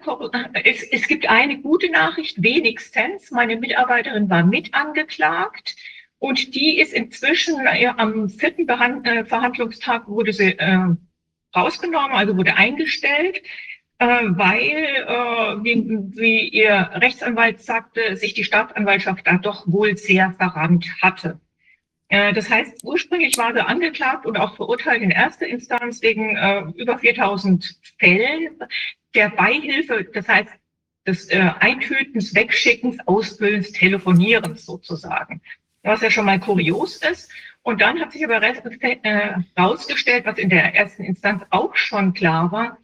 es, 0.64 0.83
es 0.83 1.07
gibt 1.07 1.30
eine 1.30 1.59
gute 1.59 1.91
Nachricht, 1.91 2.41
wenigstens. 2.41 3.30
Meine 3.32 3.57
Mitarbeiterin 3.57 4.30
war 4.30 4.45
mit 4.45 4.74
angeklagt 4.74 5.75
und 6.19 6.56
die 6.56 6.80
ist 6.80 6.93
inzwischen 6.93 7.56
ja, 7.80 7.95
am 7.98 8.30
vierten 8.30 8.65
Behand 8.65 9.06
äh, 9.06 9.25
Verhandlungstag 9.25 10.07
wurde 10.07 10.32
sie 10.32 10.57
äh, 10.57 10.95
rausgenommen, 11.53 12.14
also 12.14 12.38
wurde 12.38 12.56
eingestellt, 12.56 13.41
äh, 13.99 14.06
weil, 14.06 14.85
äh, 15.07 15.64
wie, 15.64 15.85
wie 16.15 16.49
ihr 16.49 16.90
Rechtsanwalt 16.93 17.61
sagte, 17.61 18.15
sich 18.15 18.33
die 18.33 18.43
Staatsanwaltschaft 18.45 19.27
da 19.27 19.38
doch 19.38 19.67
wohl 19.67 19.98
sehr 19.98 20.33
verrannt 20.38 20.85
hatte. 21.01 21.40
Äh, 22.09 22.34
das 22.34 22.50
heißt, 22.50 22.84
ursprünglich 22.84 23.38
war 23.38 23.53
sie 23.53 23.66
angeklagt 23.66 24.25
und 24.25 24.38
auch 24.38 24.56
verurteilt 24.56 25.01
in 25.01 25.11
erster 25.11 25.48
Instanz 25.48 26.01
wegen 26.01 26.35
äh, 26.38 26.61
über 26.75 27.00
4000 27.00 27.80
Fällen 28.00 28.59
der 29.14 29.30
Beihilfe, 29.30 30.03
das 30.14 30.27
heißt 30.27 30.51
des 31.06 31.30
äh, 31.30 31.51
Eintötens, 31.59 32.34
Wegschickens, 32.34 32.98
Ausfüllens, 33.06 33.72
Telefonierens 33.72 34.66
sozusagen. 34.66 35.42
Was 35.84 36.01
ja 36.01 36.09
schon 36.09 36.25
mal 36.25 36.40
kurios 36.40 36.98
ist. 36.98 37.32
Und 37.61 37.82
dann 37.82 38.00
hat 38.00 38.11
sich 38.11 38.24
aber 38.24 38.42
herausgestellt, 38.42 40.25
äh, 40.25 40.25
was 40.25 40.38
in 40.38 40.50
der 40.50 40.75
ersten 40.75 41.03
Instanz 41.03 41.43
auch 41.50 41.75
schon 41.75 42.14
klar 42.14 42.51
war, 42.51 42.77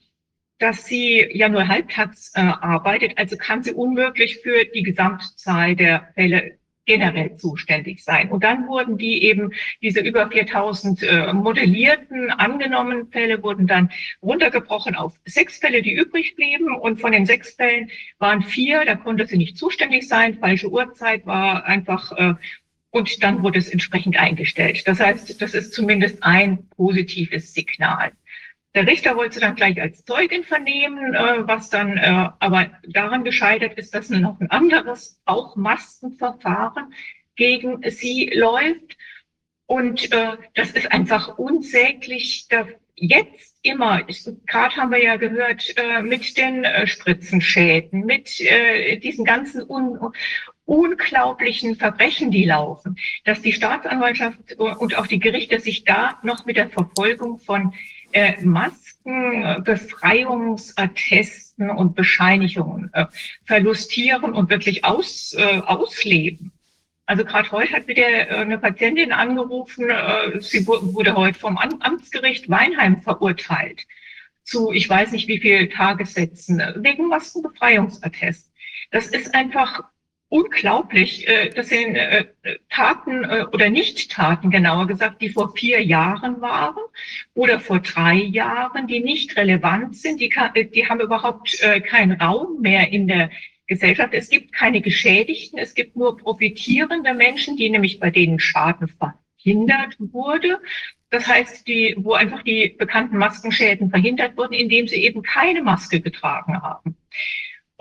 dass 0.60 0.86
sie 0.86 1.28
ja 1.32 1.50
nur 1.50 1.68
halbtags 1.68 2.32
äh, 2.36 2.42
arbeitet, 2.42 3.18
also 3.18 3.36
kann 3.38 3.64
sie 3.64 3.74
unmöglich 3.74 4.40
für 4.44 4.66
die 4.66 4.84
Gesamtzahl 4.84 5.76
der 5.76 6.12
Fälle 6.14 6.60
generell 6.86 7.38
zuständig 7.38 8.04
sein. 8.04 8.30
Und 8.30 8.44
dann 8.44 8.68
wurden 8.68 8.98
die 8.98 9.24
eben, 9.24 9.52
diese 9.82 10.00
über 10.00 10.30
4000 10.30 11.04
äh, 11.04 11.34
modellierten, 11.34 12.32
angenommenen 12.32 13.08
Fälle 13.08 13.42
wurden 13.44 13.68
dann 13.68 13.90
runtergebrochen 14.22 14.96
auf 14.96 15.14
sechs 15.26 15.58
Fälle, 15.58 15.82
die 15.82 15.94
übrig 15.94 16.36
blieben. 16.36 16.76
Und 16.76 17.00
von 17.02 17.12
den 17.12 17.26
sechs 17.26 17.54
Fällen 17.56 17.92
waren 18.20 18.42
vier, 18.42 18.86
da 18.86 18.96
konnte 18.96 19.28
sie 19.28 19.38
nicht 19.38 19.58
zuständig 19.58 20.08
sein, 20.08 20.40
falsche 20.40 20.72
Uhrzeit 20.72 21.26
war 21.26 21.66
einfach, 21.66 22.12
äh, 22.14 22.34
und 22.92 23.24
dann 23.24 23.42
wurde 23.42 23.58
es 23.58 23.70
entsprechend 23.70 24.18
eingestellt. 24.18 24.86
Das 24.86 25.00
heißt, 25.00 25.42
das 25.42 25.54
ist 25.54 25.74
zumindest 25.74 26.22
ein 26.24 26.68
positives 26.70 27.54
Signal. 27.54 28.12
Der 28.74 28.88
Richter 28.88 29.18
wollte 29.18 29.40
dann 29.40 29.56
gleich 29.56 29.82
als 29.82 30.06
Zeugin 30.06 30.44
vernehmen, 30.44 31.14
äh, 31.14 31.48
was 31.48 31.70
dann 31.70 31.98
äh, 31.98 32.30
aber 32.40 32.72
daran 32.88 33.24
gescheitert 33.24 33.78
ist, 33.78 33.94
dass 33.94 34.10
noch 34.10 34.40
ein 34.40 34.50
anderes, 34.50 35.20
auch 35.26 35.56
Maskenverfahren 35.56 36.94
gegen 37.36 37.82
sie 37.90 38.32
läuft. 38.34 38.98
Und 39.66 40.12
äh, 40.14 40.38
das 40.54 40.72
ist 40.72 40.92
einfach 40.92 41.38
unsäglich. 41.38 42.48
Da 42.50 42.66
jetzt 42.96 43.58
immer, 43.64 44.04
gerade 44.46 44.76
haben 44.76 44.92
wir 44.92 45.04
ja 45.04 45.18
gehört, 45.18 45.74
äh, 45.78 46.02
mit 46.02 46.38
den 46.38 46.64
äh, 46.64 46.88
Spritzenschäden, 46.88 48.06
mit 48.06 48.40
äh, 48.40 48.98
diesen 48.98 49.26
ganzen 49.26 49.70
un 49.70 50.14
unglaublichen 50.66 51.76
Verbrechen, 51.76 52.32
die 52.32 52.46
laufen, 52.46 52.96
dass 53.26 53.42
die 53.42 53.52
Staatsanwaltschaft 53.52 54.54
und 54.58 54.98
auch 54.98 55.08
die 55.08 55.20
Gerichte 55.20 55.60
sich 55.60 55.84
da 55.84 56.20
noch 56.24 56.46
mit 56.46 56.56
der 56.56 56.70
Verfolgung 56.70 57.40
von 57.40 57.74
äh, 58.14 58.42
Masken, 58.42 59.44
äh, 59.44 59.60
Befreiungsattesten 59.64 61.70
und 61.70 61.96
Bescheinigungen 61.96 62.90
äh, 62.94 63.06
verlustieren 63.46 64.34
und 64.34 64.50
wirklich 64.50 64.84
aus, 64.86 65.36
äh, 65.38 65.62
ausleben. 65.66 66.52
Also 67.06 67.24
gerade 67.26 67.52
heute 67.52 67.74
hat 67.74 67.88
wieder 67.88 68.08
eine 68.30 68.58
Patientin 68.58 69.12
angerufen, 69.12 69.92
sie 70.40 70.66
wurde 70.66 71.14
heute 71.14 71.38
vom 71.38 71.58
Amtsgericht 71.58 72.50
Weinheim 72.50 73.02
verurteilt 73.02 73.86
zu, 74.44 74.72
ich 74.72 74.88
weiß 74.88 75.12
nicht 75.12 75.28
wie 75.28 75.40
viel 75.40 75.68
Tagessätzen, 75.68 76.62
wegen 76.76 77.10
Maskenbefreiungsattest. 77.10 78.50
Das 78.92 79.08
ist 79.08 79.36
einfach 79.36 79.84
unglaublich. 80.32 81.28
äh, 81.28 81.50
Das 81.50 81.68
sind 81.68 81.96
äh, 81.96 82.26
Taten 82.70 83.24
äh, 83.26 83.46
oder 83.52 83.70
Nicht-Taten, 83.70 84.50
genauer 84.50 84.88
gesagt, 84.88 85.22
die 85.22 85.30
vor 85.30 85.54
vier 85.56 85.84
Jahren 85.84 86.40
waren 86.42 86.84
oder 87.34 87.60
vor 87.60 87.80
drei 87.80 88.16
Jahren, 88.16 88.88
die 88.88 89.02
nicht 89.02 89.36
relevant 89.36 89.98
sind. 89.98 90.22
Die, 90.22 90.30
kann, 90.30 90.52
die 90.54 90.88
haben 90.88 91.02
überhaupt 91.02 91.62
äh, 91.62 91.82
keinen 91.82 92.14
Raum 92.14 92.62
mehr 92.62 92.90
in 92.92 93.08
der 93.08 93.30
Gesellschaft. 93.68 94.14
Es 94.14 94.30
gibt 94.30 94.54
keine 94.54 94.82
Geschädigten, 94.82 95.60
es 95.60 95.74
gibt 95.74 95.96
nur 95.98 96.18
profitierende 96.18 97.14
Menschen, 97.14 97.58
die 97.58 97.70
nämlich 97.70 98.00
bei 98.00 98.10
denen 98.10 98.40
Schaden 98.40 98.88
verhindert 98.88 99.96
wurde. 100.00 100.60
Das 101.10 101.28
heißt, 101.28 101.68
die, 101.68 101.94
wo 101.98 102.14
einfach 102.14 102.42
die 102.44 102.70
bekannten 102.70 103.18
Maskenschäden 103.18 103.90
verhindert 103.90 104.38
wurden, 104.38 104.54
indem 104.54 104.88
sie 104.88 105.04
eben 105.04 105.24
keine 105.24 105.62
Maske 105.62 106.00
getragen 106.00 106.62
haben. 106.62 106.96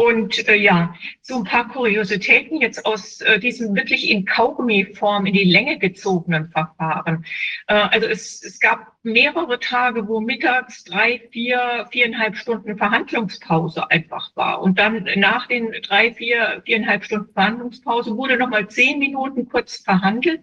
Und 0.01 0.49
äh, 0.49 0.55
ja, 0.55 0.95
so 1.21 1.37
ein 1.37 1.45
paar 1.45 1.69
Kuriositäten 1.69 2.59
jetzt 2.59 2.87
aus 2.87 3.21
äh, 3.21 3.39
diesem 3.39 3.77
wirklich 3.77 4.09
in 4.09 4.25
Kaugummi-Form 4.25 5.27
in 5.27 5.35
die 5.35 5.45
Länge 5.45 5.79
gezogenen 5.79 6.49
Verfahren. 6.49 7.27
Äh, 7.67 7.75
also 7.75 8.07
es, 8.07 8.43
es 8.43 8.59
gab 8.61 8.95
mehrere 9.03 9.61
Tage, 9.61 10.09
wo 10.09 10.23
mittags 10.23 10.85
drei, 10.85 11.21
vier, 11.31 11.87
viereinhalb 11.91 12.35
Stunden 12.35 12.79
Verhandlungspause 12.79 13.91
einfach 13.91 14.35
war. 14.37 14.63
Und 14.63 14.79
dann 14.79 15.07
nach 15.17 15.49
den 15.49 15.71
drei, 15.83 16.15
vier, 16.15 16.63
viereinhalb 16.65 17.05
Stunden 17.05 17.35
Verhandlungspause 17.35 18.17
wurde 18.17 18.39
nochmal 18.39 18.69
zehn 18.69 19.01
Minuten 19.01 19.51
kurz 19.51 19.77
verhandelt, 19.85 20.41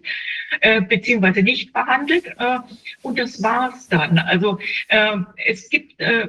äh, 0.60 0.80
beziehungsweise 0.82 1.42
nicht 1.42 1.72
verhandelt. 1.72 2.26
Äh, 2.38 2.60
und 3.02 3.18
das 3.18 3.42
war's 3.42 3.88
dann. 3.88 4.18
Also 4.18 4.60
äh, 4.86 5.16
es 5.46 5.68
gibt 5.68 5.98
äh, 5.98 6.28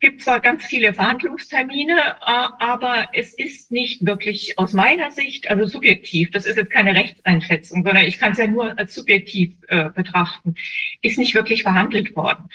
gibt 0.00 0.22
zwar 0.22 0.40
ganz 0.40 0.64
viele 0.64 0.94
Verhandlungstermine, 0.94 1.96
äh, 1.98 2.48
aber 2.58 3.08
es 3.12 3.34
ist 3.34 3.70
nicht 3.70 4.04
wirklich 4.04 4.58
aus 4.58 4.72
meiner 4.72 5.10
Sicht, 5.10 5.50
also 5.50 5.66
subjektiv, 5.66 6.30
das 6.30 6.46
ist 6.46 6.56
jetzt 6.56 6.70
keine 6.70 6.94
Rechtseinschätzung, 6.94 7.84
sondern 7.84 8.04
ich 8.04 8.18
kann 8.18 8.32
es 8.32 8.38
ja 8.38 8.46
nur 8.46 8.78
als 8.78 8.94
subjektiv 8.94 9.54
äh, 9.68 9.90
betrachten, 9.90 10.54
ist 11.02 11.18
nicht 11.18 11.34
wirklich 11.34 11.62
verhandelt 11.62 12.16
worden. 12.16 12.48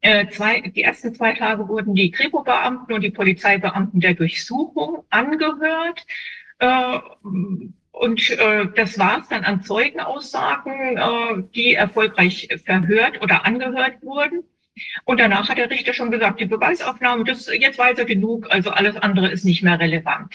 Äh, 0.00 0.28
zwei, 0.28 0.60
die 0.60 0.82
ersten 0.82 1.14
zwei 1.14 1.32
Tage 1.32 1.68
wurden 1.68 1.94
die 1.94 2.10
Kripo-Beamten 2.10 2.92
und 2.92 3.00
die 3.00 3.10
Polizeibeamten 3.10 4.00
der 4.00 4.14
Durchsuchung 4.14 5.04
angehört. 5.10 6.06
Und 7.94 8.30
äh, 8.30 8.66
das 8.74 8.98
war 8.98 9.20
es 9.20 9.28
dann 9.28 9.44
an 9.44 9.62
Zeugenaussagen, 9.62 10.96
äh, 10.96 11.42
die 11.54 11.74
erfolgreich 11.74 12.48
verhört 12.64 13.22
oder 13.22 13.46
angehört 13.46 14.02
wurden. 14.02 14.42
Und 15.04 15.20
danach 15.20 15.48
hat 15.48 15.58
der 15.58 15.70
Richter 15.70 15.92
schon 15.92 16.10
gesagt, 16.10 16.40
die 16.40 16.46
Beweisaufnahme, 16.46 17.24
das 17.24 17.46
jetzt 17.46 17.78
weiß 17.78 17.98
er 17.98 18.04
genug, 18.04 18.50
also 18.50 18.70
alles 18.70 18.96
andere 18.96 19.30
ist 19.30 19.44
nicht 19.44 19.62
mehr 19.62 19.78
relevant. 19.78 20.34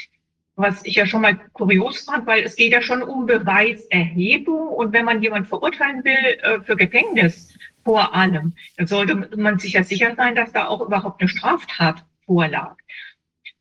Was 0.56 0.84
ich 0.86 0.96
ja 0.96 1.06
schon 1.06 1.22
mal 1.22 1.40
kurios 1.54 2.02
fand, 2.02 2.28
weil 2.28 2.44
es 2.44 2.56
geht 2.56 2.74
ja 2.74 2.82
schon 2.82 3.02
um 3.02 3.26
Beweiserhebung 3.26 4.70
und 4.70 4.92
wenn 4.92 5.06
man 5.06 5.22
jemand 5.22 5.48
verurteilen 5.48 6.04
will 6.04 6.38
äh, 6.42 6.62
für 6.62 6.76
Gefängnis 6.76 7.58
vor 7.84 8.14
allem, 8.14 8.54
dann 8.78 8.88
sollte 8.88 9.16
man 9.38 9.60
sich 9.60 9.74
ja 9.74 9.84
sicher 9.84 10.16
sein, 10.16 10.36
dass 10.36 10.52
da 10.52 10.68
auch 10.68 10.82
überhaupt 10.82 11.22
eine 11.22 11.30
Straftat 11.30 12.04
vorlag. 12.26 12.76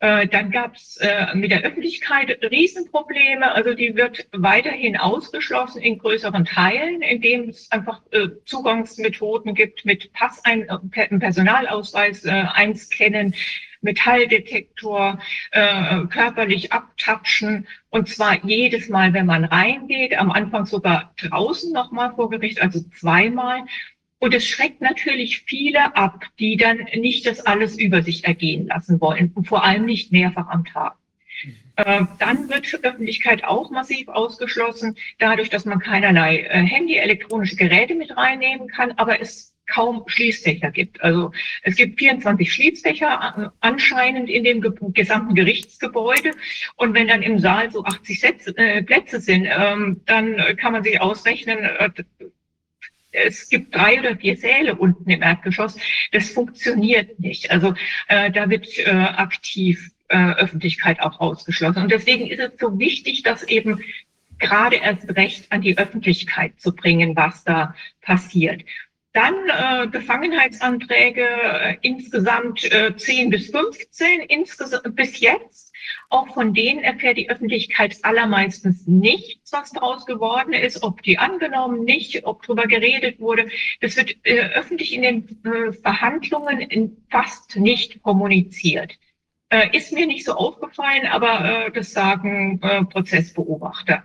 Äh, 0.01 0.28
dann 0.28 0.52
gab 0.52 0.77
es 0.77 0.97
äh, 0.99 1.35
mit 1.35 1.51
der 1.51 1.62
Öffentlichkeit 1.62 2.39
Riesenprobleme. 2.49 3.51
Also 3.51 3.75
die 3.75 3.97
wird 3.97 4.28
weiterhin 4.33 4.97
ausgeschlossen 4.97 5.83
in 5.83 5.99
größeren 5.99 6.44
Teilen, 6.44 7.02
indem 7.02 7.49
es 7.49 7.70
einfach 7.73 8.01
äh, 8.12 8.28
Zugangsmethoden 8.44 9.55
gibt 9.55 9.85
mit 9.85 10.12
Pass 10.12 10.41
Personalausweis 11.18 12.25
einscannen, 12.25 13.35
Metalldetektor, 13.81 15.18
körperlich 15.52 16.73
abtatschen 16.73 17.67
und 17.91 18.09
zwar 18.09 18.44
jedes 18.44 18.89
Mal, 18.89 19.12
wenn 19.12 19.27
man 19.27 19.44
reingeht, 19.44 20.18
am 20.18 20.31
Anfang 20.31 20.67
sogar 20.67 21.15
draußen 21.17 21.73
nochmal 21.73 22.15
vor 22.15 22.31
Gericht, 22.31 22.60
also 22.60 22.81
zweimal 22.99 23.65
und 24.18 24.34
es 24.34 24.47
schreckt 24.47 24.80
natürlich 24.80 25.42
viele 25.47 25.94
ab, 25.97 26.24
die 26.38 26.56
dann 26.56 26.78
nicht 26.94 27.26
das 27.26 27.40
alles 27.40 27.78
über 27.78 28.02
sich 28.02 28.24
ergehen 28.24 28.66
lassen 28.66 29.00
wollen 29.00 29.32
und 29.34 29.47
vor 29.47 29.64
allem 29.64 29.84
nicht 29.84 30.10
mehrfach 30.10 30.48
am 30.48 30.64
Tag. 30.64 30.97
Mhm. 31.44 31.55
Äh, 31.76 32.00
dann 32.18 32.48
wird 32.48 32.66
Öffentlichkeit 32.82 33.44
auch 33.44 33.70
massiv 33.70 34.08
ausgeschlossen, 34.08 34.97
dadurch, 35.18 35.50
dass 35.50 35.64
man 35.64 35.78
keinerlei 35.78 36.40
äh, 36.40 36.62
Handy, 36.62 36.97
elektronische 36.97 37.56
Geräte 37.56 37.94
mit 37.94 38.16
reinnehmen 38.16 38.68
kann, 38.68 38.92
aber 38.92 39.20
es 39.20 39.55
kaum 39.68 40.02
Schließfächer 40.06 40.70
gibt. 40.70 41.00
Also 41.02 41.30
es 41.62 41.76
gibt 41.76 42.00
24 42.00 42.52
Schließfächer 42.52 43.34
äh, 43.36 43.56
anscheinend 43.60 44.30
in 44.30 44.42
dem 44.42 44.62
gesamten 44.94 45.34
Gerichtsgebäude. 45.34 46.32
Und 46.76 46.94
wenn 46.94 47.06
dann 47.06 47.22
im 47.22 47.38
Saal 47.38 47.70
so 47.70 47.84
80 47.84 48.18
Sätze, 48.18 48.56
äh, 48.56 48.82
Plätze 48.82 49.20
sind, 49.20 49.47
ähm, 49.47 50.00
dann 50.06 50.56
kann 50.56 50.72
man 50.72 50.82
sich 50.82 51.00
ausrechnen, 51.00 51.58
es 53.26 53.48
gibt 53.48 53.74
drei 53.74 53.98
oder 54.00 54.16
vier 54.16 54.36
Säle 54.36 54.74
unten 54.74 55.08
im 55.10 55.22
Erdgeschoss. 55.22 55.76
Das 56.12 56.30
funktioniert 56.30 57.18
nicht. 57.20 57.50
Also 57.50 57.74
äh, 58.08 58.30
da 58.30 58.48
wird 58.50 58.66
äh, 58.78 58.90
aktiv 58.90 59.90
äh, 60.08 60.32
Öffentlichkeit 60.34 61.00
auch 61.00 61.20
ausgeschlossen. 61.20 61.82
Und 61.82 61.92
deswegen 61.92 62.26
ist 62.26 62.40
es 62.40 62.52
so 62.58 62.78
wichtig, 62.78 63.22
dass 63.22 63.42
eben 63.42 63.82
gerade 64.38 64.76
erst 64.76 65.08
recht 65.16 65.50
an 65.50 65.62
die 65.62 65.76
Öffentlichkeit 65.76 66.58
zu 66.60 66.74
bringen, 66.74 67.16
was 67.16 67.44
da 67.44 67.74
passiert. 68.02 68.62
Dann 69.12 69.34
äh, 69.48 69.86
Befangenheitsanträge 69.88 71.26
äh, 71.26 71.76
insgesamt 71.82 72.64
äh, 72.72 72.94
10 72.97 73.30
bis 73.30 73.50
15 73.50 74.20
insgesamt 74.28 74.94
bis 74.94 75.18
jetzt. 75.20 75.67
Auch 76.10 76.32
von 76.32 76.54
denen 76.54 76.80
erfährt 76.82 77.18
die 77.18 77.28
Öffentlichkeit 77.28 77.98
allermeistens 78.02 78.86
nichts, 78.86 79.52
was 79.52 79.72
daraus 79.72 80.06
geworden 80.06 80.54
ist, 80.54 80.82
ob 80.82 81.02
die 81.02 81.18
angenommen, 81.18 81.84
nicht, 81.84 82.24
ob 82.24 82.42
darüber 82.42 82.66
geredet 82.66 83.20
wurde. 83.20 83.50
Das 83.80 83.96
wird 83.96 84.16
äh, 84.24 84.40
öffentlich 84.54 84.94
in 84.94 85.02
den 85.02 85.44
äh, 85.44 85.72
Verhandlungen 85.72 86.60
in 86.60 87.04
fast 87.10 87.56
nicht 87.56 88.02
kommuniziert. 88.02 88.98
Äh, 89.50 89.76
ist 89.76 89.92
mir 89.92 90.06
nicht 90.06 90.24
so 90.24 90.32
aufgefallen, 90.32 91.06
aber 91.06 91.66
äh, 91.66 91.72
das 91.72 91.92
sagen 91.92 92.60
äh, 92.62 92.84
Prozessbeobachter. 92.84 94.04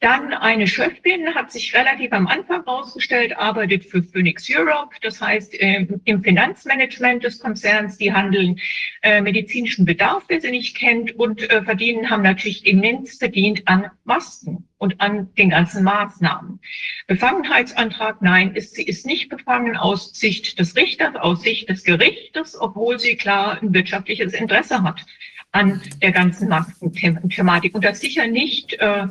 Dann 0.00 0.32
eine 0.32 0.66
Schöffin 0.66 1.34
hat 1.34 1.52
sich 1.52 1.74
relativ 1.74 2.12
am 2.12 2.26
Anfang 2.26 2.62
rausgestellt, 2.62 3.36
arbeitet 3.36 3.84
für 3.84 4.02
Phoenix 4.02 4.48
Europe, 4.50 4.94
das 5.02 5.20
heißt 5.20 5.54
äh, 5.54 5.86
im 6.04 6.22
Finanzmanagement 6.22 7.24
des 7.24 7.38
Konzerns, 7.38 7.96
die 7.98 8.12
handeln 8.12 8.60
äh, 9.02 9.20
medizinischen 9.20 9.84
Bedarf, 9.84 10.26
der 10.26 10.40
sie 10.40 10.50
nicht 10.50 10.76
kennt 10.76 11.12
und 11.18 11.48
äh, 11.50 11.62
verdienen, 11.62 12.10
haben 12.10 12.22
natürlich 12.22 12.66
immens 12.66 13.18
verdient 13.18 13.66
an 13.66 13.90
Masken 14.04 14.68
und 14.78 15.00
an 15.00 15.32
den 15.34 15.50
ganzen 15.50 15.84
Maßnahmen. 15.84 16.60
Befangenheitsantrag, 17.06 18.20
nein, 18.20 18.54
ist, 18.54 18.74
sie 18.74 18.84
ist 18.84 19.06
nicht 19.06 19.28
befangen 19.28 19.76
aus 19.76 20.12
Sicht 20.12 20.58
des 20.58 20.76
Richters, 20.76 21.14
aus 21.16 21.42
Sicht 21.42 21.68
des 21.68 21.84
Gerichtes, 21.84 22.60
obwohl 22.60 22.98
sie 22.98 23.16
klar 23.16 23.58
ein 23.62 23.72
wirtschaftliches 23.72 24.34
Interesse 24.34 24.82
hat 24.82 25.04
an 25.52 25.80
der 26.02 26.10
ganzen 26.10 26.48
Maskenthematik 26.48 27.74
und 27.76 27.84
das 27.84 28.00
sicher 28.00 28.26
nicht 28.26 28.74
äh, 28.74 29.06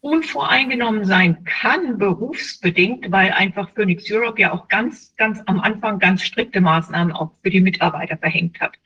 unvoreingenommen 0.00 1.04
sein 1.04 1.44
kann, 1.44 1.98
berufsbedingt, 1.98 3.10
weil 3.10 3.32
einfach 3.32 3.70
Phoenix 3.74 4.10
Europe 4.10 4.40
ja 4.40 4.52
auch 4.52 4.68
ganz, 4.68 5.14
ganz 5.16 5.40
am 5.46 5.60
Anfang 5.60 5.98
ganz 5.98 6.22
strikte 6.22 6.60
Maßnahmen 6.60 7.12
auch 7.12 7.32
für 7.42 7.50
die 7.50 7.60
Mitarbeiter 7.60 8.16
verhängt 8.16 8.60
hat. 8.60 8.76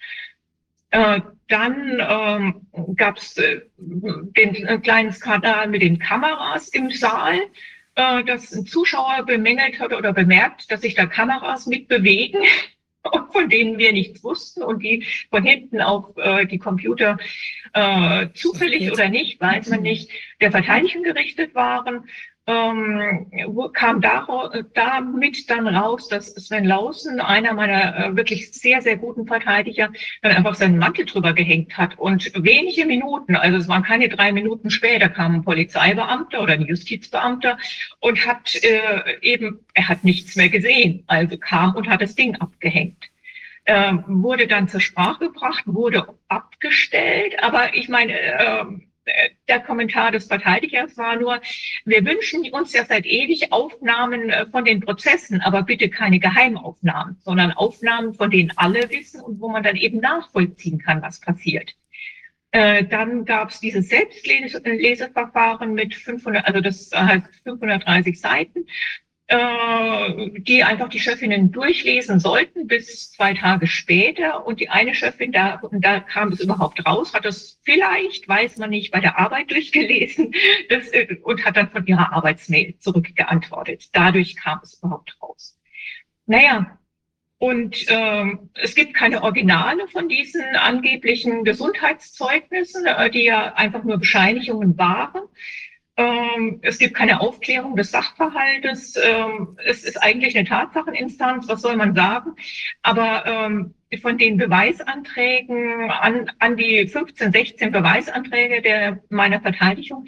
Äh, 0.91 1.21
dann 1.49 2.01
ähm, 2.01 2.95
gab 2.97 3.19
es 3.19 3.37
äh, 3.37 3.61
den 3.77 4.67
äh, 4.67 4.79
kleinen 4.79 5.13
Skandal 5.13 5.69
mit 5.69 5.83
den 5.83 5.99
Kameras 5.99 6.69
im 6.69 6.91
Saal, 6.91 7.41
äh, 7.95 8.25
dass 8.25 8.53
ein 8.53 8.67
Zuschauer 8.67 9.25
bemängelt 9.27 9.81
hat 9.81 9.93
oder 9.93 10.13
bemerkt, 10.13 10.71
dass 10.71 10.81
sich 10.81 10.95
da 10.95 11.07
Kameras 11.07 11.67
mitbewegen 11.67 12.41
von 13.33 13.49
denen 13.49 13.79
wir 13.79 13.93
nichts 13.93 14.23
wussten 14.23 14.63
und 14.63 14.83
die 14.83 15.07
von 15.31 15.45
hinten 15.45 15.81
auf 15.81 16.17
äh, 16.17 16.47
die 16.47 16.59
Computer 16.59 17.19
äh, 17.73 18.29
zufällig 18.35 18.91
oder 18.93 19.09
nicht, 19.09 19.41
weiß 19.41 19.69
man 19.69 19.83
nicht, 19.83 20.11
der 20.41 20.51
Verteidigung 20.51 21.03
gerichtet 21.03 21.55
waren 21.55 22.09
ähm, 22.47 23.31
kam 23.73 24.01
damit 24.01 25.51
dann 25.51 25.69
raus, 25.69 26.09
dass 26.09 26.35
Sven 26.35 26.65
Lausen, 26.65 27.21
einer 27.21 27.55
meiner 27.55 27.97
äh, 27.97 28.17
wirklich 28.17 28.53
sehr, 28.53 28.83
sehr 28.83 28.97
guten 28.97 29.27
Verteidiger, 29.27 29.91
dann 30.23 30.33
einfach 30.33 30.57
seinen 30.57 30.79
Mantel 30.79 31.07
drüber 31.07 31.35
gehängt 31.35 31.77
hat. 31.79 31.99
Und 31.99 32.33
wenige 32.35 32.85
Minuten, 32.85 33.37
also 33.37 33.59
es 33.59 33.69
waren 33.69 33.85
keine 33.85 34.09
drei 34.09 34.33
Minuten 34.33 34.71
später, 34.71 35.09
kam 35.09 35.37
ein 35.37 35.45
Polizeibeamter 35.45 36.43
oder 36.43 36.55
ein 36.55 36.67
Justizbeamter 36.67 37.59
und 38.01 38.27
hat 38.27 38.57
äh, 38.63 39.21
eben, 39.21 39.61
er 39.75 39.89
hat 39.89 40.03
nichts 40.03 40.35
mehr 40.35 40.49
gesehen, 40.49 41.05
also 41.07 41.37
kam 41.39 41.77
und 41.77 41.89
hat 41.89 42.03
das 42.03 42.17
Ding 42.17 42.35
abgehängt. 42.37 43.09
Äh, 43.65 43.93
wurde 44.09 44.49
dann 44.49 44.67
zur 44.67 44.81
Sprache 44.81 45.27
gebracht, 45.27 45.63
wurde 45.67 46.09
abgestellt, 46.27 47.35
aber 47.41 47.75
ich 47.75 47.89
meine, 47.89 48.19
äh, 48.19 48.65
der 49.49 49.61
Kommentar 49.61 50.13
des 50.13 50.27
Verteidigers 50.27 50.97
war 50.97 51.17
nur, 51.17 51.41
wir 51.85 52.05
wünschen 52.05 52.51
uns 52.53 52.73
ja 52.73 52.85
seit 52.85 53.05
ewig 53.07 53.53
Aufnahmen 53.53 54.31
äh, 54.31 54.47
von 54.47 54.65
den 54.65 54.81
Prozessen, 54.81 55.41
aber 55.41 55.63
bitte 55.63 55.89
keine 55.89 56.21
Geheimaufnahmen, 56.21 57.19
sondern 57.21 57.53
Aufnahmen, 57.53 58.15
von 58.15 58.31
denen 58.31 58.53
alle 58.57 58.89
wissen 58.91 59.21
und 59.21 59.41
wo 59.41 59.49
man 59.49 59.63
dann 59.63 59.77
eben 59.77 59.99
nachvollziehen 59.99 60.79
kann, 60.79 61.03
was 61.03 61.21
passiert. 61.21 61.75
Äh, 62.53 62.85
dann 62.85 63.25
gab 63.25 63.51
es 63.51 63.61
dieses 63.61 63.89
Selbstleseverfahren 63.89 65.73
mit 65.75 65.95
500, 65.95 66.47
also 66.47 66.61
das 66.61 66.91
heißt 66.95 67.27
530 67.45 68.21
Seiten, 68.21 68.61
äh, 68.61 69.12
die 69.33 70.63
einfach 70.63 70.89
die 70.89 71.01
Chefinnen 71.01 71.53
durchlesen 71.53 72.21
sollten 72.21 72.67
bis 72.67 73.13
zwei 73.13 73.35
Tage 73.35 73.67
später. 73.67 74.47
Und 74.47 74.61
die 74.61 74.69
eine 74.69 74.95
Chefin, 74.95 75.33
da, 75.33 75.61
da 75.73 76.01
kam 76.01 76.33
es 76.33 76.41
überhaupt 76.41 76.85
raus, 76.87 77.15
hat 77.15 77.25
das 77.25 77.59
vielleicht, 77.63 78.29
weiß 78.29 78.59
man 78.59 78.71
nicht, 78.71 78.93
bei 78.93 79.01
der 79.01 79.19
Arbeit 79.19 79.51
durchgelesen 79.51 80.35
das, 80.69 80.89
äh, 80.89 81.17
und 81.23 81.45
hat 81.45 81.57
dann 81.57 81.71
von 81.71 81.87
ihrer 81.87 82.13
Arbeitsmail 82.13 82.77
zurückgeantwortet. 82.79 83.89
Dadurch 83.93 84.37
kam 84.37 84.61
es 84.63 84.75
überhaupt 84.75 85.17
raus. 85.23 85.59
Naja, 86.27 86.79
und 87.39 87.87
ähm, 87.89 88.51
es 88.55 88.77
gibt 88.77 88.95
keine 88.95 89.25
Originale 89.25 89.89
von 89.89 90.09
diesen 90.09 90.45
angeblichen 90.55 91.43
Gesundheitszeugnissen, 91.43 92.87
äh, 92.87 93.11
die 93.11 93.25
ja 93.25 93.55
einfach 93.55 93.83
nur 93.83 93.99
Bescheinigungen 93.99 94.79
waren. 94.79 95.23
Ähm, 95.97 96.59
es 96.63 96.79
gibt 96.79 96.95
keine 96.95 97.21
Aufklärung 97.21 97.77
des 97.77 97.91
Sachverhaltes. 97.91 98.97
Ähm, 99.03 99.59
es 99.65 99.85
ist 99.85 100.03
eigentlich 100.03 100.37
eine 100.37 100.49
Tatsacheninstanz, 100.49 101.49
was 101.49 101.61
soll 101.61 101.77
man 101.77 101.95
sagen? 101.95 102.35
Aber 102.83 103.27
ähm, 103.27 103.75
von 104.01 104.17
den 104.17 104.39
Beweisanträgen 104.39 105.91
an, 105.91 106.31
an 106.39 106.57
die 106.57 106.89
15, 106.89 107.33
16 107.33 107.73
Beweisanträge 107.73 108.63
der 108.63 109.01
meiner 109.11 109.41
Verteidigung 109.41 110.07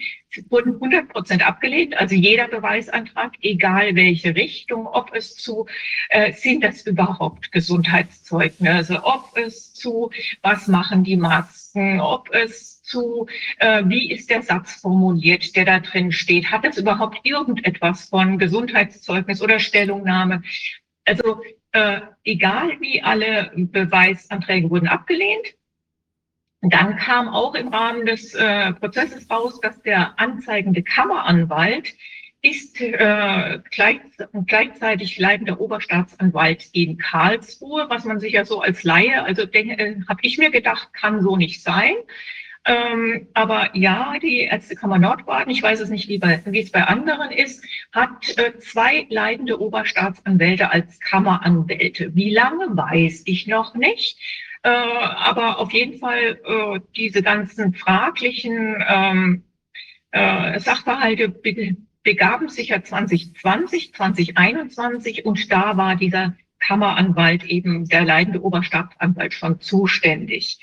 wurden 0.49 0.75
100 0.75 1.09
Prozent 1.11 1.47
abgelehnt. 1.47 1.97
Also 1.97 2.15
jeder 2.15 2.49
Beweisantrag, 2.49 3.33
egal 3.43 3.95
welche 3.95 4.35
Richtung, 4.35 4.87
ob 4.87 5.15
es 5.15 5.37
zu, 5.37 5.67
äh, 6.09 6.33
sind 6.33 6.65
das 6.65 6.87
überhaupt 6.87 7.53
Gesundheitszeugnisse, 7.53 9.05
ob 9.05 9.37
es 9.37 9.75
zu, 9.75 10.11
was 10.41 10.67
machen 10.67 11.05
die 11.05 11.17
Masken, 11.17 12.01
ob 12.01 12.31
es 12.33 12.74
zu, 12.85 13.27
äh, 13.59 13.83
wie 13.87 14.11
ist 14.11 14.31
der 14.31 14.43
Satz 14.43 14.81
formuliert, 14.81 15.57
der 15.57 15.65
da 15.65 15.81
drin 15.81 16.13
steht, 16.13 16.51
hat 16.51 16.65
es 16.65 16.79
überhaupt 16.79 17.19
irgendetwas 17.25 18.09
von 18.09 18.39
Gesundheitszeugnis 18.39 19.43
oder 19.43 19.59
Stellungnahme? 19.59 20.43
Also 21.05 21.41
äh, 21.73 22.01
egal 22.25 22.81
wie 22.81 23.03
alle 23.03 23.51
Beweisanträge 23.57 24.71
wurden 24.71 24.89
abgelehnt. 24.89 25.55
Dann 26.61 26.97
kam 26.97 27.29
auch 27.29 27.55
im 27.55 27.69
Rahmen 27.69 28.07
des 28.07 28.35
äh, 28.35 28.73
Prozesses 28.75 29.29
raus, 29.29 29.61
dass 29.61 29.83
der 29.83 30.19
anzeigende 30.19 30.83
Kammeranwalt 30.83 31.95
ist 32.41 32.81
äh, 32.81 33.59
gleich, 33.71 34.01
gleichzeitig 34.47 35.19
leitender 35.19 35.61
Oberstaatsanwalt 35.61 36.69
in 36.73 36.99
Karlsruhe, 36.99 37.87
was 37.89 38.05
man 38.05 38.21
sich 38.21 38.35
ja 38.35 38.45
so 38.45 38.61
als 38.61 38.85
Laie, 38.85 39.23
also 39.25 39.43
äh, 39.43 39.97
habe 40.09 40.21
ich 40.23 40.39
mir 40.39 40.51
gedacht, 40.51 40.93
kann 40.93 41.23
so 41.23 41.37
nicht 41.37 41.63
sein. 41.63 41.95
Ähm, 42.67 43.29
aber 43.35 43.77
ja, 43.77 44.15
die 44.23 44.41
Ärztekammer 44.41 44.99
Nordbaden, 44.99 45.53
ich 45.53 45.63
weiß 45.63 45.81
es 45.81 45.91
nicht, 45.91 46.09
wie, 46.09 46.19
es 46.59 46.71
bei 46.71 46.85
anderen 46.85 47.31
ist, 47.31 47.63
hat 47.93 48.39
äh, 48.39 48.59
zwei 48.59 49.07
leitende 49.11 49.61
Oberstaatsanwälte 49.61 50.71
als 50.71 50.99
Kammeranwälte. 51.01 52.15
Wie 52.15 52.31
lange, 52.31 52.75
weiß 52.75 53.23
ich 53.27 53.47
noch 53.47 53.75
nicht. 53.75 54.19
Äh, 54.63 54.71
aber 54.71 55.59
auf 55.59 55.73
jeden 55.73 55.99
Fall 55.99 56.41
äh, 56.43 56.81
diese 56.97 57.23
ganzen 57.23 57.75
fraglichen 57.75 58.83
ähm, 58.89 59.45
äh, 60.13 60.59
Sachverhalte 60.59 61.29
be 61.29 61.77
begaben 62.03 62.51
sich 62.51 62.69
ja 62.69 62.83
2020, 62.83 63.95
2021 63.95 65.25
und 65.25 65.51
da 65.51 65.79
war 65.79 65.97
dieser 65.97 66.37
Kammeranwalt 66.61 67.45
eben 67.45 67.87
der 67.89 68.05
leitende 68.05 68.43
Oberstaatsanwalt 68.43 69.33
schon 69.33 69.61
zuständig. 69.61 70.59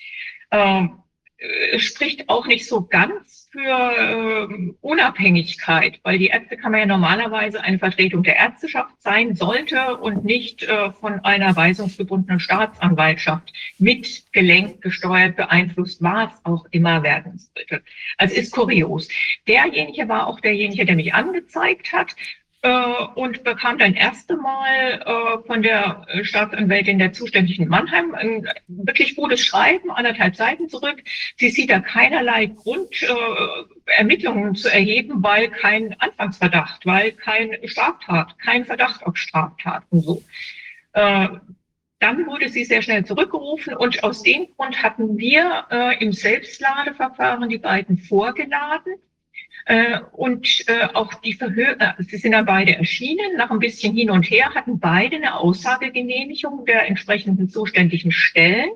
Ähm, 0.52 1.01
äh, 1.42 1.80
spricht 1.80 2.30
auch 2.30 2.46
nicht 2.46 2.68
so 2.68 2.86
ganz 2.86 3.50
für 3.52 4.48
äh, 4.48 4.74
Unabhängigkeit, 4.82 6.00
weil 6.04 6.20
die 6.20 6.28
Ärztekammer 6.28 6.78
ja 6.78 6.86
normalerweise 6.86 7.62
eine 7.62 7.80
Vertretung 7.80 8.22
der 8.22 8.36
Ärzteschaft 8.36 8.94
sein 9.02 9.36
sollte 9.36 9.98
und 9.98 10.24
nicht 10.24 10.62
äh, 10.64 10.92
von 10.92 11.20
einer 11.22 11.56
weisungsgebundenen 11.56 12.40
Staatsanwaltschaft 12.40 13.52
mitgelenkt, 13.80 14.84
gesteuert, 14.84 15.36
beeinflusst, 15.36 16.02
was 16.04 16.30
auch 16.44 16.66
immer 16.70 17.02
werden 17.02 17.40
sollte. 17.40 17.84
Also 18.18 18.36
ist 18.36 18.52
kurios. 18.54 19.08
Derjenige 19.48 20.08
war 20.08 20.28
auch 20.28 20.40
derjenige, 20.42 20.86
der 20.86 20.96
mich 20.96 21.14
angezeigt 21.14 21.92
hat 21.92 22.16
äh, 22.64 23.04
und 23.16 23.44
bekam 23.44 23.78
dann 23.78 23.94
erste 23.94 24.38
Mal 24.38 25.02
äh, 25.06 25.48
von 25.48 25.64
der 25.64 26.06
Staatsanwältin 26.22 27.00
der 27.00 27.14
zuständigen 27.14 27.68
Mannheim 27.68 28.14
ein 28.14 28.48
wirklich 28.68 29.16
gutes 29.16 29.44
Schreiben, 29.44 29.92
anderthalb 29.92 30.36
Seiten 30.36 30.70
zurück. 30.70 31.04
Sie 31.38 31.50
sieht 31.50 31.72
da 31.72 31.80
keinerlei 31.80 32.48
Grund, 32.48 33.02
äh, 33.02 33.16
Ermittlungen 33.98 34.56
zu 34.56 34.70
erheben, 34.70 35.24
weil 35.24 35.50
kein 35.50 36.00
Anfangsverdacht, 36.00 36.86
weil 36.86 37.14
kein 37.14 37.58
Straftat, 37.66 38.38
kein 38.40 38.66
Verdacht 38.66 39.06
auf 39.06 39.18
Straftat 39.18 39.84
und 39.90 40.02
so. 40.02 40.24
Äh, 40.94 41.28
dann 42.00 42.26
wurde 42.26 42.50
sie 42.50 42.66
sehr 42.66 42.82
schnell 42.82 43.06
zurückgerufen 43.06 43.76
und 43.76 44.04
aus 44.04 44.24
dem 44.24 44.48
Grund 44.56 44.82
hatten 44.82 45.18
wir 45.18 45.66
äh, 45.70 46.04
im 46.04 46.14
Selbstladeverfahren 46.14 47.48
die 47.48 47.60
beiden 47.60 48.00
vorgeladen 48.00 48.96
und 50.12 50.64
äh, 50.68 50.88
auch 50.94 51.14
die 51.16 51.34
Verhör, 51.34 51.76
äh, 51.80 51.94
sie 52.04 52.18
sind 52.18 52.32
dann 52.32 52.46
beide 52.46 52.76
erschienen. 52.76 53.38
Nach 53.38 53.52
ein 53.52 53.60
bisschen 53.60 53.96
hin 53.96 54.10
und 54.10 54.24
her 54.24 54.54
hatten 54.54 54.80
beide 54.80 55.18
eine 55.18 55.36
Aussagegenehmigung 55.36 56.66
der 56.66 56.88
entsprechenden 56.88 57.50
zuständigen 57.50 58.12
Stellen 58.12 58.72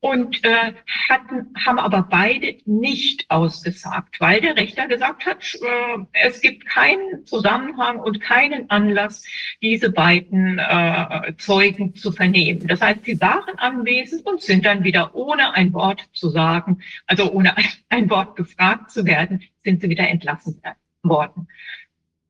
und 0.00 0.44
äh, 0.44 0.74
hatten, 1.08 1.52
haben 1.66 1.78
aber 1.78 2.06
beide 2.08 2.56
nicht 2.66 3.28
ausgesagt, 3.30 4.20
weil 4.20 4.40
der 4.40 4.56
Richter 4.56 4.86
gesagt 4.86 5.26
hat, 5.26 5.42
äh, 5.54 5.98
es 6.12 6.40
gibt 6.40 6.66
keinen 6.66 7.26
Zusammenhang 7.26 7.98
und 7.98 8.20
keinen 8.20 8.70
Anlass, 8.70 9.24
diese 9.60 9.90
beiden 9.90 10.58
äh, 10.58 11.32
Zeugen 11.38 11.96
zu 11.96 12.12
vernehmen. 12.12 12.68
Das 12.68 12.80
heißt, 12.80 13.04
sie 13.04 13.20
waren 13.20 13.58
anwesend 13.58 14.24
und 14.26 14.40
sind 14.40 14.64
dann 14.64 14.84
wieder 14.84 15.14
ohne 15.14 15.54
ein 15.54 15.72
Wort 15.72 16.08
zu 16.12 16.28
sagen, 16.28 16.80
also 17.06 17.32
ohne 17.32 17.56
ein, 17.88 18.08
Wort 18.08 18.36
gefragt 18.36 18.92
zu 18.92 19.04
werden, 19.04 19.42
sind 19.64 19.82
sie 19.82 19.88
wieder 19.90 20.08
entlassen 20.08 20.62
worden. 21.02 21.48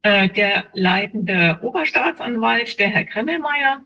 Äh, 0.02 0.30
der 0.30 0.64
leitende 0.72 1.58
Oberstaatsanwalt, 1.60 2.78
der 2.78 2.88
Herr 2.88 3.04
Kremmelmeier, 3.04 3.82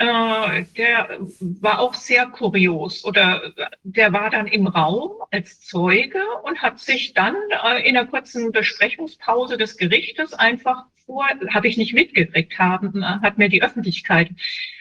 äh, 0.00 0.64
der 0.78 1.18
war 1.40 1.78
auch 1.78 1.92
sehr 1.92 2.24
kurios 2.26 3.04
oder 3.04 3.52
der 3.82 4.14
war 4.14 4.30
dann 4.30 4.46
im 4.46 4.66
Raum 4.66 5.12
als 5.30 5.60
Zeuge 5.60 6.22
und 6.42 6.62
hat 6.62 6.80
sich 6.80 7.12
dann 7.12 7.36
äh, 7.50 7.86
in 7.86 7.98
einer 7.98 8.06
kurzen 8.06 8.50
Besprechungspause 8.50 9.58
des 9.58 9.76
Gerichtes 9.76 10.32
einfach 10.32 10.84
vor, 11.04 11.26
habe 11.52 11.68
ich 11.68 11.76
nicht 11.76 11.92
mitgekriegt 11.92 12.58
haben, 12.58 13.04
hat 13.04 13.36
mir 13.36 13.50
die 13.50 13.62
Öffentlichkeit 13.62 14.30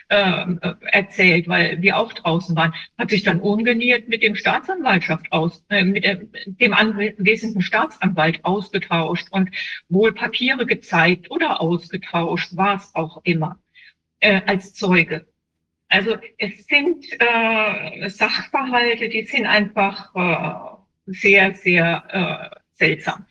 äh, 0.08 0.46
erzählt, 0.84 1.50
weil 1.50 1.82
wir 1.82 1.98
auch 1.98 2.14
draußen 2.14 2.56
waren, 2.56 2.74
hat 2.98 3.10
sich 3.10 3.24
dann 3.24 3.42
ungeniert 3.42 4.08
mit 4.08 4.24
dem 4.24 4.36
Staatsanwaltschaft 4.36 5.34
aus, 5.34 5.66
äh, 5.70 5.84
mit 5.84 6.06
dem 6.46 6.74
anwesenden 6.74 7.62
Staatsanwalt 7.62 8.46
ausgetauscht 8.46 9.28
und 9.32 9.50
wohl 9.90 10.14
Papiere 10.14 10.66
gezeigt 10.66 11.30
oder 11.30 11.60
ausgetauscht, 11.60 12.56
war 12.56 12.78
es 12.78 12.96
auch 12.96 13.20
immer 13.26 13.60
äh, 14.20 14.42
als 14.46 14.74
Zeuge. 14.74 15.28
Also 15.88 16.18
es 16.38 16.66
sind 16.68 17.06
äh, 17.20 18.10
Sachverhalte, 18.10 19.10
die 19.10 19.24
sind 19.24 19.46
einfach 19.48 20.14
äh, 20.16 21.12
sehr, 21.12 21.56
sehr 21.56 22.52
äh, 22.54 22.58
seltsam. 22.76 23.26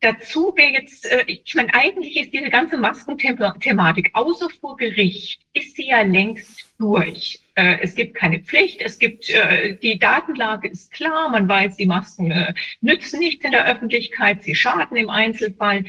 Dazu 0.00 0.52
wäre 0.56 0.72
jetzt, 0.72 1.06
äh, 1.06 1.24
ich 1.26 1.54
meine, 1.54 1.72
eigentlich 1.74 2.16
ist 2.16 2.32
diese 2.32 2.50
ganze 2.50 2.76
Maskenthematik, 2.76 4.10
außer 4.14 4.50
vor 4.60 4.76
Gericht, 4.76 5.40
ist 5.54 5.76
sie 5.76 5.88
ja 5.88 6.02
längst 6.02 6.68
durch. 6.78 7.40
Äh, 7.56 7.78
es 7.80 7.94
gibt 7.94 8.14
keine 8.14 8.40
Pflicht, 8.40 8.82
es 8.82 8.98
gibt, 8.98 9.30
äh, 9.30 9.76
die 9.76 9.98
Datenlage 9.98 10.68
ist 10.68 10.92
klar, 10.92 11.30
man 11.30 11.48
weiß, 11.48 11.76
die 11.78 11.86
Masken 11.86 12.30
äh, 12.30 12.52
nützen 12.82 13.18
nichts 13.18 13.46
in 13.46 13.52
der 13.52 13.66
Öffentlichkeit, 13.66 14.44
sie 14.44 14.54
schaden 14.54 14.96
im 14.96 15.08
Einzelfall, 15.08 15.84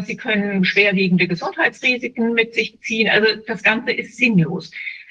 sie 0.00 0.16
können 0.16 0.64
schwerwiegende 0.64 1.26
Gesundheitsrisiken 1.26 2.32
mit 2.34 2.54
sich 2.54 2.78
ziehen, 2.80 3.08
also 3.08 3.26
das 3.46 3.62
Ganze 3.64 3.92
ist 3.92 4.16
sinnlos. 4.16 4.70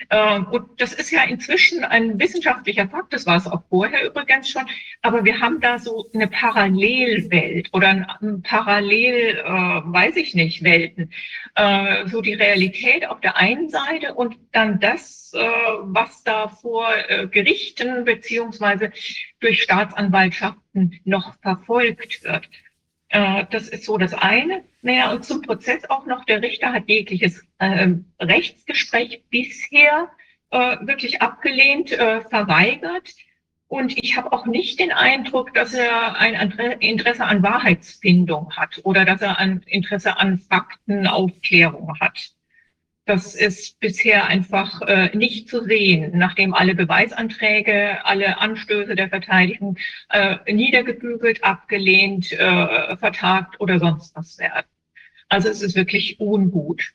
Ähm, 0.10 0.48
und 0.48 0.82
das 0.82 0.94
ist 0.94 1.12
ja 1.12 1.24
inzwischen 1.24 1.84
ein 1.84 2.20
wissenschaftlicher 2.20 2.88
Fakt, 2.88 3.14
das 3.14 3.26
war 3.26 3.38
es 3.38 3.48
auch 3.48 3.64
vorher 3.70 4.06
übrigens 4.06 4.50
schon, 4.50 4.66
aber 5.02 5.24
wir 5.26 5.40
haben 5.40 5.60
da 5.60 5.80
so 5.80 6.10
eine 6.14 6.28
Parallelwelt 6.28 7.70
oder 7.74 7.90
ein 8.22 8.42
Parallel, 8.44 9.40
äh, 9.40 9.44
weiß 9.46 10.16
ich 10.18 10.36
nicht, 10.36 10.64
Welten. 10.64 11.12
Äh, 11.56 12.08
so 12.08 12.22
die 12.22 12.34
Realität 12.34 13.08
auf 13.08 13.22
der 13.22 13.38
einen 13.38 13.70
Seite 13.70 14.14
und 14.14 14.38
dann 14.52 14.80
das, 14.80 15.32
äh, 15.34 15.40
was 15.40 16.24
da 16.24 16.50
vor 16.50 16.88
äh, 17.08 17.28
Gerichten 17.28 18.04
beziehungsweise 18.06 18.92
durch 19.40 19.64
Staatsanwaltschaften 19.64 21.00
noch 21.06 21.36
verfolgt 21.42 22.24
wird. 22.24 22.50
Äh, 23.16 23.46
das 23.50 23.70
ist 23.70 23.86
so 23.86 23.98
das 23.98 24.14
eine. 24.14 24.66
Naja, 24.82 25.14
und 25.14 25.24
zum 25.24 25.42
Prozess 25.42 25.90
auch 25.90 26.06
noch, 26.06 26.26
der 26.26 26.42
Richter 26.42 26.74
hat 26.74 26.90
jegliches 26.90 27.42
äh, 27.60 27.88
Rechtsgespräch 28.20 29.24
bisher 29.30 30.10
äh, 30.50 30.76
wirklich 30.82 31.22
abgelehnt, 31.22 31.94
äh, 31.94 32.22
verweigert. 32.30 33.10
Und 33.70 33.98
ich 33.98 34.18
habe 34.18 34.34
auch 34.34 34.46
nicht 34.46 34.82
den 34.82 34.92
Eindruck, 34.92 35.54
dass 35.54 35.74
er 35.74 36.18
ein 36.18 36.52
Interesse 36.82 37.24
an 37.24 37.42
Wahrheitsfindung 37.42 38.52
hat 38.52 38.82
oder 38.84 39.06
dass 39.06 39.22
er 39.22 39.40
ein 39.40 39.64
Interesse 39.66 40.18
an 40.18 40.40
Faktenaufklärung 40.40 41.98
hat. 42.02 42.32
Das 43.06 43.36
ist 43.36 43.80
bisher 43.80 44.26
einfach 44.26 44.82
äh, 44.82 45.16
nicht 45.16 45.48
zu 45.48 45.64
sehen, 45.64 46.18
nachdem 46.18 46.56
alle 46.56 46.74
Beweisanträge, 46.74 48.04
alle 48.04 48.40
Anstöße 48.40 48.96
der 48.96 49.10
Verteidigung 49.10 49.78
äh, 50.10 50.38
niedergebügelt, 50.52 51.44
abgelehnt, 51.44 52.32
äh, 52.32 52.98
vertagt 52.98 53.60
oder 53.60 53.78
sonst 53.78 54.16
was 54.16 54.40
werden. 54.40 54.66
Also 55.30 55.50
es 55.50 55.62
ist 55.62 55.76
wirklich 55.76 56.20
ungut. 56.20 56.94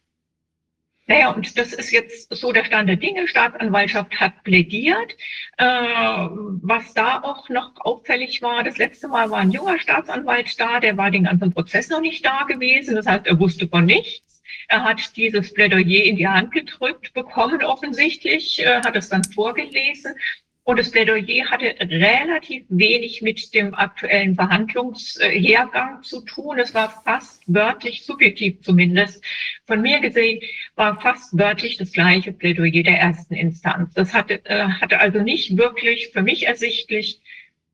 Naja, 1.07 1.31
und 1.31 1.59
das 1.59 1.73
ist 1.73 1.91
jetzt 1.91 2.33
so 2.33 2.53
der 2.53 2.65
Stand 2.65 2.89
der 2.89 2.97
Dinge. 2.97 3.27
Staatsanwaltschaft 3.27 4.21
hat 4.21 4.45
plädiert. 4.45 5.17
Äh, 5.59 5.65
was 5.67 6.95
da 6.95 7.21
auch 7.23 7.49
noch 7.49 7.73
auffällig 7.81 8.43
war, 8.43 8.63
das 8.63 8.79
letzte 8.79 9.09
Mal 9.09 9.31
war 9.31 9.39
ein 9.39 9.51
junger 9.51 9.79
Staatsanwalt 9.79 10.59
da, 10.61 10.79
der 10.79 10.97
war 10.97 11.11
den 11.11 11.25
ganzen 11.25 11.53
Prozess 11.53 11.89
noch 11.89 12.01
nicht 12.01 12.25
da 12.25 12.45
gewesen. 12.45 12.95
Das 12.95 13.07
heißt, 13.07 13.27
er 13.27 13.41
wusste 13.41 13.69
von 13.69 13.87
nichts. 13.87 14.40
Er 14.69 14.85
hat 14.85 15.17
dieses 15.17 15.53
Plädoyer 15.53 16.05
in 16.05 16.17
die 16.17 16.29
Hand 16.29 16.53
gedrückt 16.53 17.13
bekommen, 17.13 17.63
offensichtlich, 17.63 18.61
äh, 18.61 18.83
hat 18.83 18.97
es 18.97 19.09
dann 19.09 19.25
vorgelesen. 19.25 20.15
Und 20.63 20.79
das 20.79 20.91
Plädoyer 20.91 21.51
hatte 21.51 21.75
relativ 21.81 22.65
wenig 22.69 23.23
mit 23.23 23.53
dem 23.55 23.75
aktuellen 23.75 24.37
Verhandlungshergang 24.37 26.03
zu 26.03 26.21
tun. 26.21 26.59
Es 26.59 26.75
war 26.75 27.03
fast 27.05 27.43
wörtlich, 27.47 28.05
subjektiv 28.05 28.61
zumindest, 28.63 29.25
von 29.67 29.81
mir 29.81 30.01
gesehen, 30.01 30.41
war 30.77 31.01
fast 31.01 31.37
wörtlich 31.37 31.79
das 31.79 31.93
gleiche 31.93 32.33
Plädoyer 32.33 32.83
der 32.83 33.01
ersten 33.01 33.35
Instanz. 33.35 33.93
Das 33.95 34.15
hatte, 34.15 34.45
äh, 34.45 34.69
hatte 34.69 35.01
also 35.01 35.21
nicht 35.21 35.57
wirklich 35.57 36.11
für 36.13 36.23
mich 36.23 36.47
ersichtlich 36.47 37.21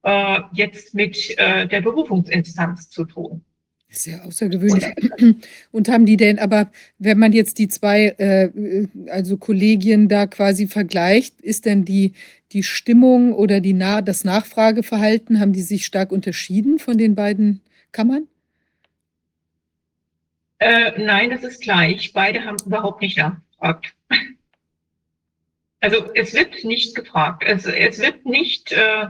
äh, 0.02 0.40
jetzt 0.52 0.94
mit 0.94 1.36
der 1.38 1.80
Berufungsinstanz 1.80 2.88
zu 2.88 3.04
tun. 3.04 3.44
Sehr 3.88 4.24
außergewöhnlich. 4.24 4.84
Und 5.72 5.88
haben 5.88 6.06
die 6.06 6.16
denn, 6.16 6.38
aber 6.38 6.70
wenn 6.98 7.18
man 7.18 7.32
jetzt 7.32 7.58
die 7.58 7.68
zwei, 7.68 8.08
äh, 8.18 8.50
also 9.08 9.36
Kollegien 9.36 10.08
da 10.08 10.26
quasi 10.26 10.66
vergleicht, 10.66 11.40
ist 11.40 11.64
denn 11.66 11.84
die, 11.84 12.12
die 12.52 12.62
Stimmung 12.62 13.32
oder 13.32 13.60
die 13.60 13.72
Na 13.72 14.02
das 14.02 14.24
Nachfrageverhalten, 14.24 15.40
haben 15.40 15.52
die 15.52 15.62
sich 15.62 15.86
stark 15.86 16.12
unterschieden 16.12 16.78
von 16.78 16.98
den 16.98 17.14
beiden 17.14 17.62
Kammern? 17.92 18.28
Äh, 20.58 21.02
nein, 21.02 21.30
das 21.30 21.44
ist 21.44 21.62
gleich. 21.62 22.12
Beide 22.12 22.44
haben 22.44 22.56
überhaupt 22.64 23.02
nicht 23.02 23.18
nachgefragt. 23.18 23.94
Also 25.80 26.12
es 26.14 26.32
wird 26.34 26.64
nicht 26.64 26.94
gefragt. 26.94 27.44
Es, 27.46 27.66
es 27.66 27.98
wird 27.98 28.24
nicht, 28.24 28.72
äh, 28.72 29.08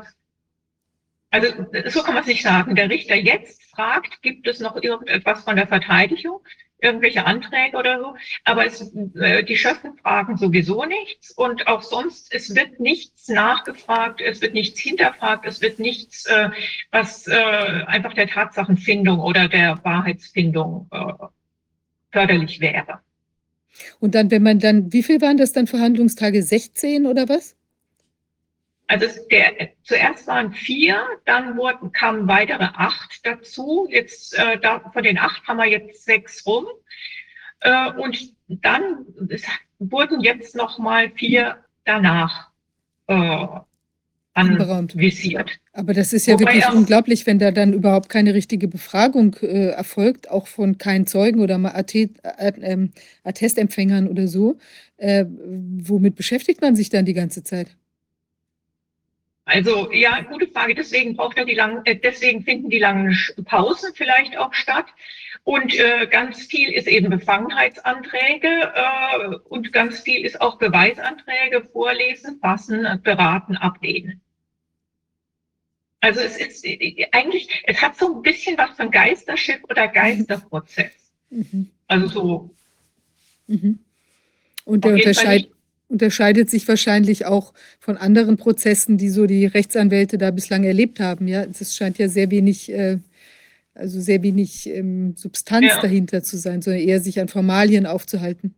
also 1.31 1.49
so 1.89 2.03
kann 2.03 2.15
man 2.15 2.23
es 2.23 2.29
nicht 2.29 2.43
sagen. 2.43 2.75
Der 2.75 2.91
Richter 2.91 3.17
jetzt 3.17 3.63
fragt, 3.75 4.23
gibt 4.23 4.47
es 4.47 4.61
noch 4.61 4.81
irgendetwas 4.81 5.45
von 5.45 5.57
der 5.57 5.67
Verteidigung, 5.67 6.41
irgendwelche 6.81 7.25
Anträge 7.27 7.77
oder 7.77 7.99
so. 8.01 8.17
Aber 8.45 8.65
es, 8.65 8.95
äh, 9.17 9.43
die 9.43 9.57
Schöffen 9.57 9.97
fragen 9.99 10.37
sowieso 10.37 10.85
nichts 10.85 11.31
und 11.33 11.67
auch 11.67 11.83
sonst, 11.83 12.33
es 12.33 12.55
wird 12.55 12.81
nichts 12.81 13.29
nachgefragt, 13.29 14.21
es 14.21 14.41
wird 14.41 14.55
nichts 14.55 14.81
hinterfragt, 14.81 15.47
es 15.47 15.61
wird 15.61 15.79
nichts, 15.79 16.27
äh, 16.27 16.51
was 16.91 17.27
äh, 17.27 17.35
einfach 17.35 18.15
der 18.15 18.29
Tatsachenfindung 18.29 19.21
oder 19.21 19.49
der 19.49 19.83
Wahrheitsfindung 19.85 20.89
äh, 20.93 21.13
förderlich 22.13 22.61
wäre. 22.61 23.01
Und 23.99 24.15
dann, 24.15 24.31
wenn 24.31 24.43
man 24.43 24.59
dann, 24.59 24.93
wie 24.93 25.03
viel 25.03 25.21
waren 25.21 25.37
das 25.37 25.53
dann 25.53 25.67
Verhandlungstage? 25.67 26.43
16 26.43 27.07
oder 27.07 27.29
was? 27.29 27.56
Also 28.89 29.07
der, 29.31 29.71
zuerst 29.83 30.27
waren 30.29 30.53
vier, 30.53 31.05
dann 31.25 31.57
wurden, 31.57 31.93
kamen 31.93 32.29
weitere 32.29 32.65
acht 32.65 33.25
dazu. 33.25 33.89
Jetzt 33.91 34.39
äh, 34.39 34.59
da, 34.61 34.81
von 34.93 35.03
den 35.03 35.19
acht 35.19 35.47
haben 35.49 35.57
wir 35.57 35.67
jetzt 35.67 36.05
sechs 36.05 36.47
rum. 36.47 36.67
Äh, 37.61 37.91
und 37.93 38.33
dann 38.49 39.07
wurden 39.79 40.21
jetzt 40.21 40.55
noch 40.55 40.79
mal 40.79 41.11
vier 41.11 41.57
danach 41.85 42.51
äh, 43.09 43.47
anvisiert. 44.35 45.59
Aber 45.73 45.95
das 45.95 46.13
ist 46.13 46.27
ja 46.27 46.35
Wobei 46.35 46.55
wirklich 46.55 46.69
unglaublich, 46.69 47.27
wenn 47.27 47.39
da 47.39 47.51
dann 47.51 47.73
überhaupt 47.73 48.09
keine 48.09 48.35
richtige 48.35 48.69
Befragung 48.69 49.35
äh, 49.41 49.71
erfolgt, 49.71 50.31
auch 50.31 50.47
von 50.47 50.79
keinen 50.79 51.07
Zeugen 51.07 51.41
oder 51.41 51.59
mal 51.59 51.85
ähm, 52.61 52.93
Attestempfängern 53.25 54.07
oder 54.07 54.29
so. 54.29 54.59
Äh, 54.97 55.25
womit 55.29 56.15
beschäftigt 56.15 56.61
man 56.61 56.77
sich 56.77 56.91
dann 56.91 57.05
die 57.05 57.15
ganze 57.15 57.43
Zeit? 57.43 57.69
Also 59.47 59.93
ja, 59.93 60.21
gute 60.23 60.49
Frage. 60.49 60.75
Deswegen 60.75 61.17
braucht 61.17 61.39
er 61.39 61.45
die 61.45 61.55
langen, 61.55 61.87
äh, 61.87 61.97
deswegen 61.97 62.43
finden 62.43 62.69
die 62.69 62.81
langen 62.81 63.17
Pausen 63.45 63.95
vielleicht 63.95 64.37
auch 64.37 64.53
statt. 64.53 64.87
Und 65.45 65.79
äh, 65.79 66.09
ganz 66.09 66.47
viel 66.47 66.73
ist 66.73 66.89
eben 66.89 67.09
Befangenheitsanträge 67.09 68.73
äh, 68.75 69.37
und 69.49 69.73
ganz 69.73 70.01
viel 70.01 70.27
ist 70.27 70.41
auch 70.41 70.59
Beweisanträge 70.59 71.63
vorlesen, 71.73 72.41
fassen, 72.41 73.01
beraten, 73.05 73.57
ablehnen. 73.57 74.21
Also 76.01 76.21
es 76.21 76.37
ist 76.39 76.65
äh, 76.65 77.07
eigentlich, 77.13 77.49
es 77.65 77.81
hat 77.81 77.97
so 77.97 78.17
ein 78.17 78.23
bisschen 78.23 78.59
was 78.59 78.71
von 78.77 78.91
Geisterschiff 78.91 79.63
oder 79.71 79.87
Geisterprozess. 79.87 80.93
Mhm. 81.31 81.71
Also 81.87 82.09
so. 82.09 82.51
Mhm. 83.47 83.79
Und 84.65 84.85
der 84.85 84.95
unterscheidet 84.95 85.56
unterscheidet 85.89 86.51
sich 86.51 86.67
wahrscheinlich 86.67 87.27
auch 87.27 87.53
von 87.79 87.97
anderen 87.97 88.37
Prozessen, 88.37 88.99
die 88.99 89.09
so 89.09 89.27
die 89.27 89.47
Rechtsanwälte 89.47 90.19
da 90.19 90.31
bislang 90.31 90.65
erlebt 90.65 91.01
haben. 91.01 91.29
Ja, 91.29 91.45
es 91.45 91.77
scheint 91.77 91.99
ja 91.99 92.09
sehr 92.09 92.31
wenig, 92.31 92.73
äh, 92.73 92.99
also 93.75 94.01
sehr 94.01 94.23
wenig 94.23 94.69
ähm, 94.69 95.15
Substanz 95.17 95.67
ja. 95.67 95.81
dahinter 95.81 96.23
zu 96.23 96.37
sein, 96.37 96.63
sondern 96.63 96.83
eher 96.83 97.01
sich 97.01 97.21
an 97.21 97.29
Formalien 97.29 97.87
aufzuhalten. 97.87 98.55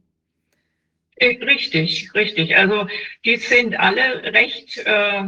Äh, 1.17 1.43
richtig, 1.45 2.15
richtig. 2.15 2.57
Also 2.57 2.87
die 3.25 3.37
sind 3.37 3.79
alle 3.79 4.33
recht 4.33 4.79
äh, 4.85 5.25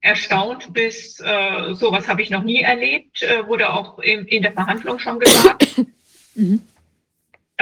erstaunt 0.00 0.72
bis, 0.72 1.20
äh, 1.20 1.74
sowas 1.74 2.08
habe 2.08 2.22
ich 2.22 2.30
noch 2.30 2.42
nie 2.42 2.60
erlebt, 2.60 3.22
äh, 3.22 3.46
wurde 3.46 3.72
auch 3.72 3.98
in, 3.98 4.26
in 4.26 4.42
der 4.42 4.52
Verhandlung 4.52 4.98
schon 4.98 5.18
gesagt. 5.18 5.66
mhm. 6.34 6.62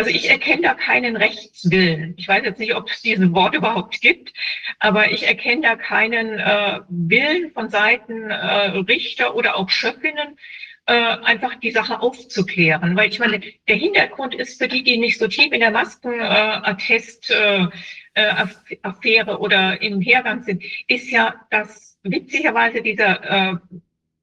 Also 0.01 0.11
ich 0.13 0.31
erkenne 0.31 0.63
da 0.63 0.73
keinen 0.73 1.15
Rechtswillen. 1.15 2.15
Ich 2.17 2.27
weiß 2.27 2.43
jetzt 2.43 2.59
nicht, 2.59 2.75
ob 2.75 2.89
es 2.89 3.03
diesen 3.03 3.35
Wort 3.35 3.55
überhaupt 3.55 4.01
gibt, 4.01 4.33
aber 4.79 5.11
ich 5.11 5.29
erkenne 5.29 5.61
da 5.61 5.77
keinen 5.77 6.39
äh, 6.39 6.81
Willen 6.89 7.53
von 7.53 7.69
Seiten 7.69 8.31
äh, 8.31 8.79
Richter 8.79 9.37
oder 9.37 9.59
auch 9.59 9.69
Schöffinnen, 9.69 10.39
äh, 10.87 10.95
einfach 10.95 11.57
die 11.57 11.71
Sache 11.71 12.01
aufzuklären. 12.01 12.97
Weil 12.97 13.11
ich 13.11 13.19
meine, 13.19 13.43
der 13.69 13.77
Hintergrund 13.77 14.35
ist 14.35 14.59
für 14.59 14.69
die, 14.69 14.83
die 14.83 14.97
nicht 14.97 15.19
so 15.19 15.29
tief 15.29 15.53
in 15.53 15.61
der 15.61 15.71
Maskenattest-Affäre 15.71 17.71
äh, 18.15 19.35
äh, 19.35 19.37
oder 19.37 19.83
im 19.83 20.01
Hergang 20.01 20.45
sind, 20.45 20.65
ist 20.89 21.11
ja, 21.11 21.35
dass 21.51 21.99
witzigerweise 22.05 22.81
dieser 22.81 23.53
äh, 23.53 23.57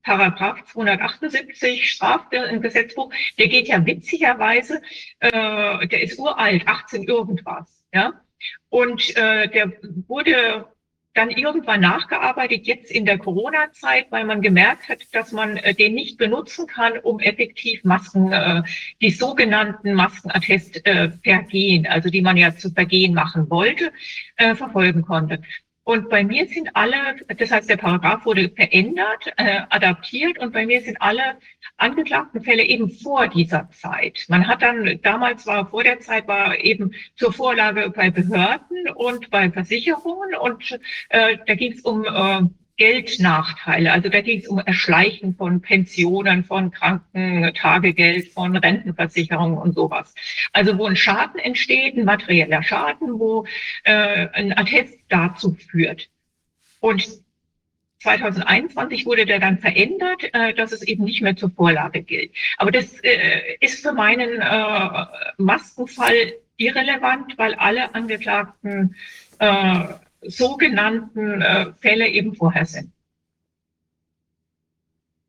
Paragraph 0.07 0.63
278 0.71 1.91
Strafgesetzbuch, 1.91 3.11
der 3.37 3.49
geht 3.49 3.67
ja 3.67 3.85
witzigerweise, 3.85 4.81
äh, 5.19 5.85
der 5.85 6.01
ist 6.01 6.17
uralt, 6.17 6.65
18 6.65 7.03
irgendwas, 7.03 7.83
ja. 7.93 8.13
Und 8.69 9.17
äh, 9.17 9.49
der 9.49 9.73
wurde 10.07 10.65
dann 11.13 11.29
irgendwann 11.29 11.81
nachgearbeitet, 11.81 12.67
jetzt 12.67 12.89
in 12.89 13.05
der 13.05 13.17
Corona-Zeit, 13.17 14.05
weil 14.09 14.23
man 14.23 14.41
gemerkt 14.41 14.87
hat, 14.87 14.99
dass 15.11 15.33
man 15.33 15.57
äh, 15.57 15.73
den 15.73 15.93
nicht 15.93 16.17
benutzen 16.17 16.67
kann, 16.67 16.99
um 16.99 17.19
effektiv 17.19 17.83
Masken, 17.83 18.31
äh, 18.31 18.63
die 19.01 19.11
sogenannten 19.11 19.93
Maskenattest 19.93 20.85
äh, 20.85 21.11
vergehen, 21.21 21.85
also 21.85 22.09
die 22.09 22.21
man 22.21 22.37
ja 22.37 22.55
zu 22.55 22.71
Vergehen 22.71 23.13
machen 23.13 23.49
wollte, 23.49 23.91
äh, 24.37 24.55
verfolgen 24.55 25.01
konnte. 25.01 25.41
Und 25.87 26.09
bei 26.09 26.21
mir 26.21 26.45
sind 26.47 26.75
alle, 26.75 27.15
das 27.37 27.49
heißt, 27.49 27.69
der 27.69 27.77
Paragraph 27.77 28.25
wurde 28.25 28.49
verändert, 28.49 29.31
äh, 29.37 29.61
adaptiert 29.69 30.37
und 30.37 30.51
bei 30.51 30.65
mir 30.65 30.81
sind 30.81 31.01
alle 31.01 31.37
angeklagten 31.77 32.41
Fälle 32.41 32.63
eben 32.63 32.91
vor 32.91 33.29
dieser 33.29 33.69
Zeit. 33.71 34.25
Man 34.27 34.45
hat 34.49 34.61
dann, 34.61 34.99
damals 35.01 35.47
war 35.47 35.69
vor 35.69 35.85
der 35.85 36.01
Zeit, 36.01 36.27
war 36.27 36.57
eben 36.57 36.93
zur 37.15 37.31
Vorlage 37.31 37.89
bei 37.95 38.09
Behörden 38.09 38.89
und 38.95 39.29
bei 39.29 39.49
Versicherungen 39.49 40.35
und 40.35 40.77
äh, 41.07 41.37
da 41.47 41.55
ging 41.55 41.71
es 41.71 41.79
um 41.79 42.03
äh, 42.03 42.41
Geldnachteile. 42.77 43.91
Also 43.91 44.09
da 44.09 44.21
ging 44.21 44.39
es 44.39 44.47
um 44.47 44.59
Erschleichen 44.59 45.35
von 45.35 45.61
Pensionen, 45.61 46.43
von 46.43 46.71
Krankentagegeld, 46.71 48.31
von 48.31 48.55
Rentenversicherungen 48.55 49.57
und 49.57 49.73
sowas. 49.73 50.13
Also 50.53 50.77
wo 50.77 50.85
ein 50.85 50.95
Schaden 50.95 51.39
entsteht, 51.39 51.97
ein 51.97 52.05
materieller 52.05 52.63
Schaden, 52.63 53.19
wo 53.19 53.45
äh, 53.83 54.27
ein 54.33 54.57
Attest 54.57 54.93
dazu 55.09 55.55
führt. 55.55 56.09
Und 56.79 57.07
2021 58.01 59.07
wurde 59.07 59.25
der 59.25 59.39
dann 59.39 59.57
verändert, 59.57 60.23
äh, 60.33 60.53
dass 60.53 60.71
es 60.71 60.83
eben 60.83 61.03
nicht 61.03 61.21
mehr 61.21 61.35
zur 61.35 61.49
Vorlage 61.49 62.03
gilt. 62.03 62.31
Aber 62.57 62.71
das 62.71 62.99
äh, 63.03 63.57
ist 63.59 63.81
für 63.81 63.91
meinen 63.91 64.39
äh, 64.39 65.05
Maskenfall 65.37 66.33
irrelevant, 66.57 67.37
weil 67.37 67.55
alle 67.55 67.93
Angeklagten 67.95 68.95
äh, 69.39 69.83
sogenannten 70.21 71.41
äh, 71.41 71.73
Fälle 71.79 72.07
eben 72.07 72.35
vorher 72.35 72.65
sind. 72.65 72.91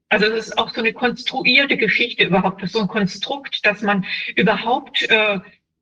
Also 0.08 0.26
es 0.26 0.48
ist 0.48 0.58
auch 0.58 0.70
so 0.70 0.80
eine 0.80 0.94
konstruierte 0.94 1.76
Geschichte 1.76 2.24
überhaupt, 2.24 2.66
so 2.68 2.80
ein 2.80 2.88
Konstrukt, 2.88 3.64
dass 3.66 3.82
man 3.82 4.06
überhaupt 4.36 5.02
äh, 5.10 5.40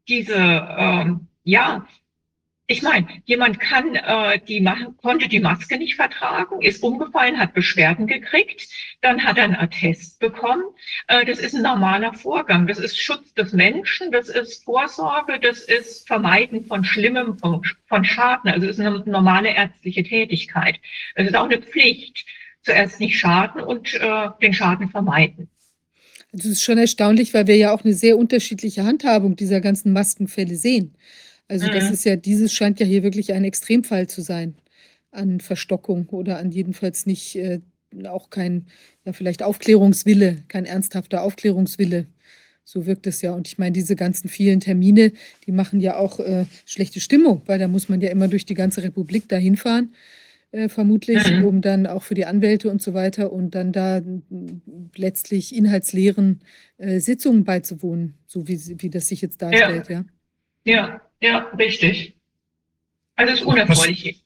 diese, 0.08 0.34
äh, 0.34 1.04
ja, 1.44 1.86
ich 2.68 2.82
meine, 2.82 3.06
jemand 3.24 3.60
kann 3.60 3.94
äh, 3.94 4.40
die 4.40 4.66
konnte 5.00 5.28
die 5.28 5.38
Maske 5.38 5.78
nicht 5.78 5.94
vertragen, 5.94 6.62
ist 6.62 6.82
umgefallen, 6.82 7.38
hat 7.38 7.54
Beschwerden 7.54 8.08
gekriegt, 8.08 8.68
dann 9.02 9.22
hat 9.22 9.38
er 9.38 9.44
einen 9.44 9.56
Attest 9.56 10.18
bekommen. 10.18 10.64
Äh, 11.06 11.24
das 11.24 11.38
ist 11.38 11.54
ein 11.54 11.62
normaler 11.62 12.12
Vorgang. 12.14 12.66
Das 12.66 12.78
ist 12.78 12.98
Schutz 12.98 13.32
des 13.34 13.52
Menschen, 13.52 14.10
das 14.10 14.28
ist 14.28 14.64
Vorsorge, 14.64 15.38
das 15.40 15.60
ist 15.60 16.08
Vermeiden 16.08 16.64
von 16.64 16.84
Schlimmem, 16.84 17.38
von, 17.38 17.62
von 17.86 18.04
Schaden. 18.04 18.50
Also 18.50 18.66
es 18.66 18.78
ist 18.78 18.84
eine 18.84 18.98
normale 19.06 19.50
ärztliche 19.50 20.02
Tätigkeit. 20.02 20.80
Es 21.14 21.28
ist 21.28 21.36
auch 21.36 21.44
eine 21.44 21.62
Pflicht. 21.62 22.26
Zuerst 22.62 22.98
nicht 22.98 23.16
schaden 23.16 23.60
und 23.60 23.94
äh, 23.94 24.28
den 24.42 24.52
Schaden 24.52 24.88
vermeiden. 24.88 25.48
Das 26.32 26.46
ist 26.46 26.64
schon 26.64 26.78
erstaunlich, 26.78 27.32
weil 27.32 27.46
wir 27.46 27.56
ja 27.56 27.72
auch 27.72 27.84
eine 27.84 27.94
sehr 27.94 28.18
unterschiedliche 28.18 28.82
Handhabung 28.82 29.36
dieser 29.36 29.60
ganzen 29.60 29.92
Maskenfälle 29.92 30.56
sehen. 30.56 30.96
Also 31.48 31.68
das 31.68 31.84
Mhm. 31.88 31.94
ist 31.94 32.04
ja 32.04 32.16
dieses 32.16 32.52
scheint 32.52 32.80
ja 32.80 32.86
hier 32.86 33.02
wirklich 33.02 33.32
ein 33.32 33.44
Extremfall 33.44 34.08
zu 34.08 34.20
sein 34.22 34.54
an 35.12 35.40
Verstockung 35.40 36.08
oder 36.10 36.38
an 36.38 36.50
jedenfalls 36.50 37.06
nicht, 37.06 37.36
äh, 37.36 37.60
auch 38.06 38.30
kein, 38.30 38.66
ja, 39.04 39.12
vielleicht 39.12 39.42
Aufklärungswille, 39.42 40.42
kein 40.48 40.64
ernsthafter 40.66 41.22
Aufklärungswille. 41.22 42.06
So 42.64 42.84
wirkt 42.86 43.06
es 43.06 43.22
ja. 43.22 43.32
Und 43.32 43.46
ich 43.48 43.58
meine, 43.58 43.72
diese 43.72 43.94
ganzen 43.96 44.28
vielen 44.28 44.58
Termine, 44.60 45.12
die 45.46 45.52
machen 45.52 45.80
ja 45.80 45.96
auch 45.96 46.18
äh, 46.20 46.46
schlechte 46.66 47.00
Stimmung, 47.00 47.42
weil 47.46 47.58
da 47.60 47.68
muss 47.68 47.88
man 47.88 48.00
ja 48.00 48.10
immer 48.10 48.26
durch 48.28 48.44
die 48.44 48.54
ganze 48.54 48.82
Republik 48.82 49.28
dahin 49.28 49.56
fahren, 49.56 49.94
äh, 50.50 50.68
vermutlich, 50.68 51.30
Mhm. 51.30 51.44
um 51.44 51.60
dann 51.62 51.86
auch 51.86 52.02
für 52.02 52.14
die 52.14 52.26
Anwälte 52.26 52.68
und 52.70 52.82
so 52.82 52.92
weiter 52.92 53.32
und 53.32 53.54
dann 53.54 53.72
da 53.72 54.00
mm, 54.00 54.90
letztlich 54.96 55.54
inhaltsleeren 55.54 56.40
äh, 56.78 56.98
Sitzungen 57.00 57.44
beizuwohnen, 57.44 58.14
so 58.26 58.48
wie, 58.48 58.58
wie 58.82 58.90
das 58.90 59.08
sich 59.08 59.20
jetzt 59.22 59.40
darstellt, 59.42 59.88
ja. 59.88 60.04
Ja, 60.64 60.74
ja, 60.74 61.00
richtig. 61.58 62.14
Also 63.16 63.32
es 63.32 63.40
ist 63.40 63.46
unerfreulich. 63.46 64.22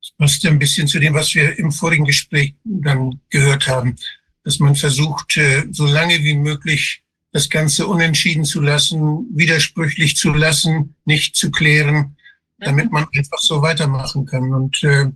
Das 0.00 0.10
passt 0.18 0.46
ein 0.46 0.58
bisschen 0.58 0.88
zu 0.88 0.98
dem, 0.98 1.14
was 1.14 1.34
wir 1.34 1.58
im 1.58 1.70
vorigen 1.70 2.04
Gespräch 2.04 2.54
dann 2.64 3.20
gehört 3.30 3.68
haben, 3.68 3.96
dass 4.44 4.58
man 4.58 4.74
versucht, 4.74 5.36
äh, 5.36 5.64
so 5.70 5.86
lange 5.86 6.18
wie 6.18 6.34
möglich 6.34 7.02
das 7.30 7.48
Ganze 7.48 7.86
unentschieden 7.86 8.44
zu 8.44 8.60
lassen, 8.60 9.26
widersprüchlich 9.32 10.16
zu 10.16 10.30
lassen, 10.30 10.94
nicht 11.04 11.36
zu 11.36 11.50
klären, 11.50 12.16
damit 12.58 12.90
man 12.92 13.06
einfach 13.14 13.38
so 13.38 13.62
weitermachen 13.62 14.26
kann. 14.26 14.52
Und 14.52 14.82
äh, 14.82 15.06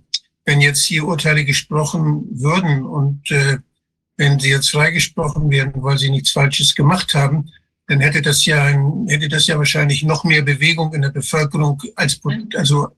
wenn 0.45 0.61
jetzt 0.61 0.85
hier 0.85 1.05
Urteile 1.05 1.45
gesprochen 1.45 2.25
würden 2.31 2.83
und 2.83 3.29
äh, 3.31 3.57
wenn 4.15 4.39
sie 4.39 4.49
jetzt 4.49 4.71
freigesprochen 4.71 5.49
werden, 5.51 5.73
weil 5.83 5.97
sie 5.97 6.09
nichts 6.09 6.31
Falsches 6.31 6.73
gemacht 6.73 7.13
haben, 7.13 7.51
dann 7.87 8.01
hätte 8.01 8.21
das 8.21 8.45
ja 8.45 8.67
hätte 9.07 9.29
das 9.29 9.47
ja 9.47 9.57
wahrscheinlich 9.57 10.03
noch 10.03 10.23
mehr 10.23 10.41
Bewegung 10.41 10.93
in 10.93 11.01
der 11.01 11.09
Bevölkerung 11.09 11.81
als 11.95 12.15
Pro- 12.15 12.31
also 12.55 12.89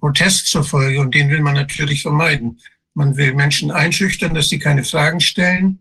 Protest 0.00 0.46
zur 0.46 0.64
Folge 0.64 1.00
und 1.00 1.14
den 1.14 1.30
will 1.30 1.40
man 1.40 1.54
natürlich 1.54 2.02
vermeiden. 2.02 2.58
Man 2.94 3.16
will 3.16 3.34
Menschen 3.34 3.70
einschüchtern, 3.70 4.34
dass 4.34 4.48
sie 4.48 4.58
keine 4.58 4.84
Fragen 4.84 5.20
stellen. 5.20 5.78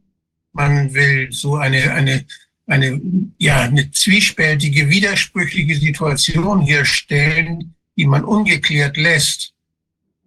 Man 0.52 0.94
will 0.94 1.32
so 1.32 1.56
eine 1.56 1.92
eine 1.94 2.26
eine 2.68 3.00
ja 3.38 3.61
eine 3.61 3.92
zwiespältige, 3.92 4.90
widersprüchliche 4.90 5.76
Situation 5.76 6.61
herstellen, 6.61 7.76
die 7.95 8.08
man 8.08 8.24
ungeklärt 8.24 8.98
lässt 8.98 9.53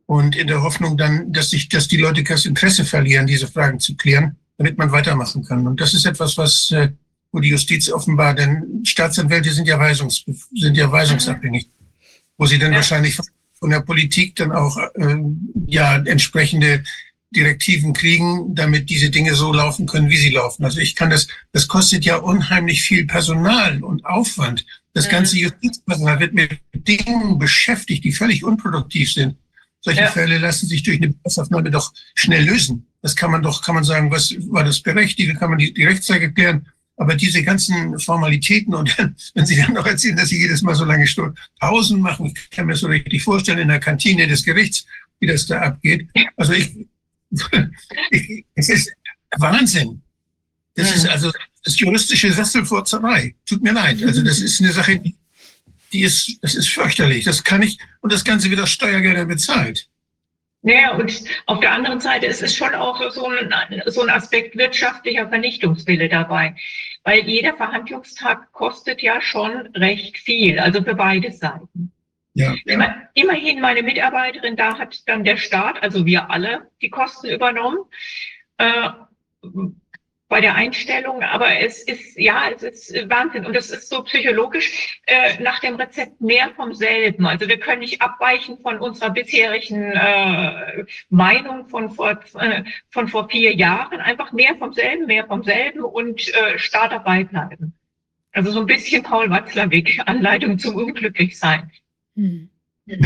und 0.07 0.37
in 0.37 0.47
der 0.47 0.63
Hoffnung 0.63 0.97
dann, 0.97 1.33
dass 1.33 1.51
sich, 1.51 1.69
dass 1.69 1.87
die 1.87 1.99
Leute 1.99 2.23
das 2.23 2.47
Interesse 2.47 2.85
verlieren, 2.85 3.27
diese 3.27 3.47
Fragen 3.47 3.79
zu 3.79 3.95
klären, 3.95 4.37
damit 4.57 4.79
man 4.79 4.91
weitermachen 4.91 5.45
kann. 5.45 5.67
Und 5.67 5.81
das 5.81 5.93
ist 5.93 6.07
etwas, 6.07 6.39
was 6.39 6.71
äh, 6.71 6.89
wo 7.33 7.41
die 7.41 7.51
Justiz 7.51 7.91
offenbar, 7.91 8.35
denn 8.35 8.83
Staatsanwälte 8.85 9.53
sind 9.53 9.69
ja 9.69 9.79
weisungs 9.79 10.25
sind 10.55 10.77
ja 10.77 10.91
weisungsabhängig, 10.91 11.69
wo 12.37 12.47
sie 12.47 12.59
dann 12.59 12.73
Ja. 12.73 12.77
wahrscheinlich 12.79 13.17
von- 13.55 13.71
der 13.71 13.81
Politik 13.81 14.37
dann 14.37 14.53
auch 14.53 14.77
äh, 14.79 15.17
ja 15.67 15.97
entsprechende 15.97 16.85
Direktiven 17.31 17.93
kriegen, 17.93 18.55
damit 18.55 18.89
diese 18.89 19.11
Dinge 19.11 19.35
so 19.35 19.53
laufen 19.53 19.85
können, 19.87 20.09
wie 20.09 20.17
sie 20.17 20.31
laufen. 20.31 20.65
Also 20.65 20.79
ich 20.79 20.95
kann 20.97 21.11
das, 21.11 21.27
das 21.53 21.69
kostet 21.69 22.05
ja 22.07 22.17
unheimlich 22.17 22.83
viel 22.83 23.07
Personal 23.07 23.83
und 23.85 24.07
Aufwand. 24.07 24.65
Das 24.95 25.07
Mhm. 25.07 25.11
ganze 25.11 25.39
Justizpersonal 25.39 26.21
wird 26.21 26.33
mit 26.33 26.59
Dingen 26.73 27.39
beschäftigt, 27.39 28.05
die 28.05 28.13
völlig 28.13 28.45
unproduktiv 28.45 29.13
sind. 29.13 29.37
Solche 29.81 30.01
Ja. 30.03 30.11
Fälle 30.11 30.39
lassen 30.39 30.67
sich 30.69 30.83
durch 30.85 30.97
eine 30.97 31.11
Beweisaufnahme 31.11 31.71
doch 31.71 31.93
schnell 32.15 32.45
lösen. 32.45 32.87
Das 33.03 33.15
kann 33.15 33.31
man 33.31 33.43
doch, 33.43 33.61
kann 33.63 33.75
man 33.75 33.85
sagen, 33.85 34.11
was 34.11 34.35
war 34.49 34.65
das 34.65 34.81
berechtigt, 34.81 35.39
kann 35.39 35.51
man 35.51 35.59
die, 35.59 35.75
die 35.75 35.85
Rechtslage 35.85 36.33
klären. 36.33 36.67
Aber 36.99 37.15
diese 37.15 37.43
ganzen 37.45 37.99
Formalitäten 38.01 38.75
und 38.75 38.99
dann, 38.99 39.17
wenn 39.35 39.47
Sie 39.47 39.57
dann 39.57 39.73
noch 39.73 39.87
erzählen, 39.87 40.17
dass 40.17 40.29
Sie 40.29 40.39
jedes 40.39 40.63
Mal 40.63 40.75
so 40.75 40.85
lange 40.85 41.07
Stunden 41.07 41.37
Pausen 41.61 42.01
machen, 42.01 42.35
ich 42.35 42.51
kann 42.51 42.67
mir 42.67 42.77
so 42.77 42.89
richtig 42.89 43.23
vorstellen 43.23 43.59
in 43.59 43.69
der 43.69 43.81
Kantine 43.81 44.27
des 44.27 44.45
Gerichts, 44.45 44.85
wie 45.21 45.27
das 45.27 45.47
da 45.47 45.61
abgeht. 45.61 46.09
Also 46.37 46.53
ich, 46.53 46.75
ich 48.11 48.45
es 48.55 48.69
ist 48.69 48.93
Wahnsinn. 49.37 50.03
Das 50.75 50.95
ist 50.95 51.09
also 51.09 51.31
das 51.65 51.75
ist 51.75 51.81
juristische 51.81 52.33
Sesselfurzerei. 52.33 53.35
Tut 53.47 53.63
mir 53.63 53.73
leid. 53.73 54.03
Also 54.03 54.23
das 54.23 54.41
ist 54.41 54.61
eine 54.61 54.73
Sache, 54.73 54.99
die, 54.99 55.15
die 55.93 56.03
ist, 56.03 56.39
das 56.43 56.55
ist 56.55 56.69
fürchterlich. 56.69 57.25
Das 57.25 57.43
kann 57.43 57.63
ich, 57.63 57.79
und 58.01 58.13
das 58.13 58.25
Ganze 58.25 58.51
wird 58.51 58.61
aus 58.61 58.71
Steuergeldern 58.71 59.29
bezahlt. 59.29 59.89
Naja, 60.63 60.93
und 60.97 61.23
auf 61.47 61.61
der 61.61 61.73
anderen 61.73 62.01
Seite 62.01 62.27
ist 62.27 62.43
es 62.43 62.57
schon 62.57 62.75
auch 62.75 63.01
so 63.13 63.29
ein, 63.29 63.55
so 63.87 64.03
ein 64.03 64.11
Aspekt 64.11 64.57
wirtschaftlicher 64.57 65.29
Vernichtungswille 65.29 66.09
dabei. 66.09 66.57
Weil 67.05 67.21
jeder 67.21 67.57
Verhandlungstag 67.57 68.53
kostet 68.53 69.03
ja 69.03 69.21
schon 69.21 69.69
recht 69.75 70.19
viel, 70.19 70.59
also 70.59 70.83
für 70.83 70.95
beide 70.95 71.33
Seiten. 71.33 71.93
Ja. 72.35 72.55
Meine, 72.67 73.09
immerhin 73.15 73.61
meine 73.61 73.83
Mitarbeiterin, 73.83 74.57
da 74.57 74.79
hat 74.79 75.09
dann 75.09 75.25
der 75.25 75.37
Staat, 75.39 75.83
also 75.83 76.07
wir 76.07 76.31
alle, 76.31 76.71
die 76.81 76.91
Kosten 76.91 77.29
übernommen. 77.29 77.79
Äh, 78.59 78.91
bei 80.29 80.43
der 80.43 80.55
Einstellung, 80.55 81.23
aber 81.23 81.59
es 81.59 81.83
ist, 81.83 82.19
ja, 82.19 82.51
es 82.51 82.63
ist 82.63 83.09
Wahnsinn. 83.09 83.47
Und 83.47 83.57
es 83.57 83.71
ist 83.71 83.89
so 83.89 84.03
psychologisch 84.03 85.01
äh, 85.07 85.41
nach 85.43 85.59
dem 85.61 85.77
Rezept 85.77 86.21
mehr 86.21 86.51
vom 86.55 86.75
selben. 86.75 87.27
Also 87.27 87.49
wir 87.49 87.59
können 87.59 87.81
nicht 87.81 88.03
abweichen 88.03 88.59
von 88.61 88.79
unserer 88.79 89.11
bisherigen 89.11 89.93
äh, 89.93 90.85
Meinung 91.09 91.67
von 91.69 91.91
vor, 91.91 92.21
äh, 92.35 92.65
von 92.91 93.09
vor 93.09 93.29
vier 93.31 93.55
Jahren. 93.55 94.01
Einfach 94.01 94.33
mehr 94.33 94.55
vom 94.57 94.75
selben, 94.75 95.07
mehr 95.07 95.27
vom 95.27 95.43
selben 95.43 95.81
und 95.81 96.29
äh, 96.35 96.59
starr 96.59 96.91
dabei 96.91 97.25
bleiben. 97.25 97.73
Also 98.33 98.51
so 98.51 98.61
ein 98.61 98.67
bisschen 98.67 99.03
Paul 99.03 99.31
Watzlawick, 99.31 100.03
Anleitung 100.05 100.59
zum 100.59 100.77
Unglücklichsein. 100.77 101.71
Hm. 102.17 102.51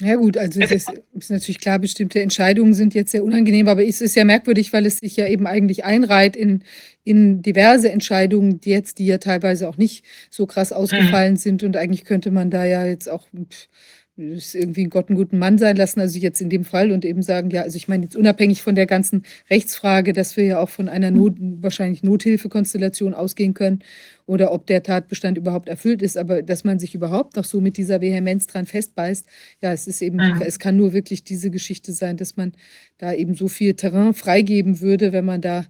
Ja 0.00 0.16
gut, 0.16 0.36
also 0.36 0.60
es 0.60 0.72
ist 0.72 0.90
ist 1.12 1.30
natürlich 1.30 1.60
klar, 1.60 1.78
bestimmte 1.78 2.20
Entscheidungen 2.20 2.74
sind 2.74 2.94
jetzt 2.94 3.12
sehr 3.12 3.22
unangenehm, 3.22 3.68
aber 3.68 3.86
es 3.86 4.00
ist 4.00 4.16
ja 4.16 4.24
merkwürdig, 4.24 4.72
weil 4.72 4.86
es 4.86 4.98
sich 4.98 5.16
ja 5.16 5.28
eben 5.28 5.46
eigentlich 5.46 5.84
einreiht 5.84 6.34
in, 6.34 6.64
in 7.04 7.42
diverse 7.42 7.92
Entscheidungen, 7.92 8.60
die 8.60 8.70
jetzt, 8.70 8.98
die 8.98 9.06
ja 9.06 9.18
teilweise 9.18 9.68
auch 9.68 9.76
nicht 9.76 10.04
so 10.30 10.46
krass 10.46 10.72
ausgefallen 10.72 11.36
sind. 11.36 11.62
Und 11.62 11.76
eigentlich 11.76 12.04
könnte 12.04 12.32
man 12.32 12.50
da 12.50 12.64
ja 12.64 12.84
jetzt 12.84 13.08
auch 13.08 13.28
pff, 13.28 13.68
ist 14.16 14.54
irgendwie 14.54 14.84
Gott 14.84 15.08
einen 15.08 15.16
guten 15.18 15.38
Mann 15.38 15.58
sein 15.58 15.76
lassen, 15.76 15.98
also 16.00 16.18
jetzt 16.18 16.40
in 16.40 16.48
dem 16.48 16.64
Fall 16.64 16.92
und 16.92 17.04
eben 17.04 17.22
sagen, 17.22 17.50
ja, 17.50 17.62
also 17.62 17.76
ich 17.76 17.88
meine 17.88 18.04
jetzt 18.04 18.14
unabhängig 18.16 18.62
von 18.62 18.76
der 18.76 18.86
ganzen 18.86 19.24
Rechtsfrage, 19.50 20.12
dass 20.12 20.36
wir 20.36 20.44
ja 20.44 20.60
auch 20.60 20.68
von 20.68 20.88
einer 20.88 21.10
Not, 21.10 21.34
wahrscheinlich 21.40 22.02
Nothilfekonstellation 22.04 23.12
ausgehen 23.14 23.54
können 23.54 23.80
oder 24.26 24.52
ob 24.52 24.66
der 24.66 24.82
Tatbestand 24.84 25.36
überhaupt 25.36 25.68
erfüllt 25.68 26.00
ist, 26.00 26.16
aber 26.16 26.42
dass 26.42 26.62
man 26.64 26.78
sich 26.78 26.94
überhaupt 26.94 27.36
noch 27.36 27.44
so 27.44 27.60
mit 27.60 27.76
dieser 27.76 28.00
Vehemenz 28.00 28.46
dran 28.46 28.66
festbeißt, 28.66 29.26
ja, 29.62 29.72
es 29.72 29.86
ist 29.88 30.00
eben, 30.00 30.16
Mhm. 30.18 30.42
es 30.42 30.58
kann 30.58 30.76
nur 30.76 30.92
wirklich 30.92 31.24
diese 31.24 31.50
Geschichte 31.50 31.92
sein, 31.92 32.16
dass 32.16 32.36
man 32.36 32.52
da 32.98 33.12
eben 33.12 33.34
so 33.34 33.48
viel 33.48 33.74
Terrain 33.74 34.14
freigeben 34.14 34.80
würde, 34.80 35.12
wenn 35.12 35.24
man 35.24 35.40
da 35.40 35.66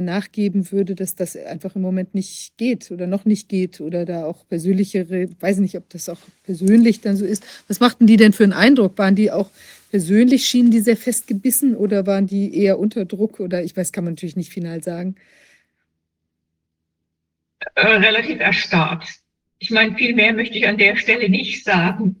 nachgeben 0.00 0.70
würde, 0.70 0.94
dass 0.94 1.14
das 1.14 1.36
einfach 1.36 1.74
im 1.74 1.82
Moment 1.82 2.14
nicht 2.14 2.56
geht 2.58 2.90
oder 2.90 3.06
noch 3.06 3.24
nicht 3.24 3.48
geht 3.48 3.80
oder 3.80 4.04
da 4.04 4.24
auch 4.24 4.46
persönlichere, 4.48 5.28
weiß 5.40 5.58
nicht, 5.58 5.76
ob 5.76 5.88
das 5.88 6.08
auch 6.08 6.18
persönlich 6.44 7.00
dann 7.00 7.16
so 7.16 7.24
ist. 7.24 7.44
Was 7.68 7.80
machten 7.80 8.06
die 8.06 8.16
denn 8.16 8.32
für 8.32 8.44
einen 8.44 8.52
Eindruck? 8.52 8.98
Waren 8.98 9.16
die 9.16 9.30
auch 9.30 9.50
persönlich, 9.90 10.46
schienen 10.46 10.70
die 10.70 10.80
sehr 10.80 10.96
festgebissen 10.96 11.74
oder 11.74 12.06
waren 12.06 12.26
die 12.26 12.54
eher 12.54 12.78
unter 12.78 13.04
Druck 13.04 13.40
oder 13.40 13.62
ich 13.62 13.76
weiß, 13.76 13.92
kann 13.92 14.04
man 14.04 14.12
natürlich 14.14 14.36
nicht 14.36 14.52
final 14.52 14.82
sagen. 14.82 15.16
äh, 17.74 17.86
relativ 17.86 18.40
erstarrt. 18.40 19.04
Ich 19.60 19.70
meine, 19.70 19.96
viel 19.96 20.14
mehr 20.14 20.32
möchte 20.32 20.56
ich 20.56 20.68
an 20.68 20.78
der 20.78 20.96
Stelle 20.96 21.28
nicht 21.28 21.64
sagen. 21.64 22.16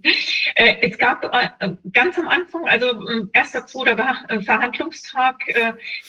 Äh, 0.56 0.76
es 0.80 0.98
gab 0.98 1.24
äh, 1.24 1.70
ganz 1.92 2.18
am 2.18 2.26
Anfang, 2.26 2.66
also 2.66 2.90
ähm, 3.08 3.30
erster, 3.32 3.64
zweiter 3.64 4.16
äh, 4.28 4.40
Verhandlungstag, 4.40 5.36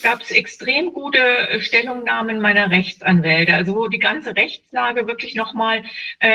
gab 0.02 0.22
es 0.22 0.32
extrem 0.32 0.92
gute 0.92 1.20
Stellungnahmen 1.60 2.40
meiner 2.40 2.70
Rechtsanwälte, 2.70 3.54
also 3.54 3.76
wo 3.76 3.86
die 3.88 3.98
ganze 3.98 4.34
Rechtslage 4.34 5.06
wirklich 5.06 5.34
nochmal 5.34 5.84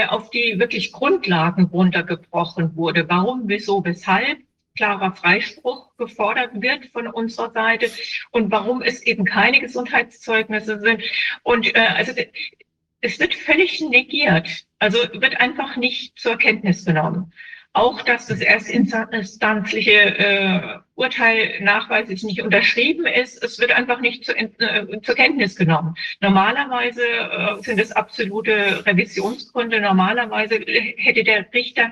auf 0.07 0.29
die 0.29 0.59
wirklich 0.59 0.91
Grundlagen 0.91 1.65
runtergebrochen 1.65 2.75
wurde. 2.75 3.07
Warum, 3.09 3.43
wieso, 3.45 3.83
weshalb? 3.83 4.39
klarer 4.75 5.13
Freispruch 5.13 5.95
gefordert 5.97 6.61
wird 6.61 6.87
von 6.87 7.07
unserer 7.07 7.51
Seite 7.51 7.89
und 8.31 8.51
warum 8.51 8.81
es 8.81 9.01
eben 9.03 9.23
keine 9.23 9.59
Gesundheitszeugnisse 9.61 10.79
sind. 10.79 11.01
Und 11.43 11.73
äh, 11.75 11.79
also 11.79 12.11
es 13.05 13.19
wird 13.19 13.35
völlig 13.35 13.79
negiert. 13.81 14.47
Also 14.79 14.97
wird 15.13 15.39
einfach 15.39 15.77
nicht 15.77 16.17
zur 16.17 16.37
Kenntnis 16.37 16.85
genommen. 16.85 17.31
Auch, 17.73 18.01
dass 18.01 18.27
das 18.27 18.39
erstinstanzliche 18.39 19.91
äh, 19.91 20.61
Urteil 20.95 21.59
nachweislich 21.61 22.23
nicht 22.23 22.41
unterschrieben 22.41 23.05
ist, 23.05 23.43
es 23.43 23.59
wird 23.59 23.73
einfach 23.73 23.99
nicht 23.99 24.23
zu, 24.23 24.33
äh, 24.33 25.01
zur 25.01 25.15
Kenntnis 25.15 25.57
genommen. 25.57 25.95
Normalerweise 26.21 27.05
äh, 27.05 27.61
sind 27.61 27.79
es 27.79 27.91
absolute 27.91 28.85
Revisionsgründe. 28.85 29.81
Normalerweise 29.81 30.55
hätte 30.55 31.25
der 31.25 31.45
Richter 31.53 31.91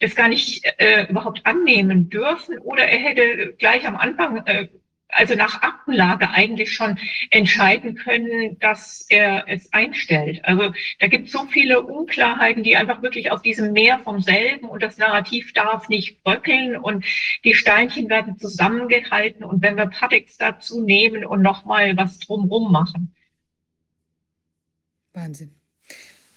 das 0.00 0.16
gar 0.16 0.28
nicht 0.28 0.64
äh, 0.78 1.06
überhaupt 1.08 1.46
annehmen 1.46 2.10
dürfen 2.10 2.58
oder 2.58 2.84
er 2.84 2.98
hätte 2.98 3.54
gleich 3.58 3.86
am 3.86 3.96
Anfang 3.96 4.44
äh, 4.46 4.68
also 5.12 5.34
nach 5.34 5.62
Aktenlage 5.62 6.30
eigentlich 6.30 6.72
schon 6.72 6.98
entscheiden 7.30 7.94
können, 7.94 8.58
dass 8.58 9.06
er 9.08 9.44
es 9.48 9.72
einstellt. 9.72 10.44
Also 10.44 10.72
da 10.98 11.06
gibt 11.06 11.26
es 11.26 11.32
so 11.32 11.46
viele 11.46 11.82
Unklarheiten, 11.82 12.62
die 12.62 12.76
einfach 12.76 13.02
wirklich 13.02 13.30
auf 13.30 13.42
diesem 13.42 13.72
Meer 13.72 13.98
vom 14.00 14.20
selben 14.20 14.68
und 14.68 14.82
das 14.82 14.98
Narrativ 14.98 15.52
darf 15.52 15.88
nicht 15.88 16.22
bröckeln 16.22 16.76
und 16.76 17.04
die 17.44 17.54
Steinchen 17.54 18.08
werden 18.08 18.38
zusammengehalten 18.38 19.44
und 19.44 19.62
wenn 19.62 19.76
wir 19.76 19.86
Patex 19.86 20.38
dazu 20.38 20.82
nehmen 20.82 21.24
und 21.24 21.42
nochmal 21.42 21.96
was 21.96 22.18
drumrum 22.18 22.72
machen. 22.72 23.14
Wahnsinn. 25.12 25.59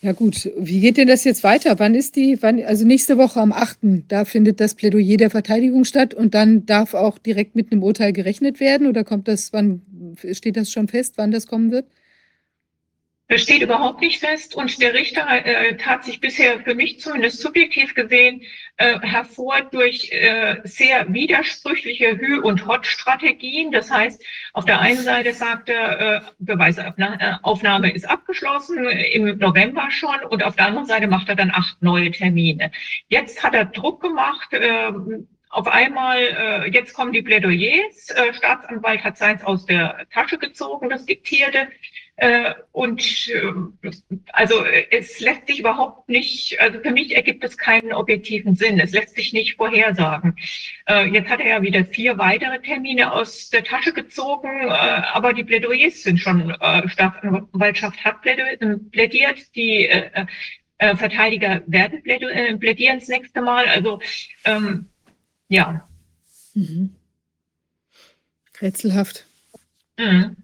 Ja 0.04 0.12
gut, 0.12 0.52
wie 0.58 0.82
geht 0.82 0.98
denn 0.98 1.08
das 1.08 1.24
jetzt 1.24 1.44
weiter? 1.46 1.80
Wann 1.80 1.96
ist 1.96 2.18
die, 2.18 2.38
wann, 2.42 2.62
also 2.62 2.86
nächste 2.86 3.18
Woche 3.18 3.40
am 3.40 3.54
8., 3.54 4.04
da 4.10 4.26
findet 4.26 4.60
das 4.60 4.76
Plädoyer 4.76 5.16
der 5.16 5.30
Verteidigung 5.30 5.86
statt 5.86 6.14
und 6.14 6.34
dann 6.34 6.66
darf 6.66 6.94
auch 6.94 7.18
direkt 7.18 7.56
mit 7.56 7.72
einem 7.72 7.84
Urteil 7.84 8.12
gerechnet 8.12 8.60
werden 8.60 8.88
oder 8.88 9.06
kommt 9.06 9.30
das, 9.30 9.54
wann 9.54 9.82
steht 10.34 10.58
das 10.58 10.72
schon 10.72 10.90
fest, 10.90 11.14
wann 11.16 11.32
das 11.32 11.48
kommen 11.48 11.72
wird? 11.72 11.86
Das 13.34 13.42
steht 13.42 13.64
überhaupt 13.64 14.00
nicht 14.00 14.20
fest 14.20 14.54
und 14.54 14.80
der 14.80 14.94
Richter 14.94 15.28
äh, 15.28 15.76
tat 15.78 16.06
sich 16.06 16.20
bisher 16.20 16.60
für 16.60 16.76
mich 16.76 17.00
zumindest 17.00 17.42
subjektiv 17.42 17.96
gesehen 17.96 18.44
äh, 18.78 19.00
hervor 19.00 19.60
durch 19.72 20.12
äh, 20.12 20.58
sehr 20.66 21.12
widersprüchliche 21.12 22.12
Hü- 22.12 22.42
und 22.42 22.68
Hot-Strategien. 22.68 23.72
Das 23.72 23.90
heißt, 23.90 24.24
auf 24.54 24.66
der 24.66 24.82
einen 24.82 25.02
Seite 25.02 25.34
sagt 25.34 25.70
er, 25.70 26.00
äh, 26.00 26.22
Beweisaufnahme 26.38 27.92
ist 27.92 28.08
abgeschlossen 28.08 28.86
im 28.86 29.40
November 29.40 29.90
schon 29.90 30.24
und 30.30 30.44
auf 30.44 30.56
der 30.56 30.68
anderen 30.68 30.86
Seite 30.86 31.08
macht 31.08 31.28
er 31.28 31.36
dann 31.36 31.50
acht 31.50 31.82
neue 31.82 32.12
Termine. 32.12 32.70
Jetzt 33.08 33.42
hat 33.42 33.56
er 33.56 33.66
Druck 33.66 34.00
gemacht. 34.00 34.54
Äh, 34.54 34.92
auf 35.50 35.68
einmal, 35.68 36.20
äh, 36.20 36.70
jetzt 36.70 36.94
kommen 36.94 37.14
die 37.14 37.24
Plädoyers. 37.24 38.10
Äh, 38.10 38.34
Staatsanwalt 38.34 39.04
hat 39.04 39.18
seins 39.18 39.44
aus 39.44 39.66
der 39.66 40.06
Tasche 40.12 40.38
gezogen, 40.38 40.90
das 40.90 41.06
Diktierte. 41.08 41.68
Äh, 42.16 42.54
und 42.72 43.28
äh, 43.30 43.90
also 44.34 44.64
es 44.92 45.20
lässt 45.20 45.48
sich 45.48 45.60
überhaupt 45.60 46.08
nicht, 46.08 46.60
also 46.60 46.80
für 46.80 46.92
mich 46.92 47.16
ergibt 47.16 47.44
es 47.44 47.58
keinen 47.58 47.92
objektiven 47.92 48.56
Sinn. 48.56 48.80
Es 48.80 48.92
lässt 48.92 49.16
sich 49.16 49.34
nicht 49.34 49.56
vorhersagen. 49.56 50.36
Äh, 50.88 51.08
jetzt 51.08 51.30
hat 51.30 51.40
er 51.40 51.48
ja 51.48 51.62
wieder 51.64 51.84
vier 51.86 52.20
weitere 52.20 52.62
Termine 52.62 53.12
aus 53.12 53.50
der 53.50 53.64
Tasche 53.64 53.94
gezogen, 53.94 54.70
aber 54.70 55.34
die 55.34 55.44
Plädoyers 55.44 56.04
sind 56.04 56.20
schon, 56.20 56.56
Staatsanwaltschaft 56.86 58.04
hat 58.06 58.22
plädiert, 58.22 59.56
die 59.56 59.90
Verteidiger 60.78 61.64
werden 61.66 62.04
plädieren 62.60 63.00
das 63.00 63.08
nächste 63.08 63.42
Mal. 63.42 63.68
Also 63.68 64.00
ähm, 64.46 64.90
ja. 65.48 65.88
Mhm. 66.54 66.96
Rätselhaft. 68.62 69.26
Mhm. 69.98 70.43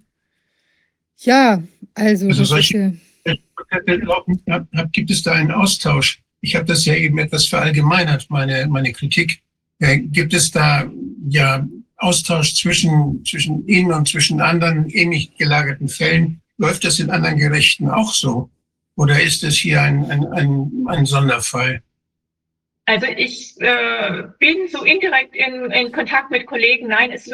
Ja, 1.19 1.61
also, 1.95 2.27
Also 2.27 2.43
solche- 2.45 2.98
ja, 3.25 4.83
Gibt 4.91 5.11
es 5.11 5.22
da 5.23 5.33
einen 5.33 5.51
Austausch? 5.51 6.22
Ich 6.41 6.56
habe 6.56 6.65
das 6.65 6.85
ja 6.85 6.93
eben 6.95 7.17
etwas 7.19 7.45
verallgemeinert, 7.48 8.27
meine, 8.30 8.65
meine 8.67 8.91
Kritik. 8.93 9.41
Äh, 9.80 9.99
Gibt 9.99 10.33
es 10.33 10.51
da 10.51 10.89
ja 11.30 11.67
Austausch 11.98 12.56
zwischen, 12.56 13.23
zwischen 13.25 13.67
Ihnen 13.67 13.91
und 13.93 14.07
zwischen 14.07 14.39
anderen 14.39 14.89
ähnlich 14.89 15.35
gelagerten 15.38 15.89
Fällen? 15.89 16.41
Läuft 16.57 16.83
das 16.85 16.99
in 16.99 17.09
anderen 17.09 17.38
Gerichten 17.38 17.89
auch 17.89 18.14
so? 18.14 18.49
Oder 18.95 19.22
ist 19.22 19.43
es 19.43 19.57
hier 19.57 19.81
ein, 19.81 20.06
ein, 20.09 20.25
ein, 20.27 20.85
ein 20.88 21.06
Sonderfall? 21.06 21.81
Also 22.90 23.06
ich 23.06 23.56
äh, 23.61 24.24
bin 24.40 24.68
so 24.68 24.84
indirekt 24.84 25.35
in, 25.35 25.69
in 25.69 25.92
Kontakt 25.92 26.32
mit 26.32 26.48
Kollegen. 26.48 26.88
Nein, 26.88 27.11
es, 27.11 27.32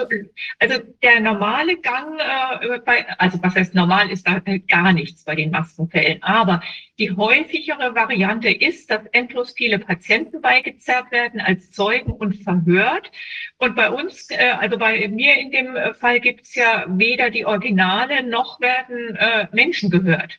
also 0.59 0.79
der 1.01 1.21
normale 1.21 1.77
Gang, 1.77 2.19
äh, 2.19 2.79
bei, 2.79 3.07
also 3.19 3.41
was 3.41 3.55
heißt 3.55 3.73
normal, 3.73 4.11
ist 4.11 4.27
da 4.27 4.41
gar 4.67 4.91
nichts 4.91 5.23
bei 5.23 5.33
den 5.33 5.51
Maskenfällen. 5.51 6.21
Aber 6.23 6.61
die 6.99 7.15
häufigere 7.15 7.95
Variante 7.95 8.49
ist, 8.49 8.91
dass 8.91 9.05
endlos 9.13 9.53
viele 9.55 9.79
Patienten 9.79 10.41
beigezerrt 10.41 11.09
werden 11.13 11.39
als 11.39 11.71
Zeugen 11.71 12.11
und 12.11 12.43
verhört. 12.43 13.09
Und 13.57 13.77
bei 13.77 13.89
uns, 13.89 14.29
äh, 14.31 14.55
also 14.59 14.77
bei 14.77 15.07
mir 15.07 15.37
in 15.37 15.51
dem 15.51 15.77
Fall 15.93 16.19
gibt 16.19 16.41
es 16.41 16.55
ja 16.55 16.83
weder 16.89 17.29
die 17.29 17.45
Originale 17.45 18.23
noch 18.23 18.59
werden 18.59 19.15
äh, 19.15 19.47
Menschen 19.53 19.89
gehört. 19.89 20.37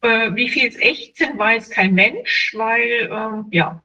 Äh, 0.00 0.34
wie 0.34 0.48
viel 0.48 0.68
es 0.68 0.76
echt 0.76 1.16
sind, 1.16 1.38
weiß 1.38 1.70
kein 1.70 1.94
Mensch, 1.94 2.54
weil, 2.56 3.10
ähm, 3.12 3.46
ja, 3.50 3.82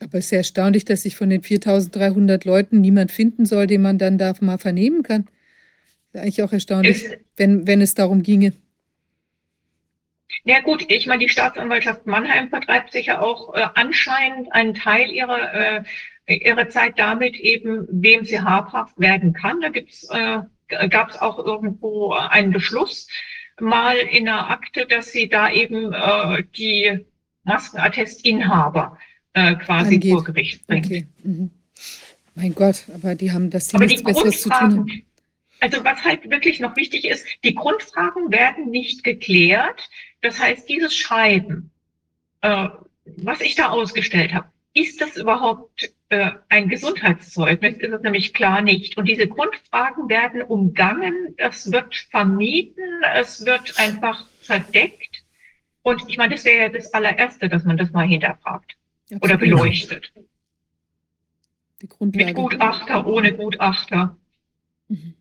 Aber 0.00 0.18
es 0.18 0.26
ist 0.26 0.30
ja 0.30 0.38
erstaunlich, 0.38 0.84
dass 0.84 1.02
sich 1.02 1.16
von 1.16 1.30
den 1.30 1.42
4300 1.42 2.44
Leuten 2.44 2.80
niemand 2.80 3.10
finden 3.10 3.46
soll, 3.46 3.66
den 3.66 3.80
man 3.80 3.98
dann 3.98 4.18
da 4.18 4.34
mal 4.40 4.58
vernehmen 4.58 5.02
kann. 5.02 5.22
Ist 5.22 6.14
ja 6.14 6.20
eigentlich 6.20 6.42
auch 6.42 6.52
erstaunlich, 6.52 7.04
ist, 7.04 7.18
wenn, 7.36 7.66
wenn 7.66 7.80
es 7.80 7.94
darum 7.94 8.22
ginge. 8.22 8.52
Ja 10.44 10.60
gut, 10.60 10.84
ich 10.88 11.06
meine, 11.06 11.24
die 11.24 11.30
Staatsanwaltschaft 11.30 12.06
Mannheim 12.06 12.50
vertreibt 12.50 12.92
sich 12.92 13.06
ja 13.06 13.20
auch 13.20 13.54
äh, 13.54 13.66
anscheinend 13.74 14.52
einen 14.52 14.74
Teil 14.74 15.10
ihrer, 15.10 15.54
äh, 15.54 15.82
ihrer 16.26 16.68
Zeit 16.68 16.98
damit 16.98 17.36
eben, 17.36 17.86
wem 17.90 18.24
sie 18.24 18.40
habhaft 18.40 18.98
werden 18.98 19.32
kann. 19.32 19.60
Da 19.60 19.68
gibt's, 19.68 20.08
äh, 20.10 20.40
gab 20.88 21.10
es 21.10 21.18
auch 21.18 21.38
irgendwo 21.38 22.12
einen 22.12 22.52
Beschluss 22.52 23.08
mal 23.60 23.96
in 23.96 24.24
der 24.26 24.50
Akte, 24.50 24.86
dass 24.86 25.12
sie 25.12 25.28
da 25.28 25.50
eben 25.50 25.92
äh, 25.92 26.44
die 26.56 27.06
Maskenattestinhaber 27.44 28.98
äh, 29.32 29.54
quasi 29.54 29.94
Angeht. 29.94 30.12
vor 30.12 30.24
Gericht 30.24 30.66
bringt. 30.66 30.86
Okay. 30.86 31.06
Mhm. 31.22 31.50
Mein 32.34 32.54
Gott, 32.54 32.84
aber 32.92 33.14
die 33.14 33.32
haben 33.32 33.48
das 33.50 33.68
die 33.68 33.76
Aber 33.76 33.86
die 33.86 33.94
nichts 33.94 34.04
Besseres 34.04 34.42
zu 34.42 34.50
tun 34.50 34.58
haben. 34.58 35.02
Also 35.60 35.82
was 35.84 36.04
halt 36.04 36.28
wirklich 36.28 36.60
noch 36.60 36.76
wichtig 36.76 37.06
ist, 37.06 37.26
die 37.44 37.54
Grundfragen 37.54 38.30
werden 38.30 38.70
nicht 38.70 39.04
geklärt. 39.04 39.88
Das 40.20 40.38
heißt, 40.38 40.68
dieses 40.68 40.94
Schreiben, 40.94 41.70
äh, 42.42 42.68
was 43.04 43.40
ich 43.40 43.54
da 43.54 43.70
ausgestellt 43.70 44.34
habe, 44.34 44.48
ist 44.76 45.00
das 45.00 45.16
überhaupt 45.16 45.90
äh, 46.10 46.32
ein 46.50 46.68
Gesundheitszeugnis? 46.68 47.78
Ist 47.78 47.92
es 47.92 48.02
nämlich 48.02 48.34
klar 48.34 48.60
nicht. 48.60 48.98
Und 48.98 49.06
diese 49.08 49.26
Grundfragen 49.26 50.08
werden 50.08 50.42
umgangen, 50.42 51.34
es 51.38 51.72
wird 51.72 51.96
vermieden, 52.10 53.02
es 53.14 53.44
wird 53.46 53.78
einfach 53.78 54.26
verdeckt. 54.40 55.24
Und 55.82 56.02
ich 56.08 56.18
meine, 56.18 56.34
das 56.34 56.44
wäre 56.44 56.64
ja 56.64 56.68
das 56.68 56.92
allererste, 56.92 57.48
dass 57.48 57.64
man 57.64 57.78
das 57.78 57.90
mal 57.92 58.06
hinterfragt 58.06 58.76
oder 59.10 59.34
Absolut. 59.34 59.40
beleuchtet. 59.40 60.12
Mit 62.00 62.34
Gutachter, 62.34 63.06
ohne 63.06 63.32
Gutachter. 63.34 64.16
Mhm. 64.88 65.14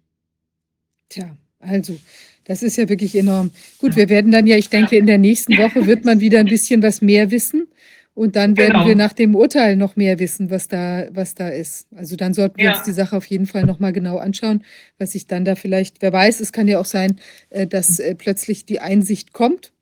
Tja, 1.09 1.38
also, 1.59 1.98
das 2.43 2.61
ist 2.61 2.77
ja 2.77 2.90
wirklich 2.90 3.16
enorm. 3.16 3.51
Gut, 3.77 3.95
wir 3.95 4.09
werden 4.09 4.32
dann 4.32 4.48
ja, 4.48 4.58
ich 4.58 4.69
denke, 4.69 4.98
in 4.98 5.08
der 5.08 5.17
nächsten 5.17 5.58
Woche 5.58 5.85
wird 5.88 6.03
man 6.03 6.19
wieder 6.19 6.40
ein 6.40 6.45
bisschen 6.45 6.84
was 6.84 7.01
mehr 7.01 7.32
wissen. 7.32 7.67
Und 8.16 8.35
dann 8.38 8.56
werden 8.58 8.72
Genau. 8.74 8.88
wir 8.88 8.95
nach 8.95 9.14
dem 9.14 9.35
Urteil 9.35 9.76
noch 9.76 9.98
mehr 9.98 10.18
wissen, 10.19 10.50
was 10.50 10.68
da, 10.69 11.06
was 11.11 11.35
da 11.35 11.50
ist. 11.50 11.88
Also 11.95 12.16
dann 12.16 12.34
sollten 12.34 12.58
wir 12.58 12.66
Ja. 12.66 12.72
uns 12.76 12.84
die 12.84 12.94
Sache 12.94 13.16
auf 13.18 13.26
jeden 13.26 13.45
Fall 13.45 13.66
nochmal 13.66 13.92
genau 13.94 14.18
anschauen, 14.18 14.64
was 14.98 15.11
sich 15.11 15.27
dann 15.27 15.44
da 15.45 15.56
vielleicht, 15.56 16.02
wer 16.02 16.14
weiß, 16.14 16.40
es 16.40 16.53
kann 16.53 16.68
ja 16.69 16.80
auch 16.80 16.85
sein, 16.85 17.19
äh, 17.50 17.68
dass 17.68 18.00
äh, 18.00 18.16
plötzlich 18.16 18.66
die 18.66 18.80
Einsicht 18.80 19.34
kommt, 19.34 19.74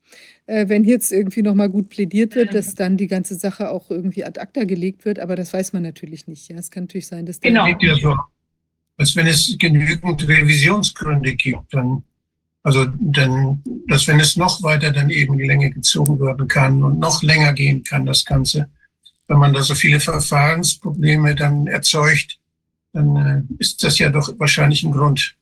äh, 0.47 0.67
wenn 0.67 0.83
jetzt 0.83 1.11
irgendwie 1.11 1.43
nochmal 1.43 1.69
gut 1.69 1.89
plädiert 1.89 2.33
wird, 2.35 2.55
dass 2.55 2.73
dann 2.73 2.97
die 2.97 3.07
ganze 3.07 3.35
Sache 3.35 3.69
auch 3.69 3.91
irgendwie 3.91 4.25
ad 4.25 4.39
acta 4.39 4.63
gelegt 4.63 5.05
wird. 5.05 5.19
Aber 5.19 5.35
das 5.35 5.53
weiß 5.53 5.71
man 5.73 5.83
natürlich 5.83 6.25
nicht. 6.27 6.49
Ja, 6.49 6.57
es 6.57 6.71
kann 6.71 6.85
natürlich 6.85 7.07
sein, 7.07 7.27
dass 7.27 7.39
Genau. 7.39 7.67
liegt 7.67 7.83
ja 7.83 7.95
so, 7.95 8.15
dass 8.97 9.15
wenn 9.15 9.27
es 9.27 9.55
genügend 9.59 10.27
Revisionsgründe 10.27 11.35
gibt, 11.35 11.71
dann, 11.71 12.03
also 12.63 12.85
dann, 12.85 13.61
dass 13.87 14.07
wenn 14.07 14.21
es 14.21 14.37
noch 14.37 14.63
weiter 14.63 14.91
dann 14.91 15.09
eben 15.09 15.37
die 15.37 15.45
Länge 15.45 15.69
gezogen 15.69 16.19
werden 16.19 16.47
kann 16.47 16.81
und 16.81 16.97
noch 16.97 17.21
länger 17.21 17.51
gehen 17.53 17.83
kann, 17.83 18.05
das 18.05 18.23
Ganze, 18.23 18.69
wenn 19.27 19.37
man 19.37 19.53
da 19.53 19.61
so 19.61 19.75
viele 19.75 19.99
Verfahrensprobleme 19.99 21.35
dann 21.35 21.67
erzeugt, 21.67 22.39
dann 22.93 23.15
äh, 23.17 23.61
ist 23.61 23.83
das 23.83 23.99
ja 23.99 24.09
doch 24.09 24.29
wahrscheinlich 24.39 24.83
ein 24.83 24.93
Grund. 24.93 25.35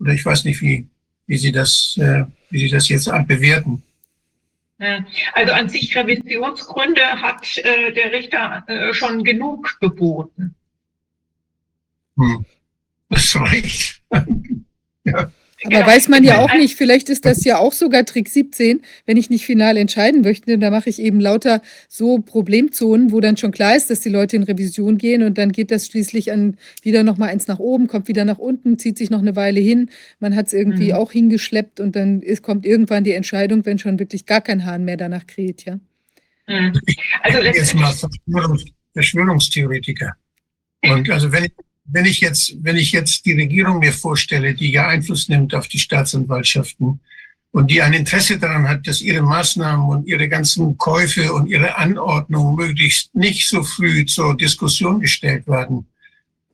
Oder 0.00 0.12
ich 0.12 0.24
weiß 0.24 0.44
nicht, 0.44 0.62
wie, 0.62 0.86
wie 1.26 1.36
Sie 1.36 1.52
das, 1.52 1.98
äh, 2.00 2.24
wie 2.50 2.60
Sie 2.60 2.70
das 2.70 2.88
jetzt 2.88 3.10
bewerten. 3.26 3.82
Ja, 4.78 5.04
Also 5.34 5.52
an 5.52 5.68
sich 5.68 5.94
Revisionsgründe 5.96 7.02
hat 7.02 7.58
äh, 7.58 7.92
der 7.92 8.12
Richter 8.12 8.64
äh, 8.66 8.94
schon 8.94 9.24
genug 9.24 9.78
geboten. 9.80 10.54
Hm. 12.16 12.44
Das 13.08 13.36
reicht. 13.36 14.02
ja. 15.04 15.30
Aber 15.66 15.74
Genau. 15.76 15.86
weiß 15.86 16.08
man 16.08 16.22
ja 16.24 16.38
auch 16.38 16.54
nicht, 16.54 16.76
vielleicht 16.76 17.08
ist 17.08 17.24
das 17.24 17.44
ja 17.44 17.58
auch 17.58 17.72
sogar 17.72 18.04
Trick 18.04 18.28
17, 18.28 18.82
wenn 19.04 19.16
ich 19.16 19.30
nicht 19.30 19.44
final 19.44 19.76
entscheiden 19.76 20.20
möchte, 20.22 20.58
da 20.58 20.70
mache 20.70 20.88
ich 20.90 21.00
eben 21.00 21.20
lauter 21.20 21.60
so 21.88 22.18
Problemzonen, 22.20 23.10
wo 23.12 23.20
dann 23.20 23.36
schon 23.36 23.50
klar 23.52 23.76
ist, 23.76 23.90
dass 23.90 24.00
die 24.00 24.08
Leute 24.08 24.36
in 24.36 24.44
Revision 24.44 24.96
gehen 24.98 25.22
und 25.22 25.38
dann 25.38 25.52
geht 25.52 25.70
das 25.70 25.86
schließlich 25.86 26.30
an 26.32 26.56
wieder 26.82 27.02
noch 27.02 27.16
mal 27.18 27.28
eins 27.28 27.46
nach 27.48 27.58
oben, 27.58 27.88
kommt 27.88 28.08
wieder 28.08 28.24
nach 28.24 28.38
unten, 28.38 28.78
zieht 28.78 28.96
sich 28.96 29.10
noch 29.10 29.18
eine 29.20 29.34
Weile 29.36 29.60
hin, 29.60 29.90
man 30.20 30.36
hat 30.36 30.46
es 30.46 30.52
irgendwie 30.52 30.88
Mhm. 30.92 30.94
auch 30.98 31.10
hingeschleppt 31.12 31.80
und 31.80 31.96
dann 31.96 32.22
ist, 32.22 32.42
kommt 32.42 32.64
irgendwann 32.64 33.04
die 33.04 33.12
Entscheidung, 33.12 33.66
wenn 33.66 33.78
schon 33.78 33.98
wirklich 33.98 34.24
gar 34.26 34.40
kein 34.40 34.64
Hahn 34.64 34.84
mehr 34.84 34.96
danach 34.96 35.26
kräht, 35.26 35.64
ja. 35.64 35.78
Mhm. 36.46 36.72
Also 37.22 37.42
jetzt 37.42 37.74
mal 37.74 37.92
Verschwörungstheoretiker. 38.94 40.14
Und 40.84 41.10
also 41.10 41.32
wenn 41.32 41.44
ich, 41.44 41.52
wenn 41.88 42.04
ich 42.04 42.20
jetzt, 42.20 42.54
wenn 42.62 42.76
ich 42.76 42.92
jetzt 42.92 43.26
die 43.26 43.34
Regierung 43.34 43.78
mir 43.78 43.92
vorstelle, 43.92 44.54
die 44.54 44.70
ja 44.70 44.88
Einfluss 44.88 45.28
nimmt 45.28 45.54
auf 45.54 45.68
die 45.68 45.78
Staatsanwaltschaften 45.78 47.00
und 47.52 47.70
die 47.70 47.80
ein 47.80 47.92
Interesse 47.92 48.38
daran 48.38 48.68
hat, 48.68 48.86
dass 48.86 49.00
ihre 49.00 49.22
Maßnahmen 49.22 49.88
und 49.88 50.06
ihre 50.06 50.28
ganzen 50.28 50.76
Käufe 50.76 51.32
und 51.32 51.46
ihre 51.48 51.76
Anordnungen 51.76 52.56
möglichst 52.56 53.14
nicht 53.14 53.48
so 53.48 53.62
früh 53.62 54.04
zur 54.04 54.36
Diskussion 54.36 55.00
gestellt 55.00 55.46
werden, 55.46 55.86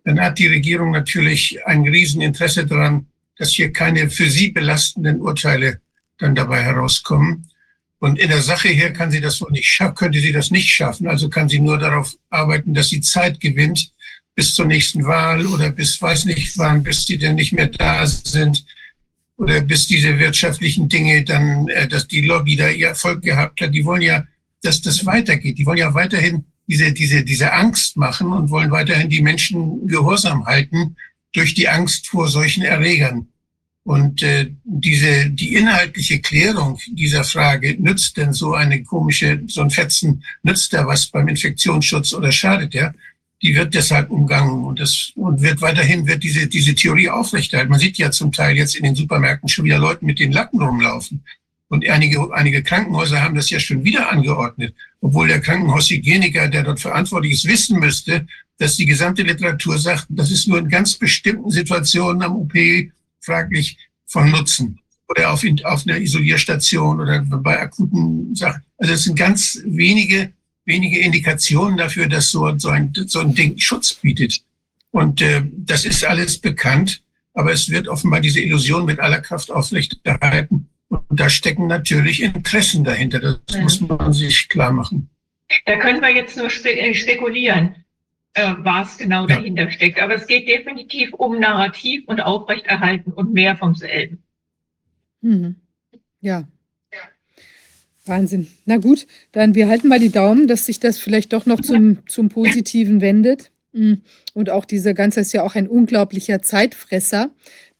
dann 0.04 0.20
hat 0.20 0.38
die 0.38 0.48
Regierung 0.48 0.90
natürlich 0.90 1.58
ein 1.66 1.82
Rieseninteresse 1.82 2.66
daran, 2.66 3.06
dass 3.36 3.50
hier 3.50 3.72
keine 3.72 4.10
für 4.10 4.28
sie 4.28 4.50
belastenden 4.50 5.20
Urteile 5.20 5.80
dann 6.18 6.34
dabei 6.34 6.62
herauskommen. 6.62 7.48
Und 7.98 8.18
in 8.18 8.28
der 8.28 8.42
Sache 8.42 8.68
her 8.68 8.92
kann 8.92 9.12
sie 9.12 9.20
das 9.20 9.40
wohl 9.40 9.52
nicht 9.52 9.80
könnte 9.94 10.20
sie 10.20 10.32
das 10.32 10.50
nicht 10.50 10.68
schaffen. 10.68 11.06
Also 11.06 11.28
kann 11.28 11.48
sie 11.48 11.60
nur 11.60 11.78
darauf 11.78 12.14
arbeiten, 12.30 12.74
dass 12.74 12.88
sie 12.88 13.00
Zeit 13.00 13.40
gewinnt 13.40 13.92
bis 14.34 14.54
zur 14.54 14.66
nächsten 14.66 15.04
Wahl 15.04 15.46
oder 15.46 15.70
bis 15.70 16.00
weiß 16.00 16.24
nicht 16.24 16.56
wann, 16.58 16.82
bis 16.82 17.04
die 17.04 17.18
denn 17.18 17.34
nicht 17.34 17.52
mehr 17.52 17.68
da 17.68 18.06
sind 18.06 18.64
oder 19.36 19.60
bis 19.60 19.86
diese 19.86 20.18
wirtschaftlichen 20.18 20.88
Dinge 20.88 21.24
dann, 21.24 21.68
äh, 21.68 21.88
dass 21.88 22.06
die 22.06 22.22
Lobby 22.22 22.56
da 22.56 22.68
ihr 22.68 22.88
Erfolg 22.88 23.22
gehabt 23.22 23.60
hat. 23.60 23.74
Die 23.74 23.84
wollen 23.84 24.02
ja, 24.02 24.24
dass 24.62 24.80
das 24.80 25.04
weitergeht. 25.04 25.58
Die 25.58 25.66
wollen 25.66 25.78
ja 25.78 25.92
weiterhin 25.94 26.44
diese, 26.66 26.92
diese, 26.92 27.24
diese 27.24 27.52
Angst 27.52 27.96
machen 27.96 28.32
und 28.32 28.50
wollen 28.50 28.70
weiterhin 28.70 29.10
die 29.10 29.22
Menschen 29.22 29.86
gehorsam 29.86 30.46
halten 30.46 30.96
durch 31.32 31.54
die 31.54 31.68
Angst 31.68 32.06
vor 32.06 32.28
solchen 32.28 32.62
Erregern. 32.62 33.28
Und 33.84 34.22
äh, 34.22 34.48
diese 34.62 35.28
die 35.28 35.56
inhaltliche 35.56 36.20
Klärung 36.20 36.78
dieser 36.92 37.24
Frage 37.24 37.76
nützt 37.80 38.16
denn 38.16 38.32
so 38.32 38.54
eine 38.54 38.84
komische 38.84 39.42
so 39.48 39.60
ein 39.60 39.70
Fetzen 39.70 40.22
nützt 40.44 40.72
er 40.72 40.86
was 40.86 41.08
beim 41.08 41.26
Infektionsschutz 41.26 42.14
oder 42.14 42.30
schadet 42.30 42.76
er? 42.76 42.94
Die 43.42 43.54
wird 43.54 43.74
deshalb 43.74 44.10
umgangen 44.10 44.64
und 44.64 44.78
das 44.78 45.12
und 45.16 45.42
wird 45.42 45.60
weiterhin 45.60 46.06
wird 46.06 46.22
diese 46.22 46.46
diese 46.46 46.74
Theorie 46.74 47.10
aufrechterhalten. 47.10 47.70
Man 47.70 47.80
sieht 47.80 47.98
ja 47.98 48.10
zum 48.10 48.30
Teil 48.32 48.56
jetzt 48.56 48.76
in 48.76 48.84
den 48.84 48.94
Supermärkten 48.94 49.48
schon 49.48 49.64
wieder 49.64 49.78
Leute 49.78 50.04
mit 50.04 50.18
den 50.18 50.32
Lacken 50.32 50.62
rumlaufen 50.62 51.24
und 51.68 51.88
einige 51.88 52.32
einige 52.32 52.62
Krankenhäuser 52.62 53.20
haben 53.20 53.34
das 53.34 53.50
ja 53.50 53.58
schon 53.58 53.82
wieder 53.84 54.10
angeordnet, 54.10 54.74
obwohl 55.00 55.28
der 55.28 55.40
Krankenhaushygieniker, 55.40 56.48
der 56.48 56.62
dort 56.62 56.80
verantwortlich 56.80 57.32
ist, 57.32 57.48
wissen 57.48 57.80
müsste, 57.80 58.26
dass 58.58 58.76
die 58.76 58.86
gesamte 58.86 59.22
Literatur 59.22 59.78
sagt, 59.78 60.06
das 60.08 60.30
ist 60.30 60.46
nur 60.46 60.58
in 60.58 60.68
ganz 60.68 60.94
bestimmten 60.94 61.50
Situationen 61.50 62.22
am 62.22 62.36
OP 62.36 62.52
fraglich 63.20 63.76
von 64.06 64.30
Nutzen 64.30 64.78
oder 65.08 65.32
auf, 65.32 65.44
auf 65.64 65.86
einer 65.86 65.98
Isolierstation 65.98 67.00
oder 67.00 67.20
bei 67.20 67.60
akuten 67.60 68.34
Sachen. 68.34 68.62
Also 68.78 68.94
es 68.94 69.04
sind 69.04 69.18
ganz 69.18 69.60
wenige, 69.64 70.32
wenige 70.64 71.00
Indikationen 71.00 71.76
dafür, 71.76 72.08
dass 72.08 72.30
so, 72.30 72.56
so, 72.58 72.68
ein, 72.68 72.92
so 72.94 73.20
ein 73.20 73.34
Ding 73.34 73.58
Schutz 73.58 73.94
bietet. 73.94 74.40
Und 74.90 75.22
äh, 75.22 75.42
das 75.56 75.84
ist 75.84 76.04
alles 76.04 76.38
bekannt, 76.38 77.02
aber 77.34 77.52
es 77.52 77.70
wird 77.70 77.88
offenbar 77.88 78.20
diese 78.20 78.40
Illusion 78.40 78.84
mit 78.84 79.00
aller 79.00 79.20
Kraft 79.20 79.50
aufrechterhalten. 79.50 80.68
Und 80.88 81.18
da 81.20 81.30
stecken 81.30 81.66
natürlich 81.66 82.22
Interessen 82.22 82.84
dahinter. 82.84 83.18
Das 83.20 83.56
Ja. 83.56 83.62
muss 83.62 83.80
man 83.80 84.12
sich 84.12 84.48
klar 84.48 84.72
machen. 84.72 85.08
da 85.66 85.76
können 85.78 86.00
wir 86.00 86.10
jetzt 86.14 86.36
nur 86.36 86.48
spe 86.50 86.78
äh, 86.78 86.94
spekulieren, 86.94 87.74
äh, 88.34 88.54
was 88.58 88.98
genau 88.98 89.26
Ja. 89.26 89.36
dahinter 89.36 89.70
steckt. 89.70 90.00
Aber 90.00 90.14
es 90.14 90.26
geht 90.26 90.46
definitiv 90.48 91.12
um 91.14 91.38
Narrativ 91.40 92.04
und 92.06 92.20
Aufrechterhalten 92.20 93.12
und 93.12 93.32
mehr 93.32 93.56
vom 93.56 93.74
selben. 93.74 94.22
Mhm. 95.22 95.56
Ja. 96.20 96.46
Wahnsinn. 98.04 98.48
Na 98.64 98.78
gut, 98.78 99.06
dann 99.30 99.54
wir 99.54 99.68
halten 99.68 99.88
mal 99.88 100.00
die 100.00 100.10
Daumen, 100.10 100.48
dass 100.48 100.66
sich 100.66 100.80
das 100.80 100.98
vielleicht 100.98 101.32
doch 101.32 101.46
noch 101.46 101.60
zum, 101.60 101.98
zum 102.08 102.28
Positiven 102.28 103.00
wendet. 103.00 103.50
Mm. 103.72 103.94
Und 104.34 104.50
auch 104.50 104.64
dieser 104.64 104.94
ganze 104.94 105.20
ist 105.20 105.32
ja 105.32 105.42
auch 105.42 105.54
ein 105.54 105.68
unglaublicher 105.68 106.42
Zeitfresser, 106.42 107.30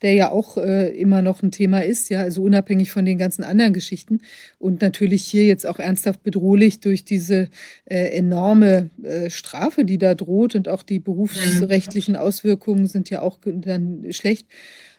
der 0.03 0.15
ja 0.15 0.31
auch 0.31 0.59
äh, 0.59 0.89
immer 0.89 1.23
noch 1.23 1.43
ein 1.43 1.51
Thema 1.51 1.85
ist, 1.85 2.09
ja, 2.11 2.21
also 2.21 2.43
unabhängig 2.43 2.91
von 2.91 3.05
den 3.05 3.19
ganzen 3.19 3.45
anderen 3.45 3.73
Geschichten. 3.73 4.21
Und 4.59 4.83
natürlich 4.83 5.25
hier 5.25 5.45
jetzt 5.45 5.67
auch 5.67 5.79
ernsthaft 5.79 6.23
bedrohlich 6.23 6.81
durch 6.81 7.05
diese 7.05 7.49
äh, 7.85 8.17
enorme 8.17 8.91
äh, 9.03 9.31
Strafe, 9.31 9.85
die 9.85 9.99
da 9.99 10.15
droht 10.15 10.55
und 10.55 10.69
auch 10.69 10.83
die 10.83 10.99
berufsrechtlichen 10.99 12.17
Auswirkungen 12.17 12.87
sind 12.87 13.11
ja 13.11 13.23
auch 13.23 13.39
dann 13.45 14.07
schlecht. 14.11 14.47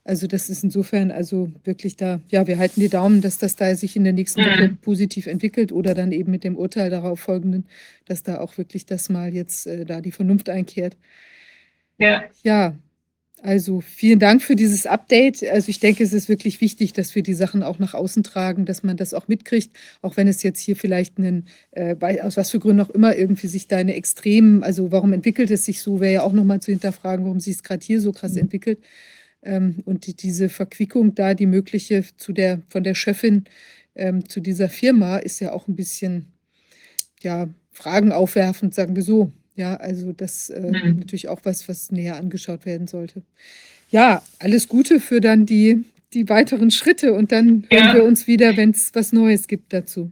Also 0.06 0.28
das 0.28 0.50
ist 0.50 0.64
insofern 0.64 1.12
also 1.12 1.50
wirklich 1.64 1.96
da, 1.96 2.20
ja, 2.30 2.46
wir 2.46 2.58
halten 2.58 2.82
die 2.82 2.90
Daumen, 2.90 3.22
dass 3.22 3.38
das 3.38 3.56
da 3.56 3.74
sich 3.76 3.96
in 3.96 4.04
der 4.04 4.14
nächsten 4.14 4.42
Mhm. 4.42 4.46
Woche 4.48 4.70
positiv 4.82 5.28
entwickelt 5.28 5.72
oder 5.72 5.94
dann 5.94 6.12
eben 6.12 6.32
mit 6.32 6.44
dem 6.44 6.58
Urteil 6.58 6.90
darauf 6.90 7.22
folgenden, 7.22 7.66
dass 8.06 8.22
da 8.24 8.40
auch 8.42 8.58
wirklich 8.58 8.86
das 8.86 9.10
mal 9.10 9.34
jetzt 9.34 9.66
äh, 9.68 9.86
da 9.86 10.02
die 10.02 10.12
Vernunft 10.12 10.50
einkehrt. 10.50 10.98
Ja, 11.98 12.24
Ja, 12.44 12.76
Also 13.46 13.82
vielen 13.82 14.20
Dank 14.20 14.42
für 14.42 14.56
dieses 14.56 14.86
Update. 14.86 15.44
Also 15.44 15.70
ich 15.70 15.80
denke, 15.82 16.04
es 16.04 16.14
ist 16.14 16.30
wirklich 16.30 16.62
wichtig, 16.62 16.94
dass 16.94 17.14
wir 17.16 17.24
die 17.24 17.34
Sachen 17.34 17.62
auch 17.64 17.78
nach 17.80 17.94
außen 17.94 18.24
tragen, 18.24 18.66
dass 18.66 18.84
man 18.84 18.98
das 18.98 19.14
auch 19.14 19.28
mitkriegt, 19.28 19.76
auch 20.02 20.18
wenn 20.18 20.30
es 20.30 20.44
jetzt 20.44 20.60
hier 20.62 20.78
vielleicht 20.78 21.18
einen, 21.18 21.48
äh, 21.72 21.96
aus 22.22 22.38
was 22.38 22.52
für 22.52 22.60
Gründen 22.60 22.82
auch 22.82 22.90
immer 22.90 23.16
irgendwie 23.18 23.48
sich 23.48 23.68
da 23.68 23.78
eine 23.78 23.96
extremen, 23.96 24.64
also 24.64 24.92
warum 24.94 25.14
entwickelt 25.14 25.52
es 25.52 25.66
sich 25.66 25.82
so, 25.82 26.00
wäre 26.00 26.14
ja 26.14 26.24
auch 26.24 26.34
nochmal 26.34 26.62
zu 26.62 26.72
hinterfragen, 26.72 27.26
warum 27.26 27.40
sich 27.42 27.56
es 27.56 27.64
gerade 27.64 27.86
hier 27.86 28.00
so 28.02 28.14
krass 28.14 28.34
mhm. 28.34 28.40
entwickelt. 28.44 28.80
Ähm, 29.44 29.82
und 29.86 30.08
die, 30.08 30.16
diese 30.16 30.50
Verquickung 30.50 31.16
da, 31.16 31.34
die 31.34 31.46
mögliche 31.46 32.04
zu 32.18 32.34
der, 32.34 32.62
von 32.70 32.84
der 32.84 32.96
Chefin 32.96 33.46
ähm, 33.96 34.28
zu 34.28 34.40
dieser 34.40 34.70
Firma, 34.70 35.18
ist 35.18 35.40
ja 35.40 35.52
auch 35.52 35.68
ein 35.68 35.76
bisschen, 35.76 36.32
ja, 37.22 37.50
Fragen 37.72 38.12
aufwerfend, 38.12 38.74
sagen 38.74 38.96
wir 38.96 39.04
so. 39.04 39.32
Ja, 39.56 39.76
also 39.76 40.14
das 40.14 40.50
äh, 40.50 40.62
mhm. 40.62 41.00
natürlich 41.00 41.28
auch 41.28 41.42
was, 41.44 41.68
was 41.68 41.92
näher 41.92 42.16
angeschaut 42.16 42.66
werden 42.66 42.88
sollte. 42.88 43.24
Ja, 43.90 44.24
alles 44.40 44.68
Gute 44.68 45.00
für 45.00 45.22
dann 45.22 45.46
die, 45.46 45.84
die 46.14 46.30
weiteren 46.30 46.72
Schritte 46.72 47.14
und 47.14 47.32
dann 47.32 47.68
ja. 47.72 47.84
hören 47.84 47.96
wir 47.96 48.04
uns 48.04 48.28
wieder, 48.28 48.58
wenn 48.58 48.72
es 48.72 48.92
was 48.94 49.14
Neues 49.14 49.48
gibt 49.48 49.74
dazu. 49.74 50.12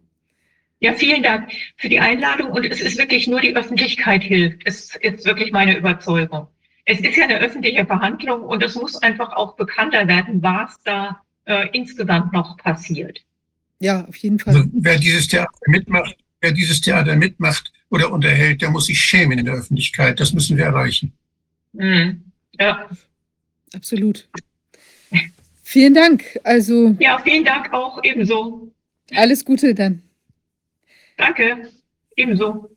Ja, 0.80 0.93
vielen 0.93 1.22
Dank 1.22 1.51
für 1.77 1.90
die 1.90 2.00
Einladung 2.00 2.51
und 2.51 2.66
es 2.66 2.82
ist 2.82 2.98
wirklich 2.98 3.27
nur 3.27 3.40
die 3.40 3.56
Öffentlichkeit 3.56 4.24
hilft. 4.24 4.61
Es 4.66 4.95
ist 5.00 5.26
wirklich 5.26 5.51
meine 5.51 5.77
Überzeugung. 5.77 6.48
Es 6.85 7.00
ist 7.00 7.16
ja 7.16 7.26
eine 7.26 7.40
öffentliche 7.40 7.85
Verhandlung 7.85 8.42
und 8.43 8.64
es 8.64 8.76
muss 8.76 8.95
einfach 9.01 9.34
auch 9.34 9.56
bekannter 9.56 10.08
werden, 10.08 10.42
was 10.42 10.80
da 10.84 11.22
äh, 11.45 11.68
insgesamt 11.74 12.34
noch 12.34 12.58
passiert. 12.58 13.24
Ja, 13.80 14.06
auf 14.06 14.16
jeden 14.18 14.40
Fall. 14.40 14.56
Also, 14.56 14.69
wer 14.74 14.98
dieses 14.98 15.27
Theater 15.27 15.50
mitmacht, 15.68 16.16
wer 16.40 16.51
dieses 16.51 16.82
Theater 16.82 17.16
mitmacht, 17.16 17.72
oder 17.92 18.11
unterhält, 18.11 18.61
der 18.61 18.72
muss 18.72 18.88
sich 18.88 19.00
schämen 19.00 19.38
in 19.38 19.45
der 19.45 19.56
Öffentlichkeit. 19.56 20.19
Das 20.19 20.34
müssen 20.34 20.58
wir 20.58 20.66
erreichen. 20.66 21.14
Mhm. 21.74 22.24
Ja. 22.60 22.90
Absolut. 23.74 24.27
Vielen 25.64 25.93
Dank. 25.93 26.40
Also. 26.43 26.95
Ja, 27.00 27.19
vielen 27.19 27.45
Dank 27.45 27.72
auch 27.74 28.01
ebenso. 28.03 28.72
Alles 29.14 29.45
Gute 29.45 29.76
dann. 29.76 30.01
Danke. 31.18 31.69
Ebenso. 32.16 32.76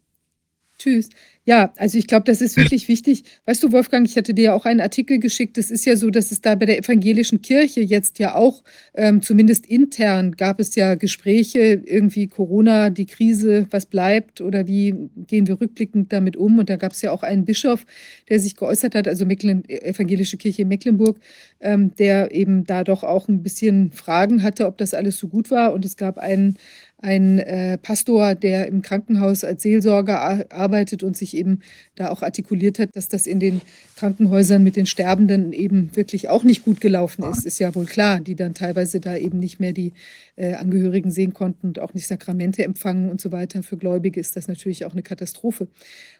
Tschüss. 0.78 1.08
Ja, 1.46 1.74
also 1.76 1.98
ich 1.98 2.06
glaube, 2.06 2.24
das 2.24 2.40
ist 2.40 2.56
wirklich 2.56 2.88
wichtig. 2.88 3.24
Weißt 3.44 3.62
du, 3.62 3.70
Wolfgang, 3.70 4.06
ich 4.08 4.16
hatte 4.16 4.32
dir 4.32 4.44
ja 4.44 4.54
auch 4.54 4.64
einen 4.64 4.80
Artikel 4.80 5.18
geschickt. 5.18 5.58
Es 5.58 5.70
ist 5.70 5.84
ja 5.84 5.94
so, 5.94 6.08
dass 6.08 6.32
es 6.32 6.40
da 6.40 6.54
bei 6.54 6.64
der 6.64 6.78
evangelischen 6.78 7.42
Kirche 7.42 7.82
jetzt 7.82 8.18
ja 8.18 8.34
auch, 8.34 8.62
ähm, 8.94 9.20
zumindest 9.20 9.66
intern, 9.66 10.32
gab 10.32 10.58
es 10.58 10.74
ja 10.74 10.94
Gespräche, 10.94 11.82
irgendwie 11.84 12.28
Corona, 12.28 12.88
die 12.88 13.04
Krise, 13.04 13.66
was 13.70 13.84
bleibt 13.84 14.40
oder 14.40 14.66
wie 14.66 14.94
gehen 15.26 15.46
wir 15.46 15.60
rückblickend 15.60 16.10
damit 16.14 16.34
um? 16.38 16.58
Und 16.58 16.70
da 16.70 16.76
gab 16.76 16.92
es 16.92 17.02
ja 17.02 17.10
auch 17.12 17.22
einen 17.22 17.44
Bischof, 17.44 17.84
der 18.30 18.40
sich 18.40 18.56
geäußert 18.56 18.94
hat, 18.94 19.06
also 19.06 19.26
Mecklen, 19.26 19.68
evangelische 19.68 20.38
Kirche 20.38 20.64
Mecklenburg, 20.64 21.18
ähm, 21.60 21.94
der 21.96 22.32
eben 22.34 22.64
da 22.64 22.84
doch 22.84 23.02
auch 23.02 23.28
ein 23.28 23.42
bisschen 23.42 23.92
Fragen 23.92 24.42
hatte, 24.42 24.66
ob 24.66 24.78
das 24.78 24.94
alles 24.94 25.18
so 25.18 25.28
gut 25.28 25.50
war. 25.50 25.74
Und 25.74 25.84
es 25.84 25.98
gab 25.98 26.16
einen 26.16 26.56
ein 27.04 27.38
äh, 27.38 27.76
Pastor, 27.76 28.34
der 28.34 28.66
im 28.66 28.80
Krankenhaus 28.80 29.44
als 29.44 29.62
Seelsorger 29.62 30.50
arbeitet 30.50 31.02
und 31.02 31.16
sich 31.18 31.36
eben 31.36 31.60
da 31.96 32.08
auch 32.08 32.22
artikuliert 32.22 32.78
hat, 32.78 32.96
dass 32.96 33.08
das 33.08 33.26
in 33.26 33.40
den 33.40 33.60
Krankenhäusern 33.96 34.64
mit 34.64 34.74
den 34.74 34.86
Sterbenden 34.86 35.52
eben 35.52 35.94
wirklich 35.94 36.30
auch 36.30 36.44
nicht 36.44 36.64
gut 36.64 36.80
gelaufen 36.80 37.22
ist, 37.24 37.44
ist 37.44 37.58
ja 37.58 37.74
wohl 37.74 37.84
klar, 37.84 38.20
die 38.20 38.34
dann 38.34 38.54
teilweise 38.54 39.00
da 39.00 39.16
eben 39.16 39.38
nicht 39.38 39.60
mehr 39.60 39.72
die 39.72 39.92
äh, 40.36 40.54
Angehörigen 40.54 41.10
sehen 41.10 41.34
konnten 41.34 41.68
und 41.68 41.78
auch 41.78 41.92
nicht 41.92 42.06
Sakramente 42.06 42.64
empfangen 42.64 43.10
und 43.10 43.20
so 43.20 43.30
weiter. 43.32 43.62
Für 43.62 43.76
Gläubige 43.76 44.18
ist 44.18 44.34
das 44.34 44.48
natürlich 44.48 44.86
auch 44.86 44.92
eine 44.92 45.02
Katastrophe. 45.02 45.68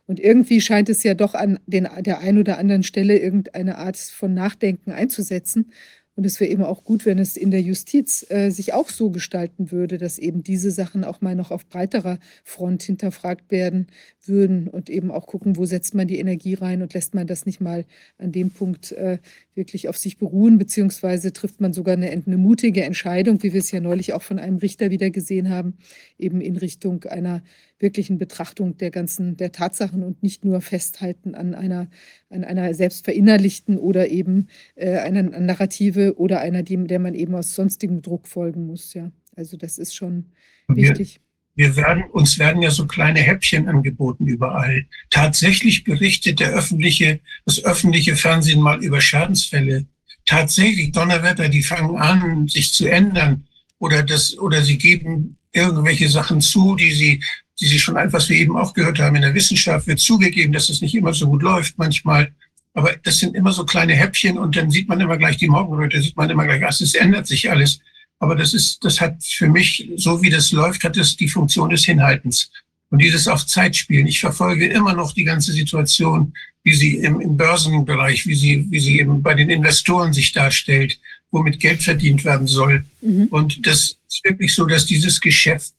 Und 0.07 0.21
irgendwie 0.21 0.61
scheint 0.61 0.91
es 0.91 1.03
ja 1.03 1.15
doch 1.15 1.35
an 1.35 1.59
den, 1.67 1.89
der 2.01 2.19
einen 2.19 2.39
oder 2.39 2.59
anderen 2.59 2.83
Stelle 2.83 3.19
irgendeine 3.19 3.79
Art 3.79 3.97
von 3.97 4.35
Nachdenken 4.35 4.93
einzusetzen. 4.93 5.73
Und 6.17 6.25
es 6.26 6.39
wäre 6.39 6.51
eben 6.51 6.62
auch 6.62 6.84
gut, 6.84 7.07
wenn 7.07 7.18
es 7.18 7.36
in 7.36 7.51
der 7.51 7.60
Justiz 7.60 8.25
äh, 8.31 8.51
sich 8.51 8.73
auch 8.73 8.89
so 8.89 9.10
gestalten 9.10 9.73
würde, 9.73 9.99
dass 9.99 10.18
eben 10.18 10.43
diese 10.44 10.70
Sachen 10.70 11.02
auch 11.05 11.20
mal 11.20 11.34
noch 11.34 11.51
auf 11.51 11.67
breiterer 11.67 12.18
Front 12.44 12.84
hinterfragt 12.84 13.51
werden 13.51 13.89
würden 14.28 14.69
und 14.69 14.91
eben 14.91 15.11
auch 15.11 15.27
gucken, 15.27 15.57
wo 15.57 15.65
setzt 15.65 15.94
man 15.94 16.09
die 16.09 16.19
Energie 16.19 16.55
rein 16.55 16.83
und 16.83 16.94
lässt 16.94 17.15
man 17.15 17.27
das 17.27 17.47
nicht 17.47 17.61
mal 17.61 17.85
an 18.19 18.33
dem 18.33 18.51
Punkt 18.51 18.93
äh, 18.93 19.19
wirklich 19.55 19.89
auf 19.89 19.97
sich 19.97 20.19
beruhen, 20.19 20.59
beziehungsweise 20.59 21.33
trifft 21.33 21.61
man 21.61 21.73
sogar 21.73 21.94
eine, 21.94 22.11
eine 22.11 22.36
mutige 22.36 22.85
Entscheidung, 22.85 23.43
wie 23.43 23.53
wir 23.53 23.61
es 23.61 23.70
ja 23.70 23.81
neulich 23.81 24.12
auch 24.12 24.23
von 24.23 24.39
einem 24.39 24.59
Richter 24.59 24.91
wieder 24.91 25.11
gesehen 25.11 25.51
haben, 25.51 25.78
eben 26.19 26.41
in 26.41 26.57
Richtung 26.57 27.05
einer 27.05 27.43
wirklichen 27.78 28.19
Betrachtung 28.19 28.77
der 28.77 28.91
ganzen, 28.91 29.36
der 29.36 29.53
Tatsachen 29.53 30.03
und 30.03 30.23
nicht 30.23 30.44
nur 30.44 30.61
festhalten 30.61 31.35
an 31.35 31.55
einer, 31.55 31.89
an 32.31 32.44
einer 32.44 32.75
selbst 32.75 33.05
verinnerlichten 33.05 33.78
oder 33.78 34.09
eben 34.09 34.49
äh, 34.75 34.99
einer 34.99 35.23
Narrative 35.23 36.17
oder 36.17 36.41
einer, 36.41 36.62
die, 36.62 36.77
der 36.86 36.99
man 36.99 37.15
eben 37.15 37.35
aus 37.35 37.55
sonstigem 37.55 38.03
Druck 38.03 38.28
folgen 38.28 38.67
muss. 38.67 38.94
Ja, 38.94 39.12
also 39.36 39.57
das 39.57 39.78
ist 39.78 39.94
schon 39.94 40.27
wichtig. 40.69 41.20
Wir 41.57 41.76
werden, 41.76 42.05
uns 42.10 42.39
werden 42.39 42.62
ja 42.62 42.70
so 42.70 42.86
kleine 42.86 43.20
Häppchen 43.20 43.68
angeboten 43.68 44.26
überall. 44.26 44.86
Tatsächlich 45.10 45.84
berichtet 45.84 46.41
der 46.41 46.50
öffentliche, 46.50 47.20
das 47.44 47.65
öffentliche 47.65 48.16
Fernsehen 48.16 48.60
mal 48.60 48.83
über 48.83 49.00
Schadensfälle. 49.00 49.86
Tatsächlich, 50.26 50.91
Donnerwetter, 50.91 51.49
die 51.49 51.62
fangen 51.62 51.97
an, 51.97 52.49
sich 52.49 52.73
zu 52.73 52.86
ändern. 52.86 53.47
Oder 53.78 54.02
das, 54.02 54.36
oder 54.39 54.62
sie 54.62 54.78
geben 54.78 55.36
irgendwelche 55.52 56.08
Sachen 56.08 56.41
zu, 56.41 56.74
die 56.74 56.92
sie, 56.92 57.23
die 57.60 57.66
sie 57.66 57.78
schon, 57.78 57.94
was 57.94 58.28
wir 58.28 58.36
eben 58.36 58.57
auch 58.57 58.74
gehört 58.74 58.99
haben, 58.99 59.15
in 59.16 59.23
der 59.23 59.34
Wissenschaft 59.34 59.86
wird 59.86 60.00
zugegeben, 60.00 60.52
dass 60.52 60.68
es 60.68 60.81
nicht 60.81 60.94
immer 60.94 61.15
so 61.15 61.28
gut 61.28 61.42
läuft 61.42 61.78
manchmal. 61.78 62.33
Aber 62.73 62.97
das 63.05 63.18
sind 63.18 63.36
immer 63.36 63.52
so 63.52 63.65
kleine 63.65 63.94
Häppchen 63.94 64.36
und 64.39 64.57
dann 64.57 64.70
sieht 64.70 64.89
man 64.89 65.00
immer 65.00 65.16
gleich 65.16 65.36
die 65.36 65.47
Morgenröte, 65.47 66.02
sieht 66.02 66.16
man 66.16 66.31
immer 66.31 66.44
gleich, 66.44 66.65
ach, 66.65 66.81
es 66.81 66.94
ändert 66.94 67.28
sich 67.28 67.49
alles. 67.49 67.78
Aber 68.25 68.36
das 68.36 68.55
ist, 68.55 68.83
das 68.83 69.03
hat 69.03 69.23
für 69.23 69.49
mich, 69.49 69.86
so 69.97 70.23
wie 70.23 70.31
das 70.31 70.51
läuft, 70.51 70.83
hat 70.83 70.97
es 70.97 71.15
die 71.15 71.28
Funktion 71.28 71.69
des 71.69 71.85
Hinhaltens. 71.85 72.51
Und 72.89 73.03
dieses 73.03 73.28
auf 73.28 73.44
Zeit 73.47 73.77
spielen. 73.77 74.07
Ich 74.07 74.20
verfolge 74.20 74.67
immer 74.67 74.94
noch 74.94 75.12
die 75.12 75.25
ganze 75.25 75.53
Situation, 75.53 76.33
wie 76.62 76.75
sie 76.75 76.97
im, 76.97 77.20
im 77.20 77.36
Börsenbereich, 77.36 78.27
wie 78.27 78.35
sie, 78.35 78.67
wie 78.70 78.81
sie 78.81 78.99
eben 78.99 79.23
bei 79.23 79.35
den 79.35 79.51
Investoren 79.51 80.15
sich 80.15 80.33
darstellt, 80.33 80.99
womit 81.31 81.61
Geld 81.61 81.83
verdient 81.83 82.25
werden 82.25 82.47
soll. 82.47 82.86
Mhm. 83.03 83.27
Und 83.27 83.67
das 83.67 83.99
ist 84.09 84.25
wirklich 84.25 84.55
so, 84.55 84.65
dass 84.65 84.86
dieses 84.86 85.20
Geschäft, 85.20 85.75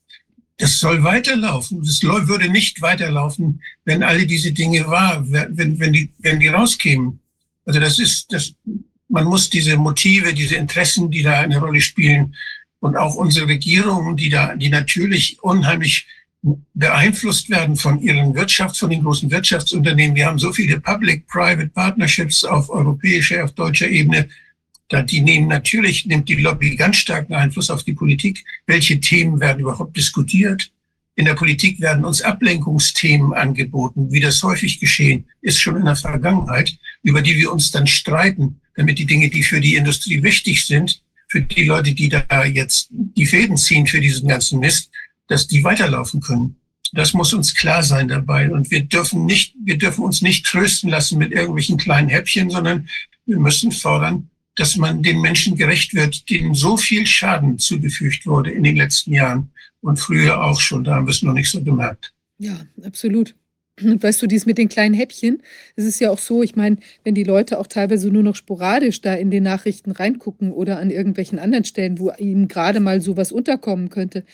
das 0.57 0.79
soll 0.79 1.03
weiterlaufen. 1.03 1.83
Das 1.83 2.03
würde 2.03 2.47
nicht 2.47 2.79
weiterlaufen, 2.79 3.59
wenn 3.85 4.03
alle 4.03 4.27
diese 4.27 4.51
Dinge 4.51 4.85
wahr, 4.85 5.25
wenn, 5.27 5.79
wenn 5.79 5.93
die, 5.93 6.11
wenn 6.19 6.39
die 6.39 6.49
rauskämen. 6.49 7.19
Also 7.65 7.79
das 7.79 7.97
ist, 7.97 8.31
das, 8.31 8.53
man 9.07 9.25
muss 9.25 9.49
diese 9.49 9.77
Motive, 9.77 10.33
diese 10.33 10.55
Interessen, 10.55 11.11
die 11.11 11.23
da 11.23 11.39
eine 11.39 11.59
Rolle 11.59 11.81
spielen 11.81 12.35
und 12.79 12.97
auch 12.97 13.15
unsere 13.15 13.47
Regierungen, 13.47 14.15
die 14.15 14.29
da, 14.29 14.55
die 14.55 14.69
natürlich 14.69 15.37
unheimlich 15.41 16.07
beeinflusst 16.73 17.49
werden 17.49 17.75
von 17.75 17.99
ihren 18.01 18.35
Wirtschafts, 18.35 18.79
von 18.79 18.89
den 18.89 19.03
großen 19.03 19.31
Wirtschaftsunternehmen. 19.31 20.15
Wir 20.15 20.27
haben 20.27 20.37
so 20.37 20.53
viele 20.53 20.79
Public-Private 20.79 21.69
Partnerships 21.69 22.43
auf 22.43 22.69
europäischer, 22.69 23.43
auf 23.43 23.53
deutscher 23.53 23.87
Ebene. 23.87 24.29
Da 24.89 25.01
die 25.01 25.21
nehmen 25.21 25.47
natürlich, 25.47 26.05
nimmt 26.05 26.29
die 26.29 26.35
Lobby 26.35 26.75
ganz 26.75 26.97
starken 26.97 27.33
Einfluss 27.33 27.71
auf 27.71 27.83
die 27.83 27.93
Politik. 27.93 28.45
Welche 28.67 28.99
Themen 28.99 29.39
werden 29.39 29.61
überhaupt 29.61 29.97
diskutiert? 29.97 30.71
In 31.15 31.25
der 31.25 31.33
Politik 31.33 31.79
werden 31.79 32.05
uns 32.05 32.21
Ablenkungsthemen 32.21 33.33
angeboten, 33.33 34.11
wie 34.11 34.19
das 34.19 34.43
häufig 34.43 34.79
geschehen 34.79 35.25
ist 35.41 35.59
schon 35.59 35.77
in 35.77 35.85
der 35.85 35.95
Vergangenheit, 35.95 36.77
über 37.01 37.21
die 37.21 37.35
wir 37.35 37.51
uns 37.51 37.71
dann 37.71 37.87
streiten 37.87 38.59
damit 38.75 38.99
die 38.99 39.05
Dinge, 39.05 39.29
die 39.29 39.43
für 39.43 39.61
die 39.61 39.75
Industrie 39.75 40.21
wichtig 40.21 40.65
sind, 40.65 41.01
für 41.27 41.41
die 41.41 41.65
Leute, 41.65 41.93
die 41.93 42.09
da 42.09 42.45
jetzt 42.45 42.87
die 42.91 43.25
Fäden 43.25 43.57
ziehen 43.57 43.87
für 43.87 43.99
diesen 43.99 44.27
ganzen 44.27 44.59
Mist, 44.59 44.91
dass 45.27 45.47
die 45.47 45.63
weiterlaufen 45.63 46.21
können. 46.21 46.57
Das 46.93 47.13
muss 47.13 47.33
uns 47.33 47.55
klar 47.55 47.83
sein 47.83 48.07
dabei. 48.07 48.49
Und 48.51 48.71
wir 48.71 48.83
dürfen 48.83 49.25
nicht, 49.25 49.55
wir 49.63 49.77
dürfen 49.77 50.03
uns 50.03 50.21
nicht 50.21 50.45
trösten 50.45 50.89
lassen 50.89 51.17
mit 51.17 51.31
irgendwelchen 51.31 51.77
kleinen 51.77 52.09
Häppchen, 52.09 52.49
sondern 52.49 52.87
wir 53.25 53.39
müssen 53.39 53.71
fordern, 53.71 54.29
dass 54.55 54.77
man 54.77 55.03
den 55.03 55.19
Menschen 55.19 55.57
gerecht 55.57 55.93
wird, 55.93 56.29
denen 56.29 56.53
so 56.53 56.77
viel 56.77 57.05
Schaden 57.05 57.59
zugefügt 57.59 58.25
wurde 58.25 58.51
in 58.51 58.63
den 58.63 58.77
letzten 58.77 59.13
Jahren 59.13 59.51
und 59.81 59.99
früher 59.99 60.41
auch 60.41 60.61
schon. 60.61 60.83
Da 60.83 60.95
haben 60.95 61.07
wir 61.07 61.11
es 61.11 61.21
noch 61.21 61.33
nicht 61.33 61.49
so 61.49 61.61
gemerkt. 61.61 62.13
Ja, 62.37 62.65
absolut. 62.83 63.35
Und 63.81 64.01
weißt 64.03 64.21
du, 64.21 64.27
dies 64.27 64.45
mit 64.45 64.57
den 64.57 64.69
kleinen 64.69 64.93
Häppchen, 64.93 65.41
es 65.75 65.85
ist 65.85 65.99
ja 65.99 66.09
auch 66.11 66.19
so, 66.19 66.43
ich 66.43 66.55
meine, 66.55 66.77
wenn 67.03 67.15
die 67.15 67.23
Leute 67.23 67.59
auch 67.59 67.67
teilweise 67.67 68.09
nur 68.09 68.23
noch 68.23 68.35
sporadisch 68.35 69.01
da 69.01 69.13
in 69.13 69.31
den 69.31 69.43
Nachrichten 69.43 69.91
reingucken 69.91 70.51
oder 70.51 70.79
an 70.79 70.89
irgendwelchen 70.89 71.39
anderen 71.39 71.65
Stellen, 71.65 71.99
wo 71.99 72.11
ihnen 72.17 72.47
gerade 72.47 72.79
mal 72.79 73.01
sowas 73.01 73.31
unterkommen 73.31 73.89
könnte, 73.89 74.25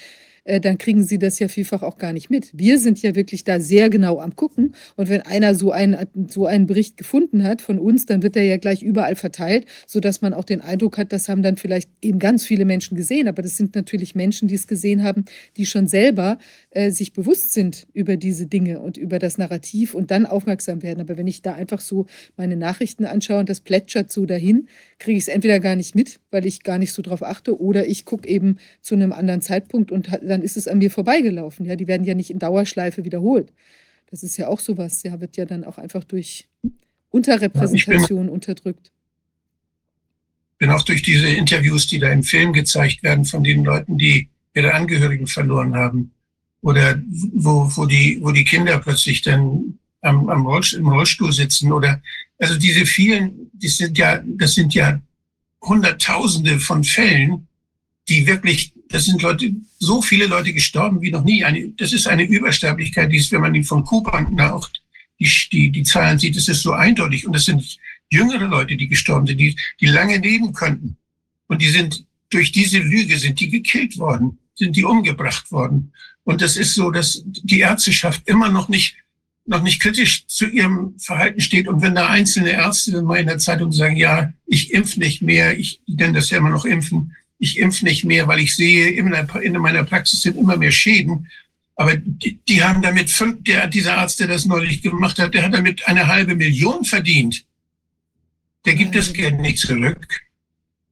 dann 0.43 0.77
kriegen 0.77 1.03
sie 1.03 1.19
das 1.19 1.39
ja 1.39 1.47
vielfach 1.47 1.83
auch 1.83 1.97
gar 1.97 2.13
nicht 2.13 2.29
mit. 2.29 2.49
Wir 2.53 2.79
sind 2.79 3.01
ja 3.01 3.15
wirklich 3.15 3.43
da 3.43 3.59
sehr 3.59 3.89
genau 3.89 4.19
am 4.19 4.35
Gucken. 4.35 4.75
Und 4.95 5.09
wenn 5.09 5.21
einer 5.21 5.53
so 5.55 5.71
einen, 5.71 6.07
so 6.29 6.45
einen 6.45 6.65
Bericht 6.65 6.97
gefunden 6.97 7.43
hat 7.43 7.61
von 7.61 7.77
uns, 7.77 8.05
dann 8.05 8.23
wird 8.23 8.35
er 8.35 8.43
ja 8.43 8.57
gleich 8.57 8.81
überall 8.81 9.15
verteilt, 9.15 9.65
sodass 9.85 10.21
man 10.21 10.33
auch 10.33 10.43
den 10.43 10.61
Eindruck 10.61 10.97
hat, 10.97 11.13
das 11.13 11.29
haben 11.29 11.43
dann 11.43 11.57
vielleicht 11.57 11.89
eben 12.01 12.19
ganz 12.19 12.45
viele 12.45 12.65
Menschen 12.65 12.97
gesehen. 12.97 13.27
Aber 13.27 13.41
das 13.41 13.57
sind 13.57 13.75
natürlich 13.75 14.15
Menschen, 14.15 14.47
die 14.47 14.55
es 14.55 14.67
gesehen 14.67 15.03
haben, 15.03 15.25
die 15.57 15.65
schon 15.65 15.87
selber 15.87 16.39
äh, 16.71 16.91
sich 16.91 17.13
bewusst 17.13 17.53
sind 17.53 17.87
über 17.93 18.17
diese 18.17 18.47
Dinge 18.47 18.79
und 18.79 18.97
über 18.97 19.19
das 19.19 19.37
Narrativ 19.37 19.93
und 19.93 20.09
dann 20.11 20.25
aufmerksam 20.25 20.81
werden. 20.81 21.01
Aber 21.01 21.17
wenn 21.17 21.27
ich 21.27 21.41
da 21.41 21.53
einfach 21.53 21.81
so 21.81 22.07
meine 22.35 22.55
Nachrichten 22.55 23.05
anschaue 23.05 23.39
und 23.39 23.49
das 23.49 23.61
plätschert 23.61 24.11
so 24.11 24.25
dahin, 24.25 24.67
kriege 25.01 25.17
ich 25.17 25.23
es 25.23 25.27
entweder 25.27 25.59
gar 25.59 25.75
nicht 25.75 25.95
mit, 25.95 26.19
weil 26.29 26.45
ich 26.45 26.63
gar 26.63 26.77
nicht 26.77 26.93
so 26.93 27.01
drauf 27.01 27.23
achte, 27.23 27.59
oder 27.59 27.87
ich 27.87 28.05
gucke 28.05 28.29
eben 28.29 28.57
zu 28.81 28.95
einem 28.95 29.11
anderen 29.11 29.41
Zeitpunkt 29.41 29.91
und 29.91 30.09
dann 30.21 30.43
ist 30.43 30.57
es 30.57 30.67
an 30.67 30.77
mir 30.77 30.91
vorbeigelaufen. 30.91 31.65
Ja, 31.65 31.75
die 31.75 31.87
werden 31.87 32.05
ja 32.05 32.13
nicht 32.13 32.29
in 32.29 32.39
Dauerschleife 32.39 33.03
wiederholt. 33.03 33.51
Das 34.11 34.21
ist 34.21 34.37
ja 34.37 34.47
auch 34.47 34.59
sowas. 34.59 35.01
Ja, 35.03 35.19
wird 35.19 35.37
ja 35.37 35.45
dann 35.45 35.63
auch 35.63 35.79
einfach 35.79 36.03
durch 36.03 36.47
Unterrepräsentation 37.09 38.27
ja, 38.27 38.31
unterdrückt. 38.31 38.91
Bin 40.59 40.69
auch 40.69 40.83
durch 40.83 41.01
diese 41.01 41.27
Interviews, 41.29 41.87
die 41.87 41.97
da 41.97 42.11
im 42.11 42.23
Film 42.23 42.53
gezeigt 42.53 43.01
werden, 43.01 43.25
von 43.25 43.43
den 43.43 43.65
Leuten, 43.65 43.97
die 43.97 44.29
ihre 44.53 44.73
Angehörigen 44.73 45.25
verloren 45.25 45.75
haben, 45.75 46.11
oder 46.61 47.01
wo, 47.33 47.71
wo, 47.75 47.85
die, 47.87 48.19
wo 48.21 48.31
die 48.31 48.43
Kinder 48.43 48.77
plötzlich 48.77 49.23
dann 49.23 49.79
am, 50.01 50.29
am 50.29 50.45
Rollstuhl, 50.45 50.79
im 50.79 50.89
Rollstuhl 50.89 51.33
sitzen 51.33 51.71
oder 51.71 51.99
also 52.41 52.57
diese 52.57 52.85
vielen, 52.87 53.51
das 53.53 53.77
sind 53.77 53.97
ja, 53.97 54.19
das 54.25 54.55
sind 54.55 54.73
ja 54.73 54.99
Hunderttausende 55.61 56.59
von 56.59 56.83
Fällen, 56.83 57.47
die 58.09 58.25
wirklich, 58.25 58.73
das 58.89 59.05
sind 59.05 59.21
Leute, 59.21 59.53
so 59.77 60.01
viele 60.01 60.25
Leute 60.25 60.51
gestorben 60.51 61.01
wie 61.01 61.11
noch 61.11 61.23
nie. 61.23 61.45
Eine, 61.45 61.69
das 61.77 61.93
ist 61.93 62.07
eine 62.07 62.23
Übersterblichkeit, 62.23 63.11
die 63.11 63.17
ist, 63.17 63.31
wenn 63.31 63.41
man 63.41 63.53
die 63.53 63.63
von 63.63 63.85
Kuban 63.85 64.39
auch 64.41 64.67
die, 65.19 65.29
die, 65.51 65.69
die 65.69 65.83
Zahlen 65.83 66.17
sieht, 66.17 66.35
das 66.35 66.47
ist 66.47 66.63
so 66.63 66.71
eindeutig. 66.71 67.27
Und 67.27 67.33
das 67.33 67.45
sind 67.45 67.77
jüngere 68.09 68.47
Leute, 68.47 68.75
die 68.75 68.87
gestorben 68.87 69.27
sind, 69.27 69.37
die, 69.37 69.55
die 69.79 69.85
lange 69.85 70.17
leben 70.17 70.51
könnten. 70.51 70.97
Und 71.45 71.61
die 71.61 71.69
sind, 71.69 72.05
durch 72.31 72.51
diese 72.51 72.79
Lüge 72.79 73.19
sind 73.19 73.39
die 73.39 73.51
gekillt 73.51 73.99
worden, 73.99 74.39
sind 74.55 74.75
die 74.75 74.83
umgebracht 74.83 75.51
worden. 75.51 75.93
Und 76.23 76.41
das 76.41 76.57
ist 76.57 76.73
so, 76.73 76.89
dass 76.89 77.21
die 77.25 77.59
Ärzteschaft 77.59 78.27
immer 78.27 78.49
noch 78.49 78.67
nicht 78.67 78.95
noch 79.51 79.61
nicht 79.61 79.81
kritisch 79.81 80.25
zu 80.27 80.47
ihrem 80.47 80.97
Verhalten 80.97 81.41
steht. 81.41 81.67
Und 81.67 81.81
wenn 81.81 81.93
da 81.93 82.07
einzelne 82.07 82.51
Ärzte 82.51 83.01
mal 83.03 83.19
in 83.19 83.27
der 83.27 83.37
Zeitung 83.37 83.71
sagen, 83.71 83.97
ja, 83.97 84.33
ich 84.47 84.73
impf 84.73 84.97
nicht 84.97 85.21
mehr, 85.21 85.57
ich 85.59 85.81
nenne 85.85 86.13
das 86.13 86.29
ja 86.29 86.37
immer 86.37 86.49
noch 86.49 86.65
impfen, 86.65 87.15
ich 87.37 87.59
impf 87.59 87.81
nicht 87.83 88.05
mehr, 88.05 88.27
weil 88.27 88.39
ich 88.39 88.55
sehe, 88.55 88.89
in 88.89 89.09
meiner 89.09 89.83
Praxis 89.83 90.21
sind 90.21 90.37
immer 90.37 90.57
mehr 90.57 90.71
Schäden. 90.71 91.27
Aber 91.75 91.97
die, 91.97 92.39
die 92.47 92.63
haben 92.63 92.81
damit, 92.81 93.09
fünf, 93.09 93.43
der, 93.43 93.67
dieser 93.67 93.97
Arzt, 93.97 94.19
der 94.21 94.27
das 94.27 94.45
neulich 94.45 94.81
gemacht 94.81 95.19
hat, 95.19 95.33
der 95.33 95.43
hat 95.43 95.53
damit 95.53 95.85
eine 95.87 96.07
halbe 96.07 96.35
Million 96.35 96.85
verdient. 96.85 97.43
Der 98.65 98.75
gibt 98.75 98.95
das 98.95 99.11
Geld 99.11 99.39
nicht 99.39 99.59
zurück, 99.59 100.21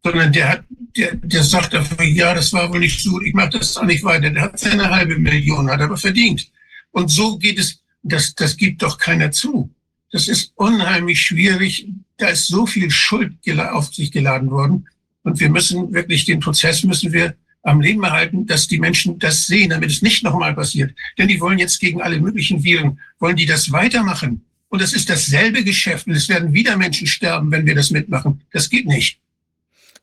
sondern 0.04 0.34
der 0.34 0.50
hat, 0.50 0.64
der, 0.98 1.16
der 1.16 1.44
sagt 1.44 1.76
einfach, 1.76 2.04
ja, 2.04 2.34
das 2.34 2.52
war 2.52 2.70
wohl 2.74 2.80
nicht 2.80 3.00
so, 3.00 3.22
ich 3.22 3.34
mache 3.34 3.52
das 3.52 3.78
auch 3.78 3.86
nicht 3.86 4.04
weiter. 4.04 4.32
Der 4.32 4.44
hat 4.44 4.60
seine 4.60 4.90
halbe 4.90 5.18
Million, 5.18 5.70
hat 5.70 5.82
aber 5.82 5.98
verdient. 5.98 6.52
Und 6.92 7.10
so 7.10 7.38
geht 7.38 7.60
es 7.60 7.80
das, 8.04 8.36
das 8.36 8.58
gibt 8.58 8.82
doch 8.82 8.98
keiner 8.98 9.32
zu. 9.32 9.70
Das 10.12 10.28
ist 10.28 10.54
unheimlich 10.56 11.22
schwierig. 11.22 11.88
Da 12.18 12.30
ist 12.30 12.48
so 12.48 12.66
viel 12.66 12.90
Schuld 12.90 13.34
auf 13.72 13.94
sich 13.94 14.12
geladen 14.12 14.50
worden. 14.50 14.88
Und 15.24 15.40
wir 15.40 15.50
müssen 15.50 15.94
wirklich 15.94 16.26
den 16.26 16.40
Prozess 16.40 16.84
müssen 16.84 17.14
wir 17.14 17.36
am 17.64 17.82
Leben 17.82 18.04
erhalten, 18.04 18.48
dass 18.48 18.68
die 18.68 18.80
Menschen 18.80 19.20
das 19.20 19.46
sehen, 19.46 19.70
damit 19.70 19.92
es 19.92 20.02
nicht 20.02 20.24
nochmal 20.24 20.56
passiert. 20.56 20.94
Denn 21.18 21.28
die 21.28 21.40
wollen 21.40 21.60
jetzt 21.60 21.80
gegen 21.80 22.02
alle 22.02 22.20
möglichen 22.20 22.64
Viren, 22.64 23.00
wollen 23.20 23.36
die 23.36 23.46
das 23.46 23.72
weitermachen. 23.72 24.46
Und 24.70 24.82
es 24.82 24.94
ist 24.94 25.10
dasselbe 25.10 25.64
Geschäft. 25.64 26.08
Und 26.08 26.14
es 26.14 26.30
werden 26.30 26.54
wieder 26.54 26.78
Menschen 26.78 27.08
sterben, 27.08 27.52
wenn 27.52 27.66
wir 27.66 27.76
das 27.76 27.92
mitmachen. 27.92 28.42
Das 28.52 28.70
geht 28.70 28.88
nicht. 28.88 29.20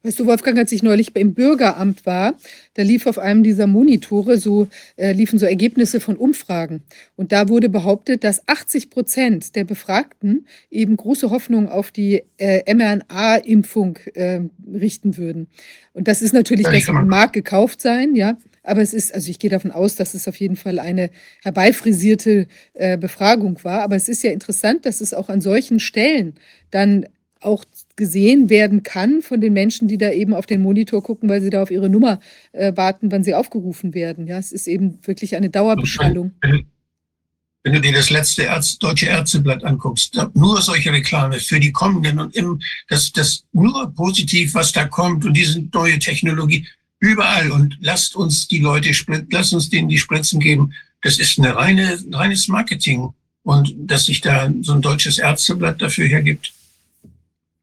Weißt 0.03 0.21
du, 0.21 0.27
Wolfgang, 0.27 0.57
als 0.59 0.71
ich 0.71 0.83
neulich 0.83 1.13
beim 1.13 1.35
Bürgeramt 1.35 2.07
war, 2.07 2.35
da 2.75 2.83
lief 2.83 3.07
auf 3.07 3.19
einem 3.19 3.43
dieser 3.43 3.67
Monitore 3.67 4.39
so, 4.39 4.69
äh, 4.97 5.13
liefen 5.13 5.39
so 5.39 5.47
Ergebnisse 5.47 5.99
von 5.99 6.17
Umfragen. 6.17 6.83
Und 7.17 7.33
da 7.33 7.49
wurde 7.49 7.69
behauptet, 7.69 8.23
dass 8.23 8.47
80 8.47 8.91
Prozent 8.91 9.57
der 9.57 9.65
Befragten 9.65 10.47
eben 10.71 10.97
große 10.97 11.31
Hoffnung 11.31 11.69
auf 11.69 11.91
die 11.91 12.23
äh, 12.39 12.73
mRNA-Impfung 12.73 13.99
äh, 14.15 14.41
richten 14.73 15.17
würden. 15.17 15.49
Und 15.93 16.07
das 16.09 16.23
ist 16.23 16.33
natürlich, 16.33 16.67
das 16.67 16.87
mag 16.89 17.33
gekauft 17.33 17.81
sein, 17.81 18.15
ja. 18.15 18.37
Aber 18.63 18.83
es 18.83 18.93
ist, 18.93 19.15
also 19.15 19.31
ich 19.31 19.39
gehe 19.39 19.51
davon 19.51 19.71
aus, 19.71 19.95
dass 19.95 20.15
es 20.15 20.27
auf 20.27 20.37
jeden 20.37 20.57
Fall 20.57 20.79
eine 20.79 21.11
herbeifrisierte 21.43 22.49
äh, 22.75 22.99
Befragung 22.99 23.63
war. 23.63 23.83
Aber 23.83 23.97
es 23.97 24.09
ist 24.09 24.23
ja 24.25 24.33
interessant, 24.33 24.87
dass 24.87 25.01
es 25.01 25.15
auch 25.15 25.29
an 25.29 25.41
solchen 25.41 25.81
Stellen 25.81 26.35
dann 26.71 27.07
auch 27.41 27.65
gesehen 27.97 28.51
werden 28.51 28.83
kann 28.83 29.23
von 29.23 29.41
den 29.41 29.55
Menschen, 29.55 29.89
die 29.89 29.99
da 29.99 30.11
eben 30.11 30.35
auf 30.35 30.47
den 30.47 30.61
Monitor 30.61 31.03
gucken, 31.03 31.29
weil 31.29 31.41
sie 31.41 31.51
da 31.51 31.63
auf 31.63 31.71
ihre 31.71 31.89
Nummer 31.89 32.21
äh, 32.53 32.73
warten, 32.77 33.11
wann 33.11 33.25
sie 33.25 33.35
aufgerufen 33.35 33.95
werden. 33.95 34.27
Ja, 34.27 34.39
es 34.39 34.53
ist 34.53 34.69
eben 34.69 34.99
wirklich 35.03 35.35
eine 35.35 35.51
Dauerbeschallung. 35.51 36.33
Wenn 36.43 37.73
du 37.73 37.81
dir 37.81 37.93
das 37.93 38.11
letzte 38.11 38.45
Ärz 38.45 38.79
deutsche 38.79 39.07
Ärzteblatt 39.07 39.65
anguckst, 39.65 40.17
nur 40.35 40.63
solche 40.63 40.93
Reklame 40.93 41.41
für 41.41 41.59
die 41.59 41.73
kommenden 41.73 42.21
und 42.21 42.37
im, 42.37 42.61
das, 42.89 43.11
das 43.11 43.45
nur 43.53 43.93
positiv, 43.93 44.55
was 44.55 44.71
da 44.71 44.87
kommt 44.87 45.25
und 45.25 45.35
diese 45.35 45.61
neue 45.73 45.99
Technologie 45.99 46.65
überall 47.01 47.51
und 47.51 47.77
lasst 47.81 48.15
uns 48.15 48.47
die 48.47 48.61
Leute, 48.61 48.93
lasst 49.31 49.53
uns 49.53 49.69
denen 49.69 49.89
die 49.89 49.99
Spritzen 49.99 50.39
geben. 50.39 50.73
Das 51.03 51.19
ist 51.19 51.39
eine 51.39 51.57
reine, 51.57 51.99
reines 52.13 52.47
Marketing 52.47 53.09
und 53.43 53.75
dass 53.77 54.07
sich 54.07 54.21
da 54.21 54.49
so 54.61 54.75
ein 54.75 54.83
deutsches 54.83 55.19
Ärzteblatt 55.19 55.83
dafür 55.83 56.07
hergibt 56.07 56.53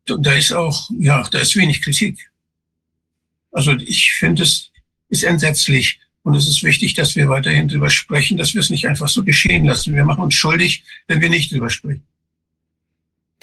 da 0.05 0.33
ist 0.33 0.51
auch, 0.53 0.89
ja, 0.97 1.27
da 1.29 1.39
ist 1.39 1.55
wenig 1.55 1.81
Kritik. 1.81 2.31
Also 3.51 3.73
ich 3.73 4.13
finde, 4.13 4.43
es 4.43 4.71
ist 5.09 5.23
entsetzlich. 5.23 5.99
Und 6.23 6.35
es 6.35 6.47
ist 6.47 6.63
wichtig, 6.63 6.93
dass 6.93 7.15
wir 7.15 7.27
weiterhin 7.27 7.67
drüber 7.67 7.89
sprechen, 7.89 8.37
dass 8.37 8.53
wir 8.53 8.61
es 8.61 8.69
nicht 8.69 8.87
einfach 8.87 9.09
so 9.09 9.23
geschehen 9.23 9.65
lassen. 9.65 9.93
Wir 9.93 10.05
machen 10.05 10.23
uns 10.23 10.35
schuldig, 10.35 10.83
wenn 11.07 11.19
wir 11.19 11.29
nicht 11.29 11.51
drüber 11.51 11.69
sprechen. 11.69 12.03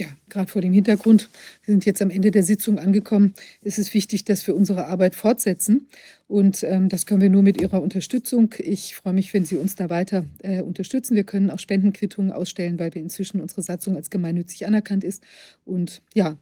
Ja, 0.00 0.06
gerade 0.30 0.50
vor 0.50 0.62
dem 0.62 0.72
Hintergrund, 0.72 1.28
wir 1.66 1.72
sind 1.72 1.84
jetzt 1.84 2.00
am 2.00 2.08
Ende 2.08 2.30
der 2.30 2.42
Sitzung 2.42 2.78
angekommen, 2.78 3.34
ist 3.60 3.78
es 3.78 3.92
wichtig, 3.92 4.24
dass 4.24 4.46
wir 4.46 4.56
unsere 4.56 4.86
Arbeit 4.86 5.14
fortsetzen. 5.14 5.88
Und 6.26 6.62
ähm, 6.62 6.88
das 6.88 7.04
können 7.04 7.20
wir 7.20 7.28
nur 7.28 7.42
mit 7.42 7.60
Ihrer 7.60 7.82
Unterstützung. 7.82 8.54
Ich 8.58 8.94
freue 8.94 9.12
mich, 9.12 9.34
wenn 9.34 9.44
Sie 9.44 9.56
uns 9.56 9.74
da 9.74 9.90
weiter 9.90 10.24
äh, 10.42 10.62
unterstützen. 10.62 11.16
Wir 11.16 11.24
können 11.24 11.50
auch 11.50 11.58
Spendenquittungen 11.58 12.32
ausstellen, 12.32 12.78
weil 12.78 12.94
wir 12.94 13.02
inzwischen 13.02 13.42
unsere 13.42 13.60
Satzung 13.60 13.96
als 13.96 14.08
gemeinnützig 14.08 14.66
anerkannt 14.66 15.04
ist. 15.04 15.22
Und 15.66 16.00
ja, 16.14 16.38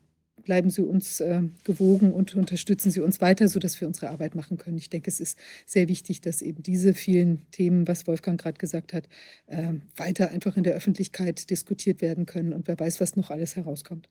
bleiben 0.48 0.70
Sie 0.70 0.80
uns 0.80 1.20
äh, 1.20 1.42
gewogen 1.62 2.10
und 2.10 2.34
unterstützen 2.34 2.90
Sie 2.90 3.00
uns 3.00 3.20
weiter, 3.20 3.48
sodass 3.48 3.78
wir 3.82 3.86
unsere 3.86 4.08
Arbeit 4.08 4.34
machen 4.34 4.56
können. 4.56 4.78
Ich 4.78 4.88
denke, 4.88 5.10
es 5.10 5.20
ist 5.20 5.38
sehr 5.66 5.88
wichtig, 5.88 6.22
dass 6.22 6.40
eben 6.40 6.62
diese 6.62 6.94
vielen 6.94 7.46
Themen, 7.50 7.86
was 7.86 8.06
Wolfgang 8.06 8.40
gerade 8.40 8.56
gesagt 8.56 8.94
hat, 8.94 9.10
äh, 9.48 9.74
weiter 9.98 10.30
einfach 10.30 10.56
in 10.56 10.62
der 10.62 10.72
Öffentlichkeit 10.72 11.50
diskutiert 11.50 12.00
werden 12.00 12.24
können. 12.24 12.54
Und 12.54 12.66
wer 12.66 12.80
weiß, 12.80 12.98
was 12.98 13.14
noch 13.14 13.30
alles 13.30 13.56
herauskommt. 13.56 14.08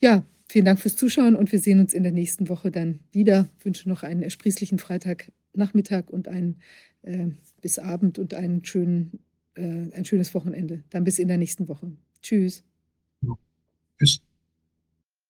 Ja, 0.00 0.26
vielen 0.48 0.64
Dank 0.64 0.80
fürs 0.80 0.96
Zuschauen 0.96 1.36
und 1.36 1.52
wir 1.52 1.60
sehen 1.60 1.78
uns 1.78 1.94
in 1.94 2.02
der 2.02 2.10
nächsten 2.10 2.48
Woche 2.48 2.72
dann 2.72 2.98
wieder. 3.12 3.48
Ich 3.60 3.64
wünsche 3.64 3.88
noch 3.88 4.02
einen 4.02 4.24
ersprießlichen 4.24 4.80
Freitagnachmittag 4.80 6.08
und 6.08 6.26
einen 6.26 6.56
äh, 7.02 7.28
bis 7.60 7.78
Abend 7.78 8.18
und 8.18 8.34
einen 8.34 8.64
schönen, 8.64 9.20
äh, 9.54 9.62
ein 9.62 10.04
schönes 10.04 10.34
Wochenende. 10.34 10.82
Dann 10.90 11.04
bis 11.04 11.20
in 11.20 11.28
der 11.28 11.38
nächsten 11.38 11.68
Woche. 11.68 11.92
Tschüss. 12.20 12.64
Tschüss. 13.96 14.20